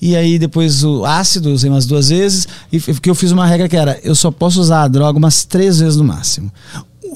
E 0.00 0.14
aí 0.14 0.38
depois 0.38 0.84
o 0.84 1.06
ácido, 1.06 1.50
usei 1.50 1.70
umas 1.70 1.86
duas 1.86 2.10
vezes. 2.10 2.46
E 2.70 2.78
que 2.78 3.08
eu 3.08 3.14
fiz 3.14 3.30
uma 3.32 3.46
regra 3.46 3.66
que 3.66 3.76
era: 3.76 3.98
eu 4.04 4.14
só 4.14 4.30
posso 4.30 4.60
usar 4.60 4.82
a 4.82 4.88
droga 4.88 5.18
umas 5.18 5.44
três 5.44 5.78
vezes 5.80 5.96
no 5.96 6.04
máximo. 6.04 6.52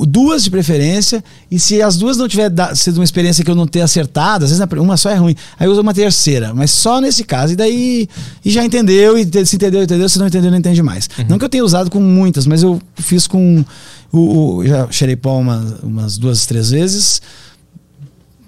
Duas 0.06 0.42
de 0.44 0.50
preferência, 0.50 1.22
e 1.50 1.58
se 1.58 1.82
as 1.82 1.96
duas 1.96 2.16
não 2.16 2.26
tiver 2.28 2.50
sido 2.74 2.96
uma 2.98 3.04
experiência 3.04 3.44
que 3.44 3.50
eu 3.50 3.54
não 3.54 3.66
ter 3.66 3.80
acertado, 3.82 4.44
às 4.44 4.50
vezes 4.50 4.64
uma 4.78 4.96
só 4.96 5.10
é 5.10 5.14
ruim, 5.14 5.34
aí 5.58 5.66
eu 5.66 5.72
uso 5.72 5.80
uma 5.80 5.92
terceira, 5.94 6.54
mas 6.54 6.70
só 6.70 7.00
nesse 7.00 7.24
caso, 7.24 7.52
e 7.52 7.56
daí 7.56 8.08
e 8.44 8.50
já 8.50 8.64
entendeu, 8.64 9.18
e 9.18 9.24
se 9.46 9.56
entendeu, 9.56 9.82
entendeu, 9.82 10.08
se 10.08 10.18
não 10.18 10.26
entendeu, 10.26 10.50
não 10.50 10.58
entende 10.58 10.82
mais. 10.82 11.08
Não 11.28 11.38
que 11.38 11.44
eu 11.44 11.48
tenha 11.48 11.64
usado 11.64 11.90
com 11.90 12.00
muitas, 12.00 12.46
mas 12.46 12.62
eu 12.62 12.80
fiz 12.96 13.26
com. 13.26 13.64
O, 14.12 14.56
o- 14.58 14.66
já 14.66 14.88
cheirei 14.90 15.16
pó 15.16 15.38
uma- 15.38 15.78
umas 15.82 16.16
duas, 16.18 16.44
três 16.46 16.70
vezes 16.70 17.20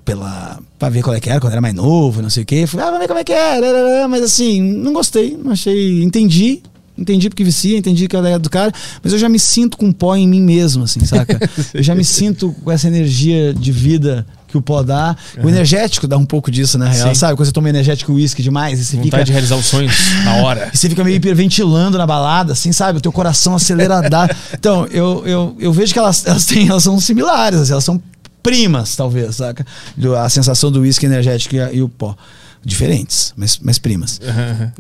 pela 0.05 0.59
para 0.79 0.89
ver 0.89 1.03
qual 1.03 1.15
é 1.15 1.21
que 1.21 1.31
era 1.31 1.41
quando 1.41 1.53
era 1.53 1.61
mais 1.61 1.75
novo, 1.75 2.21
não 2.23 2.29
sei 2.31 2.43
o 2.43 2.47
quê. 2.47 2.67
Falei, 2.67 2.85
ah, 2.87 2.91
vamos 2.91 3.01
ver 3.03 3.07
como 3.09 3.21
é 3.21 3.25
que 3.25 3.33
é, 3.33 3.55
rarará, 3.61 4.09
mas 4.09 4.23
assim, 4.23 4.61
não 4.61 4.93
gostei, 4.93 5.37
não 5.37 5.53
achei, 5.53 6.03
entendi, 6.03 6.61
entendi 7.03 7.29
porque 7.29 7.45
vicia, 7.45 7.77
entendi 7.77 8.09
que 8.09 8.17
é 8.17 8.39
do 8.39 8.49
cara, 8.49 8.73
mas 9.03 9.13
eu 9.13 9.19
já 9.19 9.29
me 9.29 9.39
sinto 9.39 9.77
com 9.77 9.93
pó 9.93 10.17
em 10.17 10.27
mim 10.27 10.41
mesmo, 10.41 10.85
assim, 10.85 11.05
saca? 11.05 11.39
eu 11.75 11.83
já 11.83 11.95
me 11.95 12.05
sinto 12.05 12.55
com 12.63 12.71
essa 12.71 12.89
energia 12.89 13.53
de 13.53 13.73
vida 13.73 14.27
que 14.53 14.59
o 14.59 14.63
pó 14.63 14.83
dá. 14.83 15.17
O 15.43 15.49
energético 15.49 16.07
dá 16.07 16.19
um 16.19 16.27
pouco 16.27 16.51
disso, 16.51 16.77
na 16.77 16.87
real, 16.89 17.09
Sim. 17.09 17.15
sabe? 17.15 17.37
Quando 17.37 17.47
você 17.47 17.53
toma 17.53 17.71
energético 17.71 18.13
uísque 18.13 18.43
demais 18.43 18.79
e 18.79 18.85
você 18.85 18.97
Vontade 18.97 19.11
fica 19.11 19.25
de 19.25 19.33
realizar 19.33 19.57
os 19.57 19.65
sonhos 19.65 19.95
na 20.25 20.37
hora. 20.37 20.71
e 20.73 20.77
você 20.77 20.91
fica 20.91 21.03
meio 21.03 21.17
hiperventilando 21.17 21.97
na 21.97 22.07
balada, 22.07 22.53
assim, 22.53 22.71
sabe? 22.71 22.99
O 22.99 23.01
teu 23.01 23.13
coração 23.13 23.55
acelerado. 23.55 24.03
Então, 24.53 24.87
eu, 24.91 25.23
eu, 25.27 25.57
eu 25.59 25.73
vejo 25.73 25.93
que 25.93 25.99
elas, 25.99 26.27
elas 26.27 26.45
têm, 26.45 26.69
elas 26.69 26.83
são 26.83 27.01
similares, 27.01 27.61
assim, 27.61 27.73
elas 27.73 27.85
são 27.85 28.01
primas, 28.43 28.95
talvez, 28.95 29.37
saca? 29.37 29.65
A 30.19 30.29
sensação 30.29 30.71
do 30.71 30.81
uísque 30.81 31.07
energético 31.07 31.57
e, 31.57 31.77
e 31.77 31.83
o 31.83 31.89
pó. 31.89 32.17
Diferentes, 32.65 33.33
mas, 33.37 33.59
mas 33.61 33.79
primas. 33.79 34.21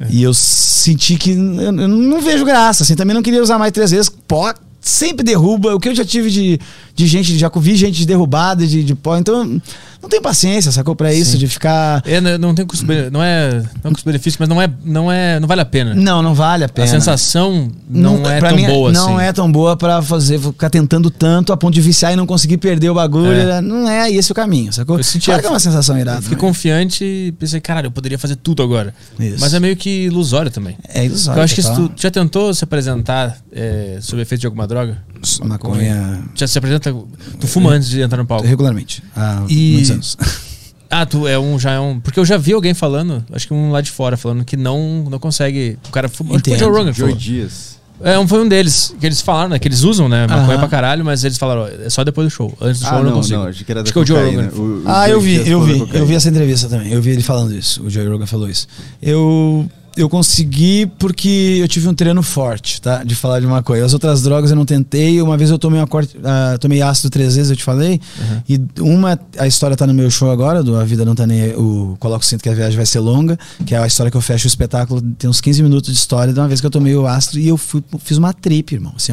E 0.08 0.22
eu 0.22 0.32
senti 0.32 1.16
que 1.16 1.32
eu, 1.32 1.64
eu 1.64 1.88
não 1.88 2.20
vejo 2.20 2.44
graça, 2.44 2.84
assim, 2.84 2.94
também 2.94 3.14
não 3.14 3.22
queria 3.22 3.42
usar 3.42 3.58
mais 3.58 3.72
três 3.72 3.90
vezes. 3.90 4.08
Pó 4.08 4.54
sempre 4.82 5.24
derruba. 5.24 5.74
O 5.74 5.80
que 5.80 5.88
eu 5.88 5.94
já 5.94 6.04
tive 6.04 6.30
de, 6.30 6.60
de 6.94 7.06
gente, 7.06 7.38
já 7.38 7.50
vi 7.54 7.76
gente 7.76 7.98
de 7.98 8.06
derrubada 8.06 8.66
de, 8.66 8.84
de 8.84 8.94
pó, 8.94 9.16
então 9.16 9.60
não 10.02 10.08
tenho 10.08 10.20
paciência, 10.22 10.70
sacou? 10.72 10.94
Pra 10.96 11.12
isso, 11.14 11.32
Sim. 11.32 11.38
de 11.38 11.46
ficar. 11.48 12.02
É, 12.04 12.20
não 12.20 12.38
não 12.38 12.54
tem 12.54 12.66
custo, 12.66 12.84
não 13.10 13.22
é, 13.22 13.62
não 13.82 13.90
é 13.90 13.94
custo-benefício, 13.94 14.36
mas 14.40 14.48
não 14.48 14.60
é, 14.60 14.68
não 14.84 15.10
é, 15.10 15.38
não 15.40 15.46
vale 15.48 15.60
a 15.60 15.64
pena. 15.64 15.94
Não, 15.94 16.20
não 16.22 16.34
vale 16.34 16.64
a 16.64 16.66
a 16.66 16.68
pena. 16.68 16.86
sensação 16.88 17.70
não, 17.88 18.16
é 18.28 18.38
pra 18.40 18.48
tão 18.50 18.56
mim, 18.56 18.66
boa 18.66 18.92
Não 18.92 19.16
assim. 19.16 19.24
é 19.26 19.32
tão 19.32 19.50
boa 19.50 19.76
pra 19.76 20.02
fazer, 20.02 20.38
ficar 20.40 20.68
tentando 20.68 21.10
tanto 21.10 21.52
a 21.52 21.56
ponto 21.56 21.72
de 21.74 21.80
viciar 21.80 22.12
e 22.12 22.16
não 22.16 22.26
conseguir 22.26 22.58
perder 22.58 22.90
o 22.90 22.94
bagulho. 22.94 23.32
É. 23.32 23.60
Não 23.60 23.88
é 23.88 24.10
esse 24.10 24.32
o 24.32 24.34
caminho, 24.34 24.72
sacou? 24.72 24.98
Eu 24.98 25.04
senti 25.04 25.26
claro 25.26 25.38
a- 25.38 25.42
que 25.42 25.46
é 25.46 25.50
uma 25.50 25.60
sensação 25.60 25.98
irada. 25.98 26.20
Fiquei 26.20 26.36
né? 26.36 26.40
confiante 26.40 27.04
e 27.04 27.32
pensei, 27.38 27.60
caralho, 27.60 27.86
eu 27.86 27.90
poderia 27.92 28.18
fazer 28.18 28.36
tudo 28.36 28.62
agora. 28.62 28.92
Isso. 29.18 29.36
Mas 29.40 29.54
é 29.54 29.60
meio 29.60 29.76
que 29.76 30.06
ilusório 30.06 30.50
também. 30.50 30.76
É 30.92 31.04
ilusório. 31.06 31.38
eu 31.40 31.44
acho 31.44 31.54
que 31.54 31.62
se 31.62 31.74
tu 31.74 31.90
já 31.96 32.10
tentou 32.10 32.52
se 32.52 32.64
apresentar 32.64 33.38
é, 33.52 33.98
sob 34.00 34.20
efeito 34.20 34.40
de 34.40 34.46
alguma 34.46 34.66
droga? 34.66 34.98
Maconha. 35.44 36.22
Já 36.34 36.46
se 36.46 36.58
apresenta. 36.58 36.94
Tu 37.40 37.46
fuma 37.46 37.70
antes 37.70 37.88
de 37.88 38.00
entrar 38.00 38.18
no 38.18 38.26
palco. 38.26 38.46
Regularmente. 38.46 39.02
Há 39.16 39.42
E- 39.48 39.72
muitos 39.72 39.90
anos. 39.90 40.16
Ah, 40.94 41.06
tu 41.06 41.26
é 41.26 41.38
um. 41.38 41.58
Já 41.58 41.70
é 41.70 41.80
um. 41.80 41.98
Porque 41.98 42.20
eu 42.20 42.24
já 42.26 42.36
vi 42.36 42.52
alguém 42.52 42.74
falando, 42.74 43.24
acho 43.32 43.46
que 43.46 43.54
um 43.54 43.70
lá 43.70 43.80
de 43.80 43.90
fora, 43.90 44.14
falando 44.14 44.44
que 44.44 44.58
não, 44.58 45.06
não 45.08 45.18
consegue. 45.18 45.78
O 45.88 45.90
cara 45.90 46.06
fuma. 46.06 46.34
Acho 46.34 46.44
que 46.44 46.50
foi 46.50 46.58
o 46.58 46.60
Joe. 46.60 46.78
Rogan 46.80 46.92
falou. 46.92 47.16
Dias. 47.16 47.78
É, 48.04 48.18
um, 48.18 48.28
foi 48.28 48.44
um 48.44 48.46
deles. 48.46 48.94
Que 49.00 49.06
eles 49.06 49.22
falaram, 49.22 49.48
né? 49.48 49.58
Que 49.58 49.66
eles 49.68 49.84
usam, 49.84 50.06
né? 50.06 50.26
Maconha 50.26 50.48
Aham. 50.50 50.58
pra 50.58 50.68
caralho, 50.68 51.02
mas 51.02 51.24
eles 51.24 51.38
falaram, 51.38 51.62
ó, 51.62 51.66
é 51.68 51.88
só 51.88 52.04
depois 52.04 52.26
do 52.26 52.30
show. 52.30 52.52
Antes 52.60 52.82
do 52.82 52.86
show 52.88 52.94
Ah, 52.94 52.98
eu 52.98 53.04
não, 53.04 53.10
não, 53.12 53.16
consigo. 53.16 53.38
não, 53.38 53.46
acho 53.46 53.64
que 53.64 53.72
era 53.72 53.80
Acho 53.80 53.90
que 53.90 53.98
é 53.98 54.02
o 54.02 54.04
Joe. 54.06 54.22
Rogan. 54.36 54.50
O- 54.54 54.60
o 54.60 54.82
Ah, 54.86 55.04
Joe 55.08 55.12
eu 55.14 55.20
vi, 55.22 55.48
eu 55.48 55.62
vi. 55.62 55.88
Eu 55.96 56.04
vi 56.06 56.14
essa 56.14 56.28
entrevista 56.28 56.68
também. 56.68 56.92
Eu 56.92 57.00
vi 57.00 57.08
ele 57.12 57.22
falando 57.22 57.54
isso. 57.54 57.82
O 57.84 57.88
Joe 57.88 58.06
Rogan 58.06 58.26
falou 58.26 58.50
isso. 58.50 58.66
Eu, 59.00 59.66
eu 59.96 60.08
consegui 60.08 60.86
porque 60.98 61.58
eu 61.60 61.68
tive 61.68 61.88
um 61.88 61.94
treino 61.94 62.22
forte, 62.22 62.80
tá? 62.80 63.04
De 63.04 63.14
falar 63.14 63.40
de 63.40 63.46
maconha. 63.46 63.84
As 63.84 63.92
outras 63.92 64.22
drogas 64.22 64.50
eu 64.50 64.56
não 64.56 64.64
tentei. 64.64 65.20
Uma 65.20 65.36
vez 65.36 65.50
eu 65.50 65.58
tomei 65.58 65.78
uma 65.80 65.86
corte, 65.86 66.16
ah, 66.24 66.56
tomei 66.58 66.80
ácido 66.82 67.10
três 67.10 67.36
vezes, 67.36 67.50
eu 67.50 67.56
te 67.56 67.64
falei. 67.64 68.00
E 68.48 68.60
uma, 68.80 69.18
a 69.38 69.46
história 69.46 69.76
tá 69.76 69.86
no 69.86 69.94
meu 69.94 70.10
show 70.10 70.30
agora, 70.30 70.62
do 70.62 70.76
A 70.76 70.84
Vida 70.84 71.04
Não 71.04 71.14
Tá 71.14 71.26
Nem 71.26 71.54
o 71.56 71.96
Coloco 71.98 72.24
o 72.24 72.26
Cinto 72.26 72.42
que 72.42 72.48
a 72.48 72.54
viagem 72.54 72.76
vai 72.76 72.86
ser 72.86 73.00
longa, 73.00 73.38
que 73.66 73.74
é 73.74 73.78
a 73.78 73.86
história 73.86 74.10
que 74.10 74.16
eu 74.16 74.20
fecho 74.20 74.46
o 74.46 74.48
espetáculo. 74.48 75.02
Tem 75.18 75.28
uns 75.28 75.40
15 75.40 75.62
minutos 75.62 75.92
de 75.92 75.98
história 75.98 76.32
de 76.32 76.38
uma 76.40 76.48
vez 76.48 76.60
que 76.60 76.66
eu 76.66 76.70
tomei 76.70 76.94
o 76.94 77.06
ácido 77.06 77.38
e 77.38 77.48
eu 77.48 77.56
fui, 77.56 77.82
fiz 77.98 78.16
uma 78.16 78.32
trip, 78.32 78.74
irmão. 78.74 78.92
Assim, 78.96 79.12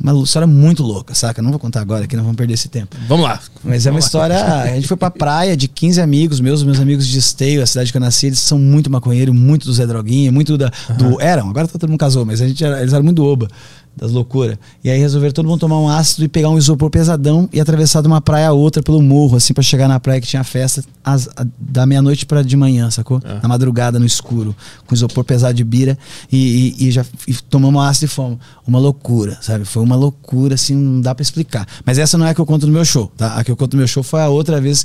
uma 0.00 0.22
história 0.22 0.46
muito 0.46 0.82
louca, 0.82 1.14
saca? 1.14 1.40
Não 1.42 1.50
vou 1.50 1.58
contar 1.58 1.80
agora 1.80 2.04
aqui, 2.04 2.16
não 2.16 2.22
vamos 2.22 2.36
perder 2.36 2.54
esse 2.54 2.68
tempo. 2.68 2.96
Vamos 3.08 3.24
lá. 3.24 3.40
Mas 3.64 3.86
é 3.86 3.90
uma 3.90 4.00
Vamos 4.00 4.12
lá. 4.14 4.28
história. 4.28 4.44
A 4.62 4.74
gente 4.74 4.86
foi 4.86 4.96
pra 4.96 5.10
praia 5.10 5.56
de 5.56 5.66
15 5.68 6.00
amigos 6.00 6.40
meus, 6.40 6.62
meus 6.62 6.78
amigos 6.78 7.06
de 7.06 7.18
Esteio, 7.18 7.62
a 7.62 7.66
cidade 7.66 7.90
que 7.90 7.96
eu 7.96 8.00
nasci, 8.00 8.26
eles 8.26 8.38
são 8.38 8.58
muito 8.58 8.90
maconheiros, 8.90 9.34
muito 9.34 9.66
do 9.66 9.72
Zé 9.72 9.86
Droguinha. 9.86 10.19
Balinha, 10.20 10.32
muito 10.32 10.56
da, 10.58 10.70
do. 10.96 11.20
Eram, 11.20 11.48
agora 11.50 11.66
todo 11.66 11.88
mundo 11.88 11.98
casou, 11.98 12.24
mas 12.24 12.40
a 12.40 12.48
gente 12.48 12.64
era, 12.64 12.80
eles 12.80 12.92
eram 12.92 13.04
muito 13.04 13.16
do 13.16 13.24
oba, 13.24 13.48
das 13.96 14.12
loucuras. 14.12 14.56
E 14.84 14.90
aí 14.90 14.98
resolveram 14.98 15.32
todo 15.32 15.46
mundo 15.48 15.58
tomar 15.60 15.78
um 15.80 15.88
ácido 15.88 16.24
e 16.24 16.28
pegar 16.28 16.48
um 16.48 16.58
isopor 16.58 16.90
pesadão 16.90 17.48
e 17.52 17.60
atravessar 17.60 18.00
de 18.02 18.06
uma 18.06 18.20
praia 18.20 18.48
a 18.48 18.52
outra 18.52 18.82
pelo 18.82 19.00
morro, 19.02 19.36
assim, 19.36 19.52
pra 19.52 19.62
chegar 19.62 19.88
na 19.88 19.98
praia 19.98 20.20
que 20.20 20.26
tinha 20.26 20.44
festa 20.44 20.84
às- 21.04 21.28
a- 21.36 21.46
da 21.58 21.86
meia-noite 21.86 22.24
pra 22.26 22.42
de 22.42 22.56
manhã, 22.56 22.90
sacou? 22.90 23.20
Na 23.42 23.48
madrugada, 23.48 23.98
no 23.98 24.06
escuro, 24.06 24.54
com 24.86 24.94
isopor 24.94 25.24
pesado 25.24 25.54
de 25.54 25.64
bira 25.64 25.98
e, 26.30 26.74
e- 26.78 26.88
e 26.88 26.90
já 26.90 27.04
e 27.26 27.34
tomamos 27.34 27.82
ácido 27.84 28.06
e 28.06 28.08
fomos. 28.08 28.38
Uma 28.66 28.78
loucura, 28.78 29.38
sabe? 29.40 29.64
Foi 29.64 29.82
uma 29.82 29.96
loucura, 29.96 30.54
assim, 30.54 30.74
não 30.76 31.00
dá 31.00 31.14
pra 31.14 31.22
explicar. 31.22 31.66
Mas 31.84 31.98
essa 31.98 32.16
não 32.16 32.26
é 32.26 32.30
a 32.30 32.34
que 32.34 32.40
eu 32.40 32.46
conto 32.46 32.66
no 32.66 32.72
meu 32.72 32.84
show, 32.84 33.10
tá? 33.16 33.34
A 33.34 33.44
que 33.44 33.50
eu 33.50 33.56
conto 33.56 33.74
no 33.74 33.78
meu 33.78 33.88
show 33.88 34.02
foi 34.02 34.20
a 34.22 34.28
outra 34.28 34.60
vez 34.60 34.84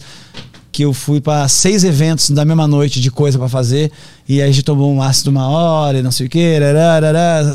que 0.72 0.84
eu 0.84 0.92
fui 0.94 1.22
pra 1.22 1.48
seis 1.48 1.86
eventos 1.86 2.32
da 2.32 2.44
mesma 2.44 2.68
noite 2.68 3.00
de 3.00 3.10
coisa 3.10 3.38
pra 3.40 3.48
fazer 3.48 3.92
e 4.28 4.42
aí 4.42 4.50
a 4.50 4.52
gente 4.52 4.64
tomou 4.64 4.92
um 4.94 5.02
ácido 5.02 5.30
uma 5.30 5.48
hora 5.48 6.00
e 6.00 6.02
não 6.04 6.12
sei 6.12 6.28
o 6.28 6.30
que, 6.30 6.58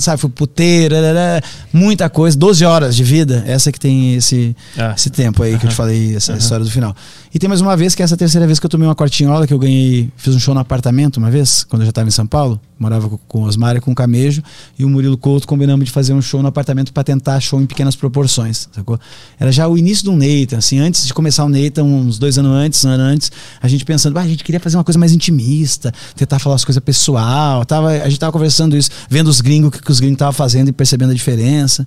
sabe, 0.01 0.21
fui 0.21 0.31
puteiro, 0.31 0.95
rarará, 0.95 1.43
muita 1.73 2.09
coisa, 2.09 2.37
12 2.37 2.65
horas 2.65 2.95
de 2.97 3.03
vida, 3.05 3.43
essa 3.47 3.71
que 3.73 3.79
tem 3.81 4.15
esse, 4.15 4.55
Ah. 4.79 4.95
esse 4.97 5.11
tempo 5.11 5.43
aí 5.43 5.59
que 5.59 5.67
eu 5.67 5.71
te 5.71 5.77
falei, 5.77 6.15
essa 6.17 6.33
história 6.35 6.65
do 6.65 6.71
final. 6.71 6.95
E 7.33 7.39
tem 7.39 7.49
mais 7.49 7.61
uma 7.61 7.77
vez, 7.77 7.95
que 7.95 8.03
é 8.03 8.05
essa 8.05 8.17
terceira 8.17 8.47
vez 8.47 8.59
que 8.59 8.67
eu 8.67 8.71
tomei 8.71 8.87
uma 8.89 8.95
cortinhola, 8.95 9.47
que 9.47 9.55
eu 9.55 9.59
ganhei, 9.59 10.11
fiz 10.17 10.35
um 10.35 10.39
show 10.41 10.53
no 10.55 10.61
apartamento 10.61 11.19
uma 11.19 11.31
vez, 11.31 11.65
quando 11.65 11.83
eu 11.83 11.87
já 11.87 11.91
estava 11.91 12.09
em 12.09 12.11
São 12.13 12.27
Paulo, 12.27 12.61
morava 12.79 13.09
com, 13.09 13.17
com 13.29 13.39
o 13.43 13.47
Osmar 13.47 13.77
e 13.77 13.81
com 13.81 13.93
o 13.93 13.95
Camejo, 13.95 14.43
e 14.79 14.85
o 14.85 14.89
Murilo 14.89 15.17
Couto 15.17 15.47
combinamos 15.47 15.85
de 15.87 15.91
fazer 15.93 16.13
um 16.13 16.23
show 16.23 16.41
no 16.43 16.49
apartamento 16.49 16.93
pra 16.93 17.05
tentar 17.05 17.39
show 17.41 17.61
em 17.61 17.67
pequenas 17.67 17.95
proporções, 17.95 18.69
sacou? 18.73 18.99
Era 19.39 19.53
já 19.53 19.69
o 19.69 19.77
início 19.79 20.05
do 20.07 20.13
Nathan, 20.13 20.59
assim, 20.59 20.79
antes 20.81 21.07
de 21.07 21.15
começar 21.15 21.45
o 21.45 21.49
Nathan, 21.49 21.85
uns 21.85 22.19
dois 22.19 22.39
anos 22.39 22.53
antes, 22.53 22.85
um 22.85 22.89
ano 22.89 23.03
antes, 23.05 23.31
a 23.63 23.69
gente 23.69 23.85
pensando, 23.85 24.19
ah, 24.19 24.23
a 24.23 24.27
gente 24.27 24.43
queria 24.43 24.59
fazer 24.61 24.77
uma 24.77 24.85
coisa 24.85 24.99
mais 24.99 25.13
intimista, 25.13 25.93
tentar 26.17 26.39
falar 26.39 26.57
as 26.61 26.65
coisas 26.65 26.83
pessoal, 26.83 27.65
tava, 27.65 27.91
a 27.91 28.09
gente 28.09 28.19
tava 28.19 28.33
conversando 28.33 28.77
isso, 28.77 28.91
vendo 29.09 29.29
os 29.29 29.41
gringos, 29.41 29.69
o 29.69 29.71
que, 29.71 29.83
que 29.83 29.91
os 29.91 30.01
gringos 30.01 30.17
estavam 30.17 30.33
fazendo 30.33 30.69
e 30.69 30.73
percebendo 30.73 31.11
a 31.11 31.15
diferença. 31.15 31.87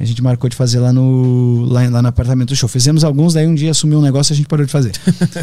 A 0.00 0.04
gente 0.04 0.22
marcou 0.22 0.48
de 0.48 0.54
fazer 0.54 0.78
lá 0.78 0.92
no, 0.92 1.64
lá, 1.64 1.88
lá 1.88 2.00
no 2.00 2.08
apartamento 2.08 2.50
do 2.50 2.56
show. 2.56 2.68
Fizemos 2.68 3.02
alguns, 3.02 3.34
daí 3.34 3.48
um 3.48 3.54
dia 3.54 3.72
assumiu 3.72 3.98
um 3.98 4.02
negócio 4.02 4.32
e 4.32 4.34
a 4.34 4.36
gente 4.36 4.46
parou 4.46 4.64
de 4.64 4.70
fazer. 4.70 4.92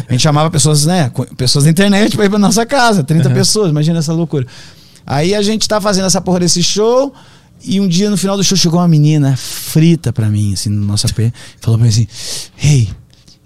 A 0.08 0.12
gente 0.12 0.22
chamava 0.22 0.50
pessoas, 0.50 0.86
né? 0.86 1.10
Pessoas 1.36 1.64
da 1.64 1.70
internet 1.70 2.16
pra 2.16 2.24
ir 2.24 2.30
pra 2.30 2.38
nossa 2.38 2.64
casa, 2.64 3.04
30 3.04 3.28
pessoas, 3.30 3.70
imagina 3.70 3.98
essa 3.98 4.14
loucura. 4.14 4.46
Aí 5.06 5.34
a 5.34 5.42
gente 5.42 5.68
tá 5.68 5.78
fazendo 5.78 6.06
essa 6.06 6.20
porra 6.20 6.40
desse 6.40 6.62
show. 6.62 7.12
E 7.64 7.80
um 7.80 7.88
dia 7.88 8.10
no 8.10 8.16
final 8.16 8.36
do 8.36 8.44
show 8.44 8.56
chegou 8.56 8.80
uma 8.80 8.88
menina 8.88 9.34
frita 9.36 10.12
pra 10.12 10.28
mim, 10.28 10.52
assim, 10.52 10.68
no 10.68 10.86
nosso 10.86 11.06
AP, 11.06 11.32
falou 11.60 11.78
pra 11.78 11.84
mim 11.84 11.88
assim: 11.88 12.06
Ei, 12.62 12.88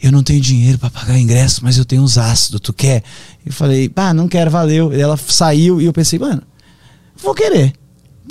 eu 0.02 0.10
não 0.10 0.22
tenho 0.22 0.40
dinheiro 0.40 0.78
pra 0.78 0.90
pagar 0.90 1.18
ingresso, 1.18 1.60
mas 1.62 1.76
eu 1.76 1.84
tenho 1.84 2.02
uns 2.02 2.16
ácidos, 2.16 2.60
tu 2.60 2.72
quer? 2.72 3.02
Eu 3.44 3.52
falei, 3.52 3.88
pá, 3.88 4.14
não 4.14 4.28
quero, 4.28 4.50
valeu. 4.50 4.92
E 4.92 5.00
ela 5.00 5.16
saiu 5.16 5.80
e 5.80 5.84
eu 5.84 5.92
pensei, 5.92 6.18
mano, 6.18 6.42
vou 7.22 7.34
querer. 7.34 7.72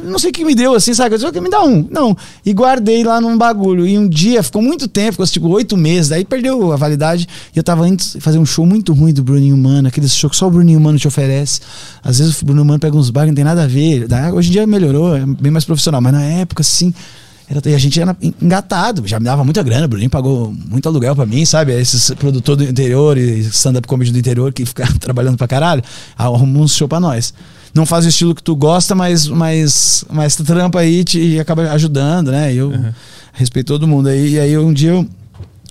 Não 0.03 0.17
sei 0.17 0.29
o 0.29 0.33
que 0.33 0.45
me 0.45 0.55
deu, 0.55 0.73
assim, 0.73 0.93
sabe? 0.93 1.13
Eu 1.13 1.17
disse, 1.17 1.27
"Ok, 1.27 1.41
me 1.41 1.49
dá 1.49 1.61
um. 1.61 1.87
Não. 1.91 2.15
E 2.45 2.53
guardei 2.53 3.03
lá 3.03 3.19
num 3.19 3.37
bagulho. 3.37 3.85
E 3.85 3.97
um 3.97 4.07
dia, 4.07 4.41
ficou 4.41 4.61
muito 4.61 4.87
tempo, 4.87 5.11
ficou 5.13 5.27
tipo 5.27 5.47
oito 5.49 5.75
meses, 5.75 6.09
daí 6.09 6.23
perdeu 6.23 6.71
a 6.71 6.75
validade. 6.75 7.27
E 7.53 7.57
eu 7.57 7.63
tava 7.63 7.87
indo 7.87 8.01
fazer 8.21 8.37
um 8.37 8.45
show 8.45 8.65
muito 8.65 8.93
ruim 8.93 9.13
do 9.13 9.23
Bruninho 9.23 9.57
Mano, 9.57 9.87
aquele 9.87 10.07
show 10.07 10.29
que 10.29 10.35
só 10.35 10.47
o 10.47 10.51
Bruninho 10.51 10.79
Mano 10.79 10.97
te 10.97 11.07
oferece. 11.07 11.59
Às 12.01 12.19
vezes 12.19 12.41
o 12.41 12.45
Bruninho 12.45 12.65
Mano 12.65 12.79
pega 12.79 12.95
uns 12.95 13.09
que 13.09 13.25
não 13.25 13.33
tem 13.33 13.43
nada 13.43 13.63
a 13.63 13.67
ver. 13.67 14.07
Hoje 14.33 14.49
em 14.49 14.51
dia 14.53 14.65
melhorou, 14.65 15.15
é 15.15 15.25
bem 15.25 15.51
mais 15.51 15.65
profissional. 15.65 15.99
Mas 15.99 16.13
na 16.13 16.23
época, 16.23 16.61
assim, 16.61 16.93
era, 17.49 17.61
e 17.65 17.73
a 17.73 17.77
gente 17.79 17.99
era 17.99 18.15
engatado, 18.39 19.07
já 19.07 19.19
me 19.19 19.25
dava 19.25 19.43
muita 19.43 19.63
grana, 19.63 19.85
o 19.85 19.87
Bruninho 19.87 20.09
pagou 20.09 20.53
muito 20.53 20.87
aluguel 20.87 21.15
pra 21.15 21.25
mim, 21.25 21.43
sabe? 21.45 21.73
Esses 21.73 22.11
produtor 22.11 22.55
do 22.55 22.63
interior 22.63 23.17
e 23.17 23.39
stand-up 23.39 23.87
comedy 23.87 24.11
do 24.11 24.19
interior 24.19 24.53
que 24.53 24.65
fica 24.65 24.87
trabalhando 24.99 25.35
pra 25.35 25.47
caralho, 25.47 25.83
arrumam 26.15 26.61
um 26.61 26.67
show 26.67 26.87
pra 26.87 26.99
nós. 26.99 27.33
Não 27.73 27.85
faz 27.85 28.05
o 28.05 28.09
estilo 28.09 28.35
que 28.35 28.43
tu 28.43 28.55
gosta, 28.55 28.93
mas, 28.93 29.27
mas, 29.27 30.05
mas 30.11 30.35
tu 30.35 30.43
trampa 30.43 30.79
aí 30.79 30.99
e 30.99 31.03
te, 31.03 31.19
e 31.19 31.39
acaba 31.39 31.71
ajudando, 31.71 32.31
né? 32.31 32.53
E 32.53 32.57
eu 32.57 32.71
respeito 33.33 33.67
todo 33.67 33.87
mundo 33.87 34.09
aí. 34.09 34.33
E 34.33 34.39
aí 34.39 34.57
um 34.57 34.73
dia 34.73 34.91
eu 34.91 35.07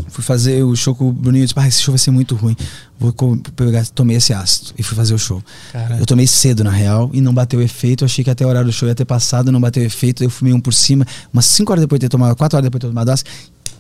fui 0.09 0.23
fazer 0.23 0.63
o 0.63 0.75
show 0.77 0.95
com 0.95 1.09
o 1.09 1.13
Bruninho 1.13 1.43
e 1.43 1.47
disse, 1.47 1.59
ah, 1.59 1.67
esse 1.67 1.83
show 1.83 1.93
vai 1.93 1.99
ser 1.99 2.11
muito 2.11 2.35
ruim. 2.35 2.57
Vou 2.99 3.13
pegar, 3.55 3.87
tomei 3.87 4.17
esse 4.17 4.33
ácido 4.33 4.73
e 4.79 4.83
fui 4.83 4.97
fazer 4.97 5.15
o 5.15 5.19
show. 5.19 5.43
Caralho. 5.73 6.01
Eu 6.01 6.07
tomei 6.07 6.27
cedo, 6.27 6.65
na 6.65 6.71
real, 6.71 7.11
e 7.13 7.21
não 7.21 7.33
bateu 7.33 7.61
efeito. 7.63 8.05
Eu 8.05 8.07
achei 8.07 8.25
que 8.25 8.31
até 8.31 8.45
o 8.45 8.49
horário 8.49 8.69
do 8.69 8.73
show 8.73 8.89
ia 8.89 8.95
ter 8.95 9.05
passado, 9.05 9.53
não 9.53 9.61
bateu 9.61 9.83
efeito. 9.83 10.23
Eu 10.25 10.31
fumei 10.31 10.53
um 10.53 10.61
por 10.61 10.75
cima, 10.75 11.07
umas 11.33 11.47
5 11.47 11.73
horas 11.73 11.83
depois 11.83 11.99
de 12.01 12.07
ter 12.07 12.11
tomado, 12.11 12.35
4 12.37 12.57
horas 12.57 12.65
depois 12.65 12.81
de 12.81 12.87
ter 12.87 12.91
tomado 12.91 13.09
ácido, 13.11 13.31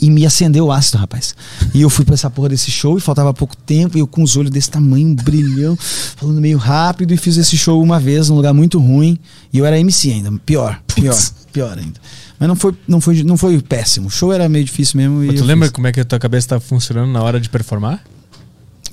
e 0.01 0.11
me 0.11 0.24
acendeu 0.24 0.66
o 0.66 0.73
ácido, 0.73 0.99
rapaz. 0.99 1.35
E 1.74 1.82
eu 1.82 1.90
fui 1.90 2.05
pra 2.05 2.15
essa 2.15 2.31
porra 2.31 2.51
desse 2.51 2.70
show 2.70 2.97
e 2.97 3.01
faltava 3.01 3.35
pouco 3.35 3.57
tempo, 3.57 3.99
e 3.99 4.01
eu 4.01 4.07
com 4.07 4.23
os 4.23 4.36
olhos 4.36 4.53
desse 4.53 4.70
tamanho, 4.70 5.09
um 5.09 5.15
brilhão, 5.15 5.77
falando 6.16 6.40
meio 6.40 6.57
rápido, 6.57 7.12
e 7.12 7.16
fiz 7.16 7.36
esse 7.36 7.59
show 7.59 7.82
uma 7.82 7.99
vez 7.99 8.28
num 8.28 8.36
lugar 8.36 8.55
muito 8.55 8.78
ruim. 8.78 9.19
E 9.53 9.59
eu 9.59 9.66
era 9.66 9.77
MC 9.81 10.12
ainda, 10.12 10.31
pior, 10.47 10.81
pior, 10.95 11.19
pior 11.59 11.76
ainda. 11.76 12.01
Mas 12.39 12.48
não 12.48 12.56
foi, 12.56 12.74
não 12.86 13.01
foi, 13.01 13.22
não 13.24 13.36
foi 13.36 13.60
péssimo. 13.60 14.06
O 14.06 14.10
show 14.10 14.32
era 14.32 14.48
meio 14.48 14.64
difícil 14.64 14.97
mesmo. 14.97 15.24
Mas 15.24 15.40
tu 15.40 15.44
lembra 15.44 15.66
fiz. 15.66 15.74
como 15.74 15.86
é 15.89 15.93
que 15.93 16.01
a 16.01 16.05
tua 16.05 16.18
cabeça 16.18 16.48
tá 16.48 16.60
funcionando 16.60 17.10
na 17.10 17.20
hora 17.22 17.40
de 17.40 17.48
performar? 17.48 18.01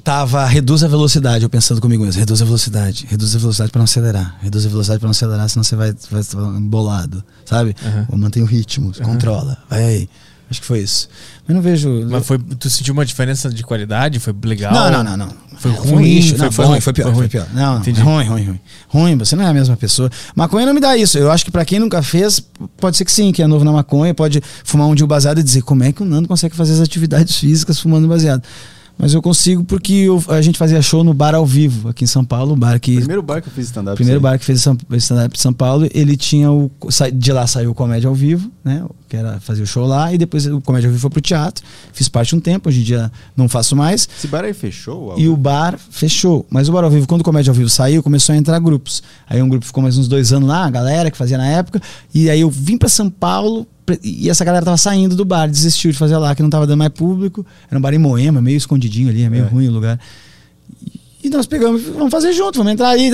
Tava, 0.03 0.45
reduz 0.45 0.83
a 0.83 0.87
velocidade, 0.87 1.43
eu 1.43 1.49
pensando 1.49 1.81
comigo 1.81 2.03
mesmo, 2.03 2.19
reduz 2.19 2.39
a 2.39 2.45
velocidade, 2.45 3.07
reduz 3.09 3.35
a 3.35 3.39
velocidade 3.39 3.71
pra 3.71 3.79
não 3.79 3.85
acelerar, 3.85 4.37
reduz 4.39 4.63
a 4.63 4.69
velocidade 4.69 4.99
pra 4.99 5.07
não 5.07 5.11
acelerar, 5.11 5.49
senão 5.49 5.63
você 5.63 5.75
vai, 5.75 5.95
vai 6.11 6.21
embolado, 6.57 7.23
sabe? 7.43 7.75
Ou 8.09 8.15
mantém 8.15 8.43
o 8.43 8.45
ritmo, 8.45 8.93
controla, 9.01 9.57
vai 9.67 9.83
aí. 9.83 10.09
Acho 10.49 10.61
que 10.61 10.67
foi 10.67 10.79
isso. 10.79 11.09
Mas 11.47 11.55
não 11.55 11.61
vejo. 11.61 12.05
Mas 12.09 12.25
foi, 12.25 12.37
tu 12.37 12.69
sentiu 12.69 12.93
uma 12.93 13.05
diferença 13.05 13.49
de 13.49 13.63
qualidade? 13.63 14.19
Foi 14.19 14.33
legal? 14.43 14.73
Não, 14.73 14.91
não, 14.91 15.03
não, 15.03 15.17
não. 15.17 15.45
Foi 15.57 15.71
ruim, 15.71 16.15
lixo. 16.15 16.35
foi 16.35 16.45
não, 16.45 16.51
foi 16.51 16.65
ruim, 16.65 16.81
foi 16.81 16.93
pior, 16.93 17.05
foi 17.05 17.13
foi, 17.13 17.21
ruim. 17.21 17.29
pior. 17.29 17.47
Não, 17.53 17.79
Entendi. 17.79 18.01
ruim, 18.01 18.25
ruim, 18.25 18.43
ruim. 18.45 18.59
Ruim, 18.87 19.17
você 19.17 19.35
não 19.35 19.43
é 19.43 19.47
a 19.47 19.53
mesma 19.53 19.75
pessoa. 19.75 20.09
Maconha 20.35 20.65
não 20.65 20.73
me 20.73 20.79
dá 20.79 20.95
isso. 20.97 21.17
Eu 21.17 21.31
acho 21.31 21.45
que 21.45 21.51
pra 21.51 21.65
quem 21.65 21.79
nunca 21.79 22.01
fez, 22.03 22.41
pode 22.77 22.97
ser 22.97 23.05
que 23.05 23.11
sim, 23.11 23.31
que 23.31 23.41
é 23.41 23.47
novo 23.47 23.63
na 23.63 23.71
maconha, 23.71 24.13
pode 24.13 24.41
fumar 24.63 24.87
um 24.87 24.95
dia 24.95 25.07
baseado 25.07 25.39
e 25.39 25.43
dizer 25.43 25.61
como 25.63 25.83
é 25.83 25.91
que 25.91 26.03
o 26.03 26.05
Nando 26.05 26.27
consegue 26.27 26.55
fazer 26.55 26.73
as 26.73 26.81
atividades 26.81 27.37
físicas 27.37 27.79
fumando 27.79 28.07
baseado. 28.07 28.43
Mas 28.97 29.13
eu 29.13 29.21
consigo 29.21 29.63
porque 29.63 29.93
eu- 29.93 30.23
a 30.29 30.41
gente 30.41 30.57
fazia 30.57 30.81
show 30.81 31.03
no 31.03 31.13
bar 31.13 31.35
ao 31.35 31.45
vivo, 31.45 31.89
aqui 31.89 32.05
em 32.05 32.07
São 32.07 32.23
Paulo, 32.23 32.53
um 32.53 32.57
bar 32.57 32.79
que 32.79 32.95
Primeiro 32.95 33.21
bar 33.21 33.41
que 33.41 33.49
eu 33.49 33.53
fiz 33.53 33.65
stand-up. 33.65 33.93
o 33.93 33.95
primeiro 33.97 34.21
bar 34.21 34.39
que 34.39 34.45
fez 34.45 34.59
stand-up 34.59 35.33
de 35.35 35.41
São 35.41 35.51
Paulo, 35.51 35.87
ele 35.93 36.15
tinha 36.15 36.49
o. 36.51 36.71
De 37.13 37.31
lá 37.31 37.45
saiu 37.45 37.71
o 37.71 37.73
Comédia 37.75 38.07
ao 38.07 38.15
Vivo, 38.15 38.49
né? 38.63 38.85
Que 39.09 39.17
era 39.17 39.39
fazer 39.41 39.61
o 39.63 39.67
show 39.67 39.85
lá, 39.85 40.13
e 40.13 40.17
depois 40.17 40.45
o 40.47 40.61
Comédia 40.61 40.87
ao 40.87 40.91
Vivo 40.91 41.01
foi 41.01 41.09
pro 41.09 41.21
teatro. 41.21 41.63
Fiz 41.91 42.07
parte 42.07 42.35
um 42.35 42.39
tempo, 42.39 42.69
hoje 42.69 42.79
em 42.79 42.83
dia 42.83 43.11
não 43.35 43.49
faço 43.49 43.75
mais. 43.75 44.07
Esse 44.17 44.27
bar 44.27 44.45
aí 44.45 44.53
fechou? 44.53 45.13
E 45.17 45.27
o 45.27 45.35
bar 45.35 45.77
fechou. 45.91 46.45
Mas 46.49 46.69
o 46.69 46.71
bar 46.71 46.83
ao 46.85 46.89
vivo, 46.89 47.05
quando 47.05 47.21
o 47.21 47.23
Comédia 47.23 47.51
ao 47.51 47.55
Vivo 47.55 47.69
saiu, 47.69 48.01
começou 48.01 48.33
a 48.33 48.37
entrar 48.37 48.59
grupos. 48.59 49.03
Aí 49.29 49.41
um 49.41 49.49
grupo 49.49 49.65
ficou 49.65 49.83
mais 49.83 49.97
uns 49.97 50.07
dois 50.07 50.31
anos 50.31 50.47
lá, 50.47 50.65
a 50.65 50.69
galera 50.69 51.11
que 51.11 51.17
fazia 51.17 51.37
na 51.37 51.47
época. 51.47 51.81
E 52.13 52.29
aí 52.29 52.39
eu 52.39 52.49
vim 52.49 52.77
pra 52.77 52.87
São 52.89 53.09
Paulo 53.09 53.67
e 54.03 54.29
essa 54.29 54.43
galera 54.43 54.65
tava 54.65 54.77
saindo 54.77 55.15
do 55.15 55.23
bar, 55.25 55.47
desistiu 55.47 55.91
de 55.91 55.97
fazer 55.97 56.17
lá, 56.17 56.33
que 56.35 56.41
não 56.41 56.49
tava 56.49 56.65
dando 56.65 56.79
mais 56.79 56.91
público. 56.91 57.45
Era 57.69 57.77
um 57.77 57.81
bar 57.81 57.93
em 57.93 57.97
Moema, 57.99 58.41
meio 58.41 58.57
escondidinho 58.57 59.09
ali, 59.09 59.23
é 59.23 59.29
meio 59.29 59.45
É. 59.45 59.47
ruim 59.47 59.67
o 59.67 59.71
lugar. 59.71 59.99
E 61.23 61.29
nós 61.29 61.47
pegamos, 61.47 61.81
vamos 61.81 62.11
fazer 62.11 62.33
junto, 62.33 62.57
vamos 62.59 62.71
entrar 62.73 62.89
aí. 62.89 63.09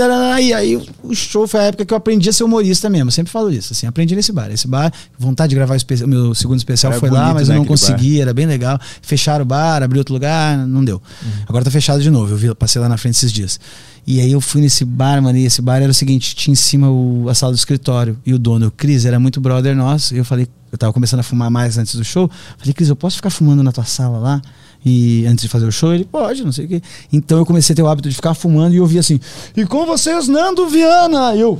E 0.49 0.53
aí 0.53 0.75
o 1.01 1.15
show 1.15 1.47
foi 1.47 1.61
a 1.61 1.63
época 1.63 1.85
que 1.85 1.93
eu 1.93 1.97
aprendi 1.97 2.27
a 2.27 2.33
ser 2.33 2.43
humorista 2.43 2.89
mesmo. 2.89 3.07
Eu 3.07 3.11
sempre 3.13 3.31
falo 3.31 3.49
isso, 3.49 3.71
assim, 3.71 3.87
aprendi 3.87 4.13
nesse 4.17 4.33
bar. 4.33 4.51
Esse 4.51 4.67
bar, 4.67 4.91
vontade 5.17 5.51
de 5.51 5.55
gravar 5.55 5.77
o, 5.77 6.07
meu 6.07 6.35
segundo 6.35 6.57
especial 6.57 6.91
Era 6.91 6.99
foi 6.99 7.09
lá, 7.09 7.21
bonito, 7.21 7.33
mas 7.35 7.47
eu 7.47 7.53
né, 7.53 7.55
não 7.59 7.63
aquele 7.63 7.79
bar. 7.79 7.87
consegui, 7.87 8.19
era 8.19 8.33
bem 8.33 8.45
legal. 8.45 8.77
Fecharam 9.01 9.43
o 9.43 9.45
bar, 9.45 9.81
abriu 9.81 9.99
outro 10.01 10.13
lugar, 10.13 10.57
não 10.67 10.83
deu. 10.83 11.01
Agora 11.47 11.63
tá 11.63 11.71
fechado 11.71 12.01
de 12.01 12.09
novo, 12.09 12.33
eu 12.33 12.37
vi, 12.37 12.53
passei 12.53 12.81
lá 12.81 12.89
na 12.89 12.97
frente 12.97 13.15
esses 13.15 13.31
dias. 13.31 13.57
E 14.05 14.19
aí 14.19 14.31
eu 14.31 14.41
fui 14.41 14.61
nesse 14.61 14.83
bar, 14.83 15.21
mano, 15.21 15.37
e 15.37 15.45
esse 15.45 15.61
bar 15.61 15.81
era 15.81 15.91
o 15.91 15.93
seguinte, 15.93 16.35
tinha 16.35 16.51
em 16.51 16.55
cima 16.55 16.89
o- 16.89 17.27
a 17.29 17.35
sala 17.35 17.51
do 17.53 17.55
escritório. 17.57 18.17
E 18.25 18.33
o 18.33 18.39
dono, 18.39 18.67
o 18.67 18.71
Cris, 18.71 19.05
era 19.05 19.19
muito 19.19 19.39
brother 19.39 19.75
nosso. 19.75 20.15
E 20.15 20.17
eu 20.17 20.25
falei, 20.25 20.47
eu 20.71 20.77
tava 20.77 20.91
começando 20.91 21.19
a 21.19 21.23
fumar 21.23 21.51
mais 21.51 21.77
antes 21.77 21.95
do 21.95 22.03
show. 22.03 22.29
Falei, 22.57 22.73
Cris, 22.73 22.89
eu 22.89 22.95
posso 22.95 23.17
ficar 23.17 23.29
fumando 23.29 23.61
na 23.61 23.71
tua 23.71 23.85
sala 23.85 24.17
lá? 24.17 24.41
E 24.83 25.25
antes 25.27 25.43
de 25.43 25.47
fazer 25.47 25.65
o 25.67 25.71
show, 25.71 25.93
ele 25.93 26.03
pode, 26.05 26.43
não 26.43 26.51
sei 26.51 26.65
o 26.65 26.67
quê. 26.67 26.81
Então 27.13 27.37
eu 27.37 27.45
comecei 27.45 27.73
a 27.73 27.75
ter 27.75 27.83
o 27.83 27.87
hábito 27.87 28.09
de 28.09 28.15
ficar 28.15 28.33
fumando 28.33 28.73
e 28.73 28.77
eu 28.77 28.81
ouvia 28.83 28.99
assim, 28.99 29.19
e 29.55 29.63
com 29.65 29.85
vocês, 29.85 30.27
Nando 30.27 30.67
Viana! 30.67 31.35
E 31.35 31.39
eu 31.41 31.59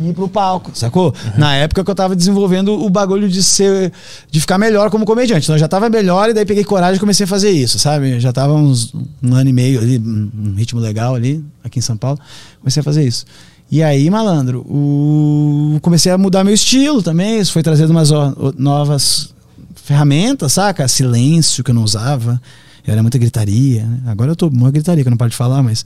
ir 0.00 0.12
pro 0.12 0.28
palco, 0.28 0.70
sacou? 0.74 1.14
Na 1.36 1.54
época 1.54 1.84
que 1.84 1.90
eu 1.90 1.94
tava 1.94 2.16
desenvolvendo 2.16 2.72
o 2.80 2.90
bagulho 2.90 3.28
de 3.28 3.42
ser, 3.42 3.92
de 4.30 4.40
ficar 4.40 4.58
melhor 4.58 4.90
como 4.90 5.04
comediante. 5.04 5.44
Então 5.44 5.54
eu 5.56 5.60
já 5.60 5.68
tava 5.68 5.88
melhor 5.88 6.30
e 6.30 6.34
daí 6.34 6.44
peguei 6.44 6.64
coragem 6.64 6.96
e 6.96 7.00
comecei 7.00 7.24
a 7.24 7.26
fazer 7.26 7.50
isso, 7.50 7.78
sabe? 7.78 8.18
Já 8.20 8.32
tava 8.32 8.54
uns 8.54 8.94
um 9.22 9.34
ano 9.34 9.50
e 9.50 9.52
meio 9.52 9.80
ali, 9.80 9.98
um 9.98 10.54
ritmo 10.56 10.80
legal 10.80 11.14
ali, 11.14 11.44
aqui 11.62 11.78
em 11.78 11.82
São 11.82 11.96
Paulo. 11.96 12.18
Comecei 12.60 12.80
a 12.80 12.84
fazer 12.84 13.06
isso. 13.06 13.24
E 13.70 13.82
aí, 13.82 14.10
malandro, 14.10 14.60
o... 14.68 15.78
comecei 15.80 16.12
a 16.12 16.18
mudar 16.18 16.44
meu 16.44 16.52
estilo 16.52 17.02
também. 17.02 17.38
Isso 17.38 17.52
foi 17.52 17.62
trazendo 17.62 17.90
umas 17.90 18.10
novas 18.58 19.32
ferramentas, 19.74 20.52
saca? 20.52 20.86
Silêncio 20.86 21.64
que 21.64 21.70
eu 21.70 21.74
não 21.74 21.82
usava. 21.82 22.40
Eu 22.84 22.92
era 22.92 23.02
muita 23.02 23.16
gritaria, 23.16 23.86
né? 23.86 24.00
Agora 24.06 24.32
eu 24.32 24.36
tô 24.36 24.48
uma 24.48 24.70
gritaria, 24.70 25.04
que 25.04 25.08
eu 25.08 25.10
não 25.10 25.16
paro 25.16 25.30
de 25.30 25.36
falar, 25.36 25.62
mas 25.62 25.84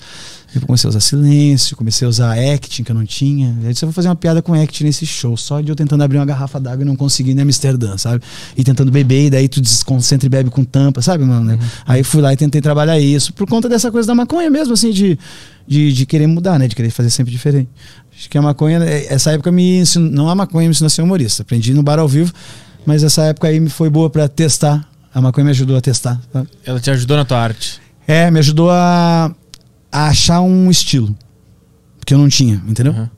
eu 0.54 0.62
comecei 0.62 0.88
a 0.88 0.90
usar 0.90 1.00
silêncio, 1.00 1.76
comecei 1.76 2.06
a 2.06 2.08
usar 2.08 2.32
acting, 2.32 2.82
que 2.82 2.90
eu 2.90 2.94
não 2.94 3.04
tinha. 3.04 3.54
Aí 3.62 3.72
disse, 3.72 3.84
eu 3.84 3.88
vou 3.88 3.92
fazer 3.92 4.08
uma 4.08 4.16
piada 4.16 4.40
com 4.40 4.54
acting 4.54 4.84
nesse 4.84 5.04
show, 5.04 5.36
só 5.36 5.60
de 5.60 5.68
eu 5.68 5.76
tentando 5.76 6.02
abrir 6.02 6.16
uma 6.16 6.24
garrafa 6.24 6.58
d'água 6.58 6.82
e 6.82 6.86
não 6.86 6.96
conseguindo 6.96 7.38
em 7.38 7.42
Amsterdã, 7.42 7.98
sabe? 7.98 8.22
E 8.56 8.64
tentando 8.64 8.90
beber, 8.90 9.26
e 9.26 9.30
daí 9.30 9.48
tu 9.48 9.60
desconcentra 9.60 10.26
e 10.26 10.30
bebe 10.30 10.48
com 10.48 10.64
tampa, 10.64 11.02
sabe, 11.02 11.24
mano? 11.24 11.52
Uhum. 11.52 11.58
Aí 11.86 12.02
fui 12.02 12.22
lá 12.22 12.32
e 12.32 12.36
tentei 12.36 12.62
trabalhar 12.62 12.98
isso, 12.98 13.32
por 13.34 13.46
conta 13.46 13.68
dessa 13.68 13.90
coisa 13.92 14.06
da 14.06 14.14
maconha 14.14 14.48
mesmo, 14.48 14.72
assim, 14.72 14.90
de, 14.90 15.18
de, 15.68 15.92
de 15.92 16.06
querer 16.06 16.26
mudar, 16.26 16.58
né? 16.58 16.66
De 16.66 16.74
querer 16.74 16.90
fazer 16.90 17.10
sempre 17.10 17.30
diferente. 17.30 17.68
Acho 18.16 18.30
que 18.30 18.38
a 18.38 18.42
maconha, 18.42 18.82
é, 18.82 19.12
essa 19.12 19.32
época 19.32 19.52
me 19.52 19.80
ensinou, 19.80 20.10
não 20.10 20.30
a 20.30 20.34
maconha 20.34 20.66
me 20.66 20.70
ensinou 20.70 20.86
a 20.86 20.90
ser 20.90 21.02
humorista. 21.02 21.42
Aprendi 21.42 21.74
no 21.74 21.82
bar 21.82 21.98
ao 21.98 22.08
vivo, 22.08 22.32
mas 22.86 23.04
essa 23.04 23.22
época 23.24 23.48
aí 23.48 23.60
me 23.60 23.68
foi 23.68 23.90
boa 23.90 24.08
para 24.08 24.26
testar. 24.28 24.88
A 25.16 25.20
maconha 25.22 25.46
me 25.46 25.50
ajudou 25.50 25.78
a 25.78 25.80
testar. 25.80 26.20
Tá? 26.30 26.44
Ela 26.62 26.78
te 26.78 26.90
ajudou 26.90 27.16
na 27.16 27.24
tua 27.24 27.38
arte? 27.38 27.80
É, 28.06 28.30
me 28.30 28.38
ajudou 28.38 28.70
a, 28.70 29.34
a 29.90 30.08
achar 30.08 30.42
um 30.42 30.70
estilo 30.70 31.16
que 32.04 32.12
eu 32.12 32.18
não 32.18 32.28
tinha, 32.28 32.62
entendeu? 32.68 32.92
Uhum. 32.92 33.08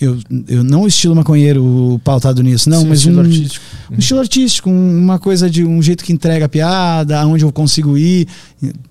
Eu, 0.00 0.18
eu 0.48 0.64
não 0.64 0.82
o 0.82 0.88
estilo 0.88 1.14
maconheiro 1.14 2.00
pautado 2.02 2.42
nisso, 2.42 2.68
não, 2.68 2.80
Sim, 2.80 2.88
mas 2.88 3.06
um, 3.06 3.20
artístico. 3.20 3.64
um 3.88 3.92
uhum. 3.92 3.98
estilo 4.00 4.18
artístico, 4.18 4.68
uma 4.68 5.20
coisa 5.20 5.48
de 5.48 5.64
um 5.64 5.80
jeito 5.80 6.02
que 6.02 6.12
entrega 6.12 6.46
a 6.46 6.48
piada, 6.48 7.20
aonde 7.20 7.44
eu 7.44 7.52
consigo 7.52 7.96
ir, 7.96 8.26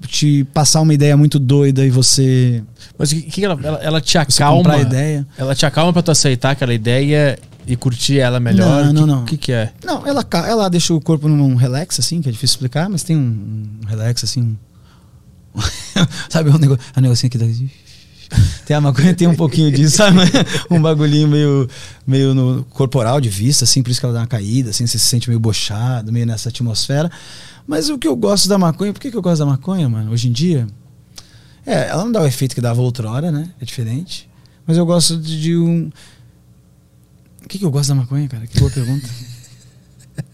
te 0.08 0.46
passar 0.54 0.80
uma 0.80 0.94
ideia 0.94 1.18
muito 1.18 1.40
doida 1.40 1.86
e 1.86 1.90
você 1.90 2.64
mas 2.98 3.12
o 3.12 3.16
que, 3.16 3.24
que 3.24 3.44
ela, 3.44 3.60
ela, 3.62 3.78
ela, 3.80 4.02
te 4.02 4.18
acalma? 4.18 4.74
A 4.74 4.80
ideia. 4.80 5.28
Ela 5.38 5.54
te 5.54 5.66
acalma 5.66 5.92
pra 5.92 6.02
tu 6.02 6.12
aceitar 6.12 6.52
aquela 6.52 6.74
ideia 6.74 7.38
e 7.68 7.76
curtir 7.76 8.20
ela 8.20 8.40
melhor? 8.40 8.86
Não, 8.86 8.94
não, 8.94 9.08
não. 9.08 9.22
O 9.24 9.26
que, 9.26 9.38
que 9.38 9.52
é? 9.52 9.74
Não, 9.84 10.08
ela, 10.08 10.26
ela 10.48 10.70
deixa 10.70 10.94
o 10.94 11.02
corpo 11.02 11.28
num 11.28 11.56
relax, 11.56 12.00
assim, 12.00 12.22
que 12.22 12.30
é 12.30 12.32
difícil 12.32 12.56
explicar, 12.56 12.90
mas 12.90 13.04
tem 13.04 13.16
um, 13.16 13.68
um 13.84 13.88
relax, 13.88 14.24
assim. 14.24 14.58
sabe, 16.30 16.50
um, 16.50 16.58
negócio, 16.58 16.84
um 16.96 17.02
negocinho 17.02 17.28
aqui. 17.28 17.38
Da... 17.38 17.46
Tem 18.66 18.76
a 18.76 18.82
maconha, 18.82 19.14
tem 19.14 19.26
um 19.26 19.36
pouquinho 19.36 19.72
disso, 19.72 19.96
sabe? 19.96 20.18
um 20.70 20.82
bagulhinho 20.82 21.30
meio, 21.30 21.70
meio 22.06 22.34
no 22.34 22.66
corporal 22.66 23.22
de 23.22 23.30
vista, 23.30 23.64
assim, 23.64 23.82
por 23.82 23.90
isso 23.90 24.02
que 24.02 24.06
ela 24.06 24.14
dá 24.14 24.20
uma 24.20 24.28
caída, 24.28 24.72
assim, 24.72 24.86
você 24.86 25.00
se 25.00 25.06
sente 25.06 25.30
meio 25.30 25.40
bochado, 25.40 26.12
meio 26.12 26.26
nessa 26.26 26.50
atmosfera. 26.50 27.10
Mas 27.66 27.90
o 27.90 27.98
que 27.98 28.06
eu 28.06 28.18
gosto 28.18 28.50
da 28.50 28.58
maconha, 28.58 28.92
por 28.92 29.00
que, 29.00 29.10
que 29.10 29.16
eu 29.16 29.22
gosto 29.22 29.40
da 29.40 29.46
maconha, 29.46 29.88
mano, 29.88 30.12
hoje 30.12 30.28
em 30.28 30.34
dia? 30.34 30.68
É, 31.66 31.88
ela 31.88 32.04
não 32.04 32.12
dá 32.12 32.22
o 32.22 32.26
efeito 32.26 32.54
que 32.54 32.62
dava 32.62 32.82
outrora, 32.82 33.32
né? 33.32 33.50
É 33.62 33.66
diferente. 33.66 34.30
Mas 34.66 34.76
eu 34.76 34.86
gosto 34.86 35.18
de, 35.18 35.42
de 35.42 35.58
um. 35.58 35.90
O 37.48 37.50
que, 37.50 37.58
que 37.58 37.64
eu 37.64 37.72
gosto 37.72 37.88
da 37.88 37.96
maconha, 37.96 38.28
cara? 38.28 38.46
Que 38.46 38.60
boa 38.60 38.70
pergunta. 38.70 39.08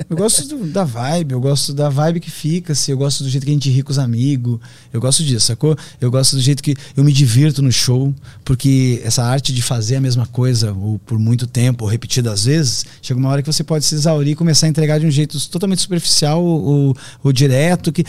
Eu 0.10 0.18
gosto 0.18 0.48
do, 0.48 0.66
da 0.66 0.84
vibe, 0.84 1.34
eu 1.34 1.40
gosto 1.40 1.72
da 1.72 1.88
vibe 1.88 2.20
que 2.20 2.32
fica, 2.32 2.74
assim, 2.74 2.92
eu 2.92 2.98
gosto 2.98 3.24
do 3.24 3.30
jeito 3.30 3.44
que 3.44 3.52
a 3.52 3.54
gente 3.54 3.70
ri 3.70 3.84
com 3.84 3.92
os 3.92 4.00
amigos, 4.00 4.60
eu 4.92 5.00
gosto 5.00 5.24
disso, 5.24 5.46
sacou? 5.46 5.78
Eu 6.02 6.10
gosto 6.10 6.36
do 6.36 6.42
jeito 6.42 6.64
que 6.64 6.76
eu 6.98 7.04
me 7.04 7.14
divirto 7.14 7.62
no 7.62 7.72
show, 7.72 8.16
porque 8.44 9.00
essa 9.04 9.24
arte 9.24 9.54
de 9.54 9.62
fazer 9.62 9.98
a 9.98 10.02
mesma 10.02 10.26
coisa 10.26 10.74
ou 10.74 10.98
por 11.00 11.20
muito 11.20 11.46
tempo, 11.46 11.84
ou 11.84 11.90
repetidas 11.92 12.46
vezes, 12.46 12.84
chega 13.00 13.20
uma 13.20 13.30
hora 13.30 13.44
que 13.44 13.52
você 13.52 13.64
pode 13.64 13.86
se 13.86 13.94
exaurir 13.94 14.32
e 14.32 14.36
começar 14.36 14.66
a 14.66 14.70
entregar 14.70 15.00
de 15.00 15.06
um 15.06 15.12
jeito 15.12 15.40
totalmente 15.50 15.84
superficial 15.84 16.44
ou, 16.44 16.64
ou, 16.64 16.98
ou 17.26 17.32
direto, 17.32 17.92
que 17.92 18.04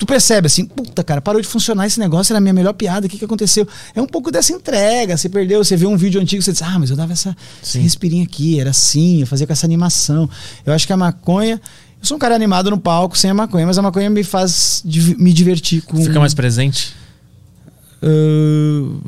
tu 0.00 0.06
percebe 0.06 0.46
assim, 0.46 0.64
puta, 0.64 1.04
cara, 1.04 1.20
parou 1.20 1.42
de 1.42 1.46
funcionar 1.46 1.86
esse 1.86 2.00
negócio, 2.00 2.32
era 2.32 2.38
a 2.38 2.40
minha 2.40 2.54
melhor 2.54 2.72
piada, 2.72 3.06
o 3.06 3.10
que, 3.10 3.18
que 3.18 3.24
aconteceu? 3.24 3.68
É 3.94 4.00
um 4.00 4.06
pouco 4.06 4.30
dessa 4.30 4.50
entrega, 4.50 5.14
você 5.14 5.28
perdeu, 5.28 5.62
você 5.62 5.76
vê 5.76 5.86
um 5.86 5.96
vídeo 5.96 6.18
antigo, 6.18 6.42
você 6.42 6.52
diz, 6.52 6.62
ah, 6.62 6.78
mas 6.78 6.88
eu 6.88 6.96
dava 6.96 7.12
essa, 7.12 7.36
esse 7.62 7.78
respirinho 7.78 8.24
aqui, 8.24 8.58
era 8.58 8.70
assim, 8.70 9.20
eu 9.20 9.26
fazia 9.26 9.46
com 9.46 9.52
essa 9.52 9.66
animação. 9.66 10.28
Eu 10.64 10.72
acho 10.72 10.86
que 10.86 10.92
a 10.92 10.96
maconha. 10.96 11.60
Eu 12.00 12.06
sou 12.06 12.16
um 12.16 12.18
cara 12.18 12.34
animado 12.34 12.70
no 12.70 12.80
palco 12.80 13.16
sem 13.16 13.30
a 13.30 13.34
maconha, 13.34 13.66
mas 13.66 13.76
a 13.76 13.82
maconha 13.82 14.08
me 14.08 14.24
faz 14.24 14.82
me 15.18 15.34
divertir 15.34 15.82
com. 15.82 16.02
Fica 16.02 16.18
mais 16.18 16.32
presente? 16.32 16.94
Uh, 18.02 19.00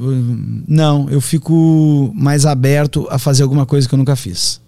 não, 0.69 1.09
eu 1.09 1.23
fico 1.23 2.13
mais 2.15 2.45
aberto 2.45 3.09
a 3.11 3.19
fazer 3.19 3.45
alguma 3.45 3.65
coisa 3.65 3.89
que 3.89 3.95
eu 3.95 3.99
nunca 3.99 4.15
fiz. 4.15 4.61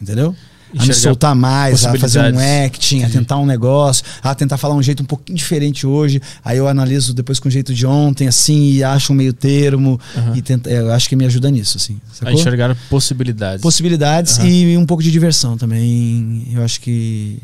Entendeu? 0.00 0.36
A 0.76 0.84
me 0.84 0.94
soltar 0.94 1.34
mais, 1.34 1.84
a 1.84 1.94
fazer 1.96 2.20
um 2.34 2.38
acting, 2.66 2.98
Entendi. 2.98 3.16
a 3.16 3.20
tentar 3.20 3.38
um 3.38 3.46
negócio, 3.46 4.04
a 4.22 4.34
tentar 4.34 4.56
falar 4.56 4.74
um 4.74 4.82
jeito 4.82 5.02
um 5.02 5.06
pouquinho 5.06 5.36
diferente 5.36 5.86
hoje. 5.86 6.20
Aí 6.44 6.58
eu 6.58 6.66
analiso 6.66 7.14
depois 7.14 7.38
com 7.38 7.48
o 7.48 7.50
jeito 7.50 7.72
de 7.72 7.86
ontem, 7.86 8.26
assim, 8.26 8.72
e 8.72 8.84
acho 8.84 9.12
um 9.12 9.16
meio 9.16 9.32
termo. 9.32 10.00
Uhum. 10.16 10.36
E 10.36 10.42
tenta, 10.42 10.70
eu 10.70 10.92
acho 10.92 11.08
que 11.08 11.16
me 11.16 11.24
ajuda 11.24 11.50
nisso, 11.50 11.76
assim. 11.76 12.00
Sacou? 12.12 12.28
A 12.28 12.32
enxergar 12.32 12.76
possibilidades. 12.88 13.62
Possibilidades 13.62 14.38
uhum. 14.38 14.46
e 14.46 14.76
um 14.76 14.86
pouco 14.86 15.02
de 15.02 15.10
diversão 15.10 15.56
também. 15.56 16.48
Eu 16.52 16.62
acho 16.64 16.80
que. 16.80 17.38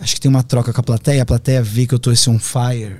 Acho 0.00 0.14
que 0.14 0.20
tem 0.20 0.30
uma 0.30 0.42
troca 0.42 0.72
com 0.72 0.80
a 0.80 0.84
plateia, 0.84 1.22
a 1.22 1.26
plateia 1.26 1.62
vê 1.62 1.86
que 1.86 1.94
eu 1.94 1.98
tô 1.98 2.10
esse 2.10 2.30
on 2.30 2.38
fire 2.38 2.96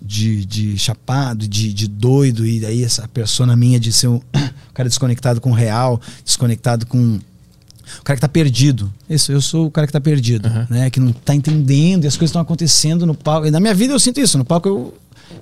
de, 0.00 0.44
de 0.44 0.78
chapado, 0.78 1.48
de, 1.48 1.72
de 1.72 1.88
doido, 1.88 2.46
e 2.46 2.60
daí 2.60 2.84
essa 2.84 3.08
persona 3.08 3.56
minha 3.56 3.80
de 3.80 3.92
ser 3.92 4.06
um 4.06 4.20
cara 4.72 4.88
desconectado 4.88 5.40
com 5.40 5.50
o 5.50 5.54
real, 5.54 6.00
desconectado 6.24 6.86
com 6.86 7.18
o 8.00 8.02
cara 8.02 8.16
que 8.16 8.20
tá 8.20 8.28
perdido. 8.28 8.92
Isso, 9.08 9.32
eu 9.32 9.40
sou 9.40 9.66
o 9.66 9.70
cara 9.70 9.86
que 9.86 9.92
tá 9.92 10.00
perdido, 10.00 10.48
uhum. 10.48 10.66
né? 10.68 10.90
Que 10.90 11.00
não 11.00 11.12
tá 11.12 11.34
entendendo 11.34 12.04
e 12.04 12.06
as 12.06 12.16
coisas 12.16 12.30
estão 12.30 12.42
acontecendo 12.42 13.06
no 13.06 13.14
palco. 13.14 13.46
E 13.46 13.50
na 13.50 13.60
minha 13.60 13.74
vida 13.74 13.92
eu 13.94 13.98
sinto 13.98 14.20
isso. 14.20 14.36
No 14.36 14.44
palco 14.44 14.68
eu, 14.68 14.94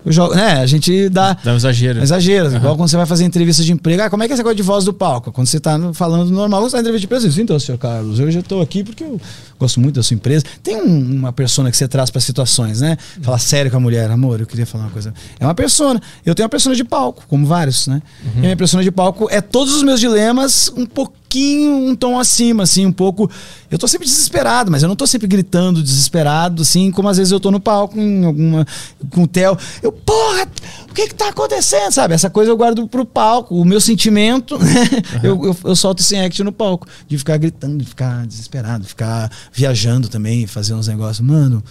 eu 0.05 0.13
jogo, 0.13 0.35
né? 0.35 0.61
A 0.61 0.67
gente 0.67 1.09
dá. 1.09 1.35
Dá 1.43 1.53
um 1.53 1.57
exagero. 1.57 2.03
Exagero. 2.03 2.51
Uhum. 2.51 2.57
Igual 2.57 2.77
quando 2.77 2.89
você 2.89 2.97
vai 2.97 3.07
fazer 3.07 3.25
entrevista 3.25 3.63
de 3.63 3.73
emprego. 3.73 4.03
Ah, 4.03 4.11
como 4.11 4.23
é 4.23 4.27
que 4.27 4.33
é 4.33 4.35
essa 4.35 4.43
coisa 4.43 4.57
de 4.57 4.63
voz 4.63 4.85
do 4.85 4.93
palco? 4.93 5.33
Quando 5.33 5.47
você 5.47 5.59
tá 5.59 5.79
falando 5.95 6.31
normal, 6.31 6.63
você 6.63 6.77
tá 6.77 6.81
entrevista 6.81 7.01
de 7.01 7.07
empresa. 7.07 7.43
Então, 7.43 7.59
senhor 7.59 7.79
Carlos, 7.79 8.19
eu 8.21 8.31
já 8.31 8.43
tô 8.43 8.61
aqui 8.61 8.85
porque 8.85 9.03
eu 9.03 9.21
gosto 9.59 9.81
muito 9.81 9.97
da 9.97 10.03
sua 10.03 10.15
empresa. 10.15 10.45
Tem 10.63 10.77
um, 10.77 11.17
uma 11.17 11.33
persona 11.33 11.71
que 11.71 11.77
você 11.77 11.89
traz 11.89 12.11
para 12.11 12.21
situações, 12.21 12.81
né? 12.81 12.99
Fala 13.23 13.39
sério 13.39 13.71
com 13.71 13.77
a 13.79 13.81
mulher, 13.81 14.11
amor, 14.11 14.41
eu 14.41 14.47
queria 14.47 14.67
falar 14.67 14.85
uma 14.85 14.91
coisa. 14.91 15.15
É 15.41 15.45
uma 15.45 15.55
persona. 15.55 16.01
Eu 16.25 16.35
tenho 16.35 16.45
uma 16.45 16.51
persona 16.51 16.75
de 16.75 16.85
palco, 16.85 17.25
como 17.27 17.47
vários, 17.47 17.87
né? 17.87 18.03
Uhum. 18.25 18.33
E 18.35 18.39
a 18.39 18.43
minha 18.43 18.57
persona 18.57 18.83
de 18.83 18.91
palco 18.91 19.29
é 19.31 19.41
todos 19.41 19.75
os 19.75 19.83
meus 19.83 20.01
dilemas 20.01 20.71
um 20.77 20.85
pouquinho, 20.85 21.24
um 21.41 21.95
tom 21.95 22.19
acima, 22.19 22.63
assim, 22.63 22.87
um 22.87 22.93
pouco. 22.93 23.31
Eu 23.71 23.79
tô 23.79 23.89
sempre 23.89 24.07
desesperado, 24.07 24.71
mas 24.71 24.83
eu 24.83 24.89
não 24.89 24.97
tô 24.97 25.07
sempre 25.07 25.27
gritando 25.27 25.83
desesperado, 25.83 26.63
assim, 26.63 26.91
como 26.91 27.09
às 27.09 27.17
vezes 27.17 27.33
eu 27.33 27.41
tô 27.41 27.51
no 27.51 27.61
palco 27.61 27.99
em 27.99 28.25
alguma. 28.25 28.67
com 29.11 29.23
o 29.23 29.27
Theo. 29.27 29.57
Eu, 29.83 29.93
porra, 29.93 30.47
o 30.91 30.95
que 30.95 31.09
que 31.09 31.15
tá 31.15 31.29
acontecendo, 31.29 31.93
sabe? 31.93 32.15
Essa 32.15 32.31
coisa 32.31 32.51
eu 32.51 32.57
guardo 32.57 32.87
pro 32.89 33.05
palco. 33.05 33.55
O 33.55 33.65
meu 33.65 33.81
sentimento, 33.81 34.59
né? 34.63 34.83
Uhum. 34.85 35.21
Eu, 35.23 35.45
eu, 35.47 35.57
eu 35.65 35.77
solto 35.77 36.03
sem 36.03 36.25
act 36.25 36.43
no 36.43 36.53
palco. 36.53 36.87
De 37.09 37.19
ficar 37.19 37.37
gritando, 37.37 37.79
de 37.79 37.85
ficar 37.85 38.27
desesperado, 38.27 38.83
de 38.83 38.89
ficar 38.89 39.31
viajando 39.53 40.09
também, 40.09 40.47
fazer 40.47 40.75
uns 40.75 40.89
negócios. 40.89 41.27
Mano, 41.27 41.63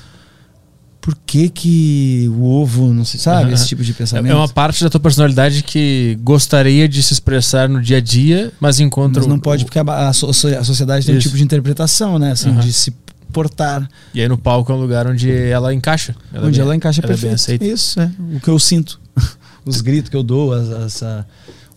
por 1.03 1.17
que 1.25 1.49
que 1.49 2.31
o 2.33 2.45
ovo, 2.45 2.93
não 2.93 3.03
sei, 3.03 3.19
sabe? 3.19 3.49
Uhum. 3.49 3.53
Esse 3.53 3.67
tipo 3.67 3.83
de 3.83 3.93
pensamento. 3.93 4.31
É 4.31 4.33
uma 4.33 4.47
parte 4.47 4.81
da 4.81 4.89
tua 4.89 5.01
personalidade 5.01 5.61
que 5.61 6.17
gostaria 6.23 6.87
de 6.87 7.03
se 7.03 7.11
expressar 7.11 7.67
no 7.67 7.81
dia 7.81 7.97
a 7.97 7.99
dia, 7.99 8.53
mas 8.57 8.79
encontra... 8.79 9.19
Mas 9.19 9.27
não 9.27 9.35
o, 9.35 9.41
pode, 9.41 9.65
porque 9.65 9.77
a, 9.77 9.81
a, 9.81 10.07
a 10.07 10.13
sociedade 10.13 11.05
tem 11.05 11.13
Isso. 11.17 11.27
um 11.27 11.29
tipo 11.29 11.35
de 11.35 11.43
interpretação, 11.43 12.17
né? 12.17 12.31
Assim, 12.31 12.51
uhum. 12.51 12.59
de 12.61 12.71
se 12.71 12.93
portar. 13.33 13.85
E 14.13 14.21
aí 14.21 14.29
no 14.29 14.37
palco 14.37 14.71
é 14.71 14.75
um 14.75 14.79
lugar 14.79 15.05
onde 15.05 15.29
ela 15.29 15.73
encaixa. 15.73 16.15
Ela 16.31 16.47
onde 16.47 16.57
é 16.57 16.63
bem, 16.63 16.67
ela 16.67 16.75
encaixa 16.77 17.01
ela 17.01 17.07
perfeito. 17.09 17.61
É 17.61 17.67
Isso, 17.67 17.99
é. 17.99 18.09
O 18.33 18.39
que 18.39 18.47
eu 18.47 18.57
sinto. 18.57 19.01
Os 19.65 19.81
gritos 19.81 20.09
que 20.09 20.15
eu 20.15 20.23
dou, 20.23 20.57
essa 20.85 21.27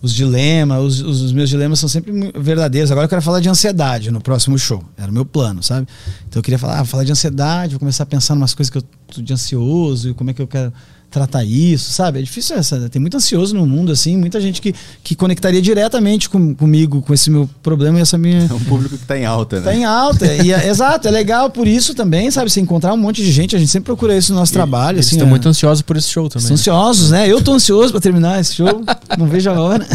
os 0.07 0.15
dilemas, 0.15 1.01
os, 1.01 1.21
os, 1.21 1.33
meus 1.33 1.49
dilemas 1.51 1.79
são 1.79 1.89
sempre 1.89 2.13
verdadeiros. 2.39 2.91
Agora 2.91 3.05
eu 3.05 3.09
quero 3.09 3.23
falar 3.23 3.41
de 3.41 3.49
ansiedade 3.49 4.11
no 4.11 4.21
próximo 4.21 4.59
show. 4.59 4.83
Era 4.97 5.11
o 5.11 5.15
meu 5.15 5.25
plano, 5.25 5.63
sabe? 5.63 5.87
Então 6.29 6.39
eu 6.39 6.43
queria 6.43 6.59
falar, 6.59 6.81
ah, 6.81 6.85
falar 6.85 7.05
de 7.05 7.13
ansiedade, 7.13 7.73
vou 7.73 7.81
começar 7.81 8.05
a 8.05 8.07
pensar 8.07 8.35
em 8.35 8.39
umas 8.39 8.55
coisas 8.55 8.71
que 8.71 8.79
eu 8.79 8.83
tô 8.83 9.21
de 9.21 9.33
ansioso 9.33 10.11
e 10.11 10.15
como 10.15 10.31
é 10.31 10.33
que 10.33 10.41
eu 10.41 10.47
quero 10.47 10.73
tratar 11.17 11.45
isso, 11.45 11.93
sabe? 11.93 12.19
É 12.19 12.23
difícil 12.23 12.57
essa. 12.57 12.91
Tem 12.91 13.01
muito 13.01 13.17
ansioso 13.17 13.55
no 13.55 13.65
mundo, 13.65 13.91
assim, 13.91 14.19
muita 14.19 14.39
gente 14.39 14.61
que, 14.61 14.75
que 15.03 15.15
conectaria 15.15 15.63
diretamente 15.63 16.29
com, 16.29 16.55
comigo, 16.55 17.01
com 17.01 17.15
esse 17.15 17.31
meu 17.31 17.49
problema 17.63 17.99
e 17.99 18.03
essa 18.03 18.19
minha. 18.19 18.47
É 18.51 18.53
um 18.53 18.61
público 18.61 18.99
que 18.99 19.07
tá 19.07 19.19
em 19.19 19.25
alta, 19.25 19.57
né? 19.57 19.63
Tá 19.63 19.75
em 19.75 19.85
alta. 19.87 20.27
e 20.45 20.53
é, 20.53 20.69
exato, 20.69 21.09
é 21.09 21.11
legal 21.11 21.49
por 21.49 21.67
isso 21.67 21.95
também, 21.95 22.31
sabe? 22.31 22.51
Você 22.51 22.61
encontrar 22.61 22.93
um 22.93 22.99
monte 22.99 23.23
de 23.23 23.33
gente, 23.33 23.57
a 23.57 23.59
gente 23.59 23.71
sempre 23.71 23.87
procura 23.87 24.15
isso 24.15 24.31
no 24.35 24.39
nosso 24.39 24.53
e, 24.53 24.55
trabalho. 24.55 24.97
Eles 24.97 25.07
assim, 25.07 25.17
estão 25.17 25.27
é... 25.27 25.31
muito 25.31 25.49
ansiosos 25.49 25.81
por 25.81 25.97
esse 25.97 26.11
show 26.11 26.29
também. 26.29 26.49
Né? 26.49 26.53
ansiosos, 26.53 27.11
né? 27.11 27.27
Eu 27.27 27.41
tô 27.41 27.55
ansioso 27.55 27.93
para 27.93 28.01
terminar 28.01 28.39
esse 28.39 28.55
show, 28.55 28.85
não 29.17 29.27
vejo 29.27 29.49
a 29.49 29.59
hora. 29.59 29.87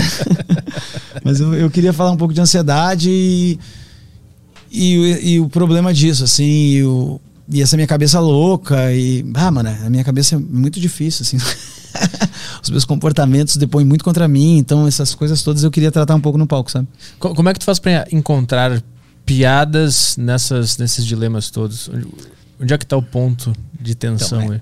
Mas 1.23 1.39
eu, 1.39 1.53
eu, 1.53 1.69
queria 1.69 1.93
falar 1.93 2.09
um 2.09 2.17
pouco 2.17 2.33
de 2.33 2.41
ansiedade 2.41 3.11
e, 3.11 3.59
e, 4.71 5.33
e 5.33 5.39
o 5.39 5.47
problema 5.47 5.93
disso, 5.93 6.23
assim, 6.23 6.81
o 6.81 7.21
e 7.51 7.61
essa 7.61 7.75
minha 7.75 7.87
cabeça 7.87 8.19
louca 8.19 8.93
e. 8.93 9.25
Ah, 9.33 9.51
mano, 9.51 9.69
a 9.69 9.89
minha 9.89 10.03
cabeça 10.03 10.35
é 10.35 10.37
muito 10.37 10.79
difícil, 10.79 11.23
assim. 11.23 11.37
Os 12.63 12.69
meus 12.69 12.85
comportamentos 12.85 13.57
depõem 13.57 13.85
muito 13.85 14.03
contra 14.03 14.27
mim, 14.27 14.57
então 14.57 14.87
essas 14.87 15.13
coisas 15.13 15.43
todas 15.43 15.63
eu 15.63 15.71
queria 15.71 15.91
tratar 15.91 16.15
um 16.15 16.21
pouco 16.21 16.37
no 16.37 16.47
palco, 16.47 16.71
sabe? 16.71 16.87
Como 17.19 17.49
é 17.49 17.53
que 17.53 17.59
tu 17.59 17.65
faz 17.65 17.79
para 17.79 18.07
encontrar 18.11 18.81
piadas 19.25 20.15
nessas, 20.15 20.77
nesses 20.77 21.05
dilemas 21.05 21.49
todos? 21.49 21.89
Onde, 21.89 22.07
onde 22.61 22.73
é 22.73 22.77
que 22.77 22.85
tá 22.85 22.95
o 22.95 23.03
ponto 23.03 23.53
de 23.79 23.93
tensão 23.95 24.41
então, 24.41 24.53
é, 24.53 24.55
aí? 24.55 24.61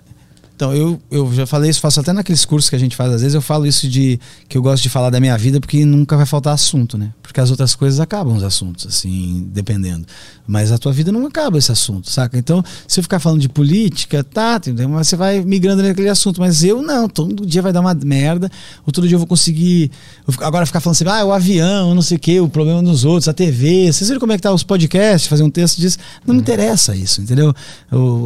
Então, 0.59 0.75
eu, 0.75 0.99
eu 1.09 1.33
já 1.33 1.47
falei 1.47 1.69
isso, 1.69 1.79
faço 1.79 2.01
até 2.01 2.11
naqueles 2.11 2.43
cursos 2.43 2.69
que 2.69 2.75
a 2.75 2.79
gente 2.79 2.93
faz, 2.93 3.13
às 3.13 3.21
vezes 3.21 3.33
eu 3.33 3.41
falo 3.41 3.65
isso 3.65 3.87
de 3.87 4.19
que 4.49 4.57
eu 4.57 4.61
gosto 4.61 4.83
de 4.83 4.89
falar 4.89 5.09
da 5.09 5.17
minha 5.17 5.37
vida 5.37 5.57
porque 5.57 5.85
nunca 5.85 6.17
vai 6.17 6.25
faltar 6.25 6.53
assunto, 6.53 6.97
né? 6.97 7.13
Porque 7.23 7.39
as 7.39 7.49
outras 7.49 7.75
coisas 7.75 7.97
acabam 8.01 8.35
os 8.35 8.43
assuntos, 8.43 8.85
assim, 8.85 9.47
dependendo. 9.53 10.05
Mas 10.45 10.71
a 10.71 10.77
tua 10.77 10.91
vida 10.91 11.11
não 11.11 11.27
acaba 11.27 11.59
esse 11.59 11.71
assunto, 11.71 12.09
saca? 12.09 12.37
Então, 12.37 12.61
se 12.87 12.99
eu 12.99 13.03
ficar 13.03 13.19
falando 13.19 13.39
de 13.39 13.47
política, 13.47 14.23
tá? 14.23 14.59
Mas 14.89 15.07
você 15.07 15.15
vai 15.15 15.39
migrando 15.41 15.83
naquele 15.83 16.09
assunto. 16.09 16.41
Mas 16.41 16.63
eu 16.63 16.81
não, 16.81 17.07
todo 17.07 17.45
dia 17.45 17.61
vai 17.61 17.71
dar 17.71 17.81
uma 17.81 17.93
merda, 17.93 18.49
ou 18.83 18.91
todo 18.91 19.07
dia 19.07 19.13
eu 19.13 19.19
vou 19.19 19.27
conseguir. 19.27 19.91
Agora 20.39 20.65
ficar 20.65 20.79
falando 20.79 20.95
assim, 20.95 21.05
ah, 21.07 21.23
o 21.23 21.31
avião, 21.31 21.93
não 21.93 22.01
sei 22.01 22.17
o 22.17 22.19
quê, 22.19 22.39
o 22.39 22.49
problema 22.49 22.81
dos 22.81 23.05
outros, 23.05 23.27
a 23.27 23.33
TV. 23.33 23.93
Vocês 23.93 24.09
viram 24.09 24.19
como 24.19 24.33
é 24.33 24.37
que 24.37 24.41
tá 24.41 24.51
os 24.51 24.63
podcasts, 24.63 25.29
fazer 25.29 25.43
um 25.43 25.51
texto 25.51 25.77
disso? 25.77 25.99
Não 26.25 26.33
me 26.33 26.41
interessa 26.41 26.95
isso, 26.95 27.21
entendeu? 27.21 27.53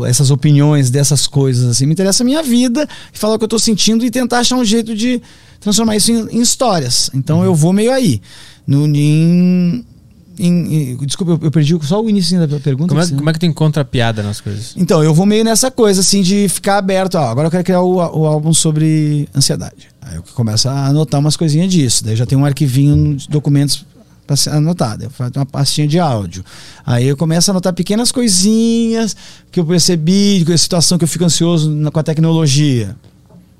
Essas 0.07 0.31
opiniões 0.31 0.89
dessas 0.89 1.27
coisas, 1.27 1.69
assim. 1.69 1.85
Me 1.85 1.91
interessa 1.91 2.22
a 2.23 2.25
minha 2.25 2.41
vida 2.41 2.87
e 3.13 3.17
falar 3.17 3.35
o 3.35 3.37
que 3.37 3.43
eu 3.45 3.49
tô 3.49 3.59
sentindo 3.59 4.05
e 4.05 4.11
tentar 4.11 4.39
achar 4.39 4.55
um 4.55 4.65
jeito 4.65 4.95
de 4.95 5.21
transformar 5.59 5.95
isso 5.95 6.11
em, 6.11 6.37
em 6.37 6.41
histórias. 6.41 7.09
Então 7.13 7.39
uhum. 7.39 7.45
eu 7.45 7.55
vou 7.55 7.71
meio 7.71 7.91
aí. 7.91 8.21
No, 8.65 8.87
em, 8.87 9.85
em, 10.39 10.93
em, 10.93 10.97
desculpa, 11.05 11.33
eu, 11.33 11.39
eu, 11.43 11.51
perdi 11.51 11.77
só 11.83 12.01
o 12.01 12.09
início 12.09 12.47
da 12.47 12.59
pergunta. 12.59 12.89
Como 12.89 13.01
é, 13.01 13.07
como 13.07 13.29
é, 13.29 13.33
que 13.33 13.39
tu 13.39 13.45
encontra 13.45 13.85
piada 13.85 14.23
nas 14.23 14.41
coisas? 14.41 14.73
Então, 14.75 15.03
eu 15.03 15.13
vou 15.13 15.25
meio 15.25 15.43
nessa 15.43 15.69
coisa, 15.69 16.01
assim, 16.01 16.21
de 16.21 16.47
ficar 16.49 16.77
aberto. 16.77 17.15
Ó, 17.15 17.27
agora 17.27 17.47
eu 17.47 17.51
quero 17.51 17.63
criar 17.63 17.81
o, 17.81 17.95
o 17.95 18.25
álbum 18.25 18.53
sobre 18.53 19.27
ansiedade. 19.35 19.89
Aí 20.01 20.15
eu 20.15 20.23
começo 20.33 20.67
a 20.69 20.87
anotar 20.87 21.19
umas 21.19 21.37
coisinhas 21.37 21.71
disso. 21.71 22.03
Daí 22.03 22.15
já 22.15 22.25
tem 22.25 22.37
um 22.37 22.45
arquivinho 22.45 23.15
de 23.15 23.27
documentos 23.29 23.85
para 24.25 24.35
ser 24.35 24.51
anotado. 24.51 25.03
Eu 25.03 25.09
faço 25.09 25.31
uma 25.35 25.45
pastinha 25.45 25.87
de 25.87 25.99
áudio. 25.99 26.43
Aí 26.85 27.07
eu 27.07 27.17
começo 27.17 27.49
a 27.49 27.53
anotar 27.53 27.73
pequenas 27.73 28.11
coisinhas 28.11 29.15
que 29.51 29.59
eu 29.59 29.65
percebi, 29.65 30.45
a 30.51 30.57
situação 30.57 30.97
que 30.97 31.03
eu 31.03 31.07
fico 31.07 31.25
ansioso 31.25 31.71
com 31.91 31.99
a 31.99 32.03
tecnologia. 32.03 32.95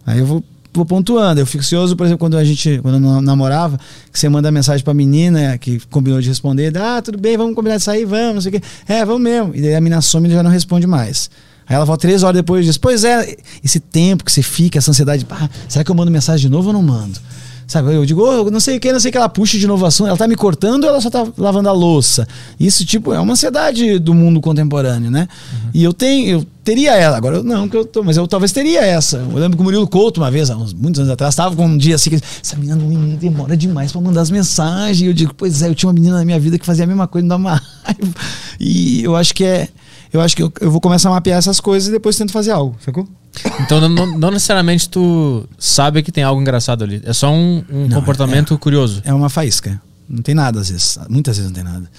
Aí 0.06 0.20
eu 0.20 0.26
vou 0.26 0.44
vou 0.74 0.86
pontuando. 0.86 1.40
Eu 1.40 1.46
fico 1.46 1.62
ansioso, 1.62 1.96
por 1.96 2.06
exemplo, 2.06 2.20
quando 2.20 2.38
a 2.38 2.44
gente, 2.44 2.80
quando 2.82 2.96
eu 2.96 3.22
namorava, 3.22 3.80
que 4.12 4.20
você 4.20 4.28
manda 4.28 4.52
mensagem 4.52 4.84
pra 4.84 4.94
menina 4.94 5.58
que 5.58 5.80
combinou 5.92 6.20
de 6.20 6.28
responder, 6.28 6.76
ah, 6.78 7.02
tudo 7.02 7.18
bem, 7.18 7.38
vamos 7.38 7.54
combinar 7.56 7.78
de 7.78 7.84
sair, 7.84 8.06
vamos, 8.06 8.34
não 8.36 8.42
sei 8.42 8.50
o 8.50 8.60
quê. 8.60 8.68
É, 8.88 9.06
vamos 9.06 9.22
mesmo. 9.22 9.56
E 9.56 9.62
daí 9.62 9.76
a 9.76 9.82
menina 9.82 10.02
some 10.02 10.28
e 10.28 10.32
já 10.32 10.42
não 10.42 10.52
responde 10.52 10.88
mais. 10.88 11.30
Aí 11.68 11.76
ela 11.76 11.86
volta 11.86 12.02
três 12.02 12.24
horas 12.24 12.36
depois 12.36 12.64
e 12.64 12.68
diz: 12.68 12.78
Pois 12.78 13.04
é, 13.04 13.38
esse 13.64 13.80
tempo 13.80 14.24
que 14.24 14.32
você 14.32 14.42
fica, 14.42 14.78
essa 14.78 14.92
ansiedade, 14.92 15.26
ah, 15.30 15.50
será 15.70 15.86
que 15.86 15.92
eu 15.92 15.96
mando 15.96 16.12
mensagem 16.12 16.48
de 16.48 16.50
novo 16.50 16.68
ou 16.68 16.74
não 16.74 16.84
mando? 16.84 17.20
Sabe, 17.68 17.94
eu 17.94 18.06
digo, 18.06 18.22
oh, 18.22 18.52
não 18.52 18.60
sei 18.60 18.78
o 18.78 18.80
que, 18.80 18.92
não 18.92 19.00
sei 19.00 19.10
o 19.10 19.12
que, 19.12 19.18
ela 19.18 19.30
puxa 19.30 19.58
de 19.58 19.66
inovação, 19.66 20.08
ela 20.08 20.18
tá 20.18 20.28
me 20.28 20.36
cortando 20.36 20.84
ou 20.84 20.90
ela 20.90 21.02
só 21.02 21.10
tá 21.10 21.26
lavando 21.38 21.70
a 21.70 21.72
louça? 21.72 22.28
Isso, 22.60 22.86
tipo, 22.86 23.14
é 23.14 23.20
uma 23.20 23.34
ansiedade 23.34 24.00
do 24.00 24.14
mundo 24.14 24.42
contemporâneo, 24.42 25.10
né? 25.10 25.28
Uhum. 25.52 25.70
E 25.74 25.84
eu 25.84 25.94
tenho, 25.94 26.30
eu 26.30 26.46
teria 26.64 26.94
ela, 26.96 27.18
agora 27.18 27.38
eu 27.38 27.44
não, 27.44 27.68
que 27.68 27.76
eu 27.76 27.86
tô, 27.86 28.04
mas 28.04 28.18
eu 28.18 28.28
talvez 28.28 28.52
teria 28.52 28.82
essa. 28.82 29.18
Eu 29.18 29.38
lembro 29.38 29.58
que 29.58 29.62
o 29.62 29.64
Murilo 29.64 29.88
Couto, 29.88 30.22
uma 30.22 30.32
vez, 30.32 30.50
há 30.50 30.56
uns 30.56 30.74
muitos 30.74 31.00
anos 31.00 31.12
atrás, 31.12 31.34
estava 31.34 31.56
com 31.56 31.66
um 31.66 31.78
dia 31.78 31.96
assim, 31.96 32.10
que 32.10 32.16
essa 32.16 32.56
menina 32.56 32.76
não 32.76 33.16
demora 33.16 33.56
demais 33.56 33.92
para 33.92 34.02
mandar 34.02 34.22
as 34.22 34.32
mensagens. 34.32 35.02
E 35.02 35.06
eu 35.06 35.14
digo, 35.14 35.34
pois 35.34 35.62
é, 35.62 35.70
eu 35.70 35.76
tinha 35.76 35.88
uma 35.88 35.94
menina 35.94 36.18
na 36.18 36.26
minha 36.26 36.40
vida 36.40 36.58
que 36.58 36.66
fazia 36.66 36.84
a 36.84 36.88
mesma 36.88 37.08
coisa, 37.08 37.28
não 37.28 37.30
dá 37.30 37.36
uma 37.38 37.62
raiva. 37.84 38.14
E 38.60 39.04
eu 39.04 39.16
acho 39.16 39.34
que 39.34 39.44
é. 39.44 39.68
Eu 40.12 40.22
acho 40.22 40.36
que 40.36 40.44
eu, 40.44 40.52
eu 40.62 40.70
vou 40.70 40.80
começar 40.80 41.10
a 41.10 41.12
mapear 41.12 41.40
essas 41.40 41.60
coisas 41.60 41.90
e 41.90 41.92
depois 41.92 42.16
tento 42.16 42.32
fazer 42.32 42.52
algo, 42.52 42.76
sacou? 42.86 43.08
Então 43.62 43.82
não, 43.90 44.18
não, 44.18 44.32
necessariamente 44.32 44.88
tu 44.90 45.48
sabe 45.58 46.04
que 46.04 46.12
tem 46.12 46.24
algo 46.24 46.40
engraçado 46.40 46.84
ali. 46.84 47.02
É 47.04 47.14
só 47.14 47.32
um, 47.32 47.64
um 47.70 47.88
não, 47.88 48.00
comportamento 48.00 48.54
é, 48.54 48.58
curioso. 48.58 49.02
É 49.04 49.14
uma 49.14 49.30
faísca. 49.30 49.82
Não 50.08 50.22
tem 50.22 50.36
nada 50.36 50.60
às 50.60 50.70
vezes. 50.70 50.98
Muitas 51.10 51.38
vezes 51.38 51.52
não 51.52 51.56
tem 51.56 51.64
nada. 51.64 51.90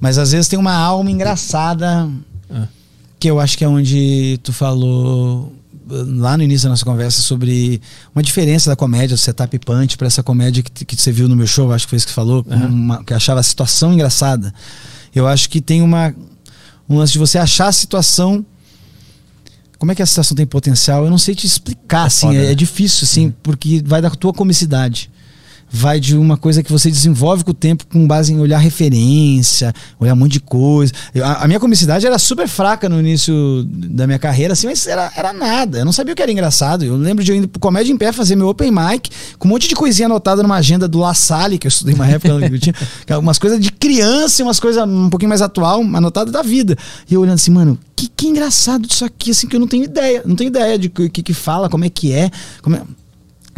Mas 0.00 0.18
às 0.18 0.32
vezes 0.32 0.48
tem 0.48 0.58
uma 0.58 0.74
alma 0.74 1.10
engraçada 1.10 2.08
é. 2.50 2.62
que 3.18 3.30
eu 3.30 3.40
acho 3.40 3.56
que 3.56 3.64
é 3.64 3.68
onde 3.68 4.38
tu 4.42 4.52
falou 4.52 5.52
lá 5.90 6.36
no 6.36 6.42
início 6.42 6.64
da 6.64 6.70
nossa 6.70 6.84
conversa 6.84 7.22
sobre 7.22 7.80
uma 8.14 8.22
diferença 8.22 8.68
da 8.68 8.76
comédia, 8.76 9.16
do 9.16 9.18
setup 9.18 9.58
punch 9.60 9.96
para 9.96 10.06
essa 10.06 10.22
comédia 10.22 10.62
que, 10.62 10.84
que 10.84 10.96
você 10.96 11.10
viu 11.10 11.28
no 11.28 11.34
meu 11.34 11.46
show, 11.46 11.72
acho 11.72 11.86
que 11.86 11.90
foi 11.90 11.96
isso 11.96 12.06
que 12.06 12.12
falou, 12.12 12.44
uhum. 12.46 12.66
uma, 12.66 13.04
que 13.04 13.14
achava 13.14 13.40
a 13.40 13.42
situação 13.42 13.92
engraçada. 13.92 14.52
Eu 15.14 15.26
acho 15.26 15.48
que 15.48 15.60
tem 15.60 15.80
uma 15.80 16.14
um 16.88 16.96
lance 16.96 17.12
de 17.12 17.18
você 17.18 17.38
achar 17.38 17.68
a 17.68 17.72
situação 17.72 18.44
como 19.78 19.92
é 19.92 19.94
que 19.94 20.02
a 20.02 20.06
situação 20.06 20.36
tem 20.36 20.46
potencial? 20.46 21.04
Eu 21.04 21.10
não 21.10 21.18
sei 21.18 21.34
te 21.34 21.46
explicar, 21.46 22.04
é 22.04 22.06
assim, 22.06 22.28
é, 22.28 22.32
né? 22.32 22.52
é, 22.52 22.54
difícil, 22.54 23.04
assim, 23.04 23.32
porque 23.42 23.82
vai 23.84 24.02
da 24.02 24.10
tua 24.10 24.32
comicidade 24.32 25.10
vai 25.70 26.00
de 26.00 26.16
uma 26.16 26.36
coisa 26.36 26.62
que 26.62 26.72
você 26.72 26.90
desenvolve 26.90 27.44
com 27.44 27.50
o 27.50 27.54
tempo 27.54 27.86
com 27.86 28.06
base 28.06 28.32
em 28.32 28.40
olhar 28.40 28.58
referência, 28.58 29.72
olhar 29.98 30.14
um 30.14 30.16
monte 30.16 30.32
de 30.32 30.40
coisa. 30.40 30.92
Eu, 31.14 31.24
a, 31.24 31.44
a, 31.44 31.46
minha 31.46 31.60
comicidade 31.60 32.06
era 32.06 32.18
super 32.18 32.48
fraca 32.48 32.88
no 32.88 32.98
início 32.98 33.64
da 33.64 34.06
minha 34.06 34.18
carreira, 34.18 34.52
assim, 34.52 34.66
mas 34.66 34.86
era, 34.86 35.12
era 35.16 35.32
nada. 35.32 35.78
Eu 35.78 35.84
não 35.84 35.92
sabia 35.92 36.12
o 36.12 36.16
que 36.16 36.22
era 36.22 36.32
engraçado. 36.32 36.84
Eu 36.84 36.96
lembro 36.96 37.24
de 37.24 37.32
eu 37.32 37.36
indo 37.36 37.48
pro 37.48 37.60
Comédia 37.60 37.92
em 37.92 37.96
Pé 37.96 38.12
fazer 38.12 38.36
meu 38.36 38.48
open 38.48 38.70
mic, 38.70 39.10
com 39.38 39.48
um 39.48 39.50
monte 39.50 39.68
de 39.68 39.74
coisinha 39.74 40.06
anotada 40.06 40.42
numa 40.42 40.56
agenda 40.56 40.88
do 40.88 40.98
La 40.98 41.14
Salle, 41.14 41.58
que 41.58 41.66
eu 41.66 41.70
estudei 41.70 41.94
uma 41.94 42.06
época, 42.06 42.28
eu 42.28 42.58
tinha, 42.58 42.74
é 43.06 43.16
umas 43.16 43.38
coisas 43.38 43.60
de 43.60 43.70
criança 43.72 44.42
e 44.42 44.44
umas 44.44 44.60
coisas 44.60 44.82
um 44.82 45.10
pouquinho 45.10 45.28
mais 45.28 45.42
atual, 45.42 45.82
anotada 45.82 46.30
da 46.30 46.42
vida. 46.42 46.76
E 47.10 47.14
eu 47.14 47.20
olhando 47.20 47.34
assim, 47.34 47.50
mano, 47.50 47.78
que, 47.94 48.08
que 48.08 48.28
engraçado 48.28 48.86
isso 48.88 49.04
aqui, 49.04 49.32
assim, 49.32 49.46
que 49.46 49.56
eu 49.56 49.60
não 49.60 49.66
tenho 49.66 49.84
ideia. 49.84 50.22
Não 50.24 50.36
tenho 50.36 50.48
ideia 50.48 50.78
de 50.78 50.88
o 50.88 51.10
que, 51.10 51.22
que 51.22 51.34
fala, 51.34 51.68
como 51.68 51.84
é 51.84 51.90
que 51.90 52.12
é. 52.12 52.30
Como 52.62 52.76
é 52.76 52.82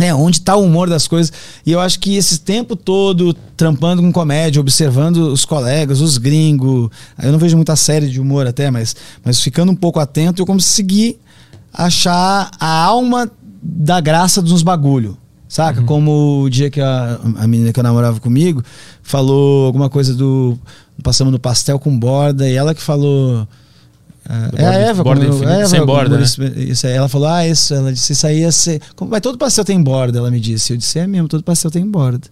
né, 0.01 0.15
onde 0.15 0.39
está 0.39 0.57
o 0.57 0.65
humor 0.65 0.89
das 0.89 1.07
coisas. 1.07 1.31
E 1.65 1.71
eu 1.71 1.79
acho 1.79 2.01
que 2.01 2.17
esse 2.17 2.41
tempo 2.41 2.75
todo 2.75 3.37
trampando 3.55 4.01
com 4.01 4.11
comédia, 4.11 4.59
observando 4.59 5.31
os 5.31 5.45
colegas, 5.45 6.01
os 6.01 6.17
gringos, 6.17 6.89
eu 7.23 7.31
não 7.31 7.39
vejo 7.39 7.55
muita 7.55 7.77
série 7.77 8.09
de 8.09 8.19
humor 8.19 8.47
até, 8.47 8.71
mas, 8.71 8.97
mas 9.23 9.43
ficando 9.43 9.71
um 9.71 9.77
pouco 9.77 10.01
atento, 10.01 10.41
eu 10.41 10.47
consegui 10.47 11.19
achar 11.71 12.51
a 12.59 12.83
alma 12.83 13.31
da 13.63 14.01
graça 14.01 14.41
dos 14.41 14.63
bagulho. 14.63 15.19
Saca? 15.47 15.81
Uhum. 15.81 15.87
Como 15.87 16.43
o 16.45 16.49
dia 16.49 16.71
que 16.71 16.81
a, 16.81 17.21
a 17.37 17.47
menina 17.47 17.71
que 17.71 17.79
eu 17.79 17.85
namorava 17.85 18.21
comigo 18.21 18.63
falou 19.03 19.67
alguma 19.67 19.91
coisa 19.91 20.15
do. 20.15 20.57
Passamos 21.03 21.33
no 21.33 21.39
pastel 21.39 21.79
com 21.79 21.99
borda, 21.99 22.49
e 22.49 22.55
ela 22.55 22.75
que 22.75 22.81
falou. 22.81 23.47
É, 24.57 24.63
é 24.63 24.67
a 24.67 24.73
Eva, 24.75 25.03
borda 25.03 25.27
como, 25.27 25.45
Eva, 25.45 25.67
sem 25.67 25.85
borda. 25.85 26.19
Né? 26.19 26.25
Isso, 26.57 26.87
ela 26.87 27.09
falou: 27.09 27.29
Ah, 27.29 27.47
isso. 27.47 27.75
Ela 27.75 27.93
disse: 27.93 28.13
Isso 28.13 28.27
aí 28.27 28.41
ia 28.41 28.53
ser. 28.53 28.81
Como, 28.95 29.11
mas 29.11 29.21
todo 29.21 29.37
pastel 29.37 29.65
tem 29.65 29.83
borda, 29.83 30.19
ela 30.19 30.31
me 30.31 30.39
disse. 30.39 30.73
Eu 30.73 30.77
disse: 30.77 30.99
É 30.99 31.07
mesmo, 31.07 31.27
todo 31.27 31.43
pastel 31.43 31.71
tem 31.71 31.85
borda. 31.85 32.29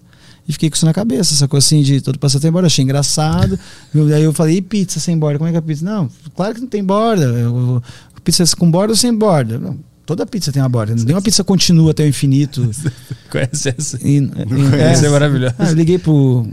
E 0.46 0.52
fiquei 0.52 0.70
com 0.70 0.76
isso 0.76 0.86
na 0.86 0.94
cabeça, 0.94 1.34
essa 1.34 1.46
coisa 1.46 1.66
assim 1.66 1.82
de 1.82 2.00
todo 2.00 2.18
pastel 2.18 2.40
tem 2.40 2.52
borda. 2.52 2.66
Achei 2.66 2.84
engraçado. 2.84 3.58
Aí 4.14 4.22
eu 4.22 4.32
falei: 4.32 4.58
E 4.58 4.62
pizza 4.62 5.00
sem 5.00 5.18
borda? 5.18 5.38
Como 5.38 5.48
é 5.48 5.50
que 5.50 5.56
é 5.56 5.58
a 5.58 5.62
pizza? 5.62 5.84
Não, 5.84 6.08
claro 6.36 6.54
que 6.54 6.60
não 6.60 6.68
tem 6.68 6.84
borda. 6.84 7.24
Eu, 7.24 7.82
pizza 8.22 8.44
com 8.56 8.70
borda 8.70 8.92
ou 8.92 8.96
sem 8.96 9.12
borda? 9.12 9.58
Não, 9.58 9.76
Toda 10.08 10.24
pizza 10.24 10.50
tem 10.50 10.62
uma 10.62 10.70
borda. 10.70 10.94
Nenhuma 11.04 11.20
pizza 11.20 11.44
continua 11.44 11.90
até 11.90 12.02
o 12.02 12.06
infinito. 12.06 12.70
Conhece 13.30 13.74
essa? 13.76 13.98
E, 14.02 14.16
e, 14.16 14.30
é, 14.80 15.06
é 15.06 15.08
maravilhoso. 15.10 15.54
Ah, 15.58 15.68
eu 15.68 15.74
liguei 15.74 15.98
pro. 15.98 16.48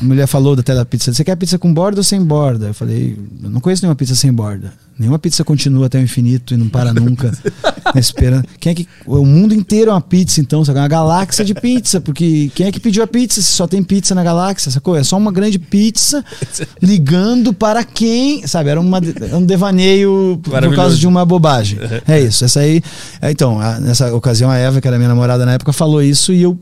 A 0.00 0.04
mulher 0.04 0.26
falou 0.26 0.54
da 0.54 0.62
tela 0.62 0.84
pizza. 0.84 1.12
Você 1.12 1.24
quer 1.24 1.36
pizza 1.36 1.58
com 1.58 1.72
borda 1.72 2.00
ou 2.00 2.04
sem 2.04 2.22
borda? 2.22 2.68
Eu 2.68 2.74
falei, 2.74 3.16
eu 3.42 3.50
não 3.50 3.60
conheço 3.60 3.82
nenhuma 3.82 3.96
pizza 3.96 4.14
sem 4.14 4.32
borda. 4.32 4.72
Nenhuma 4.98 5.18
pizza 5.18 5.44
continua 5.44 5.86
até 5.86 5.98
o 5.98 6.02
infinito 6.02 6.54
e 6.54 6.56
não 6.56 6.68
para 6.68 6.92
nunca. 6.92 7.32
esperando. 7.94 8.44
Quem 8.58 8.72
é 8.72 8.74
que. 8.74 8.88
O 9.06 9.24
mundo 9.24 9.54
inteiro 9.54 9.90
é 9.90 9.94
uma 9.94 10.00
pizza, 10.00 10.40
então, 10.40 10.64
sabe? 10.64 10.78
Uma 10.78 10.88
galáxia 10.88 11.44
de 11.44 11.54
pizza. 11.54 12.00
Porque 12.00 12.50
quem 12.54 12.66
é 12.66 12.72
que 12.72 12.80
pediu 12.80 13.02
a 13.02 13.06
pizza 13.06 13.40
se 13.40 13.52
só 13.52 13.66
tem 13.66 13.82
pizza 13.82 14.14
na 14.14 14.24
galáxia? 14.24 14.72
Sacou? 14.72 14.96
É 14.96 15.04
só 15.04 15.16
uma 15.16 15.30
grande 15.30 15.58
pizza 15.58 16.24
ligando 16.82 17.52
para 17.52 17.84
quem. 17.84 18.46
Sabe? 18.46 18.70
Era 18.70 18.80
uma, 18.80 19.00
um 19.32 19.46
devaneio 19.46 20.40
por 20.42 20.74
causa 20.74 20.96
de 20.96 21.06
uma 21.06 21.24
bobagem. 21.24 21.78
É 22.06 22.20
isso. 22.20 22.44
Essa 22.44 22.60
aí. 22.60 22.82
É, 23.20 23.30
então, 23.30 23.58
nessa 23.80 24.14
ocasião, 24.14 24.50
a 24.50 24.56
Eva, 24.56 24.80
que 24.80 24.88
era 24.88 24.96
minha 24.96 25.08
namorada 25.08 25.44
na 25.44 25.52
época, 25.52 25.72
falou 25.72 26.02
isso 26.02 26.32
e 26.32 26.42
eu 26.42 26.58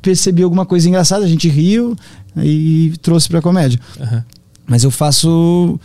percebi 0.00 0.42
alguma 0.42 0.64
coisa 0.64 0.88
engraçada. 0.88 1.24
A 1.24 1.28
gente 1.28 1.48
riu 1.48 1.96
e 2.44 2.94
trouxe 3.02 3.28
pra 3.28 3.40
comédia. 3.40 3.80
Uhum. 3.98 4.22
Mas 4.66 4.84
eu 4.84 4.90
faço 4.90 5.78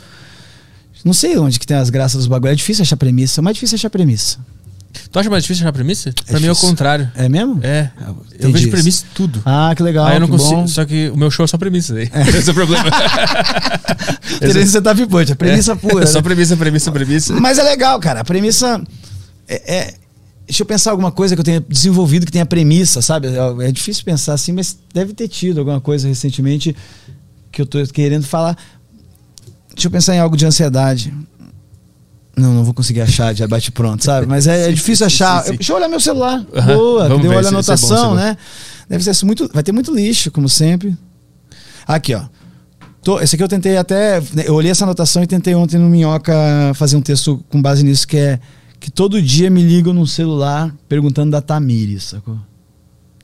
não 1.03 1.13
sei 1.13 1.37
onde 1.37 1.59
que 1.59 1.65
tem 1.65 1.77
as 1.77 1.89
graças 1.89 2.19
dos 2.19 2.27
bagulho. 2.27 2.51
É 2.51 2.55
difícil 2.55 2.83
achar 2.83 2.97
premissa. 2.97 3.41
É 3.41 3.43
mais 3.43 3.55
difícil 3.55 3.75
achar 3.75 3.89
premissa. 3.89 4.37
Tu 5.09 5.19
acha 5.19 5.29
mais 5.29 5.43
difícil 5.43 5.63
achar 5.63 5.73
premissa? 5.73 6.09
É 6.09 6.11
pra 6.11 6.21
difícil. 6.21 6.41
mim 6.41 6.47
é 6.47 6.51
o 6.51 6.55
contrário. 6.55 7.11
É 7.15 7.29
mesmo? 7.29 7.59
É. 7.63 7.89
eu 8.39 8.51
vejo 8.51 8.69
premissa 8.69 9.05
em 9.05 9.13
tudo. 9.15 9.41
Ah, 9.45 9.73
que 9.75 9.81
legal. 9.81 10.05
Aí 10.05 10.15
eu 10.15 10.19
não 10.19 10.27
consigo. 10.27 10.61
Bom. 10.61 10.67
Só 10.67 10.85
que 10.85 11.09
o 11.09 11.17
meu 11.17 11.31
show 11.31 11.45
é 11.45 11.47
só 11.47 11.57
premissa. 11.57 11.95
Aí. 11.95 12.09
É. 12.13 12.29
Esse 12.37 12.49
é 12.49 12.51
o 12.51 12.55
problema. 12.55 12.83
Premissa 14.39 14.81
tá 14.81 14.95
punch, 14.95 15.31
é 15.31 15.35
premissa 15.35 15.73
é. 15.73 15.75
pura. 15.75 16.03
É 16.03 16.07
só 16.07 16.19
né? 16.19 16.21
premissa, 16.23 16.57
premissa, 16.57 16.91
premissa. 16.91 17.33
Mas 17.39 17.59
é 17.59 17.63
legal, 17.63 17.99
cara. 17.99 18.21
A 18.21 18.23
premissa 18.23 18.81
é, 19.47 19.75
é, 19.75 19.93
Deixa 20.45 20.63
eu 20.63 20.65
pensar 20.65 20.91
alguma 20.91 21.11
coisa 21.11 21.35
que 21.35 21.39
eu 21.39 21.45
tenha 21.45 21.61
desenvolvido 21.61 22.25
que 22.25 22.31
tenha 22.31 22.45
premissa, 22.45 23.01
sabe? 23.01 23.27
É, 23.27 23.67
é 23.67 23.71
difícil 23.71 24.03
pensar 24.03 24.33
assim, 24.33 24.51
mas 24.51 24.77
deve 24.93 25.13
ter 25.13 25.27
tido 25.27 25.59
alguma 25.59 25.79
coisa 25.79 26.07
recentemente 26.07 26.75
que 27.51 27.61
eu 27.61 27.65
tô 27.65 27.81
querendo 27.87 28.25
falar. 28.25 28.57
Deixa 29.73 29.87
eu 29.87 29.91
pensar 29.91 30.15
em 30.15 30.19
algo 30.19 30.35
de 30.35 30.45
ansiedade. 30.45 31.13
Não, 32.35 32.53
não 32.53 32.63
vou 32.63 32.73
conseguir 32.73 33.01
achar 33.01 33.33
de 33.33 33.45
bate 33.45 33.71
pronto, 33.71 34.03
sabe? 34.03 34.25
Mas 34.25 34.47
é, 34.47 34.69
é 34.69 34.71
difícil 34.71 35.05
achar. 35.05 35.43
Sim, 35.43 35.51
sim. 35.51 35.55
Deixa 35.57 35.71
eu 35.71 35.77
olhar 35.77 35.87
meu 35.87 35.99
celular. 35.99 36.39
Uhum. 36.39 36.65
Boa, 36.65 37.07
Vamos 37.07 37.23
deu 37.23 37.31
olha 37.31 37.47
a 37.47 37.49
anotação, 37.49 38.05
é 38.05 38.09
bom, 38.09 38.15
né? 38.15 38.37
Deve 38.89 39.13
ser 39.13 39.25
muito. 39.25 39.49
Vai 39.53 39.63
ter 39.63 39.71
muito 39.71 39.93
lixo, 39.93 40.31
como 40.31 40.49
sempre. 40.49 40.97
Aqui, 41.87 42.13
ó. 42.13 42.23
Tô, 43.03 43.19
esse 43.19 43.35
aqui 43.35 43.43
eu 43.43 43.47
tentei 43.47 43.77
até. 43.77 44.21
Eu 44.45 44.53
olhei 44.53 44.71
essa 44.71 44.85
anotação 44.85 45.23
e 45.23 45.27
tentei 45.27 45.55
ontem 45.55 45.77
no 45.77 45.89
Minhoca 45.89 46.33
fazer 46.75 46.95
um 46.95 47.01
texto 47.01 47.43
com 47.49 47.61
base 47.61 47.83
nisso 47.83 48.07
que 48.07 48.17
é 48.17 48.39
que 48.81 48.89
todo 48.89 49.21
dia 49.21 49.49
me 49.49 49.61
ligam 49.61 49.93
no 49.93 50.07
celular 50.07 50.75
perguntando 50.89 51.31
da 51.31 51.39
Tamires, 51.39 52.03
sacou? 52.05 52.37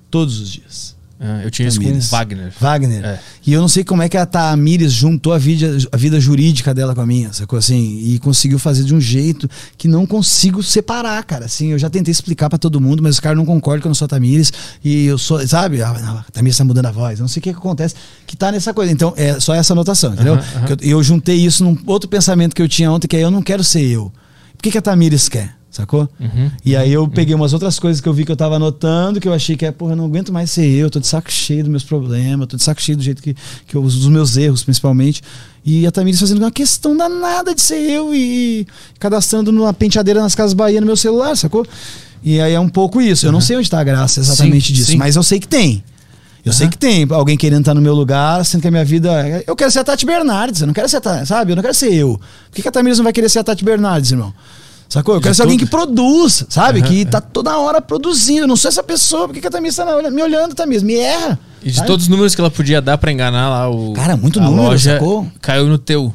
Todos 0.09 0.39
os 0.39 0.49
dias. 0.51 0.95
Ah, 1.19 1.41
eu 1.43 1.49
tinha 1.49 1.67
isso 1.67 1.79
com 1.79 1.85
Tamires. 1.85 2.09
Wagner. 2.11 2.53
Wagner. 2.59 3.03
É. 3.03 3.19
E 3.43 3.51
eu 3.53 3.59
não 3.59 3.67
sei 3.67 3.83
como 3.83 4.03
é 4.03 4.07
que 4.07 4.15
a 4.15 4.23
Tamires 4.23 4.93
juntou 4.93 5.33
a 5.33 5.39
vida, 5.39 5.75
a 5.91 5.97
vida 5.97 6.19
jurídica 6.19 6.75
dela 6.75 6.93
com 6.93 7.01
a 7.01 7.07
minha, 7.07 7.33
sacou 7.33 7.57
assim? 7.57 7.97
E 8.03 8.19
conseguiu 8.19 8.59
fazer 8.59 8.83
de 8.83 8.93
um 8.93 9.01
jeito 9.01 9.49
que 9.75 9.87
não 9.87 10.05
consigo 10.05 10.61
separar, 10.61 11.23
cara. 11.23 11.45
Assim, 11.45 11.71
eu 11.71 11.79
já 11.79 11.89
tentei 11.89 12.11
explicar 12.11 12.49
pra 12.49 12.59
todo 12.59 12.79
mundo, 12.79 13.01
mas 13.01 13.15
os 13.15 13.19
caras 13.19 13.35
não 13.35 13.45
concordam 13.45 13.81
que 13.81 13.87
eu 13.87 13.89
não 13.89 13.95
sou 13.95 14.05
a 14.05 14.09
Tamires. 14.09 14.53
E 14.83 15.07
eu 15.07 15.17
sou, 15.17 15.45
sabe? 15.47 15.81
Ah, 15.81 15.91
não, 15.99 16.17
a 16.19 16.25
Tamires 16.31 16.55
tá 16.55 16.63
mudando 16.63 16.85
a 16.85 16.91
voz. 16.91 17.17
Eu 17.17 17.23
Não 17.23 17.27
sei 17.27 17.39
o 17.39 17.43
que, 17.43 17.51
que 17.51 17.57
acontece 17.57 17.95
que 18.27 18.37
tá 18.37 18.51
nessa 18.51 18.71
coisa. 18.71 18.91
Então, 18.91 19.11
é 19.17 19.39
só 19.39 19.55
essa 19.55 19.73
anotação, 19.73 20.13
entendeu? 20.13 20.37
Que 20.67 20.73
eu, 20.85 20.97
eu 20.97 21.03
juntei 21.03 21.37
isso 21.37 21.63
num 21.63 21.75
outro 21.87 22.07
pensamento 22.07 22.55
que 22.55 22.61
eu 22.61 22.69
tinha 22.69 22.91
ontem, 22.91 23.07
que 23.07 23.17
é 23.17 23.23
eu 23.23 23.31
não 23.31 23.41
quero 23.41 23.63
ser 23.63 23.81
eu. 23.81 24.13
Por 24.57 24.63
que, 24.63 24.71
que 24.71 24.77
a 24.77 24.81
Tamires 24.81 25.29
quer? 25.29 25.55
Sacou? 25.69 26.09
Uhum. 26.19 26.49
E 26.65 26.75
aí 26.75 26.91
eu 26.91 27.07
peguei 27.07 27.35
umas 27.35 27.53
outras 27.53 27.77
coisas 27.77 28.01
que 28.01 28.09
eu 28.09 28.13
vi 28.13 28.25
que 28.25 28.31
eu 28.31 28.35
tava 28.35 28.55
anotando, 28.55 29.19
que 29.19 29.27
eu 29.27 29.33
achei 29.33 29.55
que 29.55 29.63
é, 29.63 29.71
porra, 29.71 29.91
eu 29.91 29.95
não 29.95 30.05
aguento 30.05 30.33
mais 30.33 30.49
ser 30.49 30.65
eu, 30.65 30.89
tô 30.89 30.99
de 30.99 31.05
saco 31.05 31.31
cheio 31.31 31.61
dos 31.61 31.69
meus 31.69 31.83
problemas, 31.83 32.47
tô 32.47 32.57
de 32.57 32.63
saco 32.63 32.81
cheio 32.81 32.97
do 32.97 33.03
jeito 33.03 33.21
que, 33.21 33.35
que 33.67 33.75
eu 33.75 33.83
uso, 33.83 33.99
dos 33.99 34.07
meus 34.07 34.37
erros, 34.37 34.63
principalmente. 34.63 35.21
E 35.63 35.85
a 35.85 35.91
Tamires 35.91 36.19
fazendo 36.19 36.39
uma 36.39 36.51
questão 36.51 36.97
danada 36.97 37.53
de 37.53 37.61
ser 37.61 37.79
eu 37.79 38.15
e 38.15 38.65
cadastrando 38.97 39.51
numa 39.51 39.71
penteadeira 39.71 40.19
nas 40.19 40.33
Casas 40.33 40.53
Bahia 40.53 40.81
no 40.81 40.87
meu 40.87 40.97
celular, 40.97 41.35
sacou? 41.37 41.63
E 42.23 42.41
aí 42.41 42.53
é 42.53 42.59
um 42.59 42.69
pouco 42.69 42.99
isso. 42.99 43.27
Eu 43.27 43.31
não 43.31 43.41
sei 43.41 43.57
onde 43.57 43.69
tá 43.69 43.79
a 43.79 43.83
graça 43.83 44.19
exatamente 44.19 44.69
Sim, 44.69 44.73
disso, 44.73 44.91
sim. 44.91 44.97
mas 44.97 45.15
eu 45.15 45.21
sei 45.21 45.39
que 45.39 45.47
tem. 45.47 45.83
Eu 46.47 46.53
sei 46.53 46.67
que 46.67 46.77
tem 46.77 47.05
alguém 47.11 47.37
querendo 47.37 47.59
estar 47.61 47.73
no 47.73 47.81
meu 47.81 47.93
lugar, 47.93 48.43
sendo 48.45 48.61
que 48.61 48.67
a 48.67 48.71
minha 48.71 48.85
vida. 48.85 49.43
Eu 49.45 49.55
quero 49.55 49.69
ser 49.71 49.79
a 49.79 49.83
Tati 49.83 50.05
Bernardes, 50.05 50.61
eu 50.61 50.67
não 50.67 50.73
quero 50.73 50.87
ser 50.89 50.97
a 50.97 51.01
Tati, 51.01 51.27
sabe? 51.27 51.51
Eu 51.51 51.55
não 51.55 51.63
quero 51.63 51.73
ser 51.73 51.93
eu. 51.93 52.17
Por 52.17 52.55
que, 52.55 52.61
que 52.61 52.67
a 52.67 52.71
Tamires 52.71 52.97
não 52.97 53.03
vai 53.03 53.13
querer 53.13 53.29
ser 53.29 53.39
a 53.39 53.43
Tati 53.43 53.63
Bernardes, 53.63 54.11
irmão? 54.11 54.33
Sacou? 54.89 55.15
Eu 55.15 55.21
quero 55.21 55.35
ser 55.35 55.41
alguém 55.41 55.57
que 55.57 55.65
produz, 55.65 56.45
sabe? 56.49 56.79
Aham, 56.79 56.87
que 56.87 57.05
tá 57.05 57.19
toda 57.19 57.57
hora 57.57 57.81
produzindo. 57.81 58.41
Eu 58.43 58.47
não 58.47 58.55
sou 58.55 58.69
essa 58.69 58.81
pessoa. 58.81 59.27
Por 59.27 59.33
que, 59.33 59.41
que 59.41 59.47
a 59.47 59.51
Tamires 59.51 59.75
tá 59.75 59.85
me 60.09 60.23
olhando, 60.23 60.55
Tamires? 60.55 60.81
Me 60.83 60.95
erra. 60.95 61.37
E 61.61 61.69
de 61.69 61.75
sabe? 61.75 61.87
todos 61.87 62.05
os 62.05 62.09
números 62.09 62.33
que 62.33 62.39
ela 62.39 62.49
podia 62.51 62.81
dar 62.81 62.97
pra 62.97 63.11
enganar 63.11 63.49
lá 63.49 63.69
o. 63.69 63.91
Cara, 63.93 64.15
muito 64.15 64.39
a 64.39 64.43
número, 64.43 64.63
loja 64.63 64.93
sacou? 64.93 65.27
caiu 65.41 65.67
no 65.67 65.77
teu. 65.77 66.13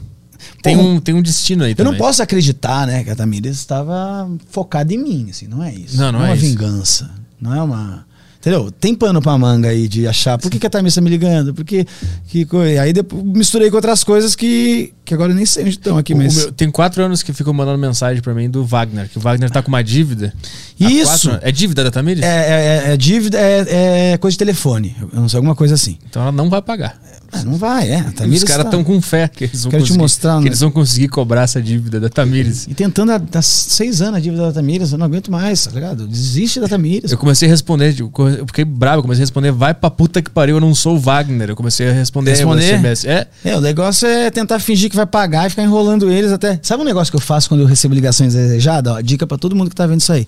Tem 0.62 0.76
um, 0.76 0.98
tem 1.00 1.14
um 1.14 1.20
destino 1.20 1.64
aí 1.64 1.72
Eu 1.72 1.76
também. 1.76 1.92
não 1.92 1.98
posso 1.98 2.22
acreditar, 2.22 2.86
né, 2.86 3.02
que 3.04 3.10
a 3.10 3.16
Tamires 3.16 3.56
estava 3.58 4.28
focada 4.50 4.92
em 4.94 4.98
mim, 4.98 5.26
assim, 5.30 5.46
não 5.48 5.62
é 5.62 5.74
isso. 5.74 5.96
Não, 5.96 6.12
não 6.12 6.20
é 6.20 6.22
é 6.22 6.26
uma 6.28 6.36
isso. 6.36 6.46
vingança. 6.46 7.10
Não 7.40 7.54
é 7.54 7.60
uma. 7.62 8.06
Entendeu? 8.42 8.72
Tem 8.72 8.92
pano 8.92 9.22
pra 9.22 9.38
manga 9.38 9.68
aí 9.68 9.86
de 9.86 10.04
achar. 10.08 10.36
Por 10.36 10.50
que, 10.50 10.58
que 10.58 10.66
a 10.66 10.70
Tamires 10.70 10.96
tá 10.96 11.00
me 11.00 11.08
ligando? 11.08 11.54
Porque. 11.54 11.86
Que, 12.26 12.44
co- 12.44 12.58
aí 12.58 12.92
depois 12.92 13.22
misturei 13.22 13.70
com 13.70 13.76
outras 13.76 14.02
coisas 14.02 14.34
que, 14.34 14.92
que 15.04 15.14
agora 15.14 15.30
eu 15.30 15.36
nem 15.36 15.46
sei 15.46 15.62
onde 15.62 15.74
estão 15.76 15.96
aqui, 15.96 16.12
mas. 16.12 16.34
meu- 16.34 16.50
tem 16.52 16.68
quatro 16.68 17.04
anos 17.04 17.22
que 17.22 17.32
ficam 17.32 17.52
mandando 17.52 17.78
mensagem 17.78 18.20
pra 18.20 18.34
mim 18.34 18.50
do 18.50 18.64
Wagner, 18.64 19.08
que 19.08 19.16
o 19.16 19.20
Wagner 19.20 19.48
tá 19.48 19.62
com 19.62 19.68
uma 19.68 19.80
dívida. 19.84 20.34
Isso. 20.80 21.28
quatro. 21.30 21.38
É 21.46 21.52
dívida 21.52 21.84
da 21.84 21.92
Tamires? 21.92 22.24
É, 22.24 22.26
é- 22.26 22.88
é- 22.90 22.92
é 22.94 22.96
dívida, 22.96 23.38
é, 23.38 24.12
é 24.14 24.18
coisa 24.18 24.32
de 24.32 24.38
telefone. 24.38 24.96
Eu 25.12 25.20
não 25.20 25.28
sei, 25.28 25.36
alguma 25.38 25.54
coisa 25.54 25.74
assim. 25.74 25.96
Então 26.10 26.20
ela 26.22 26.32
não 26.32 26.50
vai 26.50 26.60
pagar. 26.60 27.00
Ah, 27.34 27.42
não 27.44 27.54
vai, 27.54 27.90
é. 27.90 28.02
Tamires 28.14 28.42
os 28.42 28.48
caras 28.48 28.64
tá- 28.64 28.68
estão 28.68 28.84
com 28.84 29.00
fé 29.00 29.26
que 29.26 29.44
eles 29.44 29.62
vão 29.62 29.70
Quero 29.70 29.82
te 29.82 29.86
conseguir, 29.88 30.02
mostrar, 30.02 30.36
que 30.36 30.42
né? 30.42 30.48
eles 30.48 30.60
vão 30.60 30.70
conseguir 30.70 31.08
cobrar 31.08 31.42
essa 31.42 31.62
dívida 31.62 31.98
da 31.98 32.10
Tamires. 32.10 32.66
E 32.68 32.74
tentando 32.74 33.10
há, 33.10 33.42
seis 33.42 34.02
anos 34.02 34.16
a 34.16 34.20
dívida 34.20 34.42
da 34.42 34.52
Tamires, 34.52 34.92
eu 34.92 34.98
não 34.98 35.06
aguento 35.06 35.30
mais, 35.32 35.64
tá 35.64 35.70
ligado? 35.70 36.06
Desiste 36.06 36.60
da 36.60 36.68
Tamires. 36.68 37.10
Eu 37.10 37.16
comecei 37.16 37.48
a 37.48 37.50
responder, 37.50 37.96
eu 37.98 38.46
fiquei 38.46 38.64
bravo, 38.66 38.98
eu 38.98 39.02
comecei 39.02 39.22
a 39.22 39.24
responder, 39.24 39.50
vai 39.50 39.72
pra 39.72 39.90
puta 39.90 40.20
que 40.20 40.30
pariu, 40.30 40.56
eu 40.56 40.60
não 40.60 40.74
sou 40.74 40.96
o 40.96 41.00
Wagner. 41.00 41.48
Eu 41.48 41.56
comecei 41.56 41.88
a 41.88 41.92
responder, 41.92 42.32
Responder? 42.32 42.62
SMS. 42.78 43.04
É, 43.06 43.26
É, 43.44 43.56
o 43.56 43.60
negócio 43.62 44.06
é 44.06 44.30
tentar 44.30 44.58
fingir 44.58 44.90
que 44.90 44.96
vai 44.96 45.06
pagar 45.06 45.46
e 45.46 45.50
ficar 45.50 45.62
enrolando 45.62 46.10
eles 46.10 46.30
até. 46.32 46.60
Sabe 46.62 46.82
um 46.82 46.86
negócio 46.86 47.10
que 47.10 47.16
eu 47.16 47.20
faço 47.20 47.48
quando 47.48 47.62
eu 47.62 47.66
recebo 47.66 47.94
ligações 47.94 48.34
desejadas? 48.34 48.92
Ó, 48.92 49.00
dica 49.00 49.26
pra 49.26 49.38
todo 49.38 49.56
mundo 49.56 49.70
que 49.70 49.76
tá 49.76 49.86
vendo 49.86 50.00
isso 50.00 50.12
aí. 50.12 50.26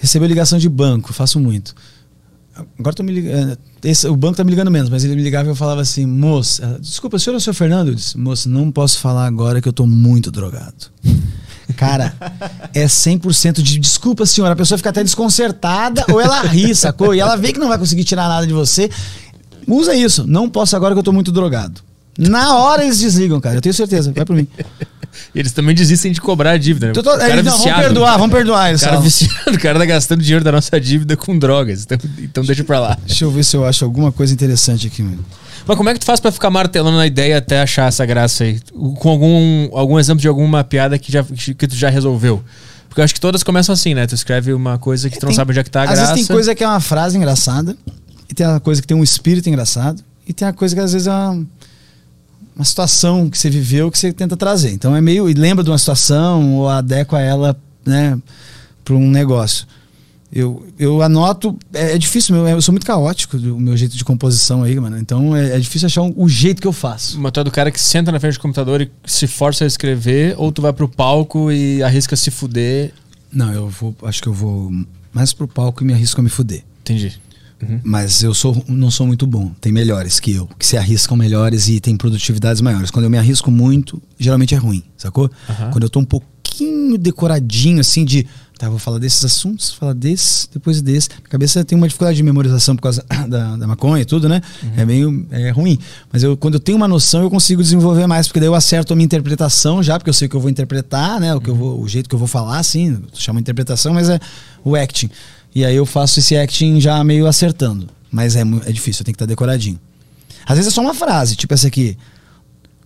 Recebeu 0.00 0.26
ligação 0.28 0.58
de 0.58 0.68
banco, 0.68 1.12
faço 1.12 1.38
muito. 1.38 1.72
Agora 2.78 2.94
tô 2.94 3.02
me 3.02 3.12
ligando. 3.12 3.56
esse- 3.82 4.06
o 4.06 4.14
banco 4.16 4.36
tá 4.36 4.44
me 4.44 4.50
ligando 4.50 4.70
menos, 4.70 4.90
mas 4.90 5.04
ele 5.04 5.16
me 5.16 5.22
ligava 5.22 5.48
e 5.48 5.50
eu 5.50 5.56
falava 5.56 5.80
assim, 5.80 6.04
moço, 6.06 6.62
ela, 6.62 6.78
desculpa, 6.78 7.16
o 7.16 7.20
senhor 7.20 7.34
é 7.34 7.38
o 7.38 7.40
senhor 7.40 7.54
Fernando? 7.54 7.88
Eu 7.88 7.94
disse, 7.94 8.16
moço, 8.18 8.48
não 8.48 8.70
posso 8.70 8.98
falar 8.98 9.26
agora 9.26 9.60
que 9.60 9.68
eu 9.68 9.72
tô 9.72 9.86
muito 9.86 10.30
drogado. 10.30 10.86
Cara, 11.76 12.14
é 12.74 12.84
100% 12.84 13.62
de 13.62 13.78
desculpa, 13.78 14.26
senhora. 14.26 14.52
A 14.52 14.56
pessoa 14.56 14.76
fica 14.76 14.90
até 14.90 15.02
desconcertada 15.02 16.04
ou 16.12 16.20
ela 16.20 16.42
ri, 16.42 16.74
sacou? 16.74 17.14
E 17.14 17.20
ela 17.20 17.34
vê 17.36 17.52
que 17.52 17.58
não 17.58 17.68
vai 17.68 17.78
conseguir 17.78 18.04
tirar 18.04 18.28
nada 18.28 18.46
de 18.46 18.52
você. 18.52 18.90
Usa 19.66 19.94
isso. 19.94 20.26
Não 20.26 20.48
posso 20.50 20.76
agora 20.76 20.94
que 20.94 20.98
eu 20.98 21.02
tô 21.04 21.12
muito 21.12 21.32
drogado. 21.32 21.80
Na 22.18 22.56
hora 22.58 22.84
eles 22.84 22.98
desligam, 22.98 23.40
cara. 23.40 23.56
Eu 23.56 23.60
tenho 23.62 23.74
certeza. 23.74 24.12
Vai 24.14 24.24
por 24.24 24.36
mim. 24.36 24.46
E 25.34 25.38
eles 25.38 25.52
também 25.52 25.74
desistem 25.74 26.12
de 26.12 26.20
cobrar 26.20 26.52
a 26.52 26.56
dívida. 26.58 26.88
né? 26.88 26.92
Tô- 26.92 27.02
cara 27.02 27.28
eles, 27.28 27.40
é 27.40 27.42
não, 27.50 27.58
vamos 27.58 27.76
perdoar, 27.76 28.18
vamos 28.18 28.34
perdoar 28.34 28.64
O 28.66 28.68
eles. 28.70 28.80
cara, 28.82 29.00
viciado, 29.00 29.50
o 29.56 29.58
cara 29.58 29.78
tá 29.78 29.84
gastando 29.84 30.22
dinheiro 30.22 30.44
da 30.44 30.52
nossa 30.52 30.80
dívida 30.80 31.16
com 31.16 31.38
drogas. 31.38 31.82
Então, 31.84 31.98
então 32.18 32.44
deixa 32.44 32.64
pra 32.64 32.80
lá. 32.80 32.98
Deixa 33.06 33.24
eu 33.24 33.30
ver 33.30 33.44
se 33.44 33.56
eu 33.56 33.64
acho 33.64 33.84
alguma 33.84 34.10
coisa 34.12 34.32
interessante 34.32 34.86
aqui, 34.86 35.02
mano. 35.02 35.24
Mas 35.66 35.76
como 35.76 35.88
é 35.88 35.94
que 35.94 36.00
tu 36.00 36.06
faz 36.06 36.18
pra 36.18 36.32
ficar 36.32 36.50
martelando 36.50 36.96
na 36.96 37.06
ideia 37.06 37.38
até 37.38 37.62
achar 37.62 37.86
essa 37.88 38.04
graça 38.04 38.44
aí? 38.44 38.58
Com 38.96 39.08
algum, 39.08 39.68
algum 39.76 39.98
exemplo 39.98 40.20
de 40.20 40.26
alguma 40.28 40.64
piada 40.64 40.98
que, 40.98 41.12
já, 41.12 41.22
que 41.22 41.66
tu 41.68 41.76
já 41.76 41.88
resolveu? 41.88 42.42
Porque 42.88 43.00
eu 43.00 43.04
acho 43.04 43.14
que 43.14 43.20
todas 43.20 43.42
começam 43.42 43.72
assim, 43.72 43.94
né? 43.94 44.06
Tu 44.06 44.14
escreve 44.14 44.52
uma 44.52 44.76
coisa 44.78 45.08
que 45.08 45.18
tu 45.18 45.22
não 45.22 45.28
Tem- 45.30 45.36
sabe 45.36 45.50
onde 45.52 45.60
é 45.60 45.64
que 45.64 45.70
tá 45.70 45.80
a 45.80 45.84
Às 45.84 45.90
graça. 45.90 46.12
vezes 46.14 46.26
tem 46.26 46.34
coisa 46.36 46.54
que 46.54 46.62
é 46.64 46.68
uma 46.68 46.80
frase 46.80 47.16
engraçada, 47.16 47.76
e 48.28 48.34
tem 48.34 48.44
a 48.44 48.60
coisa 48.60 48.80
que 48.82 48.86
tem 48.86 48.96
um 48.96 49.02
espírito 49.02 49.48
engraçado, 49.48 50.02
e 50.28 50.32
tem 50.32 50.46
a 50.46 50.52
coisa 50.52 50.74
que 50.74 50.80
às 50.80 50.92
vezes 50.92 51.06
é 51.06 51.10
uma, 51.10 51.46
uma 52.54 52.64
situação 52.64 53.28
que 53.30 53.38
você 53.38 53.48
viveu 53.50 53.90
que 53.90 53.98
você 53.98 54.12
tenta 54.12 54.36
trazer. 54.36 54.72
Então 54.72 54.94
é 54.94 55.00
meio. 55.00 55.28
E 55.28 55.34
lembra 55.34 55.62
de 55.64 55.70
uma 55.70 55.78
situação, 55.78 56.54
ou 56.56 56.68
adequa 56.68 57.20
ela, 57.20 57.56
né, 57.84 58.18
pra 58.84 58.94
um 58.94 59.08
negócio. 59.10 59.66
Eu, 60.34 60.66
eu 60.78 61.02
anoto. 61.02 61.58
É, 61.74 61.92
é 61.94 61.98
difícil, 61.98 62.34
meu, 62.34 62.48
eu 62.48 62.62
sou 62.62 62.72
muito 62.72 62.86
caótico 62.86 63.36
do 63.38 63.58
meu 63.58 63.76
jeito 63.76 63.96
de 63.96 64.02
composição 64.04 64.62
aí, 64.62 64.78
mano. 64.80 64.98
Então 64.98 65.36
é, 65.36 65.56
é 65.56 65.58
difícil 65.58 65.86
achar 65.86 66.02
um- 66.02 66.14
o 66.16 66.26
jeito 66.28 66.60
que 66.62 66.66
eu 66.66 66.72
faço. 66.72 67.20
Mas 67.20 67.32
tu 67.32 67.40
é 67.40 67.44
do 67.44 67.50
cara 67.50 67.70
que 67.70 67.78
senta 67.80 68.10
na 68.10 68.18
frente 68.18 68.34
do 68.34 68.40
computador 68.40 68.80
e 68.80 68.90
se 69.04 69.26
força 69.26 69.64
a 69.64 69.66
escrever, 69.66 70.34
ou 70.38 70.50
tu 70.50 70.62
vai 70.62 70.72
pro 70.72 70.88
palco 70.88 71.52
e 71.52 71.82
arrisca 71.82 72.16
se 72.16 72.30
fuder. 72.30 72.92
Não, 73.30 73.52
eu 73.52 73.68
vou. 73.68 73.94
Acho 74.04 74.22
que 74.22 74.28
eu 74.28 74.32
vou 74.32 74.70
mais 75.12 75.34
pro 75.34 75.46
palco 75.46 75.82
e 75.82 75.86
me 75.86 75.92
arrisco 75.92 76.20
a 76.20 76.24
me 76.24 76.30
fuder. 76.30 76.64
Entendi. 76.80 77.20
Uhum. 77.62 77.80
Mas 77.82 78.22
eu 78.22 78.34
sou, 78.34 78.62
não 78.66 78.90
sou 78.90 79.06
muito 79.06 79.26
bom. 79.26 79.52
Tem 79.60 79.72
melhores 79.72 80.18
que 80.18 80.32
eu, 80.34 80.48
que 80.58 80.66
se 80.66 80.76
arriscam 80.76 81.16
melhores 81.16 81.68
e 81.68 81.80
tem 81.80 81.96
produtividades 81.96 82.60
maiores. 82.60 82.90
Quando 82.90 83.04
eu 83.04 83.10
me 83.10 83.18
arrisco 83.18 83.50
muito, 83.50 84.02
geralmente 84.18 84.54
é 84.54 84.58
ruim, 84.58 84.82
sacou? 84.96 85.30
Aham. 85.48 85.70
Quando 85.70 85.84
eu 85.84 85.90
tô 85.90 86.00
um 86.00 86.04
pouquinho 86.04 86.98
decoradinho, 86.98 87.80
assim, 87.80 88.04
de. 88.04 88.26
Tá, 88.58 88.68
vou 88.68 88.78
falar 88.78 88.98
desses 88.98 89.24
assuntos, 89.24 89.72
falar 89.72 89.92
desse, 89.92 90.48
depois 90.52 90.80
desse. 90.80 91.08
Minha 91.08 91.28
cabeça 91.28 91.64
tem 91.64 91.76
uma 91.76 91.88
dificuldade 91.88 92.16
de 92.16 92.22
memorização 92.22 92.76
por 92.76 92.82
causa 92.82 93.04
da, 93.28 93.56
da 93.56 93.66
maconha 93.66 94.02
e 94.02 94.04
tudo, 94.04 94.28
né? 94.28 94.40
É 94.76 94.84
meio 94.84 95.26
é 95.32 95.50
ruim. 95.50 95.78
Mas 96.12 96.22
eu, 96.22 96.36
quando 96.36 96.54
eu 96.54 96.60
tenho 96.60 96.76
uma 96.76 96.86
noção, 96.86 97.22
eu 97.22 97.30
consigo 97.30 97.60
desenvolver 97.60 98.06
mais, 98.06 98.28
porque 98.28 98.38
daí 98.38 98.48
eu 98.48 98.54
acerto 98.54 98.92
a 98.92 98.96
minha 98.96 99.04
interpretação 99.04 99.82
já, 99.82 99.98
porque 99.98 100.10
eu 100.10 100.14
sei 100.14 100.26
o 100.26 100.30
que 100.30 100.36
eu 100.36 100.40
vou 100.40 100.50
interpretar, 100.50 101.18
né? 101.18 101.34
O, 101.34 101.40
que 101.40 101.50
eu 101.50 101.56
vou, 101.56 101.80
o 101.80 101.88
jeito 101.88 102.08
que 102.08 102.14
eu 102.14 102.18
vou 102.18 102.28
falar, 102.28 102.58
assim, 102.58 103.02
chama 103.14 103.40
interpretação, 103.40 103.94
mas 103.94 104.08
é 104.08 104.20
o 104.64 104.76
acting. 104.76 105.10
E 105.54 105.64
aí 105.64 105.76
eu 105.76 105.84
faço 105.86 106.18
esse 106.18 106.36
acting 106.36 106.80
já 106.80 107.02
meio 107.04 107.26
acertando. 107.26 107.88
Mas 108.10 108.36
é, 108.36 108.40
é 108.40 108.72
difícil, 108.72 109.00
eu 109.00 109.04
tenho 109.04 109.14
que 109.14 109.16
estar 109.16 109.26
decoradinho. 109.26 109.78
Às 110.46 110.56
vezes 110.56 110.72
é 110.72 110.74
só 110.74 110.80
uma 110.80 110.94
frase, 110.94 111.36
tipo 111.36 111.52
essa 111.54 111.68
aqui. 111.68 111.96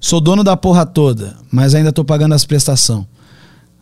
Sou 0.00 0.20
dono 0.20 0.44
da 0.44 0.56
porra 0.56 0.84
toda, 0.84 1.36
mas 1.50 1.74
ainda 1.74 1.92
tô 1.92 2.04
pagando 2.04 2.34
as 2.34 2.44
prestações. 2.44 3.04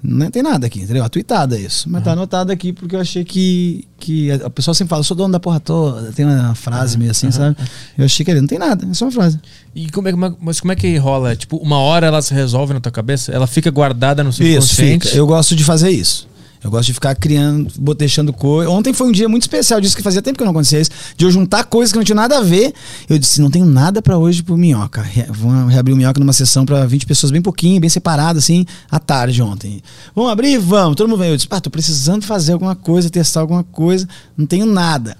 Não 0.06 0.30
tem 0.30 0.42
nada 0.42 0.66
aqui, 0.66 0.82
entendeu? 0.82 1.02
Atuitada 1.02 1.58
isso. 1.58 1.88
Mas 1.88 2.04
tá 2.04 2.12
anotado 2.12 2.52
aqui 2.52 2.74
porque 2.74 2.94
eu 2.94 3.00
achei 3.00 3.24
que, 3.24 3.88
que 3.98 4.30
a 4.30 4.46
a 4.46 4.50
pessoa 4.50 4.74
sempre 4.74 4.90
fala, 4.90 5.02
sou 5.02 5.16
dono 5.16 5.32
da 5.32 5.40
porra 5.40 5.58
toda. 5.58 6.12
Tem 6.12 6.26
uma 6.26 6.54
frase 6.54 6.98
meio 6.98 7.10
assim, 7.10 7.30
sabe? 7.30 7.56
Eu 7.96 8.04
achei 8.04 8.22
que 8.22 8.30
ali 8.30 8.38
não 8.40 8.46
tem 8.46 8.58
nada, 8.58 8.86
é 8.86 8.92
só 8.92 9.06
uma 9.06 9.10
frase. 9.12 9.40
E 9.74 9.88
como 9.90 10.06
é, 10.08 10.12
como 10.12 10.26
é- 10.26 10.34
mas 10.42 10.60
como 10.60 10.72
é 10.72 10.76
que 10.76 10.94
rola? 10.98 11.34
Tipo, 11.34 11.56
uma 11.56 11.78
hora 11.78 12.06
ela 12.06 12.20
se 12.20 12.34
resolve 12.34 12.74
na 12.74 12.80
tua 12.80 12.92
cabeça? 12.92 13.32
Ela 13.32 13.46
fica 13.46 13.70
guardada 13.70 14.22
no 14.22 14.28
Isso, 14.28 14.42
subconsciente? 14.42 15.06
fica. 15.06 15.18
Eu 15.18 15.26
gosto 15.26 15.56
de 15.56 15.64
fazer 15.64 15.88
isso. 15.90 16.28
Eu 16.64 16.70
gosto 16.70 16.86
de 16.86 16.94
ficar 16.94 17.14
criando, 17.14 17.70
bot- 17.78 17.98
deixando 17.98 18.32
coisa. 18.32 18.70
Ontem 18.70 18.94
foi 18.94 19.06
um 19.06 19.12
dia 19.12 19.28
muito 19.28 19.42
especial, 19.42 19.80
disse 19.82 19.94
que 19.94 20.02
fazia 20.02 20.22
tempo 20.22 20.38
que 20.38 20.42
eu 20.42 20.46
não 20.46 20.52
acontecia 20.52 20.80
isso, 20.80 20.90
de 21.14 21.26
eu 21.26 21.30
juntar 21.30 21.64
coisas 21.64 21.92
que 21.92 21.98
não 21.98 22.04
tinham 22.04 22.16
nada 22.16 22.38
a 22.38 22.40
ver. 22.40 22.72
Eu 23.06 23.18
disse, 23.18 23.38
não 23.42 23.50
tenho 23.50 23.66
nada 23.66 24.00
pra 24.00 24.16
hoje 24.16 24.42
pro 24.42 24.56
Minhoca. 24.56 25.04
Vamos 25.28 25.70
reabrir 25.70 25.92
o 25.92 25.96
Minhoca 25.96 26.18
numa 26.18 26.32
sessão 26.32 26.64
pra 26.64 26.86
20 26.86 27.04
pessoas 27.04 27.30
bem 27.30 27.42
pouquinho, 27.42 27.78
bem 27.80 27.90
separado, 27.90 28.38
assim, 28.38 28.64
à 28.90 28.98
tarde 28.98 29.42
ontem. 29.42 29.82
Vamos 30.16 30.32
abrir? 30.32 30.56
Vamos. 30.58 30.96
Todo 30.96 31.06
mundo 31.06 31.18
veio. 31.18 31.32
Eu 31.32 31.36
disse, 31.36 31.46
pá, 31.46 31.60
tô 31.60 31.68
precisando 31.68 32.24
fazer 32.24 32.54
alguma 32.54 32.74
coisa, 32.74 33.10
testar 33.10 33.40
alguma 33.40 33.62
coisa. 33.62 34.08
Não 34.34 34.46
tenho 34.46 34.64
nada. 34.64 35.16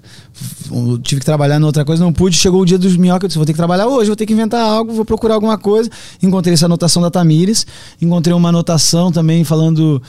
Eu 0.71 0.97
tive 0.97 1.19
que 1.21 1.25
trabalhar 1.25 1.59
em 1.59 1.63
outra 1.63 1.85
coisa, 1.85 2.03
não 2.03 2.11
pude. 2.11 2.35
Chegou 2.35 2.61
o 2.61 2.65
dia 2.65 2.77
dos 2.79 2.97
minhoca, 2.97 3.25
eu 3.25 3.27
disse, 3.27 3.37
vou 3.37 3.45
ter 3.45 3.53
que 3.53 3.57
trabalhar 3.57 3.85
hoje, 3.87 4.07
vou 4.07 4.15
ter 4.15 4.25
que 4.25 4.33
inventar 4.33 4.61
algo, 4.61 4.91
vou 4.93 5.05
procurar 5.05 5.35
alguma 5.35 5.57
coisa. 5.59 5.89
Encontrei 6.23 6.55
essa 6.55 6.65
anotação 6.65 7.01
da 7.03 7.11
Tamires, 7.11 7.65
encontrei 8.01 8.33
uma 8.35 8.49
anotação 8.49 9.11
também 9.11 9.43
falando 9.43 10.01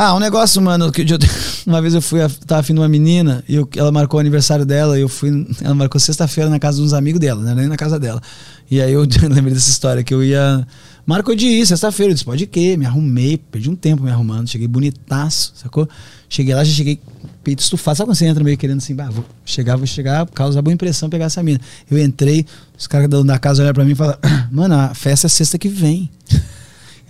Ah, 0.00 0.14
um 0.14 0.20
negócio, 0.20 0.62
mano, 0.62 0.92
que 0.92 1.02
eu- 1.02 1.18
uma 1.66 1.82
vez 1.82 1.92
eu 1.92 2.00
fui, 2.00 2.20
tava 2.46 2.60
afim 2.60 2.72
de 2.72 2.78
uma 2.78 2.88
menina 2.88 3.42
e 3.48 3.56
eu- 3.56 3.68
ela 3.76 3.90
marcou 3.90 4.18
o 4.18 4.20
aniversário 4.20 4.64
dela 4.64 4.96
e 4.96 5.02
eu 5.02 5.08
fui, 5.08 5.44
ela 5.60 5.74
marcou 5.74 6.00
sexta-feira 6.00 6.48
na 6.48 6.60
casa 6.60 6.76
de 6.78 6.84
uns 6.84 6.92
amigos 6.92 7.18
dela, 7.20 7.42
era 7.44 7.56
nem 7.56 7.66
na 7.66 7.76
casa 7.76 7.98
dela. 7.98 8.22
E 8.70 8.80
aí 8.80 8.92
eu 8.92 9.00
lembrei 9.28 9.52
dessa 9.54 9.68
história, 9.68 10.04
que 10.04 10.14
eu 10.14 10.22
ia, 10.22 10.64
marcou 11.04 11.34
de 11.34 11.46
ir 11.46 11.66
sexta-feira, 11.66 12.12
eu 12.12 12.14
disse, 12.14 12.24
pode 12.24 12.46
que, 12.46 12.76
me 12.76 12.86
arrumei, 12.86 13.38
perdi 13.38 13.68
um 13.68 13.74
tempo 13.74 14.04
me 14.04 14.10
arrumando, 14.12 14.46
cheguei 14.48 14.68
bonitaço, 14.68 15.52
sacou? 15.56 15.88
Cheguei 16.28 16.54
lá, 16.54 16.62
já 16.62 16.72
cheguei 16.72 17.00
peito 17.42 17.58
estufado, 17.58 17.96
sabe 17.96 18.06
quando 18.08 18.16
você 18.18 18.26
entra 18.26 18.44
meio 18.44 18.56
querendo 18.56 18.78
assim, 18.78 18.94
bah, 18.94 19.08
vou 19.10 19.24
chegar, 19.44 19.74
vou 19.76 19.86
chegar, 19.86 20.24
causar 20.26 20.62
boa 20.62 20.72
impressão 20.72 21.10
pegar 21.10 21.24
essa 21.24 21.42
mina. 21.42 21.60
Eu 21.90 21.98
entrei, 21.98 22.46
os 22.78 22.86
caras 22.86 23.08
da- 23.08 23.20
da 23.22 23.36
casa 23.40 23.62
olharam 23.62 23.74
pra 23.74 23.84
mim 23.84 23.92
e 23.92 23.96
falaram, 23.96 24.20
mano, 24.52 24.76
a 24.76 24.94
festa 24.94 25.26
é 25.26 25.30
sexta 25.30 25.58
que 25.58 25.68
vem. 25.68 26.08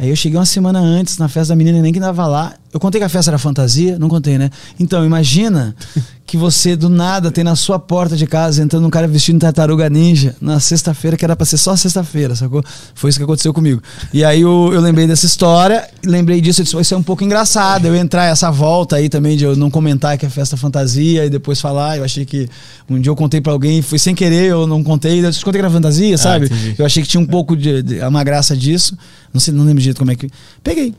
Aí 0.01 0.11
eu 0.11 0.15
cheguei 0.15 0.39
uma 0.39 0.47
semana 0.47 0.79
antes 0.79 1.19
na 1.19 1.27
festa 1.29 1.53
da 1.53 1.57
menina, 1.57 1.83
nem 1.83 1.93
que 1.93 1.99
tava 1.99 2.25
lá. 2.25 2.55
Eu 2.73 2.79
contei 2.79 3.01
que 3.01 3.05
a 3.05 3.09
festa 3.09 3.31
era 3.31 3.39
fantasia? 3.39 3.99
Não 3.99 4.09
contei, 4.09 4.37
né? 4.37 4.51
Então, 4.79 5.05
imagina 5.05 5.75
que 6.27 6.37
você 6.37 6.77
do 6.77 6.91
nada 6.91 7.31
tem 7.31 7.43
na 7.43 7.57
sua 7.57 7.79
porta 7.79 8.15
de 8.15 8.27
casa 8.27 8.63
entrando 8.63 8.87
um 8.87 8.91
cara 8.91 9.09
vestido 9.09 9.37
de 9.37 9.41
tartaruga 9.41 9.89
ninja 9.89 10.37
na 10.39 10.61
sexta-feira, 10.61 11.17
que 11.17 11.25
era 11.25 11.35
pra 11.35 11.47
ser 11.47 11.57
só 11.57 11.75
sexta-feira, 11.75 12.35
sacou? 12.37 12.63
Foi 12.95 13.09
isso 13.09 13.19
que 13.19 13.25
aconteceu 13.25 13.55
comigo. 13.55 13.83
E 14.13 14.23
aí 14.23 14.43
eu, 14.43 14.71
eu 14.75 14.81
lembrei 14.83 15.07
dessa 15.07 15.25
história, 15.25 15.89
lembrei 16.05 16.43
disso, 16.43 16.61
eu 16.61 16.65
disse, 16.65 16.79
isso 16.79 16.93
é 16.93 16.97
um 16.99 17.03
pouco 17.03 17.25
engraçado. 17.25 17.87
Eu 17.87 17.97
entrar 17.97 18.27
essa 18.27 18.51
volta 18.51 18.97
aí 18.97 19.09
também 19.09 19.39
de 19.39 19.45
eu 19.45 19.57
não 19.57 19.71
comentar 19.71 20.19
que 20.19 20.27
é 20.27 20.29
festa 20.29 20.55
fantasia 20.55 21.25
e 21.25 21.31
depois 21.31 21.61
falar. 21.63 21.97
Eu 21.97 22.05
achei 22.05 22.27
que 22.27 22.47
um 22.91 23.01
dia 23.01 23.11
eu 23.11 23.17
contei 23.17 23.41
pra 23.41 23.53
alguém, 23.53 23.81
foi 23.81 23.99
sem 23.99 24.15
querer, 24.15 24.51
eu 24.51 24.67
não 24.67 24.85
contei, 24.85 25.25
eu 25.25 25.31
disse, 25.31 25.43
contei 25.43 25.61
que 25.61 25.65
era 25.65 25.73
fantasia, 25.73 26.19
sabe? 26.19 26.45
entendi. 26.47 26.75
Eu 26.79 26.85
achei 26.85 27.03
que 27.03 27.09
tinha 27.09 27.21
um 27.21 27.27
pouco 27.27 27.57
de, 27.57 27.83
de- 27.83 28.01
uma 28.01 28.23
graça 28.23 28.55
disso. 28.55 28.95
Não 29.33 29.41
sei, 29.41 29.55
não 29.55 29.65
lembro 29.65 29.81
direito 29.81 29.99
como 29.99 30.11
é 30.11 30.15
que. 30.15 30.29
Peguei. 30.63 30.95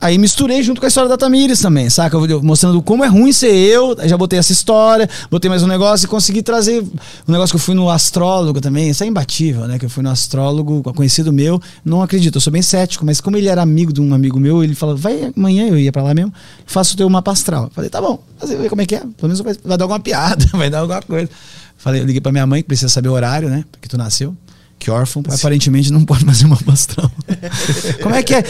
Aí 0.00 0.18
misturei 0.18 0.62
junto 0.62 0.80
com 0.80 0.86
a 0.86 0.88
história 0.88 1.08
da 1.08 1.16
Tamires 1.16 1.60
também, 1.60 1.88
saca? 1.88 2.16
Eu- 2.16 2.42
Mostrando 2.42 2.82
como 2.82 3.02
é 3.04 3.08
ruim 3.08 3.32
ser 3.32 3.54
eu. 3.54 3.96
Já 4.04 4.18
botei 4.18 4.38
essa 4.38 4.52
história, 4.52 5.08
botei 5.30 5.48
mais 5.48 5.62
um 5.62 5.66
negócio 5.66 6.04
e 6.04 6.08
consegui 6.08 6.42
trazer 6.42 6.82
um 7.26 7.32
negócio 7.32 7.52
que 7.52 7.56
eu 7.56 7.60
fui 7.64 7.74
no 7.74 7.88
astrólogo 7.88 8.60
também. 8.60 8.90
Isso 8.90 9.02
é 9.02 9.06
imbatível, 9.06 9.66
né? 9.66 9.78
Que 9.78 9.86
eu 9.86 9.90
fui 9.90 10.02
no 10.02 10.10
astrólogo, 10.10 10.82
conhecido 10.94 11.32
meu. 11.32 11.58
Não 11.84 12.02
acredito, 12.02 12.34
eu 12.36 12.40
sou 12.40 12.52
bem 12.52 12.60
cético, 12.60 13.06
mas 13.06 13.20
como 13.20 13.36
ele 13.38 13.48
era 13.48 13.62
amigo 13.62 13.92
de 13.94 14.00
um 14.02 14.12
amigo 14.12 14.38
meu, 14.38 14.62
ele 14.62 14.74
falou: 14.74 14.94
vai 14.96 15.32
amanhã, 15.34 15.68
eu 15.68 15.78
ia 15.78 15.90
pra 15.90 16.02
lá 16.02 16.12
mesmo, 16.12 16.34
faço 16.66 16.94
o 16.94 16.96
teu 16.98 17.08
mapa 17.08 17.32
astral. 17.32 17.70
Falei: 17.74 17.88
tá 17.88 18.00
bom, 18.00 18.22
fazer 18.38 18.56
ver 18.56 18.68
como 18.68 18.82
é 18.82 18.86
que 18.86 18.96
é. 18.96 19.00
Pelo 19.00 19.12
menos 19.22 19.40
vai, 19.40 19.54
vai 19.64 19.78
dar 19.78 19.84
alguma 19.84 20.00
piada, 20.04 20.44
vai 20.52 20.68
dar 20.68 20.80
alguma 20.80 21.00
coisa. 21.00 21.30
Falei, 21.78 22.02
eu 22.02 22.04
liguei 22.04 22.20
pra 22.20 22.30
minha 22.32 22.46
mãe, 22.46 22.60
que 22.62 22.66
precisa 22.68 22.88
saber 22.90 23.08
o 23.08 23.12
horário, 23.12 23.48
né? 23.48 23.64
Porque 23.72 23.88
tu 23.88 23.96
nasceu. 23.96 24.34
Que 24.78 24.90
órfão, 24.90 25.22
aparentemente 25.32 25.90
não 25.92 26.04
pode 26.04 26.24
fazer 26.24 26.44
uma 26.46 26.58
astral. 26.72 27.10
Como 28.02 28.14
é 28.14 28.22
que 28.22 28.34
é? 28.34 28.44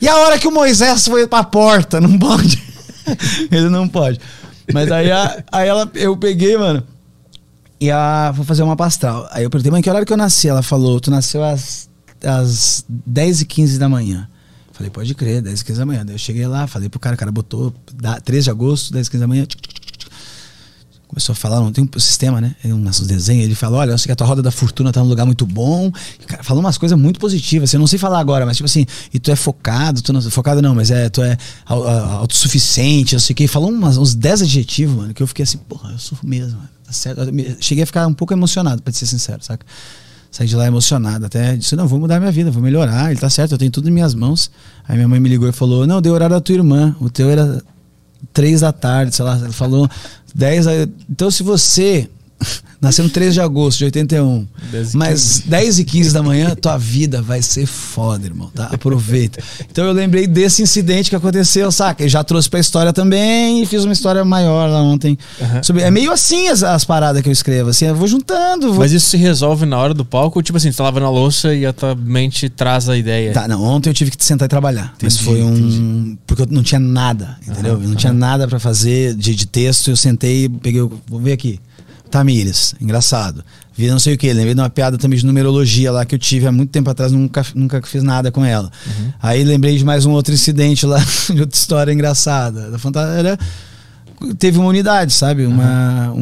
E 0.00 0.08
a 0.08 0.16
hora 0.18 0.38
que 0.38 0.46
o 0.46 0.52
Moisés 0.52 1.06
foi 1.06 1.26
pra 1.26 1.42
porta? 1.44 2.00
Não 2.00 2.18
pode. 2.18 2.62
Ele 3.50 3.68
não 3.70 3.88
pode. 3.88 4.20
Mas 4.72 4.92
aí, 4.92 5.10
a- 5.10 5.42
aí 5.50 5.66
ela, 5.68 5.90
eu 5.94 6.14
peguei, 6.16 6.58
mano. 6.58 6.82
E 7.80 7.90
a, 7.90 8.32
vou 8.32 8.44
fazer 8.44 8.62
uma 8.62 8.76
astral. 8.84 9.26
Aí 9.30 9.44
eu 9.44 9.50
perguntei, 9.50 9.70
mãe, 9.70 9.80
que 9.80 9.88
horário 9.88 10.06
que 10.06 10.12
eu 10.12 10.16
nasci? 10.16 10.48
Ela 10.48 10.62
falou, 10.62 11.00
tu 11.00 11.10
nasceu 11.10 11.42
às, 11.42 11.88
às 12.22 12.84
10 12.88 13.42
e 13.42 13.44
15 13.46 13.78
da 13.78 13.88
manhã. 13.88 14.28
Falei, 14.72 14.90
pode 14.90 15.14
crer, 15.14 15.40
10 15.40 15.60
e 15.60 15.64
15 15.64 15.78
da 15.78 15.86
manhã. 15.86 16.04
Daí 16.04 16.14
eu 16.14 16.18
cheguei 16.18 16.46
lá, 16.46 16.66
falei 16.66 16.88
pro 16.88 17.00
cara, 17.00 17.14
o 17.14 17.18
cara 17.18 17.32
botou 17.32 17.72
da- 17.94 18.20
13 18.20 18.44
de 18.44 18.50
agosto, 18.50 18.92
10 18.92 19.06
e 19.06 19.10
15 19.10 19.20
da 19.20 19.26
manhã. 19.26 19.46
tchic, 19.46 19.62
tchic. 19.68 19.77
Começou 21.08 21.32
a 21.32 21.36
falar, 21.36 21.58
não 21.60 21.72
tem 21.72 21.82
um 21.82 21.98
sistema, 21.98 22.38
né? 22.38 22.54
Um 22.66 22.76
nossos 22.76 23.06
desenhos. 23.06 23.46
Ele 23.46 23.54
falou: 23.54 23.78
olha, 23.80 23.92
eu 23.92 23.98
sei 23.98 24.06
que 24.06 24.12
a 24.12 24.16
tua 24.16 24.26
roda 24.26 24.42
da 24.42 24.50
fortuna 24.50 24.92
tá 24.92 25.00
num 25.00 25.08
lugar 25.08 25.24
muito 25.24 25.46
bom. 25.46 25.90
Cara, 26.26 26.42
falou 26.44 26.62
umas 26.62 26.76
coisas 26.76 26.98
muito 26.98 27.18
positivas. 27.18 27.70
assim, 27.70 27.78
Eu 27.78 27.80
não 27.80 27.86
sei 27.86 27.98
falar 27.98 28.20
agora, 28.20 28.44
mas 28.44 28.58
tipo 28.58 28.66
assim, 28.66 28.84
e 29.12 29.18
tu 29.18 29.30
é 29.30 29.36
focado, 29.36 30.02
tu 30.02 30.12
não. 30.12 30.20
Focado 30.20 30.60
não, 30.60 30.74
mas 30.74 30.90
é, 30.90 31.08
tu 31.08 31.22
é 31.22 31.38
autossuficiente, 31.64 33.14
não 33.14 33.20
sei 33.20 33.32
o 33.32 33.36
que. 33.36 33.48
Falou 33.48 33.70
umas, 33.70 33.96
uns 33.96 34.14
10 34.14 34.42
adjetivos, 34.42 34.94
mano, 34.94 35.14
que 35.14 35.22
eu 35.22 35.26
fiquei 35.26 35.44
assim, 35.44 35.56
porra, 35.56 35.92
eu 35.92 35.98
sou 35.98 36.18
mesmo, 36.22 36.60
tá 36.84 36.92
certo. 36.92 37.22
Eu 37.22 37.56
cheguei 37.58 37.84
a 37.84 37.86
ficar 37.86 38.06
um 38.06 38.12
pouco 38.12 38.34
emocionado, 38.34 38.82
pra 38.82 38.92
ser 38.92 39.06
sincero, 39.06 39.42
saca? 39.42 39.64
Saí 40.30 40.46
de 40.46 40.54
lá 40.54 40.66
emocionado, 40.66 41.24
até 41.24 41.56
disse, 41.56 41.74
não, 41.74 41.88
vou 41.88 41.98
mudar 41.98 42.20
minha 42.20 42.30
vida, 42.30 42.50
vou 42.50 42.62
melhorar, 42.62 43.10
ele 43.10 43.18
tá 43.18 43.30
certo, 43.30 43.52
eu 43.52 43.58
tenho 43.58 43.70
tudo 43.70 43.88
em 43.88 43.92
minhas 43.92 44.14
mãos. 44.14 44.50
Aí 44.86 44.94
minha 44.94 45.08
mãe 45.08 45.18
me 45.18 45.28
ligou 45.28 45.48
e 45.48 45.52
falou, 45.52 45.86
não, 45.86 46.02
deu 46.02 46.12
horário 46.12 46.36
da 46.36 46.40
tua 46.40 46.54
irmã, 46.54 46.94
o 47.00 47.08
teu 47.08 47.30
era 47.30 47.62
três 48.32 48.60
da 48.60 48.72
tarde, 48.72 49.14
sei 49.14 49.24
lá, 49.24 49.36
ele 49.38 49.52
falou 49.52 49.88
10. 50.34 50.66
a- 50.66 50.72
Então, 51.10 51.30
se 51.30 51.42
você 51.42 52.08
nasceu 52.80 53.04
no 53.04 53.10
3 53.10 53.34
de 53.34 53.40
agosto 53.40 53.78
de 53.78 53.84
81, 53.86 54.46
10 54.70 54.94
e 54.94 54.96
mas 54.96 55.42
10 55.44 55.78
e 55.80 55.84
15 55.84 56.12
da 56.12 56.22
manhã, 56.22 56.54
tua 56.54 56.78
vida 56.78 57.20
vai 57.20 57.42
ser 57.42 57.66
foda, 57.66 58.24
irmão, 58.26 58.50
tá? 58.54 58.66
Aproveita. 58.72 59.42
Então, 59.70 59.84
eu 59.84 59.92
lembrei 59.92 60.26
desse 60.26 60.62
incidente 60.62 61.10
que 61.10 61.16
aconteceu, 61.16 61.70
saca? 61.72 62.04
E 62.04 62.08
já 62.08 62.22
trouxe 62.22 62.48
pra 62.48 62.60
história 62.60 62.92
também 62.92 63.62
e 63.62 63.66
fiz 63.66 63.84
uma 63.84 63.92
história 63.92 64.24
maior 64.24 64.68
lá 64.70 64.80
ontem. 64.82 65.18
Aham. 65.40 65.62
Sobre- 65.62 65.82
é 65.82 65.90
meio 65.90 66.12
assim 66.12 66.48
as, 66.48 66.62
as 66.62 66.84
paradas 66.84 67.20
que 67.22 67.28
eu 67.28 67.32
escrevo, 67.32 67.70
assim, 67.70 67.86
eu 67.86 67.94
vou 67.96 68.06
juntando. 68.06 68.68
Vou... 68.68 68.78
Mas 68.80 68.92
isso 68.92 69.08
se 69.10 69.16
resolve 69.16 69.66
na 69.66 69.76
hora 69.78 69.92
do 69.92 70.04
palco? 70.04 70.38
Ou, 70.38 70.42
tipo 70.42 70.56
assim, 70.58 70.70
tu 70.70 70.76
tá 70.76 70.84
lavando 70.84 71.06
a 71.06 71.10
louça 71.10 71.52
e 71.54 71.66
a 71.66 71.72
tua 71.72 71.94
mente 71.94 72.48
traz 72.48 72.88
a 72.88 72.96
ideia? 72.96 73.32
Tá, 73.32 73.48
não, 73.48 73.62
ontem 73.64 73.90
eu 73.90 73.94
tive 73.94 74.10
que 74.12 74.24
sentar 74.24 74.46
e 74.46 74.48
trabalhar. 74.48 74.94
mas 75.02 75.14
Entendi, 75.14 75.24
foi 75.24 75.42
um. 75.42 75.56
entendi. 75.56 76.18
Porque 76.26 76.42
eu 76.42 76.46
não 76.50 76.62
tinha 76.62 76.78
nada, 76.78 77.36
entendeu? 77.46 77.74
Aham, 77.74 77.82
eu 77.82 77.88
não 77.88 77.96
tinha 77.96 78.12
nada 78.12 78.46
pra 78.46 78.60
fazer 78.60 79.14
de, 79.14 79.34
de 79.34 79.46
texto. 79.46 79.90
Eu 79.90 79.96
sentei, 79.96 80.48
peguei. 80.48 80.80
Vou 81.08 81.20
ver 81.20 81.32
aqui. 81.32 81.58
Tamires, 82.08 82.74
engraçado. 82.80 83.44
Vi 83.76 83.88
não 83.88 83.98
sei 83.98 84.14
o 84.14 84.18
que, 84.18 84.32
lembrei 84.32 84.54
de 84.54 84.60
uma 84.60 84.68
piada 84.68 84.98
também 84.98 85.18
de 85.18 85.24
numerologia 85.24 85.92
lá 85.92 86.04
que 86.04 86.14
eu 86.14 86.18
tive 86.18 86.46
há 86.46 86.52
muito 86.52 86.70
tempo 86.70 86.90
atrás, 86.90 87.12
nunca, 87.12 87.46
nunca 87.54 87.80
fiz 87.82 88.02
nada 88.02 88.32
com 88.32 88.44
ela. 88.44 88.70
Uhum. 88.86 89.12
Aí 89.22 89.44
lembrei 89.44 89.78
de 89.78 89.84
mais 89.84 90.04
um 90.04 90.10
outro 90.10 90.34
incidente 90.34 90.84
lá, 90.84 90.98
de 91.32 91.40
outra 91.40 91.56
história 91.56 91.92
engraçada. 91.92 92.70
Da 92.70 92.78
fantasia. 92.78 93.18
Era, 93.18 93.38
teve 94.38 94.58
uma 94.58 94.68
unidade, 94.68 95.12
sabe? 95.12 95.44
Uma, 95.46 96.10
um, 96.12 96.20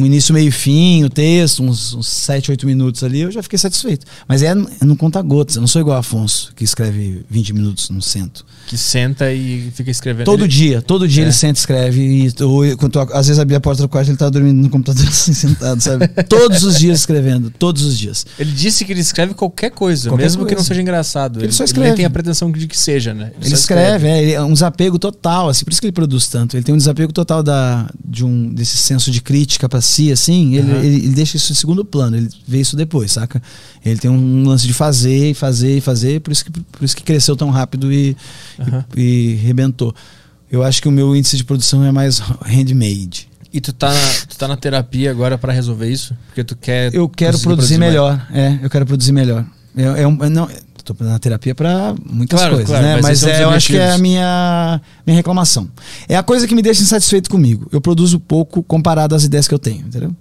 um 0.00 0.06
início, 0.06 0.32
meio 0.34 0.50
fim, 0.52 1.04
o 1.04 1.10
texto, 1.10 1.62
uns, 1.62 1.94
uns 1.94 2.06
7, 2.08 2.50
8 2.50 2.66
minutos 2.66 3.02
ali, 3.04 3.20
eu 3.20 3.30
já 3.30 3.42
fiquei 3.42 3.58
satisfeito. 3.58 4.06
Mas 4.28 4.42
é, 4.42 4.48
é 4.80 4.84
no 4.84 4.96
conta-gotas, 4.96 5.56
eu 5.56 5.60
não 5.60 5.66
sou 5.68 5.80
igual 5.80 5.98
Afonso, 5.98 6.52
que 6.54 6.64
escreve 6.64 7.24
20 7.28 7.52
minutos 7.52 7.90
no 7.90 8.00
centro. 8.02 8.44
Que 8.66 8.76
senta 8.78 9.32
e 9.32 9.70
fica 9.74 9.90
escrevendo. 9.90 10.24
Todo 10.24 10.42
Ele- 10.44 10.48
dia, 10.48 10.80
todo 10.82 11.06
dia 11.08 11.22
É. 11.22 11.26
ele 11.26 11.32
senta 11.32 11.58
e 11.58 11.60
escreve. 11.60 12.00
E, 12.00 12.42
ou, 12.42 12.76
quando 12.76 12.98
eu- 12.98 13.08
às 13.16 13.26
vezes 13.26 13.38
abria 13.38 13.58
a 13.58 13.60
porta 13.60 13.82
do 13.82 13.88
quarto, 13.88 14.08
ele 14.08 14.16
tava 14.16 14.30
dormindo 14.30 14.62
no 14.62 14.70
computador 14.70 15.04
assim, 15.08 15.32
sentado, 15.34 15.80
sabe? 15.80 16.08
todos 16.28 16.62
os 16.62 16.78
dias 16.78 17.00
escrevendo, 17.00 17.50
todos 17.50 17.82
os 17.82 17.98
dias. 17.98 18.24
Ele 18.38 18.50
disse 18.52 18.84
que 18.84 18.92
ele 18.92 19.00
escreve 19.00 19.34
qualquer 19.34 19.70
coisa, 19.70 20.08
Qualquer 20.08 20.24
mesmo 20.24 20.42
que 20.44 20.50
coisa. 20.54 20.60
não 20.62 20.64
seja 20.66 20.80
engraçado. 20.80 21.42
Ele 21.42 21.52
só 21.52 21.64
nem 21.64 21.66
escreve. 21.66 21.96
tem 21.96 22.04
a 22.04 22.10
pretensão 22.10 22.50
de 22.52 22.66
que 22.66 22.78
seja, 22.78 23.12
né? 23.14 23.32
Ele 23.40 23.50
só 23.50 23.54
escreve, 23.56 24.06
é, 24.06 24.22
ele 24.22 24.32
é 24.32 24.42
um 24.42 24.52
desapego 24.52 24.98
total, 24.98 25.48
assim, 25.48 25.64
por 25.64 25.72
isso 25.72 25.80
que 25.80 25.86
ele 25.86 25.92
produz 25.92 26.28
tanto. 26.28 26.56
Ele 26.56 26.62
tem 26.64 26.74
um 26.74 26.78
desapego 26.78 27.12
total 27.12 27.31
da, 27.40 27.88
de 28.04 28.24
um, 28.24 28.52
desse 28.52 28.76
senso 28.76 29.10
de 29.10 29.22
crítica 29.22 29.68
pra 29.68 29.80
si, 29.80 30.10
assim, 30.12 30.56
ele, 30.56 30.70
Aham. 30.72 30.80
ele, 30.80 30.96
ele 30.96 31.14
deixa 31.14 31.36
isso 31.36 31.52
em 31.52 31.54
segundo 31.54 31.84
plano, 31.84 32.16
ele 32.16 32.28
vê 32.46 32.60
isso 32.60 32.76
depois, 32.76 33.12
saca? 33.12 33.40
Ele 33.84 33.98
tem 33.98 34.10
um 34.10 34.46
lance 34.46 34.66
de 34.66 34.74
fazer 34.74 35.34
fazer 35.34 35.78
e 35.78 35.80
fazer, 35.80 36.20
por 36.20 36.32
isso 36.32 36.44
que, 36.44 36.50
por 36.50 36.84
isso 36.84 36.96
que 36.96 37.02
cresceu 37.02 37.36
tão 37.36 37.50
rápido 37.50 37.92
e, 37.92 38.16
Aham. 38.58 38.84
e, 38.96 39.02
e 39.02 39.34
rebentou. 39.36 39.94
Eu 40.50 40.62
acho 40.62 40.82
que 40.82 40.88
o 40.88 40.92
meu 40.92 41.16
índice 41.16 41.36
de 41.36 41.44
produção 41.44 41.82
é 41.84 41.90
mais 41.90 42.20
handmade. 42.44 43.28
E 43.52 43.60
tu 43.60 43.72
tá, 43.72 43.92
na, 43.92 44.00
tu 44.28 44.36
tá 44.38 44.48
na 44.48 44.56
terapia 44.56 45.10
agora 45.10 45.36
pra 45.36 45.52
resolver 45.52 45.90
isso? 45.90 46.16
Porque 46.26 46.42
tu 46.42 46.56
quer. 46.56 46.94
Eu 46.94 47.08
quero 47.08 47.38
produzir, 47.38 47.78
mais. 47.78 47.92
melhor. 47.92 48.26
É, 48.32 48.58
eu 48.62 48.70
quero 48.70 48.86
produzir 48.86 49.12
melhor. 49.12 49.44
É, 49.76 50.02
é 50.02 50.08
um, 50.08 50.24
é 50.24 50.28
não, 50.28 50.48
tô 50.82 50.94
na 51.00 51.18
terapia 51.18 51.54
para 51.54 51.94
muitas 52.04 52.38
Claro, 52.38 52.54
coisas, 52.54 52.70
claro, 52.70 52.84
né? 52.84 52.94
mas 52.96 53.22
Mas, 53.22 53.24
é, 53.24 53.44
eu 53.44 53.50
acho 53.50 53.68
que 53.68 53.76
é 53.76 53.92
a 53.92 53.98
minha, 53.98 54.80
minha 55.06 55.16
reclamação. 55.16 55.68
É 56.08 56.16
a 56.16 56.22
coisa 56.22 56.46
que 56.46 56.54
me 56.54 56.62
deixa 56.62 56.82
insatisfeito 56.82 57.30
comigo. 57.30 57.68
Eu 57.72 57.80
produzo 57.80 58.18
pouco 58.18 58.62
comparado 58.62 59.14
às 59.14 59.24
ideias 59.24 59.46
que 59.48 59.54
eu 59.54 59.58
tenho, 59.58 59.86
entendeu? 59.86 60.14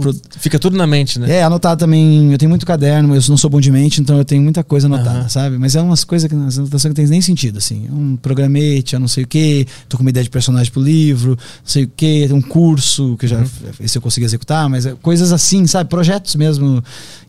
Produ- 0.00 0.20
Fica 0.38 0.58
tudo 0.58 0.76
na 0.76 0.86
mente, 0.86 1.18
né? 1.18 1.30
É, 1.38 1.42
anotado 1.42 1.78
também. 1.80 2.32
Eu 2.32 2.38
tenho 2.38 2.48
muito 2.48 2.64
caderno, 2.64 3.14
eu 3.14 3.22
não 3.28 3.36
sou 3.36 3.50
bom 3.50 3.60
de 3.60 3.70
mente, 3.70 4.00
então 4.00 4.16
eu 4.18 4.24
tenho 4.24 4.42
muita 4.42 4.62
coisa 4.64 4.86
anotada, 4.86 5.20
Aham. 5.20 5.28
sabe? 5.28 5.58
Mas 5.58 5.74
é 5.76 5.82
umas 5.82 6.04
coisas 6.04 6.28
que 6.28 6.34
as 6.34 6.58
anotações 6.58 6.90
não 6.90 6.94
tem 6.94 7.06
nem 7.06 7.20
sentido, 7.20 7.58
assim. 7.58 7.86
É 7.88 7.92
um 7.92 8.16
programete, 8.16 8.94
eu 8.94 9.00
não 9.00 9.08
sei 9.08 9.24
o 9.24 9.26
quê, 9.26 9.66
tô 9.88 9.96
com 9.96 10.02
uma 10.02 10.10
ideia 10.10 10.24
de 10.24 10.30
personagem 10.30 10.72
pro 10.72 10.80
livro, 10.82 11.30
não 11.32 11.38
sei 11.64 11.84
o 11.84 11.90
quê, 11.96 12.28
um 12.32 12.40
curso 12.42 13.16
que 13.18 13.26
eu 13.26 13.28
já 13.30 13.38
Uhum. 13.38 13.46
esse 13.80 13.96
eu 13.98 14.02
consegui 14.02 14.24
executar, 14.26 14.68
mas 14.68 14.86
é 14.86 14.94
coisas 15.00 15.32
assim, 15.32 15.66
sabe? 15.66 15.88
Projetos 15.90 16.34
mesmo. 16.36 16.82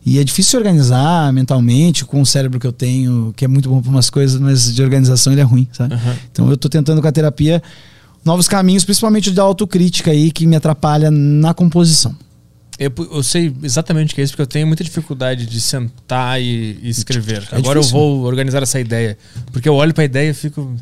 E 0.06 0.18
é 0.18 0.24
difícil 0.24 0.50
se 0.50 0.56
organizar 0.56 1.32
mentalmente 1.32 2.04
com 2.04 2.20
o 2.20 2.26
cérebro 2.26 2.60
que 2.60 2.66
eu 2.66 2.72
tenho, 2.72 3.32
que 3.36 3.44
é 3.44 3.48
muito 3.48 3.68
bom 3.68 3.80
para 3.80 3.90
umas 3.90 4.10
coisas, 4.10 4.40
mas 4.40 4.74
de 4.74 4.82
organização 4.82 5.32
ele 5.32 5.40
é 5.40 5.44
ruim, 5.44 5.66
sabe? 5.72 5.94
Aham. 5.94 6.16
Então 6.30 6.50
eu 6.50 6.56
tô 6.56 6.68
tentando 6.68 7.00
com 7.00 7.08
a 7.08 7.12
terapia 7.12 7.62
novos 8.24 8.48
caminhos, 8.48 8.84
principalmente 8.84 9.30
da 9.30 9.42
autocrítica 9.42 10.10
aí, 10.10 10.30
que 10.30 10.46
me 10.46 10.56
atrapalha 10.56 11.10
na 11.10 11.52
composição. 11.52 12.14
Eu, 12.86 12.92
eu 13.16 13.22
sei 13.22 13.52
exatamente 13.62 14.12
o 14.12 14.14
que 14.14 14.20
é 14.20 14.24
isso, 14.24 14.32
porque 14.32 14.42
eu 14.42 14.46
tenho 14.46 14.66
muita 14.66 14.82
dificuldade 14.84 15.46
de 15.46 15.60
sentar 15.60 16.40
e, 16.40 16.78
e 16.82 16.88
escrever. 16.88 17.46
É 17.52 17.56
Agora 17.56 17.78
eu 17.78 17.82
difícil. 17.82 17.98
vou 17.98 18.22
organizar 18.24 18.62
essa 18.62 18.78
ideia. 18.80 19.16
Porque 19.52 19.68
eu 19.68 19.74
olho 19.74 19.92
pra 19.94 20.04
ideia 20.04 20.30
e 20.30 20.34
fico. 20.34 20.74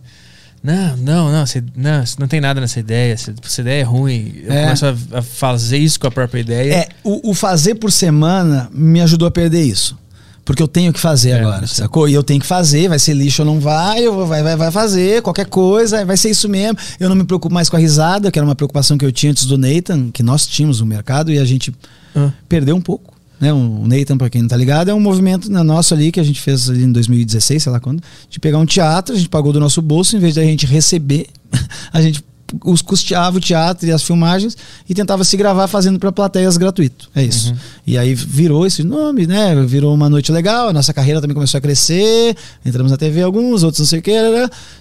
Não, 0.63 0.97
não, 0.97 1.33
não, 1.33 1.43
essa- 1.43 1.65
não, 1.75 2.05
não 2.21 2.29
tem 2.29 2.41
nada 2.41 2.61
nessa 2.61 2.79
ideia. 2.79 3.13
Essa, 3.15 3.35
essa 3.45 3.61
ideia 3.63 3.81
é 3.81 3.85
ruim. 3.85 4.33
Eu 4.45 4.53
É. 4.53 4.63
começo 4.63 4.87
a, 4.87 5.19
a 5.19 5.23
fazer 5.23 5.79
isso 5.79 5.99
com 5.99 6.07
a 6.07 6.11
própria 6.11 6.41
ideia. 6.41 6.73
É, 6.75 6.89
o, 7.03 7.31
o 7.31 7.35
fazer 7.35 7.75
por 7.75 7.91
semana 7.91 8.71
me 8.73 9.01
ajudou 9.01 9.27
a 9.27 9.31
perder 9.31 9.63
isso. 9.63 9.99
Porque 10.45 10.63
eu 10.63 10.67
tenho 10.69 10.93
que 10.93 10.99
fazer 10.99 11.31
É, 11.31 11.41
agora, 11.41 11.67
sim. 11.67 11.77
sacou? 11.77 12.09
E 12.09 12.15
eu 12.15 12.23
tenho 12.23 12.41
que 12.41 12.47
fazer, 12.47 12.89
vai 12.89 12.99
ser 12.99 13.15
lixo 13.15 13.43
ou 13.43 13.47
não 13.47 13.61
vai, 13.61 14.05
eu 14.05 14.13
vou, 14.13 14.27
vai, 14.27 14.43
vai, 14.43 14.57
vai 14.57 14.71
fazer, 14.73 15.23
qualquer 15.23 15.47
coisa, 15.47 16.05
vai 16.05 16.17
ser 16.17 16.31
isso 16.31 16.49
mesmo. 16.49 16.77
Eu 16.99 17.09
não 17.09 17.15
me 17.17 17.25
preocupo 17.25 17.55
mais 17.55 17.69
com 17.69 17.77
a 17.77 17.79
risada, 17.79 18.31
que 18.31 18.39
era 18.39 18.45
uma 18.47 18.55
preocupação 18.57 18.99
que 18.99 19.05
eu 19.05 19.13
tinha 19.13 19.31
antes 19.31 19.47
do 19.47 19.57
Nathan, 19.57 20.11
que 20.11 20.23
nós 20.23 20.47
tínhamos 20.47 20.81
no 20.81 20.87
mercado 20.87 21.33
e 21.33 21.39
a 21.39 21.45
gente 21.45 21.73
Ah. 22.15 22.31
perdeu 22.49 22.75
um 22.75 22.81
pouco. 22.81 23.13
Né? 23.41 23.53
O 23.53 23.85
Nathan, 23.87 24.17
pra 24.17 24.31
quem 24.31 24.41
não 24.43 24.49
tá 24.49 24.57
ligado, 24.57 24.89
é 24.89 24.95
um 24.95 25.01
movimento 25.01 25.51
na- 25.51 25.65
nosso 25.65 25.95
ali 25.95 26.13
que 26.13 26.21
a 26.21 26.23
gente 26.25 26.41
fez 26.41 26.71
ali 26.71 26.85
em 26.85 26.93
2016, 26.93 27.63
sei 27.63 27.73
lá 27.73 27.81
quando, 27.81 28.01
de 28.31 28.39
pegar 28.39 28.59
um 28.59 28.67
teatro, 28.67 29.15
a 29.15 29.19
gente 29.19 29.29
pagou 29.29 29.53
do 29.53 29.59
nosso 29.61 29.83
bolso, 29.83 30.17
em 30.17 30.21
vez 30.21 30.35
da 30.37 30.43
gente 30.43 30.65
receber, 30.67 31.27
a 31.93 32.01
gente 32.01 32.23
os 32.65 32.83
custeava 32.83 33.37
o 33.37 33.41
teatro 33.41 33.87
e 33.87 33.93
as 33.93 34.03
filmagens 34.03 34.57
e 34.89 34.95
tentava 34.95 35.25
se 35.25 35.37
gravar 35.37 35.69
fazendo 35.69 35.99
para 35.99 36.13
plateias 36.13 36.57
gratuito. 36.57 37.11
É 37.15 37.23
isso. 37.23 37.55
E 37.87 37.97
aí 37.97 38.15
virou 38.15 38.67
esse 38.67 38.83
nome, 38.83 39.27
né? 39.27 39.55
Virou 39.67 39.95
uma 39.95 40.09
noite 40.09 40.31
legal, 40.33 40.69
a 40.69 40.73
nossa 40.73 40.93
carreira 40.93 41.21
também 41.21 41.35
começou 41.35 41.59
a 41.59 41.61
crescer, 41.61 42.37
entramos 42.65 42.91
na 42.91 42.99
TV 42.99 43.23
alguns, 43.23 43.63
outros 43.63 43.81
não 43.81 43.87
sei 43.87 43.99
o 43.99 44.03
que, 44.03 44.13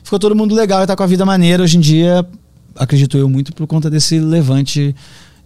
ficou 0.03 0.19
todo 0.19 0.35
mundo 0.35 0.55
legal 0.55 0.83
e 0.83 0.87
tá 0.87 0.95
com 0.95 1.03
a 1.03 1.07
vida 1.07 1.25
maneira 1.25 1.63
hoje 1.63 1.77
em 1.77 1.81
dia, 1.81 2.25
acredito 2.75 3.17
eu 3.17 3.29
muito 3.29 3.53
por 3.53 3.67
conta 3.67 3.89
desse 3.89 4.19
levante 4.19 4.95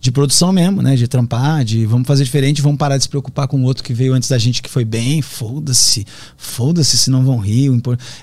de 0.06 0.12
produção 0.12 0.52
mesmo, 0.52 0.82
né? 0.82 0.96
De 0.96 1.08
trampar, 1.08 1.66
de 1.66 1.86
vamos 1.86 2.08
fazer 2.08 2.24
diferente, 2.24 2.62
vamos 2.62 2.78
parar 2.78 2.98
de 2.98 3.04
se 3.04 3.10
preocupar 3.10 3.48
com 3.48 3.60
o 3.60 3.64
outro 3.64 3.84
que 3.84 3.94
veio 3.94 4.14
antes 4.14 4.30
da 4.30 4.38
gente 4.38 4.62
que 4.62 4.70
foi 4.70 4.86
bem. 4.86 5.22
Foda-se, 5.22 6.06
foda-se 6.38 6.98
se 6.98 7.10
não 7.10 7.26
vão 7.26 7.38
rir. 7.38 7.70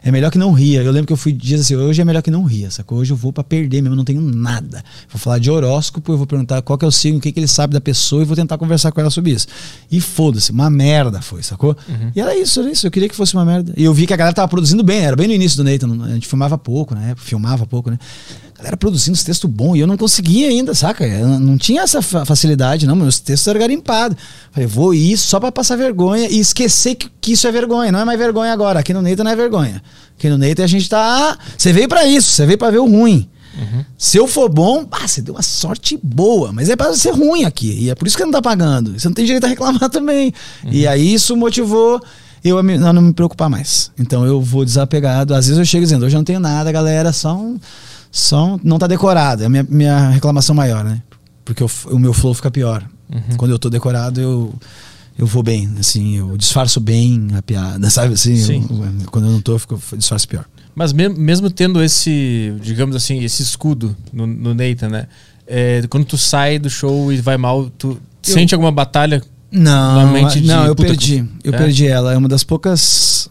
É 0.02 0.10
melhor 0.10 0.30
que 0.30 0.38
não 0.38 0.52
ria. 0.52 0.82
Eu 0.82 0.90
lembro 0.90 1.06
que 1.06 1.12
eu 1.12 1.16
fui 1.16 1.32
dias 1.32 1.60
assim, 1.60 1.76
hoje 1.76 2.00
é 2.00 2.04
melhor 2.04 2.22
que 2.22 2.30
não 2.30 2.44
ria, 2.44 2.70
sacou? 2.70 2.98
Hoje 2.98 3.12
eu 3.12 3.16
vou 3.16 3.32
pra 3.32 3.44
perder 3.44 3.82
mesmo, 3.82 3.94
não 3.94 4.04
tenho 4.04 4.22
nada. 4.22 4.82
Vou 5.10 5.18
falar 5.18 5.38
de 5.38 5.50
horóscopo, 5.50 6.12
eu 6.12 6.16
vou 6.16 6.26
perguntar 6.26 6.62
qual 6.62 6.78
que 6.78 6.84
é 6.84 6.88
o 6.88 6.92
signo, 6.92 7.18
o 7.18 7.20
que, 7.20 7.30
que 7.30 7.38
ele 7.38 7.48
sabe 7.48 7.74
da 7.74 7.80
pessoa 7.80 8.22
e 8.22 8.24
vou 8.24 8.36
tentar 8.36 8.56
conversar 8.56 8.90
com 8.90 9.00
ela 9.00 9.10
sobre 9.10 9.32
isso. 9.32 9.46
E 9.90 10.00
foda-se, 10.00 10.50
uma 10.50 10.70
merda 10.70 11.20
foi, 11.20 11.42
sacou? 11.42 11.76
E 12.14 12.20
era 12.20 12.36
isso, 12.36 12.60
era 12.60 12.70
isso. 12.70 12.86
Eu 12.86 12.90
queria 12.90 13.08
que 13.08 13.14
fosse 13.14 13.34
uma 13.34 13.44
merda. 13.44 13.74
E 13.76 13.84
eu 13.84 13.92
vi 13.92 14.06
que 14.06 14.14
a 14.14 14.16
galera 14.16 14.34
tava 14.34 14.48
produzindo 14.48 14.82
bem, 14.82 15.00
era 15.00 15.16
bem 15.16 15.28
no 15.28 15.34
início 15.34 15.56
do 15.56 15.64
Nathan. 15.64 16.04
A 16.04 16.14
gente 16.14 16.26
filmava 16.26 16.56
pouco 16.56 16.94
época, 17.10 17.26
filmava 17.26 17.66
pouco, 17.66 17.90
né? 17.90 17.98
Galera 18.62 18.76
produzindo 18.76 19.16
os 19.16 19.24
textos 19.24 19.50
bons 19.50 19.74
e 19.74 19.80
eu 19.80 19.88
não 19.88 19.96
conseguia 19.96 20.48
ainda, 20.48 20.72
saca? 20.72 21.04
Eu 21.04 21.26
não- 21.40 21.58
tinha 21.58 21.82
essa 21.82 22.00
fa- 22.00 22.24
facilidade, 22.24 22.86
não. 22.86 22.94
Meus 22.94 23.18
textos 23.18 23.48
eram 23.48 23.58
garimpados. 23.58 24.16
Falei, 24.52 24.68
vou 24.68 24.94
ir 24.94 25.16
só 25.18 25.40
pra 25.40 25.50
passar 25.50 25.74
vergonha 25.76 26.28
e 26.30 26.38
esquecer 26.38 26.94
que, 26.94 27.10
que 27.20 27.32
isso 27.32 27.44
é 27.48 27.50
vergonha. 27.50 27.90
Não 27.90 27.98
é 27.98 28.04
mais 28.04 28.16
vergonha 28.16 28.52
agora. 28.52 28.78
Aqui 28.78 28.94
no 28.94 29.02
Neita 29.02 29.24
não 29.24 29.32
é 29.32 29.34
vergonha. 29.36 29.82
Aqui 30.16 30.28
no 30.30 30.38
Neita 30.38 30.62
a 30.62 30.66
gente 30.68 30.88
tá. 30.88 31.36
Você 31.58 31.72
veio 31.72 31.88
pra 31.88 32.06
isso, 32.06 32.30
você 32.30 32.46
veio 32.46 32.56
pra 32.56 32.70
ver 32.70 32.78
o 32.78 32.86
ruim. 32.86 33.28
Se 33.98 34.16
eu 34.16 34.26
for 34.28 34.48
bom, 34.48 34.86
ah, 34.92 35.06
você 35.08 35.20
deu 35.20 35.34
uma 35.34 35.42
sorte 35.42 35.98
boa, 36.02 36.52
mas 36.52 36.70
é 36.70 36.76
pra 36.76 36.94
ser 36.94 37.10
ruim 37.10 37.44
aqui. 37.44 37.76
E 37.80 37.90
é 37.90 37.94
por 37.96 38.06
isso 38.06 38.16
que 38.16 38.24
não 38.24 38.30
tá 38.32 38.40
pagando. 38.40 38.98
Você 38.98 39.08
não 39.08 39.12
tem 39.14 39.24
direito 39.26 39.44
a 39.44 39.48
reclamar 39.48 39.88
também. 39.90 40.32
E 40.70 40.86
aí 40.86 41.12
isso 41.12 41.36
motivou 41.36 42.00
eu 42.44 42.58
a 42.58 42.62
não 42.62 43.02
me 43.02 43.12
preocupar 43.12 43.50
mais. 43.50 43.90
Então 43.98 44.24
eu 44.24 44.40
vou 44.40 44.64
desapegado. 44.64 45.34
Às 45.34 45.46
vezes 45.46 45.58
eu 45.58 45.64
chego 45.64 45.84
dizendo, 45.84 46.06
hoje 46.06 46.14
eu 46.16 46.20
não 46.20 46.24
tenho 46.24 46.40
nada, 46.40 46.70
galera, 46.72 47.12
só 47.12 47.34
um. 47.36 47.58
Só 48.12 48.60
não 48.62 48.78
tá 48.78 48.86
decorado. 48.86 49.42
É 49.42 49.46
a 49.46 49.48
minha, 49.48 49.66
minha 49.68 50.10
reclamação 50.10 50.54
maior, 50.54 50.84
né? 50.84 51.02
Porque 51.44 51.64
o, 51.64 51.68
f- 51.68 51.88
o 51.88 51.98
meu 51.98 52.12
flow 52.12 52.34
fica 52.34 52.50
pior. 52.50 52.84
Quando 53.36 53.50
eu 53.50 53.58
tô 53.58 53.68
decorado, 53.68 54.20
eu. 54.20 54.54
Eu 55.18 55.26
vou 55.26 55.42
bem, 55.42 55.70
assim, 55.78 56.16
eu 56.16 56.34
disfarço 56.38 56.80
bem 56.80 57.28
a 57.36 57.42
piada, 57.42 57.88
sabe 57.90 58.14
assim? 58.14 58.34
Sim. 58.36 58.66
Eu- 58.70 59.10
quando 59.10 59.26
eu 59.26 59.32
não 59.32 59.40
tô, 59.42 59.52
eu 59.52 59.58
fico, 59.58 59.78
eu 59.92 59.98
disfarço 59.98 60.26
pior. 60.26 60.46
Mas 60.74 60.92
me- 60.94 61.10
mesmo 61.10 61.50
tendo 61.50 61.82
esse, 61.82 62.54
digamos 62.62 62.96
assim, 62.96 63.22
esse 63.22 63.42
escudo 63.42 63.94
no, 64.12 64.26
no 64.26 64.54
Nathan, 64.54 64.88
né? 64.88 65.06
É, 65.46 65.82
quando 65.90 66.06
tu 66.06 66.16
sai 66.16 66.58
do 66.58 66.70
show 66.70 67.12
e 67.12 67.18
vai 67.20 67.36
mal, 67.36 67.68
tu 67.76 68.00
sente 68.22 68.54
alguma 68.54 68.72
batalha? 68.72 69.22
Não, 69.50 70.10
mente 70.12 70.40
de 70.40 70.46
não, 70.48 70.64
eu 70.64 70.74
perdi. 70.74 71.22
que- 71.42 71.48
Eu 71.48 71.54
É? 71.54 71.58
perdi 71.58 71.86
ela. 71.86 72.14
É 72.14 72.16
uma 72.16 72.28
das 72.28 72.42
poucas. 72.42 73.28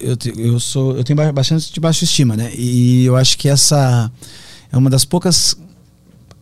Eu, 0.00 0.16
eu 0.36 0.60
sou, 0.60 0.96
eu 0.96 1.02
tenho 1.04 1.16
ba- 1.16 1.32
bastante 1.32 1.72
de 1.72 1.80
baixa 1.80 2.04
estima, 2.04 2.36
né? 2.36 2.52
E 2.54 3.04
eu 3.04 3.16
acho 3.16 3.38
que 3.38 3.48
essa 3.48 4.10
é 4.70 4.76
uma 4.76 4.90
das 4.90 5.04
poucas 5.06 5.56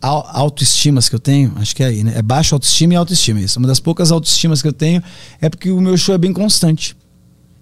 au- 0.00 0.26
autoestimas 0.32 1.08
que 1.08 1.14
eu 1.14 1.20
tenho. 1.20 1.52
Acho 1.56 1.74
que 1.76 1.82
é 1.82 1.86
aí, 1.86 2.02
né? 2.02 2.14
É 2.16 2.22
baixa 2.22 2.54
autoestima 2.56 2.94
e 2.94 2.96
autoestima. 2.96 3.40
Isso. 3.40 3.58
Uma 3.58 3.68
das 3.68 3.78
poucas 3.80 4.10
autoestimas 4.10 4.60
que 4.60 4.66
eu 4.68 4.72
tenho 4.72 5.02
é 5.40 5.48
porque 5.48 5.70
o 5.70 5.80
meu 5.80 5.96
show 5.96 6.14
é 6.14 6.18
bem 6.18 6.32
constante. 6.32 6.96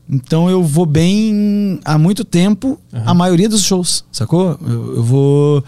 Então 0.08 0.48
eu 0.48 0.62
vou 0.62 0.86
bem 0.86 1.80
há 1.84 1.98
muito 1.98 2.24
tempo, 2.24 2.78
a 2.92 3.12
maioria 3.12 3.48
dos 3.48 3.62
shows, 3.64 4.04
sacou? 4.12 4.56
Eu, 4.66 4.96
eu 4.96 5.02
vou. 5.02 5.64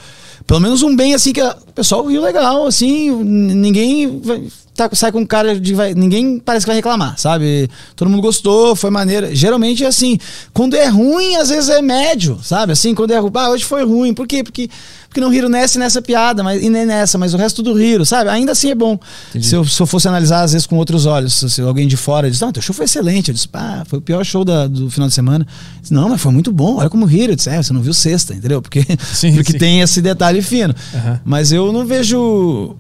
Pelo 0.47 0.61
menos 0.61 0.81
um 0.83 0.95
bem 0.95 1.13
assim 1.13 1.33
que 1.33 1.41
a- 1.41 1.59
o 1.69 1.73
pessoal 1.73 2.07
viu 2.07 2.23
legal, 2.23 2.65
assim, 2.67 3.11
ninguém 3.23 4.21
vai- 4.21 4.45
tá, 4.79 4.89
sai 4.93 5.11
com 5.11 5.27
cara 5.27 5.59
de. 5.59 5.75
Vai, 5.75 5.93
ninguém 5.93 6.39
parece 6.39 6.65
que 6.65 6.69
vai 6.71 6.77
reclamar, 6.77 7.19
sabe? 7.19 7.69
Todo 7.97 8.09
mundo 8.09 8.23
gostou, 8.23 8.77
foi 8.77 8.91
maneiro. 8.91 9.35
Geralmente 9.35 9.85
é 9.85 9.89
assim. 9.89 10.17
Quando 10.55 10.75
é 10.77 10.87
ruim, 10.87 11.35
às 11.37 11.49
vezes 11.51 11.69
é 11.69 11.83
médio, 11.83 12.39
sabe? 12.43 12.73
Assim, 12.73 12.95
quando 12.95 13.11
é 13.11 13.19
ruim, 13.19 13.33
ah, 13.35 13.51
hoje 13.51 13.65
foi 13.65 13.85
ruim. 13.85 14.15
Por 14.15 14.27
quê? 14.27 14.43
Porque, 14.45 14.71
porque 15.09 15.21
não 15.21 15.29
riram 15.31 15.49
nessa 15.49 15.77
e 15.77 15.81
nessa 15.81 16.01
piada, 16.01 16.43
mas, 16.45 16.63
e 16.63 16.71
nem 16.71 16.87
nessa, 16.87 17.19
mas 17.19 17.35
o 17.35 17.37
resto 17.37 17.63
tudo 17.63 17.77
riram, 17.77 18.05
sabe? 18.05 18.31
Ainda 18.31 18.53
assim 18.53 18.71
é 18.71 18.75
bom. 18.75 18.99
Se 19.41 19.55
eu, 19.57 19.65
se 19.65 19.81
eu 19.83 19.87
fosse 19.87 20.07
analisar, 20.07 20.43
às 20.43 20.53
vezes, 20.53 20.67
com 20.67 20.77
outros 20.77 21.05
olhos, 21.07 21.35
se, 21.35 21.61
alguém 21.61 21.89
de 21.89 21.97
fora 21.97 22.31
diz, 22.31 22.41
não, 22.41 22.53
teu 22.53 22.63
show 22.63 22.75
foi 22.75 22.85
excelente. 22.85 23.29
Eu 23.29 23.35
disse, 23.35 23.49
pá, 23.49 23.85
foi 23.87 23.99
o 23.99 24.03
pior 24.03 24.25
show 24.25 24.45
da- 24.45 24.67
do 24.69 24.89
final 24.91 25.09
de 25.09 25.15
semana. 25.15 25.47
Disse, 25.81 25.93
não, 25.93 26.09
mas 26.09 26.21
foi 26.21 26.31
muito 26.33 26.53
bom, 26.53 26.77
olha 26.77 26.89
como 26.89 27.05
riram. 27.05 27.33
Eu 27.33 27.37
disse, 27.37 27.51
é, 27.51 27.61
você 27.63 27.73
não 27.73 27.83
viu 27.83 27.93
sexta, 27.95 28.33
entendeu? 28.35 28.63
Porque, 28.63 28.85
Sim, 29.13 29.35
porque 29.37 29.53
sim. 29.53 29.59
tem 29.59 29.81
esse 29.81 30.01
detalhe 30.01 30.41
fino. 30.43 30.75
Aham. 30.95 31.21
Mas 31.25 31.51
eu 31.53 31.73
não 31.73 31.85
vejo. 31.85 32.77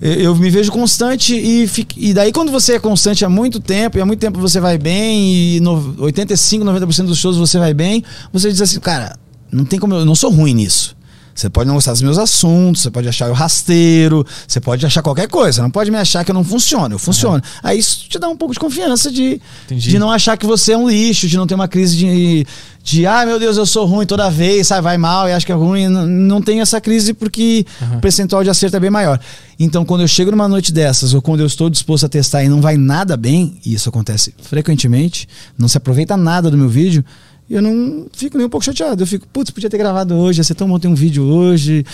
Eu, 0.00 0.34
me 0.34 0.48
vejo 0.48 0.72
constante 0.72 1.34
e, 1.34 1.68
e 1.96 2.14
daí 2.14 2.32
quando 2.32 2.50
você 2.50 2.74
é 2.74 2.78
constante 2.78 3.22
há 3.22 3.28
muito 3.28 3.60
tempo, 3.60 3.98
e 3.98 4.00
há 4.00 4.06
muito 4.06 4.18
tempo 4.18 4.40
você 4.40 4.58
vai 4.58 4.78
bem, 4.78 5.56
e 5.56 5.60
no, 5.60 5.94
85, 5.98 6.64
90% 6.64 7.04
dos 7.04 7.18
shows 7.18 7.36
você 7.36 7.58
vai 7.58 7.74
bem, 7.74 8.02
você 8.32 8.50
diz 8.50 8.62
assim, 8.62 8.80
cara, 8.80 9.18
não 9.52 9.64
tem 9.64 9.78
como 9.78 9.94
eu, 9.94 10.00
eu 10.00 10.06
não 10.06 10.14
sou 10.14 10.30
ruim 10.30 10.54
nisso. 10.54 10.96
Você 11.40 11.48
pode 11.48 11.66
não 11.66 11.74
gostar 11.74 11.92
dos 11.92 12.02
meus 12.02 12.18
assuntos, 12.18 12.82
você 12.82 12.90
pode 12.90 13.08
achar 13.08 13.26
eu 13.28 13.32
rasteiro, 13.32 14.26
você 14.46 14.60
pode 14.60 14.84
achar 14.84 15.00
qualquer 15.00 15.26
coisa, 15.26 15.52
você 15.56 15.62
não 15.62 15.70
pode 15.70 15.90
me 15.90 15.96
achar 15.96 16.22
que 16.22 16.30
eu 16.30 16.34
não 16.34 16.44
funciono, 16.44 16.96
eu 16.96 16.98
funciono. 16.98 17.42
Aí 17.62 17.78
isso 17.78 18.06
te 18.10 18.18
dá 18.18 18.28
um 18.28 18.36
pouco 18.36 18.52
de 18.52 18.60
confiança 18.60 19.10
de, 19.10 19.40
Entendi. 19.64 19.88
de 19.88 19.98
não 19.98 20.10
achar 20.10 20.36
que 20.36 20.44
você 20.44 20.72
é 20.72 20.76
um 20.76 20.86
lixo, 20.86 21.26
de 21.26 21.38
não 21.38 21.46
ter 21.46 21.54
uma 21.54 21.66
crise 21.66 21.96
de, 21.96 22.46
de 22.84 23.06
ah, 23.06 23.24
meu 23.24 23.38
Deus, 23.38 23.56
eu 23.56 23.64
sou 23.64 23.86
ruim 23.86 24.04
toda 24.04 24.28
vez, 24.28 24.66
sabe, 24.66 24.82
vai 24.82 24.98
mal 24.98 25.30
e 25.30 25.32
acho 25.32 25.46
que 25.46 25.52
é 25.52 25.54
ruim. 25.54 25.88
Não, 25.88 26.06
não 26.06 26.42
tem 26.42 26.60
essa 26.60 26.78
crise 26.78 27.14
porque 27.14 27.64
o 27.96 28.00
percentual 28.00 28.44
de 28.44 28.50
acerto 28.50 28.76
é 28.76 28.80
bem 28.80 28.90
maior. 28.90 29.18
Então, 29.58 29.82
quando 29.82 30.02
eu 30.02 30.08
chego 30.08 30.30
numa 30.30 30.46
noite 30.46 30.74
dessas, 30.74 31.14
ou 31.14 31.22
quando 31.22 31.40
eu 31.40 31.46
estou 31.46 31.70
disposto 31.70 32.04
a 32.04 32.08
testar 32.08 32.44
e 32.44 32.50
não 32.50 32.60
vai 32.60 32.76
nada 32.76 33.16
bem, 33.16 33.58
e 33.64 33.72
isso 33.72 33.88
acontece 33.88 34.34
frequentemente, 34.42 35.26
não 35.56 35.68
se 35.68 35.78
aproveita 35.78 36.18
nada 36.18 36.50
do 36.50 36.58
meu 36.58 36.68
vídeo, 36.68 37.02
eu 37.50 37.60
não 37.60 38.06
fico 38.12 38.36
nem 38.38 38.46
um 38.46 38.50
pouco 38.50 38.64
chateado. 38.64 39.02
Eu 39.02 39.06
fico, 39.06 39.26
putz, 39.28 39.50
podia 39.50 39.68
ter 39.68 39.76
gravado 39.78 40.14
hoje, 40.14 40.40
ia 40.40 40.44
ser 40.44 40.54
tão 40.54 40.68
bom 40.68 40.78
ter 40.78 40.88
um 40.88 40.94
vídeo 40.94 41.24
hoje, 41.24 41.84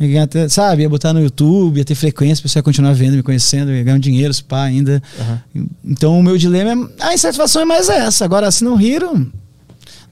ia 0.00 0.08
ganhar 0.08 0.24
até, 0.24 0.48
sabe, 0.48 0.82
ia 0.82 0.88
botar 0.88 1.12
no 1.12 1.22
YouTube, 1.22 1.78
ia 1.78 1.84
ter 1.84 1.94
frequência, 1.94 2.40
a 2.40 2.44
pessoa 2.44 2.58
ia 2.60 2.64
continuar 2.64 2.92
vendo, 2.94 3.14
me 3.16 3.22
conhecendo, 3.22 3.70
ia 3.72 3.82
ganhar 3.84 3.96
um 3.96 4.00
dinheiro, 4.00 4.34
se 4.34 4.42
pá, 4.42 4.64
ainda. 4.64 5.02
Então 5.84 6.18
o 6.18 6.22
meu 6.22 6.36
dilema 6.36 6.90
é. 7.00 7.04
A 7.06 7.14
insatisfação 7.14 7.62
é 7.62 7.64
mais 7.64 7.88
essa. 7.88 8.24
Agora, 8.24 8.50
se 8.50 8.64
não 8.64 8.74
riram. 8.74 9.26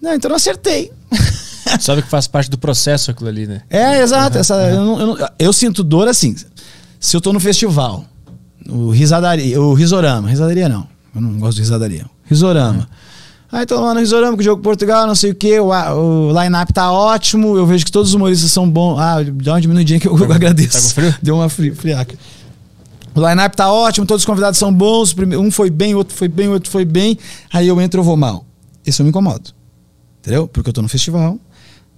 Não, 0.00 0.14
então 0.14 0.28
não 0.28 0.36
acertei. 0.36 0.90
Sabe 1.80 2.02
que 2.02 2.08
faz 2.08 2.26
parte 2.26 2.50
do 2.50 2.58
processo 2.58 3.10
aquilo 3.10 3.28
ali, 3.28 3.46
né? 3.46 3.62
É, 3.70 4.00
exato. 4.00 4.36
essa, 4.38 4.54
eu, 4.70 4.84
não- 4.84 5.00
eu 5.00 5.06
não- 5.06 5.28
eu 5.38 5.52
sinto 5.52 5.82
dor 5.84 6.08
assim. 6.08 6.34
Se 6.98 7.16
eu 7.16 7.20
tô 7.20 7.32
no 7.32 7.38
festival, 7.40 8.04
o 8.68 8.90
Risadaria, 8.90 9.60
o 9.60 9.72
Risorama, 9.74 10.28
Risadaria 10.28 10.68
não, 10.68 10.86
eu 11.14 11.20
não 11.20 11.38
gosto 11.38 11.56
de 11.56 11.62
Risadaria. 11.62 12.06
Risorama. 12.24 12.88
Aí 13.52 13.66
tô 13.66 13.78
lá 13.78 13.92
no 13.92 14.00
Risorama 14.00 14.32
com 14.32 14.40
o 14.40 14.42
jogo 14.42 14.62
Portugal, 14.62 15.06
não 15.06 15.14
sei 15.14 15.32
o 15.32 15.34
que, 15.34 15.60
o, 15.60 15.68
o 15.68 16.42
line-up 16.42 16.72
tá 16.72 16.90
ótimo, 16.90 17.54
eu 17.54 17.66
vejo 17.66 17.84
que 17.84 17.92
todos 17.92 18.08
os 18.08 18.14
humoristas 18.14 18.50
são 18.50 18.68
bons. 18.68 18.98
Ah, 18.98 19.22
dá 19.22 19.52
uma 19.52 19.60
diminuidinha 19.60 20.00
que 20.00 20.08
eu, 20.08 20.18
eu 20.18 20.32
agradeço. 20.32 20.72
tá 20.72 20.80
com 20.80 20.88
frio? 20.88 21.14
Deu 21.20 21.34
uma 21.34 21.50
fri, 21.50 21.70
friaca. 21.74 22.16
O 23.14 23.20
line-up 23.20 23.54
tá 23.54 23.70
ótimo, 23.70 24.06
todos 24.06 24.22
os 24.22 24.26
convidados 24.26 24.58
são 24.58 24.72
bons, 24.72 25.14
um 25.38 25.50
foi 25.50 25.68
bem, 25.68 25.94
outro 25.94 26.16
foi 26.16 26.28
bem, 26.28 26.48
outro 26.48 26.70
foi 26.70 26.86
bem. 26.86 27.18
Aí 27.52 27.68
eu 27.68 27.78
entro, 27.78 28.00
eu 28.00 28.04
vou 28.04 28.16
mal. 28.16 28.46
Isso 28.86 29.02
eu 29.02 29.04
me 29.04 29.10
incomodo. 29.10 29.50
Entendeu? 30.20 30.48
Porque 30.48 30.70
eu 30.70 30.72
tô 30.72 30.80
no 30.80 30.88
festival, 30.88 31.38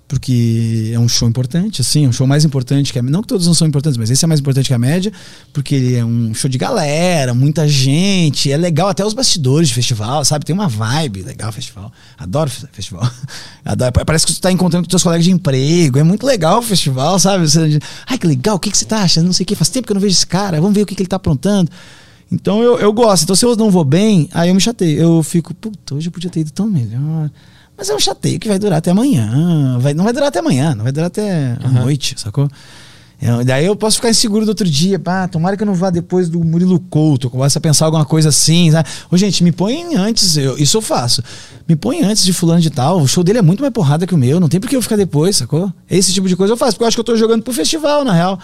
porque 0.06 0.90
é 0.92 0.98
um 0.98 1.08
show 1.08 1.26
importante, 1.28 1.80
assim, 1.80 2.04
é 2.04 2.08
um 2.08 2.12
show 2.12 2.26
mais 2.26 2.44
importante 2.44 2.92
que 2.92 2.98
a 2.98 3.02
Não 3.02 3.22
que 3.22 3.28
todos 3.28 3.46
não 3.46 3.54
são 3.54 3.66
importantes, 3.66 3.96
mas 3.96 4.10
esse 4.10 4.24
é 4.24 4.28
mais 4.28 4.38
importante 4.38 4.66
que 4.68 4.74
a 4.74 4.78
média, 4.78 5.10
porque 5.52 5.74
ele 5.74 5.96
é 5.96 6.04
um 6.04 6.34
show 6.34 6.48
de 6.48 6.58
galera, 6.58 7.32
muita 7.32 7.66
gente, 7.66 8.52
é 8.52 8.56
legal 8.56 8.88
até 8.88 9.04
os 9.04 9.14
bastidores 9.14 9.68
de 9.68 9.74
festival, 9.74 10.24
sabe? 10.24 10.44
Tem 10.44 10.54
uma 10.54 10.68
vibe 10.68 11.22
legal 11.22 11.50
festival. 11.50 11.90
Adoro 12.18 12.50
fe- 12.50 12.66
festival. 12.70 13.10
Adoro. 13.64 13.92
Parece 14.04 14.26
que 14.26 14.34
tu 14.34 14.40
tá 14.40 14.52
encontrando 14.52 14.84
com 14.84 14.90
teus 14.90 15.02
colegas 15.02 15.24
de 15.24 15.30
emprego, 15.32 15.98
é 15.98 16.02
muito 16.02 16.26
legal 16.26 16.58
o 16.58 16.62
festival, 16.62 17.18
sabe? 17.18 17.48
Você, 17.48 17.78
Ai, 18.06 18.18
que 18.18 18.26
legal, 18.26 18.56
o 18.56 18.58
que, 18.60 18.70
que 18.70 18.76
você 18.78 18.84
tá 18.84 19.02
achando? 19.02 19.26
Não 19.26 19.32
sei 19.32 19.44
o 19.44 19.46
que, 19.46 19.54
faz 19.54 19.70
tempo 19.70 19.86
que 19.86 19.92
eu 19.92 19.94
não 19.94 20.02
vejo 20.02 20.12
esse 20.14 20.26
cara, 20.26 20.60
vamos 20.60 20.74
ver 20.74 20.82
o 20.82 20.86
que, 20.86 20.94
que 20.94 21.02
ele 21.02 21.08
tá 21.08 21.16
aprontando. 21.16 21.70
Então 22.30 22.62
eu, 22.62 22.78
eu 22.78 22.92
gosto. 22.92 23.22
Então 23.22 23.34
se 23.36 23.44
eu 23.44 23.56
não 23.56 23.70
vou 23.70 23.84
bem, 23.84 24.28
aí 24.32 24.48
eu 24.50 24.54
me 24.54 24.60
chateio. 24.60 24.98
Eu 25.00 25.22
fico, 25.22 25.54
puta, 25.54 25.94
hoje 25.94 26.08
eu 26.08 26.12
podia 26.12 26.28
ter 26.30 26.40
ido 26.40 26.50
tão 26.50 26.66
melhor. 26.66 27.30
Mas 27.76 27.88
é 27.90 27.94
um 27.94 27.98
chateio 27.98 28.38
que 28.38 28.48
vai 28.48 28.58
durar 28.58 28.78
até 28.78 28.90
amanhã. 28.90 29.78
Vai, 29.80 29.94
não 29.94 30.04
vai 30.04 30.12
durar 30.12 30.28
até 30.28 30.38
amanhã, 30.38 30.74
não 30.74 30.84
vai 30.84 30.92
durar 30.92 31.08
até 31.08 31.56
a 31.62 31.68
noite, 31.68 32.14
sacou? 32.18 32.48
Eu- 33.22 33.44
daí 33.44 33.64
eu 33.64 33.74
posso 33.74 33.96
ficar 33.96 34.10
inseguro 34.10 34.44
do 34.44 34.50
outro 34.50 34.68
dia. 34.68 34.98
Pá, 34.98 35.26
tomara 35.26 35.56
que 35.56 35.62
eu 35.62 35.66
não 35.66 35.72
vá 35.74 35.88
depois 35.88 36.28
do 36.28 36.44
Murilo 36.44 36.78
Couto. 36.78 37.26
Eu 37.26 37.30
começo 37.30 37.56
a 37.56 37.60
pensar 37.60 37.86
alguma 37.86 38.04
coisa 38.04 38.28
assim. 38.28 38.70
Sabe? 38.70 38.88
Ô, 39.10 39.16
gente, 39.16 39.42
me 39.42 39.50
põe 39.50 39.94
antes. 39.94 40.36
eu- 40.36 40.58
isso 40.58 40.76
eu 40.76 40.82
faço. 40.82 41.22
Me 41.66 41.74
põe 41.74 42.02
antes 42.02 42.24
de 42.24 42.32
fulano 42.32 42.60
de 42.60 42.70
tal. 42.70 43.00
O 43.00 43.08
show 43.08 43.24
dele 43.24 43.38
é 43.38 43.42
muito 43.42 43.60
mais 43.60 43.72
porrada 43.72 44.06
que 44.06 44.14
o 44.14 44.18
meu. 44.18 44.38
Não 44.38 44.48
tem 44.48 44.60
por 44.60 44.68
que 44.68 44.76
eu 44.76 44.82
ficar 44.82 44.96
depois, 44.96 45.36
sacou? 45.36 45.72
Esse 45.90 46.12
tipo 46.12 46.28
de 46.28 46.36
coisa 46.36 46.52
eu 46.52 46.56
faço. 46.56 46.72
Porque 46.72 46.84
eu 46.84 46.88
acho 46.88 46.96
que 46.96 47.00
eu 47.00 47.04
tô 47.04 47.16
jogando 47.16 47.42
pro 47.42 47.52
festival, 47.54 48.04
na 48.04 48.12
real. 48.12 48.38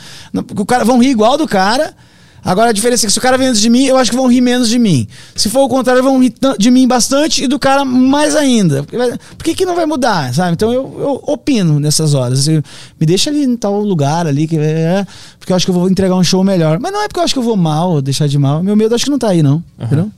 O 0.57 0.65
cara 0.65 0.85
vão 0.85 0.99
rir 1.03 1.11
igual 1.11 1.37
do 1.37 1.47
cara. 1.47 1.95
Agora 2.45 2.71
a 2.71 2.73
diferença 2.73 3.05
é 3.05 3.07
que 3.07 3.13
se 3.13 3.19
o 3.19 3.23
cara 3.23 3.37
vem 3.37 3.49
antes 3.49 3.61
de 3.61 3.69
mim, 3.69 3.85
eu 3.85 3.97
acho 3.97 4.11
que 4.11 4.17
vão 4.17 4.27
rir 4.27 4.41
menos 4.41 4.69
de 4.69 4.79
mim. 4.79 5.07
Se 5.37 5.49
for 5.51 5.61
o 5.65 5.69
contrário, 5.69 6.03
vão 6.03 6.19
rir 6.23 6.33
de 6.59 6.71
mim 6.71 6.89
bastante 6.89 7.45
e 7.45 7.47
do 7.47 7.59
cara 7.59 7.85
mais 7.85 8.35
ainda. 8.35 8.83
Vai- 8.91 9.19
Por 9.37 9.45
que, 9.45 9.55
que 9.55 9.67
não 9.67 9.75
vai 9.77 9.87
mudar, 9.87 10.33
sabe? 10.35 10.53
Então 10.55 10.73
eu, 10.73 10.97
eu 10.99 11.23
opino 11.27 11.79
nessas 11.79 12.15
horas. 12.15 12.49
Eu- 12.49 12.63
me 12.99 13.07
deixa 13.07 13.29
ali 13.31 13.45
em 13.45 13.57
tal 13.57 13.81
lugar 13.81 14.27
ali, 14.27 14.47
que 14.49 14.57
é, 14.59 15.07
porque 15.39 15.53
eu 15.53 15.57
acho 15.57 15.67
que 15.67 15.71
eu 15.71 15.75
vou 15.75 15.89
entregar 15.89 16.15
um 16.17 16.25
show 16.25 16.43
melhor. 16.43 16.79
Mas 16.81 16.93
não 16.93 17.03
é 17.03 17.09
porque 17.09 17.21
eu 17.21 17.25
acho 17.25 17.35
que 17.35 17.39
eu 17.39 17.43
vou 17.45 17.57
mal, 17.57 17.91
ou 17.93 18.03
deixar 18.03 18.27
de 18.27 18.39
mal. 18.39 18.63
Meu 18.63 18.75
medo 18.77 18.95
acho 18.95 19.05
que 19.05 19.11
não 19.11 19.19
tá 19.19 19.29
aí, 19.29 19.43
não. 19.43 19.63
Entendeu? 19.79 20.11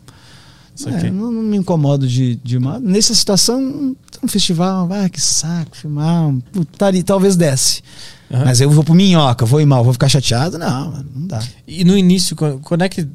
Isso 0.74 0.88
É, 0.88 1.10
não, 1.10 1.30
não 1.30 1.42
me 1.42 1.56
incomodo 1.58 2.06
de, 2.08 2.36
de 2.36 2.58
mal. 2.58 2.80
Nessa 2.80 3.14
situação, 3.14 3.94
um 4.22 4.28
festival, 4.28 4.88
ah, 4.90 5.06
que 5.08 5.20
saco, 5.20 5.76
filmar. 5.76 6.28
um- 6.28 6.40
ali, 6.80 7.02
talvez 7.02 7.36
desce. 7.36 7.82
Mas 8.44 8.60
eu 8.60 8.70
vou 8.70 8.82
pro 8.82 8.94
minhoca, 8.94 9.44
vou 9.44 9.60
ir 9.60 9.66
mal, 9.66 9.84
vou 9.84 9.92
ficar 9.92 10.08
chateado? 10.08 10.58
Não, 10.58 10.90
não 11.14 11.26
dá. 11.26 11.42
E 11.66 11.84
no 11.84 11.96
início, 11.96 12.34
quando 12.36 12.82
é 12.82 12.88
que 12.88 13.06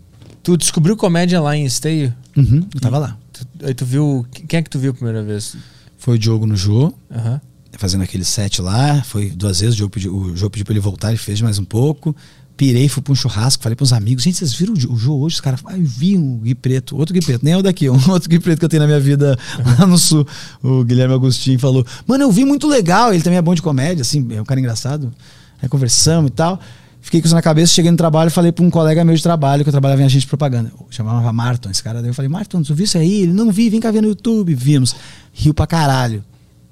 tu 0.44 0.56
descobriu 0.58 0.96
comédia 0.96 1.42
lá 1.42 1.56
em 1.56 1.66
Esteio? 1.66 2.14
Uhum, 2.36 2.68
eu 2.74 2.80
tava 2.80 2.98
lá. 3.00 3.18
Tu- 3.34 3.48
Aí 3.64 3.74
tu 3.74 3.86
viu. 3.86 4.26
Quem 4.48 4.60
é 4.60 4.62
que 4.62 4.70
tu 4.70 4.78
viu 4.80 4.92
a 4.92 4.94
primeira 4.94 5.24
vez? 5.24 5.56
Foi 5.98 6.16
o 6.16 6.20
Diogo 6.20 6.46
no 6.46 6.56
Jô, 6.56 6.94
Aham. 7.12 7.42
fazendo 7.80 8.04
aquele 8.04 8.24
set 8.24 8.62
lá. 8.62 9.02
Foi 9.04 9.30
duas 9.32 9.60
vezes, 9.60 9.74
o 9.74 9.78
Diogo 9.78 9.92
pediu, 9.94 10.16
o 10.16 10.38
Jô 10.38 10.50
pediu 10.50 10.66
pra 10.66 10.74
ele 10.74 10.80
voltar, 10.80 11.10
ele 11.10 11.18
fez 11.18 11.42
mais 11.42 11.58
um 11.58 11.66
pouco. 11.66 12.16
Pirei, 12.58 12.90
fui 12.90 13.04
pra 13.04 13.14
um 13.14 13.16
churrasco, 13.16 13.62
falei 13.62 13.76
pros 13.76 13.94
amigos, 13.94 14.24
gente, 14.24 14.36
vocês 14.38 14.52
viram 14.54 14.74
o 14.74 14.76
Jô- 14.80 14.92
o 14.92 14.98
Jô 14.98 15.16
hoje? 15.20 15.36
Os 15.36 15.42
caras, 15.42 15.60
ah, 15.66 15.78
eu 15.78 15.86
vi 15.86 16.18
um 16.18 16.38
Gui 16.40 16.56
Preto, 16.56 16.98
outro 16.98 17.14
Gui 17.14 17.22
Preto, 17.24 17.46
nem 17.46 17.56
o 17.56 17.62
daqui, 17.62 17.88
um 17.90 18.10
outro 18.10 18.28
Gui 18.28 18.40
Preto 18.40 18.58
que 18.60 18.66
eu 18.66 18.70
tenho 18.70 18.82
na 18.82 18.88
minha 18.88 19.00
vida 19.00 19.38
lá 19.80 19.86
no 19.86 19.98
sul. 19.98 20.26
O 20.64 20.84
Guilherme 20.84 21.14
Agostinho 21.14 21.60
falou, 21.60 21.86
mano, 22.08 22.24
eu 22.24 22.32
vi 22.32 22.44
muito 22.44 22.68
legal, 22.68 23.14
ele 23.14 23.22
também 23.22 23.38
é 23.38 23.42
bom 23.42 23.54
de 23.54 23.62
comédia, 23.62 24.02
assim, 24.02 24.28
é 24.32 24.42
um 24.42 24.46
cara 24.46 24.60
engraçado. 24.60 25.14
Aí 25.62 25.70
conversamos 25.70 26.30
e 26.30 26.34
tal. 26.34 26.60
Fiquei 27.00 27.22
com 27.22 27.28
isso 27.28 27.36
na 27.36 27.42
cabeça, 27.42 27.72
cheguei 27.74 27.90
no 27.92 27.96
trabalho 27.96 28.28
e 28.28 28.32
falei 28.32 28.52
pra 28.52 28.66
um 28.66 28.70
colega 28.70 29.06
meu 29.06 29.16
de 29.16 29.24
trabalho, 29.24 29.64
que 29.64 29.70
eu 29.70 29.72
trabalhava 29.72 30.02
em 30.02 30.06
agente 30.06 30.22
de 30.22 30.28
propaganda. 30.28 30.72
Chamava 30.90 31.32
Marton, 31.32 31.70
esse 31.70 31.82
cara. 31.82 32.02
Daí 32.02 32.10
eu 32.10 32.14
falei, 32.14 32.28
Marton, 32.28 32.62
tu 32.64 32.76
viu 32.76 32.84
isso 32.84 32.98
aí? 32.98 33.22
Ele, 33.22 33.32
não 33.34 33.50
vi, 33.52 33.70
vem 33.70 33.80
cá 33.80 33.90
ver 33.92 34.02
no 34.02 34.10
YouTube. 34.10 34.54
Vimos. 34.54 34.94
Riu 35.32 35.54
pra 35.54 35.66
caralho. 35.66 36.22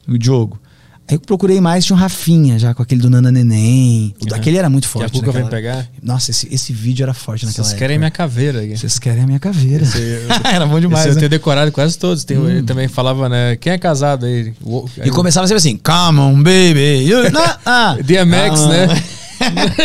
O 0.08 0.18
Diogo. 0.18 0.60
Aí 1.08 1.16
eu 1.18 1.20
procurei 1.20 1.62
mais, 1.62 1.86
tinha 1.86 1.96
um 1.96 2.00
Rafinha 2.00 2.58
já, 2.58 2.74
com 2.74 2.82
aquele 2.82 3.00
do 3.00 3.12
Nana 3.12 3.32
Neném. 3.32 4.16
O 4.20 4.26
daquele 4.26 4.58
era 4.58 4.68
muito 4.70 4.90
Que 4.90 4.98
a 4.98 5.02
forte. 5.02 5.12
Cuca 5.20 5.32
vem 5.32 5.44
naquela- 5.44 5.62
pegar. 5.62 5.88
Nossa, 6.02 6.32
esse, 6.32 6.48
esse 6.52 6.74
vídeo 6.74 7.04
era 7.04 7.14
forte 7.14 7.46
naquela 7.46 7.64
Vocês 7.64 7.68
época. 7.74 7.80
querem 7.80 7.98
minha 8.00 8.10
caveira. 8.10 8.66
Vocês 8.76 8.98
querem 8.98 9.24
a 9.24 9.28
minha 9.28 9.38
caveira. 9.40 9.84
Esse 9.84 10.22
era 10.44 10.66
bom 10.66 10.80
demais, 10.80 11.02
Esse 11.02 11.10
eu 11.10 11.14
né? 11.16 11.20
tenho 11.20 11.30
decorado 11.30 11.72
quase 11.72 11.96
todos. 11.98 12.24
Tem, 12.24 12.38
Ele 12.38 12.64
também 12.64 12.88
falava, 12.88 13.30
né? 13.30 13.56
Quem 13.56 13.74
é 13.74 13.78
casado 13.78 14.26
aí? 14.26 14.52
O- 14.64 14.90
E 15.04 15.12
começava 15.12 15.46
sempre 15.48 15.60
assim, 15.60 15.78
come 15.78 16.20
on, 16.20 16.38
baby. 16.42 17.04
You, 17.08 17.30
na, 17.30 17.60
ah, 17.64 17.98
DMX, 18.04 18.60
come 18.62 18.64
on. 18.64 18.70
né? 18.70 19.04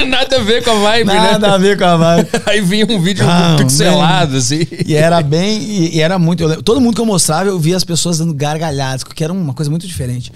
Nada 0.08 0.36
a 0.36 0.42
ver 0.42 0.64
com 0.64 0.70
a 0.70 0.74
vibe, 0.74 1.06
Nada 1.08 1.48
né? 1.48 1.54
a 1.54 1.58
ver 1.58 1.76
com 1.76 1.84
a 1.84 1.96
vibe. 1.96 2.28
Aí 2.46 2.60
vinha 2.62 2.86
um 2.86 3.00
vídeo 3.02 3.26
Ah, 3.28 3.56
pixelado, 3.58 4.36
assim. 4.36 4.66
E 4.86 4.94
era 4.94 5.20
bem. 5.22 5.60
E, 5.60 5.96
e 5.96 6.00
era 6.00 6.18
muito. 6.18 6.46
lembro- 6.46 6.62
todo 6.62 6.80
mundo 6.80 6.94
que 6.94 7.00
eu 7.00 7.04
mostrava, 7.06 7.48
eu 7.50 7.58
via 7.58 7.76
as 7.76 7.84
pessoas 7.84 8.18
dando 8.18 8.32
gargalhadas, 8.32 9.04
que 9.04 9.22
era 9.22 9.32
uma 9.32 9.52
coisa 9.52 9.68
muito 9.70 9.86
diferente. 9.86 10.32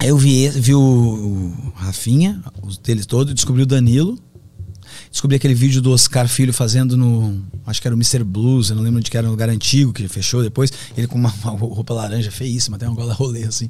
Aí 0.00 0.08
eu 0.08 0.16
vi, 0.16 0.48
vi 0.48 0.74
o, 0.74 0.80
o 0.80 1.72
Rafinha, 1.74 2.42
os 2.62 2.78
deles 2.78 3.04
todos, 3.04 3.34
descobri 3.34 3.64
o 3.64 3.66
Danilo. 3.66 4.18
Descobri 5.10 5.34
aquele 5.36 5.54
vídeo 5.54 5.82
do 5.82 5.90
Oscar 5.90 6.28
Filho 6.28 6.52
fazendo 6.52 6.96
no. 6.96 7.36
Acho 7.66 7.82
que 7.82 7.88
era 7.88 7.94
o 7.94 7.98
Mr. 7.98 8.22
Blues, 8.22 8.70
eu 8.70 8.76
não 8.76 8.82
lembro 8.82 8.98
onde 9.00 9.10
que 9.10 9.16
era, 9.16 9.26
um 9.26 9.30
lugar 9.30 9.48
antigo 9.48 9.92
que 9.92 10.06
fechou 10.06 10.40
depois. 10.40 10.72
Ele 10.96 11.08
com 11.08 11.18
uma, 11.18 11.34
uma 11.42 11.50
roupa 11.52 11.92
laranja 11.92 12.30
feíssima, 12.30 12.76
até 12.76 12.86
uma 12.86 12.94
gola 12.94 13.12
rolê, 13.12 13.42
assim. 13.42 13.68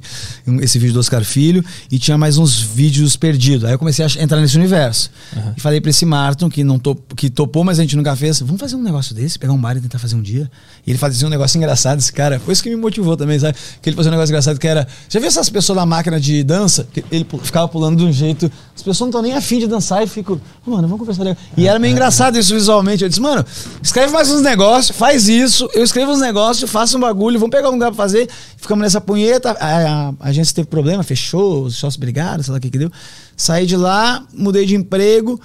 Esse 0.61 0.77
vídeo 0.77 0.93
do 0.93 0.99
Oscar 0.99 1.23
Filho. 1.23 1.65
E 1.91 1.97
tinha 1.97 2.15
mais 2.15 2.37
uns 2.37 2.59
vídeos 2.59 3.15
perdidos. 3.15 3.65
Aí 3.65 3.73
eu 3.73 3.79
comecei 3.79 4.05
a 4.05 4.23
entrar 4.23 4.39
nesse 4.39 4.55
universo. 4.55 5.09
E 5.57 5.59
falei 5.59 5.81
pra 5.81 5.89
esse 5.89 6.05
Martin, 6.05 6.47
que, 6.47 6.63
não 6.63 6.77
top, 6.77 7.15
que 7.15 7.27
topou, 7.27 7.63
mas 7.63 7.79
a 7.79 7.81
gente 7.81 7.95
nunca 7.95 8.15
fez. 8.15 8.39
Vamos 8.39 8.59
fazer 8.59 8.75
um 8.75 8.83
negócio 8.83 9.15
desse, 9.15 9.39
pegar 9.39 9.53
um 9.53 9.59
bar 9.59 9.75
e 9.75 9.81
tentar 9.81 9.97
fazer 9.97 10.15
um 10.15 10.21
dia. 10.21 10.49
E 10.85 10.91
ele 10.91 10.99
fazia 10.99 11.25
um 11.25 11.31
negócio 11.31 11.57
engraçado, 11.57 11.97
esse 11.97 12.13
cara. 12.13 12.39
Foi 12.39 12.53
isso 12.53 12.61
que 12.61 12.69
me 12.69 12.75
motivou 12.75 13.17
também, 13.17 13.39
sabe? 13.39 13.57
Que 13.81 13.89
ele 13.89 13.95
fazia 13.95 14.11
um 14.11 14.13
negócio 14.13 14.31
engraçado 14.31 14.59
que 14.59 14.67
era. 14.67 14.87
Já 15.09 15.19
viu 15.19 15.27
essas 15.27 15.49
pessoas 15.49 15.75
na 15.77 15.87
máquina 15.87 16.19
de 16.19 16.43
dança? 16.43 16.87
Ele 17.11 17.25
ficava 17.43 17.67
pulando 17.67 17.97
de 17.97 18.05
um 18.05 18.13
jeito. 18.13 18.45
As 18.75 18.83
pessoas 18.83 18.99
não 18.99 19.07
estão 19.07 19.21
nem 19.23 19.33
afim 19.33 19.57
de 19.57 19.65
dançar 19.65 20.03
e 20.03 20.07
ficam. 20.07 20.39
"Ô, 20.65 20.71
mano, 20.71 20.87
vamos 20.87 20.99
conversar. 20.99 21.30
E 21.57 21.67
era 21.67 21.77
meio 21.79 21.91
engraçado 21.91 22.37
isso 22.37 22.53
visualmente. 22.53 23.03
Eu 23.03 23.09
disse, 23.09 23.21
mano, 23.21 23.45
escreve 23.81 24.11
mais 24.13 24.29
uns 24.31 24.41
negócios, 24.41 24.95
faz 24.97 25.27
isso, 25.27 25.69
eu 25.73 25.83
escrevo 25.83 26.11
uns 26.11 26.19
negócios, 26.19 26.69
faço 26.69 26.97
um 26.97 26.99
bagulho, 27.01 27.39
vamos 27.39 27.55
pegar 27.55 27.69
um 27.69 27.73
lugar 27.73 27.87
pra 27.91 27.97
fazer. 27.97 28.29
Ficamos 28.57 28.83
nessa 28.83 28.99
punheta. 29.01 29.51
A, 29.51 29.53
a, 29.55 30.09
a 30.09 30.29
agência 30.29 30.53
teve 30.55 30.67
problema, 30.67 31.03
fechou, 31.03 31.63
os 31.65 31.75
sócios 31.75 31.97
brigaram, 31.97 32.41
sei 32.43 32.51
lá 32.51 32.57
o 32.57 32.61
que 32.61 32.69
que 32.69 32.77
deu. 32.77 32.91
Saí 33.35 33.65
de 33.65 33.75
lá, 33.75 34.23
mudei 34.33 34.65
de 34.65 34.75
emprego. 34.75 35.39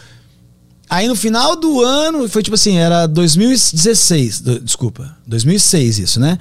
Aí 0.88 1.08
no 1.08 1.16
final 1.16 1.56
do 1.56 1.82
ano, 1.82 2.28
foi 2.28 2.42
tipo 2.42 2.54
assim, 2.54 2.76
era 2.78 3.06
2016, 3.08 4.40
do- 4.40 4.60
desculpa, 4.60 5.16
2006 5.26 5.98
isso, 5.98 6.20
né? 6.20 6.38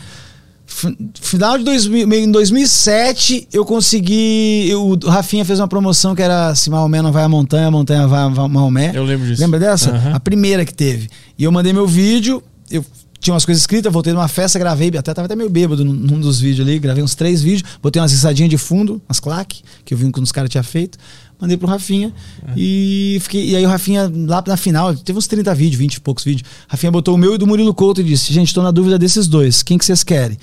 Fi- 0.77 0.97
Final 1.21 1.57
de 1.57 1.63
2000, 1.63 2.05
meio 2.05 2.25
em 2.25 2.31
2007, 2.31 3.47
eu 3.53 3.63
consegui. 3.63 4.67
eu- 4.69 4.89
o 5.03 5.09
Rafinha 5.09 5.45
fez 5.45 5.59
uma 5.59 5.67
promoção 5.69 6.13
que 6.13 6.21
era 6.21 6.53
se 6.53 6.69
Maomé 6.69 7.01
não 7.01 7.11
vai 7.13 7.23
à 7.23 7.29
montanha, 7.29 7.67
a 7.67 7.71
montanha 7.71 8.05
vai 8.07 8.21
a 8.23 8.29
Maomé. 8.29 8.91
Eu 8.93 9.03
lembro 9.05 9.25
disso. 9.25 9.41
Lembra 9.41 9.59
dessa? 9.59 9.91
Aham. 9.91 10.13
A 10.15 10.19
primeira 10.19 10.65
que 10.65 10.73
teve. 10.73 11.07
E 11.37 11.43
eu 11.45 11.51
mandei 11.51 11.71
meu 11.71 11.87
vídeo, 11.87 12.43
eu 12.69 12.83
tinha 13.21 13.33
umas 13.33 13.45
coisas 13.45 13.61
escritas, 13.63 13.91
voltei 13.91 14.11
numa 14.13 14.27
festa, 14.27 14.59
gravei, 14.59 14.89
até 14.89 15.13
tava 15.13 15.25
até 15.25 15.35
meio 15.35 15.49
bêbado 15.49 15.83
num, 15.85 15.93
num 15.93 16.19
dos 16.19 16.39
vídeos 16.39 16.67
ali, 16.67 16.77
gravei 16.77 17.03
uns 17.03 17.15
três 17.15 17.41
vídeos, 17.41 17.63
botei 17.81 18.01
umas 18.01 18.11
risadinhas 18.11 18.49
de 18.49 18.57
fundo, 18.57 19.01
umas 19.07 19.19
claques, 19.19 19.63
que 19.85 19.93
eu 19.93 19.97
vi 19.97 20.11
que 20.11 20.19
uns 20.19 20.31
caras 20.31 20.49
tinham 20.49 20.63
feito, 20.63 20.97
mandei 21.39 21.57
pro 21.57 21.67
Rafinha. 21.67 22.13
E, 22.55 23.17
fiquei, 23.21 23.49
e 23.49 23.55
aí 23.55 23.65
o 23.65 23.69
Rafinha, 23.69 24.11
lá 24.27 24.43
na 24.45 24.57
final, 24.57 24.95
teve 24.95 25.17
uns 25.17 25.27
30 25.27 25.53
vídeos, 25.55 25.79
20 25.79 25.95
e 25.95 26.01
poucos 26.01 26.23
vídeos. 26.23 26.47
Rafinha 26.67 26.91
botou 26.91 27.15
o 27.15 27.17
meu 27.17 27.35
e 27.35 27.37
do 27.37 27.47
Murilo 27.47 27.73
Couto 27.73 28.01
e 28.01 28.03
disse: 28.03 28.33
Gente, 28.33 28.53
tô 28.53 28.61
na 28.61 28.71
dúvida 28.71 28.97
desses 28.97 29.27
dois, 29.27 29.63
quem 29.63 29.77
que 29.77 29.85
vocês 29.85 30.03
querem? 30.03 30.37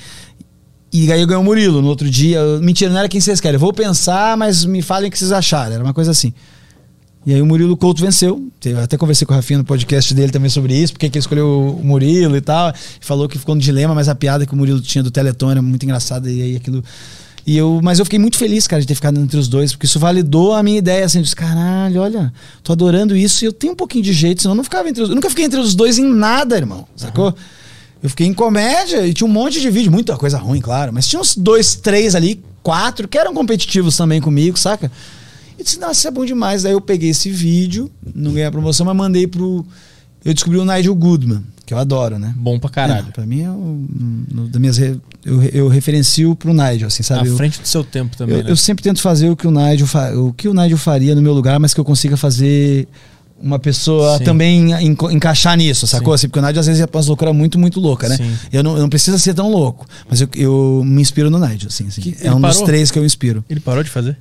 E 0.93 1.11
aí 1.11 1.23
eu 1.23 1.27
ganhei 1.27 1.41
o 1.41 1.45
Murilo 1.45 1.81
no 1.81 1.89
outro 1.89 2.11
dia. 2.11 2.41
Mentira, 2.61 2.91
não 2.91 2.99
era 2.99 3.09
quem 3.09 3.19
vocês 3.21 3.41
querem. 3.41 3.59
Vou 3.59 3.73
pensar, 3.73 4.37
mas 4.37 4.63
me 4.63 4.83
falem 4.83 5.09
o 5.09 5.11
que 5.11 5.19
vocês 5.19 5.33
acharam. 5.33 5.73
Era 5.73 5.83
uma 5.83 5.95
coisa 5.95 6.11
assim. 6.11 6.35
E 7.25 7.33
aí 7.33 7.41
o 7.41 7.47
Murilo 7.47 7.77
Couto 7.77 8.03
venceu. 8.03 8.51
Eu 8.65 8.81
até 8.81 8.99
conversei 8.99 9.27
com 9.27 9.33
o 9.33 9.37
Rafinha 9.37 9.59
no 9.59 9.65
podcast 9.65 10.13
dele 10.13 10.31
também 10.31 10.51
sobre 10.51 10.77
isso, 10.77 10.93
porque 10.93 11.09
que 11.09 11.17
ele 11.17 11.23
escolheu 11.23 11.79
o 11.81 11.85
Murilo 11.85 12.37
e 12.37 12.41
tal. 12.43 12.75
Falou 13.01 13.27
que 13.27 13.39
ficou 13.39 13.55
no 13.55 13.61
dilema, 13.61 13.95
mas 13.95 14.09
a 14.09 14.15
piada 14.15 14.45
que 14.45 14.53
o 14.53 14.57
Murilo 14.57 14.83
tinha 14.83 15.03
do 15.03 15.11
Teleton 15.11 15.51
era 15.53 15.63
muito 15.63 15.83
engraçada. 15.85 16.31
E 16.31 16.43
aí 16.43 16.57
aquilo. 16.57 16.85
E 17.45 17.57
eu, 17.57 17.81
mas 17.83 17.99
eu 17.99 18.05
fiquei 18.05 18.19
muito 18.21 18.37
feliz, 18.37 18.69
cara, 18.69 18.81
de 18.81 18.87
ter 18.87 18.95
ficado 18.95 19.19
entre 19.19 19.37
os 19.37 19.49
dois, 19.49 19.73
porque 19.73 19.87
isso 19.87 19.99
validou 19.99 20.55
a 20.55 20.63
minha 20.63 20.79
ideia, 20.79 21.05
assim, 21.05 21.21
de 21.21 21.35
caralho, 21.35 22.01
olha, 22.01 22.33
tô 22.63 22.73
adorando 22.73 23.17
isso 23.17 23.45
e 23.45 23.47
eu 23.47 23.53
tenho 23.53 23.73
um 23.73 23.77
pouquinho 23.77 24.05
de 24.05 24.13
jeito, 24.13 24.43
senão 24.43 24.53
eu 24.53 24.57
não 24.57 24.65
ficava 24.65 24.89
entre 24.89 25.03
os 25.03 25.09
Eu 25.09 25.15
nunca 25.17 25.29
fiquei 25.29 25.45
entre 25.47 25.59
os 25.59 25.75
dois 25.75 25.99
em 25.99 26.05
nada, 26.05 26.57
irmão, 26.57 26.87
sacou? 26.95 27.35
Eu 28.01 28.11
fiquei 28.11 28.27
em 28.27 28.35
comédia 28.35 29.07
e 29.07 29.13
tinha 29.13 29.27
um 29.27 29.33
monte 29.33 29.61
de 29.61 29.71
vídeo, 29.71 29.91
muita 29.91 30.17
coisa 30.17 30.39
ruim, 30.39 30.61
claro, 30.61 30.93
mas 30.93 31.09
tinha 31.09 31.21
uns 31.21 31.37
dois, 31.37 31.75
três 31.75 32.15
ali, 32.15 32.41
quatro, 32.63 33.09
que 33.09 33.19
eram 33.19 33.35
competitivos 33.35 33.97
também 33.97 34.21
comigo, 34.21 34.57
saca? 34.57 34.91
E 35.59 35.65
disse, 35.65 35.79
nossa, 35.79 35.93
isso 35.93 36.09
é 36.09 36.11
bom 36.11 36.25
demais. 36.25 36.63
Daí 36.63 36.73
eu 36.73 36.81
peguei 36.81 37.11
esse 37.11 37.31
vídeo, 37.31 37.91
não 38.15 38.33
ganhei 38.33 38.47
a 38.47 38.51
promoção, 38.51 38.87
mas 38.87 38.97
mandei 38.97 39.27
pro. 39.27 39.65
Eu 40.25 40.33
descobri 40.35 40.59
o 40.59 40.65
Nigel 40.65 40.95
Goodman, 40.95 41.43
que 41.73 41.75
eu 41.75 41.79
adoro, 41.79 42.19
né? 42.19 42.35
Bom 42.37 42.59
pra 42.59 42.69
caralho. 42.69 43.07
É, 43.09 43.13
pra 43.13 43.25
mim 43.27 43.41
é 43.43 43.51
o. 43.51 43.87
no- 44.31 44.49
das 44.49 44.61
minhas 44.61 44.77
re- 44.77 44.99
eu, 45.25 45.43
eu 45.45 45.69
referencio 45.69 46.37
pro 46.37 46.53
Nigel, 46.53 46.89
assim, 46.89 47.03
sabe? 47.03 47.23
À 47.29 47.31
Eu- 47.33 47.37
frente 47.37 47.61
do 47.61 47.67
seu 47.67 47.83
tempo 47.83 48.15
também, 48.17 48.37
eu, 48.39 48.45
né? 48.45 48.51
eu 48.51 48.57
sempre 48.57 48.83
tento 48.85 49.01
fazer 49.01 49.31
o 49.31 49.37
que 49.37 49.47
o 49.47 49.51
Nigel 49.51 49.87
fa- 49.87 50.13
o 50.13 50.33
que 50.33 50.49
o 50.49 50.55
Nigel 50.55 50.77
faria 50.77 51.15
no 51.15 51.23
meu 51.23 51.33
lugar, 51.33 51.59
mas 51.59 51.73
que 51.73 51.81
eu 51.81 51.85
consiga 51.85 52.17
fazer 52.17 52.87
uma 53.41 53.59
pessoa 53.59 54.19
Sim. 54.19 54.25
também 54.25 54.71
encaixar 55.11 55.57
nisso, 55.57 55.87
sacou? 55.87 56.13
Assim, 56.15 56.29
porque 56.29 56.39
o 56.39 56.43
Nigel 56.43 56.61
às 56.61 56.67
vezes 56.67 56.81
é 56.83 56.87
umas 56.93 57.07
loucuras 57.07 57.35
muito, 57.35 57.59
muito 57.59 57.81
louca, 57.81 58.09
né? 58.09 58.17
Sim. 58.17 58.33
Eu 58.53 58.63
não, 58.63 58.77
eu 58.77 58.83
não 58.83 58.89
preciso 58.89 59.19
ser 59.19 59.35
tão 59.35 59.51
louco, 59.51 59.87
mas 60.09 60.21
eu, 60.21 60.29
eu 60.37 60.83
me 60.85 61.01
inspiro 61.03 61.29
no 61.31 61.39
Nigel, 61.39 61.69
assim. 61.69 61.87
assim. 61.89 62.01
Que- 62.03 62.17
É 62.21 62.31
um 62.33 62.41
dos 62.41 62.53
parou? 62.53 62.67
três 62.67 62.91
que 62.91 62.99
eu 62.99 63.05
inspiro. 63.05 63.45
Ele 63.51 63.59
parou 63.61 63.83
de 63.83 63.91
fazer? 63.91 64.17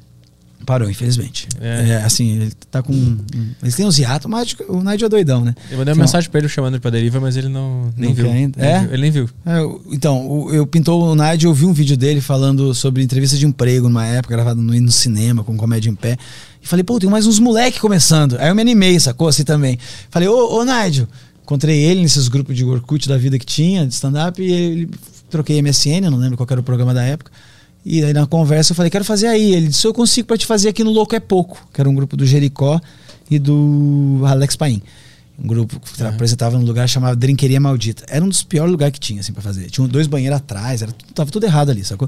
Parou, 0.65 0.89
infelizmente. 0.89 1.47
É. 1.59 1.89
É, 1.89 1.95
assim, 2.03 2.37
ele 2.41 2.51
tá 2.69 2.81
com. 2.83 3.17
Eles 3.61 3.75
têm 3.75 3.85
uns 3.85 3.97
hiatos, 3.97 4.29
mas 4.29 4.55
o 4.67 4.81
Nigel 4.81 5.07
é 5.07 5.09
doidão, 5.09 5.43
né? 5.43 5.55
Eu 5.71 5.77
mandei 5.77 5.91
uma 5.93 5.97
Não. 5.97 6.03
mensagem 6.03 6.29
pra 6.29 6.39
ele 6.39 6.47
chamando 6.49 6.73
ele 6.75 6.81
pra 6.81 6.91
deriva, 6.91 7.19
mas 7.19 7.35
ele 7.37 7.49
não 7.49 7.91
nem 7.97 8.13
viu. 8.13 8.29
ainda? 8.31 8.61
É? 8.65 8.83
Ele 8.91 9.01
nem 9.01 9.11
viu. 9.11 9.29
É, 9.45 9.59
eu- 9.59 9.81
então, 9.91 10.27
o- 10.29 10.53
eu 10.53 10.65
pintou 10.67 11.03
o 11.03 11.15
Nigel, 11.15 11.49
eu 11.51 11.53
vi 11.53 11.65
um 11.65 11.73
vídeo 11.73 11.97
dele 11.97 12.21
falando 12.21 12.73
sobre 12.73 13.03
entrevista 13.03 13.35
de 13.37 13.45
emprego 13.45 13.87
numa 13.89 14.05
época, 14.05 14.33
gravado 14.35 14.61
no, 14.61 14.73
no 14.79 14.91
cinema, 14.91 15.43
com 15.43 15.55
comédia 15.57 15.89
em 15.89 15.95
pé. 15.95 16.17
E 16.63 16.67
falei, 16.67 16.83
pô, 16.83 16.99
tem 16.99 17.09
mais 17.09 17.25
uns 17.25 17.39
moleque 17.39 17.79
começando. 17.79 18.37
Aí 18.39 18.49
eu 18.49 18.55
me 18.55 18.61
animei, 18.61 18.99
sacou? 18.99 19.27
Assim 19.27 19.43
também. 19.43 19.77
Falei, 20.09 20.27
ô, 20.27 20.59
ô 20.59 20.63
Nigel. 20.63 21.07
Encontrei 21.43 21.79
ele 21.83 22.01
nesses 22.01 22.27
grupos 22.29 22.55
de 22.55 22.63
Orkut 22.63 23.09
da 23.09 23.17
vida 23.17 23.37
que 23.37 23.45
tinha, 23.45 23.85
de 23.85 23.93
stand-up, 23.93 24.41
e 24.41 24.51
ele 24.51 24.89
troquei 25.29 25.59
MSN, 25.61 26.09
não 26.09 26.17
lembro 26.17 26.37
qual 26.37 26.47
era 26.49 26.61
o 26.61 26.63
programa 26.63 26.93
da 26.93 27.03
época. 27.03 27.29
E 27.85 28.03
aí 28.03 28.13
na 28.13 28.25
conversa 28.27 28.71
eu 28.71 28.75
falei, 28.75 28.89
quero 28.91 29.03
fazer 29.05 29.27
aí. 29.27 29.53
Ele 29.55 29.67
disse, 29.67 29.85
eu 29.87 29.93
consigo 29.93 30.27
pra 30.27 30.37
te 30.37 30.45
fazer 30.45 30.69
aqui 30.69 30.83
no 30.83 30.91
Louco 30.91 31.15
é 31.15 31.19
Pouco, 31.19 31.67
que 31.73 31.81
era 31.81 31.89
um 31.89 31.95
grupo 31.95 32.15
do 32.15 32.25
Jericó. 32.25 32.79
e 33.29 33.39
do 33.39 34.21
Alex 34.25 34.55
Paim. 34.55 34.81
Um 35.43 35.47
grupo 35.47 35.79
que 35.79 36.03
apresentava 36.03 36.57
num 36.59 36.65
lugar 36.65 36.87
chamado 36.87 37.15
Drinqueria 37.17 37.59
Maldita. 37.59 38.03
Era 38.07 38.23
um 38.23 38.29
dos 38.29 38.43
piores 38.43 38.69
lugares 38.71 38.93
que 38.93 38.99
tinha, 38.99 39.21
assim, 39.21 39.33
pra 39.33 39.41
fazer. 39.41 39.69
Tinha 39.71 39.87
dois 39.87 40.05
banheiros 40.05 40.37
atrás, 40.37 40.81
era, 40.83 40.91
tava 41.15 41.31
tudo 41.31 41.45
errado 41.45 41.71
ali, 41.71 41.83
sacou? 41.83 42.07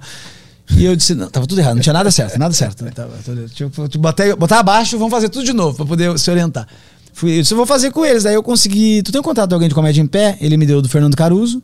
E 0.78 0.86
eu 0.86 0.96
disse, 0.96 1.16
não, 1.16 1.30
tava 1.30 1.48
tudo 1.48 1.60
errado, 1.60 1.76
não 1.76 1.82
tinha 1.82 1.94
nada 1.94 2.12
certo, 2.12 2.38
nada 2.38 2.54
certo. 2.54 2.86
Tava, 2.92 3.12
tudo- 3.26 3.50
tipo, 3.50 3.88
tipo, 3.88 4.02
botar, 4.02 4.36
botar 4.36 4.60
abaixo, 4.60 4.98
vamos 4.98 5.12
fazer 5.12 5.30
tudo 5.30 5.44
de 5.46 5.54
novo, 5.54 5.76
pra 5.78 5.86
poder 5.86 6.18
se 6.20 6.30
orientar. 6.30 6.68
Fui, 7.14 7.38
eu 7.38 7.42
disse, 7.42 7.54
eu 7.54 7.58
vou 7.58 7.66
fazer 7.66 7.90
com 7.92 8.06
eles. 8.06 8.24
Daí 8.24 8.34
eu 8.36 8.44
consegui. 8.44 9.02
Tu 9.02 9.12
tem 9.12 9.20
um 9.20 9.24
contato 9.24 9.48
de 9.50 9.54
alguém 9.54 9.70
de 9.70 9.76
comédia 9.76 10.02
em 10.02 10.08
pé? 10.08 10.38
Ele 10.40 10.56
me 10.58 10.66
deu 10.66 10.82
do 10.82 10.90
Fernando 10.90 11.16
Caruso. 11.16 11.62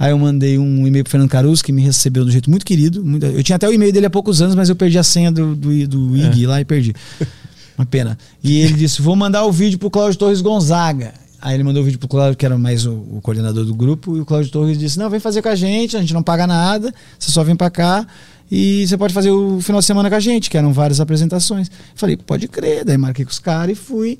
Aí 0.00 0.10
eu 0.12 0.18
mandei 0.18 0.58
um 0.58 0.86
e-mail 0.86 1.04
pro 1.04 1.10
Fernando 1.10 1.28
Caruso, 1.28 1.62
que 1.62 1.70
me 1.70 1.82
recebeu 1.82 2.24
do 2.24 2.30
jeito 2.30 2.48
muito 2.48 2.64
querido. 2.64 3.04
muito- 3.04 3.26
eu 3.26 3.42
tinha 3.42 3.56
até 3.56 3.68
o 3.68 3.72
e-mail 3.72 3.92
dele 3.92 4.06
há 4.06 4.10
poucos 4.10 4.40
anos, 4.40 4.54
mas 4.54 4.70
eu 4.70 4.74
perdi 4.74 4.98
a 4.98 5.02
senha 5.02 5.30
do, 5.30 5.54
do, 5.54 5.86
do 5.86 6.16
IG 6.16 6.46
lá 6.46 6.58
e 6.58 6.64
perdi. 6.64 6.94
Uma 7.76 7.84
pena. 7.84 8.16
E 8.42 8.60
ele 8.60 8.72
disse: 8.72 9.02
vou 9.02 9.14
mandar 9.14 9.44
o 9.44 9.52
vídeo 9.52 9.78
pro 9.78 9.90
Cláudio 9.90 10.18
Torres 10.18 10.40
Gonzaga. 10.40 11.12
Aí 11.42 11.54
ele 11.54 11.62
mandou 11.64 11.82
o 11.82 11.84
vídeo 11.84 11.98
pro 11.98 12.08
Cláudio, 12.08 12.36
que 12.36 12.44
era 12.46 12.56
mais 12.58 12.84
o, 12.86 12.92
o 12.92 13.20
coordenador 13.22 13.64
do 13.64 13.74
grupo, 13.74 14.16
e 14.16 14.20
o 14.20 14.24
Cláudio 14.24 14.50
Torres 14.50 14.78
disse: 14.78 14.98
Não, 14.98 15.10
vem 15.10 15.20
fazer 15.20 15.42
com 15.42 15.48
a 15.50 15.54
gente, 15.54 15.96
a 15.96 16.00
gente 16.00 16.14
não 16.14 16.22
paga 16.22 16.46
nada, 16.46 16.94
você 17.18 17.30
só 17.30 17.44
vem 17.44 17.54
pra 17.54 17.68
cá 17.70 18.06
e 18.50 18.86
você 18.86 18.96
pode 18.98 19.12
fazer 19.14 19.30
o 19.30 19.60
final 19.60 19.80
de 19.80 19.86
semana 19.86 20.08
com 20.10 20.16
a 20.16 20.20
gente, 20.20 20.48
que 20.50 20.56
eram 20.58 20.72
várias 20.72 20.98
apresentações. 20.98 21.70
Falei, 21.94 22.16
pode 22.16 22.48
crer, 22.48 22.84
daí 22.84 22.98
marquei 22.98 23.24
com 23.24 23.30
os 23.30 23.38
caras 23.38 23.76
e 23.76 23.80
fui. 23.80 24.18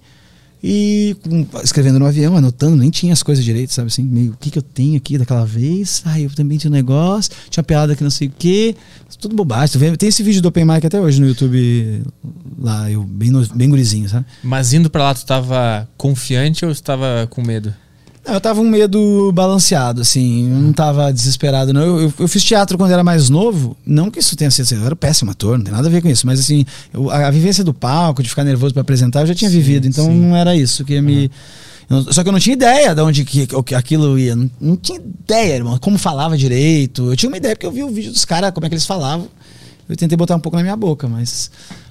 E 0.62 1.16
com- 1.22 1.46
escrevendo 1.64 1.98
no 1.98 2.06
avião, 2.06 2.36
anotando, 2.36 2.76
nem 2.76 2.90
tinha 2.90 3.12
as 3.12 3.22
coisas 3.22 3.42
direito, 3.44 3.72
sabe 3.72 3.88
assim? 3.88 4.02
Meio, 4.02 4.32
o 4.32 4.36
que, 4.36 4.50
que 4.50 4.58
eu 4.58 4.62
tenho 4.62 4.96
aqui 4.96 5.16
daquela 5.16 5.46
vez? 5.46 6.02
Ah, 6.04 6.20
eu 6.20 6.28
também 6.30 6.58
tinha 6.58 6.70
um 6.70 6.74
negócio, 6.74 7.32
tinha 7.48 7.62
uma 7.62 7.66
piada 7.66 7.96
que 7.96 8.02
não 8.04 8.10
sei 8.10 8.28
o 8.28 8.32
quê. 8.38 8.74
Tudo 9.18 9.34
bobagem. 9.34 9.72
Tu 9.72 9.78
vê- 9.78 9.96
Tem 9.96 10.08
esse 10.08 10.22
vídeo 10.22 10.42
do 10.42 10.48
Open 10.48 10.64
Mic 10.64 10.86
até 10.86 11.00
hoje 11.00 11.20
no 11.20 11.26
YouTube, 11.28 12.02
lá, 12.58 12.90
eu 12.90 13.02
bem, 13.04 13.30
no- 13.30 13.46
bem 13.54 13.68
gurizinho, 13.70 14.08
sabe? 14.08 14.26
Mas 14.42 14.72
indo 14.72 14.90
pra 14.90 15.02
lá, 15.04 15.14
tu 15.14 15.24
tava 15.24 15.88
confiante 15.96 16.64
ou 16.64 16.74
tu 16.74 16.82
tava 16.82 17.26
com 17.30 17.42
medo? 17.42 17.74
Eu 18.32 18.40
tava 18.40 18.60
um 18.60 18.68
medo 18.68 19.30
balanceado, 19.32 20.00
assim. 20.02 20.50
Eu 20.50 20.58
não 20.60 20.72
tava 20.72 21.12
desesperado, 21.12 21.72
não. 21.72 21.80
Eu, 21.82 22.00
eu, 22.02 22.14
eu 22.20 22.28
fiz 22.28 22.42
teatro 22.44 22.76
quando 22.78 22.90
era 22.92 23.02
mais 23.04 23.28
novo. 23.28 23.76
Não 23.84 24.10
que 24.10 24.18
isso 24.18 24.36
tenha 24.36 24.50
sido. 24.50 24.72
Eu 24.74 24.86
era 24.86 24.96
péssimo 24.96 25.30
ator, 25.30 25.56
não 25.58 25.64
tem 25.64 25.72
nada 25.74 25.88
a 25.88 25.90
ver 25.90 26.00
com 26.02 26.08
isso. 26.08 26.26
Mas, 26.26 26.40
assim, 26.40 26.64
eu- 26.92 27.10
a, 27.10 27.26
a 27.26 27.30
vivência 27.30 27.62
do 27.64 27.72
palco, 27.74 28.22
de 28.22 28.28
ficar 28.28 28.44
nervoso 28.44 28.72
pra 28.74 28.82
apresentar, 28.82 29.20
eu 29.22 29.26
já 29.26 29.34
tinha 29.34 29.50
vivido. 29.50 29.86
Então, 29.86 30.06
sim. 30.06 30.12
não 30.20 30.36
era 30.36 30.54
isso 30.56 30.84
que 30.84 30.94
ia 30.94 31.02
me. 31.02 31.30
não- 31.88 32.12
só 32.12 32.22
que 32.22 32.28
eu 32.28 32.32
não 32.32 32.40
tinha 32.40 32.54
ideia 32.54 32.94
de 32.94 33.00
onde 33.00 33.24
que, 33.24 33.46
que 33.46 33.74
aquilo 33.74 34.18
ia. 34.18 34.34
Não, 34.36 34.50
não 34.60 34.76
tinha 34.76 34.98
ideia, 34.98 35.54
irmão. 35.56 35.78
Como 35.78 35.98
falava 35.98 36.36
direito. 36.36 37.10
Eu 37.10 37.16
tinha 37.16 37.28
uma 37.30 37.36
ideia 37.36 37.54
porque 37.56 37.66
eu 37.66 37.72
vi 37.72 37.82
o 37.82 37.88
vídeo 37.90 38.12
dos 38.12 38.24
caras, 38.24 38.50
como 38.52 38.64
é 38.66 38.68
que 38.68 38.74
eles 38.74 38.86
falavam. 38.86 39.28
Eu 39.88 39.96
tentei 39.96 40.16
botar 40.16 40.36
um 40.36 40.40
pouco 40.40 40.56
na 40.56 40.62
minha 40.62 40.76
boca, 40.76 41.08
mas. 41.08 41.50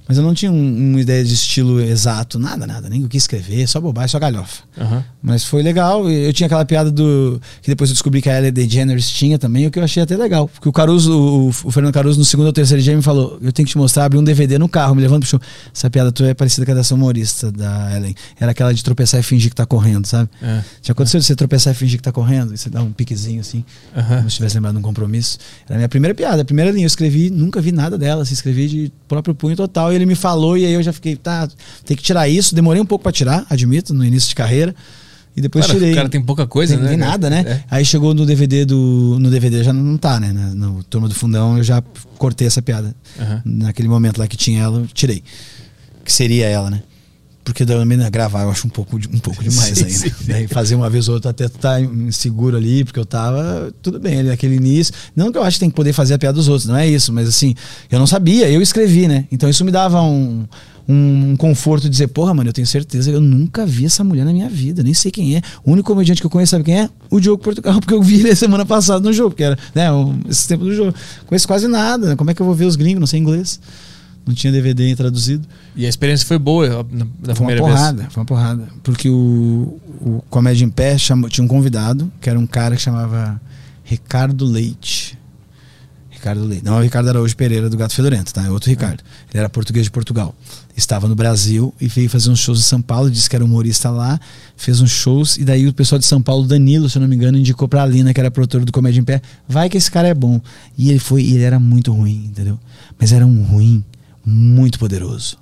Mas 0.09 0.17
eu 0.17 0.23
não 0.23 0.33
tinha 0.33 0.51
um- 0.51 0.89
uma 0.91 0.99
ideia 0.99 1.23
de 1.23 1.31
estilo 1.35 1.79
exato, 1.79 2.39
nada, 2.39 2.65
nada. 2.65 2.89
Nem 2.89 3.05
o 3.05 3.07
que 3.07 3.15
escrever, 3.15 3.67
só 3.67 3.79
bobagem, 3.79 4.09
só 4.09 4.17
galhofa. 4.17 4.63
Aham. 4.75 5.05
Mas 5.21 5.43
foi 5.45 5.61
legal. 5.61 6.09
Eu 6.09 6.33
tinha 6.33 6.47
aquela 6.47 6.65
piada 6.65 6.89
do. 6.89 7.39
Que 7.61 7.69
depois 7.69 7.91
eu 7.91 7.93
descobri 7.93 8.19
que 8.19 8.27
a 8.27 8.39
Ellen 8.39 8.51
DeGeneres 8.51 9.07
tinha 9.07 9.37
também, 9.37 9.67
o 9.67 9.71
que 9.71 9.77
eu 9.77 9.83
achei 9.83 10.01
até 10.01 10.17
legal. 10.17 10.47
Porque 10.47 10.67
o 10.67 10.71
Caruso, 10.71 11.13
o, 11.15 11.49
o 11.49 11.71
Fernando 11.71 11.93
Caruso, 11.93 12.17
no 12.17 12.25
segundo 12.25 12.47
ou 12.47 12.53
terceiro 12.53 12.81
dia, 12.81 12.95
me 12.95 13.03
falou: 13.03 13.37
Eu 13.39 13.51
tenho 13.51 13.67
que 13.67 13.71
te 13.73 13.77
mostrar, 13.77 14.05
abrir 14.05 14.17
um 14.17 14.23
DVD 14.23 14.57
no 14.57 14.67
carro, 14.67 14.95
me 14.95 15.01
levando 15.03 15.19
pro 15.21 15.29
show. 15.29 15.39
Essa 15.71 15.89
piada 15.91 16.11
tua 16.11 16.29
é 16.29 16.33
parecida 16.33 16.65
com 16.65 16.71
a 16.71 16.75
dessa 16.75 16.95
humorista 16.95 17.51
da 17.51 17.95
Ellen. 17.95 18.15
Era 18.39 18.51
aquela 18.51 18.73
de 18.73 18.83
tropeçar 18.83 19.19
e 19.19 19.23
fingir 19.23 19.51
que 19.51 19.55
tá 19.55 19.65
correndo, 19.67 20.07
sabe? 20.07 20.27
É. 20.41 20.63
Já 20.81 20.91
aconteceu 20.93 21.19
de 21.19 21.25
você 21.27 21.35
tropeçar 21.35 21.71
e 21.73 21.75
fingir 21.77 21.97
que 21.99 22.03
tá 22.03 22.11
correndo? 22.11 22.51
E 22.55 22.57
você 22.57 22.67
dá 22.67 22.81
um 22.81 22.91
piquezinho 22.91 23.41
assim, 23.41 23.63
Aham. 23.95 24.17
como 24.17 24.29
se 24.31 24.37
tivesse 24.37 24.55
lembrado 24.55 24.73
de 24.73 24.79
um 24.79 24.83
compromisso. 24.83 25.37
Era 25.67 25.75
a 25.75 25.77
minha 25.77 25.89
primeira 25.89 26.15
piada, 26.15 26.41
a 26.41 26.45
primeira 26.45 26.71
linha. 26.71 26.85
Eu 26.85 26.87
escrevi, 26.87 27.29
nunca 27.29 27.61
vi 27.61 27.71
nada 27.71 27.95
dela, 27.95 28.23
assim, 28.23 28.33
escrevi 28.33 28.67
de 28.67 28.91
próprio 29.07 29.35
punho 29.35 29.55
total. 29.55 29.93
E 29.93 29.98
ele 29.99 30.05
me 30.05 30.15
falou, 30.15 30.57
e 30.57 30.65
aí 30.65 30.73
eu 30.73 30.81
já 30.83 30.91
fiquei, 30.93 31.15
tá, 31.15 31.47
tem 31.85 31.95
que 31.95 32.03
tirar 32.03 32.27
isso. 32.27 32.55
Demorei 32.55 32.81
um 32.81 32.85
pouco 32.85 33.03
pra 33.03 33.11
tirar, 33.11 33.45
admito, 33.49 33.93
no 33.93 34.03
início 34.03 34.29
de 34.29 34.35
carreira. 34.35 34.73
E 35.37 35.41
depois 35.41 35.65
Cara, 35.65 35.77
tirei. 35.77 35.91
O 35.93 35.95
cara 35.95 36.09
tem 36.09 36.21
pouca 36.21 36.45
coisa, 36.47 36.73
Tem- 36.73 36.83
né? 36.83 36.89
tem 36.89 36.97
nada, 36.97 37.29
né? 37.29 37.43
É. 37.47 37.63
Aí 37.69 37.85
chegou 37.85 38.13
no 38.13 38.25
DVD 38.25 38.65
do. 38.65 39.17
No 39.21 39.29
DVD 39.29 39.63
já 39.63 39.71
não 39.71 39.95
tá, 39.97 40.19
né? 40.19 40.33
No 40.33 40.83
Turma 40.83 41.07
do 41.07 41.13
Fundão 41.15 41.57
eu 41.57 41.63
já 41.63 41.81
cortei 42.17 42.47
essa 42.47 42.61
piada. 42.61 42.93
Aham. 43.17 43.41
Naquele 43.45 43.87
momento 43.87 44.17
lá 44.17 44.27
que 44.27 44.35
tinha 44.35 44.61
ela, 44.63 44.79
eu 44.79 44.87
tirei. 44.87 45.23
Que 46.03 46.11
seria 46.11 46.47
ela, 46.47 46.69
né? 46.69 46.81
Porque 47.49 47.65
também 47.65 47.97
gravar 48.11 48.43
eu 48.43 48.51
acho 48.51 48.67
um 48.67 48.69
pouco, 48.69 48.95
um 48.95 49.19
pouco 49.19 49.43
demais 49.43 49.75
Sim, 49.75 49.83
né? 49.83 49.89
sim. 49.89 50.47
Fazer 50.49 50.75
uma 50.75 50.87
vez 50.87 51.07
ou 51.07 51.15
outra 51.15 51.31
até 51.31 51.49
tá 51.49 51.81
inseguro 51.81 52.55
ali, 52.55 52.83
porque 52.83 52.99
eu 52.99 53.05
tava. 53.05 53.73
Tudo 53.81 53.99
bem, 53.99 54.19
ali 54.19 54.29
naquele 54.29 54.55
início. 54.55 54.93
Não 55.15 55.31
que 55.31 55.37
eu 55.37 55.43
acho 55.43 55.55
que 55.55 55.61
tem 55.61 55.69
que 55.69 55.75
poder 55.75 55.93
fazer 55.93 56.13
a 56.13 56.19
piada 56.19 56.35
dos 56.35 56.47
outros, 56.47 56.67
não 56.67 56.77
é 56.77 56.87
isso, 56.87 57.11
mas 57.11 57.27
assim, 57.27 57.55
eu 57.89 57.97
não 57.97 58.05
sabia, 58.05 58.49
eu 58.49 58.61
escrevi, 58.61 59.07
né? 59.07 59.25
Então 59.31 59.49
isso 59.49 59.65
me 59.65 59.71
dava 59.71 60.01
um. 60.01 60.45
Um 60.91 61.35
conforto 61.35 61.83
de 61.83 61.89
dizer, 61.91 62.07
porra, 62.07 62.33
mano, 62.33 62.49
eu 62.49 62.53
tenho 62.53 62.65
certeza 62.65 63.11
que 63.11 63.15
eu 63.15 63.21
nunca 63.21 63.63
vi 63.63 63.85
essa 63.85 64.03
mulher 64.03 64.25
na 64.25 64.33
minha 64.33 64.49
vida, 64.49 64.81
nem 64.81 64.91
sei 64.91 65.11
quem 65.11 65.35
é. 65.35 65.41
O 65.63 65.71
único 65.71 65.91
comediante 65.91 66.19
que 66.19 66.25
eu 66.25 66.31
conheço, 66.31 66.49
sabe 66.49 66.63
quem 66.63 66.79
é? 66.79 66.89
O 67.11 67.19
Diogo 67.19 67.43
Portugal, 67.43 67.77
porque 67.79 67.93
eu 67.93 68.01
vi 68.01 68.21
ele 68.21 68.35
semana 68.35 68.65
passada 68.65 68.99
no 68.99 69.13
jogo, 69.13 69.35
que 69.35 69.43
era, 69.43 69.55
né, 69.75 69.85
esse 70.27 70.47
tempo 70.47 70.63
do 70.63 70.73
jogo. 70.73 70.91
Conheço 71.27 71.47
quase 71.47 71.67
nada, 71.67 72.07
né? 72.07 72.15
como 72.15 72.31
é 72.31 72.33
que 72.33 72.41
eu 72.41 72.45
vou 72.47 72.55
ver 72.55 72.65
os 72.65 72.75
gringos? 72.75 73.01
Não 73.01 73.05
sei 73.05 73.19
inglês. 73.19 73.59
Não 74.25 74.33
tinha 74.33 74.53
DVD 74.53 74.95
traduzido. 74.95 75.47
E 75.75 75.85
a 75.85 75.89
experiência 75.89 76.27
foi 76.27 76.37
boa 76.37 76.85
na, 76.91 77.05
na 77.25 77.35
Foi 77.35 77.45
uma 77.45 77.47
primeira 77.47 77.61
porrada, 77.61 78.07
foi 78.09 78.21
uma 78.21 78.25
porrada. 78.25 78.67
Porque 78.83 79.09
o, 79.09 79.79
o 80.01 80.23
Comédia 80.29 80.65
em 80.65 80.69
Pé 80.69 80.97
chamou, 80.97 81.29
tinha 81.29 81.43
um 81.43 81.47
convidado, 81.47 82.11
que 82.21 82.29
era 82.29 82.37
um 82.37 82.45
cara 82.45 82.75
que 82.75 82.81
chamava 82.81 83.41
Ricardo 83.83 84.45
Leite. 84.45 85.17
Ricardo 86.19 86.43
Leite. 86.43 86.65
Não 86.65 86.75
é 86.75 86.79
o 86.79 86.83
Ricardo 86.83 87.07
Araújo 87.07 87.35
Pereira 87.35 87.69
do 87.69 87.77
Gato 87.77 87.95
Fedorento, 87.95 88.33
tá? 88.33 88.45
É 88.45 88.49
outro 88.49 88.69
Ricardo. 88.69 89.01
Ele 89.31 89.39
era 89.39 89.49
português 89.49 89.85
de 89.85 89.91
Portugal. 89.91 90.35
Estava 90.75 91.07
no 91.07 91.15
Brasil 91.15 91.73
e 91.79 91.87
veio 91.87 92.09
fazer 92.09 92.29
uns 92.29 92.39
shows 92.39 92.59
em 92.59 92.63
São 92.63 92.81
Paulo, 92.81 93.09
disse 93.09 93.29
que 93.29 93.35
era 93.35 93.43
humorista 93.43 93.89
lá, 93.89 94.19
fez 94.55 94.81
uns 94.81 94.91
shows, 94.91 95.37
e 95.37 95.45
daí 95.45 95.67
o 95.67 95.73
pessoal 95.73 95.97
de 95.97 96.05
São 96.05 96.21
Paulo, 96.21 96.45
Danilo, 96.45 96.89
se 96.89 96.97
eu 96.97 97.01
não 97.01 97.07
me 97.07 97.15
engano, 97.15 97.37
indicou 97.37 97.67
pra 97.67 97.83
Alina, 97.83 98.13
que 98.13 98.19
era 98.19 98.29
produtora 98.29 98.65
do 98.65 98.71
Comédia 98.71 98.99
em 98.99 99.03
Pé, 99.03 99.21
vai 99.47 99.69
que 99.69 99.77
esse 99.77 99.89
cara 99.89 100.09
é 100.09 100.13
bom. 100.13 100.41
E 100.77 100.89
ele 100.89 100.99
foi, 100.99 101.23
e 101.23 101.35
ele 101.35 101.43
era 101.43 101.59
muito 101.59 101.91
ruim, 101.91 102.25
entendeu? 102.25 102.59
Mas 102.99 103.13
era 103.13 103.25
um 103.25 103.41
ruim 103.43 103.83
muito 104.29 104.77
poderoso. 104.79 105.37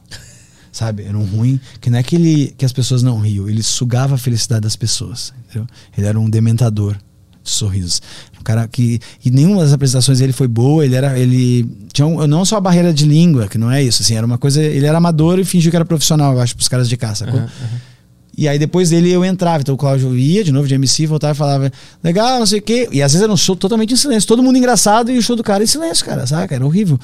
Sabe? 0.71 1.03
Era 1.03 1.17
um 1.17 1.25
ruim 1.25 1.59
que 1.81 1.89
não 1.89 1.97
é 1.97 2.03
que, 2.03 2.15
ele, 2.15 2.53
que 2.57 2.63
as 2.65 2.71
pessoas 2.71 3.01
não 3.01 3.19
riam, 3.19 3.49
ele 3.49 3.63
sugava 3.63 4.15
a 4.15 4.17
felicidade 4.17 4.61
das 4.61 4.75
pessoas. 4.75 5.33
Entendeu? 5.49 5.67
Ele 5.97 6.05
era 6.07 6.19
um 6.19 6.29
dementador 6.29 6.95
de 7.43 7.49
sorrisos. 7.49 7.99
Um 8.39 8.43
cara 8.43 8.67
que. 8.67 8.99
E 9.25 9.31
nenhuma 9.31 9.63
das 9.63 9.73
apresentações 9.73 10.19
dele 10.19 10.33
foi 10.33 10.47
boa, 10.47 10.85
ele 10.85 10.93
era. 10.95 11.17
Ele 11.17 11.67
tinha 11.91 12.05
um- 12.05 12.27
não 12.27 12.45
só 12.45 12.57
a 12.57 12.61
barreira 12.61 12.93
de 12.93 13.05
língua, 13.05 13.47
que 13.47 13.57
não 13.57 13.71
é 13.71 13.81
isso, 13.83 14.03
assim, 14.03 14.15
era 14.15 14.25
uma 14.25 14.37
coisa. 14.37 14.61
Ele 14.61 14.85
era 14.85 14.97
amador 14.99 15.39
e 15.39 15.43
fingiu 15.45 15.71
que 15.71 15.75
era 15.77 15.85
profissional, 15.85 16.33
eu 16.33 16.41
acho, 16.41 16.55
pros 16.55 16.67
caras 16.67 16.87
de? 16.87 16.95
Aham, 17.01 17.25
aham. 17.25 17.47
E 18.37 18.47
aí 18.47 18.59
depois 18.59 18.91
dele 18.91 19.09
eu 19.09 19.25
entrava. 19.25 19.61
Então 19.61 19.73
o 19.73 19.77
Cláudio 19.77 20.15
ia 20.15 20.43
de 20.43 20.51
novo 20.51 20.67
de 20.67 20.75
MC, 20.75 21.07
voltava 21.07 21.33
e 21.33 21.35
falava, 21.35 21.71
legal, 22.03 22.37
não 22.37 22.45
sei 22.45 22.59
o 22.59 22.61
quê. 22.61 22.87
E 22.91 23.01
às 23.01 23.11
vezes 23.13 23.23
era 23.23 23.33
um 23.33 23.37
show 23.37 23.55
totalmente 23.55 23.93
em 23.95 23.97
silêncio. 23.97 24.27
Todo 24.27 24.43
mundo 24.43 24.57
engraçado 24.59 25.09
e 25.09 25.17
o 25.17 25.21
show 25.23 25.35
do 25.35 25.41
cara 25.43 25.63
em 25.63 25.67
silêncio, 25.67 26.05
cara, 26.05 26.27
saca? 26.27 26.53
Era 26.53 26.63
horrível. 26.63 26.99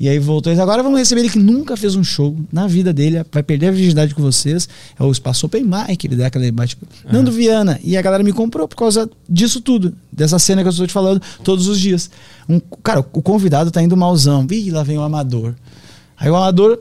E 0.00 0.08
aí 0.08 0.18
voltou. 0.18 0.52
e 0.52 0.60
Agora 0.60 0.82
vamos 0.82 0.98
receber 0.98 1.22
ele 1.22 1.30
que 1.30 1.38
nunca 1.38 1.76
fez 1.76 1.96
um 1.96 2.04
show 2.04 2.36
na 2.52 2.66
vida 2.66 2.92
dele. 2.92 3.24
Vai 3.32 3.42
perder 3.42 3.68
a 3.68 3.70
virgindade 3.72 4.14
com 4.14 4.22
vocês. 4.22 4.68
É 4.98 5.02
o 5.02 5.10
Espaço 5.10 5.46
Open 5.46 5.64
Mic, 5.64 6.06
ele 6.06 6.16
dá 6.16 6.28
aquela 6.28 6.50
bate. 6.52 6.76
Nando 7.10 7.32
Viana. 7.32 7.80
E 7.82 7.96
a 7.96 8.02
galera 8.02 8.22
me 8.22 8.32
comprou 8.32 8.68
por 8.68 8.76
causa 8.76 9.10
disso 9.28 9.60
tudo. 9.60 9.92
Dessa 10.12 10.38
cena 10.38 10.62
que 10.62 10.68
eu 10.68 10.70
estou 10.70 10.86
te 10.86 10.92
falando 10.92 11.20
todos 11.42 11.66
os 11.66 11.80
dias. 11.80 12.10
Um, 12.48 12.60
cara, 12.82 13.00
o 13.00 13.22
convidado 13.22 13.70
tá 13.70 13.82
indo 13.82 13.96
malzão. 13.96 14.46
Ih, 14.50 14.70
lá 14.70 14.82
vem 14.82 14.98
o 14.98 15.02
amador. 15.02 15.54
Aí 16.16 16.30
o 16.30 16.36
amador 16.36 16.80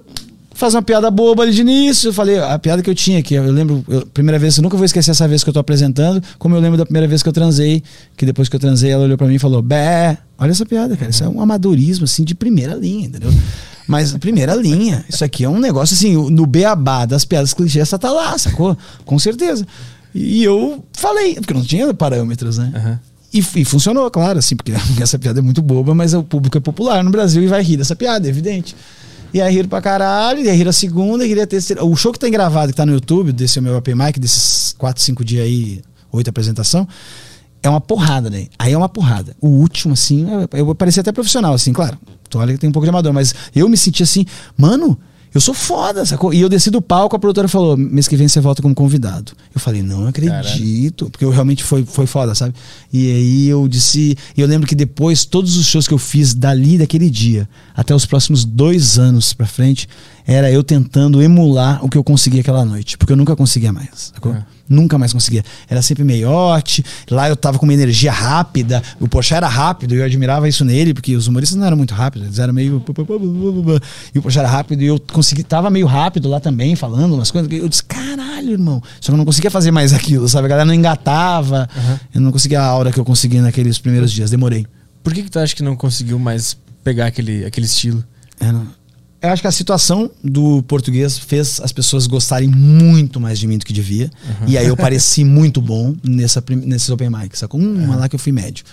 faz 0.58 0.74
uma 0.74 0.82
piada 0.82 1.10
boba 1.11 1.44
ali 1.44 1.53
de 1.53 1.61
início. 1.61 2.10
Eu 2.10 2.14
falei, 2.14 2.40
a 2.40 2.58
piada 2.58 2.82
que 2.82 2.90
eu 2.90 2.95
tinha 2.95 3.19
aqui, 3.19 3.36
eu 3.36 3.44
lembro, 3.44 3.86
eu, 3.88 4.06
primeira 4.08 4.40
vez, 4.40 4.58
eu 4.58 4.64
nunca 4.64 4.76
vou 4.76 4.86
esquecer 4.86 5.11
essa 5.11 5.27
vez 5.27 5.44
que 5.44 5.50
eu 5.50 5.53
tô 5.53 5.60
apresentando, 5.60 6.22
como 6.40 6.56
eu 6.56 6.60
lembro 6.60 6.77
da 6.77 6.84
primeira 6.84 7.08
vez 7.08 7.22
que 7.22 7.30
eu 7.30 7.34
transei, 7.34 7.84
que 8.18 8.26
depois 8.26 8.50
que 8.50 8.56
eu 8.56 8.60
transei, 8.60 8.90
ela 8.90 9.03
olhou 9.03 9.18
pra 9.18 9.27
mim 9.27 9.36
e 9.36 9.40
falou, 9.40 9.61
bé, 9.61 10.18
olha 10.38 10.50
essa 10.50 10.66
piada, 10.66 10.98
cara, 10.98 11.11
isso 11.11 11.24
é 11.24 11.30
um 11.30 11.40
amadorismo, 11.40 12.06
assim, 12.06 12.24
de 12.24 12.34
primeira 12.34 12.74
linha, 12.74 13.06
entendeu? 13.06 13.32
Mas 13.88 14.14
primeira 14.18 14.56
linha, 14.56 15.06
isso 15.08 15.24
aqui 15.24 15.45
é 15.45 15.50
um 15.50 15.60
negócio 15.60 15.94
assim, 15.94 16.16
no 16.32 16.45
beabá 16.48 17.06
das 17.06 17.24
piadas 17.24 17.53
clichês, 17.53 17.84
essa 17.84 18.00
tá 18.00 18.11
lá, 18.11 18.36
sacou? 18.38 18.76
Com 19.06 19.19
certeza. 19.19 19.66
E 20.14 20.44
eu 20.44 20.84
falei, 20.92 21.36
porque 21.36 21.53
não 21.53 21.64
tinha 21.64 21.94
parâmetros, 21.94 22.58
né? 22.58 22.72
Aham. 22.76 23.00
E, 23.32 23.40
e 23.61 23.66
funcionou, 23.66 24.10
claro, 24.10 24.40
assim, 24.40 24.56
porque 24.56 24.74
essa 25.00 25.19
piada 25.19 25.40
é 25.40 25.44
muito 25.44 25.61
boba, 25.61 25.94
mas 25.94 26.16
o 26.16 26.24
público 26.24 26.58
é 26.58 26.61
popular 26.61 27.03
no 27.03 27.11
Brasil 27.11 27.44
e 27.44 27.48
vai 27.48 27.61
rir 27.61 27.77
dessa 27.77 27.95
piada, 27.95 28.26
é 28.27 28.30
evidente. 28.30 28.76
E 29.34 29.42
aí 29.42 29.54
riram 29.54 29.70
pra 29.70 29.82
caralho, 29.82 30.42
e 30.42 30.50
aí 30.50 30.56
riram 30.56 30.70
a 30.70 30.74
segunda, 30.74 31.26
e 31.26 31.28
riram 31.28 31.44
a 31.44 31.48
terceira. 31.48 31.84
O 31.84 31.96
show 31.96 32.12
que 32.12 32.20
tá 32.20 32.30
gravado, 32.30 32.72
que 32.72 32.78
tá 32.78 32.86
no 32.86 32.94
YouTube, 32.94 33.32
desse 33.32 33.60
meu 33.60 33.78
open 33.78 33.96
mic, 33.96 34.20
desses 34.20 34.74
4, 34.78 35.02
5 35.02 35.24
dias 35.26 35.46
aí, 35.46 35.82
oito 36.12 36.30
apresentação, 36.30 36.88
é 37.62 37.70
uma 37.70 37.82
porrada, 37.82 38.30
né? 38.30 38.48
Aí 38.58 38.74
é 38.74 38.78
uma 38.78 38.90
porrada. 38.90 39.36
O 39.42 39.48
último, 39.48 39.94
assim, 39.94 40.28
eu, 40.54 40.74
parecia 40.76 41.02
até 41.02 41.12
profissional, 41.12 41.54
assim, 41.54 41.74
claro. 41.74 41.98
Tu 42.30 42.38
olha 42.38 42.54
que 42.54 42.60
tem 42.60 42.70
um 42.70 42.74
pouco 42.74 42.86
de 42.86 42.90
amador, 42.90 43.14
mas 43.14 43.34
eu 43.56 43.68
me 43.70 43.78
senti 43.78 44.04
assim, 44.04 44.26
mano, 44.58 44.98
Eu 45.34 45.42
sou 45.42 45.54
foda, 45.54 46.06
sacou? 46.06 46.34
E 46.34 46.42
eu 46.42 46.50
desci 46.50 46.70
do 46.70 46.82
palco, 46.82 47.16
a 47.16 47.20
produtora 47.20 47.48
falou: 47.48 47.78
mês 47.78 48.08
que 48.08 48.16
vem 48.16 48.28
você 48.28 48.40
volta 48.40 48.62
como 48.62 48.74
convidado. 48.74 49.34
Eu 49.54 49.60
falei: 49.60 49.82
não 49.82 50.08
acredito. 50.08 51.10
Porque 51.10 51.24
eu 51.24 51.30
realmente 51.30 51.64
foi, 51.64 51.86
foi 51.86 52.06
foda, 52.06 52.34
sabe? 52.34 52.56
E 52.92 53.12
aí 53.12 53.48
eu 53.48 53.68
disse. 53.68 54.18
E 54.36 54.42
eu 54.42 54.48
lembro 54.48 54.68
que 54.68 54.76
depois, 54.76 55.26
todos 55.26 55.58
os 55.58 55.66
shows 55.66 55.88
que 55.88 55.94
eu 55.94 55.98
fiz 55.98 56.34
dali, 56.34 56.78
daquele 56.78 57.10
dia, 57.10 57.48
até 57.76 57.94
os 57.94 58.06
próximos 58.06 58.46
dois 58.46 58.98
anos 58.98 59.34
pra 59.34 59.46
frente, 59.46 59.88
era 60.26 60.52
eu 60.52 60.64
tentando 60.64 61.22
emular 61.22 61.84
o 61.84 61.90
que 61.90 61.98
eu 61.98 62.04
consegui 62.04 62.40
aquela 62.40 62.66
noite. 62.66 62.98
Porque 62.98 63.14
eu 63.14 63.18
nunca 63.18 63.36
conseguia 63.36 63.72
mais, 63.72 64.12
sacou? 64.14 64.34
É. 64.34 64.57
Nunca 64.70 64.98
mais 64.98 65.14
conseguia. 65.14 65.44
Era 65.70 65.82
sempre 65.82 66.04
meiote. 66.04 66.84
Lá 67.10 67.30
eu 67.30 67.36
tava 67.36 67.58
com 67.58 67.66
uma 67.66 67.74
energia 67.74 68.12
rápida. 68.12 68.82
O 69.00 69.08
Pochá 69.08 69.38
era 69.38 69.48
rápido 69.48 69.94
e 69.96 69.98
eu 70.00 70.06
admirava 70.06 70.48
isso 70.50 70.66
nele, 70.66 70.94
porque 70.94 71.16
os 71.16 71.28
humoristas 71.28 71.58
não 71.58 71.66
eram 71.66 71.78
muito 71.78 71.94
rápidos. 71.94 72.28
Eles 72.28 72.40
eram 72.40 72.54
meio. 72.54 72.84
E 74.14 74.20
o 74.20 74.22
Pochá 74.22 74.42
era 74.42 74.50
rápido 74.50 74.82
e 74.82 74.88
eu 74.88 75.00
consegui. 75.12 75.44
Tava 75.44 75.70
meio 75.70 75.86
rápido 75.86 76.28
lá 76.30 76.40
também, 76.40 76.76
falando 76.76 77.14
umas 77.16 77.32
coisas. 77.32 77.52
Eu 77.52 77.68
disse, 77.70 77.84
caralho, 77.84 78.52
irmão. 78.52 78.82
Só 79.00 79.08
que 79.08 79.12
eu 79.12 79.18
não 79.18 79.26
conseguia 79.26 79.50
fazer 79.52 79.72
mais 79.72 79.94
aquilo, 79.94 80.28
sabe? 80.28 80.46
A 80.46 80.50
galera 80.50 80.66
não 80.66 80.74
engatava. 80.74 81.68
Eu 82.14 82.22
não 82.22 82.32
conseguia 82.32 82.62
a 82.62 82.66
aura 82.66 82.92
que 82.92 83.00
eu 83.00 83.06
consegui 83.06 83.40
naqueles 83.40 83.78
primeiros 83.80 84.12
dias. 84.12 84.30
Demorei. 84.30 84.66
Por 85.04 85.14
que, 85.14 85.24
que 85.24 85.32
tu 85.32 85.40
acha 85.40 85.56
que 85.56 85.64
não 85.64 85.76
conseguiu 85.76 86.20
mais 86.20 86.58
pegar 86.84 87.08
aquele, 87.08 87.46
aquele 87.46 87.66
estilo? 87.66 88.04
É, 88.40 88.52
não- 88.52 88.68
Eu 89.22 89.30
acho 89.30 89.42
que 89.42 89.48
a 89.48 89.52
situação 89.52 90.12
do 90.24 90.62
português 90.64 91.18
fez 91.18 91.60
as 91.60 91.72
pessoas 91.72 92.06
gostarem 92.06 92.48
muito 92.48 93.20
mais 93.20 93.40
de 93.40 93.48
mim 93.48 93.58
do 93.58 93.66
que 93.66 93.74
devia. 93.74 94.12
E 94.46 94.58
aí 94.58 94.68
eu 94.68 94.78
pareci 94.78 95.24
muito 95.24 95.60
bom 95.60 95.96
nessa, 96.04 96.44
nesses 96.50 96.90
open 96.90 97.10
mics. 97.10 97.40
Sacou? 97.40 97.60
Uma 97.60 97.96
lá 97.96 98.08
que 98.08 98.16
eu 98.16 98.20
fui 98.20 98.32
médio. 98.32 98.64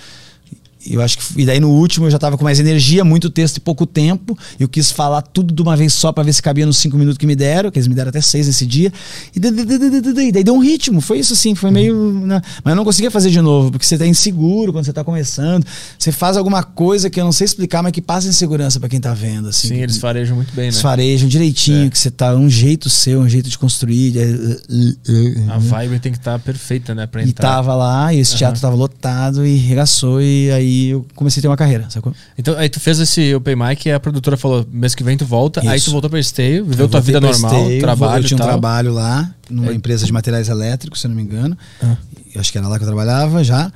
E 0.86 0.94
Eu 0.94 1.02
acho 1.02 1.18
que. 1.18 1.40
E 1.42 1.46
daí 1.46 1.58
no 1.60 1.70
último 1.70 2.06
eu 2.06 2.10
já 2.10 2.18
tava 2.18 2.36
com 2.36 2.44
mais 2.44 2.60
energia, 2.60 3.04
muito 3.04 3.30
texto 3.30 3.56
e 3.56 3.60
pouco 3.60 3.86
tempo. 3.86 4.36
Eu 4.58 4.68
quis 4.68 4.90
falar 4.90 5.22
tudo 5.22 5.52
de 5.54 5.62
uma 5.62 5.76
vez 5.76 5.92
só 5.92 6.12
pra 6.12 6.22
ver 6.22 6.32
se 6.32 6.42
cabia 6.42 6.66
nos 6.66 6.76
cinco 6.78 6.96
minutos 6.96 7.18
que 7.18 7.26
me 7.26 7.34
deram, 7.36 7.70
que 7.70 7.78
eles 7.78 7.86
me 7.88 7.94
deram 7.94 8.10
até 8.10 8.20
seis 8.20 8.46
nesse 8.46 8.66
dia. 8.66 8.92
E 9.34 9.40
daí, 9.40 10.42
deu 10.44 10.54
um 10.54 10.58
ritmo. 10.60 11.00
Foi 11.00 11.18
isso 11.18 11.32
assim, 11.32 11.54
foi 11.54 11.70
meio. 11.70 12.12
né? 12.26 12.40
Mas 12.62 12.72
eu 12.72 12.76
não 12.76 12.84
conseguia 12.84 13.10
fazer 13.10 13.30
de 13.30 13.40
novo, 13.40 13.70
porque 13.70 13.86
você 13.86 13.96
tá 13.98 14.06
inseguro 14.06 14.72
quando 14.72 14.84
você 14.84 14.92
tá 14.92 15.02
começando. 15.04 15.64
Você 15.98 16.12
faz 16.12 16.36
alguma 16.36 16.62
coisa 16.62 17.08
que 17.10 17.20
eu 17.20 17.24
não 17.24 17.32
sei 17.32 17.44
explicar, 17.46 17.82
mas 17.82 17.92
que 17.92 18.00
passa 18.02 18.28
insegurança 18.28 18.78
pra 18.80 18.88
quem 18.88 19.00
tá 19.00 19.14
vendo. 19.14 19.48
Assim, 19.48 19.68
Sim, 19.68 19.76
eles 19.76 19.98
farejam 19.98 20.36
muito 20.36 20.48
bem, 20.54 20.64
né? 20.64 20.68
eles 20.68 20.80
farejam 20.80 21.28
direitinho, 21.28 21.86
É. 21.86 21.90
que 21.90 21.98
você 21.98 22.10
tá 22.10 22.34
um 22.34 22.48
jeito 22.50 22.90
seu, 22.90 23.20
um 23.20 23.28
jeito 23.28 23.48
de 23.48 23.58
construir. 23.58 24.14
é, 24.18 25.50
A 25.52 25.58
vibe 25.58 25.98
tem 26.00 26.12
que 26.12 26.18
estar 26.18 26.38
perfeita, 26.38 26.94
né? 26.94 27.06
Pra 27.06 27.22
E 27.22 27.28
entrar. 27.30 27.48
tava 27.48 27.74
lá, 27.74 28.12
e 28.12 28.18
esse 28.20 28.36
teatro 28.36 28.60
tava 28.60 28.74
lotado 28.76 29.46
e 29.46 29.56
regaçou, 29.56 30.20
e 30.20 30.50
aí 30.50 30.73
eu 30.90 31.06
comecei 31.14 31.40
a 31.40 31.42
ter 31.42 31.48
uma 31.48 31.56
carreira, 31.56 31.88
sacou? 31.90 32.14
Então, 32.38 32.56
aí 32.56 32.68
tu 32.68 32.78
fez 32.80 32.98
esse 33.00 33.34
open 33.34 33.56
mic 33.56 33.86
e 33.86 33.92
a 33.92 33.98
produtora 34.00 34.36
falou, 34.36 34.66
mês 34.70 34.94
que 34.94 35.02
vem 35.04 35.16
tu 35.16 35.24
volta, 35.26 35.60
aí 35.68 35.76
Isso. 35.76 35.86
tu 35.86 35.92
voltou 35.92 36.08
pra 36.10 36.18
Esteio, 36.20 36.64
viveu 36.64 36.86
Eu 36.86 36.90
tua 36.90 37.00
vida 37.00 37.20
normal, 37.20 37.62
Esteio, 37.62 37.80
trabalho 37.80 38.22
Eu 38.24 38.28
tinha 38.28 38.36
um 38.36 38.38
tal. 38.38 38.48
trabalho 38.48 38.92
lá, 38.92 39.34
numa 39.50 39.70
É. 39.72 39.74
empresa 39.74 40.06
de 40.06 40.12
materiais 40.12 40.48
elétricos, 40.48 41.00
se 41.00 41.06
eu 41.06 41.10
não 41.10 41.16
me 41.16 41.22
engano. 41.22 41.56
Ah. 41.82 41.96
Eu 42.34 42.40
acho 42.40 42.50
que 42.50 42.58
era 42.58 42.66
lá 42.68 42.76
que 42.78 42.84
eu 42.84 42.88
trabalhava 42.88 43.42
já. 43.44 43.72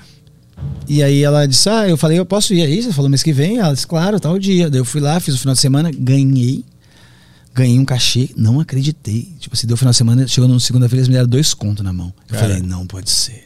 E 0.89 1.03
aí 1.03 1.23
ela 1.23 1.47
disse: 1.47 1.69
Ah, 1.71 1.89
eu 1.89 1.97
falei, 1.97 2.19
eu 2.19 2.27
posso 2.27 2.53
ir 2.53 2.63
aí? 2.63 2.83
Você 2.83 2.93
falou 2.93 3.09
mês 3.09 3.23
que 3.23 3.33
vem? 3.33 3.59
Ela 3.59 3.73
disse, 3.73 3.87
claro, 3.87 4.19
tal 4.19 4.37
dia. 4.39 4.69
Daí 4.69 4.81
eu 4.81 4.85
fui 4.85 5.01
lá, 5.01 5.21
fiz 5.21 5.35
o 5.35 5.39
final 5.39 5.55
de 5.55 5.61
semana, 5.61 5.91
ganhei. 5.97 6.65
Ganhei 7.55 7.79
um 7.79 7.85
cachê, 7.85 8.31
não 8.37 8.59
acreditei. 8.61 9.33
Tipo 9.39 9.55
assim, 9.55 9.67
deu 9.67 9.75
o 9.75 9.77
final 9.77 9.91
de 9.93 9.97
semana, 9.97 10.27
chegou 10.27 10.49
na 10.49 10.59
segunda-feira, 10.61 11.01
eles 11.01 11.09
me 11.09 11.15
deram 11.15 11.29
dois 11.29 11.55
contos 11.55 11.85
na 11.85 11.93
mão. 11.93 12.13
Eu 12.29 12.35
Cara. 12.37 12.49
falei, 12.49 12.63
não 12.63 12.87
pode 12.87 13.11
ser. 13.11 13.45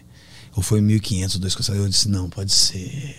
Ou 0.54 0.62
foi 0.62 0.80
1.500, 0.82 1.38
dois 1.38 1.54
contos. 1.54 1.68
Eu 1.74 1.88
disse, 1.88 2.08
não 2.08 2.28
pode 2.28 2.52
ser. 2.52 3.14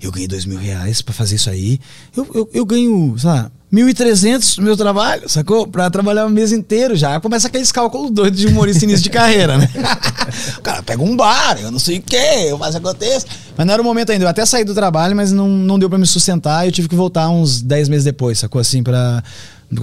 Eu 0.00 0.12
ganhei 0.12 0.28
dois 0.28 0.44
mil 0.44 0.58
reais 0.58 1.02
pra 1.02 1.12
fazer 1.12 1.36
isso 1.36 1.50
aí. 1.50 1.80
Eu, 2.16 2.28
eu, 2.34 2.50
eu 2.52 2.64
ganho, 2.64 3.16
sei 3.18 3.28
lá, 3.28 3.50
1.300 3.72 4.58
no 4.58 4.64
meu 4.64 4.76
trabalho, 4.76 5.28
sacou? 5.28 5.66
Pra 5.66 5.90
trabalhar 5.90 6.24
o 6.24 6.30
mês 6.30 6.52
inteiro 6.52 6.96
já. 6.96 7.20
Começa 7.20 7.48
aqueles 7.48 7.70
cálculos 7.70 8.10
doidos 8.10 8.40
de 8.40 8.46
humorista 8.46 8.84
início 8.84 9.02
de 9.02 9.10
carreira, 9.10 9.58
né? 9.58 9.68
o 10.56 10.62
cara 10.62 10.82
pega 10.82 11.02
um 11.02 11.14
bar, 11.14 11.58
eu 11.60 11.70
não 11.70 11.78
sei 11.78 11.98
o 11.98 12.02
quê, 12.02 12.46
eu 12.48 12.56
faço 12.56 12.78
aconteça. 12.78 13.26
Mas 13.56 13.66
não 13.66 13.74
era 13.74 13.82
o 13.82 13.84
momento 13.84 14.10
ainda. 14.10 14.24
Eu 14.24 14.28
até 14.28 14.46
saí 14.46 14.64
do 14.64 14.72
trabalho, 14.72 15.14
mas 15.14 15.32
não, 15.32 15.48
não 15.48 15.78
deu 15.78 15.90
pra 15.90 15.98
me 15.98 16.06
sustentar. 16.06 16.64
Eu 16.64 16.72
tive 16.72 16.88
que 16.88 16.94
voltar 16.94 17.28
uns 17.28 17.60
10 17.60 17.88
meses 17.90 18.04
depois, 18.04 18.38
sacou? 18.38 18.60
Assim, 18.60 18.82
pra. 18.82 19.22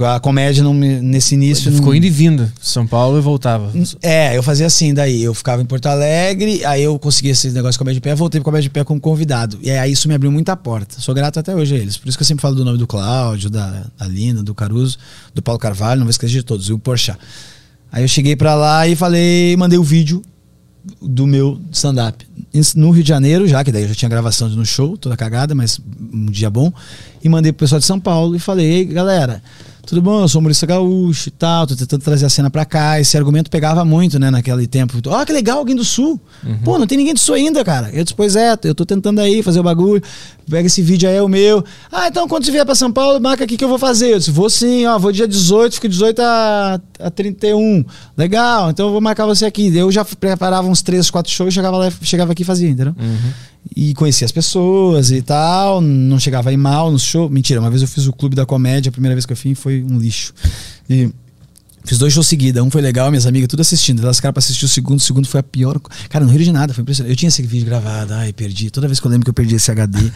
A 0.04 0.18
comédia 0.18 0.64
não 0.64 0.74
me- 0.74 1.00
nesse 1.00 1.34
início. 1.36 1.70
Ficou 1.70 1.94
indo 1.94 2.04
e 2.06 2.10
vindo, 2.10 2.50
São 2.60 2.84
Paulo 2.84 3.18
e 3.18 3.20
voltava. 3.20 3.70
é, 4.02 4.36
eu 4.36 4.42
fazia 4.42 4.66
assim, 4.66 4.92
daí 4.92 5.22
eu 5.22 5.32
ficava 5.32 5.62
em 5.62 5.64
Porto 5.64 5.86
Alegre, 5.86 6.64
aí 6.64 6.82
eu 6.82 6.98
conseguia 6.98 7.30
esse 7.30 7.50
negócio 7.50 7.72
de 7.74 7.78
comédia 7.78 8.00
de 8.00 8.02
pé, 8.02 8.12
voltei 8.14 8.40
pro 8.40 8.46
comédia 8.46 8.68
de 8.68 8.70
pé 8.70 8.82
como 8.82 9.00
convidado. 9.00 9.56
E 9.62 9.70
aí 9.70 9.92
isso 9.92 10.08
me 10.08 10.14
abriu 10.14 10.32
muita 10.32 10.56
porta. 10.56 11.00
Sou 11.00 11.14
grato 11.14 11.38
até 11.38 11.54
hoje 11.54 11.76
a 11.76 11.78
eles. 11.78 11.96
Por 11.96 12.08
isso 12.08 12.18
que 12.18 12.22
eu 12.22 12.26
sempre 12.26 12.42
falo 12.42 12.56
do 12.56 12.64
nome 12.64 12.78
do 12.78 12.86
Cláudio, 12.86 13.48
da, 13.48 13.84
da 13.96 14.08
Lina, 14.08 14.42
do 14.42 14.54
Caruso, 14.56 14.98
do 15.32 15.40
Paulo 15.40 15.58
Carvalho, 15.60 16.00
não 16.00 16.06
vou 16.06 16.10
esquecer 16.10 16.32
de 16.34 16.42
todos, 16.42 16.68
e 16.68 16.72
o 16.72 16.78
Porchat. 16.80 17.16
Aí 17.92 18.02
eu 18.02 18.08
cheguei 18.08 18.34
pra 18.34 18.56
lá 18.56 18.88
e 18.88 18.96
falei, 18.96 19.56
mandei 19.56 19.78
o 19.78 19.84
vídeo 19.84 20.20
do 21.00 21.28
meu 21.28 21.60
stand-up. 21.70 22.26
No 22.74 22.90
Rio 22.90 23.02
de 23.04 23.08
Janeiro, 23.08 23.46
já, 23.46 23.62
que 23.62 23.70
daí 23.70 23.82
eu 23.82 23.88
já 23.88 23.94
tinha 23.94 24.08
gravação 24.08 24.48
no 24.48 24.64
show, 24.66 24.96
toda 24.96 25.16
cagada, 25.16 25.54
mas 25.54 25.78
um 26.12 26.26
dia 26.26 26.50
bom. 26.50 26.72
E 27.22 27.28
mandei 27.28 27.52
pro 27.52 27.60
pessoal 27.60 27.78
de 27.78 27.84
São 27.86 28.00
Paulo 28.00 28.34
e 28.34 28.38
falei, 28.38 28.66
Ei, 28.66 28.84
galera, 28.84 29.42
tudo 29.86 30.02
bom? 30.02 30.20
Eu 30.22 30.28
sou 30.28 30.40
humorista 30.40 30.66
gaúcho 30.66 31.28
e 31.28 31.32
tal, 31.32 31.66
tô 31.66 31.76
tentando 31.76 32.02
trazer 32.02 32.26
a 32.26 32.28
cena 32.28 32.50
pra 32.50 32.64
cá. 32.64 33.00
Esse 33.00 33.16
argumento 33.16 33.48
pegava 33.50 33.84
muito, 33.84 34.18
né, 34.18 34.30
naquele 34.30 34.66
tempo. 34.66 35.00
Ó, 35.06 35.24
que 35.24 35.32
legal, 35.32 35.58
alguém 35.58 35.76
do 35.76 35.84
Sul. 35.84 36.20
Pô, 36.64 36.78
não 36.78 36.86
tem 36.86 36.98
ninguém 36.98 37.14
do 37.14 37.20
Sul 37.20 37.36
ainda, 37.36 37.64
cara. 37.64 37.90
Eu 37.92 38.02
disse, 38.02 38.14
pois 38.14 38.36
é, 38.36 38.56
eu 38.64 38.74
tô 38.74 38.84
tentando 38.84 39.20
aí 39.20 39.42
fazer 39.42 39.60
o 39.60 39.62
bagulho. 39.62 40.02
Pega 40.50 40.66
esse 40.66 40.82
vídeo 40.82 41.08
aí, 41.08 41.16
é 41.16 41.22
o 41.22 41.28
meu. 41.28 41.64
Ah, 41.90 42.08
então 42.08 42.28
quando 42.28 42.44
você 42.44 42.50
vier 42.52 42.64
pra 42.64 42.74
São 42.74 42.92
Paulo, 42.92 43.20
marca 43.20 43.44
aqui 43.44 43.56
que 43.56 43.64
eu 43.64 43.68
vou 43.68 43.78
fazer. 43.78 44.12
Eu 44.14 44.18
disse, 44.18 44.30
vou 44.30 44.50
sim, 44.50 44.84
ó, 44.86 44.98
vou 44.98 45.12
dia 45.12 45.26
18, 45.26 45.74
fico 45.74 45.88
18 45.88 46.20
a, 46.20 46.80
a 47.00 47.10
31. 47.10 47.84
Legal, 48.16 48.70
então 48.70 48.86
eu 48.86 48.92
vou 48.92 49.00
marcar 49.00 49.26
você 49.26 49.46
aqui. 49.46 49.74
Eu 49.76 49.90
já 49.90 50.04
preparava 50.04 50.68
uns 50.68 50.82
3, 50.82 51.08
4 51.10 51.32
shows, 51.32 51.54
chegava 51.54 51.76
lá, 51.76 51.92
chegava 52.02 52.32
aqui 52.32 52.42
e 52.42 52.44
fazia, 52.44 52.68
entendeu? 52.68 52.94
E 53.74 53.94
conhecia 53.94 54.24
as 54.24 54.32
pessoas 54.32 55.10
e 55.10 55.20
tal, 55.22 55.80
não 55.80 56.18
chegava 56.18 56.50
aí 56.50 56.56
mal 56.56 56.90
no 56.90 56.98
show. 56.98 57.28
Mentira, 57.28 57.60
uma 57.60 57.70
vez 57.70 57.82
eu 57.82 57.88
fiz 57.88 58.06
o 58.06 58.12
Clube 58.12 58.36
da 58.36 58.46
Comédia, 58.46 58.90
a 58.90 58.92
primeira 58.92 59.14
vez 59.14 59.26
que 59.26 59.32
eu 59.32 59.36
fiz 59.36 59.58
foi 59.58 59.82
um 59.82 59.98
lixo. 59.98 60.32
E 60.88 61.10
fiz 61.84 61.98
dois 61.98 62.12
shows 62.12 62.26
seguidos, 62.26 62.62
um 62.62 62.70
foi 62.70 62.80
legal, 62.80 63.10
minhas 63.10 63.26
amigas 63.26 63.48
tudo 63.48 63.60
assistindo. 63.60 64.02
Elas 64.02 64.16
ficaram 64.16 64.32
pra 64.32 64.38
assistir 64.38 64.64
o 64.64 64.68
segundo, 64.68 64.98
o 64.98 65.02
segundo 65.02 65.26
foi 65.26 65.40
a 65.40 65.42
pior. 65.42 65.80
Cara, 66.08 66.24
não 66.24 66.32
ri 66.32 66.44
de 66.44 66.52
nada, 66.52 66.72
foi 66.72 66.82
impressionante. 66.82 67.12
Eu 67.12 67.16
tinha 67.16 67.28
esse 67.28 67.42
vídeo 67.42 67.66
gravado, 67.66 68.14
ai, 68.14 68.32
perdi. 68.32 68.70
Toda 68.70 68.86
vez 68.86 69.00
que 69.00 69.06
eu 69.06 69.10
lembro 69.10 69.24
que 69.24 69.30
eu 69.30 69.34
perdi 69.34 69.56
esse 69.56 69.70
HD, 69.70 70.12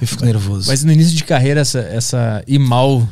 eu 0.00 0.06
fico 0.06 0.24
nervoso. 0.24 0.68
Mas 0.68 0.84
no 0.84 0.92
início 0.92 1.14
de 1.16 1.24
carreira, 1.24 1.60
essa, 1.60 1.78
essa 1.80 2.42
ir 2.46 2.58
mal 2.58 3.06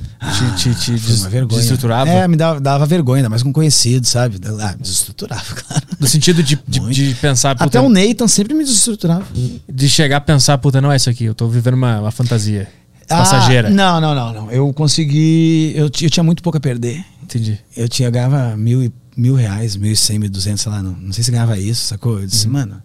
te, 0.56 0.56
te, 0.56 0.74
te 0.74 0.98
Foi 0.98 1.30
des- 1.30 1.46
desestruturava? 1.48 2.10
É, 2.10 2.26
me 2.28 2.36
dava, 2.36 2.60
dava 2.60 2.86
vergonha, 2.86 3.18
ainda 3.20 3.28
mais 3.28 3.42
com 3.42 3.52
conhecido, 3.52 4.06
sabe? 4.06 4.38
Ah, 4.60 4.72
me 4.76 4.82
desestruturava, 4.82 5.42
claro. 5.54 5.86
No 5.98 6.06
sentido 6.06 6.42
de, 6.42 6.58
de, 6.68 6.80
de 6.90 7.14
pensar, 7.16 7.54
puta, 7.54 7.64
Até 7.66 7.80
o 7.80 7.88
Nathan 7.88 8.28
sempre 8.28 8.54
me 8.54 8.64
desestruturava. 8.64 9.24
de 9.68 9.88
chegar 9.88 10.18
a 10.18 10.20
pensar, 10.20 10.58
puta, 10.58 10.80
não 10.80 10.90
é 10.92 10.96
isso 10.96 11.10
aqui, 11.10 11.24
eu 11.24 11.34
tô 11.34 11.48
vivendo 11.48 11.74
uma, 11.74 12.00
uma 12.00 12.10
fantasia 12.10 12.68
Ah, 13.08 13.16
passageira. 13.18 13.68
não, 13.70 14.00
não, 14.00 14.14
não, 14.14 14.32
não. 14.32 14.50
Eu 14.50 14.72
consegui. 14.72 15.72
Eu, 15.74 15.84
eu 15.86 16.10
tinha 16.10 16.22
muito 16.24 16.42
pouco 16.42 16.58
a 16.58 16.60
perder. 16.60 17.04
Entendi. 17.22 17.58
Eu 17.76 17.88
tinha 17.88 18.08
ganhava 18.10 18.56
mil, 18.56 18.82
e- 18.84 18.92
mil 19.16 19.34
reais, 19.34 19.74
mil 19.76 19.90
e 19.92 19.96
cem, 19.96 20.18
mil 20.18 20.26
e 20.26 20.30
duzentos, 20.30 20.62
sei 20.62 20.70
lá. 20.72 20.82
Não, 20.82 20.92
não 20.92 21.12
sei 21.12 21.24
se 21.24 21.30
ganhava 21.30 21.58
isso, 21.58 21.86
sacou? 21.86 22.20
Eu 22.20 22.26
disse, 22.26 22.46
mano, 22.48 22.80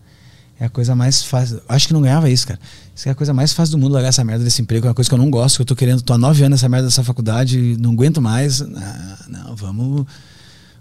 é 0.60 0.66
a 0.66 0.70
coisa 0.70 0.96
mais 0.96 1.24
fácil. 1.24 1.62
Acho 1.70 1.88
que 1.88 1.94
não 1.94 2.02
ganhava 2.02 2.30
isso, 2.30 2.48
cara. 2.48 2.60
Isso 3.02 3.10
é 3.10 3.14
a 3.14 3.16
coisa 3.16 3.34
mais 3.34 3.52
fácil 3.52 3.72
do 3.72 3.78
mundo, 3.80 3.94
largar 3.94 4.10
essa 4.10 4.24
merda 4.24 4.44
desse 4.44 4.62
emprego. 4.62 4.86
É 4.86 4.90
uma 4.90 4.94
coisa 4.94 5.10
que 5.10 5.14
eu 5.16 5.18
não 5.18 5.32
gosto, 5.32 5.56
que 5.56 5.64
eu 5.64 5.66
tô 5.66 5.76
querendo. 5.76 6.04
Tô 6.04 6.14
há 6.14 6.20
nove 6.20 6.44
anos 6.44 6.62
nessa 6.62 6.70
merda 6.70 6.86
dessa 6.86 7.04
faculdade, 7.04 7.76
não 7.80 7.94
aguento 7.94 8.22
mais. 8.22 8.62
Ah, 8.62 9.18
não, 9.28 9.56
vamos. 9.56 10.06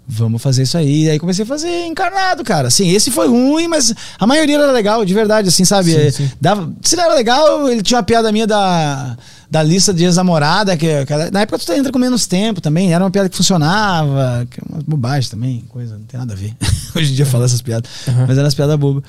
Vamos 0.07 0.39
fazer 0.39 0.61
isso 0.61 0.77
aí. 0.77 1.05
E 1.05 1.09
aí 1.09 1.17
comecei 1.17 1.43
a 1.43 1.47
fazer 1.47 1.87
encarnado, 1.87 2.43
cara. 2.43 2.67
Assim, 2.67 2.89
esse 2.89 3.09
foi 3.09 3.27
ruim, 3.27 3.67
mas 3.67 3.91
a 4.19 4.27
maioria 4.27 4.55
era 4.57 4.71
legal, 4.71 5.03
de 5.03 5.11
verdade, 5.15 5.47
assim, 5.47 5.65
sabe? 5.65 5.93
Sim, 5.93 5.97
É, 5.97 6.11
sim. 6.11 6.31
Dava, 6.39 6.71
se 6.83 6.95
não 6.95 7.05
era 7.05 7.15
legal, 7.15 7.67
ele 7.67 7.81
tinha 7.81 7.97
uma 7.97 8.03
piada 8.03 8.31
minha 8.31 8.45
da, 8.45 9.17
da 9.49 9.63
lista 9.63 9.91
de 9.91 10.03
ex-namorada, 10.03 10.77
que, 10.77 11.03
que 11.07 11.31
na 11.31 11.41
época 11.41 11.57
tu 11.57 11.73
entra 11.73 11.91
com 11.91 11.97
menos 11.97 12.27
tempo 12.27 12.61
também, 12.61 12.93
era 12.93 13.03
uma 13.03 13.09
piada 13.09 13.29
que 13.29 13.35
funcionava, 13.37 14.45
que 14.47 14.59
é 14.59 14.63
uma 14.69 14.83
bobagem 14.85 15.27
também, 15.27 15.63
coisa, 15.69 15.95
não 15.97 16.03
tem 16.03 16.19
nada 16.19 16.33
a 16.33 16.37
ver. 16.37 16.55
Hoje 16.95 17.13
em 17.13 17.15
dia 17.15 17.25
falar 17.25 17.45
essas 17.45 17.63
piadas, 17.63 17.89
mas 18.27 18.37
eram 18.37 18.47
as 18.47 18.53
piadas 18.53 18.75
bobas. 18.77 19.03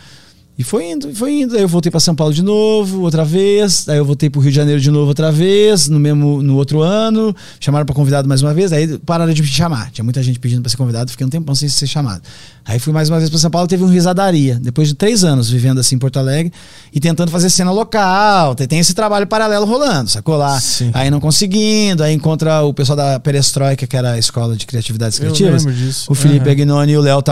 E 0.59 0.63
foi 0.63 0.91
indo, 0.91 1.15
foi 1.15 1.41
indo. 1.41 1.57
Aí 1.57 1.63
eu 1.63 1.69
voltei 1.69 1.91
pra 1.91 1.99
São 1.99 2.15
Paulo 2.15 2.33
de 2.35 2.43
novo, 2.43 3.01
outra 3.01 3.25
vez. 3.25 3.89
Aí 3.89 3.97
eu 3.97 4.05
voltei 4.05 4.29
pro 4.29 4.39
Rio 4.41 4.51
de 4.51 4.57
Janeiro 4.57 4.81
de 4.81 4.91
novo 4.91 5.09
outra 5.09 5.33
vez, 5.33 5.89
no 5.89 5.99
mesmo 5.99 6.43
no 6.43 6.57
outro 6.57 6.83
ano. 6.83 7.35
Chamaram 7.59 7.87
pra 7.87 7.95
convidado 7.95 8.29
mais 8.29 8.43
uma 8.43 8.53
vez, 8.53 8.71
aí 8.71 8.99
pararam 8.99 9.33
de 9.33 9.41
me 9.41 9.49
chamar. 9.49 9.91
Tinha 9.91 10.05
muita 10.05 10.23
gente 10.23 10.39
pedindo 10.39 10.61
pra 10.61 10.69
ser 10.71 10.77
convidado, 10.77 11.11
fiquei 11.11 11.27
um 11.27 11.31
tempão 11.31 11.55
sem 11.55 11.69
ser 11.71 11.87
chamado. 11.87 12.21
Aí 12.67 12.79
fui 12.79 12.93
mais 12.93 13.09
uma 13.09 13.19
vez 13.19 13.31
pra 13.31 13.39
São 13.39 13.51
Paulo, 13.51 13.67
teve 13.67 13.83
um 13.83 13.89
risadaria. 13.89 14.59
Depois 14.61 14.89
de 14.89 14.95
três 14.95 15.25
anos 15.25 15.49
vivendo 15.51 15.81
assim 15.81 15.97
em 15.97 15.99
Porto 15.99 16.19
Alegre 16.19 16.53
e 16.93 17.01
tentando 17.01 17.31
fazer 17.31 17.49
cena 17.49 17.73
local. 17.73 18.55
Tem 18.55 18.79
esse 18.79 18.93
trabalho 18.93 19.27
paralelo 19.27 19.65
rolando, 19.65 20.11
sacou 20.11 20.37
lá? 20.37 20.61
Sim. 20.61 20.91
Aí 20.93 21.11
não 21.11 21.19
conseguindo, 21.19 22.03
aí 22.03 22.13
encontra 22.15 22.63
o 22.63 22.75
pessoal 22.75 22.97
da 22.97 23.19
Perestroika, 23.19 23.87
que 23.87 23.97
era 23.97 24.13
a 24.13 24.19
escola 24.19 24.55
de 24.55 24.67
criatividades 24.67 25.19
Eu 25.19 25.23
criativas. 25.33 25.65
lembro 25.65 25.79
disso. 25.81 26.13
O 26.13 26.15
Felipe. 26.15 26.51
Agnoni 26.51 26.93
e 26.93 26.97
o 26.99 27.01
Léo 27.01 27.23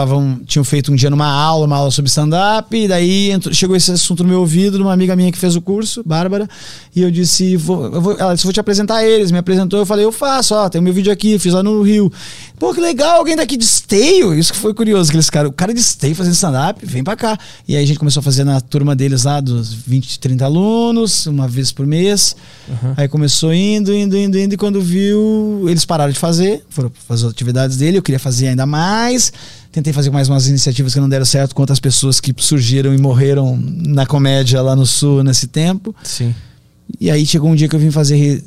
tinham 0.47 0.63
feito 0.63 0.91
um 0.91 0.95
dia 0.95 1.09
numa 1.09 1.27
aula, 1.27 1.67
uma 1.67 1.75
aula 1.77 1.91
sobre 1.91 2.09
stand-up, 2.09 2.75
e 2.75 2.87
daí 2.87 3.10
aí 3.11 3.31
entrou- 3.31 3.53
chegou 3.53 3.75
esse 3.75 3.91
assunto 3.91 4.23
no 4.23 4.29
meu 4.29 4.39
ouvido, 4.39 4.77
de 4.77 4.83
uma 4.83 4.93
amiga 4.93 5.15
minha 5.15 5.31
que 5.31 5.37
fez 5.37 5.55
o 5.55 5.61
curso, 5.61 6.01
Bárbara, 6.05 6.47
e 6.95 7.01
eu 7.01 7.11
disse, 7.11 7.55
vou, 7.57 7.85
eu 7.85 8.01
vou, 8.01 8.17
ela 8.17 8.33
disse, 8.33 8.45
vou 8.45 8.53
te 8.53 8.59
apresentar 8.59 9.03
eles. 9.05 9.31
Me 9.31 9.37
apresentou, 9.37 9.79
eu 9.79 9.85
falei, 9.85 10.05
eu 10.05 10.11
faço, 10.11 10.55
ó, 10.55 10.69
tem 10.69 10.79
o 10.79 10.83
meu 10.83 10.93
vídeo 10.93 11.11
aqui, 11.11 11.37
fiz 11.39 11.53
lá 11.53 11.61
no 11.63 11.81
Rio. 11.81 12.11
Pô, 12.57 12.73
que 12.73 12.79
legal, 12.79 13.17
alguém 13.19 13.35
daqui 13.35 13.57
de 13.57 13.63
esteio. 13.63 14.33
Isso 14.33 14.53
que 14.53 14.59
foi 14.59 14.73
curioso, 14.73 15.09
aqueles 15.09 15.29
cara, 15.29 15.47
o 15.47 15.51
cara 15.51 15.73
de 15.73 15.79
esteio 15.79 16.15
fazendo 16.15 16.33
stand-up, 16.33 16.85
vem 16.85 17.03
pra 17.03 17.15
cá. 17.15 17.37
E 17.67 17.75
aí 17.75 17.83
a 17.83 17.87
gente 17.87 17.97
começou 17.99 18.21
a 18.21 18.23
fazer 18.23 18.43
na 18.43 18.61
turma 18.61 18.95
deles 18.95 19.23
lá, 19.23 19.39
dos 19.41 19.73
20, 19.73 20.19
30 20.19 20.45
alunos, 20.45 21.25
uma 21.25 21.47
vez 21.47 21.71
por 21.71 21.85
mês. 21.87 22.35
Aí 22.97 23.07
começou 23.07 23.53
indo, 23.53 23.93
indo, 23.93 24.15
indo, 24.17 24.37
indo, 24.37 24.53
e 24.53 24.57
quando 24.57 24.79
viu, 24.81 25.65
eles 25.67 25.83
pararam 25.85 26.11
de 26.13 26.19
fazer, 26.19 26.63
foram 26.69 26.91
fazer 27.07 27.25
as 27.25 27.31
atividades 27.31 27.77
dele, 27.77 27.97
eu 27.97 28.01
queria 28.01 28.19
fazer 28.19 28.47
ainda 28.47 28.65
mais. 28.65 29.31
Tentei 29.71 29.93
fazer 29.93 30.09
mais 30.09 30.27
umas 30.27 30.47
iniciativas 30.47 30.93
que 30.93 30.99
não 30.99 31.07
deram 31.07 31.25
certo 31.25 31.57
outras 31.57 31.79
pessoas 31.79 32.19
que 32.19 32.33
surgiram 32.37 32.93
e 32.93 32.97
morreram 32.97 33.57
na 33.57 34.05
comédia 34.05 34.61
lá 34.61 34.75
no 34.75 34.85
sul 34.85 35.23
nesse 35.23 35.47
tempo. 35.47 35.95
Sim. 36.03 36.35
E 36.99 37.09
aí 37.09 37.25
chegou 37.25 37.49
um 37.49 37.55
dia 37.55 37.69
que 37.69 37.75
eu 37.75 37.79
vim 37.79 37.91
fazer. 37.91 38.43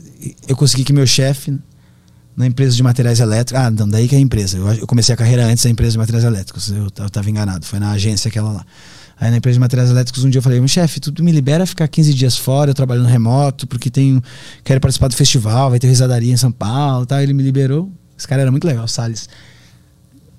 Eu 0.47 0.55
consegui 0.55 0.85
que 0.85 0.93
meu 0.93 1.07
chefe, 1.07 1.59
na 2.36 2.47
empresa 2.47 2.77
de 2.77 2.83
materiais 2.83 3.20
elétricos. 3.20 3.62
Ah, 3.62 3.70
não, 3.70 3.89
daí 3.89 4.09
que 4.09 4.15
é 4.15 4.19
a 4.19 4.20
empresa. 4.20 4.59
Eu, 4.59 4.73
eu 4.73 4.86
comecei 4.86 5.15
a 5.15 5.17
carreira 5.17 5.47
antes 5.47 5.65
da 5.65 5.70
empresa 5.70 5.93
de 5.93 5.99
materiais 5.99 6.25
elétricos. 6.25 6.70
Eu, 6.70 6.85
eu 6.85 7.11
tava 7.11 7.31
enganado. 7.31 7.65
Foi 7.65 7.78
na 7.78 7.93
agência 7.93 8.28
aquela 8.28 8.53
lá. 8.53 8.67
Aí 9.19 9.31
na 9.31 9.36
empresa 9.36 9.55
de 9.55 9.61
materiais 9.61 9.91
elétricos, 9.91 10.25
um 10.25 10.31
dia 10.31 10.41
eu 10.41 10.43
falei: 10.43 10.59
meu 10.59 10.69
chefe, 10.69 11.01
tu, 11.01 11.12
tu 11.12 11.23
me 11.23 11.31
libera 11.31 11.65
ficar 11.65 11.86
15 11.86 12.12
dias 12.12 12.36
fora, 12.36 12.70
eu 12.70 12.75
trabalhando 12.75 13.07
remoto, 13.07 13.67
porque 13.67 13.89
tenho, 13.89 14.23
quero 14.65 14.81
participar 14.81 15.09
do 15.09 15.15
festival, 15.15 15.70
vai 15.70 15.78
ter 15.78 15.86
risadaria 15.86 16.33
em 16.33 16.36
São 16.36 16.51
Paulo 16.51 17.07
tal. 17.07 17.20
Ele 17.20 17.33
me 17.33 17.43
liberou. 17.43 17.91
Esse 18.19 18.27
cara 18.27 18.43
era 18.43 18.51
muito 18.51 18.67
legal, 18.67 18.85
o 18.85 18.89
Salles. 18.89 19.28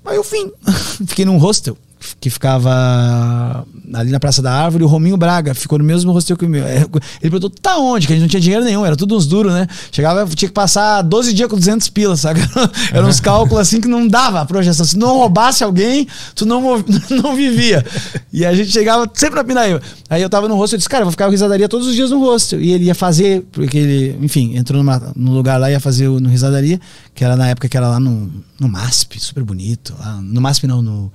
Aí 0.05 0.15
eu 0.17 0.23
vim. 0.23 0.51
Fiquei 1.07 1.25
num 1.25 1.37
hostel 1.37 1.77
que 2.19 2.29
ficava 2.29 3.65
ali 3.93 4.11
na 4.11 4.19
Praça 4.19 4.41
da 4.41 4.51
Árvore. 4.51 4.83
O 4.83 4.87
Rominho 4.87 5.17
Braga 5.17 5.53
ficou 5.53 5.77
no 5.77 5.83
mesmo 5.85 6.11
hostel 6.11 6.35
que 6.37 6.45
o 6.45 6.49
meu. 6.49 6.65
É, 6.65 6.77
Ele 6.77 6.87
perguntou, 7.21 7.49
tá 7.49 7.77
onde? 7.77 8.07
Que 8.07 8.13
a 8.13 8.15
gente 8.15 8.23
não 8.23 8.29
tinha 8.29 8.41
dinheiro 8.41 8.63
nenhum, 8.63 8.85
era 8.85 8.95
tudo 8.95 9.15
uns 9.15 9.25
duros, 9.27 9.53
né? 9.53 9.67
Chegava, 9.91 10.25
tinha 10.35 10.49
que 10.49 10.53
passar 10.53 11.01
12 11.01 11.33
dias 11.33 11.49
com 11.49 11.55
200 11.57 11.89
pilas, 11.89 12.19
sabe? 12.21 12.39
Eram 12.93 13.07
uns 13.07 13.19
cálculos 13.19 13.59
assim 13.61 13.79
que 13.81 13.87
não 13.87 14.07
dava 14.07 14.41
a 14.41 14.45
projeção. 14.45 14.85
Se 14.85 14.97
não 14.97 15.17
roubasse 15.17 15.63
alguém, 15.63 16.07
tu 16.33 16.45
não, 16.47 16.61
não 17.21 17.35
vivia. 17.35 17.85
E 18.31 18.45
a 18.45 18.53
gente 18.53 18.71
chegava 18.71 19.09
sempre 19.13 19.35
na 19.37 19.43
Pinaíba. 19.43 19.81
Aí 20.09 20.21
eu 20.21 20.29
tava 20.29 20.47
no 20.47 20.55
hostel 20.55 20.77
e 20.77 20.79
disse, 20.79 20.89
cara, 20.89 21.01
eu 21.01 21.05
vou 21.05 21.11
ficar 21.11 21.27
em 21.27 21.31
risadaria 21.31 21.67
todos 21.69 21.87
os 21.87 21.95
dias 21.95 22.11
no 22.11 22.19
hostel. 22.19 22.61
E 22.61 22.71
ele 22.71 22.85
ia 22.85 22.95
fazer, 22.95 23.45
porque 23.51 23.77
ele, 23.77 24.17
enfim, 24.21 24.55
entrou 24.57 24.81
numa, 24.83 25.01
num 25.15 25.33
lugar 25.33 25.59
lá, 25.59 25.69
ia 25.71 25.79
fazer 25.79 26.07
o- 26.07 26.19
no 26.19 26.29
risadaria, 26.29 26.79
que 27.13 27.23
era 27.23 27.35
na 27.35 27.47
época 27.47 27.67
que 27.69 27.75
era 27.77 27.87
lá 27.89 27.99
no, 27.99 28.31
no 28.59 28.67
MASP, 28.67 29.19
super 29.19 29.43
bonito. 29.43 29.93
Lá, 29.99 30.19
no 30.21 30.41
MASP 30.41 30.67
não, 30.67 30.81
no, 30.81 31.11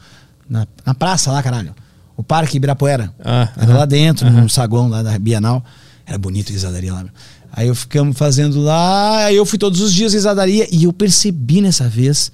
na, 0.50 0.66
na 0.84 0.94
praça 0.94 1.30
lá, 1.30 1.42
caralho. 1.42 1.74
O 2.16 2.22
Parque 2.22 2.56
Ibirapuera. 2.56 3.14
Ah, 3.24 3.48
era 3.56 3.70
aham. 3.70 3.78
lá 3.78 3.84
dentro, 3.86 4.28
no 4.30 4.50
saguão 4.50 4.88
lá 4.88 5.02
da 5.02 5.18
Bienal. 5.18 5.64
Era 6.04 6.18
bonito 6.18 6.50
a 6.50 6.52
risadaria 6.52 6.92
lá. 6.92 7.04
Aí 7.52 7.68
eu 7.68 7.74
ficamos 7.74 8.16
fazendo 8.18 8.60
lá, 8.60 9.24
aí 9.24 9.36
eu 9.36 9.46
fui 9.46 9.58
todos 9.58 9.80
os 9.80 9.92
dias 9.92 10.12
à 10.12 10.16
risadaria 10.16 10.68
e 10.70 10.84
eu 10.84 10.92
percebi 10.92 11.60
nessa 11.60 11.88
vez 11.88 12.30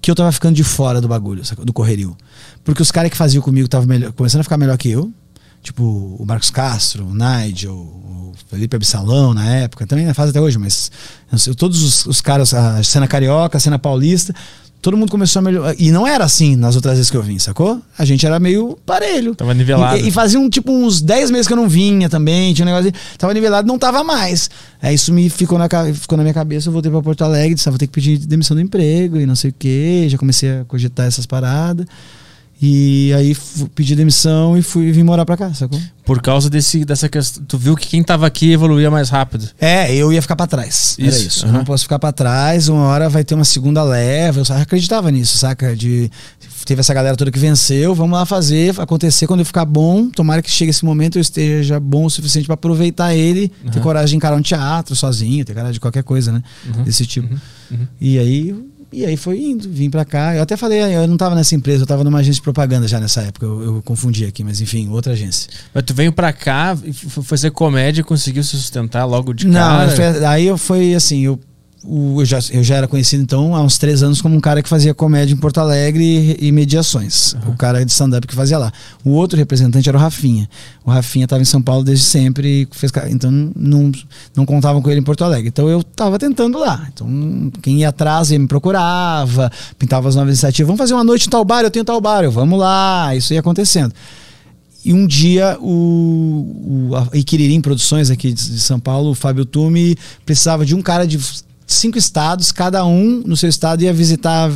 que 0.00 0.10
eu 0.10 0.14
tava 0.14 0.30
ficando 0.30 0.54
de 0.54 0.62
fora 0.62 1.00
do 1.00 1.08
bagulho, 1.08 1.42
do 1.64 1.72
correrio. 1.72 2.16
Porque 2.62 2.82
os 2.82 2.90
caras 2.90 3.10
que 3.10 3.16
faziam 3.16 3.42
comigo 3.42 3.64
estavam 3.64 3.88
começando 4.12 4.40
a 4.40 4.44
ficar 4.44 4.58
melhor 4.58 4.76
que 4.76 4.90
eu. 4.90 5.12
Tipo, 5.62 5.82
o 6.18 6.24
Marcos 6.26 6.50
Castro, 6.50 7.06
o 7.06 7.14
Nigel, 7.14 7.72
o 7.72 8.32
Felipe 8.50 8.76
Absalão 8.76 9.32
na 9.32 9.46
época, 9.46 9.86
também 9.86 10.12
faz 10.12 10.28
até 10.28 10.38
hoje, 10.38 10.58
mas 10.58 10.90
eu 11.46 11.54
todos 11.54 11.82
os, 11.82 12.06
os 12.06 12.20
caras, 12.20 12.52
a 12.52 12.82
cena 12.82 13.08
carioca, 13.08 13.56
a 13.56 13.60
cena 13.60 13.78
paulista, 13.78 14.34
todo 14.84 14.98
mundo 14.98 15.10
começou 15.10 15.40
a 15.40 15.42
melhorar. 15.42 15.74
E 15.78 15.90
não 15.90 16.06
era 16.06 16.24
assim 16.24 16.56
nas 16.56 16.76
outras 16.76 16.96
vezes 16.96 17.10
que 17.10 17.16
eu 17.16 17.22
vim, 17.22 17.38
sacou? 17.38 17.80
A 17.96 18.04
gente 18.04 18.26
era 18.26 18.38
meio 18.38 18.78
parelho. 18.84 19.34
Tava 19.34 19.54
nivelado. 19.54 19.96
E, 19.96 20.08
e 20.08 20.10
fazia 20.10 20.38
um, 20.38 20.46
tipo 20.50 20.70
uns 20.70 21.00
10 21.00 21.30
meses 21.30 21.46
que 21.46 21.54
eu 21.54 21.56
não 21.56 21.66
vinha 21.66 22.10
também, 22.10 22.52
tinha 22.52 22.66
um 22.66 22.70
negócio 22.70 22.92
de, 22.92 22.98
Tava 23.16 23.32
nivelado, 23.32 23.66
não 23.66 23.78
tava 23.78 24.04
mais. 24.04 24.50
Aí 24.82 24.94
isso 24.94 25.10
me 25.10 25.30
ficou 25.30 25.58
na, 25.58 25.66
ficou 25.94 26.18
na 26.18 26.22
minha 26.22 26.34
cabeça, 26.34 26.68
eu 26.68 26.72
voltei 26.72 26.90
pra 26.90 27.00
Porto 27.00 27.24
Alegre, 27.24 27.54
disse, 27.54 27.66
ah, 27.66 27.72
vou 27.72 27.78
ter 27.78 27.86
que 27.86 27.94
pedir 27.94 28.18
demissão 28.18 28.54
do 28.54 28.60
emprego 28.60 29.18
e 29.18 29.24
não 29.24 29.34
sei 29.34 29.50
o 29.50 29.54
quê. 29.58 30.06
Já 30.06 30.18
comecei 30.18 30.50
a 30.50 30.64
cogitar 30.66 31.06
essas 31.06 31.24
paradas. 31.24 31.86
E 32.66 33.12
aí 33.12 33.36
pedi 33.74 33.94
demissão 33.94 34.56
e 34.56 34.62
fui 34.62 34.90
vim 34.90 35.02
morar 35.02 35.26
pra 35.26 35.36
cá, 35.36 35.52
sacou? 35.52 35.78
Por 36.02 36.22
causa 36.22 36.48
desse, 36.48 36.82
dessa 36.82 37.10
questão. 37.10 37.44
Tu 37.46 37.58
viu 37.58 37.76
que 37.76 37.86
quem 37.86 38.02
tava 38.02 38.26
aqui 38.26 38.52
evoluía 38.52 38.90
mais 38.90 39.10
rápido. 39.10 39.46
É, 39.60 39.94
eu 39.94 40.10
ia 40.10 40.22
ficar 40.22 40.34
pra 40.34 40.46
trás. 40.46 40.96
Era 40.98 41.08
Isso, 41.08 41.28
isso. 41.28 41.46
Eu 41.46 41.52
não 41.52 41.62
posso 41.62 41.82
ficar 41.82 41.98
pra 41.98 42.10
trás, 42.10 42.70
uma 42.70 42.84
hora 42.84 43.10
vai 43.10 43.22
ter 43.22 43.34
uma 43.34 43.44
segunda 43.44 43.82
leva. 43.82 44.40
Eu 44.40 44.46
só 44.46 44.54
acreditava 44.56 45.10
nisso, 45.10 45.36
saca? 45.36 45.76
De 45.76 46.10
teve 46.64 46.80
essa 46.80 46.94
galera 46.94 47.14
toda 47.14 47.30
que 47.30 47.38
venceu, 47.38 47.94
vamos 47.94 48.16
lá 48.16 48.24
fazer 48.24 48.74
acontecer 48.80 49.26
quando 49.26 49.40
eu 49.40 49.46
ficar 49.46 49.66
bom. 49.66 50.08
Tomara 50.08 50.40
que 50.40 50.50
chegue 50.50 50.70
esse 50.70 50.86
momento 50.86 51.18
eu 51.18 51.20
esteja 51.20 51.78
bom 51.78 52.06
o 52.06 52.10
suficiente 52.10 52.46
pra 52.46 52.54
aproveitar 52.54 53.14
ele, 53.14 53.48
ter 53.48 53.74
Aham. 53.74 53.80
coragem 53.82 54.10
de 54.10 54.16
encarar 54.16 54.36
um 54.36 54.40
teatro 54.40 54.96
sozinho, 54.96 55.44
ter 55.44 55.52
coragem 55.52 55.74
de 55.74 55.80
qualquer 55.80 56.02
coisa, 56.02 56.32
né? 56.32 56.42
Uhum. 56.74 56.82
Desse 56.84 57.04
tipo. 57.04 57.28
uhum. 57.70 57.86
E 58.00 58.18
aí 58.18 58.54
e 58.94 59.06
aí 59.06 59.16
foi 59.16 59.40
indo, 59.40 59.68
vim 59.68 59.90
pra 59.90 60.04
cá. 60.04 60.34
Eu 60.36 60.42
até 60.42 60.56
falei, 60.56 60.80
eu 60.80 61.06
não 61.06 61.16
tava 61.16 61.34
nessa 61.34 61.54
empresa, 61.54 61.82
eu 61.82 61.86
tava 61.86 62.04
numa 62.04 62.18
agência 62.18 62.36
de 62.36 62.42
propaganda 62.42 62.86
já 62.88 62.98
nessa 63.00 63.22
época. 63.22 63.44
Eu, 63.46 63.62
eu 63.76 63.82
confundi 63.82 64.24
aqui, 64.24 64.42
mas 64.44 64.60
enfim, 64.60 64.88
outra 64.88 65.12
agência. 65.12 65.50
Mas 65.72 65.82
tu 65.84 65.92
veio 65.94 66.12
pra 66.12 66.32
cá 66.32 66.76
e 66.84 66.92
foi 66.92 67.22
fazer 67.24 67.50
comédia 67.50 68.00
e 68.00 68.04
conseguiu 68.04 68.42
se 68.42 68.50
sustentar 68.56 69.04
logo 69.04 69.32
de 69.32 69.46
Não, 69.46 69.54
cara. 69.60 69.90
foi- 69.90 70.24
aí 70.26 70.46
eu 70.46 70.56
foi 70.58 70.94
assim, 70.94 71.20
eu, 71.22 71.38
o- 71.86 72.20
eu, 72.20 72.24
já, 72.24 72.38
eu 72.50 72.62
já 72.64 72.76
era 72.76 72.88
conhecido 72.88 73.22
então 73.22 73.54
há 73.54 73.60
uns 73.62 73.76
três 73.78 74.02
anos 74.02 74.20
como 74.22 74.34
um 74.36 74.40
cara 74.40 74.62
que 74.62 74.68
fazia 74.68 74.94
comédia 74.94 75.34
em 75.34 75.36
Porto 75.36 75.58
Alegre 75.58 76.36
e, 76.40 76.48
e 76.48 76.52
mediações. 76.52 77.34
O 77.46 77.56
cara 77.56 77.84
de 77.84 77.90
stand-up 77.92 78.26
que 78.26 78.34
fazia 78.34 78.56
lá. 78.58 78.72
O 79.04 79.10
outro 79.10 79.36
representante 79.38 79.88
era 79.88 79.96
o 79.96 80.00
Rafinha. 80.00 80.48
O 80.84 80.90
Rafinha 80.90 81.24
estava 81.24 81.42
em 81.42 81.44
São 81.44 81.60
Paulo 81.62 81.84
desde 81.84 82.04
sempre, 82.04 82.66
fez, 82.72 82.90
então 83.10 83.30
não, 83.30 83.92
não 84.34 84.46
contavam 84.46 84.80
com 84.82 84.90
ele 84.90 85.00
em 85.00 85.04
Porto 85.04 85.22
Alegre. 85.24 85.48
Então 85.48 85.68
eu 85.68 85.80
estava 85.80 86.18
tentando 86.18 86.58
lá. 86.58 86.88
Então 86.92 87.50
quem 87.62 87.78
ia 87.80 87.88
atrás 87.90 88.30
ia 88.30 88.38
me 88.38 88.46
procurava, 88.46 89.50
pintava 89.78 90.08
as 90.08 90.14
novas 90.16 90.30
iniciativas. 90.30 90.66
Vamos 90.66 90.78
fazer 90.78 90.94
uma 90.94 91.04
noite 91.04 91.26
em 91.26 91.30
tal 91.30 91.44
bar, 91.44 91.62
eu 91.62 91.70
tenho 91.70 91.84
tal 91.84 92.00
bar, 92.00 92.24
eu, 92.24 92.30
vamos 92.32 92.58
lá. 92.58 93.14
Isso 93.14 93.32
ia 93.34 93.40
acontecendo. 93.40 93.92
E 94.86 94.92
um 94.92 95.06
dia 95.06 95.56
o, 95.62 96.90
o 96.90 96.96
a 96.96 97.16
Iquiririm 97.16 97.60
Produções 97.62 98.10
aqui 98.10 98.32
de, 98.32 98.50
de 98.50 98.60
São 98.60 98.78
Paulo, 98.78 99.10
o 99.10 99.14
Fábio 99.14 99.46
Tume, 99.46 99.96
precisava 100.26 100.66
de 100.66 100.74
um 100.74 100.82
cara 100.82 101.06
de 101.06 101.18
cinco 101.66 101.98
estados, 101.98 102.52
cada 102.52 102.84
um 102.84 103.22
no 103.26 103.36
seu 103.36 103.48
estado 103.48 103.82
ia 103.82 103.92
visitar 103.92 104.50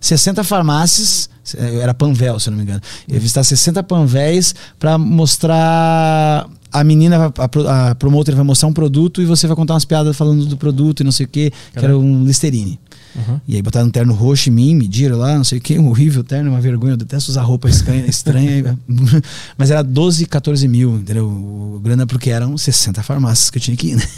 60 0.00 0.44
farmácias, 0.44 1.28
eh, 1.56 1.80
era 1.80 1.92
Panvel, 1.92 2.38
se 2.38 2.48
eu 2.48 2.52
não 2.52 2.58
me 2.58 2.64
engano. 2.64 2.80
Ia 3.08 3.18
visitar 3.18 3.44
60 3.44 3.82
Panvéis 3.82 4.54
para 4.78 4.96
mostrar 4.96 6.48
a 6.72 6.84
menina, 6.84 7.32
a, 7.36 7.90
a 7.90 7.94
promoter 7.94 8.34
vai 8.34 8.44
mostrar 8.44 8.68
um 8.68 8.72
produto 8.72 9.20
e 9.20 9.26
você 9.26 9.46
vai 9.46 9.54
contar 9.54 9.74
umas 9.74 9.84
piadas 9.84 10.16
falando 10.16 10.46
do 10.46 10.56
produto 10.56 11.00
e 11.00 11.04
não 11.04 11.12
sei 11.12 11.26
o 11.26 11.28
que, 11.28 11.50
que 11.50 11.84
era 11.84 11.96
um 11.98 12.24
Listerine. 12.24 12.80
Uhum. 13.14 13.40
E 13.46 13.56
aí 13.56 13.62
botaram 13.62 13.86
um 13.86 13.90
terno 13.90 14.14
roxo 14.14 14.48
em 14.48 14.52
mim, 14.52 14.74
mediram 14.74 15.18
lá, 15.18 15.36
não 15.36 15.44
sei 15.44 15.58
o 15.58 15.60
que, 15.60 15.78
um 15.78 15.88
horrível 15.90 16.24
terno, 16.24 16.50
uma 16.50 16.60
vergonha, 16.60 16.94
eu 16.94 16.96
detesto 16.96 17.30
usar 17.30 17.42
roupa 17.42 17.68
estranha, 17.68 18.06
estranha 18.06 18.78
mas 19.56 19.70
era 19.70 19.82
12, 19.82 20.26
14 20.26 20.66
mil, 20.68 20.96
entendeu? 20.96 21.26
O 21.26 21.80
grana 21.82 22.06
porque 22.06 22.30
eram 22.30 22.56
60 22.56 23.02
farmácias 23.02 23.50
que 23.50 23.58
eu 23.58 23.62
tinha 23.62 23.76
que 23.76 23.88
ir, 23.88 23.96
né? 23.96 24.06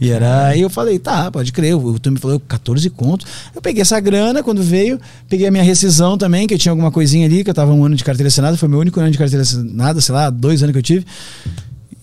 E 0.00 0.10
era, 0.10 0.46
aí 0.46 0.62
eu 0.62 0.70
falei, 0.70 0.98
tá, 0.98 1.30
pode 1.30 1.52
crer, 1.52 1.76
o 1.76 1.98
Tom 1.98 2.12
me 2.12 2.18
falou 2.18 2.40
14 2.40 2.88
conto. 2.88 3.26
Eu 3.54 3.60
peguei 3.60 3.82
essa 3.82 4.00
grana 4.00 4.42
quando 4.42 4.62
veio, 4.62 4.98
peguei 5.28 5.46
a 5.46 5.50
minha 5.50 5.62
rescisão 5.62 6.16
também, 6.16 6.46
que 6.46 6.54
eu 6.54 6.58
tinha 6.58 6.72
alguma 6.72 6.90
coisinha 6.90 7.26
ali, 7.26 7.44
que 7.44 7.50
eu 7.50 7.54
tava 7.54 7.70
um 7.70 7.84
ano 7.84 7.94
de 7.94 8.02
carteira 8.02 8.28
assinada, 8.28 8.56
foi 8.56 8.66
meu 8.66 8.78
único 8.78 8.98
ano 8.98 9.10
de 9.10 9.18
carteira 9.18 9.42
assinada, 9.42 10.00
sei 10.00 10.14
lá, 10.14 10.30
dois 10.30 10.62
anos 10.62 10.72
que 10.72 10.78
eu 10.78 10.82
tive. 10.82 11.06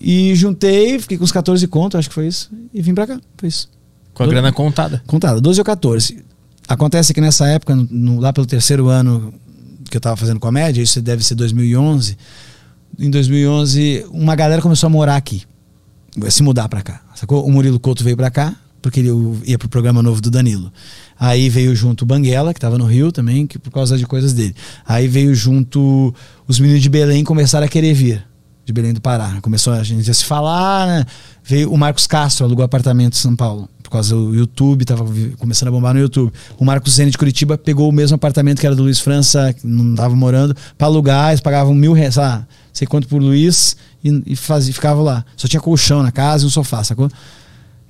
E 0.00 0.34
juntei, 0.36 0.98
fiquei 0.98 1.18
com 1.18 1.24
uns 1.24 1.32
14 1.32 1.66
conto, 1.66 1.98
acho 1.98 2.08
que 2.08 2.14
foi 2.14 2.28
isso, 2.28 2.50
e 2.72 2.80
vim 2.80 2.94
pra 2.94 3.06
cá, 3.06 3.20
foi 3.36 3.48
isso. 3.48 3.68
Com 4.24 4.30
a 4.30 4.32
grana 4.34 4.52
contada. 4.52 5.02
Contada, 5.06 5.40
12 5.40 5.60
ou 5.60 5.64
14. 5.64 6.24
Acontece 6.68 7.12
que 7.12 7.20
nessa 7.20 7.46
época, 7.48 7.74
no- 7.74 8.20
lá 8.20 8.32
pelo 8.32 8.46
terceiro 8.46 8.88
ano 8.88 9.32
que 9.90 9.96
eu 9.96 10.00
tava 10.00 10.16
fazendo 10.16 10.38
comédia, 10.38 10.82
isso 10.82 11.00
deve 11.02 11.24
ser 11.24 11.34
2011. 11.34 12.16
Em 12.98 13.10
2011, 13.10 14.04
uma 14.10 14.34
galera 14.36 14.60
começou 14.62 14.86
a 14.86 14.90
morar 14.90 15.16
aqui, 15.16 15.42
se 16.28 16.42
mudar 16.42 16.68
pra 16.68 16.82
cá. 16.82 17.00
Sacou? 17.14 17.44
O 17.46 17.50
Murilo 17.50 17.80
Couto 17.80 18.04
veio 18.04 18.16
pra 18.16 18.30
cá, 18.30 18.54
porque 18.82 19.00
ele 19.00 19.10
ia 19.44 19.58
pro 19.58 19.68
programa 19.68 20.02
novo 20.02 20.20
do 20.20 20.30
Danilo. 20.30 20.72
Aí 21.18 21.48
veio 21.48 21.74
junto 21.74 22.02
o 22.02 22.06
Banguela, 22.06 22.54
que 22.54 22.60
tava 22.60 22.78
no 22.78 22.84
Rio 22.86 23.10
também, 23.12 23.46
que 23.46 23.58
por 23.58 23.70
causa 23.70 23.96
de 23.98 24.06
coisas 24.06 24.32
dele. 24.32 24.54
Aí 24.86 25.06
veio 25.08 25.34
junto 25.34 26.14
os 26.46 26.58
meninos 26.60 26.82
de 26.82 26.88
Belém 26.88 27.24
começaram 27.24 27.66
a 27.66 27.68
querer 27.68 27.94
vir. 27.94 28.24
De 28.70 28.72
Belém 28.72 28.94
do 28.94 29.00
Pará. 29.00 29.38
Começou 29.42 29.72
a 29.72 29.82
gente 29.82 30.08
a 30.08 30.14
se 30.14 30.24
falar, 30.24 30.86
né? 30.86 31.04
Veio 31.42 31.72
o 31.72 31.76
Marcos 31.76 32.06
Castro, 32.06 32.44
alugou 32.44 32.64
apartamento 32.64 33.14
em 33.14 33.18
São 33.18 33.34
Paulo. 33.34 33.68
Por 33.82 33.90
causa 33.90 34.14
do 34.14 34.32
YouTube, 34.32 34.84
tava 34.84 35.04
começando 35.38 35.68
a 35.68 35.72
bombar 35.72 35.92
no 35.92 35.98
YouTube. 35.98 36.32
O 36.56 36.64
Marcos 36.64 36.94
Zene 36.94 37.10
de 37.10 37.18
Curitiba 37.18 37.58
pegou 37.58 37.88
o 37.88 37.92
mesmo 37.92 38.14
apartamento 38.14 38.60
que 38.60 38.66
era 38.66 38.76
do 38.76 38.84
Luiz 38.84 39.00
França, 39.00 39.52
que 39.52 39.66
não 39.66 39.96
tava 39.96 40.14
morando, 40.14 40.54
pra 40.78 40.86
alugar, 40.86 41.30
eles 41.30 41.40
pagavam 41.40 41.74
mil 41.74 41.92
reais, 41.92 42.14
sei 42.14 42.22
lá, 42.22 42.46
sei 42.72 42.86
quanto 42.86 43.08
por 43.08 43.20
Luiz, 43.20 43.76
e, 44.04 44.22
e 44.24 44.36
fazia, 44.36 44.72
ficava 44.72 45.02
lá. 45.02 45.24
Só 45.36 45.48
tinha 45.48 45.60
colchão 45.60 46.04
na 46.04 46.12
casa 46.12 46.44
e 46.44 46.46
um 46.46 46.50
sofá, 46.50 46.84
sacou? 46.84 47.10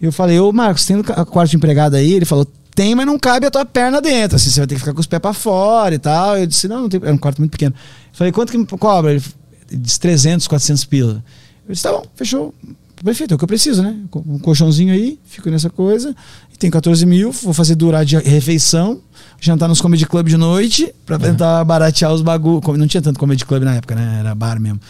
Eu 0.01 0.11
falei, 0.11 0.41
ô 0.41 0.51
Marcos, 0.51 0.87
tem 0.87 0.97
um 0.97 1.03
quarto 1.03 1.51
de 1.51 1.57
empregado 1.59 1.97
aí? 1.97 2.15
Ele 2.15 2.25
falou, 2.25 2.47
tem, 2.75 2.95
mas 2.95 3.05
não 3.05 3.19
cabe 3.19 3.45
a 3.45 3.51
tua 3.51 3.67
perna 3.67 4.01
dentro. 4.01 4.37
Assim, 4.37 4.49
você 4.49 4.61
vai 4.61 4.67
ter 4.67 4.77
que 4.77 4.81
ficar 4.81 4.95
com 4.95 5.01
os 5.01 5.07
pés 5.07 5.21
pra 5.21 5.35
fora 5.35 5.95
e 5.95 5.99
tal. 5.99 6.39
Eu 6.39 6.47
disse, 6.47 6.67
não, 6.67 6.83
não 6.83 6.89
tem. 6.89 6.99
Era 7.03 7.13
um 7.13 7.19
quarto 7.19 7.39
muito 7.39 7.51
pequeno. 7.53 7.75
Eu 7.75 8.17
falei, 8.17 8.33
quanto 8.33 8.53
que 8.53 8.57
me 8.57 8.65
cobra? 8.65 9.13
Ele, 9.13 9.23
diz 9.71 9.99
300, 9.99 10.47
400 10.47 10.85
pila. 10.85 11.25
Eu 11.67 11.73
disse, 11.73 11.83
tá 11.83 11.93
bom, 11.93 12.05
fechou. 12.15 12.55
Perfeito, 13.03 13.33
é 13.33 13.35
o 13.35 13.39
que 13.39 13.45
eu 13.45 13.49
preciso, 13.49 13.83
né? 13.83 13.97
Um 14.27 14.39
colchãozinho 14.39 14.93
aí, 14.93 15.19
fico 15.25 15.49
nessa 15.49 15.71
coisa. 15.71 16.15
E 16.53 16.59
tem 16.59 16.71
14 16.71 17.07
mil, 17.07 17.33
vou 17.33 17.55
fazer 17.55 17.75
durar 17.75 18.05
de 18.05 18.19
refeição, 18.19 19.01
jantar 19.41 19.69
nos 19.69 19.81
comedy 19.81 20.05
club 20.05 20.29
de 20.29 20.37
noite, 20.37 20.95
pra 21.07 21.19
tentar 21.19 21.65
baratear 21.65 22.13
os 22.13 22.21
bagulho. 22.21 22.61
Não 22.77 22.87
tinha 22.87 23.01
tanto 23.01 23.19
comedy 23.19 23.45
club 23.47 23.63
na 23.63 23.77
época, 23.77 23.95
né? 23.95 24.19
Era 24.21 24.35
bar 24.35 24.61
mesmo. 24.61 24.81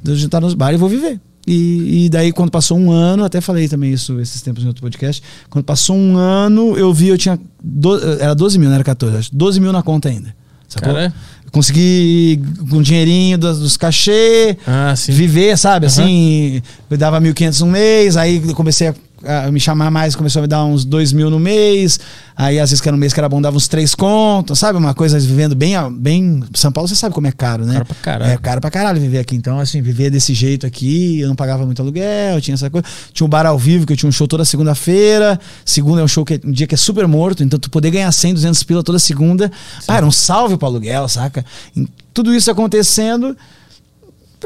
Então, 0.00 0.14
jantar 0.14 0.40
nos 0.40 0.54
bares 0.54 0.78
e 0.78 0.80
vou 0.80 0.88
viver. 0.88 1.20
E, 1.46 2.06
e, 2.06 2.08
daí, 2.08 2.32
quando 2.32 2.50
passou 2.50 2.76
um 2.76 2.90
ano, 2.90 3.24
até 3.24 3.40
falei 3.40 3.68
também 3.68 3.92
isso 3.92 4.18
esses 4.20 4.42
tempos 4.42 4.64
no 4.64 4.70
outro 4.70 4.82
podcast. 4.82 5.22
Quando 5.48 5.64
passou 5.64 5.96
um 5.96 6.16
ano, 6.16 6.76
eu 6.76 6.92
vi, 6.92 7.08
eu 7.08 7.18
tinha. 7.18 7.38
Do, 7.62 8.20
era 8.20 8.34
12 8.34 8.58
mil, 8.58 8.68
não 8.68 8.74
era 8.74 8.84
14, 8.84 9.16
acho. 9.16 9.30
12 9.34 9.60
mil 9.60 9.72
na 9.72 9.82
conta 9.82 10.08
ainda. 10.08 10.34
Sacou? 10.68 10.92
Cara, 10.92 11.14
Consegui 11.56 12.38
com 12.68 12.76
um 12.76 12.82
dinheirinho 12.82 13.38
dos, 13.38 13.58
dos 13.60 13.76
cachê, 13.78 14.58
Ah, 14.66 14.92
viver, 15.08 15.56
sabe? 15.56 15.86
Aham. 15.86 16.02
Assim, 16.02 16.62
eu 16.90 16.98
dava 16.98 17.18
1.500 17.18 17.60
no 17.60 17.66
mês, 17.68 18.14
aí 18.14 18.42
eu 18.46 18.54
comecei 18.54 18.88
a, 18.88 18.94
a 19.24 19.50
me 19.50 19.58
chamar 19.58 19.90
mais, 19.90 20.14
começou 20.14 20.40
a 20.40 20.42
me 20.42 20.48
dar 20.48 20.64
uns 20.64 20.84
2 20.84 21.12
mil 21.12 21.30
no 21.30 21.38
mês. 21.38 21.98
Aí 22.36 22.60
às 22.60 22.70
vezes 22.70 22.82
que 22.82 22.88
era 22.88 22.96
um 22.96 23.00
mês 23.00 23.12
que 23.12 23.20
era 23.20 23.28
bom, 23.28 23.40
dava 23.40 23.56
uns 23.56 23.66
3 23.66 23.94
contos, 23.94 24.58
sabe? 24.58 24.78
Uma 24.78 24.94
coisa 24.94 25.18
vivendo 25.18 25.54
bem, 25.54 25.74
bem. 25.92 26.44
São 26.54 26.70
Paulo, 26.70 26.88
você 26.88 26.94
sabe 26.94 27.14
como 27.14 27.26
é 27.26 27.32
caro, 27.32 27.64
né? 27.64 27.74
Caro 27.74 27.86
pra 27.86 27.96
caralho. 27.96 28.32
É 28.32 28.36
caro 28.36 28.60
pra 28.60 28.70
caralho 28.70 29.00
viver 29.00 29.18
aqui. 29.18 29.34
Então, 29.36 29.58
assim, 29.58 29.80
viver 29.80 30.10
desse 30.10 30.34
jeito 30.34 30.66
aqui, 30.66 31.20
eu 31.20 31.28
não 31.28 31.36
pagava 31.36 31.64
muito 31.64 31.80
aluguel, 31.80 32.40
tinha 32.40 32.54
essa 32.54 32.68
coisa. 32.68 32.86
Tinha 33.12 33.26
um 33.26 33.30
bar 33.30 33.46
ao 33.46 33.58
vivo, 33.58 33.86
que 33.86 33.92
eu 33.92 33.96
tinha 33.96 34.08
um 34.08 34.12
show 34.12 34.28
toda 34.28 34.44
segunda-feira. 34.44 35.40
Segunda 35.64 36.02
é 36.02 36.04
um 36.04 36.08
show 36.08 36.24
que 36.24 36.34
é 36.34 36.40
um 36.44 36.52
dia 36.52 36.66
que 36.66 36.74
é 36.74 36.78
super 36.78 37.06
morto, 37.08 37.42
então 37.42 37.58
tu 37.58 37.70
poder 37.70 37.90
ganhar 37.90 38.12
100, 38.12 38.34
200 38.34 38.62
pila 38.64 38.82
toda 38.82 38.98
segunda. 38.98 39.50
Ah, 39.88 39.96
era 39.96 40.06
um 40.06 40.10
salve 40.10 40.56
pro 40.56 40.66
aluguel, 40.66 41.08
saca? 41.08 41.44
E 41.74 41.88
tudo 42.12 42.34
isso 42.34 42.50
acontecendo. 42.50 43.36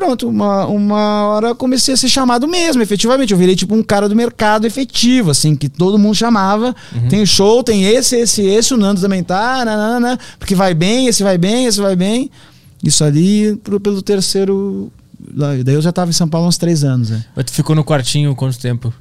Pronto, 0.01 0.29
uma, 0.29 0.67
uma 0.67 1.27
hora 1.29 1.49
eu 1.49 1.55
comecei 1.55 1.93
a 1.93 1.97
ser 1.97 2.09
chamado 2.09 2.49
mesmo, 2.49 2.81
efetivamente. 2.81 3.33
Eu 3.33 3.39
virei 3.39 3.55
tipo 3.55 3.75
um 3.75 3.83
cara 3.83 4.09
do 4.09 4.17
mercado 4.17 4.67
efetivo, 4.67 5.31
assim, 5.31 5.55
que 5.55 5.69
todo 5.69 5.99
mundo 5.99 6.15
chamava. 6.15 6.75
Tem 7.11 7.27
show, 7.27 7.63
tem 7.63 7.85
esse, 7.85 8.17
esse, 8.17 8.43
esse, 8.47 8.73
o 8.73 8.79
Nando 8.79 8.99
também 9.01 9.23
tá, 9.23 9.63
nanana, 9.63 10.19
porque 10.39 10.55
vai 10.55 10.73
bem, 10.73 11.07
esse 11.07 11.23
vai 11.23 11.37
bem, 11.37 11.67
esse 11.67 11.81
vai 11.81 11.95
bem. 11.95 12.31
Isso 12.83 13.05
ali 13.05 13.57
pro- 13.57 13.79
pelo 13.79 14.01
terceiro. 14.01 14.91
Daí 15.19 15.75
eu 15.75 15.83
já 15.83 15.93
tava 15.93 16.11
em 16.11 16.15
São 16.15 16.27
Paulo 16.27 16.47
há 16.47 16.49
uns 16.49 16.57
três 16.57 16.83
anos, 16.83 17.11
né? 17.11 17.23
Mas 17.37 17.45
tu 17.45 17.53
ficou 17.53 17.77
no 17.77 17.85
quartinho 17.85 18.35
quanto 18.35 18.59
tempo? 18.59 18.93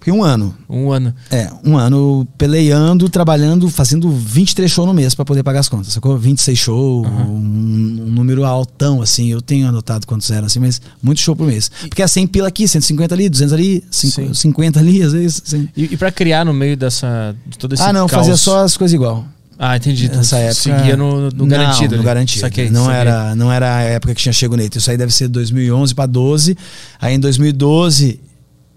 Fiquei 0.00 0.12
um 0.14 0.24
ano. 0.24 0.54
Um 0.68 0.90
ano. 0.90 1.14
É, 1.30 1.50
um 1.62 1.76
ano 1.76 2.26
peleando, 2.38 3.08
trabalhando, 3.08 3.68
fazendo 3.68 4.10
23 4.10 4.70
shows 4.70 4.88
no 4.88 4.94
mês 4.94 5.14
pra 5.14 5.24
poder 5.26 5.42
pagar 5.42 5.60
as 5.60 5.68
contas, 5.68 5.92
sacou? 5.92 6.16
26 6.18 6.58
shows, 6.58 7.06
um, 7.06 7.10
um 7.12 8.10
número 8.10 8.44
altão, 8.44 9.02
assim. 9.02 9.30
Eu 9.30 9.42
tenho 9.42 9.68
anotado 9.68 10.06
quantos 10.06 10.30
eram, 10.30 10.46
assim, 10.46 10.58
mas 10.58 10.80
muito 11.02 11.20
show 11.20 11.36
por 11.36 11.46
mês. 11.46 11.70
Porque 11.82 12.02
é 12.02 12.06
100 12.06 12.26
pila 12.28 12.48
aqui, 12.48 12.66
150 12.66 13.14
ali, 13.14 13.28
200 13.28 13.52
ali, 13.52 13.84
cinco- 13.90 14.14
Sim. 14.28 14.34
50 14.34 14.80
ali, 14.80 15.02
às 15.02 15.12
vezes. 15.12 15.42
assim. 15.46 15.68
E, 15.76 15.84
e 15.84 15.96
pra 15.96 16.10
criar 16.10 16.44
no 16.44 16.52
meio 16.54 16.76
dessa. 16.76 17.36
De 17.46 17.58
todo 17.58 17.74
esse 17.74 17.82
Ah, 17.82 17.92
não, 17.92 18.06
caos? 18.06 18.26
fazia 18.26 18.36
só 18.38 18.64
as 18.64 18.76
coisas 18.76 18.94
igual. 18.94 19.24
Ah, 19.58 19.76
entendi. 19.76 20.08
Tu 20.08 20.16
Nessa 20.16 20.38
época. 20.38 20.54
Seguia 20.54 20.96
no, 20.96 21.24
no 21.30 21.30
Não, 21.36 21.46
garantido. 21.46 21.90
No 21.90 21.96
ali. 21.96 22.04
garantido. 22.06 22.40
Saquei, 22.40 22.70
não, 22.70 22.86
saquei. 22.86 22.98
era, 23.00 23.34
não 23.34 23.52
era 23.52 23.76
a 23.76 23.80
época 23.82 24.14
que 24.14 24.22
tinha 24.22 24.32
Chego 24.32 24.56
Neito. 24.56 24.78
Isso 24.78 24.90
aí 24.90 24.96
deve 24.96 25.12
ser 25.12 25.28
2011 25.28 25.94
para 25.94 26.06
12. 26.06 26.56
Aí 26.98 27.14
em 27.14 27.20
2012 27.20 28.18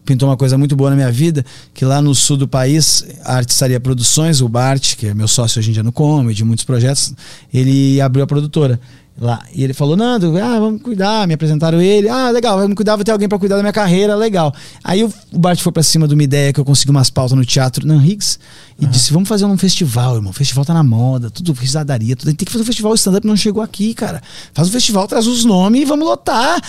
pintou 0.05 0.29
uma 0.29 0.37
coisa 0.37 0.57
muito 0.57 0.75
boa 0.75 0.89
na 0.89 0.95
minha 0.95 1.11
vida, 1.11 1.45
que 1.73 1.85
lá 1.85 2.01
no 2.01 2.13
sul 2.13 2.37
do 2.37 2.47
país, 2.47 3.05
a 3.23 3.35
Artistaria 3.35 3.79
Produções, 3.79 4.41
o 4.41 4.49
Bart, 4.49 4.95
que 4.95 5.07
é 5.07 5.13
meu 5.13 5.27
sócio 5.27 5.59
hoje 5.59 5.69
em 5.69 5.73
dia 5.73 5.83
no 5.83 5.91
Comedy, 5.91 6.43
muitos 6.43 6.65
projetos, 6.65 7.13
ele 7.53 7.99
abriu 8.01 8.23
a 8.23 8.27
produtora 8.27 8.79
lá. 9.19 9.43
E 9.53 9.63
ele 9.63 9.73
falou, 9.73 9.95
Nando, 9.95 10.37
ah, 10.37 10.59
vamos 10.59 10.81
cuidar, 10.81 11.27
me 11.27 11.33
apresentaram 11.33 11.81
ele, 11.81 12.09
ah, 12.09 12.29
legal, 12.29 12.57
vamos 12.57 12.75
cuidar, 12.75 12.95
vou 12.95 13.05
ter 13.05 13.11
alguém 13.11 13.29
para 13.29 13.37
cuidar 13.37 13.55
da 13.55 13.61
minha 13.61 13.73
carreira, 13.73 14.15
legal. 14.15 14.53
Aí 14.83 15.03
o, 15.03 15.13
o 15.31 15.39
Bart 15.39 15.59
foi 15.61 15.71
para 15.71 15.83
cima 15.83 16.07
de 16.07 16.13
uma 16.13 16.23
ideia 16.23 16.51
que 16.51 16.59
eu 16.59 16.65
consegui 16.65 16.91
umas 16.91 17.09
pautas 17.09 17.37
no 17.37 17.45
teatro 17.45 17.85
Nan 17.87 18.03
Higgs 18.03 18.39
e 18.79 18.85
disse, 18.85 19.13
vamos 19.13 19.29
fazer 19.29 19.45
um 19.45 19.57
festival, 19.57 20.15
irmão, 20.15 20.31
o 20.31 20.33
festival 20.33 20.65
tá 20.65 20.73
na 20.73 20.83
moda, 20.83 21.29
tudo 21.29 21.53
risadaria, 21.53 22.15
tudo, 22.15 22.33
tem 22.33 22.45
que 22.45 22.51
fazer 22.51 22.63
um 22.63 22.65
festival, 22.65 22.91
o 22.91 22.95
stand-up 22.95 23.25
não 23.25 23.37
chegou 23.37 23.61
aqui, 23.61 23.93
cara. 23.93 24.21
Faz 24.53 24.67
um 24.67 24.71
festival, 24.71 25.07
traz 25.07 25.27
os 25.27 25.45
nomes 25.45 25.81
e 25.81 25.85
vamos 25.85 26.05
lotar. 26.05 26.59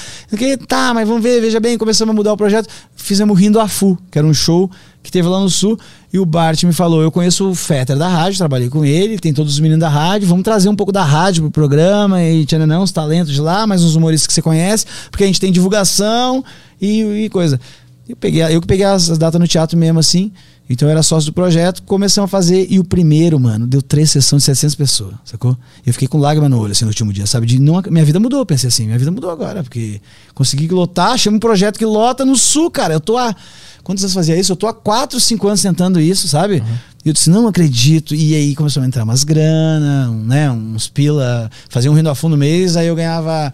Tá, 0.69 0.93
mas 0.93 1.09
vamos 1.09 1.23
ver, 1.23 1.41
veja 1.41 1.59
bem, 1.59 1.79
começamos 1.79 2.13
a 2.13 2.15
mudar 2.15 2.33
o 2.33 2.37
projeto, 2.37 2.69
fizemos 2.95 3.39
Rindo 3.39 3.59
a 3.59 3.67
Fu, 3.67 3.99
que 4.11 4.19
era 4.19 4.27
um 4.27 4.35
show 4.35 4.71
que 5.05 5.12
teve 5.12 5.28
lá 5.28 5.39
no 5.39 5.50
sul, 5.50 5.78
e 6.10 6.18
o 6.18 6.24
Bart 6.24 6.65
me 6.65 6.73
falou: 6.73 7.02
Eu 7.02 7.12
conheço 7.12 7.49
o 7.49 7.55
Fetter 7.55 7.97
da 7.97 8.08
rádio, 8.08 8.39
trabalhei 8.39 8.70
com 8.70 8.84
ele, 8.84 9.18
tem 9.18 9.34
todos 9.34 9.52
os 9.52 9.60
meninos 9.60 9.81
da 9.81 9.89
rádio, 9.89 10.26
vamos 10.26 10.42
trazer 10.42 10.70
um 10.70 10.74
pouco 10.74 10.91
da 10.91 11.05
rádio 11.05 11.42
pro 11.42 11.50
programa, 11.50 12.23
e 12.23 12.47
tchananã, 12.47 12.81
uns 12.81 12.91
talentos 12.91 13.33
de 13.33 13.41
lá, 13.41 13.66
mais 13.66 13.84
uns 13.84 13.94
humoristas 13.94 14.26
que 14.26 14.33
você 14.33 14.41
conhece, 14.41 14.86
porque 15.10 15.23
a 15.23 15.26
gente 15.26 15.39
tem 15.39 15.52
divulgação 15.52 16.42
e, 16.81 17.02
e 17.24 17.28
coisa. 17.28 17.60
Eu, 18.08 18.16
peguei, 18.16 18.42
eu 18.42 18.60
que 18.60 18.66
peguei 18.66 18.86
as, 18.86 19.10
as 19.10 19.18
datas 19.18 19.39
no 19.39 19.47
teatro 19.47 19.78
mesmo 19.78 19.99
assim, 19.99 20.33
então 20.68 20.89
eu 20.89 20.93
era 20.93 21.02
sócio 21.02 21.31
do 21.31 21.34
projeto, 21.34 21.83
começamos 21.83 22.28
a 22.28 22.31
fazer, 22.31 22.67
e 22.70 22.78
o 22.78 22.84
primeiro, 22.84 23.39
mano, 23.39 23.67
deu 23.67 23.83
três 23.83 24.10
sessões 24.10 24.43
de 24.43 24.47
700 24.47 24.75
pessoas, 24.75 25.15
sacou? 25.25 25.57
Eu 25.84 25.93
fiquei 25.93 26.09
com 26.09 26.18
lágrima 26.18 26.49
no 26.49 26.59
olho, 26.59 26.73
assim, 26.73 26.84
no 26.84 26.91
último 26.91 27.12
dia, 27.12 27.26
sabe? 27.26 27.47
De 27.47 27.60
não, 27.60 27.83
minha 27.91 28.05
vida 28.05 28.18
mudou, 28.18 28.41
eu 28.41 28.47
pensei 28.47 28.68
assim, 28.68 28.86
minha 28.86 28.99
vida 28.99 29.10
mudou 29.10 29.31
agora, 29.31 29.62
porque 29.62 30.01
consegui 30.34 30.68
lotar, 30.68 31.12
achei 31.12 31.31
um 31.31 31.39
projeto 31.39 31.78
que 31.78 31.84
lota 31.84 32.25
no 32.25 32.36
sul, 32.36 32.70
cara, 32.70 32.94
eu 32.94 33.01
tô 33.01 33.18
há. 33.18 33.34
Quantos 33.83 34.02
anos 34.02 34.15
fazia 34.15 34.34
isso? 34.34 34.51
Eu 34.51 34.57
tô 34.57 34.67
há 34.67 34.73
4, 34.73 35.20
5 35.20 35.47
anos 35.47 35.60
tentando 35.60 36.01
isso, 36.01 36.26
sabe? 36.26 36.62
E 37.05 37.09
eu 37.09 37.12
disse, 37.12 37.28
não 37.28 37.47
acredito. 37.47 38.15
E 38.15 38.34
aí 38.34 38.55
começou 38.55 38.83
a 38.83 38.86
entrar 38.86 39.05
umas 39.05 39.25
grana, 39.25 40.10
um, 40.10 40.25
né, 40.25 40.51
uns 40.51 40.89
pila, 40.89 41.51
fazia 41.68 41.93
um 41.93 41.94
rindo 41.94 42.09
a 42.09 42.15
fundo 42.15 42.33
no 42.33 42.39
mês, 42.39 42.76
aí 42.76 42.86
eu 42.86 42.97
ganhava. 42.97 43.52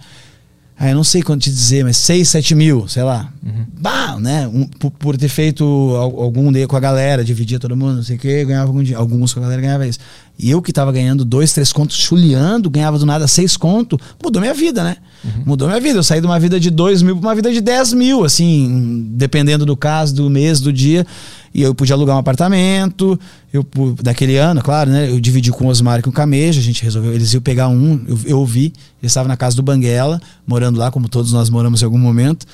Ah, 0.83 0.89
eu 0.89 0.95
não 0.95 1.05
sei 1.05 1.21
quanto 1.23 1.43
te 1.43 1.51
dizer, 1.51 1.85
mas 1.85 1.99
6, 1.99 2.27
7 2.27 2.55
mil, 2.55 2.89
sei 2.89 3.03
lá. 3.03 3.31
Bah, 3.79 4.19
né? 4.19 4.49
Um, 4.49 4.65
por, 4.67 4.91
por 4.93 5.17
ter 5.19 5.29
feito 5.29 5.63
al- 5.95 6.23
algum 6.23 6.51
dia 6.51 6.67
com 6.67 6.75
a 6.75 6.81
galera, 6.81 7.23
dividia 7.23 7.59
todo 7.61 7.77
mundo, 7.77 7.97
não 7.97 8.03
sei 8.03 8.17
o 8.17 8.19
quê, 8.19 8.47
ganhava 8.47 8.69
algum 8.71 8.83
dia. 8.83 8.97
Alguns 8.97 9.35
com 9.35 9.41
a 9.41 9.43
galera 9.43 9.61
ganhava 9.61 9.87
isso. 9.87 9.99
E 10.39 10.51
eu 10.51 10.63
que 10.63 10.73
tava 10.73 10.91
ganhando 10.91 11.23
dois, 11.23 11.53
três 11.53 11.71
contos, 11.71 11.99
chuleando, 11.99 12.71
ganhava 12.71 12.99
do 12.99 13.05
nada 13.05 13.29
seis 13.29 13.59
contos, 13.59 13.99
mudou 14.25 14.41
minha 14.41 14.55
vida, 14.55 14.83
né? 14.83 14.97
Mudou 15.45 15.69
minha 15.69 15.79
vida. 15.81 15.99
Eu 15.99 16.03
saí 16.03 16.19
de 16.19 16.27
uma 16.27 16.41
vida 16.41 16.59
de 16.59 16.71
dois 16.71 17.03
mil 17.03 17.15
pra 17.19 17.29
uma 17.29 17.35
vida 17.35 17.53
de 17.53 17.61
10 17.61 17.93
mil, 17.93 18.25
assim, 18.25 19.07
dependendo 19.17 19.67
do 19.67 19.77
caso, 19.77 20.15
do 20.15 20.31
mês, 20.31 20.61
do 20.63 20.73
dia. 20.73 21.07
E 21.53 21.63
eu 21.63 21.75
podia 21.75 21.97
alugar 21.97 22.15
um 22.15 22.21
apartamento. 22.21 23.19
Eu, 23.53 23.67
daquele 24.01 24.37
ano, 24.37 24.63
claro, 24.63 24.89
né? 24.91 25.11
Eu 25.11 25.19
dividi 25.19 25.51
com 25.51 25.65
o 25.65 25.69
Osmar 25.69 25.99
e 25.99 26.03
com 26.03 26.11
o 26.11 26.13
Cameja. 26.13 26.61
A 26.61 26.63
gente 26.63 26.83
resolveu. 26.85 27.13
Eles 27.13 27.33
iam 27.35 27.43
pegar 27.43 27.67
um. 27.69 28.05
Eu, 28.07 28.19
eu 28.25 28.39
ouvi. 28.39 28.67
Eles 29.03 29.11
estavam 29.11 29.27
na 29.29 29.37
casa 29.37 29.57
do 29.57 29.63
Banguela, 29.63 30.21
morando 30.47 30.79
lá, 30.79 30.91
como 30.93 31.09
todos 31.09 31.33
nós 31.33 31.51
moramos 31.51 31.83
em 31.83 31.85
algum 31.85 31.99
momento. 31.99 32.47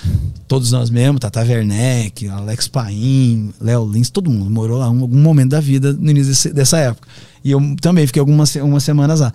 Todos 0.49 0.73
nós 0.73 0.89
mesmo, 0.89 1.19
Tata 1.19 1.41
Werneck, 1.41 2.27
Alex 2.29 2.69
Paim, 2.69 3.53
Léo 3.61 3.87
Lins, 3.87 4.09
todo 4.09 4.31
mundo 4.31 4.51
morou 4.51 4.79
lá 4.79 4.87
em 4.87 5.01
algum 5.01 5.19
momento 5.19 5.51
da 5.51 5.61
vida 5.61 5.93
no 5.93 6.11
início 6.11 6.31
desse- 6.33 6.53
dessa 6.53 6.79
época. 6.79 7.07
E 7.45 7.51
eu 7.51 7.61
também 7.83 8.07
fiquei 8.07 8.21
algumas 8.21 8.55
umas 8.57 8.83
semanas 8.83 9.21
lá. 9.21 9.33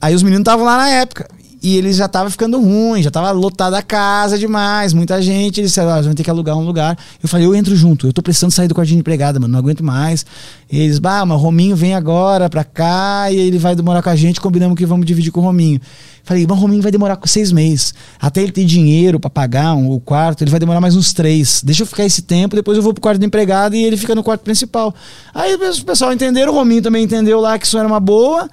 Aí 0.00 0.14
os 0.14 0.22
meninos 0.22 0.40
estavam 0.42 0.64
lá 0.64 0.78
na 0.78 0.88
época. 0.88 1.28
E 1.64 1.78
eles 1.78 1.96
já 1.96 2.04
estavam 2.04 2.28
ficando 2.30 2.60
ruim, 2.60 3.02
já 3.02 3.10
tava 3.10 3.30
lotada 3.30 3.78
a 3.78 3.82
casa 3.82 4.38
demais, 4.38 4.92
muita 4.92 5.22
gente. 5.22 5.62
Eles 5.62 5.70
disseram, 5.70 5.92
ah, 5.92 6.00
vamos 6.02 6.14
ter 6.14 6.22
que 6.22 6.28
alugar 6.28 6.58
um 6.58 6.66
lugar. 6.66 6.94
Eu 7.22 7.26
falei, 7.26 7.46
eu 7.46 7.54
entro 7.54 7.74
junto, 7.74 8.06
eu 8.06 8.12
tô 8.12 8.20
precisando 8.20 8.50
sair 8.50 8.68
do 8.68 8.74
quartinho 8.74 8.96
de 8.96 9.00
empregada, 9.00 9.40
mano, 9.40 9.52
não 9.52 9.60
aguento 9.60 9.82
mais. 9.82 10.26
E 10.70 10.78
eles, 10.78 10.98
bah, 10.98 11.24
mas 11.24 11.40
Rominho 11.40 11.74
vem 11.74 11.94
agora 11.94 12.50
pra 12.50 12.64
cá 12.64 13.32
e 13.32 13.38
ele 13.38 13.56
vai 13.56 13.74
demorar 13.74 14.02
com 14.02 14.10
a 14.10 14.14
gente, 14.14 14.42
combinamos 14.42 14.76
que 14.76 14.84
vamos 14.84 15.06
dividir 15.06 15.32
com 15.32 15.40
o 15.40 15.42
Rominho. 15.42 15.80
Falei, 16.22 16.46
mas 16.46 16.58
o 16.58 16.60
Rominho 16.60 16.82
vai 16.82 16.92
demorar 16.92 17.18
seis 17.24 17.50
meses. 17.50 17.94
Até 18.20 18.42
ele 18.42 18.52
ter 18.52 18.66
dinheiro 18.66 19.18
pra 19.18 19.30
pagar 19.30 19.74
o 19.74 19.98
quarto, 20.00 20.44
ele 20.44 20.50
vai 20.50 20.60
demorar 20.60 20.82
mais 20.82 20.94
uns 20.94 21.14
três. 21.14 21.62
Deixa 21.64 21.82
eu 21.82 21.86
ficar 21.86 22.04
esse 22.04 22.20
tempo, 22.20 22.56
depois 22.56 22.76
eu 22.76 22.82
vou 22.82 22.92
pro 22.92 23.00
quarto 23.00 23.18
de 23.18 23.24
empregada 23.24 23.74
e 23.74 23.82
ele 23.82 23.96
fica 23.96 24.14
no 24.14 24.22
quarto 24.22 24.42
principal. 24.42 24.94
Aí 25.34 25.54
o 25.54 25.82
pessoal 25.82 26.12
entenderam, 26.12 26.52
o 26.52 26.56
Rominho 26.56 26.82
também 26.82 27.04
entendeu 27.04 27.40
lá 27.40 27.58
que 27.58 27.64
isso 27.66 27.78
era 27.78 27.88
uma 27.88 28.00
boa. 28.00 28.50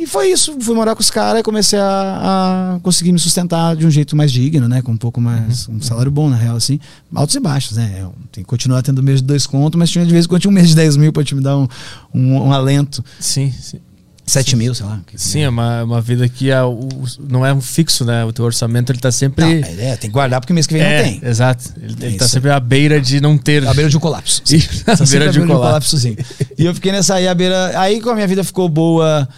E 0.00 0.06
foi 0.06 0.30
isso, 0.32 0.56
fui 0.60 0.74
morar 0.74 0.94
com 0.94 1.02
os 1.02 1.10
caras 1.10 1.40
e 1.40 1.42
comecei 1.42 1.78
a, 1.78 2.76
a 2.76 2.80
conseguir 2.80 3.12
me 3.12 3.18
sustentar 3.18 3.76
de 3.76 3.86
um 3.86 3.90
jeito 3.90 4.16
mais 4.16 4.32
digno, 4.32 4.66
né? 4.66 4.80
Com 4.80 4.92
um 4.92 4.96
pouco 4.96 5.20
mais, 5.20 5.68
um 5.68 5.80
salário 5.82 6.10
bom, 6.10 6.30
na 6.30 6.36
real, 6.36 6.56
assim. 6.56 6.80
Altos 7.14 7.36
e 7.36 7.40
baixos, 7.40 7.76
né? 7.76 7.96
Eu 8.00 8.14
tenho 8.32 8.44
que 8.44 8.48
continuar 8.50 8.80
tendo 8.82 9.02
mês 9.02 9.20
de 9.20 9.26
dois 9.26 9.46
contos, 9.46 9.78
mas 9.78 9.90
tinha 9.90 10.06
de 10.06 10.12
vez 10.12 10.24
em 10.24 10.28
quando 10.28 10.40
tinha 10.40 10.50
um 10.50 10.54
mês 10.54 10.70
de 10.70 10.74
10 10.74 10.96
mil 10.96 11.12
pra 11.12 11.22
te 11.22 11.34
me 11.34 11.42
dar 11.42 11.58
um, 11.58 11.68
um, 12.14 12.34
um 12.44 12.52
alento. 12.52 13.04
Sim, 13.18 13.52
sim. 13.52 13.78
7 14.24 14.54
mil, 14.56 14.72
sei 14.74 14.86
lá. 14.86 15.00
Sim, 15.16 15.40
é 15.40 15.48
uma, 15.48 15.82
uma 15.82 16.00
vida 16.00 16.28
que 16.28 16.50
é, 16.52 16.62
o- 16.62 16.88
não 17.28 17.44
é 17.44 17.52
um 17.52 17.60
fixo, 17.60 18.04
né? 18.04 18.24
O 18.24 18.32
teu 18.32 18.44
orçamento 18.44 18.92
ele 18.92 19.00
tá 19.00 19.10
sempre. 19.10 19.44
Não, 19.44 19.50
é, 19.84 19.96
tem 19.96 20.08
que 20.08 20.14
guardar 20.14 20.40
porque 20.40 20.52
mês 20.52 20.66
que 20.68 20.74
vem 20.74 20.82
É, 20.82 21.02
não 21.02 21.10
tem. 21.20 21.28
Exato. 21.28 21.74
Ele, 21.76 21.96
É 22.00 22.06
ele 22.06 22.16
tá 22.16 22.28
sempre 22.28 22.48
à 22.50 22.60
beira 22.60 23.00
de 23.00 23.20
não 23.20 23.36
ter. 23.36 23.66
À 23.66 23.74
beira 23.74 23.90
de 23.90 23.96
um 23.96 24.00
colapso. 24.00 24.40
À 24.86 24.96
Tá 24.96 25.04
beira 25.04 25.30
de 25.32 25.40
um 25.40 25.46
colapso. 25.48 25.98
sim. 25.98 26.16
E 26.56 26.64
eu 26.64 26.72
fiquei 26.74 26.92
nessa 26.92 27.16
aí, 27.16 27.26
à 27.26 27.34
beira. 27.34 27.72
Aí, 27.78 27.98
como 28.00 28.12
a 28.12 28.14
minha 28.14 28.26
vida 28.28 28.44
ficou 28.44 28.68
boa. 28.68 29.28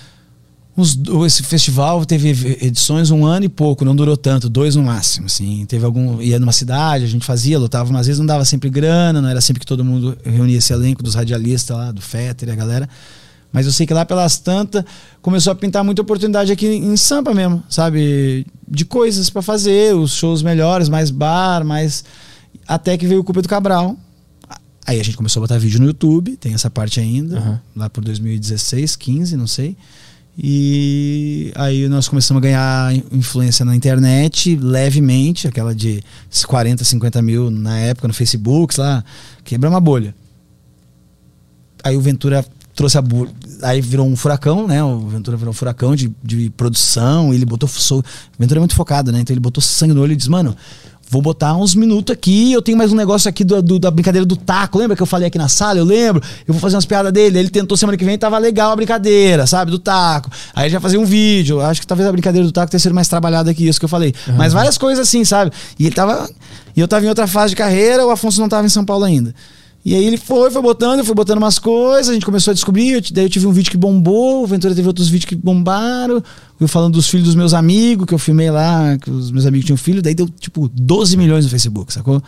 Uns, 0.74 0.98
esse 1.26 1.42
festival 1.42 2.04
teve 2.06 2.30
edições 2.62 3.10
um 3.10 3.26
ano 3.26 3.44
e 3.44 3.48
pouco, 3.48 3.84
não 3.84 3.94
durou 3.94 4.16
tanto, 4.16 4.48
dois 4.48 4.74
no 4.74 4.82
máximo, 4.82 5.26
assim. 5.26 5.66
Teve 5.66 5.84
algum. 5.84 6.20
ia 6.22 6.40
numa 6.40 6.52
cidade, 6.52 7.04
a 7.04 7.08
gente 7.08 7.26
fazia, 7.26 7.58
lutava 7.58 7.90
umas 7.90 8.06
vezes, 8.06 8.18
não 8.18 8.26
dava 8.26 8.44
sempre 8.46 8.70
grana, 8.70 9.20
não 9.20 9.28
era 9.28 9.40
sempre 9.42 9.60
que 9.60 9.66
todo 9.66 9.84
mundo 9.84 10.16
reunia 10.24 10.56
esse 10.56 10.72
elenco 10.72 11.02
dos 11.02 11.14
radialistas 11.14 11.76
lá, 11.76 11.92
do 11.92 12.00
Fetter 12.00 12.48
e 12.48 12.52
a 12.52 12.54
galera. 12.54 12.88
Mas 13.52 13.66
eu 13.66 13.72
sei 13.72 13.86
que 13.86 13.92
lá 13.92 14.06
pelas 14.06 14.38
tantas 14.38 14.82
começou 15.20 15.52
a 15.52 15.54
pintar 15.54 15.84
muita 15.84 16.00
oportunidade 16.00 16.50
aqui 16.50 16.66
em 16.66 16.96
Sampa 16.96 17.34
mesmo, 17.34 17.62
sabe? 17.68 18.46
De 18.66 18.86
coisas 18.86 19.28
para 19.28 19.42
fazer, 19.42 19.94
os 19.94 20.14
shows 20.14 20.42
melhores, 20.42 20.88
mais 20.88 21.10
bar, 21.10 21.62
mais. 21.62 22.02
Até 22.66 22.96
que 22.96 23.06
veio 23.06 23.20
o 23.20 23.24
Culpa 23.24 23.42
do 23.42 23.48
Cabral. 23.48 23.94
Aí 24.86 24.98
a 24.98 25.04
gente 25.04 25.18
começou 25.18 25.40
a 25.40 25.44
botar 25.44 25.58
vídeo 25.58 25.78
no 25.78 25.86
YouTube, 25.86 26.36
tem 26.38 26.54
essa 26.54 26.70
parte 26.70 26.98
ainda, 26.98 27.38
Aham. 27.38 27.60
lá 27.76 27.90
por 27.90 28.02
2016, 28.02 28.96
15, 28.96 29.36
não 29.36 29.46
sei. 29.46 29.76
E 30.36 31.52
aí 31.54 31.88
nós 31.88 32.08
começamos 32.08 32.40
a 32.40 32.42
ganhar 32.42 32.94
influência 33.12 33.64
na 33.64 33.76
internet, 33.76 34.56
levemente, 34.56 35.46
aquela 35.46 35.74
de 35.74 36.02
40, 36.46 36.84
50 36.84 37.20
mil 37.20 37.50
na 37.50 37.78
época 37.78 38.08
no 38.08 38.14
Facebook, 38.14 38.80
lá, 38.80 39.04
quebramos 39.44 39.76
a 39.76 39.80
bolha. 39.80 40.14
Aí 41.84 41.96
o 41.96 42.00
Ventura 42.00 42.44
trouxe 42.74 42.96
a 42.96 43.02
bolha, 43.02 43.30
aí 43.62 43.82
virou 43.82 44.06
um 44.06 44.16
furacão, 44.16 44.66
né? 44.66 44.82
O 44.82 45.00
Ventura 45.00 45.36
virou 45.36 45.50
um 45.50 45.54
furacão 45.54 45.94
de, 45.94 46.10
de 46.22 46.48
produção, 46.50 47.34
ele 47.34 47.44
botou. 47.44 47.68
O 47.68 48.02
Ventura 48.38 48.58
é 48.58 48.62
muito 48.62 48.74
focado, 48.74 49.12
né? 49.12 49.20
Então 49.20 49.34
ele 49.34 49.40
botou 49.40 49.62
sangue 49.62 49.92
no 49.92 50.00
olho 50.00 50.12
e 50.12 50.16
disse, 50.16 50.30
mano. 50.30 50.56
Vou 51.12 51.20
botar 51.20 51.54
uns 51.54 51.74
minutos 51.74 52.10
aqui. 52.10 52.52
Eu 52.52 52.62
tenho 52.62 52.78
mais 52.78 52.90
um 52.90 52.96
negócio 52.96 53.28
aqui 53.28 53.44
do, 53.44 53.60
do- 53.60 53.78
da 53.78 53.90
brincadeira 53.90 54.24
do 54.24 54.34
taco. 54.34 54.78
Lembra 54.78 54.96
que 54.96 55.02
eu 55.02 55.06
falei 55.06 55.28
aqui 55.28 55.36
na 55.36 55.46
sala? 55.46 55.78
Eu 55.78 55.84
lembro. 55.84 56.22
Eu 56.48 56.54
vou 56.54 56.58
fazer 56.60 56.74
umas 56.74 56.86
piadas 56.86 57.12
dele. 57.12 57.38
Ele 57.38 57.50
tentou 57.50 57.76
semana 57.76 57.98
que 57.98 58.04
vem 58.06 58.16
tava 58.16 58.38
legal 58.38 58.72
a 58.72 58.76
brincadeira, 58.76 59.46
sabe? 59.46 59.70
Do 59.70 59.78
taco. 59.78 60.30
Aí 60.54 60.70
já 60.70 60.80
fazia 60.80 60.98
um 60.98 61.04
vídeo. 61.04 61.60
Acho 61.60 61.82
que 61.82 61.86
talvez 61.86 62.08
a 62.08 62.12
brincadeira 62.12 62.46
do 62.46 62.50
taco 62.52 62.70
tenha 62.70 62.80
sido 62.80 62.94
mais 62.94 63.08
trabalhada 63.08 63.52
que 63.52 63.68
isso 63.68 63.78
que 63.78 63.84
eu 63.84 63.90
falei. 63.90 64.14
Mas 64.38 64.54
várias 64.54 64.78
coisas 64.78 65.06
assim, 65.06 65.22
sabe? 65.22 65.52
E 65.78 65.84
ele 65.84 65.94
tava. 65.94 66.30
E 66.74 66.80
eu 66.80 66.88
tava 66.88 67.04
em 67.04 67.08
outra 67.10 67.26
fase 67.26 67.50
de 67.50 67.56
carreira. 67.56 68.06
O 68.06 68.10
Afonso 68.10 68.40
não 68.40 68.48
tava 68.48 68.64
em 68.64 68.70
São 68.70 68.82
Paulo 68.84 69.04
ainda. 69.04 69.34
E 69.84 69.96
aí 69.96 70.04
ele 70.04 70.16
foi, 70.16 70.48
foi 70.50 70.62
botando, 70.62 71.04
fui 71.04 71.14
botando 71.14 71.38
umas 71.38 71.58
coisas, 71.58 72.10
a 72.10 72.12
gente 72.14 72.24
começou 72.24 72.52
a 72.52 72.54
descobrir, 72.54 73.02
daí 73.12 73.24
eu 73.24 73.28
tive 73.28 73.48
um 73.48 73.52
vídeo 73.52 73.70
que 73.70 73.76
bombou, 73.76 74.44
o 74.44 74.46
Ventura 74.46 74.74
teve 74.74 74.86
outros 74.86 75.08
vídeos 75.08 75.28
que 75.28 75.34
bombaram, 75.34 76.22
eu 76.60 76.68
falando 76.68 76.94
dos 76.94 77.08
filhos 77.08 77.26
dos 77.26 77.34
meus 77.34 77.52
amigos, 77.52 78.06
que 78.06 78.14
eu 78.14 78.18
filmei 78.18 78.48
lá, 78.48 78.96
que 78.96 79.10
os 79.10 79.32
meus 79.32 79.44
amigos 79.44 79.66
tinham 79.66 79.76
filho, 79.76 80.00
daí 80.00 80.14
deu 80.14 80.28
tipo 80.28 80.68
12 80.68 81.16
milhões 81.16 81.44
no 81.44 81.50
Facebook, 81.50 81.92
sacou? 81.92 82.22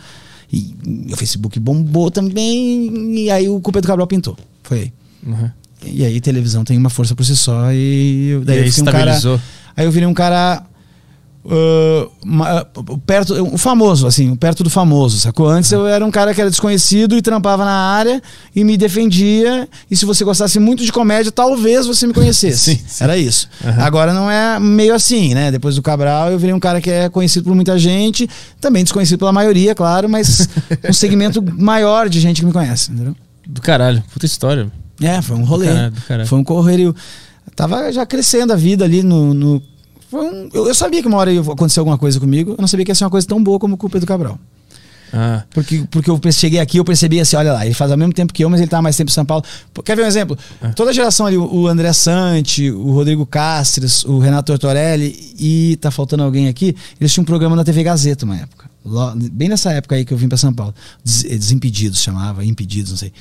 E, 0.51 0.75
e 1.07 1.13
o 1.13 1.17
Facebook 1.17 1.57
bombou 1.59 2.11
também, 2.11 3.23
e 3.23 3.31
aí 3.31 3.47
o 3.47 3.61
Culpa 3.61 3.79
do 3.79 3.87
Cabral 3.87 4.05
pintou. 4.05 4.37
Foi 4.61 4.79
aí. 4.79 4.93
Uhum. 5.25 5.49
E 5.85 6.03
aí 6.03 6.19
televisão 6.19 6.65
tem 6.65 6.77
uma 6.77 6.89
força 6.89 7.15
por 7.15 7.23
si 7.23 7.37
só, 7.37 7.71
e 7.71 8.41
daí 8.43 8.57
E 8.57 8.59
aí 8.59 8.65
eu 8.67 8.73
fiquei 8.73 8.83
um 8.83 8.91
cara. 8.91 9.41
Aí 9.77 9.85
eu 9.85 9.91
virei 9.91 10.07
um 10.07 10.13
cara. 10.13 10.63
Ma- 12.23 12.65
perto, 13.05 13.33
o 13.53 13.57
famoso, 13.57 14.07
assim, 14.07 14.35
perto 14.35 14.63
do 14.63 14.69
famoso, 14.69 15.19
sacou? 15.19 15.47
Antes 15.47 15.71
eu 15.71 15.85
era 15.85 16.03
um 16.05 16.09
cara 16.11 16.33
que 16.33 16.41
era 16.41 16.49
desconhecido 16.49 17.15
e 17.15 17.21
trampava 17.21 17.63
na 17.63 17.71
área 17.71 18.21
e 18.55 18.63
me 18.63 18.75
defendia. 18.77 19.67
E 19.89 19.95
se 19.95 20.05
você 20.05 20.23
gostasse 20.23 20.59
muito 20.59 20.83
de 20.83 20.91
comédia, 20.91 21.31
talvez 21.31 21.85
você 21.85 22.07
me 22.07 22.13
conhecesse. 22.13 22.57
Sim, 22.75 22.81
sim. 22.87 23.03
Era 23.03 23.17
isso. 23.17 23.47
Aham. 23.63 23.83
Agora 23.83 24.13
não 24.13 24.29
é 24.29 24.59
meio 24.59 24.93
assim, 24.95 25.33
né? 25.33 25.51
Depois 25.51 25.75
do 25.75 25.81
Cabral, 25.81 26.31
eu 26.31 26.39
virei 26.39 26.53
um 26.53 26.59
cara 26.59 26.81
que 26.81 26.89
é 26.89 27.09
conhecido 27.09 27.43
por 27.45 27.55
muita 27.55 27.77
gente, 27.77 28.27
também 28.59 28.83
desconhecido 28.83 29.19
pela 29.19 29.31
maioria, 29.31 29.75
claro, 29.75 30.09
mas 30.09 30.47
um 30.89 30.93
segmento 30.93 31.41
maior 31.41 32.09
de 32.09 32.19
gente 32.19 32.39
que 32.41 32.45
me 32.45 32.53
conhece, 32.53 32.91
entendeu? 32.91 33.15
Do 33.47 33.61
caralho. 33.61 34.03
Puta 34.11 34.25
história. 34.25 34.71
É, 35.01 35.21
foi 35.21 35.35
um 35.35 35.43
rolê. 35.43 35.67
caralho, 35.67 35.91
do 35.91 36.01
caralho. 36.01 36.27
Foi 36.27 36.39
um 36.39 36.43
correrio. 36.43 36.95
Tava 37.55 37.91
já 37.91 38.05
crescendo 38.05 38.51
a 38.51 38.55
vida 38.55 38.83
ali 38.83 39.03
no. 39.03 39.33
no- 39.33 39.61
foi 40.15 40.25
um- 40.27 40.49
eu, 40.53 40.67
eu 40.67 40.75
sabia 40.75 41.01
que 41.01 41.07
uma 41.07 41.17
hora 41.17 41.31
ia 41.31 41.41
acontecer 41.41 41.79
alguma 41.79 41.97
coisa 41.97 42.19
comigo, 42.19 42.51
eu 42.51 42.57
não 42.59 42.67
sabia 42.67 42.85
que 42.85 42.91
ia 42.91 42.95
ser 42.95 43.03
uma 43.03 43.09
coisa 43.09 43.27
tão 43.27 43.43
boa 43.43 43.59
como 43.59 43.77
o 43.79 43.89
Pedro 43.89 44.07
Cabral. 44.07 44.39
Ah. 45.13 45.43
Porque, 45.51 45.85
porque 45.89 46.09
eu 46.09 46.19
cheguei 46.31 46.59
aqui, 46.59 46.77
eu 46.77 46.83
percebi 46.83 47.19
assim, 47.21 47.37
olha 47.37 47.53
lá, 47.53 47.65
ele 47.65 47.73
faz 47.75 47.89
ao 47.89 47.97
mesmo 47.97 48.11
tempo 48.11 48.33
que 48.33 48.43
eu, 48.43 48.49
mas 48.49 48.59
ele 48.59 48.69
tá 48.69 48.81
mais 48.81 48.97
tempo 48.97 49.09
em 49.09 49.13
São 49.13 49.23
Paulo. 49.23 49.45
Quer 49.85 49.95
ver 49.95 50.03
um 50.03 50.07
exemplo? 50.07 50.37
Toda 50.75 50.89
a 50.89 50.93
geração 50.93 51.25
ali, 51.25 51.37
o 51.37 51.67
André 51.67 51.93
Sante, 51.93 52.69
o 52.69 52.91
Rodrigo 52.91 53.25
Castres, 53.25 54.03
o 54.03 54.19
Renato 54.19 54.51
Tortorelli 54.51 55.15
e 55.39 55.77
tá 55.79 55.89
faltando 55.89 56.23
alguém 56.23 56.49
aqui, 56.49 56.75
eles 56.99 57.13
tinham 57.13 57.21
um 57.21 57.25
programa 57.25 57.55
na 57.55 57.63
TV 57.63 57.81
Gazeta 57.83 58.25
uma 58.25 58.35
época. 58.35 58.69
Bem 59.31 59.47
nessa 59.47 59.71
época 59.71 59.95
aí 59.95 60.03
que 60.03 60.13
eu 60.13 60.17
vim 60.17 60.27
pra 60.27 60.37
São 60.37 60.53
Paulo. 60.53 60.73
Des- 61.03 61.23
Desimpedidos 61.23 62.01
chamava, 62.01 62.43
Impedidos, 62.43 62.91
não 62.91 62.97
sei. 62.97 63.13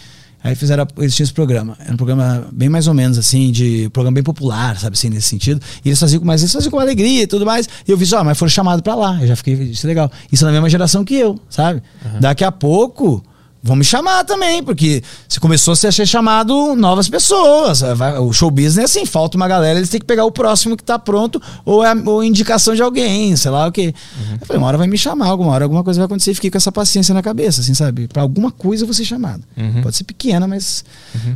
Aí 0.44 0.54
fizeram, 0.54 0.86
eles 0.98 1.16
tinham 1.16 1.24
esse 1.24 1.32
programa. 1.32 1.74
Era 1.80 1.94
um 1.94 1.96
programa 1.96 2.46
bem 2.52 2.68
mais 2.68 2.86
ou 2.86 2.92
menos 2.92 3.16
assim, 3.16 3.50
de 3.50 3.88
programa 3.94 4.14
bem 4.14 4.22
popular, 4.22 4.78
sabe 4.78 4.94
assim, 4.94 5.08
nesse 5.08 5.28
sentido. 5.28 5.58
E 5.82 5.88
eles 5.88 5.98
faziam, 5.98 6.20
mas 6.22 6.42
eles 6.42 6.52
faziam 6.52 6.70
com 6.70 6.78
alegria 6.78 7.22
e 7.22 7.26
tudo 7.26 7.46
mais. 7.46 7.66
E 7.88 7.90
eu 7.90 7.96
vi 7.96 8.04
ah, 8.14 8.22
mas 8.22 8.38
foram 8.38 8.50
chamados 8.50 8.82
pra 8.82 8.94
lá. 8.94 9.18
Eu 9.22 9.26
já 9.26 9.36
fiquei, 9.36 9.54
isso 9.54 9.86
é 9.86 9.88
legal. 9.88 10.12
Isso 10.30 10.44
é 10.44 10.46
na 10.46 10.52
mesma 10.52 10.68
geração 10.68 11.02
que 11.02 11.14
eu, 11.14 11.40
sabe? 11.48 11.82
Daqui 12.20 12.44
a 12.44 12.52
pouco 12.52 13.24
vão 13.66 13.74
me 13.74 13.84
chamar 13.84 14.22
também, 14.24 14.62
porque 14.62 15.02
se 15.26 15.40
começou 15.40 15.72
a 15.72 15.76
ser 15.76 15.90
chamado 16.06 16.76
novas 16.76 17.08
pessoas. 17.08 17.80
Vai- 17.80 18.18
O 18.18 18.30
show 18.32 18.50
business 18.50 18.76
é 18.78 18.82
assim, 18.84 19.06
falta 19.06 19.36
uma 19.38 19.48
galera, 19.48 19.78
eles 19.78 19.88
têm 19.88 19.98
que 19.98 20.06
pegar 20.06 20.24
o 20.26 20.30
próximo 20.30 20.76
que 20.76 20.84
tá 20.84 20.98
pronto, 20.98 21.40
ou 21.64 21.82
é 21.82 21.94
ou 22.04 22.22
indicação 22.22 22.74
de 22.74 22.82
alguém, 22.82 23.34
sei 23.36 23.50
lá 23.50 23.66
o 23.66 23.72
quê. 23.72 23.94
Eu 24.38 24.46
falei, 24.46 24.58
uma 24.60 24.66
hora 24.68 24.76
vai 24.78 24.86
me 24.86 24.98
chamar, 24.98 25.26
alguma 25.28 25.50
hora 25.52 25.64
alguma 25.64 25.82
coisa 25.82 25.98
vai 25.98 26.04
acontecer 26.04 26.32
e 26.32 26.34
fiquei 26.34 26.50
com 26.50 26.58
essa 26.58 26.70
paciência 26.70 27.14
na 27.14 27.22
cabeça, 27.22 27.62
assim, 27.62 27.72
sabe? 27.72 28.06
Pra 28.06 28.20
alguma 28.22 28.50
coisa 28.52 28.82
eu 28.82 28.86
vou 28.86 28.94
ser 28.94 29.06
chamado. 29.06 29.42
Uhum. 29.56 29.80
Pode 29.82 29.96
ser 29.96 30.04
pequena, 30.04 30.46
mas 30.46 30.84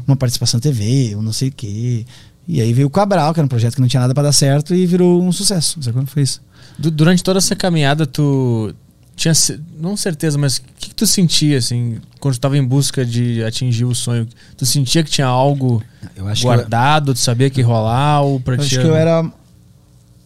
uma 0.07 0.15
participação 0.17 0.59
na 0.59 0.63
TV, 0.63 1.15
ou 1.17 1.23
não 1.23 1.33
sei 1.33 1.49
o 1.49 1.53
quê. 1.53 2.05
E 2.47 2.61
aí 2.61 2.73
veio 2.73 2.87
o 2.87 2.91
Cabral, 2.91 3.33
que 3.33 3.41
era 3.41 3.45
um 3.45 3.49
projeto 3.49 3.75
que 3.75 3.81
não 3.81 3.89
tinha 3.89 4.01
nada 4.01 4.13
pra 4.15 4.23
dar 4.23 4.33
certo, 4.33 4.75
e 4.75 4.85
virou 4.87 5.23
um 5.23 5.33
sucesso. 5.33 5.83
Sabe 5.83 5.97
quando 5.97 6.09
foi 6.09 6.23
isso? 6.23 6.41
Du- 6.79 6.91
Durante 6.91 7.23
toda 7.23 7.39
essa 7.39 7.57
caminhada, 7.57 8.07
tu 8.07 8.75
tinha, 9.19 9.35
não 9.79 9.97
certeza, 9.97 10.39
mas 10.39 10.57
o 10.59 10.63
que, 10.63 10.89
que 10.91 10.95
tu 10.95 11.07
sentia, 11.07 11.59
assim, 11.59 12.01
quando 12.21 12.35
tu 12.35 12.41
tava 12.41 12.57
em 12.57 12.65
busca 12.65 13.05
de 13.05 13.43
atingir 13.45 13.85
o 13.85 13.95
sonho? 13.95 14.27
Tu 14.57 14.65
sentia 14.65 15.03
que 15.03 15.11
tinha 15.11 15.27
algo 15.27 15.83
Eu 16.17 16.27
acho 16.29 16.43
que 16.43 16.47
eu- 16.47 16.53
guardado, 16.55 17.13
tu 17.13 17.21
sabia 17.21 17.51
que 17.51 17.61
ia 17.61 17.67
rolar, 17.67 18.23
ou 18.23 18.39
pra 18.41 18.55
Eu 18.55 18.61
acho 18.61 18.71
que 18.81 18.87
eu 18.87 18.97
era. 18.97 19.31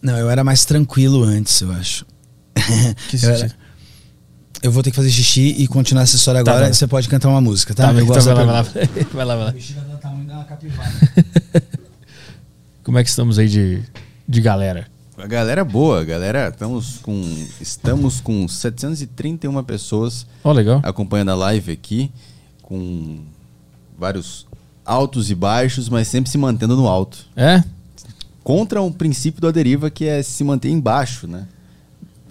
Não, 0.01 0.17
eu 0.17 0.29
era 0.29 0.43
mais 0.43 0.63
tranquilo 0.65 1.23
antes, 1.23 1.59
eu 1.61 1.71
acho. 1.71 2.05
Que 3.09 3.17
eu, 3.25 3.29
era- 3.31 3.51
eu 4.61 4.71
vou 4.71 4.81
ter 4.83 4.91
que 4.91 4.95
fazer 4.95 5.09
xixi 5.09 5.55
e 5.57 5.67
continuar 5.67 6.03
essa 6.03 6.15
história 6.15 6.43
Tá 6.43 6.51
agora. 6.51 6.65
bom. 6.67 6.71
e 6.71 6.75
você 6.75 6.87
pode 6.87 7.09
cantar 7.09 7.29
uma 7.29 7.41
música, 7.41 7.73
tá? 7.73 7.83
Tá, 7.87 7.89
eu 7.93 7.95
então 7.95 8.07
gosto 8.07 8.25
vai 8.27 8.35
da 8.45 8.51
lá, 8.51 8.61
vai 8.63 8.73
lá, 8.85 8.87
vai 9.11 9.25
lá, 9.25 9.35
vai 9.35 9.45
lá. 9.45 9.53
dá 9.91 9.97
tamanho 9.97 10.27
da 10.27 10.43
capivara. 10.45 10.91
Como 12.83 12.97
é 12.97 13.03
que 13.03 13.09
estamos 13.09 13.39
aí 13.39 13.47
de, 13.49 13.81
de 14.27 14.41
galera? 14.41 14.87
A 15.23 15.25
galera 15.25 15.61
é 15.61 15.63
boa, 15.63 16.03
galera, 16.03 16.49
estamos 16.49 16.97
com, 16.97 17.21
estamos 17.61 18.19
com 18.19 18.45
731 18.45 19.63
pessoas 19.63 20.27
Ó, 20.43 20.51
legal. 20.51 20.81
acompanhando 20.83 21.31
a 21.31 21.35
live 21.35 21.71
aqui, 21.71 22.11
com 22.61 23.19
vários 23.97 24.45
altos 24.85 25.31
e 25.31 25.35
baixos, 25.35 25.87
mas 25.87 26.09
sempre 26.09 26.29
se 26.29 26.37
mantendo 26.37 26.75
no 26.75 26.89
alto. 26.89 27.25
É? 27.37 27.63
Contra 28.43 28.81
um 28.81 28.91
princípio 28.91 29.41
da 29.41 29.49
deriva 29.49 29.89
que 29.89 30.03
é 30.03 30.21
se 30.21 30.43
manter 30.43 30.67
embaixo, 30.67 31.25
né? 31.25 31.47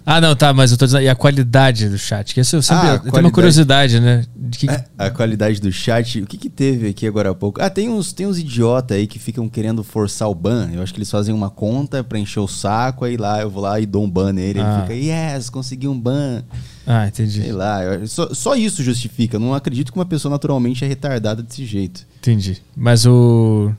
Ah, 0.05 0.19
não, 0.19 0.35
tá, 0.35 0.53
mas 0.53 0.71
eu 0.71 0.77
tô 0.77 0.85
dizendo. 0.85 1.03
E 1.03 1.09
a 1.09 1.15
qualidade 1.15 1.87
do 1.87 1.97
chat? 1.97 2.33
Que 2.33 2.41
isso 2.41 2.55
eu 2.57 2.61
sempre. 2.61 2.87
Ah, 2.89 2.93
eu 3.05 3.11
tenho 3.11 3.25
uma 3.25 3.31
curiosidade, 3.31 3.99
né? 3.99 4.25
Que, 4.51 4.69
É, 4.69 4.83
A 4.97 5.09
qualidade 5.09 5.61
do 5.61 5.71
chat, 5.71 6.21
o 6.21 6.27
que 6.27 6.37
que 6.37 6.49
teve 6.49 6.89
aqui 6.89 7.07
agora 7.07 7.31
há 7.31 7.33
pouco? 7.35 7.61
Ah, 7.61 7.69
tem 7.69 7.87
uns, 7.89 8.11
tem 8.11 8.27
uns 8.27 8.37
idiota 8.37 8.95
aí 8.95 9.07
que 9.07 9.17
ficam 9.17 9.47
querendo 9.47 9.83
forçar 9.83 10.29
o 10.29 10.35
ban. 10.35 10.69
Eu 10.73 10.81
acho 10.83 10.93
que 10.93 10.99
eles 10.99 11.09
fazem 11.09 11.33
uma 11.33 11.49
conta 11.49 12.03
pra 12.03 12.19
encher 12.19 12.39
o 12.41 12.47
saco, 12.47 13.05
aí 13.05 13.15
lá 13.17 13.41
eu 13.41 13.49
vou 13.49 13.63
lá 13.63 13.79
e 13.79 13.85
dou 13.85 14.03
um 14.03 14.09
ban 14.09 14.33
nele. 14.33 14.59
Ah. 14.59 14.85
Ele 14.89 14.99
fica, 14.99 15.13
yes, 15.35 15.49
consegui 15.49 15.87
um 15.87 15.97
ban. 15.99 16.43
Ah, 16.85 17.07
entendi. 17.07 17.41
Sei 17.41 17.51
lá, 17.53 17.81
eu- 17.83 18.05
só, 18.07 18.33
só 18.33 18.55
isso 18.55 18.83
justifica. 18.83 19.39
Não 19.39 19.53
acredito 19.53 19.91
que 19.91 19.97
uma 19.97 20.05
pessoa 20.05 20.29
naturalmente 20.31 20.83
é 20.83 20.87
retardada 20.87 21.41
desse 21.41 21.65
jeito. 21.65 22.05
Entendi. 22.19 22.61
Mas 22.75 23.05
o. 23.05 23.71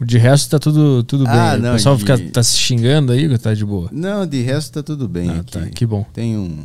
o 0.00 0.04
De 0.04 0.16
resto 0.18 0.50
tá 0.50 0.58
tudo, 0.58 1.02
tudo 1.04 1.24
Ah, 1.28 1.52
bem. 1.52 1.60
não, 1.62 1.70
o 1.70 1.72
pessoal 1.74 1.94
de- 1.96 2.00
fica, 2.00 2.18
tá 2.30 2.42
se 2.42 2.56
xingando 2.56 3.12
aí, 3.12 3.38
tá 3.38 3.52
de 3.54 3.64
boa. 3.64 3.88
Não, 3.92 4.26
de 4.26 4.40
resto 4.42 4.72
tá 4.72 4.82
tudo 4.82 5.06
bem 5.08 5.28
Ah, 5.30 5.40
aqui. 5.40 5.52
tá, 5.52 5.66
que 5.66 5.84
bom. 5.86 6.04
Tem 6.12 6.36
um. 6.38 6.64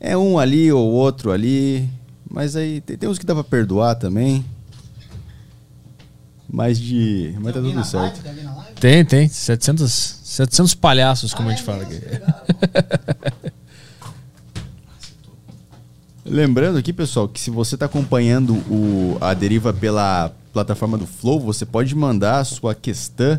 É 0.00 0.16
um 0.16 0.38
ali 0.38 0.70
ou 0.72 0.88
outro 0.92 1.32
ali. 1.32 1.88
Mas 2.30 2.54
aí 2.56 2.80
tem, 2.82 2.96
tem 2.96 3.08
uns 3.08 3.18
que 3.18 3.26
dá 3.26 3.34
pra 3.34 3.42
perdoar 3.42 3.94
também. 3.96 4.44
Mas 6.50 6.78
de. 6.78 7.34
Mas 7.40 7.52
tá 7.54 7.60
tudo 7.60 7.84
certo. 7.84 8.20
Tem, 8.80 9.04
tem. 9.04 9.28
700, 9.28 9.92
700 10.24 10.74
palhaços, 10.74 11.34
como 11.34 11.48
a 11.48 11.52
gente 11.52 11.62
fala 11.64 11.82
aqui. 11.82 12.00
Lembrando 16.24 16.76
aqui, 16.78 16.92
pessoal, 16.92 17.26
que 17.28 17.40
se 17.40 17.50
você 17.50 17.74
está 17.74 17.86
acompanhando 17.86 18.54
o, 18.70 19.16
a 19.20 19.32
deriva 19.32 19.72
pela 19.72 20.30
plataforma 20.58 20.98
do 20.98 21.06
Flow, 21.06 21.38
você 21.38 21.64
pode 21.64 21.94
mandar 21.94 22.40
a 22.40 22.44
sua 22.44 22.74
questão 22.74 23.38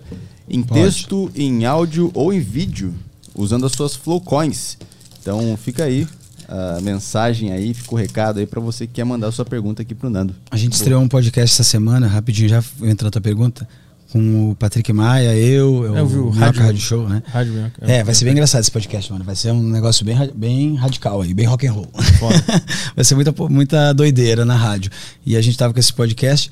em 0.49 0.63
Pode. 0.63 0.81
texto, 0.81 1.29
em 1.35 1.65
áudio 1.65 2.11
ou 2.13 2.33
em 2.33 2.39
vídeo, 2.39 2.93
usando 3.35 3.65
as 3.65 3.73
suas 3.73 3.93
Flow 3.93 4.21
Coins. 4.21 4.77
Então 5.19 5.57
fica 5.57 5.83
aí 5.83 6.07
a 6.47 6.79
mensagem 6.81 7.51
aí, 7.51 7.73
fica 7.73 7.93
o 7.93 7.97
recado 7.97 8.39
aí 8.39 8.45
para 8.45 8.61
você 8.61 8.87
que 8.87 8.93
quer 8.93 9.03
mandar 9.03 9.27
a 9.27 9.31
sua 9.31 9.43
pergunta 9.43 9.81
aqui 9.81 9.93
pro 9.93 10.09
Nando. 10.09 10.33
A 10.49 10.55
gente 10.55 10.73
estreou 10.73 11.01
um 11.01 11.09
podcast 11.09 11.53
essa 11.53 11.63
semana, 11.63 12.07
rapidinho, 12.07 12.47
já 12.47 12.63
entrou 12.81 13.09
a 13.09 13.11
tua 13.11 13.21
pergunta, 13.21 13.67
com 14.11 14.49
o 14.51 14.55
Patrick 14.55 14.91
Maia, 14.91 15.35
eu, 15.35 15.85
Eu 15.95 16.07
vi 16.07 16.17
o 16.17 16.29
rádio- 16.29 16.61
Rádio 16.61 16.81
Show, 16.81 17.07
né? 17.07 17.21
Rádio 17.27 17.53
Minhoca. 17.53 17.73
É, 17.81 18.03
vai 18.03 18.15
ser 18.15 18.25
bem 18.25 18.33
engraçado 18.33 18.61
esse 18.61 18.71
podcast, 18.71 19.11
mano. 19.11 19.23
Vai 19.23 19.35
ser 19.35 19.51
um 19.51 19.61
negócio 19.61 20.03
bem, 20.05 20.15
bem 20.35 20.75
radical 20.75 21.21
aí, 21.21 21.33
bem 21.33 21.45
rock 21.45 21.67
and 21.67 21.73
roll. 21.73 21.87
vai 22.95 23.05
ser 23.05 23.15
muita, 23.15 23.33
muita 23.49 23.93
doideira 23.93 24.43
na 24.45 24.55
rádio. 24.55 24.91
E 25.25 25.35
a 25.37 25.41
gente 25.41 25.57
tava 25.57 25.73
com 25.73 25.79
esse 25.79 25.93
podcast 25.93 26.49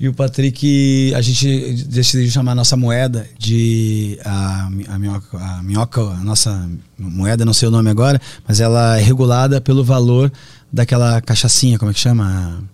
E 0.00 0.08
o 0.08 0.12
Patrick, 0.14 1.12
a 1.14 1.20
gente 1.20 1.84
decidiu 1.88 2.28
chamar 2.30 2.52
a 2.52 2.54
nossa 2.56 2.76
moeda 2.76 3.26
de. 3.38 4.18
A, 4.24 4.68
a, 4.88 4.98
minhoca, 4.98 5.38
a 5.38 5.62
minhoca, 5.62 6.00
a 6.00 6.24
nossa 6.24 6.68
moeda, 6.98 7.44
não 7.44 7.52
sei 7.54 7.68
o 7.68 7.70
nome 7.70 7.90
agora, 7.90 8.20
mas 8.48 8.60
ela 8.60 8.98
é 8.98 9.02
regulada 9.02 9.60
pelo 9.60 9.84
valor 9.84 10.32
daquela 10.72 11.20
cachaçinha, 11.20 11.78
como 11.78 11.90
é 11.90 11.94
que 11.94 12.00
chama? 12.00 12.64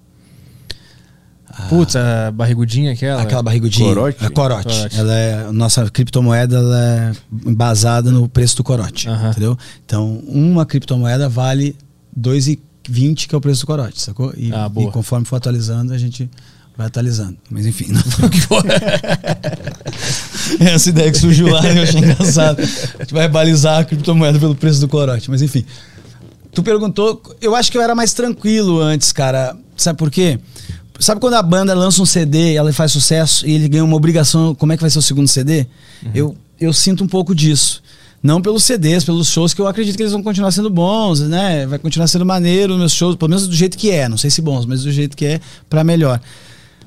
Putz, 1.68 1.96
a 1.96 2.30
barrigudinha 2.32 2.92
aquela. 2.92 3.22
Aquela 3.22 3.42
barrigudinha. 3.42 3.88
Corote? 3.88 4.24
A 4.24 4.30
corote. 4.30 4.74
Corote. 4.74 4.96
Ela 4.98 5.14
é, 5.14 5.44
a 5.48 5.52
nossa 5.52 5.88
criptomoeda 5.90 6.56
ela 6.56 6.78
é 6.80 7.12
embasada 7.46 8.10
no 8.10 8.28
preço 8.28 8.56
do 8.56 8.64
corote. 8.64 9.08
Aham. 9.08 9.30
Entendeu? 9.30 9.58
Então, 9.84 10.22
uma 10.26 10.64
criptomoeda 10.66 11.28
vale 11.28 11.76
2,20 12.18 13.26
que 13.28 13.34
é 13.34 13.38
o 13.38 13.40
preço 13.40 13.60
do 13.62 13.66
corote, 13.66 14.00
sacou? 14.00 14.32
E, 14.36 14.52
Ah, 14.52 14.70
e 14.76 14.86
conforme 14.90 15.24
for 15.26 15.36
atualizando, 15.36 15.92
a 15.92 15.98
gente 15.98 16.28
vai 16.76 16.86
atualizando. 16.86 17.36
Mas 17.50 17.66
enfim, 17.66 17.86
não 17.92 18.02
foi 18.02 18.26
o 18.26 18.30
que 18.30 18.40
foi. 18.40 18.62
Essa 20.60 20.88
ideia 20.90 21.10
que 21.10 21.18
surgiu 21.18 21.48
lá 21.48 21.64
eu 21.66 21.82
achei 21.82 22.00
engraçado. 22.00 22.60
A 22.60 23.02
gente 23.02 23.12
vai 23.12 23.28
balizar 23.28 23.80
a 23.80 23.84
criptomoeda 23.84 24.38
pelo 24.38 24.54
preço 24.54 24.80
do 24.80 24.88
corote. 24.88 25.30
Mas 25.30 25.42
enfim. 25.42 25.64
Tu 26.52 26.62
perguntou, 26.64 27.22
eu 27.40 27.54
acho 27.54 27.70
que 27.70 27.78
eu 27.78 27.82
era 27.82 27.94
mais 27.94 28.12
tranquilo 28.12 28.80
antes, 28.80 29.12
cara. 29.12 29.56
Sabe 29.76 29.98
por 29.98 30.10
quê? 30.10 30.38
Sabe 31.00 31.20
quando 31.20 31.34
a 31.34 31.42
banda 31.42 31.74
lança 31.74 32.02
um 32.02 32.06
CD 32.06 32.52
e 32.52 32.56
ela 32.56 32.72
faz 32.72 32.92
sucesso 32.92 33.46
e 33.46 33.52
ele 33.52 33.68
ganha 33.68 33.82
uma 33.82 33.96
obrigação, 33.96 34.54
como 34.54 34.72
é 34.72 34.76
que 34.76 34.82
vai 34.82 34.90
ser 34.90 34.98
o 34.98 35.02
segundo 35.02 35.26
CD? 35.26 35.66
Eu, 36.14 36.36
eu 36.60 36.72
sinto 36.72 37.02
um 37.02 37.08
pouco 37.08 37.34
disso. 37.34 37.82
Não 38.22 38.42
pelos 38.42 38.64
CDs, 38.64 39.02
pelos 39.02 39.28
shows, 39.28 39.54
que 39.54 39.62
eu 39.62 39.66
acredito 39.66 39.96
que 39.96 40.02
eles 40.02 40.12
vão 40.12 40.22
continuar 40.22 40.50
sendo 40.50 40.68
bons, 40.68 41.20
né? 41.20 41.66
Vai 41.66 41.78
continuar 41.78 42.06
sendo 42.06 42.26
maneiro 42.26 42.74
nos 42.74 42.78
meus 42.80 42.92
shows, 42.92 43.16
pelo 43.16 43.30
menos 43.30 43.48
do 43.48 43.54
jeito 43.54 43.78
que 43.78 43.90
é. 43.90 44.10
Não 44.10 44.18
sei 44.18 44.28
se 44.28 44.42
bons, 44.42 44.66
mas 44.66 44.82
do 44.82 44.92
jeito 44.92 45.16
que 45.16 45.24
é, 45.24 45.40
pra 45.70 45.82
melhor. 45.82 46.20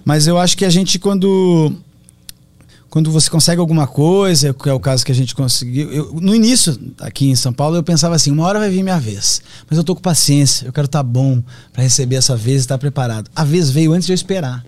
Mas 0.06 0.27
eu 0.27 0.38
acho 0.38 0.56
que 0.56 0.64
a 0.64 0.69
gente, 0.69 1.00
quando 1.00 1.74
quando 2.93 3.09
você 3.09 3.27
consegue 3.27 3.59
alguma 3.59 3.88
coisa, 3.88 4.53
que 4.53 4.69
é 4.69 4.72
o 4.72 4.80
caso 4.80 5.03
que 5.03 5.11
a 5.11 5.15
gente 5.15 5.33
conseguiu. 5.33 5.91
Eu, 5.91 6.13
no 6.13 6.35
início, 6.35 6.80
aqui 6.99 7.27
em 7.27 7.35
São 7.35 7.51
Paulo, 7.51 7.75
eu 7.75 7.81
pensava 7.81 8.13
assim: 8.13 8.30
uma 8.30 8.45
hora 8.45 8.59
vai 8.59 8.69
vir 8.69 8.83
minha 8.83 8.99
vez. 8.99 9.41
Mas 9.67 9.80
eu 9.80 9.83
tô 9.83 9.95
com 9.95 10.01
paciência, 10.01 10.67
eu 10.67 10.72
quero 10.72 10.85
estar 10.85 11.01
bom 11.01 11.41
para 11.72 11.81
receber 11.81 12.17
essa 12.17 12.35
vez 12.35 12.57
e 12.57 12.65
estar 12.65 12.77
preparado. 12.77 13.31
A 13.35 13.43
vez 13.43 13.72
veio 13.72 13.93
antes 13.93 14.05
de 14.05 14.11
eu 14.11 14.13
esperar. 14.13 14.63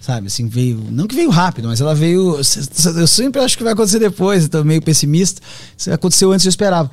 Sabe? 0.00 0.26
Assim, 0.26 0.48
veio. 0.48 0.84
Não 0.90 1.06
que 1.06 1.14
veio 1.14 1.30
rápido, 1.30 1.68
mas 1.68 1.80
ela 1.80 1.94
veio. 1.94 2.40
Eu 2.96 3.06
sempre 3.06 3.40
acho 3.40 3.56
que 3.56 3.62
vai 3.62 3.74
acontecer 3.74 4.00
depois, 4.00 4.42
eu 4.42 4.48
tô 4.48 4.64
meio 4.64 4.82
pessimista. 4.82 5.40
Isso 5.76 5.92
aconteceu 5.92 6.32
antes 6.32 6.42
de 6.42 6.48
eu 6.48 6.50
esperava. 6.50 6.90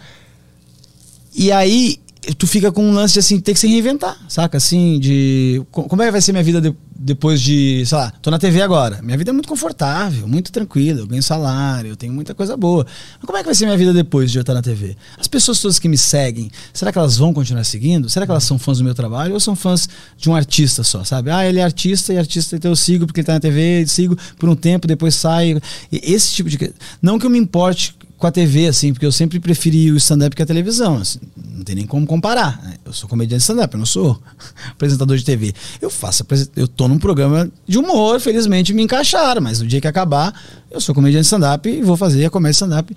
E 1.33 1.51
aí, 1.51 1.99
tu 2.33 2.47
fica 2.47 2.71
com 2.71 2.83
um 2.83 2.91
lance 2.93 3.13
de 3.13 3.19
assim, 3.19 3.39
ter 3.39 3.53
que 3.53 3.59
se 3.59 3.67
reinventar, 3.67 4.17
saca? 4.27 4.57
Assim, 4.57 4.99
de. 4.99 5.61
co- 5.71 5.83
Como 5.83 6.01
é 6.01 6.05
que 6.05 6.11
vai 6.11 6.21
ser 6.21 6.31
minha 6.31 6.43
vida 6.43 6.59
de- 6.59 6.73
depois 6.97 7.39
de. 7.41 7.83
Sei 7.85 7.97
lá, 7.97 8.11
tô 8.21 8.31
na 8.31 8.39
TV 8.39 8.61
agora. 8.61 9.01
Minha 9.01 9.17
vida 9.17 9.29
é 9.31 9.33
muito 9.33 9.47
confortável, 9.49 10.27
muito 10.27 10.51
tranquila. 10.51 11.01
Eu 11.01 11.07
ganho 11.07 11.21
salário, 11.21 11.89
eu 11.91 11.95
tenho 11.95 12.13
muita 12.13 12.33
coisa 12.33 12.55
boa. 12.57 12.85
Mas 13.19 13.25
como 13.25 13.37
é 13.37 13.41
que 13.41 13.45
vai 13.45 13.53
ser 13.55 13.65
minha 13.65 13.77
vida 13.77 13.93
depois 13.93 14.31
de 14.31 14.37
eu 14.37 14.41
estar 14.41 14.53
na 14.53 14.61
TV? 14.61 14.95
As 15.19 15.27
pessoas 15.27 15.59
todas 15.59 15.77
que 15.77 15.87
me 15.87 15.97
seguem, 15.97 16.49
será 16.73 16.91
que 16.91 16.97
elas 16.97 17.17
vão 17.17 17.33
continuar 17.33 17.63
seguindo? 17.63 18.09
Será 18.09 18.25
que 18.25 18.31
elas 18.31 18.43
são 18.43 18.57
fãs 18.57 18.77
do 18.79 18.83
meu 18.83 18.95
trabalho 18.95 19.33
ou 19.33 19.39
são 19.39 19.55
fãs 19.55 19.87
de 20.17 20.29
um 20.29 20.35
artista 20.35 20.83
só, 20.83 21.03
sabe? 21.03 21.29
Ah, 21.29 21.45
ele 21.47 21.59
é 21.59 21.63
artista 21.63 22.13
e 22.13 22.17
artista, 22.17 22.55
então 22.55 22.71
eu 22.71 22.75
sigo 22.75 23.05
porque 23.05 23.19
ele 23.19 23.27
tá 23.27 23.33
na 23.33 23.39
TV, 23.39 23.85
sigo 23.87 24.17
por 24.39 24.49
um 24.49 24.55
tempo, 24.55 24.87
depois 24.87 25.13
saio. 25.15 25.61
E 25.91 26.01
Esse 26.13 26.31
tipo 26.33 26.49
de. 26.49 26.73
Não 27.01 27.19
que 27.19 27.25
eu 27.25 27.29
me 27.29 27.37
importe 27.37 27.93
com 28.18 28.27
a 28.27 28.32
TV, 28.32 28.68
assim, 28.68 28.94
porque 28.94 29.06
eu 29.06 29.11
sempre 29.11 29.40
preferi 29.40 29.92
o 29.92 29.98
stand-up 29.98 30.35
que 30.35 30.42
a 30.42 30.45
televisão. 30.45 30.98
assim, 30.98 31.19
não 31.35 31.64
tem 31.64 31.76
nem 31.76 31.85
como 31.85 32.06
comparar. 32.06 32.61
né? 32.64 32.76
Eu 32.85 32.94
sou 32.94 33.10
comediante 33.10 33.40
de 33.40 33.44
stand-up, 33.44 33.74
eu 33.74 33.80
não 33.80 33.85
sou 33.85 34.22
apresentador 34.72 35.18
de 35.18 35.26
TV. 35.26 35.53
Eu 35.82 35.90
faço, 35.90 36.26
eu 36.56 36.68
tô 36.68 36.88
num 36.88 36.98
programa 36.98 37.50
de 37.68 37.77
humor, 37.77 38.19
felizmente 38.19 38.74
me 38.74 38.84
encaixaram, 38.84 39.42
mas 39.42 39.60
no 39.60 39.68
dia 39.68 39.82
que 39.82 39.88
acabar, 39.88 40.34
eu 40.72 40.80
sou 40.80 40.95
comediante 40.95 41.24
de 41.24 41.27
stand-up 41.27 41.69
e 41.69 41.82
vou 41.82 41.98
fazer 41.98 42.26
a 42.26 42.30
comédia 42.30 42.56
stand-up. 42.56 42.95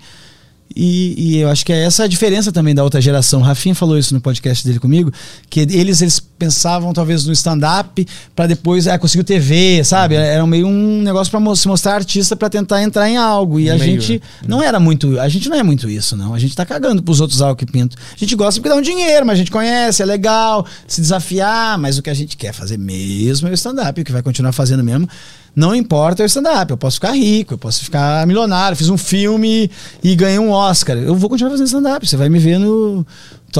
E, 0.75 1.15
e 1.17 1.37
eu 1.39 1.49
acho 1.49 1.65
que 1.65 1.73
é 1.73 1.83
essa 1.83 2.03
a 2.03 2.07
diferença 2.07 2.51
também 2.51 2.75
da 2.75 2.83
outra 2.83 3.01
geração. 3.01 3.39
O 3.41 3.43
Rafinha 3.43 3.73
falou 3.73 3.97
isso 3.97 4.13
no 4.13 4.21
podcast 4.21 4.65
dele 4.65 4.79
comigo, 4.79 5.11
que 5.49 5.61
eles, 5.61 6.01
eles 6.01 6.19
pensavam 6.19 6.93
talvez 6.93 7.25
no 7.25 7.33
stand-up 7.33 8.07
para 8.35 8.47
depois 8.47 8.87
ah, 8.87 8.97
conseguir 8.97 9.23
TV, 9.23 9.83
sabe? 9.83 10.15
Era 10.15 10.45
meio 10.45 10.67
um 10.67 11.01
negócio 11.01 11.31
para 11.31 11.55
se 11.55 11.67
mostrar 11.67 11.95
artista 11.95 12.35
para 12.35 12.49
tentar 12.49 12.81
entrar 12.81 13.09
em 13.09 13.17
algo. 13.17 13.59
E 13.59 13.65
No 13.65 13.73
a 13.73 13.77
meio, 13.77 13.99
gente 13.99 14.13
né? 14.13 14.47
não 14.47 14.61
era 14.61 14.79
muito. 14.79 15.19
A 15.19 15.27
gente 15.27 15.49
não 15.49 15.57
é 15.57 15.63
muito 15.63 15.89
isso, 15.89 16.15
não. 16.15 16.33
A 16.33 16.39
gente 16.39 16.55
tá 16.55 16.65
cagando 16.65 17.01
pros 17.01 17.19
outros 17.19 17.41
algo 17.41 17.55
que 17.55 17.65
pinto. 17.65 17.97
A 18.13 18.17
gente 18.17 18.35
gosta 18.35 18.59
porque 18.59 18.69
dá 18.69 18.75
um 18.75 18.81
dinheiro, 18.81 19.25
mas 19.25 19.33
a 19.35 19.39
gente 19.39 19.51
conhece, 19.51 20.01
é 20.01 20.05
legal, 20.05 20.65
se 20.87 21.01
desafiar, 21.01 21.77
mas 21.77 21.97
o 21.97 22.01
que 22.01 22.09
a 22.09 22.13
gente 22.13 22.37
quer 22.37 22.53
fazer 22.53 22.77
mesmo 22.77 23.47
é 23.47 23.51
o 23.51 23.53
stand-up, 23.53 23.99
o 23.99 24.05
que 24.05 24.11
vai 24.11 24.21
continuar 24.21 24.51
fazendo 24.51 24.83
mesmo. 24.83 25.09
Não 25.59 25.75
importa 25.75 26.23
o 26.23 26.25
stand-up, 26.25 26.71
eu 26.71 26.77
posso 26.77 26.95
ficar 26.95 27.11
rico, 27.11 27.55
eu 27.55 27.57
posso 27.57 27.83
ficar 27.83 28.25
milionário, 28.25 28.77
fiz 28.77 28.87
um 28.89 28.97
filme 28.97 29.69
e 30.01 30.15
ganhei 30.15 30.39
um 30.39 30.51
Oscar. 30.51 30.95
Eu 30.97 31.15
vou 31.15 31.29
continuar 31.29 31.51
fazendo 31.51 31.67
stand-up, 31.67 32.07
você 32.07 32.15
vai 32.15 32.29
me 32.29 32.39
ver 32.39 32.57
no. 32.57 33.05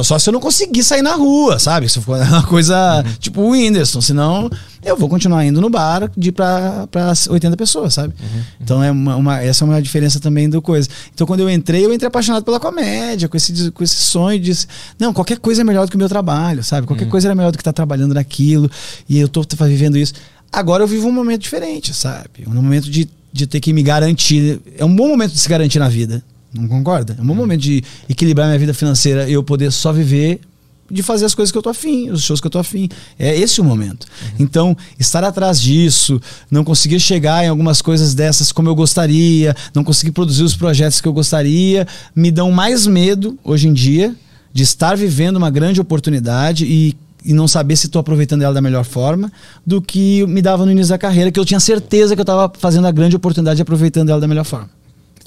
Só- 0.03 0.19
se 0.19 0.29
eu 0.29 0.33
não 0.33 0.39
conseguir 0.39 0.83
sair 0.83 1.01
na 1.01 1.15
rua, 1.15 1.57
sabe? 1.57 1.89
Se 1.89 1.99
for 1.99 2.15
uma 2.21 2.43
coisa 2.43 3.03
tipo 3.19 3.41
o 3.41 3.49
Whindersson, 3.49 3.99
senão 4.01 4.47
eu 4.85 4.95
vou 4.95 5.09
continuar 5.09 5.43
indo 5.43 5.59
no 5.59 5.67
bar 5.69 6.09
de 6.15 6.31
pra, 6.31 6.87
pra 6.91 7.11
80 7.27 7.57
pessoas, 7.57 7.95
sabe? 7.95 8.13
Então 8.61 8.81
é 8.83 8.91
uma, 8.91 9.15
uma- 9.15 9.41
essa 9.41 9.65
é 9.65 9.67
uma 9.67 9.81
diferença 9.81 10.19
também 10.19 10.47
do 10.47 10.61
coisa. 10.61 10.87
Então 11.13 11.25
quando 11.27 11.39
eu 11.41 11.49
entrei, 11.49 11.83
eu 11.85 11.91
entrei 11.93 12.07
apaixonado 12.07 12.43
pela 12.45 12.59
comédia, 12.59 13.27
com 13.27 13.35
esse, 13.35 13.71
com 13.71 13.83
esse 13.83 13.95
sonho 13.95 14.39
de. 14.39 14.53
Não, 14.99 15.11
qualquer 15.11 15.39
coisa 15.39 15.61
é 15.61 15.63
melhor 15.65 15.85
do 15.85 15.89
que 15.89 15.95
o 15.95 15.99
meu 15.99 16.07
trabalho, 16.07 16.63
sabe? 16.63 16.85
Qualquer 16.87 17.05
coisa 17.09 17.27
era 17.27 17.35
melhor 17.35 17.51
do 17.51 17.57
que 17.57 17.61
estar 17.61 17.73
trabalhando 17.73 18.13
naquilo. 18.13 18.69
E 19.09 19.19
eu 19.19 19.27
tô 19.27 19.43
tô 19.43 19.65
vivendo 19.65 19.97
isso. 19.97 20.13
Agora 20.51 20.83
eu 20.83 20.87
vivo 20.87 21.07
um 21.07 21.11
momento 21.11 21.41
diferente, 21.41 21.93
sabe? 21.93 22.45
Um 22.47 22.53
momento 22.53 22.89
de, 22.89 23.07
de 23.31 23.47
ter 23.47 23.59
que 23.59 23.71
me 23.71 23.83
garantir. 23.83 24.59
É 24.77 24.83
um 24.83 24.95
bom 24.95 25.07
momento 25.07 25.31
de 25.31 25.39
se 25.39 25.49
garantir 25.49 25.79
na 25.79 25.89
vida. 25.89 26.23
Não 26.53 26.67
concorda? 26.67 27.15
É 27.17 27.21
um 27.21 27.25
bom 27.25 27.35
momento 27.35 27.61
de 27.61 27.83
equilibrar 28.09 28.47
minha 28.47 28.59
vida 28.59 28.73
financeira 28.73 29.29
e 29.29 29.33
eu 29.33 29.43
poder 29.43 29.71
só 29.71 29.93
viver 29.93 30.41
de 30.91 31.03
fazer 31.03 31.25
as 31.25 31.35
coisas 31.35 31.51
que 31.51 31.57
eu 31.57 31.61
tô 31.61 31.69
afim, 31.69 32.09
os 32.09 32.23
shows 32.23 32.41
que 32.41 32.47
eu 32.47 32.51
tô 32.51 32.59
afim. 32.59 32.89
É 33.17 33.37
esse 33.37 33.61
o 33.61 33.63
momento. 33.63 34.07
Então, 34.39 34.75
estar 34.99 35.23
atrás 35.23 35.61
disso, 35.61 36.19
não 36.49 36.63
conseguir 36.63 36.99
chegar 36.99 37.45
em 37.45 37.47
algumas 37.47 37.81
coisas 37.81 38.15
dessas 38.15 38.51
como 38.51 38.69
eu 38.69 38.75
gostaria, 38.75 39.55
não 39.73 39.83
conseguir 39.83 40.11
produzir 40.11 40.43
os 40.43 40.55
projetos 40.55 40.99
que 40.99 41.07
eu 41.07 41.13
gostaria, 41.13 41.87
me 42.15 42.31
dão 42.31 42.51
mais 42.51 42.87
medo 42.87 43.37
hoje 43.43 43.67
em 43.67 43.73
dia 43.73 44.15
de 44.51 44.63
estar 44.63 44.97
vivendo 44.97 45.37
uma 45.37 45.51
grande 45.51 45.79
oportunidade 45.79 46.65
e 46.65 46.95
e 47.23 47.33
não 47.33 47.47
saber 47.47 47.75
se 47.75 47.87
estou 47.87 47.99
aproveitando 47.99 48.41
ela 48.41 48.53
da 48.53 48.61
melhor 48.61 48.83
forma 48.83 49.31
do 49.65 49.81
que 49.81 50.25
me 50.27 50.41
dava 50.41 50.65
no 50.65 50.71
início 50.71 50.89
da 50.89 50.97
carreira, 50.97 51.31
que 51.31 51.39
eu 51.39 51.45
tinha 51.45 51.59
certeza 51.59 52.15
que 52.15 52.21
eu 52.21 52.23
estava 52.23 52.51
fazendo 52.57 52.87
a 52.87 52.91
grande 52.91 53.15
oportunidade 53.15 53.59
e 53.59 53.63
aproveitando 53.63 54.09
ela 54.09 54.21
da 54.21 54.27
melhor 54.27 54.45
forma. 54.45 54.78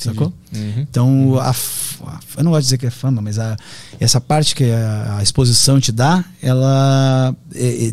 Sacou? 0.04 0.32
Então, 0.80 1.38
a, 1.40 1.52
f- 1.52 1.98
a- 2.06 2.18
eu 2.38 2.44
não 2.44 2.50
gosto 2.50 2.62
de 2.62 2.66
dizer 2.66 2.78
que 2.78 2.86
é 2.86 2.90
fama, 2.90 3.22
mas 3.22 3.38
a, 3.38 3.56
essa 4.00 4.20
parte 4.20 4.54
que 4.54 4.64
a, 4.64 5.16
a 5.18 5.22
exposição 5.22 5.80
te 5.80 5.90
dá, 5.92 6.24
ela. 6.42 7.34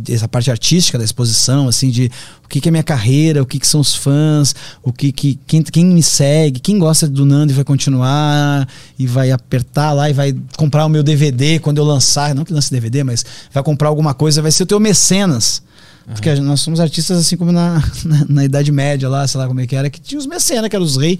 essa 0.09 0.27
parte 0.27 0.49
artística 0.51 0.97
da 0.97 1.03
exposição, 1.03 1.67
assim, 1.67 1.89
de 1.89 2.11
o 2.43 2.47
que, 2.49 2.59
que 2.59 2.67
é 2.67 2.71
minha 2.71 2.83
carreira, 2.83 3.41
o 3.41 3.45
que, 3.45 3.59
que 3.59 3.67
são 3.67 3.79
os 3.79 3.93
fãs, 3.93 4.55
o 4.81 4.91
que, 4.91 5.11
que 5.11 5.39
quem, 5.45 5.61
quem 5.61 5.85
me 5.85 6.01
segue, 6.01 6.59
quem 6.59 6.79
gosta 6.79 7.07
do 7.07 7.25
Nando 7.25 7.51
e 7.51 7.55
vai 7.55 7.63
continuar 7.63 8.67
e 8.97 9.05
vai 9.05 9.31
apertar 9.31 9.93
lá 9.93 10.09
e 10.09 10.13
vai 10.13 10.35
comprar 10.57 10.85
o 10.85 10.89
meu 10.89 11.03
DVD 11.03 11.59
quando 11.59 11.77
eu 11.77 11.83
lançar, 11.83 12.33
não 12.33 12.43
que 12.43 12.51
lance 12.53 12.71
DVD, 12.71 13.03
mas 13.03 13.23
vai 13.53 13.61
comprar 13.63 13.89
alguma 13.89 14.13
coisa, 14.13 14.41
vai 14.41 14.51
ser 14.51 14.63
o 14.63 14.65
teu 14.65 14.79
mecenas. 14.79 15.61
Porque 16.11 16.27
a 16.27 16.35
nós 16.41 16.61
somos 16.61 16.79
artistas 16.79 17.19
assim 17.19 17.37
como 17.37 17.51
na, 17.51 17.83
na, 18.03 18.25
na 18.27 18.43
Idade 18.45 18.71
Média 18.71 19.07
lá, 19.07 19.27
sei 19.27 19.39
lá 19.39 19.47
como 19.47 19.59
é 19.61 19.67
que 19.67 19.75
era, 19.75 19.91
que 19.91 20.01
tinha 20.01 20.17
os 20.17 20.25
mecenas, 20.25 20.67
que 20.67 20.75
eram 20.75 20.83
os 20.83 20.97
reis, 20.97 21.19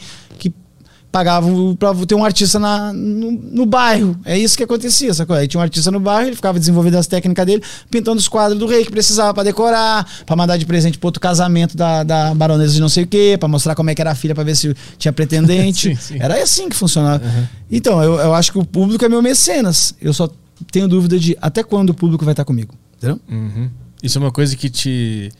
pagavam 1.12 1.76
pra 1.76 1.94
ter 2.08 2.14
um 2.16 2.24
artista 2.24 2.60
na, 2.60 2.94
no, 2.94 3.32
no 3.32 3.66
bairro. 3.66 4.16
É 4.24 4.38
isso 4.38 4.56
que 4.56 4.64
acontecia, 4.64 5.14
sacou? 5.14 5.36
Aí 5.36 5.48
tinha 5.48 5.60
um 5.60 5.64
artista 5.64 5.90
no 5.90 6.00
bairro, 6.00 6.30
ele 6.30 6.36
ficava 6.36 6.60
desenvolvendo 6.60 6.96
as 6.96 7.08
técnicas 7.08 7.46
dele, 7.46 7.64
pintando 7.90 8.18
os 8.20 8.28
quadros 8.28 8.60
do 8.60 8.68
rei 8.68 8.86
que 8.86 8.92
precisava 8.92 9.34
pra 9.34 9.42
decorar, 9.44 10.08
pra 10.26 10.36
mandar 10.36 10.58
de 10.58 10.66
presente 10.66 10.98
pro 11.00 11.08
outro 11.08 11.20
casamento 11.20 11.76
da, 11.76 12.04
da 12.04 12.34
baronesa 12.36 12.74
de 12.74 12.80
não 12.80 12.90
sei 12.90 13.06
o 13.06 13.08
quê, 13.08 13.38
pra 13.40 13.50
mostrar 13.50 13.74
como 13.76 13.90
é 13.90 13.96
que 13.96 14.02
era 14.02 14.12
a 14.12 14.16
filha, 14.16 14.36
pra 14.36 14.44
ver 14.44 14.56
se 14.56 14.76
tinha 14.98 15.12
pretendente. 15.12 15.96
Sim, 15.96 15.96
sim. 15.96 16.18
Era 16.20 16.42
assim 16.44 16.70
que 16.70 16.76
funcionava. 16.76 17.24
Então, 17.72 18.02
eu, 18.04 18.20
eu 18.20 18.34
acho 18.36 18.52
que 18.52 18.60
o 18.60 18.66
público 18.66 19.04
é 19.04 19.10
meu 19.10 19.22
mecenas. 19.22 19.96
Eu 20.02 20.14
só 20.14 20.30
tenho 20.72 20.88
dúvida 20.88 21.18
de 21.18 21.38
até 21.42 21.64
quando 21.64 21.90
o 21.90 21.94
público 21.94 22.24
vai 22.24 22.34
estar 22.34 22.46
comigo. 22.46 22.74
Entendeu? 22.98 23.20
Uhum. 23.30 23.70
Isso 24.04 24.18
é 24.18 24.22
uma 24.22 24.32
coisa 24.32 24.56
que 24.56 24.70
te. 24.70 25.32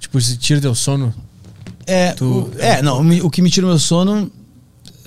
Tipo, 0.00 0.20
se 0.20 0.36
tira 0.36 0.60
teu 0.60 0.74
sono. 0.74 1.12
É, 1.86 2.12
Tu- 2.12 2.24
o, 2.24 2.50
é 2.58 2.80
não, 2.82 3.00
o 3.22 3.30
que 3.30 3.42
me 3.42 3.50
tira 3.50 3.66
o 3.66 3.68
meu 3.68 3.78
sono. 3.78 4.30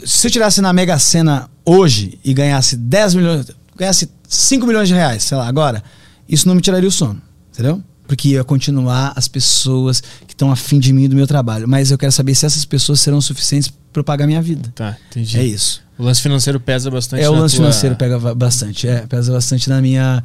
Se 0.05 0.27
eu 0.27 0.31
tirasse 0.31 0.61
na 0.61 0.71
Mega 0.73 0.97
Sena 0.99 1.49
hoje 1.65 2.19
e 2.23 2.33
ganhasse 2.33 2.75
10 2.75 3.15
milhões, 3.15 3.45
ganhasse 3.77 4.09
5 4.27 4.65
milhões 4.65 4.88
de 4.88 4.93
reais, 4.95 5.23
sei 5.23 5.38
lá, 5.38 5.47
agora, 5.47 5.83
isso 6.27 6.47
não 6.47 6.55
me 6.55 6.61
tiraria 6.61 6.88
o 6.88 6.91
sono, 6.91 7.21
entendeu? 7.53 7.81
Porque 8.07 8.30
ia 8.30 8.43
continuar 8.43 9.13
as 9.15 9.27
pessoas 9.27 10.01
que 10.01 10.33
estão 10.33 10.51
afim 10.51 10.80
de 10.80 10.91
mim 10.91 11.03
e 11.03 11.07
do 11.07 11.15
meu 11.15 11.25
trabalho. 11.27 11.67
Mas 11.67 11.91
eu 11.91 11.97
quero 11.97 12.11
saber 12.11 12.35
se 12.35 12.45
essas 12.45 12.65
pessoas 12.65 12.99
serão 12.99 13.21
suficientes 13.21 13.71
para 13.93 13.99
eu 14.01 14.03
pagar 14.03 14.27
minha 14.27 14.41
vida. 14.41 14.71
Tá, 14.75 14.97
entendi. 15.09 15.38
É 15.39 15.45
isso. 15.45 15.81
O 15.97 16.03
lance 16.03 16.21
financeiro 16.21 16.59
pesa 16.59 16.89
bastante. 16.91 17.23
É, 17.23 17.30
o 17.30 17.33
lance 17.33 17.55
tua- 17.55 17.65
financeiro 17.65 17.95
pega 17.95 18.19
bastante, 18.35 18.88
é, 18.88 19.05
pesa 19.07 19.31
bastante 19.31 19.69
na 19.69 19.80
minha 19.81 20.21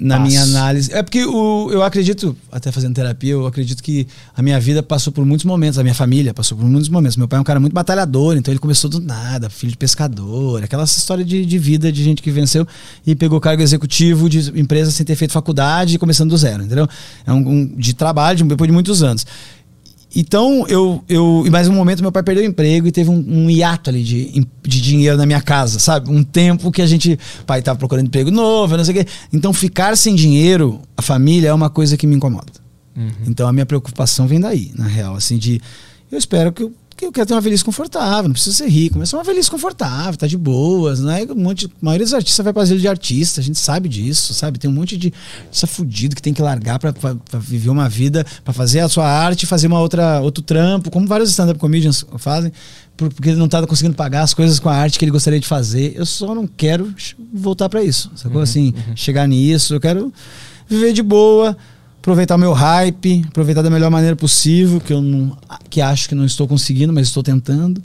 na 0.00 0.16
passo. 0.16 0.28
minha 0.28 0.42
análise. 0.42 0.90
É 0.92 1.02
porque 1.02 1.24
o, 1.24 1.70
eu 1.70 1.82
acredito, 1.82 2.34
até 2.50 2.72
fazendo 2.72 2.94
terapia, 2.94 3.32
eu 3.32 3.46
acredito 3.46 3.82
que 3.82 4.06
a 4.34 4.42
minha 4.42 4.58
vida 4.58 4.82
passou 4.82 5.12
por 5.12 5.24
muitos 5.26 5.44
momentos, 5.44 5.78
a 5.78 5.82
minha 5.82 5.94
família 5.94 6.32
passou 6.32 6.56
por 6.56 6.66
muitos 6.66 6.88
momentos. 6.88 7.16
Meu 7.16 7.28
pai 7.28 7.36
é 7.38 7.40
um 7.40 7.44
cara 7.44 7.60
muito 7.60 7.74
batalhador, 7.74 8.36
então 8.36 8.50
ele 8.50 8.58
começou 8.58 8.88
do 8.88 8.98
nada, 8.98 9.50
filho 9.50 9.70
de 9.72 9.76
pescador, 9.78 10.64
aquela 10.64 10.84
história 10.84 11.24
de, 11.24 11.44
de 11.44 11.58
vida 11.58 11.92
de 11.92 12.02
gente 12.02 12.22
que 12.22 12.30
venceu 12.30 12.66
e 13.06 13.14
pegou 13.14 13.38
cargo 13.40 13.62
executivo 13.62 14.28
de 14.28 14.58
empresa 14.58 14.90
sem 14.90 15.04
ter 15.04 15.16
feito 15.16 15.32
faculdade 15.32 15.94
e 15.96 15.98
começando 15.98 16.30
do 16.30 16.36
zero, 16.36 16.64
entendeu? 16.64 16.88
É 17.26 17.32
um, 17.32 17.36
um- 17.48 17.66
de 17.76 17.92
trabalho 17.92 18.38
de- 18.38 18.44
depois 18.44 18.66
de 18.68 18.72
muitos 18.72 19.02
anos. 19.02 19.26
Então, 20.14 20.66
eu, 20.68 21.04
eu. 21.08 21.44
Em 21.46 21.50
mais 21.50 21.68
um 21.68 21.72
momento, 21.72 22.02
meu 22.02 22.10
pai 22.10 22.22
perdeu 22.22 22.42
o 22.42 22.46
emprego 22.46 22.86
e 22.86 22.92
teve 22.92 23.10
um, 23.10 23.24
um 23.26 23.50
hiato 23.50 23.90
ali 23.90 24.02
de, 24.02 24.46
de 24.62 24.80
dinheiro 24.80 25.16
na 25.16 25.24
minha 25.24 25.40
casa, 25.40 25.78
sabe? 25.78 26.10
Um 26.10 26.24
tempo 26.24 26.72
que 26.72 26.82
a 26.82 26.86
gente. 26.86 27.18
O 27.40 27.44
pai 27.44 27.62
tava 27.62 27.78
procurando 27.78 28.06
emprego 28.06 28.30
novo, 28.30 28.76
não 28.76 28.84
sei 28.84 29.00
o 29.00 29.04
quê. 29.04 29.10
Então, 29.32 29.52
ficar 29.52 29.96
sem 29.96 30.14
dinheiro, 30.14 30.80
a 30.96 31.02
família, 31.02 31.48
é 31.48 31.54
uma 31.54 31.70
coisa 31.70 31.96
que 31.96 32.06
me 32.06 32.16
incomoda. 32.16 32.52
Então, 33.26 33.46
a 33.46 33.52
minha 33.52 33.64
preocupação 33.64 34.26
vem 34.26 34.40
daí, 34.40 34.72
na 34.76 34.86
real. 34.86 35.14
Assim, 35.14 35.38
de. 35.38 35.60
Eu 36.10 36.18
espero 36.18 36.52
que 36.52 36.64
eu, 36.64 36.72
que 37.00 37.06
eu 37.06 37.12
quero 37.12 37.26
ter 37.26 37.34
uma 37.34 37.40
velhice 37.40 37.64
confortável, 37.64 38.24
não 38.24 38.32
preciso 38.32 38.56
ser 38.56 38.68
rico, 38.68 38.98
mas 38.98 39.12
é 39.12 39.16
uma 39.16 39.24
velhice 39.24 39.50
confortável, 39.50 40.16
tá 40.16 40.26
de 40.26 40.36
boas, 40.36 41.00
não 41.00 41.10
é? 41.10 41.22
Um 41.24 41.34
monte, 41.34 41.66
a 41.66 41.70
maioria 41.80 42.04
dos 42.04 42.14
artistas 42.14 42.44
vai 42.44 42.52
pra 42.52 42.62
asilo 42.62 42.78
de 42.78 42.86
artista, 42.86 43.40
a 43.40 43.44
gente 43.44 43.58
sabe 43.58 43.88
disso, 43.88 44.32
sabe? 44.34 44.58
Tem 44.58 44.70
um 44.70 44.74
monte 44.74 44.96
de 44.96 45.12
artista 45.46 45.66
fudido 45.66 46.14
que 46.14 46.22
tem 46.22 46.32
que 46.34 46.42
largar 46.42 46.78
pra 46.78 46.92
viver 47.40 47.70
uma 47.70 47.88
vida, 47.88 48.24
pra 48.44 48.52
fazer 48.52 48.80
a 48.80 48.88
sua 48.88 49.08
arte, 49.08 49.46
fazer 49.46 49.66
uma 49.66 49.80
outra, 49.80 50.20
outro 50.20 50.42
trampo, 50.42 50.90
como 50.90 51.06
vários 51.06 51.30
stand-up 51.30 51.58
comedians 51.58 52.04
fazem, 52.18 52.52
por- 52.96 53.12
porque 53.12 53.30
ele 53.30 53.38
não 53.38 53.48
tá 53.48 53.66
conseguindo 53.66 53.94
pagar 53.96 54.22
as 54.22 54.34
coisas 54.34 54.58
com 54.58 54.68
a 54.68 54.74
arte 54.76 54.98
que 54.98 55.04
ele 55.04 55.12
gostaria 55.12 55.40
de 55.40 55.46
fazer. 55.46 55.94
Eu 55.96 56.04
só 56.06 56.34
não 56.34 56.46
quero 56.46 56.92
voltar 57.32 57.68
pra 57.68 57.82
isso, 57.82 58.10
sacou? 58.14 58.42
assim, 58.42 58.74
chegar 58.94 59.26
nisso, 59.26 59.74
eu 59.74 59.80
quero 59.80 60.12
viver 60.68 60.92
de 60.92 61.02
boa, 61.02 61.56
aproveitar 62.00 62.38
meu 62.38 62.52
hype, 62.52 63.24
aproveitar 63.28 63.60
da 63.60 63.68
melhor 63.70 63.90
maneira 63.90 64.16
possível, 64.16 64.80
que 64.80 64.92
eu 64.92 65.02
não, 65.02 65.36
que 65.68 65.82
acho 65.82 66.08
que 66.08 66.14
não 66.14 66.24
estou 66.24 66.48
conseguindo, 66.48 66.92
mas 66.92 67.08
estou 67.08 67.22
tentando. 67.22 67.80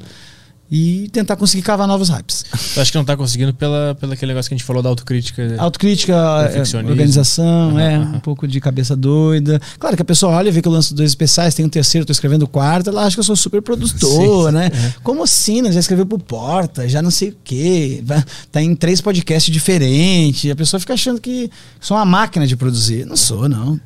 E 0.70 1.10
tentar 1.12 1.36
conseguir 1.36 1.62
cavar 1.62 1.88
novos 1.88 2.10
hypes. 2.10 2.44
Eu 2.76 2.82
acho 2.82 2.92
que 2.92 2.98
não 2.98 3.06
tá 3.06 3.16
conseguindo 3.16 3.54
pela, 3.54 3.96
pela 4.00 4.14
aquele 4.16 4.32
negócio 4.32 4.50
que 4.50 4.56
a 4.56 4.58
gente 4.58 4.66
falou 4.66 4.82
da 4.82 4.90
autocrítica. 4.90 5.56
Autocrítica, 5.60 6.14
é, 6.14 6.78
organização, 6.88 7.70
Aham, 7.70 7.80
é, 7.82 7.96
aham. 7.96 8.16
um 8.16 8.20
pouco 8.20 8.48
de 8.48 8.60
cabeça 8.60 8.96
doida. 8.96 9.62
Claro 9.78 9.96
que 9.96 10.02
a 10.02 10.06
pessoa 10.06 10.34
olha, 10.36 10.52
vê 10.52 10.64
que 10.64 10.68
eu 10.68 10.72
lanço 10.72 10.96
dois 10.96 11.12
especiais, 11.12 11.54
tem 11.54 11.64
um 11.66 11.70
terceiro, 11.70 12.04
tô 12.06 12.12
escrevendo 12.12 12.44
o 12.44 12.48
quarto, 12.48 12.90
ela 12.90 13.04
acha 13.06 13.16
que 13.16 13.20
eu 13.20 13.24
sou 13.24 13.36
super 13.36 13.62
produtor, 13.62 14.52
né? 14.52 14.72
Como 15.04 15.24
assim? 15.24 15.62
né? 15.62 15.72
Já 15.72 15.80
escreveu 15.80 16.06
pro 16.06 16.18
Porta, 16.18 16.90
já 16.90 17.00
não 17.02 17.12
sei 17.12 17.30
o 17.30 17.38
quê, 17.44 18.04
tá 18.52 18.60
em 18.62 18.76
três 18.76 19.00
podcasts 19.02 19.54
diferentes, 19.54 20.50
a 20.50 20.56
pessoa 20.56 20.80
fica 20.80 20.96
achando 20.96 21.22
que 21.22 21.50
sou 21.80 21.96
uma 21.96 22.06
máquina 22.06 22.48
de 22.48 22.56
produzir. 22.56 23.06
Não 23.06 23.16
sou, 23.16 23.48
não. 23.48 23.80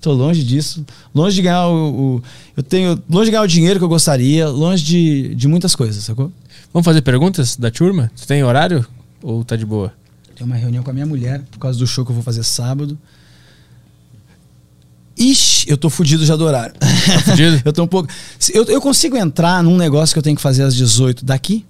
Tô, 0.00 0.10
tô 0.10 0.12
longe 0.12 0.42
disso. 0.42 0.84
Longe 1.14 1.36
de 1.36 1.42
ganhar 1.42 1.66
o, 1.68 2.16
o- 2.16 2.22
Eu 2.58 2.62
tenho. 2.64 3.00
Longe 3.08 3.26
de 3.26 3.30
ganhar 3.30 3.44
o 3.44 3.46
dinheiro 3.46 3.78
que 3.78 3.84
eu 3.84 3.88
gostaria, 3.88 4.48
longe 4.48 4.82
de, 4.82 5.32
de 5.36 5.46
muitas 5.46 5.76
coisas, 5.76 6.02
sacou? 6.02 6.32
Vamos 6.72 6.84
fazer 6.84 7.02
perguntas 7.02 7.54
da 7.54 7.70
turma? 7.70 8.10
Você 8.16 8.26
tem 8.26 8.42
horário? 8.42 8.84
Ou 9.22 9.44
tá 9.44 9.54
de 9.54 9.64
boa? 9.64 9.92
Tem 10.34 10.44
uma 10.44 10.56
reunião 10.56 10.82
com 10.82 10.90
a 10.90 10.92
minha 10.92 11.06
mulher 11.06 11.40
por 11.52 11.60
causa 11.60 11.78
do 11.78 11.86
show 11.86 12.04
que 12.04 12.10
eu 12.10 12.14
vou 12.14 12.24
fazer 12.24 12.42
sábado. 12.42 12.98
Ixi, 15.16 15.70
eu 15.70 15.76
tô 15.76 15.88
fudido 15.88 16.26
já 16.26 16.34
do 16.34 16.44
horário. 16.44 16.74
Tá 16.80 17.20
fudido? 17.20 17.62
eu 17.64 17.72
tô 17.72 17.84
um 17.84 17.86
pouco. 17.86 18.08
Eu, 18.52 18.64
eu 18.64 18.80
consigo 18.80 19.16
entrar 19.16 19.62
num 19.62 19.76
negócio 19.76 20.12
que 20.12 20.18
eu 20.18 20.22
tenho 20.22 20.34
que 20.34 20.42
fazer 20.42 20.64
às 20.64 20.74
18 20.74 21.24
daqui? 21.24 21.64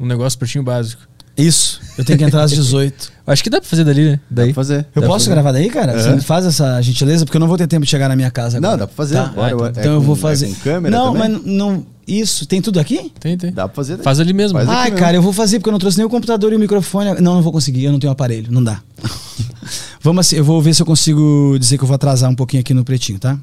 Um 0.00 0.06
negócio 0.06 0.36
pertinho 0.36 0.64
básico. 0.64 1.02
Isso. 1.36 1.80
Eu 1.98 2.04
tenho 2.04 2.18
que 2.18 2.24
entrar 2.24 2.42
às 2.44 2.50
18. 2.54 3.12
Acho 3.26 3.42
que 3.42 3.48
dá 3.50 3.60
pra 3.60 3.68
fazer 3.68 3.84
dali, 3.84 4.04
né? 4.10 4.20
Dá 4.30 4.42
Daí. 4.42 4.52
pra 4.52 4.62
fazer. 4.62 4.86
Eu 4.94 5.02
Dá 5.02 5.08
posso 5.08 5.24
pra- 5.26 5.34
gravar 5.34 5.52
daí, 5.52 5.68
cara? 5.70 5.98
Você 6.00 6.10
me 6.14 6.20
faz 6.20 6.44
essa 6.46 6.80
gentileza? 6.82 7.24
Porque 7.24 7.36
eu 7.36 7.40
não 7.40 7.48
vou 7.48 7.56
ter 7.56 7.66
tempo 7.66 7.84
de 7.84 7.90
chegar 7.90 8.08
na 8.08 8.14
minha 8.16 8.30
casa 8.30 8.58
agora. 8.58 8.72
Não, 8.72 8.78
dá 8.78 8.86
pra 8.86 8.94
fazer. 8.96 9.14
Tá? 9.14 9.26
Bora, 9.28 9.46
Ah, 9.46 9.50
então- 9.54 9.66
é 9.66 9.70
Então 9.70 9.92
eu 9.94 10.00
com- 10.00 10.06
vou 10.06 10.16
é 10.16 10.18
fazer. 10.18 10.46
com 10.48 10.54
câmera 10.56 10.96
não, 10.96 11.12
também? 11.14 11.30
mas 11.32 11.44
não. 11.44 11.86
Isso. 12.06 12.44
Tem 12.46 12.60
tudo 12.60 12.78
aqui? 12.78 13.10
Tem, 13.18 13.36
tem. 13.38 13.50
Dá 13.50 13.66
pra 13.66 13.74
fazer. 13.74 13.96
Faz 13.98 14.20
ali 14.20 14.32
mesmo. 14.34 14.58
Faz 14.58 14.68
Ai, 14.68 14.84
mesmo. 14.90 14.98
cara, 14.98 15.16
eu 15.16 15.22
vou 15.22 15.32
fazer 15.32 15.58
porque 15.58 15.70
eu 15.70 15.72
não 15.72 15.78
trouxe 15.78 15.96
nem 15.96 16.06
o 16.06 16.10
computador 16.10 16.52
e 16.52 16.56
o 16.56 16.58
microfone. 16.58 17.14
Não, 17.20 17.34
não 17.34 17.42
vou 17.42 17.50
conseguir, 17.52 17.84
eu 17.84 17.92
não 17.92 17.98
tenho 17.98 18.12
aparelho, 18.12 18.52
não 18.52 18.62
dá. 18.62 18.80
Vamos 20.02 20.26
assim, 20.26 20.36
eu 20.36 20.44
vou 20.44 20.60
ver 20.60 20.74
se 20.74 20.82
eu 20.82 20.86
consigo 20.86 21.56
dizer 21.58 21.78
que 21.78 21.84
eu 21.84 21.88
vou 21.88 21.94
atrasar 21.94 22.30
um 22.30 22.34
pouquinho 22.34 22.60
aqui 22.60 22.74
no 22.74 22.84
pretinho, 22.84 23.18
tá? 23.18 23.34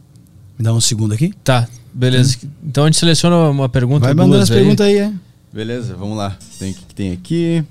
Me 0.57 0.63
dá 0.63 0.71
um 0.73 0.79
segundo 0.79 1.11
aqui. 1.13 1.33
Tá, 1.43 1.67
beleza. 1.91 2.37
Então 2.63 2.83
a 2.83 2.87
gente 2.87 2.99
seleciona 2.99 3.49
uma 3.49 3.67
pergunta 3.67 4.05
Vai 4.05 4.13
mandando 4.13 4.43
as 4.43 4.51
aí. 4.51 4.57
perguntas 4.57 4.85
aí, 4.85 4.97
é. 4.99 5.11
Beleza, 5.51 5.95
vamos 5.95 6.15
lá. 6.15 6.37
Tem 6.59 6.71
o 6.71 6.75
que 6.75 6.93
tem 6.95 7.11
aqui. 7.13 7.63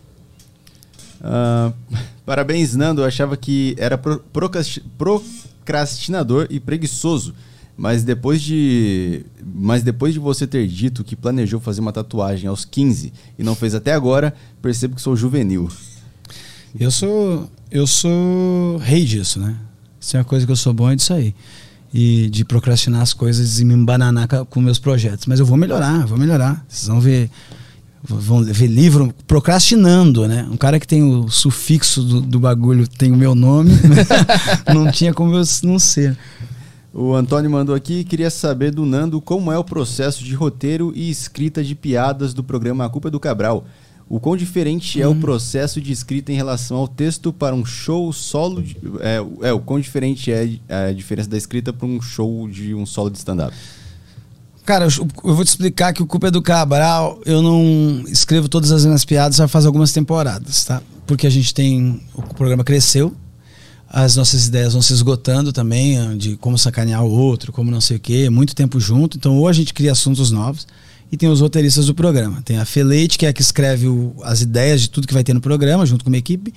Ah, 1.23 1.73
parabéns, 2.26 2.74
Nando. 2.74 3.00
Eu 3.02 3.07
achava 3.07 3.36
que 3.36 3.74
era 3.78 3.97
pro- 3.99 4.20
procrasti- 4.32 4.82
procrastinador 4.99 6.47
e 6.50 6.58
preguiçoso. 6.60 7.34
Mas 7.76 8.05
depois 8.05 8.42
de. 8.42 9.24
Mas 9.55 9.82
depois 9.82 10.12
de 10.12 10.20
você 10.20 10.47
ter 10.47 10.66
dito 10.66 11.02
que 11.02 11.16
planejou 11.16 11.58
fazer 11.60 11.81
uma 11.81 11.92
tatuagem 11.92 12.47
aos 12.49 12.65
15 12.65 13.10
e 13.39 13.42
não 13.42 13.55
fez 13.55 13.74
até 13.74 13.92
agora, 13.94 14.34
percebo 14.60 14.94
que 14.97 15.00
sou 15.02 15.16
juvenil. 15.16 15.68
Eu 16.78 16.90
sou. 16.90 17.50
Eu 17.70 17.86
sou 17.86 18.76
rei 18.78 19.05
disso, 19.05 19.40
né? 19.40 19.57
Se 19.99 20.16
é 20.16 20.18
uma 20.18 20.24
coisa 20.24 20.44
que 20.44 20.52
eu 20.52 20.57
sou 20.57 20.74
bom 20.74 20.90
é 20.90 20.97
disso 20.97 21.12
aí. 21.15 21.34
E 21.92 22.28
de 22.28 22.44
procrastinar 22.44 23.00
as 23.00 23.12
coisas 23.15 23.58
e 23.60 23.65
me 23.65 23.74
embananar 23.74 24.28
com 24.49 24.60
meus 24.60 24.78
projetos. 24.78 25.26
Mas 25.26 25.40
eu 25.40 25.47
vou 25.47 25.57
melhorar, 25.57 26.07
vou 26.07 26.18
melhorar. 26.18 26.65
Vocês 26.68 26.86
vão 26.86 27.00
ver. 27.00 27.31
Vão 28.03 28.43
ver 28.43 28.67
livro 28.67 29.15
procrastinando, 29.27 30.27
né? 30.27 30.49
Um 30.51 30.57
cara 30.57 30.81
que 30.81 30.87
tem 30.87 31.03
o 31.03 31.29
sufixo 31.29 32.03
do, 32.03 32.20
do 32.23 32.41
bagulho 32.41 32.89
tem 32.89 33.12
o 33.12 33.17
meu 33.17 33.35
nome. 33.35 33.73
não 34.73 34.91
tinha 34.91 35.12
como 35.12 35.35
eu 35.35 35.43
não 35.62 35.79
ser. 35.79 36.17
O 36.93 37.15
Antônio 37.15 37.51
mandou 37.51 37.75
aqui 37.75 38.03
queria 38.03 38.31
saber 38.31 38.73
do 38.73 38.85
Nando 38.85 39.20
como 39.20 39.53
é 39.53 39.59
o 39.59 39.62
processo 39.62 40.25
de 40.25 40.35
roteiro 40.35 40.93
e 40.97 41.09
escrita 41.09 41.62
de 41.62 41.75
piadas 41.75 42.35
do 42.35 42.43
programa 42.43 42.85
A 42.85 42.89
Culpa 42.89 43.09
é 43.09 43.11
do 43.11 43.20
Cabral. 43.20 43.65
O 44.09 44.19
quão 44.19 44.37
diferente 44.37 45.01
é 45.01 45.07
o 45.07 45.15
processo 45.15 45.81
de 45.81 45.93
escrita 45.93 46.33
em 46.33 46.35
relação 46.35 46.79
ao 46.79 46.89
texto 46.89 47.33
para 47.33 47.55
um 47.55 47.65
show 47.65 48.12
solo. 48.12 48.61
De, 48.61 48.77
é, 48.99 49.49
é, 49.49 49.53
o 49.53 49.61
quão 49.61 49.79
diferente 49.79 50.33
é 50.33 50.49
a 50.69 50.93
diferença 50.93 51.31
da 51.31 51.37
escrita 51.37 51.73
para 51.73 51.87
um 51.87 52.03
show 52.03 52.49
de 52.49 52.75
um 52.75 52.85
solo 52.85 53.09
de 53.09 53.19
stand-up. 53.19 53.55
Cara, 54.70 54.84
eu, 54.84 55.34
vou 55.34 55.44
te 55.44 55.49
explicar 55.49 55.92
que 55.92 56.00
o 56.00 56.07
Culpa 56.07 56.28
é 56.28 56.31
do 56.31 56.40
Cabral, 56.40 57.20
eu 57.26 57.42
não 57.42 58.05
escrevo 58.07 58.49
todas 58.49 58.70
as 58.70 58.84
minhas 58.84 59.05
piadas 59.05 59.36
já 59.36 59.49
faz 59.49 59.66
algumas 59.66 59.90
temporadas, 59.90 60.65
tá? 60.65 60.81
Porque 61.08 61.26
a 61.26 61.31
gente 61.31 61.52
tem. 61.52 62.00
O 62.15 62.23
programa 62.23 62.62
cresceu, 62.62 63.12
as 63.89 64.15
nossas 64.15 64.47
ideias 64.47 64.73
vão 64.74 64.81
se 64.81 64.92
esgotando 64.92 65.52
também, 65.52 65.99
ah, 65.99 66.15
de 66.16 66.36
como 66.36 66.57
sacanear 66.57 67.05
o 67.05 67.10
outro, 67.10 67.50
como 67.50 67.68
não 67.68 67.81
sei 67.81 67.97
o 67.97 68.00
quê, 68.00 68.31
muito 68.31 68.55
tempo 68.55 68.78
junto. 68.78 69.16
Então, 69.16 69.36
ou 69.39 69.49
a 69.49 69.52
gente 69.52 69.74
cria 69.74 69.90
assuntos 69.90 70.31
novos, 70.31 70.68
e 71.10 71.16
tem 71.16 71.28
os 71.28 71.40
roteiristas 71.40 71.86
do 71.86 71.94
programa. 71.97 72.40
Tem 72.44 72.58
a 72.58 72.65
Feleite, 72.65 73.18
que 73.18 73.26
é 73.26 73.31
a 73.31 73.32
que 73.32 73.42
escreve 73.42 73.89
o- 73.89 74.15
as 74.23 74.40
ideias 74.40 74.82
de 74.82 74.89
tudo 74.89 75.08
que 75.08 75.15
vai 75.15 75.24
ter 75.24 75.34
no 75.34 75.40
programa, 75.40 75.84
junto 75.84 76.05
com 76.05 76.10
uma 76.10 76.16
equipe. 76.16 76.55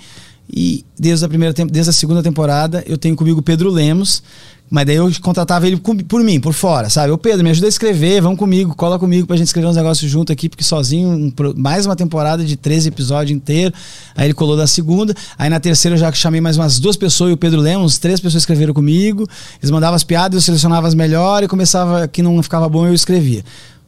E 0.50 0.86
desde 0.98 1.26
a 1.26 1.30
primeira 1.30 1.54
desde 1.54 1.90
a 1.90 1.94
segunda 1.94 2.22
temporada, 2.22 2.84
eu 2.86 2.98
tenho 2.98 3.16
comigo 3.16 3.40
o 3.40 3.44
Pedro 3.44 3.70
Lemos, 3.70 4.22
mas 4.70 4.88
daí 4.88 4.96
eu 4.96 5.12
contratava 5.22 5.68
ele 5.68 5.78
por 5.78 6.24
mim, 6.24 6.40
por 6.40 6.52
fora, 6.52 6.90
sabe? 6.90 7.12
Ô 7.12 7.18
Pedro, 7.18 7.44
me 7.44 7.52
ajuda 7.52 7.68
a 7.68 7.70
escrever, 7.70 8.22
vamos 8.22 8.40
comigo, 8.40 8.76
cola 8.76 8.98
comigo 8.98 9.28
pra 9.28 9.38
gente 9.38 9.46
escrever 9.46 9.68
uns 9.68 9.76
negócios 9.76 10.10
junto 10.10 10.32
aqui, 10.32 10.50
porque 10.50 10.64
sozinho, 10.64 11.10
um 11.10 11.32
mais 11.56 11.86
uma 11.86 11.96
temporada 11.96 12.44
de 12.44 12.56
13 12.56 12.90
episódios 12.90 13.36
inteiro. 13.36 13.72
Aí 14.16 14.26
ele 14.26 14.34
colou 14.34 14.58
da 14.58 14.66
segunda. 14.66 15.14
Aí 15.38 15.48
na 15.48 15.60
terceira 15.60 15.96
eu 15.96 16.00
já 16.00 16.12
chamei 16.12 16.42
mais 16.42 16.58
umas 16.58 16.80
duas 16.80 16.98
pessoas 16.98 17.30
e 17.30 17.34
o 17.34 17.38
Pedro 17.38 17.62
Lemos, 17.62 18.00
três 18.00 18.20
pessoas 18.20 18.42
escreveram 18.42 18.74
comigo. 18.74 19.28
Eles 19.62 19.70
mandavam 19.70 19.96
as 19.96 20.04
piadas, 20.04 20.36
eu 20.36 20.42
selecionava 20.42 20.88
as 20.88 20.96
melhores 20.96 21.46
e 21.46 21.50
começava, 21.50 22.08
que 22.08 22.24
não 22.24 22.42
ficava 22.42 22.68
bom, 22.68 22.88
eu 22.88 22.96
escrevia 22.96 23.44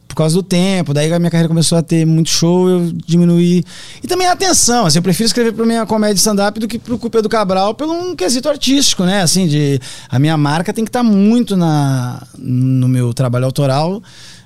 por 0.06 0.14
causa 0.14 0.34
do 0.34 0.42
tempo. 0.42 0.94
Daí 0.94 1.12
a 1.12 1.18
minha 1.18 1.30
carreira 1.30 1.48
começou 1.48 1.76
a 1.76 1.82
ter 1.82 2.06
muito 2.06 2.30
show, 2.30 2.68
eu 2.68 2.92
diminuí. 3.06 3.64
E 4.02 4.06
também 4.06 4.26
a 4.26 4.32
atenção. 4.32 4.86
Assim, 4.86 4.98
eu 4.98 5.02
prefiro 5.02 5.26
escrever 5.26 5.52
pra 5.52 5.66
minha 5.66 5.84
comédia 5.86 6.16
stand-up 6.16 6.58
do 6.58 6.68
que 6.68 6.78
pro 6.78 6.98
Cupê 6.98 7.20
do 7.20 7.28
Cabral 7.28 7.74
pelo 7.74 7.92
um 7.92 8.16
quesito 8.16 8.48
artístico, 8.48 9.04
né? 9.04 9.22
Assim, 9.22 9.46
de. 9.46 9.80
A 10.08 10.18
minha 10.18 10.36
marca 10.36 10.72
tem 10.72 10.84
que 10.84 10.88
estar 10.88 11.02
muito 11.02 11.56
na, 11.56 12.22
no 12.38 12.88
meu 12.88 13.12
trabalho 13.12 13.44
autoral. 13.44 14.02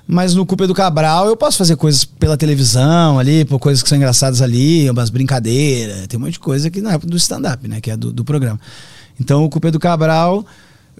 Mas 0.07 0.35
no 0.35 0.45
Cupê 0.45 0.67
do 0.67 0.73
Cabral 0.73 1.27
eu 1.27 1.37
posso 1.37 1.57
fazer 1.57 1.77
coisas 1.77 2.03
pela 2.03 2.35
televisão 2.35 3.17
ali, 3.17 3.45
por 3.45 3.59
coisas 3.59 3.81
que 3.81 3.87
são 3.87 3.97
engraçadas 3.97 4.41
ali, 4.41 4.89
umas 4.89 5.09
brincadeiras. 5.09 6.07
Tem 6.07 6.19
um 6.19 6.23
monte 6.23 6.33
de 6.33 6.39
coisa 6.39 6.69
que 6.69 6.81
não 6.81 6.91
é 6.91 6.97
do 6.97 7.15
stand-up, 7.15 7.65
né? 7.67 7.79
Que 7.79 7.91
é 7.91 7.95
do, 7.95 8.11
do 8.11 8.25
programa. 8.25 8.59
Então 9.19 9.45
o 9.45 9.49
Cupê 9.49 9.71
do 9.71 9.79
Cabral 9.79 10.45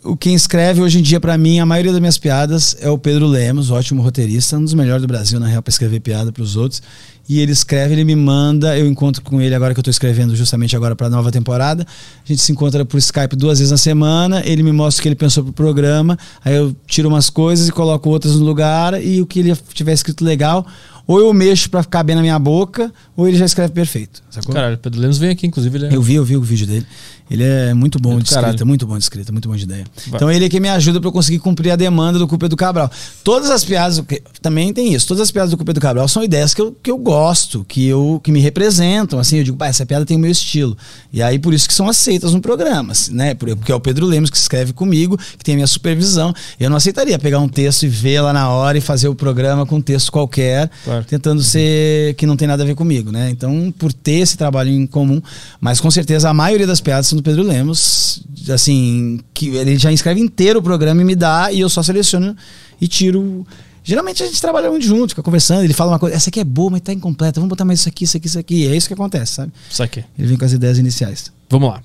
o 0.04 0.18
quem 0.18 0.34
escreve 0.34 0.82
hoje 0.82 1.00
em 1.00 1.02
dia 1.02 1.20
pra 1.20 1.38
mim 1.38 1.60
a 1.60 1.66
maioria 1.66 1.92
das 1.92 2.00
minhas 2.00 2.18
piadas 2.18 2.76
é 2.80 2.90
o 2.90 2.98
Pedro 2.98 3.28
Lemos, 3.28 3.70
ótimo 3.70 4.02
roteirista, 4.02 4.58
um 4.58 4.64
dos 4.64 4.74
melhores 4.74 5.02
do 5.02 5.08
Brasil 5.08 5.40
na 5.40 5.48
real 5.48 5.62
pra 5.62 5.70
escrever 5.70 6.00
piada 6.00 6.32
pros 6.32 6.56
outros. 6.56 6.82
E 7.30 7.40
ele 7.40 7.52
escreve, 7.52 7.94
ele 7.94 8.04
me 8.04 8.16
manda, 8.16 8.78
eu 8.78 8.88
encontro 8.88 9.22
com 9.22 9.40
ele 9.40 9.54
agora 9.56 9.74
que 9.74 9.80
eu 9.80 9.84
tô 9.84 9.90
escrevendo 9.90 10.36
justamente 10.36 10.76
agora 10.76 10.96
pra 10.96 11.10
nova 11.10 11.32
temporada. 11.32 11.86
A 11.86 12.28
gente 12.28 12.42
se 12.42 12.52
encontra 12.52 12.84
por 12.84 12.98
Skype 12.98 13.36
duas 13.36 13.60
vezes 13.60 13.72
na 13.72 13.78
semana, 13.78 14.42
ele 14.46 14.64
me 14.64 14.72
mostra 14.72 15.00
o 15.00 15.04
que 15.04 15.08
ele 15.10 15.16
pensou 15.16 15.44
pro 15.44 15.54
programa, 15.54 16.18
aí 16.44 16.56
eu 16.56 16.76
tiro 16.88 17.08
umas 17.08 17.30
coisas 17.30 17.68
e 17.68 17.72
coloco 17.72 18.10
outras 18.10 18.36
no 18.36 18.46
lugar 18.46 19.02
e 19.02 19.22
o 19.22 19.26
que 19.26 19.40
ele 19.40 19.56
tiver 19.74 19.94
escrito 19.94 20.26
legal, 20.26 20.66
ou 21.08 21.20
eu 21.20 21.34
mexo 21.34 21.70
pra 21.70 21.84
ficar 21.84 22.04
bem 22.04 22.16
na 22.16 22.22
minha 22.22 22.40
boca, 22.40 22.92
ou 23.16 23.28
ele 23.28 23.38
já 23.38 23.46
escreve 23.46 23.72
perfeito, 23.72 24.22
sacou? 24.30 24.54
Caralho, 24.54 24.76
o 24.76 24.78
Pedro 24.80 25.00
Lemos 25.00 25.18
vem 25.18 25.30
aqui, 25.30 25.48
inclusive. 25.48 25.78
Ele 25.78 25.86
é... 25.88 25.96
Eu 25.96 26.02
vi, 26.02 26.16
eu 26.16 26.26
vi 26.26 26.36
o 26.36 26.42
vídeo 26.42 26.66
dele. 26.68 26.86
Ele 27.32 27.44
é 27.44 27.74
muito 27.74 27.98
bom 27.98 28.18
de 28.18 28.26
escrita, 28.26 28.42
caralho. 28.42 28.68
muito 28.68 28.86
bom 28.86 28.98
de 28.98 29.04
escrita, 29.06 29.32
muito 29.32 29.48
bom 29.48 29.56
de 29.56 29.64
ideia. 29.64 29.86
Vai. 30.08 30.18
Então 30.18 30.30
ele 30.30 30.44
é 30.46 30.50
que 30.50 30.60
me 30.60 30.68
ajuda 30.68 31.00
pra 31.00 31.08
eu 31.08 31.14
conseguir 31.14 31.40
cumprir 31.40 31.72
a 31.72 31.78
demanda 31.78 32.20
do 32.20 32.28
Culpa 32.28 32.50
do 32.50 32.58
Cabral. 32.58 32.92
Todas 33.24 33.50
as 33.50 33.64
piadas, 33.64 34.04
também 34.42 34.74
tem 34.74 34.94
isso, 34.94 35.08
todas 35.08 35.22
as 35.22 35.32
piadas 35.32 35.50
do 35.50 35.56
Culpa 35.56 35.72
do 35.72 35.80
Cabral 35.80 36.08
são 36.10 36.22
ideias 36.24 36.54
que 36.54 36.62
eu, 36.62 36.76
que 36.84 36.92
eu 36.92 36.98
gosto, 36.98 37.64
que, 37.70 37.88
eu, 37.88 38.20
que 38.22 38.34
me 38.34 38.42
representam. 38.42 39.18
Assim, 39.18 39.38
eu 39.38 39.44
digo, 39.46 39.56
pá, 39.56 39.68
essa 39.68 39.86
piada 39.86 40.06
tem 40.06 40.18
o 40.18 40.20
meu 40.20 40.30
estilo. 40.30 40.78
E 41.14 41.22
aí 41.24 41.40
por 41.40 41.54
isso 41.54 41.68
que 41.70 41.74
são 41.74 41.88
aceitas 41.88 42.34
no 42.34 42.42
programa, 42.42 42.92
assim, 42.92 43.14
né? 43.14 43.34
Por- 43.34 43.56
Porque 43.56 43.72
é 43.72 43.76
o 43.76 43.80
Pedro 43.80 44.06
Lemos 44.06 44.30
que 44.30 44.36
escreve 44.38 44.74
comigo, 44.74 45.18
que 45.38 45.44
tem 45.46 45.54
a 45.54 45.56
minha 45.56 45.68
supervisão. 45.68 46.34
Eu 46.60 46.70
não 46.70 46.76
aceitaria 46.76 47.18
pegar 47.18 47.40
um 47.40 47.48
texto 47.48 47.84
e 47.84 47.88
ver 47.88 48.20
lá 48.20 48.34
na 48.34 48.50
hora 48.50 48.78
e 48.78 48.82
fazer 48.82 49.08
o 49.08 49.16
programa 49.16 49.66
com 49.66 49.78
um 49.78 49.82
texto 49.82 50.12
qualquer, 50.12 50.70
Claro. 50.84 51.06
tentando 51.06 51.42
ser 51.42 52.14
que 52.16 52.26
não 52.26 52.36
tem 52.36 52.46
nada 52.48 52.64
a 52.64 52.66
ver 52.66 52.76
comigo, 52.76 53.10
né? 53.10 53.30
Então, 53.30 53.74
por 53.78 53.94
ter 53.94 54.20
esse 54.20 54.36
trabalho 54.36 54.70
em 54.70 54.86
comum, 54.86 55.22
mas 55.62 55.80
com 55.80 55.90
certeza 55.90 56.30
a 56.30 56.34
maioria 56.34 56.68
das 56.68 56.82
piadas 56.82 57.08
são 57.08 57.21
do 57.22 57.24
Pedro 57.24 57.44
Lemos, 57.44 58.24
assim, 58.54 59.20
que 59.34 59.50
ele 59.50 59.78
já 59.78 59.92
escreve 59.92 60.20
inteiro 60.20 60.60
o 60.60 60.64
programa 60.64 61.02
e 61.02 61.06
me 61.06 61.16
dá 61.16 61.52
e 61.52 61.60
eu 61.60 61.70
só 61.70 61.84
seleciono 61.84 62.36
e 62.80 62.88
tiro. 62.88 63.46
Geralmente 63.84 64.22
a 64.22 64.26
gente 64.26 64.40
trabalha 64.40 64.70
muito 64.70 64.86
junto, 64.86 65.10
fica 65.10 65.24
conversando, 65.24 65.64
ele 65.64 65.74
fala 65.74 65.92
uma 65.92 66.00
coisa, 66.00 66.16
essa 66.16 66.30
aqui 66.30 66.40
é 66.40 66.44
boa, 66.44 66.70
mas 66.72 66.82
tá 66.82 66.94
incompleta, 66.94 67.40
vamos 67.40 67.50
botar 67.50 67.66
mais 67.66 67.80
isso 67.80 67.90
aqui, 67.90 68.04
isso 68.04 68.18
aqui, 68.18 68.28
isso 68.28 68.40
aqui. 68.40 68.56
E 68.56 68.68
é 68.68 68.76
isso 68.76 68.88
que 68.88 68.94
acontece, 68.94 69.34
sabe? 69.34 69.52
Isso 69.70 69.82
aqui. 69.82 70.04
Ele 70.18 70.28
vem 70.28 70.38
com 70.38 70.46
as 70.46 70.54
ideias 70.54 70.78
iniciais. 70.78 71.32
Vamos 71.50 71.70
lá. 71.70 71.82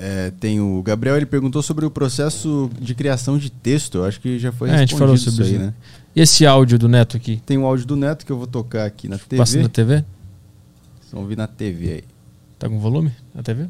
É, 0.00 0.30
tem 0.38 0.60
o 0.60 0.80
Gabriel, 0.80 1.16
ele 1.16 1.26
perguntou 1.26 1.60
sobre 1.60 1.84
o 1.84 1.90
processo 1.90 2.70
de 2.80 2.94
criação 2.94 3.36
de 3.36 3.50
texto. 3.50 3.98
Eu 3.98 4.04
acho 4.04 4.20
que 4.20 4.38
já 4.38 4.52
foi 4.52 4.70
É, 4.70 4.74
a 4.74 4.78
gente 4.78 4.94
falou 4.94 5.16
sobre 5.16 5.44
isso 5.44 5.54
aí, 5.54 5.58
né? 5.58 5.74
E 6.14 6.20
esse 6.20 6.46
áudio 6.46 6.78
do 6.78 6.88
Neto 6.88 7.16
aqui? 7.16 7.42
Tem 7.44 7.58
o 7.58 7.66
áudio 7.66 7.84
do 7.84 7.96
Neto 7.96 8.24
que 8.24 8.30
eu 8.30 8.38
vou 8.38 8.46
tocar 8.46 8.84
aqui 8.86 9.08
na 9.08 9.18
TV. 9.18 9.36
Passa 9.36 9.60
na 9.60 9.68
TV? 9.68 10.04
Vocês 11.00 11.12
vão 11.12 11.22
ouvir 11.22 11.36
na 11.36 11.48
TV 11.48 11.92
aí. 11.92 12.04
Tá 12.58 12.68
com 12.68 12.78
volume 12.80 13.12
na 13.32 13.42
TV? 13.42 13.68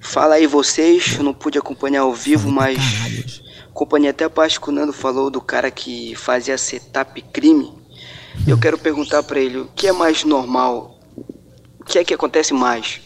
Fala 0.00 0.36
aí 0.36 0.46
vocês, 0.46 1.16
eu 1.16 1.22
não 1.22 1.34
pude 1.34 1.58
acompanhar 1.58 2.02
ao 2.02 2.14
vivo, 2.14 2.50
mas 2.50 3.42
acompanhei 3.68 4.08
até 4.08 4.24
a 4.24 4.30
parte 4.30 4.58
que 4.58 4.68
o 4.68 4.72
Nando 4.72 4.92
falou 4.92 5.30
do 5.30 5.40
cara 5.40 5.70
que 5.70 6.14
fazia 6.14 6.56
setup 6.56 7.20
crime. 7.32 7.72
Eu 8.46 8.58
quero 8.58 8.78
perguntar 8.78 9.22
pra 9.22 9.38
ele 9.38 9.58
o 9.58 9.68
que 9.74 9.86
é 9.86 9.92
mais 9.92 10.24
normal, 10.24 10.98
o 11.78 11.84
que 11.84 11.98
é 11.98 12.04
que 12.04 12.14
acontece 12.14 12.54
mais? 12.54 13.00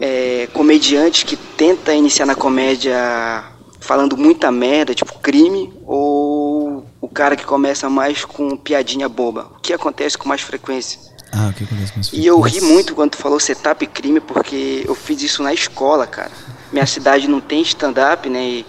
É, 0.00 0.48
comediante 0.52 1.24
que 1.24 1.36
tenta 1.36 1.92
iniciar 1.92 2.24
na 2.24 2.34
comédia 2.34 2.96
falando 3.80 4.16
muita 4.16 4.52
merda, 4.52 4.94
tipo 4.94 5.18
crime, 5.18 5.72
ou 5.84 6.86
o 7.00 7.08
cara 7.08 7.34
que 7.34 7.44
começa 7.44 7.88
mais 7.88 8.24
com 8.24 8.56
piadinha 8.56 9.08
boba? 9.08 9.50
O 9.56 9.60
que 9.60 9.72
acontece 9.72 10.16
com 10.16 10.28
mais 10.28 10.40
frequência? 10.40 11.07
Ah, 11.30 11.48
o 11.48 11.52
que 11.52 11.64
acontece 11.64 11.92
com 11.92 12.00
isso? 12.00 12.14
E 12.14 12.26
eu 12.26 12.40
ri 12.40 12.60
muito 12.60 12.94
quando 12.94 13.12
tu 13.12 13.16
falou 13.18 13.38
setup 13.38 13.86
crime, 13.86 14.20
porque 14.20 14.84
eu 14.86 14.94
fiz 14.94 15.22
isso 15.22 15.42
na 15.42 15.52
escola, 15.52 16.06
cara. 16.06 16.30
Minha 16.72 16.86
cidade 16.86 17.28
não 17.28 17.40
tem 17.40 17.62
stand-up, 17.62 18.28
né? 18.28 18.42
E 18.42 18.66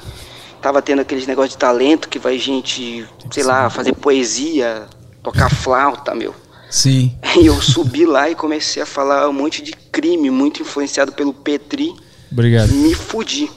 tava 0.61 0.81
tendo 0.81 1.01
aqueles 1.01 1.25
negócios 1.25 1.53
de 1.53 1.57
talento 1.57 2.09
que 2.09 2.19
vai 2.19 2.37
gente, 2.37 3.07
sei 3.31 3.43
lá, 3.43 3.69
fazer 3.69 3.93
poesia, 3.93 4.87
tocar 5.23 5.49
flauta, 5.49 6.13
meu. 6.13 6.35
Sim. 6.69 7.15
E 7.39 7.45
eu 7.47 7.59
subi 7.61 8.05
lá 8.05 8.29
e 8.29 8.35
comecei 8.35 8.81
a 8.81 8.85
falar 8.85 9.27
um 9.27 9.33
monte 9.33 9.61
de 9.63 9.71
crime, 9.71 10.29
muito 10.29 10.61
influenciado 10.61 11.11
pelo 11.11 11.33
Petri. 11.33 11.93
Obrigado. 12.31 12.71
Me 12.71 12.93
fudi. 12.93 13.49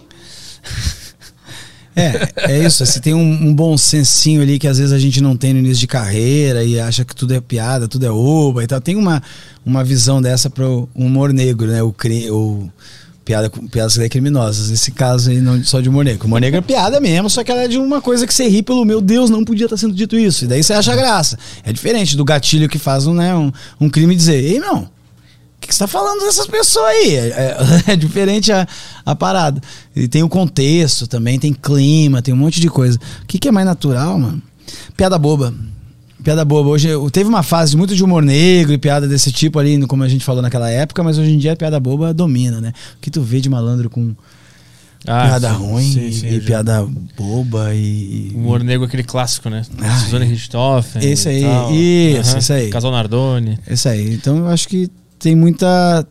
É, 1.95 2.53
é 2.53 2.65
isso. 2.67 2.85
Você 2.85 3.01
tem 3.01 3.15
um, 3.15 3.21
um 3.49 3.55
bom 3.55 3.77
sensinho 3.77 4.43
ali 4.43 4.59
que 4.59 4.67
às 4.67 4.79
vezes 4.79 4.93
a 4.93 4.99
gente 4.99 5.21
não 5.21 5.37
tem 5.37 5.53
no 5.53 5.59
início 5.59 5.79
de 5.81 5.87
carreira 5.87 6.65
e 6.65 6.81
acha 6.81 7.05
que 7.05 7.15
tudo 7.15 7.35
é 7.35 7.41
piada, 7.41 7.87
tudo 7.89 8.07
é 8.07 8.11
oba 8.11 8.65
e 8.65 8.67
tal. 8.67 8.81
Tem 8.81 8.97
uma, 8.97 9.23
uma 9.65 9.85
visão 9.85 10.21
dessa 10.23 10.49
pro 10.49 10.89
humor 10.95 11.33
negro, 11.33 11.67
né? 11.69 11.83
O, 11.83 11.93
cri, 11.93 12.31
o 12.31 12.69
piada, 13.25 13.51
com- 13.51 13.67
piadas 13.67 13.97
criminosas. 14.09 14.71
Nesse 14.71 14.91
caso 14.91 15.31
aí, 15.31 15.41
não 15.41 15.63
só 15.65 15.81
de 15.81 15.89
humor 15.89 16.05
negro. 16.05 16.27
Humor 16.27 16.41
negro 16.41 16.59
é 16.59 16.63
piada 16.63 17.01
mesmo, 17.01 17.29
só 17.29 17.45
que 17.45 17.51
ela 17.51 17.63
é 17.63 17.69
de 17.69 17.79
uma 17.79 18.01
coisa 18.01 18.27
que 18.27 18.35
você 18.35 18.49
ri 18.49 18.63
pelo 18.63 18.85
meu 18.85 19.01
Deus, 19.01 19.31
não 19.31 19.45
podia 19.45 19.67
estar 19.67 19.77
sendo 19.77 19.95
dito 19.95 20.17
isso. 20.19 20.45
E 20.45 20.49
daí 20.49 20.63
você 20.63 20.73
acha 20.73 20.95
graça. 20.97 21.39
É 21.63 21.73
diferente 21.73 22.17
do 22.17 22.25
gatilho 22.25 22.69
que 22.69 22.79
faz 22.79 23.07
um, 23.07 23.15
né, 23.15 23.35
um, 23.35 23.53
um 23.81 23.91
crime 23.91 24.15
dizer, 24.17 24.43
ei, 24.43 24.59
não. 24.59 24.89
O 25.63 25.67
que, 25.67 25.73
você 25.73 25.79
tá 25.79 25.87
falando 25.87 26.21
dessas 26.21 26.47
pessoas 26.47 26.87
aí? 26.87 27.15
É, 27.15 27.29
é- 27.29 27.57
é 27.93 27.97
diferente 27.97 28.51
a, 28.51 28.67
a 29.07 29.15
parada. 29.15 29.61
E 29.95 30.09
tem 30.09 30.23
o 30.23 30.29
contexto 30.29 31.07
também, 31.07 31.39
tem 31.39 31.53
clima, 31.53 32.21
tem 32.21 32.35
um 32.35 32.37
monte 32.37 32.61
de 32.61 32.69
coisa. 32.69 32.99
O 33.23 33.27
que, 33.27 33.39
que 33.39 33.49
é 33.49 33.53
mais 33.53 33.65
natural, 33.67 34.19
mano? 34.19 34.43
Piada 34.97 35.17
boba. 35.19 35.55
Piada 36.23 36.45
boba. 36.45 36.69
Hoje 36.71 36.89
teve 37.13 37.29
uma 37.29 37.43
fase 37.43 37.77
muito 37.77 37.95
de 37.95 38.03
humor 38.03 38.23
negro 38.23 38.73
e 38.73 38.79
piada 38.79 39.07
desse 39.09 39.31
tipo 39.33 39.59
ali, 39.59 39.85
como 39.87 40.03
a 40.03 40.09
gente 40.09 40.25
falou 40.25 40.43
naquela 40.43 40.69
época, 40.69 41.03
mas 41.03 41.17
hoje 41.17 41.31
em 41.33 41.39
dia 41.39 41.53
a 41.53 41.57
piada 41.57 41.79
boba 41.79 42.13
domina, 42.13 42.61
né? 42.61 42.73
O 42.97 43.01
que 43.01 43.11
tu 43.11 43.23
vê 43.23 43.41
de 43.41 43.49
malandro 43.49 43.89
com 43.91 44.15
Ah, 45.07 45.27
piada 45.27 45.49
sim, 45.49 45.55
ruim 45.57 45.93
sim, 45.93 46.13
sim, 46.13 46.29
e, 46.29 46.41
piada 46.41 46.87
boba 47.17 47.75
e. 47.75 48.31
Humor 48.35 48.63
negro, 48.63 48.85
aquele 48.87 49.03
clássico, 49.05 49.49
né? 49.49 49.63
Ah, 49.81 49.99
Suzane 49.99 50.25
Richthofen. 50.27 51.03
Esse 51.09 51.29
aí, 51.29 51.41
isso, 52.19 52.31
Aham. 52.31 52.39
isso 52.39 52.53
aí. 52.53 52.69
Casal 52.71 52.91
Nardoni. 52.93 53.59
Isso 53.69 53.89
aí. 53.89 54.15
Então 54.15 54.39
eu 54.39 54.49
acho 54.49 54.69
que 54.69 54.89
tem 55.23 55.35
muita. 55.37 56.07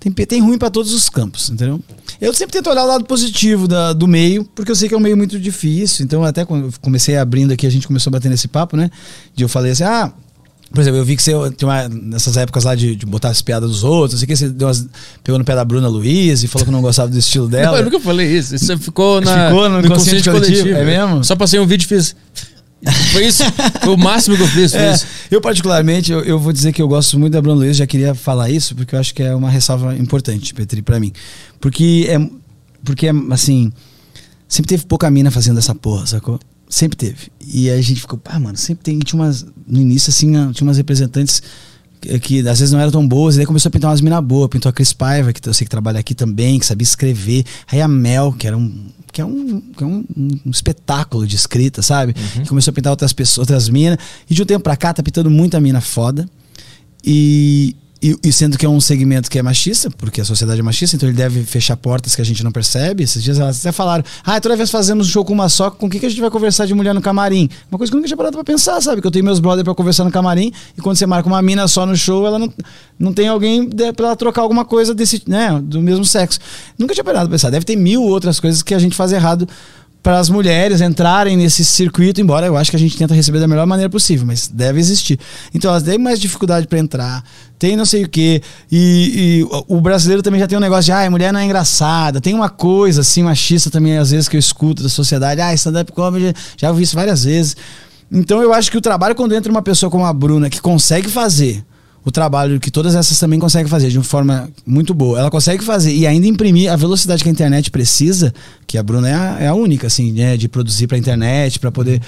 Tem, 0.00 0.10
tem, 0.12 0.26
tem 0.26 0.40
ruim 0.42 0.58
pra 0.58 0.68
todos 0.70 0.92
os 0.92 1.08
campos, 1.08 1.48
entendeu? 1.48 1.80
Eu 2.20 2.34
sempre 2.34 2.52
tento 2.52 2.68
olhar 2.68 2.82
o 2.82 2.86
lado 2.88 3.04
positivo 3.04 3.68
da- 3.68 3.92
do 3.92 4.08
meio, 4.08 4.44
porque 4.56 4.72
eu 4.72 4.74
sei 4.74 4.88
que 4.88 4.94
é 4.94 4.98
um 4.98 5.00
meio 5.00 5.16
muito 5.16 5.38
difícil. 5.38 6.04
Então, 6.04 6.24
até 6.24 6.44
quando 6.44 6.66
eu 6.66 6.72
comecei 6.80 7.16
abrindo 7.16 7.52
aqui, 7.52 7.64
a 7.64 7.70
gente 7.70 7.86
começou 7.86 8.10
a 8.10 8.12
bater 8.12 8.28
nesse 8.28 8.48
papo, 8.48 8.76
né? 8.76 8.90
De 9.36 9.44
eu 9.44 9.48
falei 9.48 9.70
assim, 9.72 9.84
ah. 9.84 10.12
Por 10.74 10.80
exemplo, 10.80 10.98
eu 10.98 11.04
vi 11.04 11.16
que 11.16 11.22
você 11.22 11.32
tinha 11.54 11.68
uma, 11.68 11.86
nessas 11.86 12.34
épocas 12.38 12.64
lá 12.64 12.74
de, 12.74 12.96
de 12.96 13.04
botar 13.04 13.28
as 13.28 13.42
piadas 13.42 13.68
dos 13.70 13.84
outros, 13.84 14.14
não 14.14 14.18
sei 14.20 14.24
o 14.24 14.28
que, 14.28 14.36
você 14.36 14.48
deu 14.48 14.66
umas- 14.68 14.86
pegou 15.22 15.38
no 15.38 15.44
pé 15.44 15.54
da 15.54 15.64
Bruna 15.66 15.86
Luiz 15.86 16.42
e 16.42 16.48
falou 16.48 16.64
que 16.64 16.72
não 16.72 16.80
gostava 16.80 17.10
do 17.10 17.18
estilo 17.18 17.44
Não, 17.44 17.50
dela. 17.50 17.78
eu 17.78 17.84
nunca 17.84 18.00
falei 18.00 18.26
isso. 18.38 18.54
Isso 18.54 18.78
ficou, 18.78 19.20
na, 19.20 19.48
Ficou 19.48 19.68
no 19.68 19.80
inconsciente 19.80 20.28
coletivo, 20.30 20.68
é 20.70 20.82
mesmo? 20.84 21.22
Só 21.24 21.36
passei 21.36 21.60
um 21.60 21.66
vídeo 21.66 21.84
e 21.84 21.88
fiz. 21.88 22.16
Foi 23.12 23.26
isso. 23.26 23.44
Foi 23.82 23.94
o 23.94 23.98
máximo 23.98 24.36
que 24.36 24.42
eu 24.42 24.48
fiz. 24.48 24.72
Foi 24.72 24.80
É, 24.80 24.94
isso. 24.94 25.06
eu, 25.30 25.40
particularmente, 25.40 26.10
eu, 26.10 26.20
eu 26.20 26.38
vou 26.38 26.52
dizer 26.52 26.72
que 26.72 26.82
eu 26.82 26.88
gosto 26.88 27.18
muito 27.18 27.32
da 27.32 27.40
Bruno 27.40 27.58
Luiz, 27.60 27.76
já 27.76 27.86
queria 27.86 28.14
falar 28.14 28.50
isso, 28.50 28.74
porque 28.74 28.94
eu 28.94 28.98
acho 28.98 29.14
que 29.14 29.22
é 29.22 29.34
uma 29.34 29.48
ressalva 29.50 29.96
importante, 29.96 30.52
Petri, 30.52 30.82
pra 30.82 30.98
mim. 30.98 31.12
Porque 31.60 32.06
é. 32.08 32.18
Porque 32.84 33.06
é 33.06 33.12
assim. 33.30 33.72
Sempre 34.48 34.68
teve 34.70 34.84
pouca 34.84 35.10
mina 35.10 35.30
fazendo 35.30 35.58
essa 35.58 35.74
porra, 35.74 36.06
sacou? 36.06 36.38
Sempre 36.68 36.96
teve. 36.96 37.28
E 37.46 37.70
aí 37.70 37.78
a 37.78 37.82
gente 37.82 38.00
ficou, 38.00 38.18
pá, 38.18 38.38
mano, 38.38 38.56
sempre 38.56 38.82
tem. 38.84 38.98
Tinha 38.98 39.20
umas. 39.22 39.46
No 39.66 39.80
início, 39.80 40.10
assim, 40.10 40.34
ah, 40.36 40.50
tinha 40.52 40.66
umas 40.66 40.76
representantes 40.76 41.42
que, 42.00 42.18
que 42.18 42.48
às 42.48 42.58
vezes 42.58 42.72
não 42.72 42.80
eram 42.80 42.90
tão 42.90 43.06
boas, 43.06 43.34
e 43.34 43.38
daí 43.38 43.46
começou 43.46 43.68
a 43.68 43.72
pintar 43.72 43.90
umas 43.90 44.00
minas 44.00 44.22
boas. 44.24 44.48
Pintou 44.48 44.68
a 44.68 44.72
Cris 44.72 44.92
Paiva, 44.92 45.32
que 45.32 45.48
eu 45.48 45.54
sei 45.54 45.64
que 45.64 45.70
trabalha 45.70 46.00
aqui 46.00 46.14
também, 46.14 46.58
que 46.58 46.66
sabia 46.66 46.82
escrever. 46.82 47.44
Aí 47.70 47.80
a 47.80 47.86
Mel, 47.86 48.32
que 48.32 48.46
era 48.46 48.56
um. 48.58 48.86
Que 49.12 49.20
é 49.20 49.24
um, 49.24 49.60
que 49.60 49.84
é 49.84 49.86
um, 49.86 50.04
um 50.16 50.50
espetáculo 50.50 51.26
de 51.26 51.36
escrita, 51.36 51.82
sabe? 51.82 52.14
Que 52.14 52.48
começou 52.48 52.72
a 52.72 52.74
pintar 52.74 52.90
outras 52.90 53.12
pessoas, 53.12 53.38
outras 53.38 53.68
minas. 53.68 53.98
E 54.28 54.34
de 54.34 54.42
um 54.42 54.46
tempo 54.46 54.64
pra 54.64 54.76
cá 54.76 54.94
tá 54.94 55.02
pintando 55.02 55.30
muita 55.30 55.60
mina 55.60 55.80
foda. 55.82 56.26
E, 57.04 57.76
e, 58.02 58.18
e 58.24 58.32
sendo 58.32 58.58
que 58.58 58.66
é 58.66 58.68
um 58.68 58.80
segmento 58.80 59.30
que 59.30 59.38
é 59.38 59.42
machista, 59.42 59.88
porque 59.90 60.20
a 60.20 60.24
sociedade 60.24 60.58
é 60.58 60.62
machista, 60.62 60.96
então 60.96 61.08
ele 61.08 61.16
deve 61.16 61.44
fechar 61.44 61.76
portas 61.76 62.16
que 62.16 62.20
a 62.20 62.24
gente 62.24 62.42
não 62.42 62.50
percebe. 62.50 63.04
Esses 63.04 63.22
dias 63.22 63.38
elas 63.38 63.60
até 63.60 63.70
falaram: 63.70 64.02
ah, 64.24 64.40
toda 64.40 64.56
vez 64.56 64.70
fazemos 64.70 65.06
um 65.06 65.10
show 65.10 65.24
com 65.24 65.32
uma 65.32 65.48
só, 65.48 65.70
com 65.70 65.86
o 65.86 65.90
que, 65.90 66.00
que 66.00 66.06
a 66.06 66.08
gente 66.08 66.20
vai 66.20 66.30
conversar 66.30 66.66
de 66.66 66.74
mulher 66.74 66.92
no 66.92 67.00
camarim? 67.00 67.48
Uma 67.70 67.78
coisa 67.78 67.90
que 67.90 67.94
eu 67.94 67.98
nunca 67.98 68.08
tinha 68.08 68.16
parado 68.16 68.36
pra 68.36 68.44
pensar, 68.44 68.80
sabe? 68.80 69.00
Que 69.00 69.06
eu 69.06 69.10
tenho 69.10 69.24
meus 69.24 69.38
brothers 69.38 69.62
pra 69.62 69.74
conversar 69.74 70.02
no 70.02 70.10
camarim, 70.10 70.52
e 70.76 70.80
quando 70.80 70.96
você 70.96 71.06
marca 71.06 71.28
uma 71.28 71.40
mina 71.40 71.68
só 71.68 71.86
no 71.86 71.96
show, 71.96 72.26
ela 72.26 72.40
não, 72.40 72.52
não 72.98 73.12
tem 73.12 73.28
alguém 73.28 73.70
pra 73.94 74.06
ela 74.06 74.16
trocar 74.16 74.42
alguma 74.42 74.64
coisa 74.64 74.92
desse, 74.92 75.22
né, 75.26 75.60
do 75.62 75.80
mesmo 75.80 76.04
sexo. 76.04 76.40
Nunca 76.76 76.94
tinha 76.94 77.04
parado 77.04 77.28
pra 77.28 77.36
pensar. 77.36 77.50
Deve 77.50 77.64
ter 77.64 77.76
mil 77.76 78.02
outras 78.02 78.40
coisas 78.40 78.62
que 78.64 78.74
a 78.74 78.78
gente 78.80 78.96
faz 78.96 79.12
errado 79.12 79.48
para 80.02 80.18
as 80.18 80.28
mulheres 80.28 80.80
entrarem 80.80 81.36
nesse 81.36 81.64
circuito, 81.64 82.20
embora 82.20 82.46
eu 82.46 82.56
acho 82.56 82.70
que 82.70 82.76
a 82.76 82.78
gente 82.78 82.96
tenta 82.96 83.14
receber 83.14 83.38
da 83.38 83.46
melhor 83.46 83.66
maneira 83.66 83.88
possível, 83.88 84.26
mas 84.26 84.48
deve 84.48 84.80
existir. 84.80 85.18
Então 85.54 85.70
elas 85.70 85.84
têm 85.84 85.96
mais 85.96 86.18
dificuldade 86.18 86.66
para 86.66 86.78
entrar, 86.78 87.24
tem 87.56 87.76
não 87.76 87.86
sei 87.86 88.02
o 88.02 88.08
quê. 88.08 88.42
E, 88.70 89.44
e 89.44 89.48
o 89.68 89.80
brasileiro 89.80 90.22
também 90.22 90.40
já 90.40 90.48
tem 90.48 90.58
um 90.58 90.60
negócio 90.60 90.86
de, 90.86 90.92
ah, 90.92 91.08
mulher 91.08 91.32
não 91.32 91.38
é 91.38 91.44
engraçada. 91.44 92.20
Tem 92.20 92.34
uma 92.34 92.48
coisa 92.48 93.02
assim, 93.02 93.22
machista 93.22 93.70
também, 93.70 93.96
às 93.96 94.10
vezes, 94.10 94.28
que 94.28 94.36
eu 94.36 94.40
escuto 94.40 94.82
da 94.82 94.88
sociedade, 94.88 95.40
ah, 95.40 95.54
stand-up 95.54 95.92
comedy, 95.92 96.34
já 96.56 96.70
ouvi 96.70 96.82
isso 96.82 96.96
várias 96.96 97.22
vezes. 97.22 97.56
Então 98.10 98.42
eu 98.42 98.52
acho 98.52 98.70
que 98.70 98.76
o 98.76 98.80
trabalho, 98.80 99.14
quando 99.14 99.34
entra 99.34 99.50
uma 99.52 99.62
pessoa 99.62 99.88
como 99.88 100.04
a 100.04 100.12
Bruna, 100.12 100.50
que 100.50 100.60
consegue 100.60 101.08
fazer 101.08 101.64
o 102.04 102.10
trabalho 102.10 102.58
que 102.58 102.70
todas 102.70 102.94
essas 102.94 103.18
também 103.18 103.38
conseguem 103.38 103.68
fazer 103.68 103.88
de 103.88 103.98
uma 103.98 104.04
forma 104.04 104.50
muito 104.66 104.92
boa. 104.92 105.18
Ela 105.18 105.30
consegue 105.30 105.62
fazer 105.62 105.94
e 105.94 106.06
ainda 106.06 106.26
imprimir 106.26 106.70
a 106.72 106.76
velocidade 106.76 107.22
que 107.22 107.28
a 107.28 107.32
internet 107.32 107.70
precisa, 107.70 108.34
que 108.66 108.76
a 108.76 108.82
Bruna 108.82 109.08
é 109.08 109.14
a, 109.14 109.36
é 109.40 109.46
a 109.48 109.54
única, 109.54 109.86
assim, 109.86 110.12
né? 110.12 110.36
De 110.36 110.48
produzir 110.48 110.86
pra 110.86 110.98
internet, 110.98 111.58
pra 111.60 111.70
poder. 111.70 112.00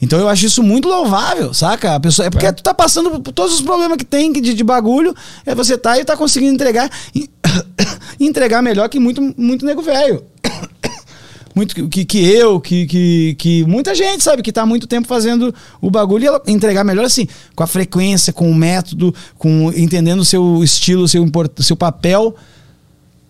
Então 0.00 0.18
eu 0.18 0.28
acho 0.28 0.46
isso 0.46 0.62
muito 0.62 0.88
louvável, 0.88 1.52
saca? 1.52 1.94
A 1.94 2.00
pessoa, 2.00 2.26
é 2.26 2.30
porque 2.30 2.50
tu 2.52 2.62
tá 2.62 2.72
passando 2.72 3.20
por 3.20 3.32
todos 3.32 3.54
os 3.54 3.62
problemas 3.62 3.96
que 3.98 4.04
tem 4.04 4.32
de, 4.32 4.54
de 4.54 4.64
bagulho, 4.64 5.14
é 5.44 5.54
você 5.54 5.76
tá 5.76 5.98
e 5.98 6.04
tá 6.04 6.16
conseguindo 6.16 6.54
entregar. 6.54 6.90
e- 7.14 7.28
entregar 8.18 8.62
melhor 8.62 8.88
que 8.88 8.98
muito, 8.98 9.34
muito 9.36 9.66
nego 9.66 9.82
velho 9.82 10.22
muito 11.54 11.88
que, 11.88 12.04
que 12.04 12.18
eu, 12.18 12.60
que, 12.60 12.86
que, 12.86 13.34
que 13.38 13.64
muita 13.64 13.94
gente, 13.94 14.22
sabe, 14.22 14.42
que 14.42 14.52
tá 14.52 14.62
há 14.62 14.66
muito 14.66 14.86
tempo 14.86 15.06
fazendo 15.06 15.54
o 15.80 15.90
bagulho 15.90 16.24
e 16.24 16.26
ela 16.26 16.42
entregar 16.46 16.84
melhor 16.84 17.04
assim, 17.04 17.26
com 17.54 17.62
a 17.62 17.66
frequência, 17.66 18.32
com 18.32 18.50
o 18.50 18.54
método, 18.54 19.14
com 19.38 19.72
entendendo 19.76 20.20
o 20.20 20.24
seu 20.24 20.62
estilo, 20.62 21.04
o 21.04 21.08
seu, 21.08 21.24
seu 21.58 21.76
papel 21.76 22.34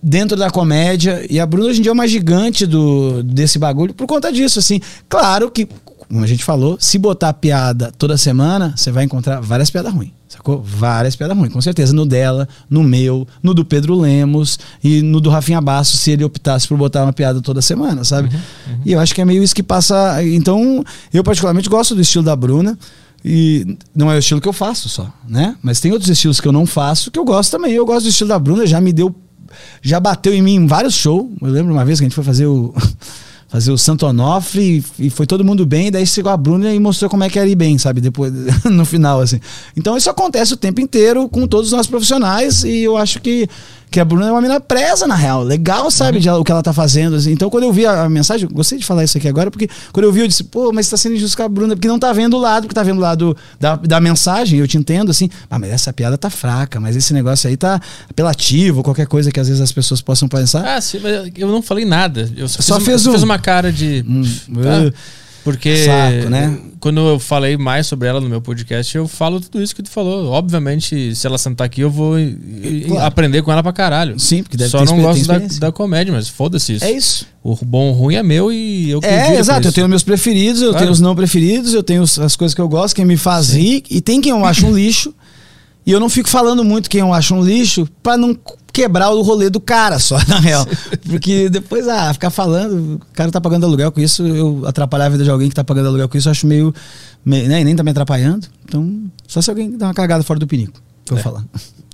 dentro 0.03 0.37
da 0.37 0.51
comédia. 0.51 1.25
E 1.31 1.39
a 1.39 1.47
Bruna 1.47 1.69
hoje 1.69 1.79
em 1.81 1.83
dia 1.83 1.91
é 1.91 1.93
uma 1.93 2.09
gigante 2.09 2.67
do, 2.67 3.23
desse 3.23 3.59
bagulho 3.59 3.95
por 3.95 4.07
conta 4.07 4.33
disso, 4.33 4.59
assim. 4.59 4.81
Claro 5.09 5.51
que, 5.51 5.67
como 5.85 6.23
a 6.23 6.27
gente 6.27 6.45
falou, 6.45 6.77
se 6.81 6.99
botar 6.99 7.33
piada 7.35 7.93
toda 7.97 8.17
semana, 8.17 8.75
você 8.77 8.91
vai 8.91 9.05
encontrar 9.05 9.41
várias 9.41 9.71
piadas 9.71 9.93
ruins. 9.93 10.22
Sacou? 10.33 10.63
Várias 10.63 11.15
piadas 11.15 11.37
ruins, 11.37 11.53
com 11.53 11.61
certeza. 11.61 11.93
No 11.93 12.07
dela, 12.07 12.49
no 12.71 12.83
meu, 12.83 13.29
no 13.43 13.53
do 13.53 13.67
Pedro 13.67 13.95
Lemos 14.01 14.59
e 14.83 15.03
no 15.03 15.21
do 15.21 15.29
Rafinha 15.29 15.61
Basso, 15.61 15.99
se 15.99 16.11
ele 16.11 16.25
optasse 16.25 16.67
por 16.67 16.79
botar 16.79 17.03
uma 17.03 17.13
piada 17.13 17.43
toda 17.43 17.61
semana, 17.61 18.03
sabe? 18.03 18.31
E 18.83 18.93
eu 18.93 18.99
acho 18.99 19.15
que 19.15 19.21
é 19.21 19.27
meio 19.27 19.43
isso 19.43 19.55
que 19.55 19.63
passa. 19.63 20.25
Então, 20.25 20.83
eu 21.13 21.23
particularmente 21.23 21.69
gosto 21.69 21.95
do 21.95 22.01
estilo 22.01 22.25
da 22.25 22.35
Bruna. 22.35 22.79
E 23.23 23.77
não 23.95 24.11
é 24.11 24.17
o 24.17 24.19
estilo 24.19 24.41
que 24.41 24.49
eu 24.49 24.55
faço 24.55 24.89
só, 24.89 25.13
né? 25.29 25.55
Mas 25.63 25.79
tem 25.81 25.93
outros 25.93 26.11
estilos 26.11 26.41
que 26.41 26.49
eu 26.49 26.53
não 26.53 26.65
faço 26.65 27.11
que 27.11 27.19
eu 27.19 27.25
gosto 27.25 27.51
também. 27.51 27.73
Eu 27.73 27.85
gosto 27.85 28.05
do 28.05 28.09
estilo 28.09 28.29
da 28.29 28.39
Bruna, 28.39 28.67
já 28.67 28.81
me 28.81 28.93
deu. 28.93 29.15
Já 29.83 30.01
bateu 30.01 30.33
em 30.33 30.41
mim 30.41 30.55
em 30.55 30.67
vários 30.67 30.95
shows. 30.95 31.31
Eu 31.43 31.49
lembro 31.49 31.75
uma 31.75 31.85
vez 31.85 32.01
que 32.01 32.05
a 32.05 32.09
gente 32.09 32.15
foi 32.15 32.25
fazer 32.25 32.47
o. 32.47 32.75
Fazer 33.53 33.71
o 33.71 33.77
Santo 33.77 34.07
Onofre 34.07 34.83
e, 34.99 35.07
e 35.07 35.11
foi 35.11 35.27
todo 35.27 35.45
mundo 35.45 35.67
bem, 35.67 35.91
daí 35.91 36.07
chegou 36.07 36.33
a 36.33 36.37
Bruna 36.39 36.73
e 36.73 36.81
mostrou 36.81 37.11
como 37.11 37.23
é 37.23 37.29
que 37.29 37.39
era 37.39 37.47
ir 37.47 37.55
bem, 37.55 37.77
sabe? 37.77 38.01
Depois, 38.01 38.33
no 38.65 38.87
final, 38.87 39.21
assim. 39.21 39.39
Então 39.77 39.95
isso 39.95 40.09
acontece 40.09 40.55
o 40.55 40.57
tempo 40.57 40.81
inteiro 40.81 41.29
com 41.29 41.47
todos 41.47 41.67
os 41.67 41.73
nossos 41.73 41.89
profissionais 41.91 42.65
e 42.65 42.85
eu 42.85 42.97
acho 42.97 43.21
que, 43.21 43.47
que 43.93 44.01
a 44.01 44.05
Bruna 44.05 44.27
é 44.27 44.31
uma 44.33 44.41
menina 44.41 44.59
presa, 44.59 45.07
na 45.07 45.15
real. 45.15 45.43
Legal, 45.45 45.91
sabe, 45.91 46.19
de, 46.19 46.29
o 46.29 46.43
que 46.43 46.51
ela 46.51 46.63
tá 46.63 46.73
fazendo. 46.73 47.15
assim. 47.15 47.31
Então 47.31 47.49
quando 47.51 47.65
eu 47.65 47.73
vi 47.73 47.87
a, 47.87 48.03
a 48.05 48.09
mensagem, 48.09 48.49
gostei 48.51 48.79
de 48.79 48.85
falar 48.85 49.05
isso 49.05 49.19
aqui 49.19 49.29
agora, 49.29 49.51
porque 49.51 49.69
quando 49.93 50.05
eu 50.07 50.13
vi, 50.13 50.21
eu 50.21 50.27
disse, 50.27 50.43
pô, 50.45 50.73
mas 50.73 50.89
tá 50.89 50.97
sendo 50.97 51.15
injusto 51.15 51.37
com 51.37 51.43
a 51.45 51.49
Bruna, 51.49 51.77
porque 51.77 51.87
não 51.87 51.99
tá 51.99 52.13
vendo 52.13 52.37
o 52.37 52.41
lado, 52.41 52.63
porque 52.65 52.75
tá 52.75 52.83
vendo 52.83 52.99
o 52.99 53.03
lado 53.03 53.37
da, 53.61 53.77
da 53.77 54.01
mensagem, 54.01 54.59
eu 54.59 54.67
te 54.67 54.79
entendo, 54.79 55.11
assim, 55.11 55.29
ah, 55.51 55.59
mas 55.59 55.71
essa 55.71 55.93
piada 55.93 56.17
tá 56.19 56.31
fraca, 56.31 56.81
mas 56.81 56.97
esse 56.97 57.13
negócio 57.13 57.49
aí 57.49 57.57
tá 57.57 57.81
apelativo, 58.11 58.83
qualquer 58.83 59.07
coisa 59.07 59.31
que 59.31 59.39
às 59.39 59.49
vezes 59.49 59.61
as 59.63 59.71
pessoas 59.73 60.01
possam 60.01 60.27
pensar. 60.29 60.77
Ah, 60.77 60.81
sim, 60.81 60.99
mas 61.03 61.31
eu 61.37 61.49
não 61.49 61.61
falei 61.63 61.85
nada. 61.85 62.31
Eu 62.37 62.49
só, 62.49 62.63
Só 62.63 62.77
fiz, 62.81 63.05
fez 63.05 63.23
um- 63.23 63.25
uma 63.27 63.39
cara 63.39 63.71
de. 63.73 64.05
Hum, 64.09 64.23
tá? 64.63 64.93
Porque 65.45 65.85
Saco, 65.85 66.31
né? 66.31 66.57
quando 66.79 67.01
eu 67.01 67.19
falei 67.19 67.57
mais 67.57 67.87
sobre 67.87 68.07
ela 68.09 68.21
no 68.21 68.29
meu 68.29 68.41
podcast, 68.41 68.97
eu 68.97 69.09
falo 69.09 69.41
tudo 69.41 69.61
isso 69.61 69.75
que 69.75 69.83
tu 69.83 69.91
falou. 69.91 70.31
Obviamente, 70.31 71.15
se 71.17 71.27
ela 71.27 71.37
sentar 71.37 71.67
aqui, 71.67 71.81
eu 71.81 71.91
vou 71.91 72.19
e- 72.19 72.85
Claro. 72.87 73.07
aprender 73.07 73.43
com 73.43 73.51
ela 73.51 73.63
pra 73.63 73.73
caralho. 73.73 74.19
Sim, 74.21 74.43
porque 74.43 74.57
deve 74.57 74.71
Só 74.71 74.85
não 74.85 75.01
gosto 75.03 75.27
da, 75.27 75.39
da 75.39 75.73
comédia, 75.73 76.13
mas 76.13 76.29
foda-se 76.29 76.75
isso. 76.75 76.85
É 76.85 76.93
isso. 76.93 77.27
O 77.43 77.57
bom 77.65 77.89
ou 77.89 77.93
ruim 77.93 78.15
é 78.15 78.23
meu 78.23 78.53
e 78.53 78.91
eu 78.91 79.01
É, 79.03 79.37
exato. 79.37 79.67
Eu 79.67 79.73
tenho 79.73 79.89
meus 79.89 80.05
preferidos, 80.05 80.63
eu 80.63 80.69
Claro. 80.71 80.85
tenho 80.85 80.93
os 80.93 81.01
não 81.01 81.15
preferidos, 81.17 81.75
eu 81.75 81.83
tenho 81.83 82.03
as 82.03 82.37
coisas 82.37 82.55
que 82.55 82.61
eu 82.61 82.69
gosto, 82.69 82.95
quem 82.95 83.05
me 83.05 83.17
faz 83.17 83.51
rir, 83.53 83.83
e 83.91 84.01
tem 84.01 84.21
quem 84.21 84.31
eu 84.31 84.45
acho 84.45 84.67
um 84.67 84.75
lixo. 84.75 85.13
E 85.85 85.91
eu 85.91 85.99
não 85.99 86.09
fico 86.09 86.29
falando 86.29 86.63
muito 86.65 86.89
quem 86.89 87.01
eu 87.01 87.13
acho 87.13 87.35
um 87.35 87.43
lixo 87.45 87.89
pra 88.03 88.17
não 88.17 88.37
quebrar 88.73 89.11
o 89.11 89.21
rolê 89.23 89.51
do 89.51 89.61
cara 89.61 89.99
só, 89.99 90.17
na 90.29 90.39
real. 90.39 90.67
Porque 91.09 91.49
depois, 91.49 91.89
ah, 91.89 92.13
ficar 92.13 92.31
falando, 92.31 92.95
o 92.95 93.01
cara 93.13 93.31
tá 93.31 93.41
pagando 93.41 93.67
aluguel 93.67 93.91
com 93.93 94.01
isso, 94.01 94.25
eu 94.27 94.63
atrapalhar 94.67 95.07
a 95.07 95.09
vida 95.11 95.25
de 95.25 95.31
alguém 95.31 95.49
que 95.49 95.55
tá 95.55 95.65
pagando 95.65 95.89
aluguel 95.89 96.09
com 96.09 96.17
isso, 96.17 96.29
eu 96.29 96.31
acho 96.31 96.47
meio. 96.47 96.73
meio 97.25 97.49
né, 97.49 97.61
e 97.61 97.65
nem 97.65 97.75
tá 97.77 97.83
me 97.83 97.91
atrapalhando. 97.91 98.47
Então, 98.65 99.11
só 99.27 99.43
se 99.43 99.51
alguém 99.51 99.77
dá 99.77 99.87
uma 99.89 99.95
cagada 99.95 100.23
fora 100.23 100.39
do 100.39 100.47
pinico, 100.47 100.81
que 101.05 101.13
eu 101.13 101.19
É. 101.19 101.23
vou 101.23 101.33
falar. 101.33 101.45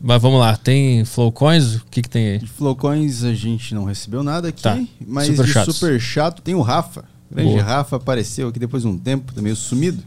Mas 0.01 0.23
vamos 0.23 0.39
lá, 0.39 0.57
tem 0.57 1.05
Flowcoins? 1.05 1.77
O 1.77 1.83
que, 1.91 2.03
que 2.03 2.09
tem 2.09 2.29
aí? 2.29 2.39
De 2.39 2.47
Flowcoins 2.47 3.25
a 3.25 3.35
gente 3.35 3.75
não 3.75 3.85
recebeu 3.85 4.23
nada 4.23 4.49
aqui, 4.49 4.63
Tá. 4.63 4.79
mas 5.05 5.27
Super 5.29 5.65
super 5.73 6.01
chato 6.01 6.41
tem 6.43 6.55
o 6.55 6.61
Rafa. 6.61 7.05
O 7.31 7.35
grande 7.35 7.51
Boa. 7.53 7.63
Rafa 7.65 7.97
apareceu 7.97 8.47
aqui 8.49 8.59
depois 8.61 8.83
de 8.85 8.89
um 8.89 8.97
tempo, 8.97 9.35
tá 9.35 9.43
meio 9.43 9.57
sumido. 9.57 10.03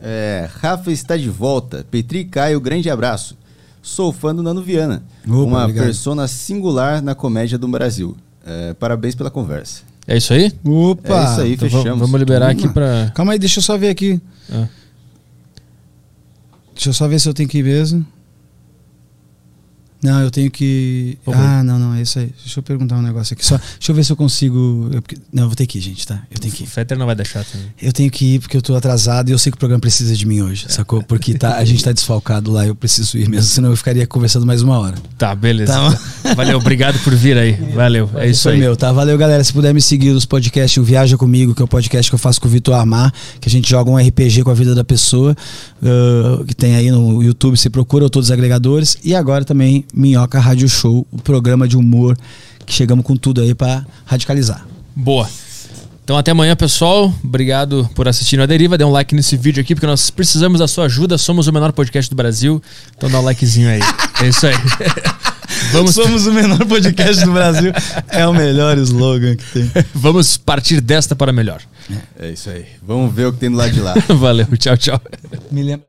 É, 0.00 0.48
Rafa 0.60 0.90
está 0.92 1.16
de 1.16 1.28
volta. 1.28 1.84
Petri 1.90 2.24
Caio, 2.24 2.60
grande 2.60 2.88
abraço. 2.88 3.36
Sou 3.82 4.12
fã 4.12 4.34
do 4.34 4.42
Nano 4.42 4.62
Viana, 4.62 5.02
Opa, 5.26 5.34
uma 5.36 5.62
obrigado. 5.62 5.84
persona 5.86 6.28
singular 6.28 7.00
na 7.00 7.14
comédia 7.14 7.56
do 7.56 7.66
Brasil. 7.68 8.16
É, 8.44 8.74
parabéns 8.74 9.14
pela 9.14 9.30
conversa. 9.30 9.82
É 10.06 10.16
isso 10.16 10.32
aí? 10.32 10.52
Opa! 10.64 11.08
É 11.20 11.24
isso 11.32 11.40
aí, 11.40 11.52
Então 11.54 11.68
fechamos. 11.70 11.98
vamos, 12.00 12.18
liberar 12.18 12.50
aqui 12.50 12.68
pra. 12.68 13.10
Calma 13.14 13.32
aí, 13.32 13.38
deixa 13.38 13.58
eu 13.58 13.62
só 13.62 13.76
ver 13.76 13.88
aqui. 13.90 14.20
Ah. 14.50 14.66
Deixa 16.74 16.90
eu 16.90 16.92
só 16.94 17.08
ver 17.08 17.18
se 17.18 17.28
eu 17.28 17.34
tenho 17.34 17.48
que 17.48 17.58
ir 17.58 17.62
mesmo. 17.64 18.06
Não, 20.02 20.20
eu 20.20 20.30
tenho 20.30 20.50
que. 20.50 21.18
Ah, 21.26 21.62
não, 21.64 21.78
não, 21.78 21.94
é 21.94 22.02
isso 22.02 22.18
aí. 22.20 22.30
Deixa 22.44 22.60
eu 22.60 22.62
perguntar 22.62 22.96
um 22.96 23.02
negócio 23.02 23.34
aqui. 23.34 23.44
Só, 23.44 23.56
deixa 23.56 23.90
eu 23.90 23.94
ver 23.96 24.04
se 24.04 24.12
eu 24.12 24.16
consigo. 24.16 24.88
eu- 24.92 25.02
não, 25.32 25.44
eu 25.44 25.48
vou 25.48 25.56
ter 25.56 25.66
que 25.66 25.78
ir, 25.78 25.80
gente, 25.80 26.06
tá? 26.06 26.22
Eu 26.30 26.38
tenho 26.38 26.54
que 26.54 26.62
O 26.62 26.64
ir. 26.64 26.68
Fetter 26.68 26.96
não 26.96 27.04
vai 27.06 27.16
deixar 27.16 27.44
também. 27.44 27.66
Eu 27.82 27.92
tenho 27.92 28.08
que 28.10 28.34
ir 28.34 28.38
porque 28.40 28.56
eu 28.56 28.62
tô 28.62 28.76
atrasado 28.76 29.28
e 29.28 29.32
eu 29.32 29.38
sei 29.38 29.50
que 29.50 29.56
o 29.56 29.58
programa 29.58 29.80
precisa 29.80 30.14
de 30.14 30.24
mim 30.24 30.40
hoje, 30.40 30.66
sacou? 30.68 31.02
Porque 31.02 31.34
tá, 31.34 31.56
a 31.56 31.64
gente 31.64 31.82
tá 31.82 31.90
desfalcado 31.92 32.52
lá, 32.52 32.64
eu 32.66 32.74
preciso 32.76 33.18
ir 33.18 33.28
mesmo, 33.28 33.50
senão 33.50 33.70
eu 33.70 33.76
ficaria 33.76 34.06
conversando 34.06 34.46
mais 34.46 34.62
uma 34.62 34.78
hora. 34.78 34.94
Tá, 35.16 35.34
beleza. 35.34 35.72
Tá. 35.72 36.34
Valeu, 36.34 36.58
obrigado 36.58 36.98
por 37.00 37.14
vir 37.14 37.36
aí. 37.36 37.52
Valeu, 37.74 38.08
é 38.14 38.28
isso 38.30 38.44
Foi 38.44 38.52
aí. 38.52 38.58
meu, 38.60 38.76
tá? 38.76 38.92
Valeu, 38.92 39.18
galera. 39.18 39.42
Se 39.42 39.52
puder 39.52 39.74
me 39.74 39.82
seguir 39.82 40.12
nos 40.12 40.24
podcasts, 40.24 40.76
o 40.80 40.84
Viaja 40.84 41.16
Comigo, 41.16 41.54
que 41.56 41.60
é 41.62 41.64
o 41.64 41.68
podcast 41.68 42.08
que 42.10 42.14
eu 42.14 42.18
faço 42.18 42.40
com 42.40 42.46
o 42.46 42.50
Vitor 42.50 42.74
Armar, 42.74 43.12
que 43.40 43.48
a 43.48 43.50
gente 43.50 43.68
joga 43.68 43.90
um 43.90 43.96
RPG 43.98 44.44
com 44.44 44.50
a 44.50 44.54
vida 44.54 44.74
da 44.76 44.84
pessoa, 44.84 45.36
uh, 45.82 46.44
que 46.44 46.54
tem 46.54 46.76
aí 46.76 46.90
no 46.90 47.22
YouTube, 47.22 47.56
você 47.56 47.68
procura 47.68 48.04
ou 48.04 48.10
todos 48.10 48.28
os 48.28 48.32
agregadores. 48.32 48.96
E 49.02 49.14
agora 49.14 49.44
também 49.44 49.84
Minhoca 49.92 50.38
Rádio 50.38 50.68
Show, 50.68 51.06
o 51.10 51.18
programa 51.18 51.66
de 51.66 51.76
humor, 51.76 52.16
que 52.64 52.72
chegamos 52.72 53.04
com 53.04 53.16
tudo 53.16 53.40
aí 53.40 53.54
pra 53.54 53.84
radicalizar. 54.04 54.66
Boa. 54.94 55.28
Então 56.04 56.16
até 56.16 56.30
amanhã, 56.30 56.56
pessoal. 56.56 57.12
Obrigado 57.22 57.88
por 57.94 58.08
assistir 58.08 58.40
a 58.40 58.46
Deriva. 58.46 58.78
Dê 58.78 58.84
um 58.84 58.90
like 58.90 59.14
nesse 59.14 59.36
vídeo 59.36 59.60
aqui, 59.60 59.74
porque 59.74 59.86
nós 59.86 60.10
precisamos 60.10 60.58
da 60.58 60.66
sua 60.66 60.86
ajuda. 60.86 61.18
Somos 61.18 61.46
o 61.48 61.52
menor 61.52 61.70
podcast 61.72 62.08
do 62.08 62.16
Brasil. 62.16 62.62
Então 62.96 63.10
dá 63.10 63.20
um 63.20 63.24
likezinho 63.24 63.68
aí. 63.68 63.80
É 64.22 64.28
isso 64.28 64.46
aí. 64.46 64.54
Vamos, 65.72 65.94
Somos 65.94 66.26
o 66.26 66.32
menor 66.32 66.64
podcast 66.66 67.24
do 67.24 67.32
Brasil. 67.32 67.72
É 68.08 68.26
o 68.26 68.32
melhor 68.32 68.78
slogan 68.78 69.36
que 69.36 69.44
tem. 69.52 69.70
vamos 69.94 70.36
partir 70.36 70.80
desta 70.80 71.14
para 71.14 71.32
melhor. 71.32 71.60
É 72.18 72.30
isso 72.30 72.48
aí. 72.48 72.64
Vamos 72.82 73.14
ver 73.14 73.26
o 73.26 73.32
que 73.32 73.40
tem 73.40 73.50
do 73.50 73.56
lado 73.56 73.72
de 73.72 73.80
lá. 73.80 73.94
Valeu, 74.08 74.46
tchau, 74.58 74.76
tchau. 74.76 75.00
Me 75.50 75.62
lembra. 75.62 75.87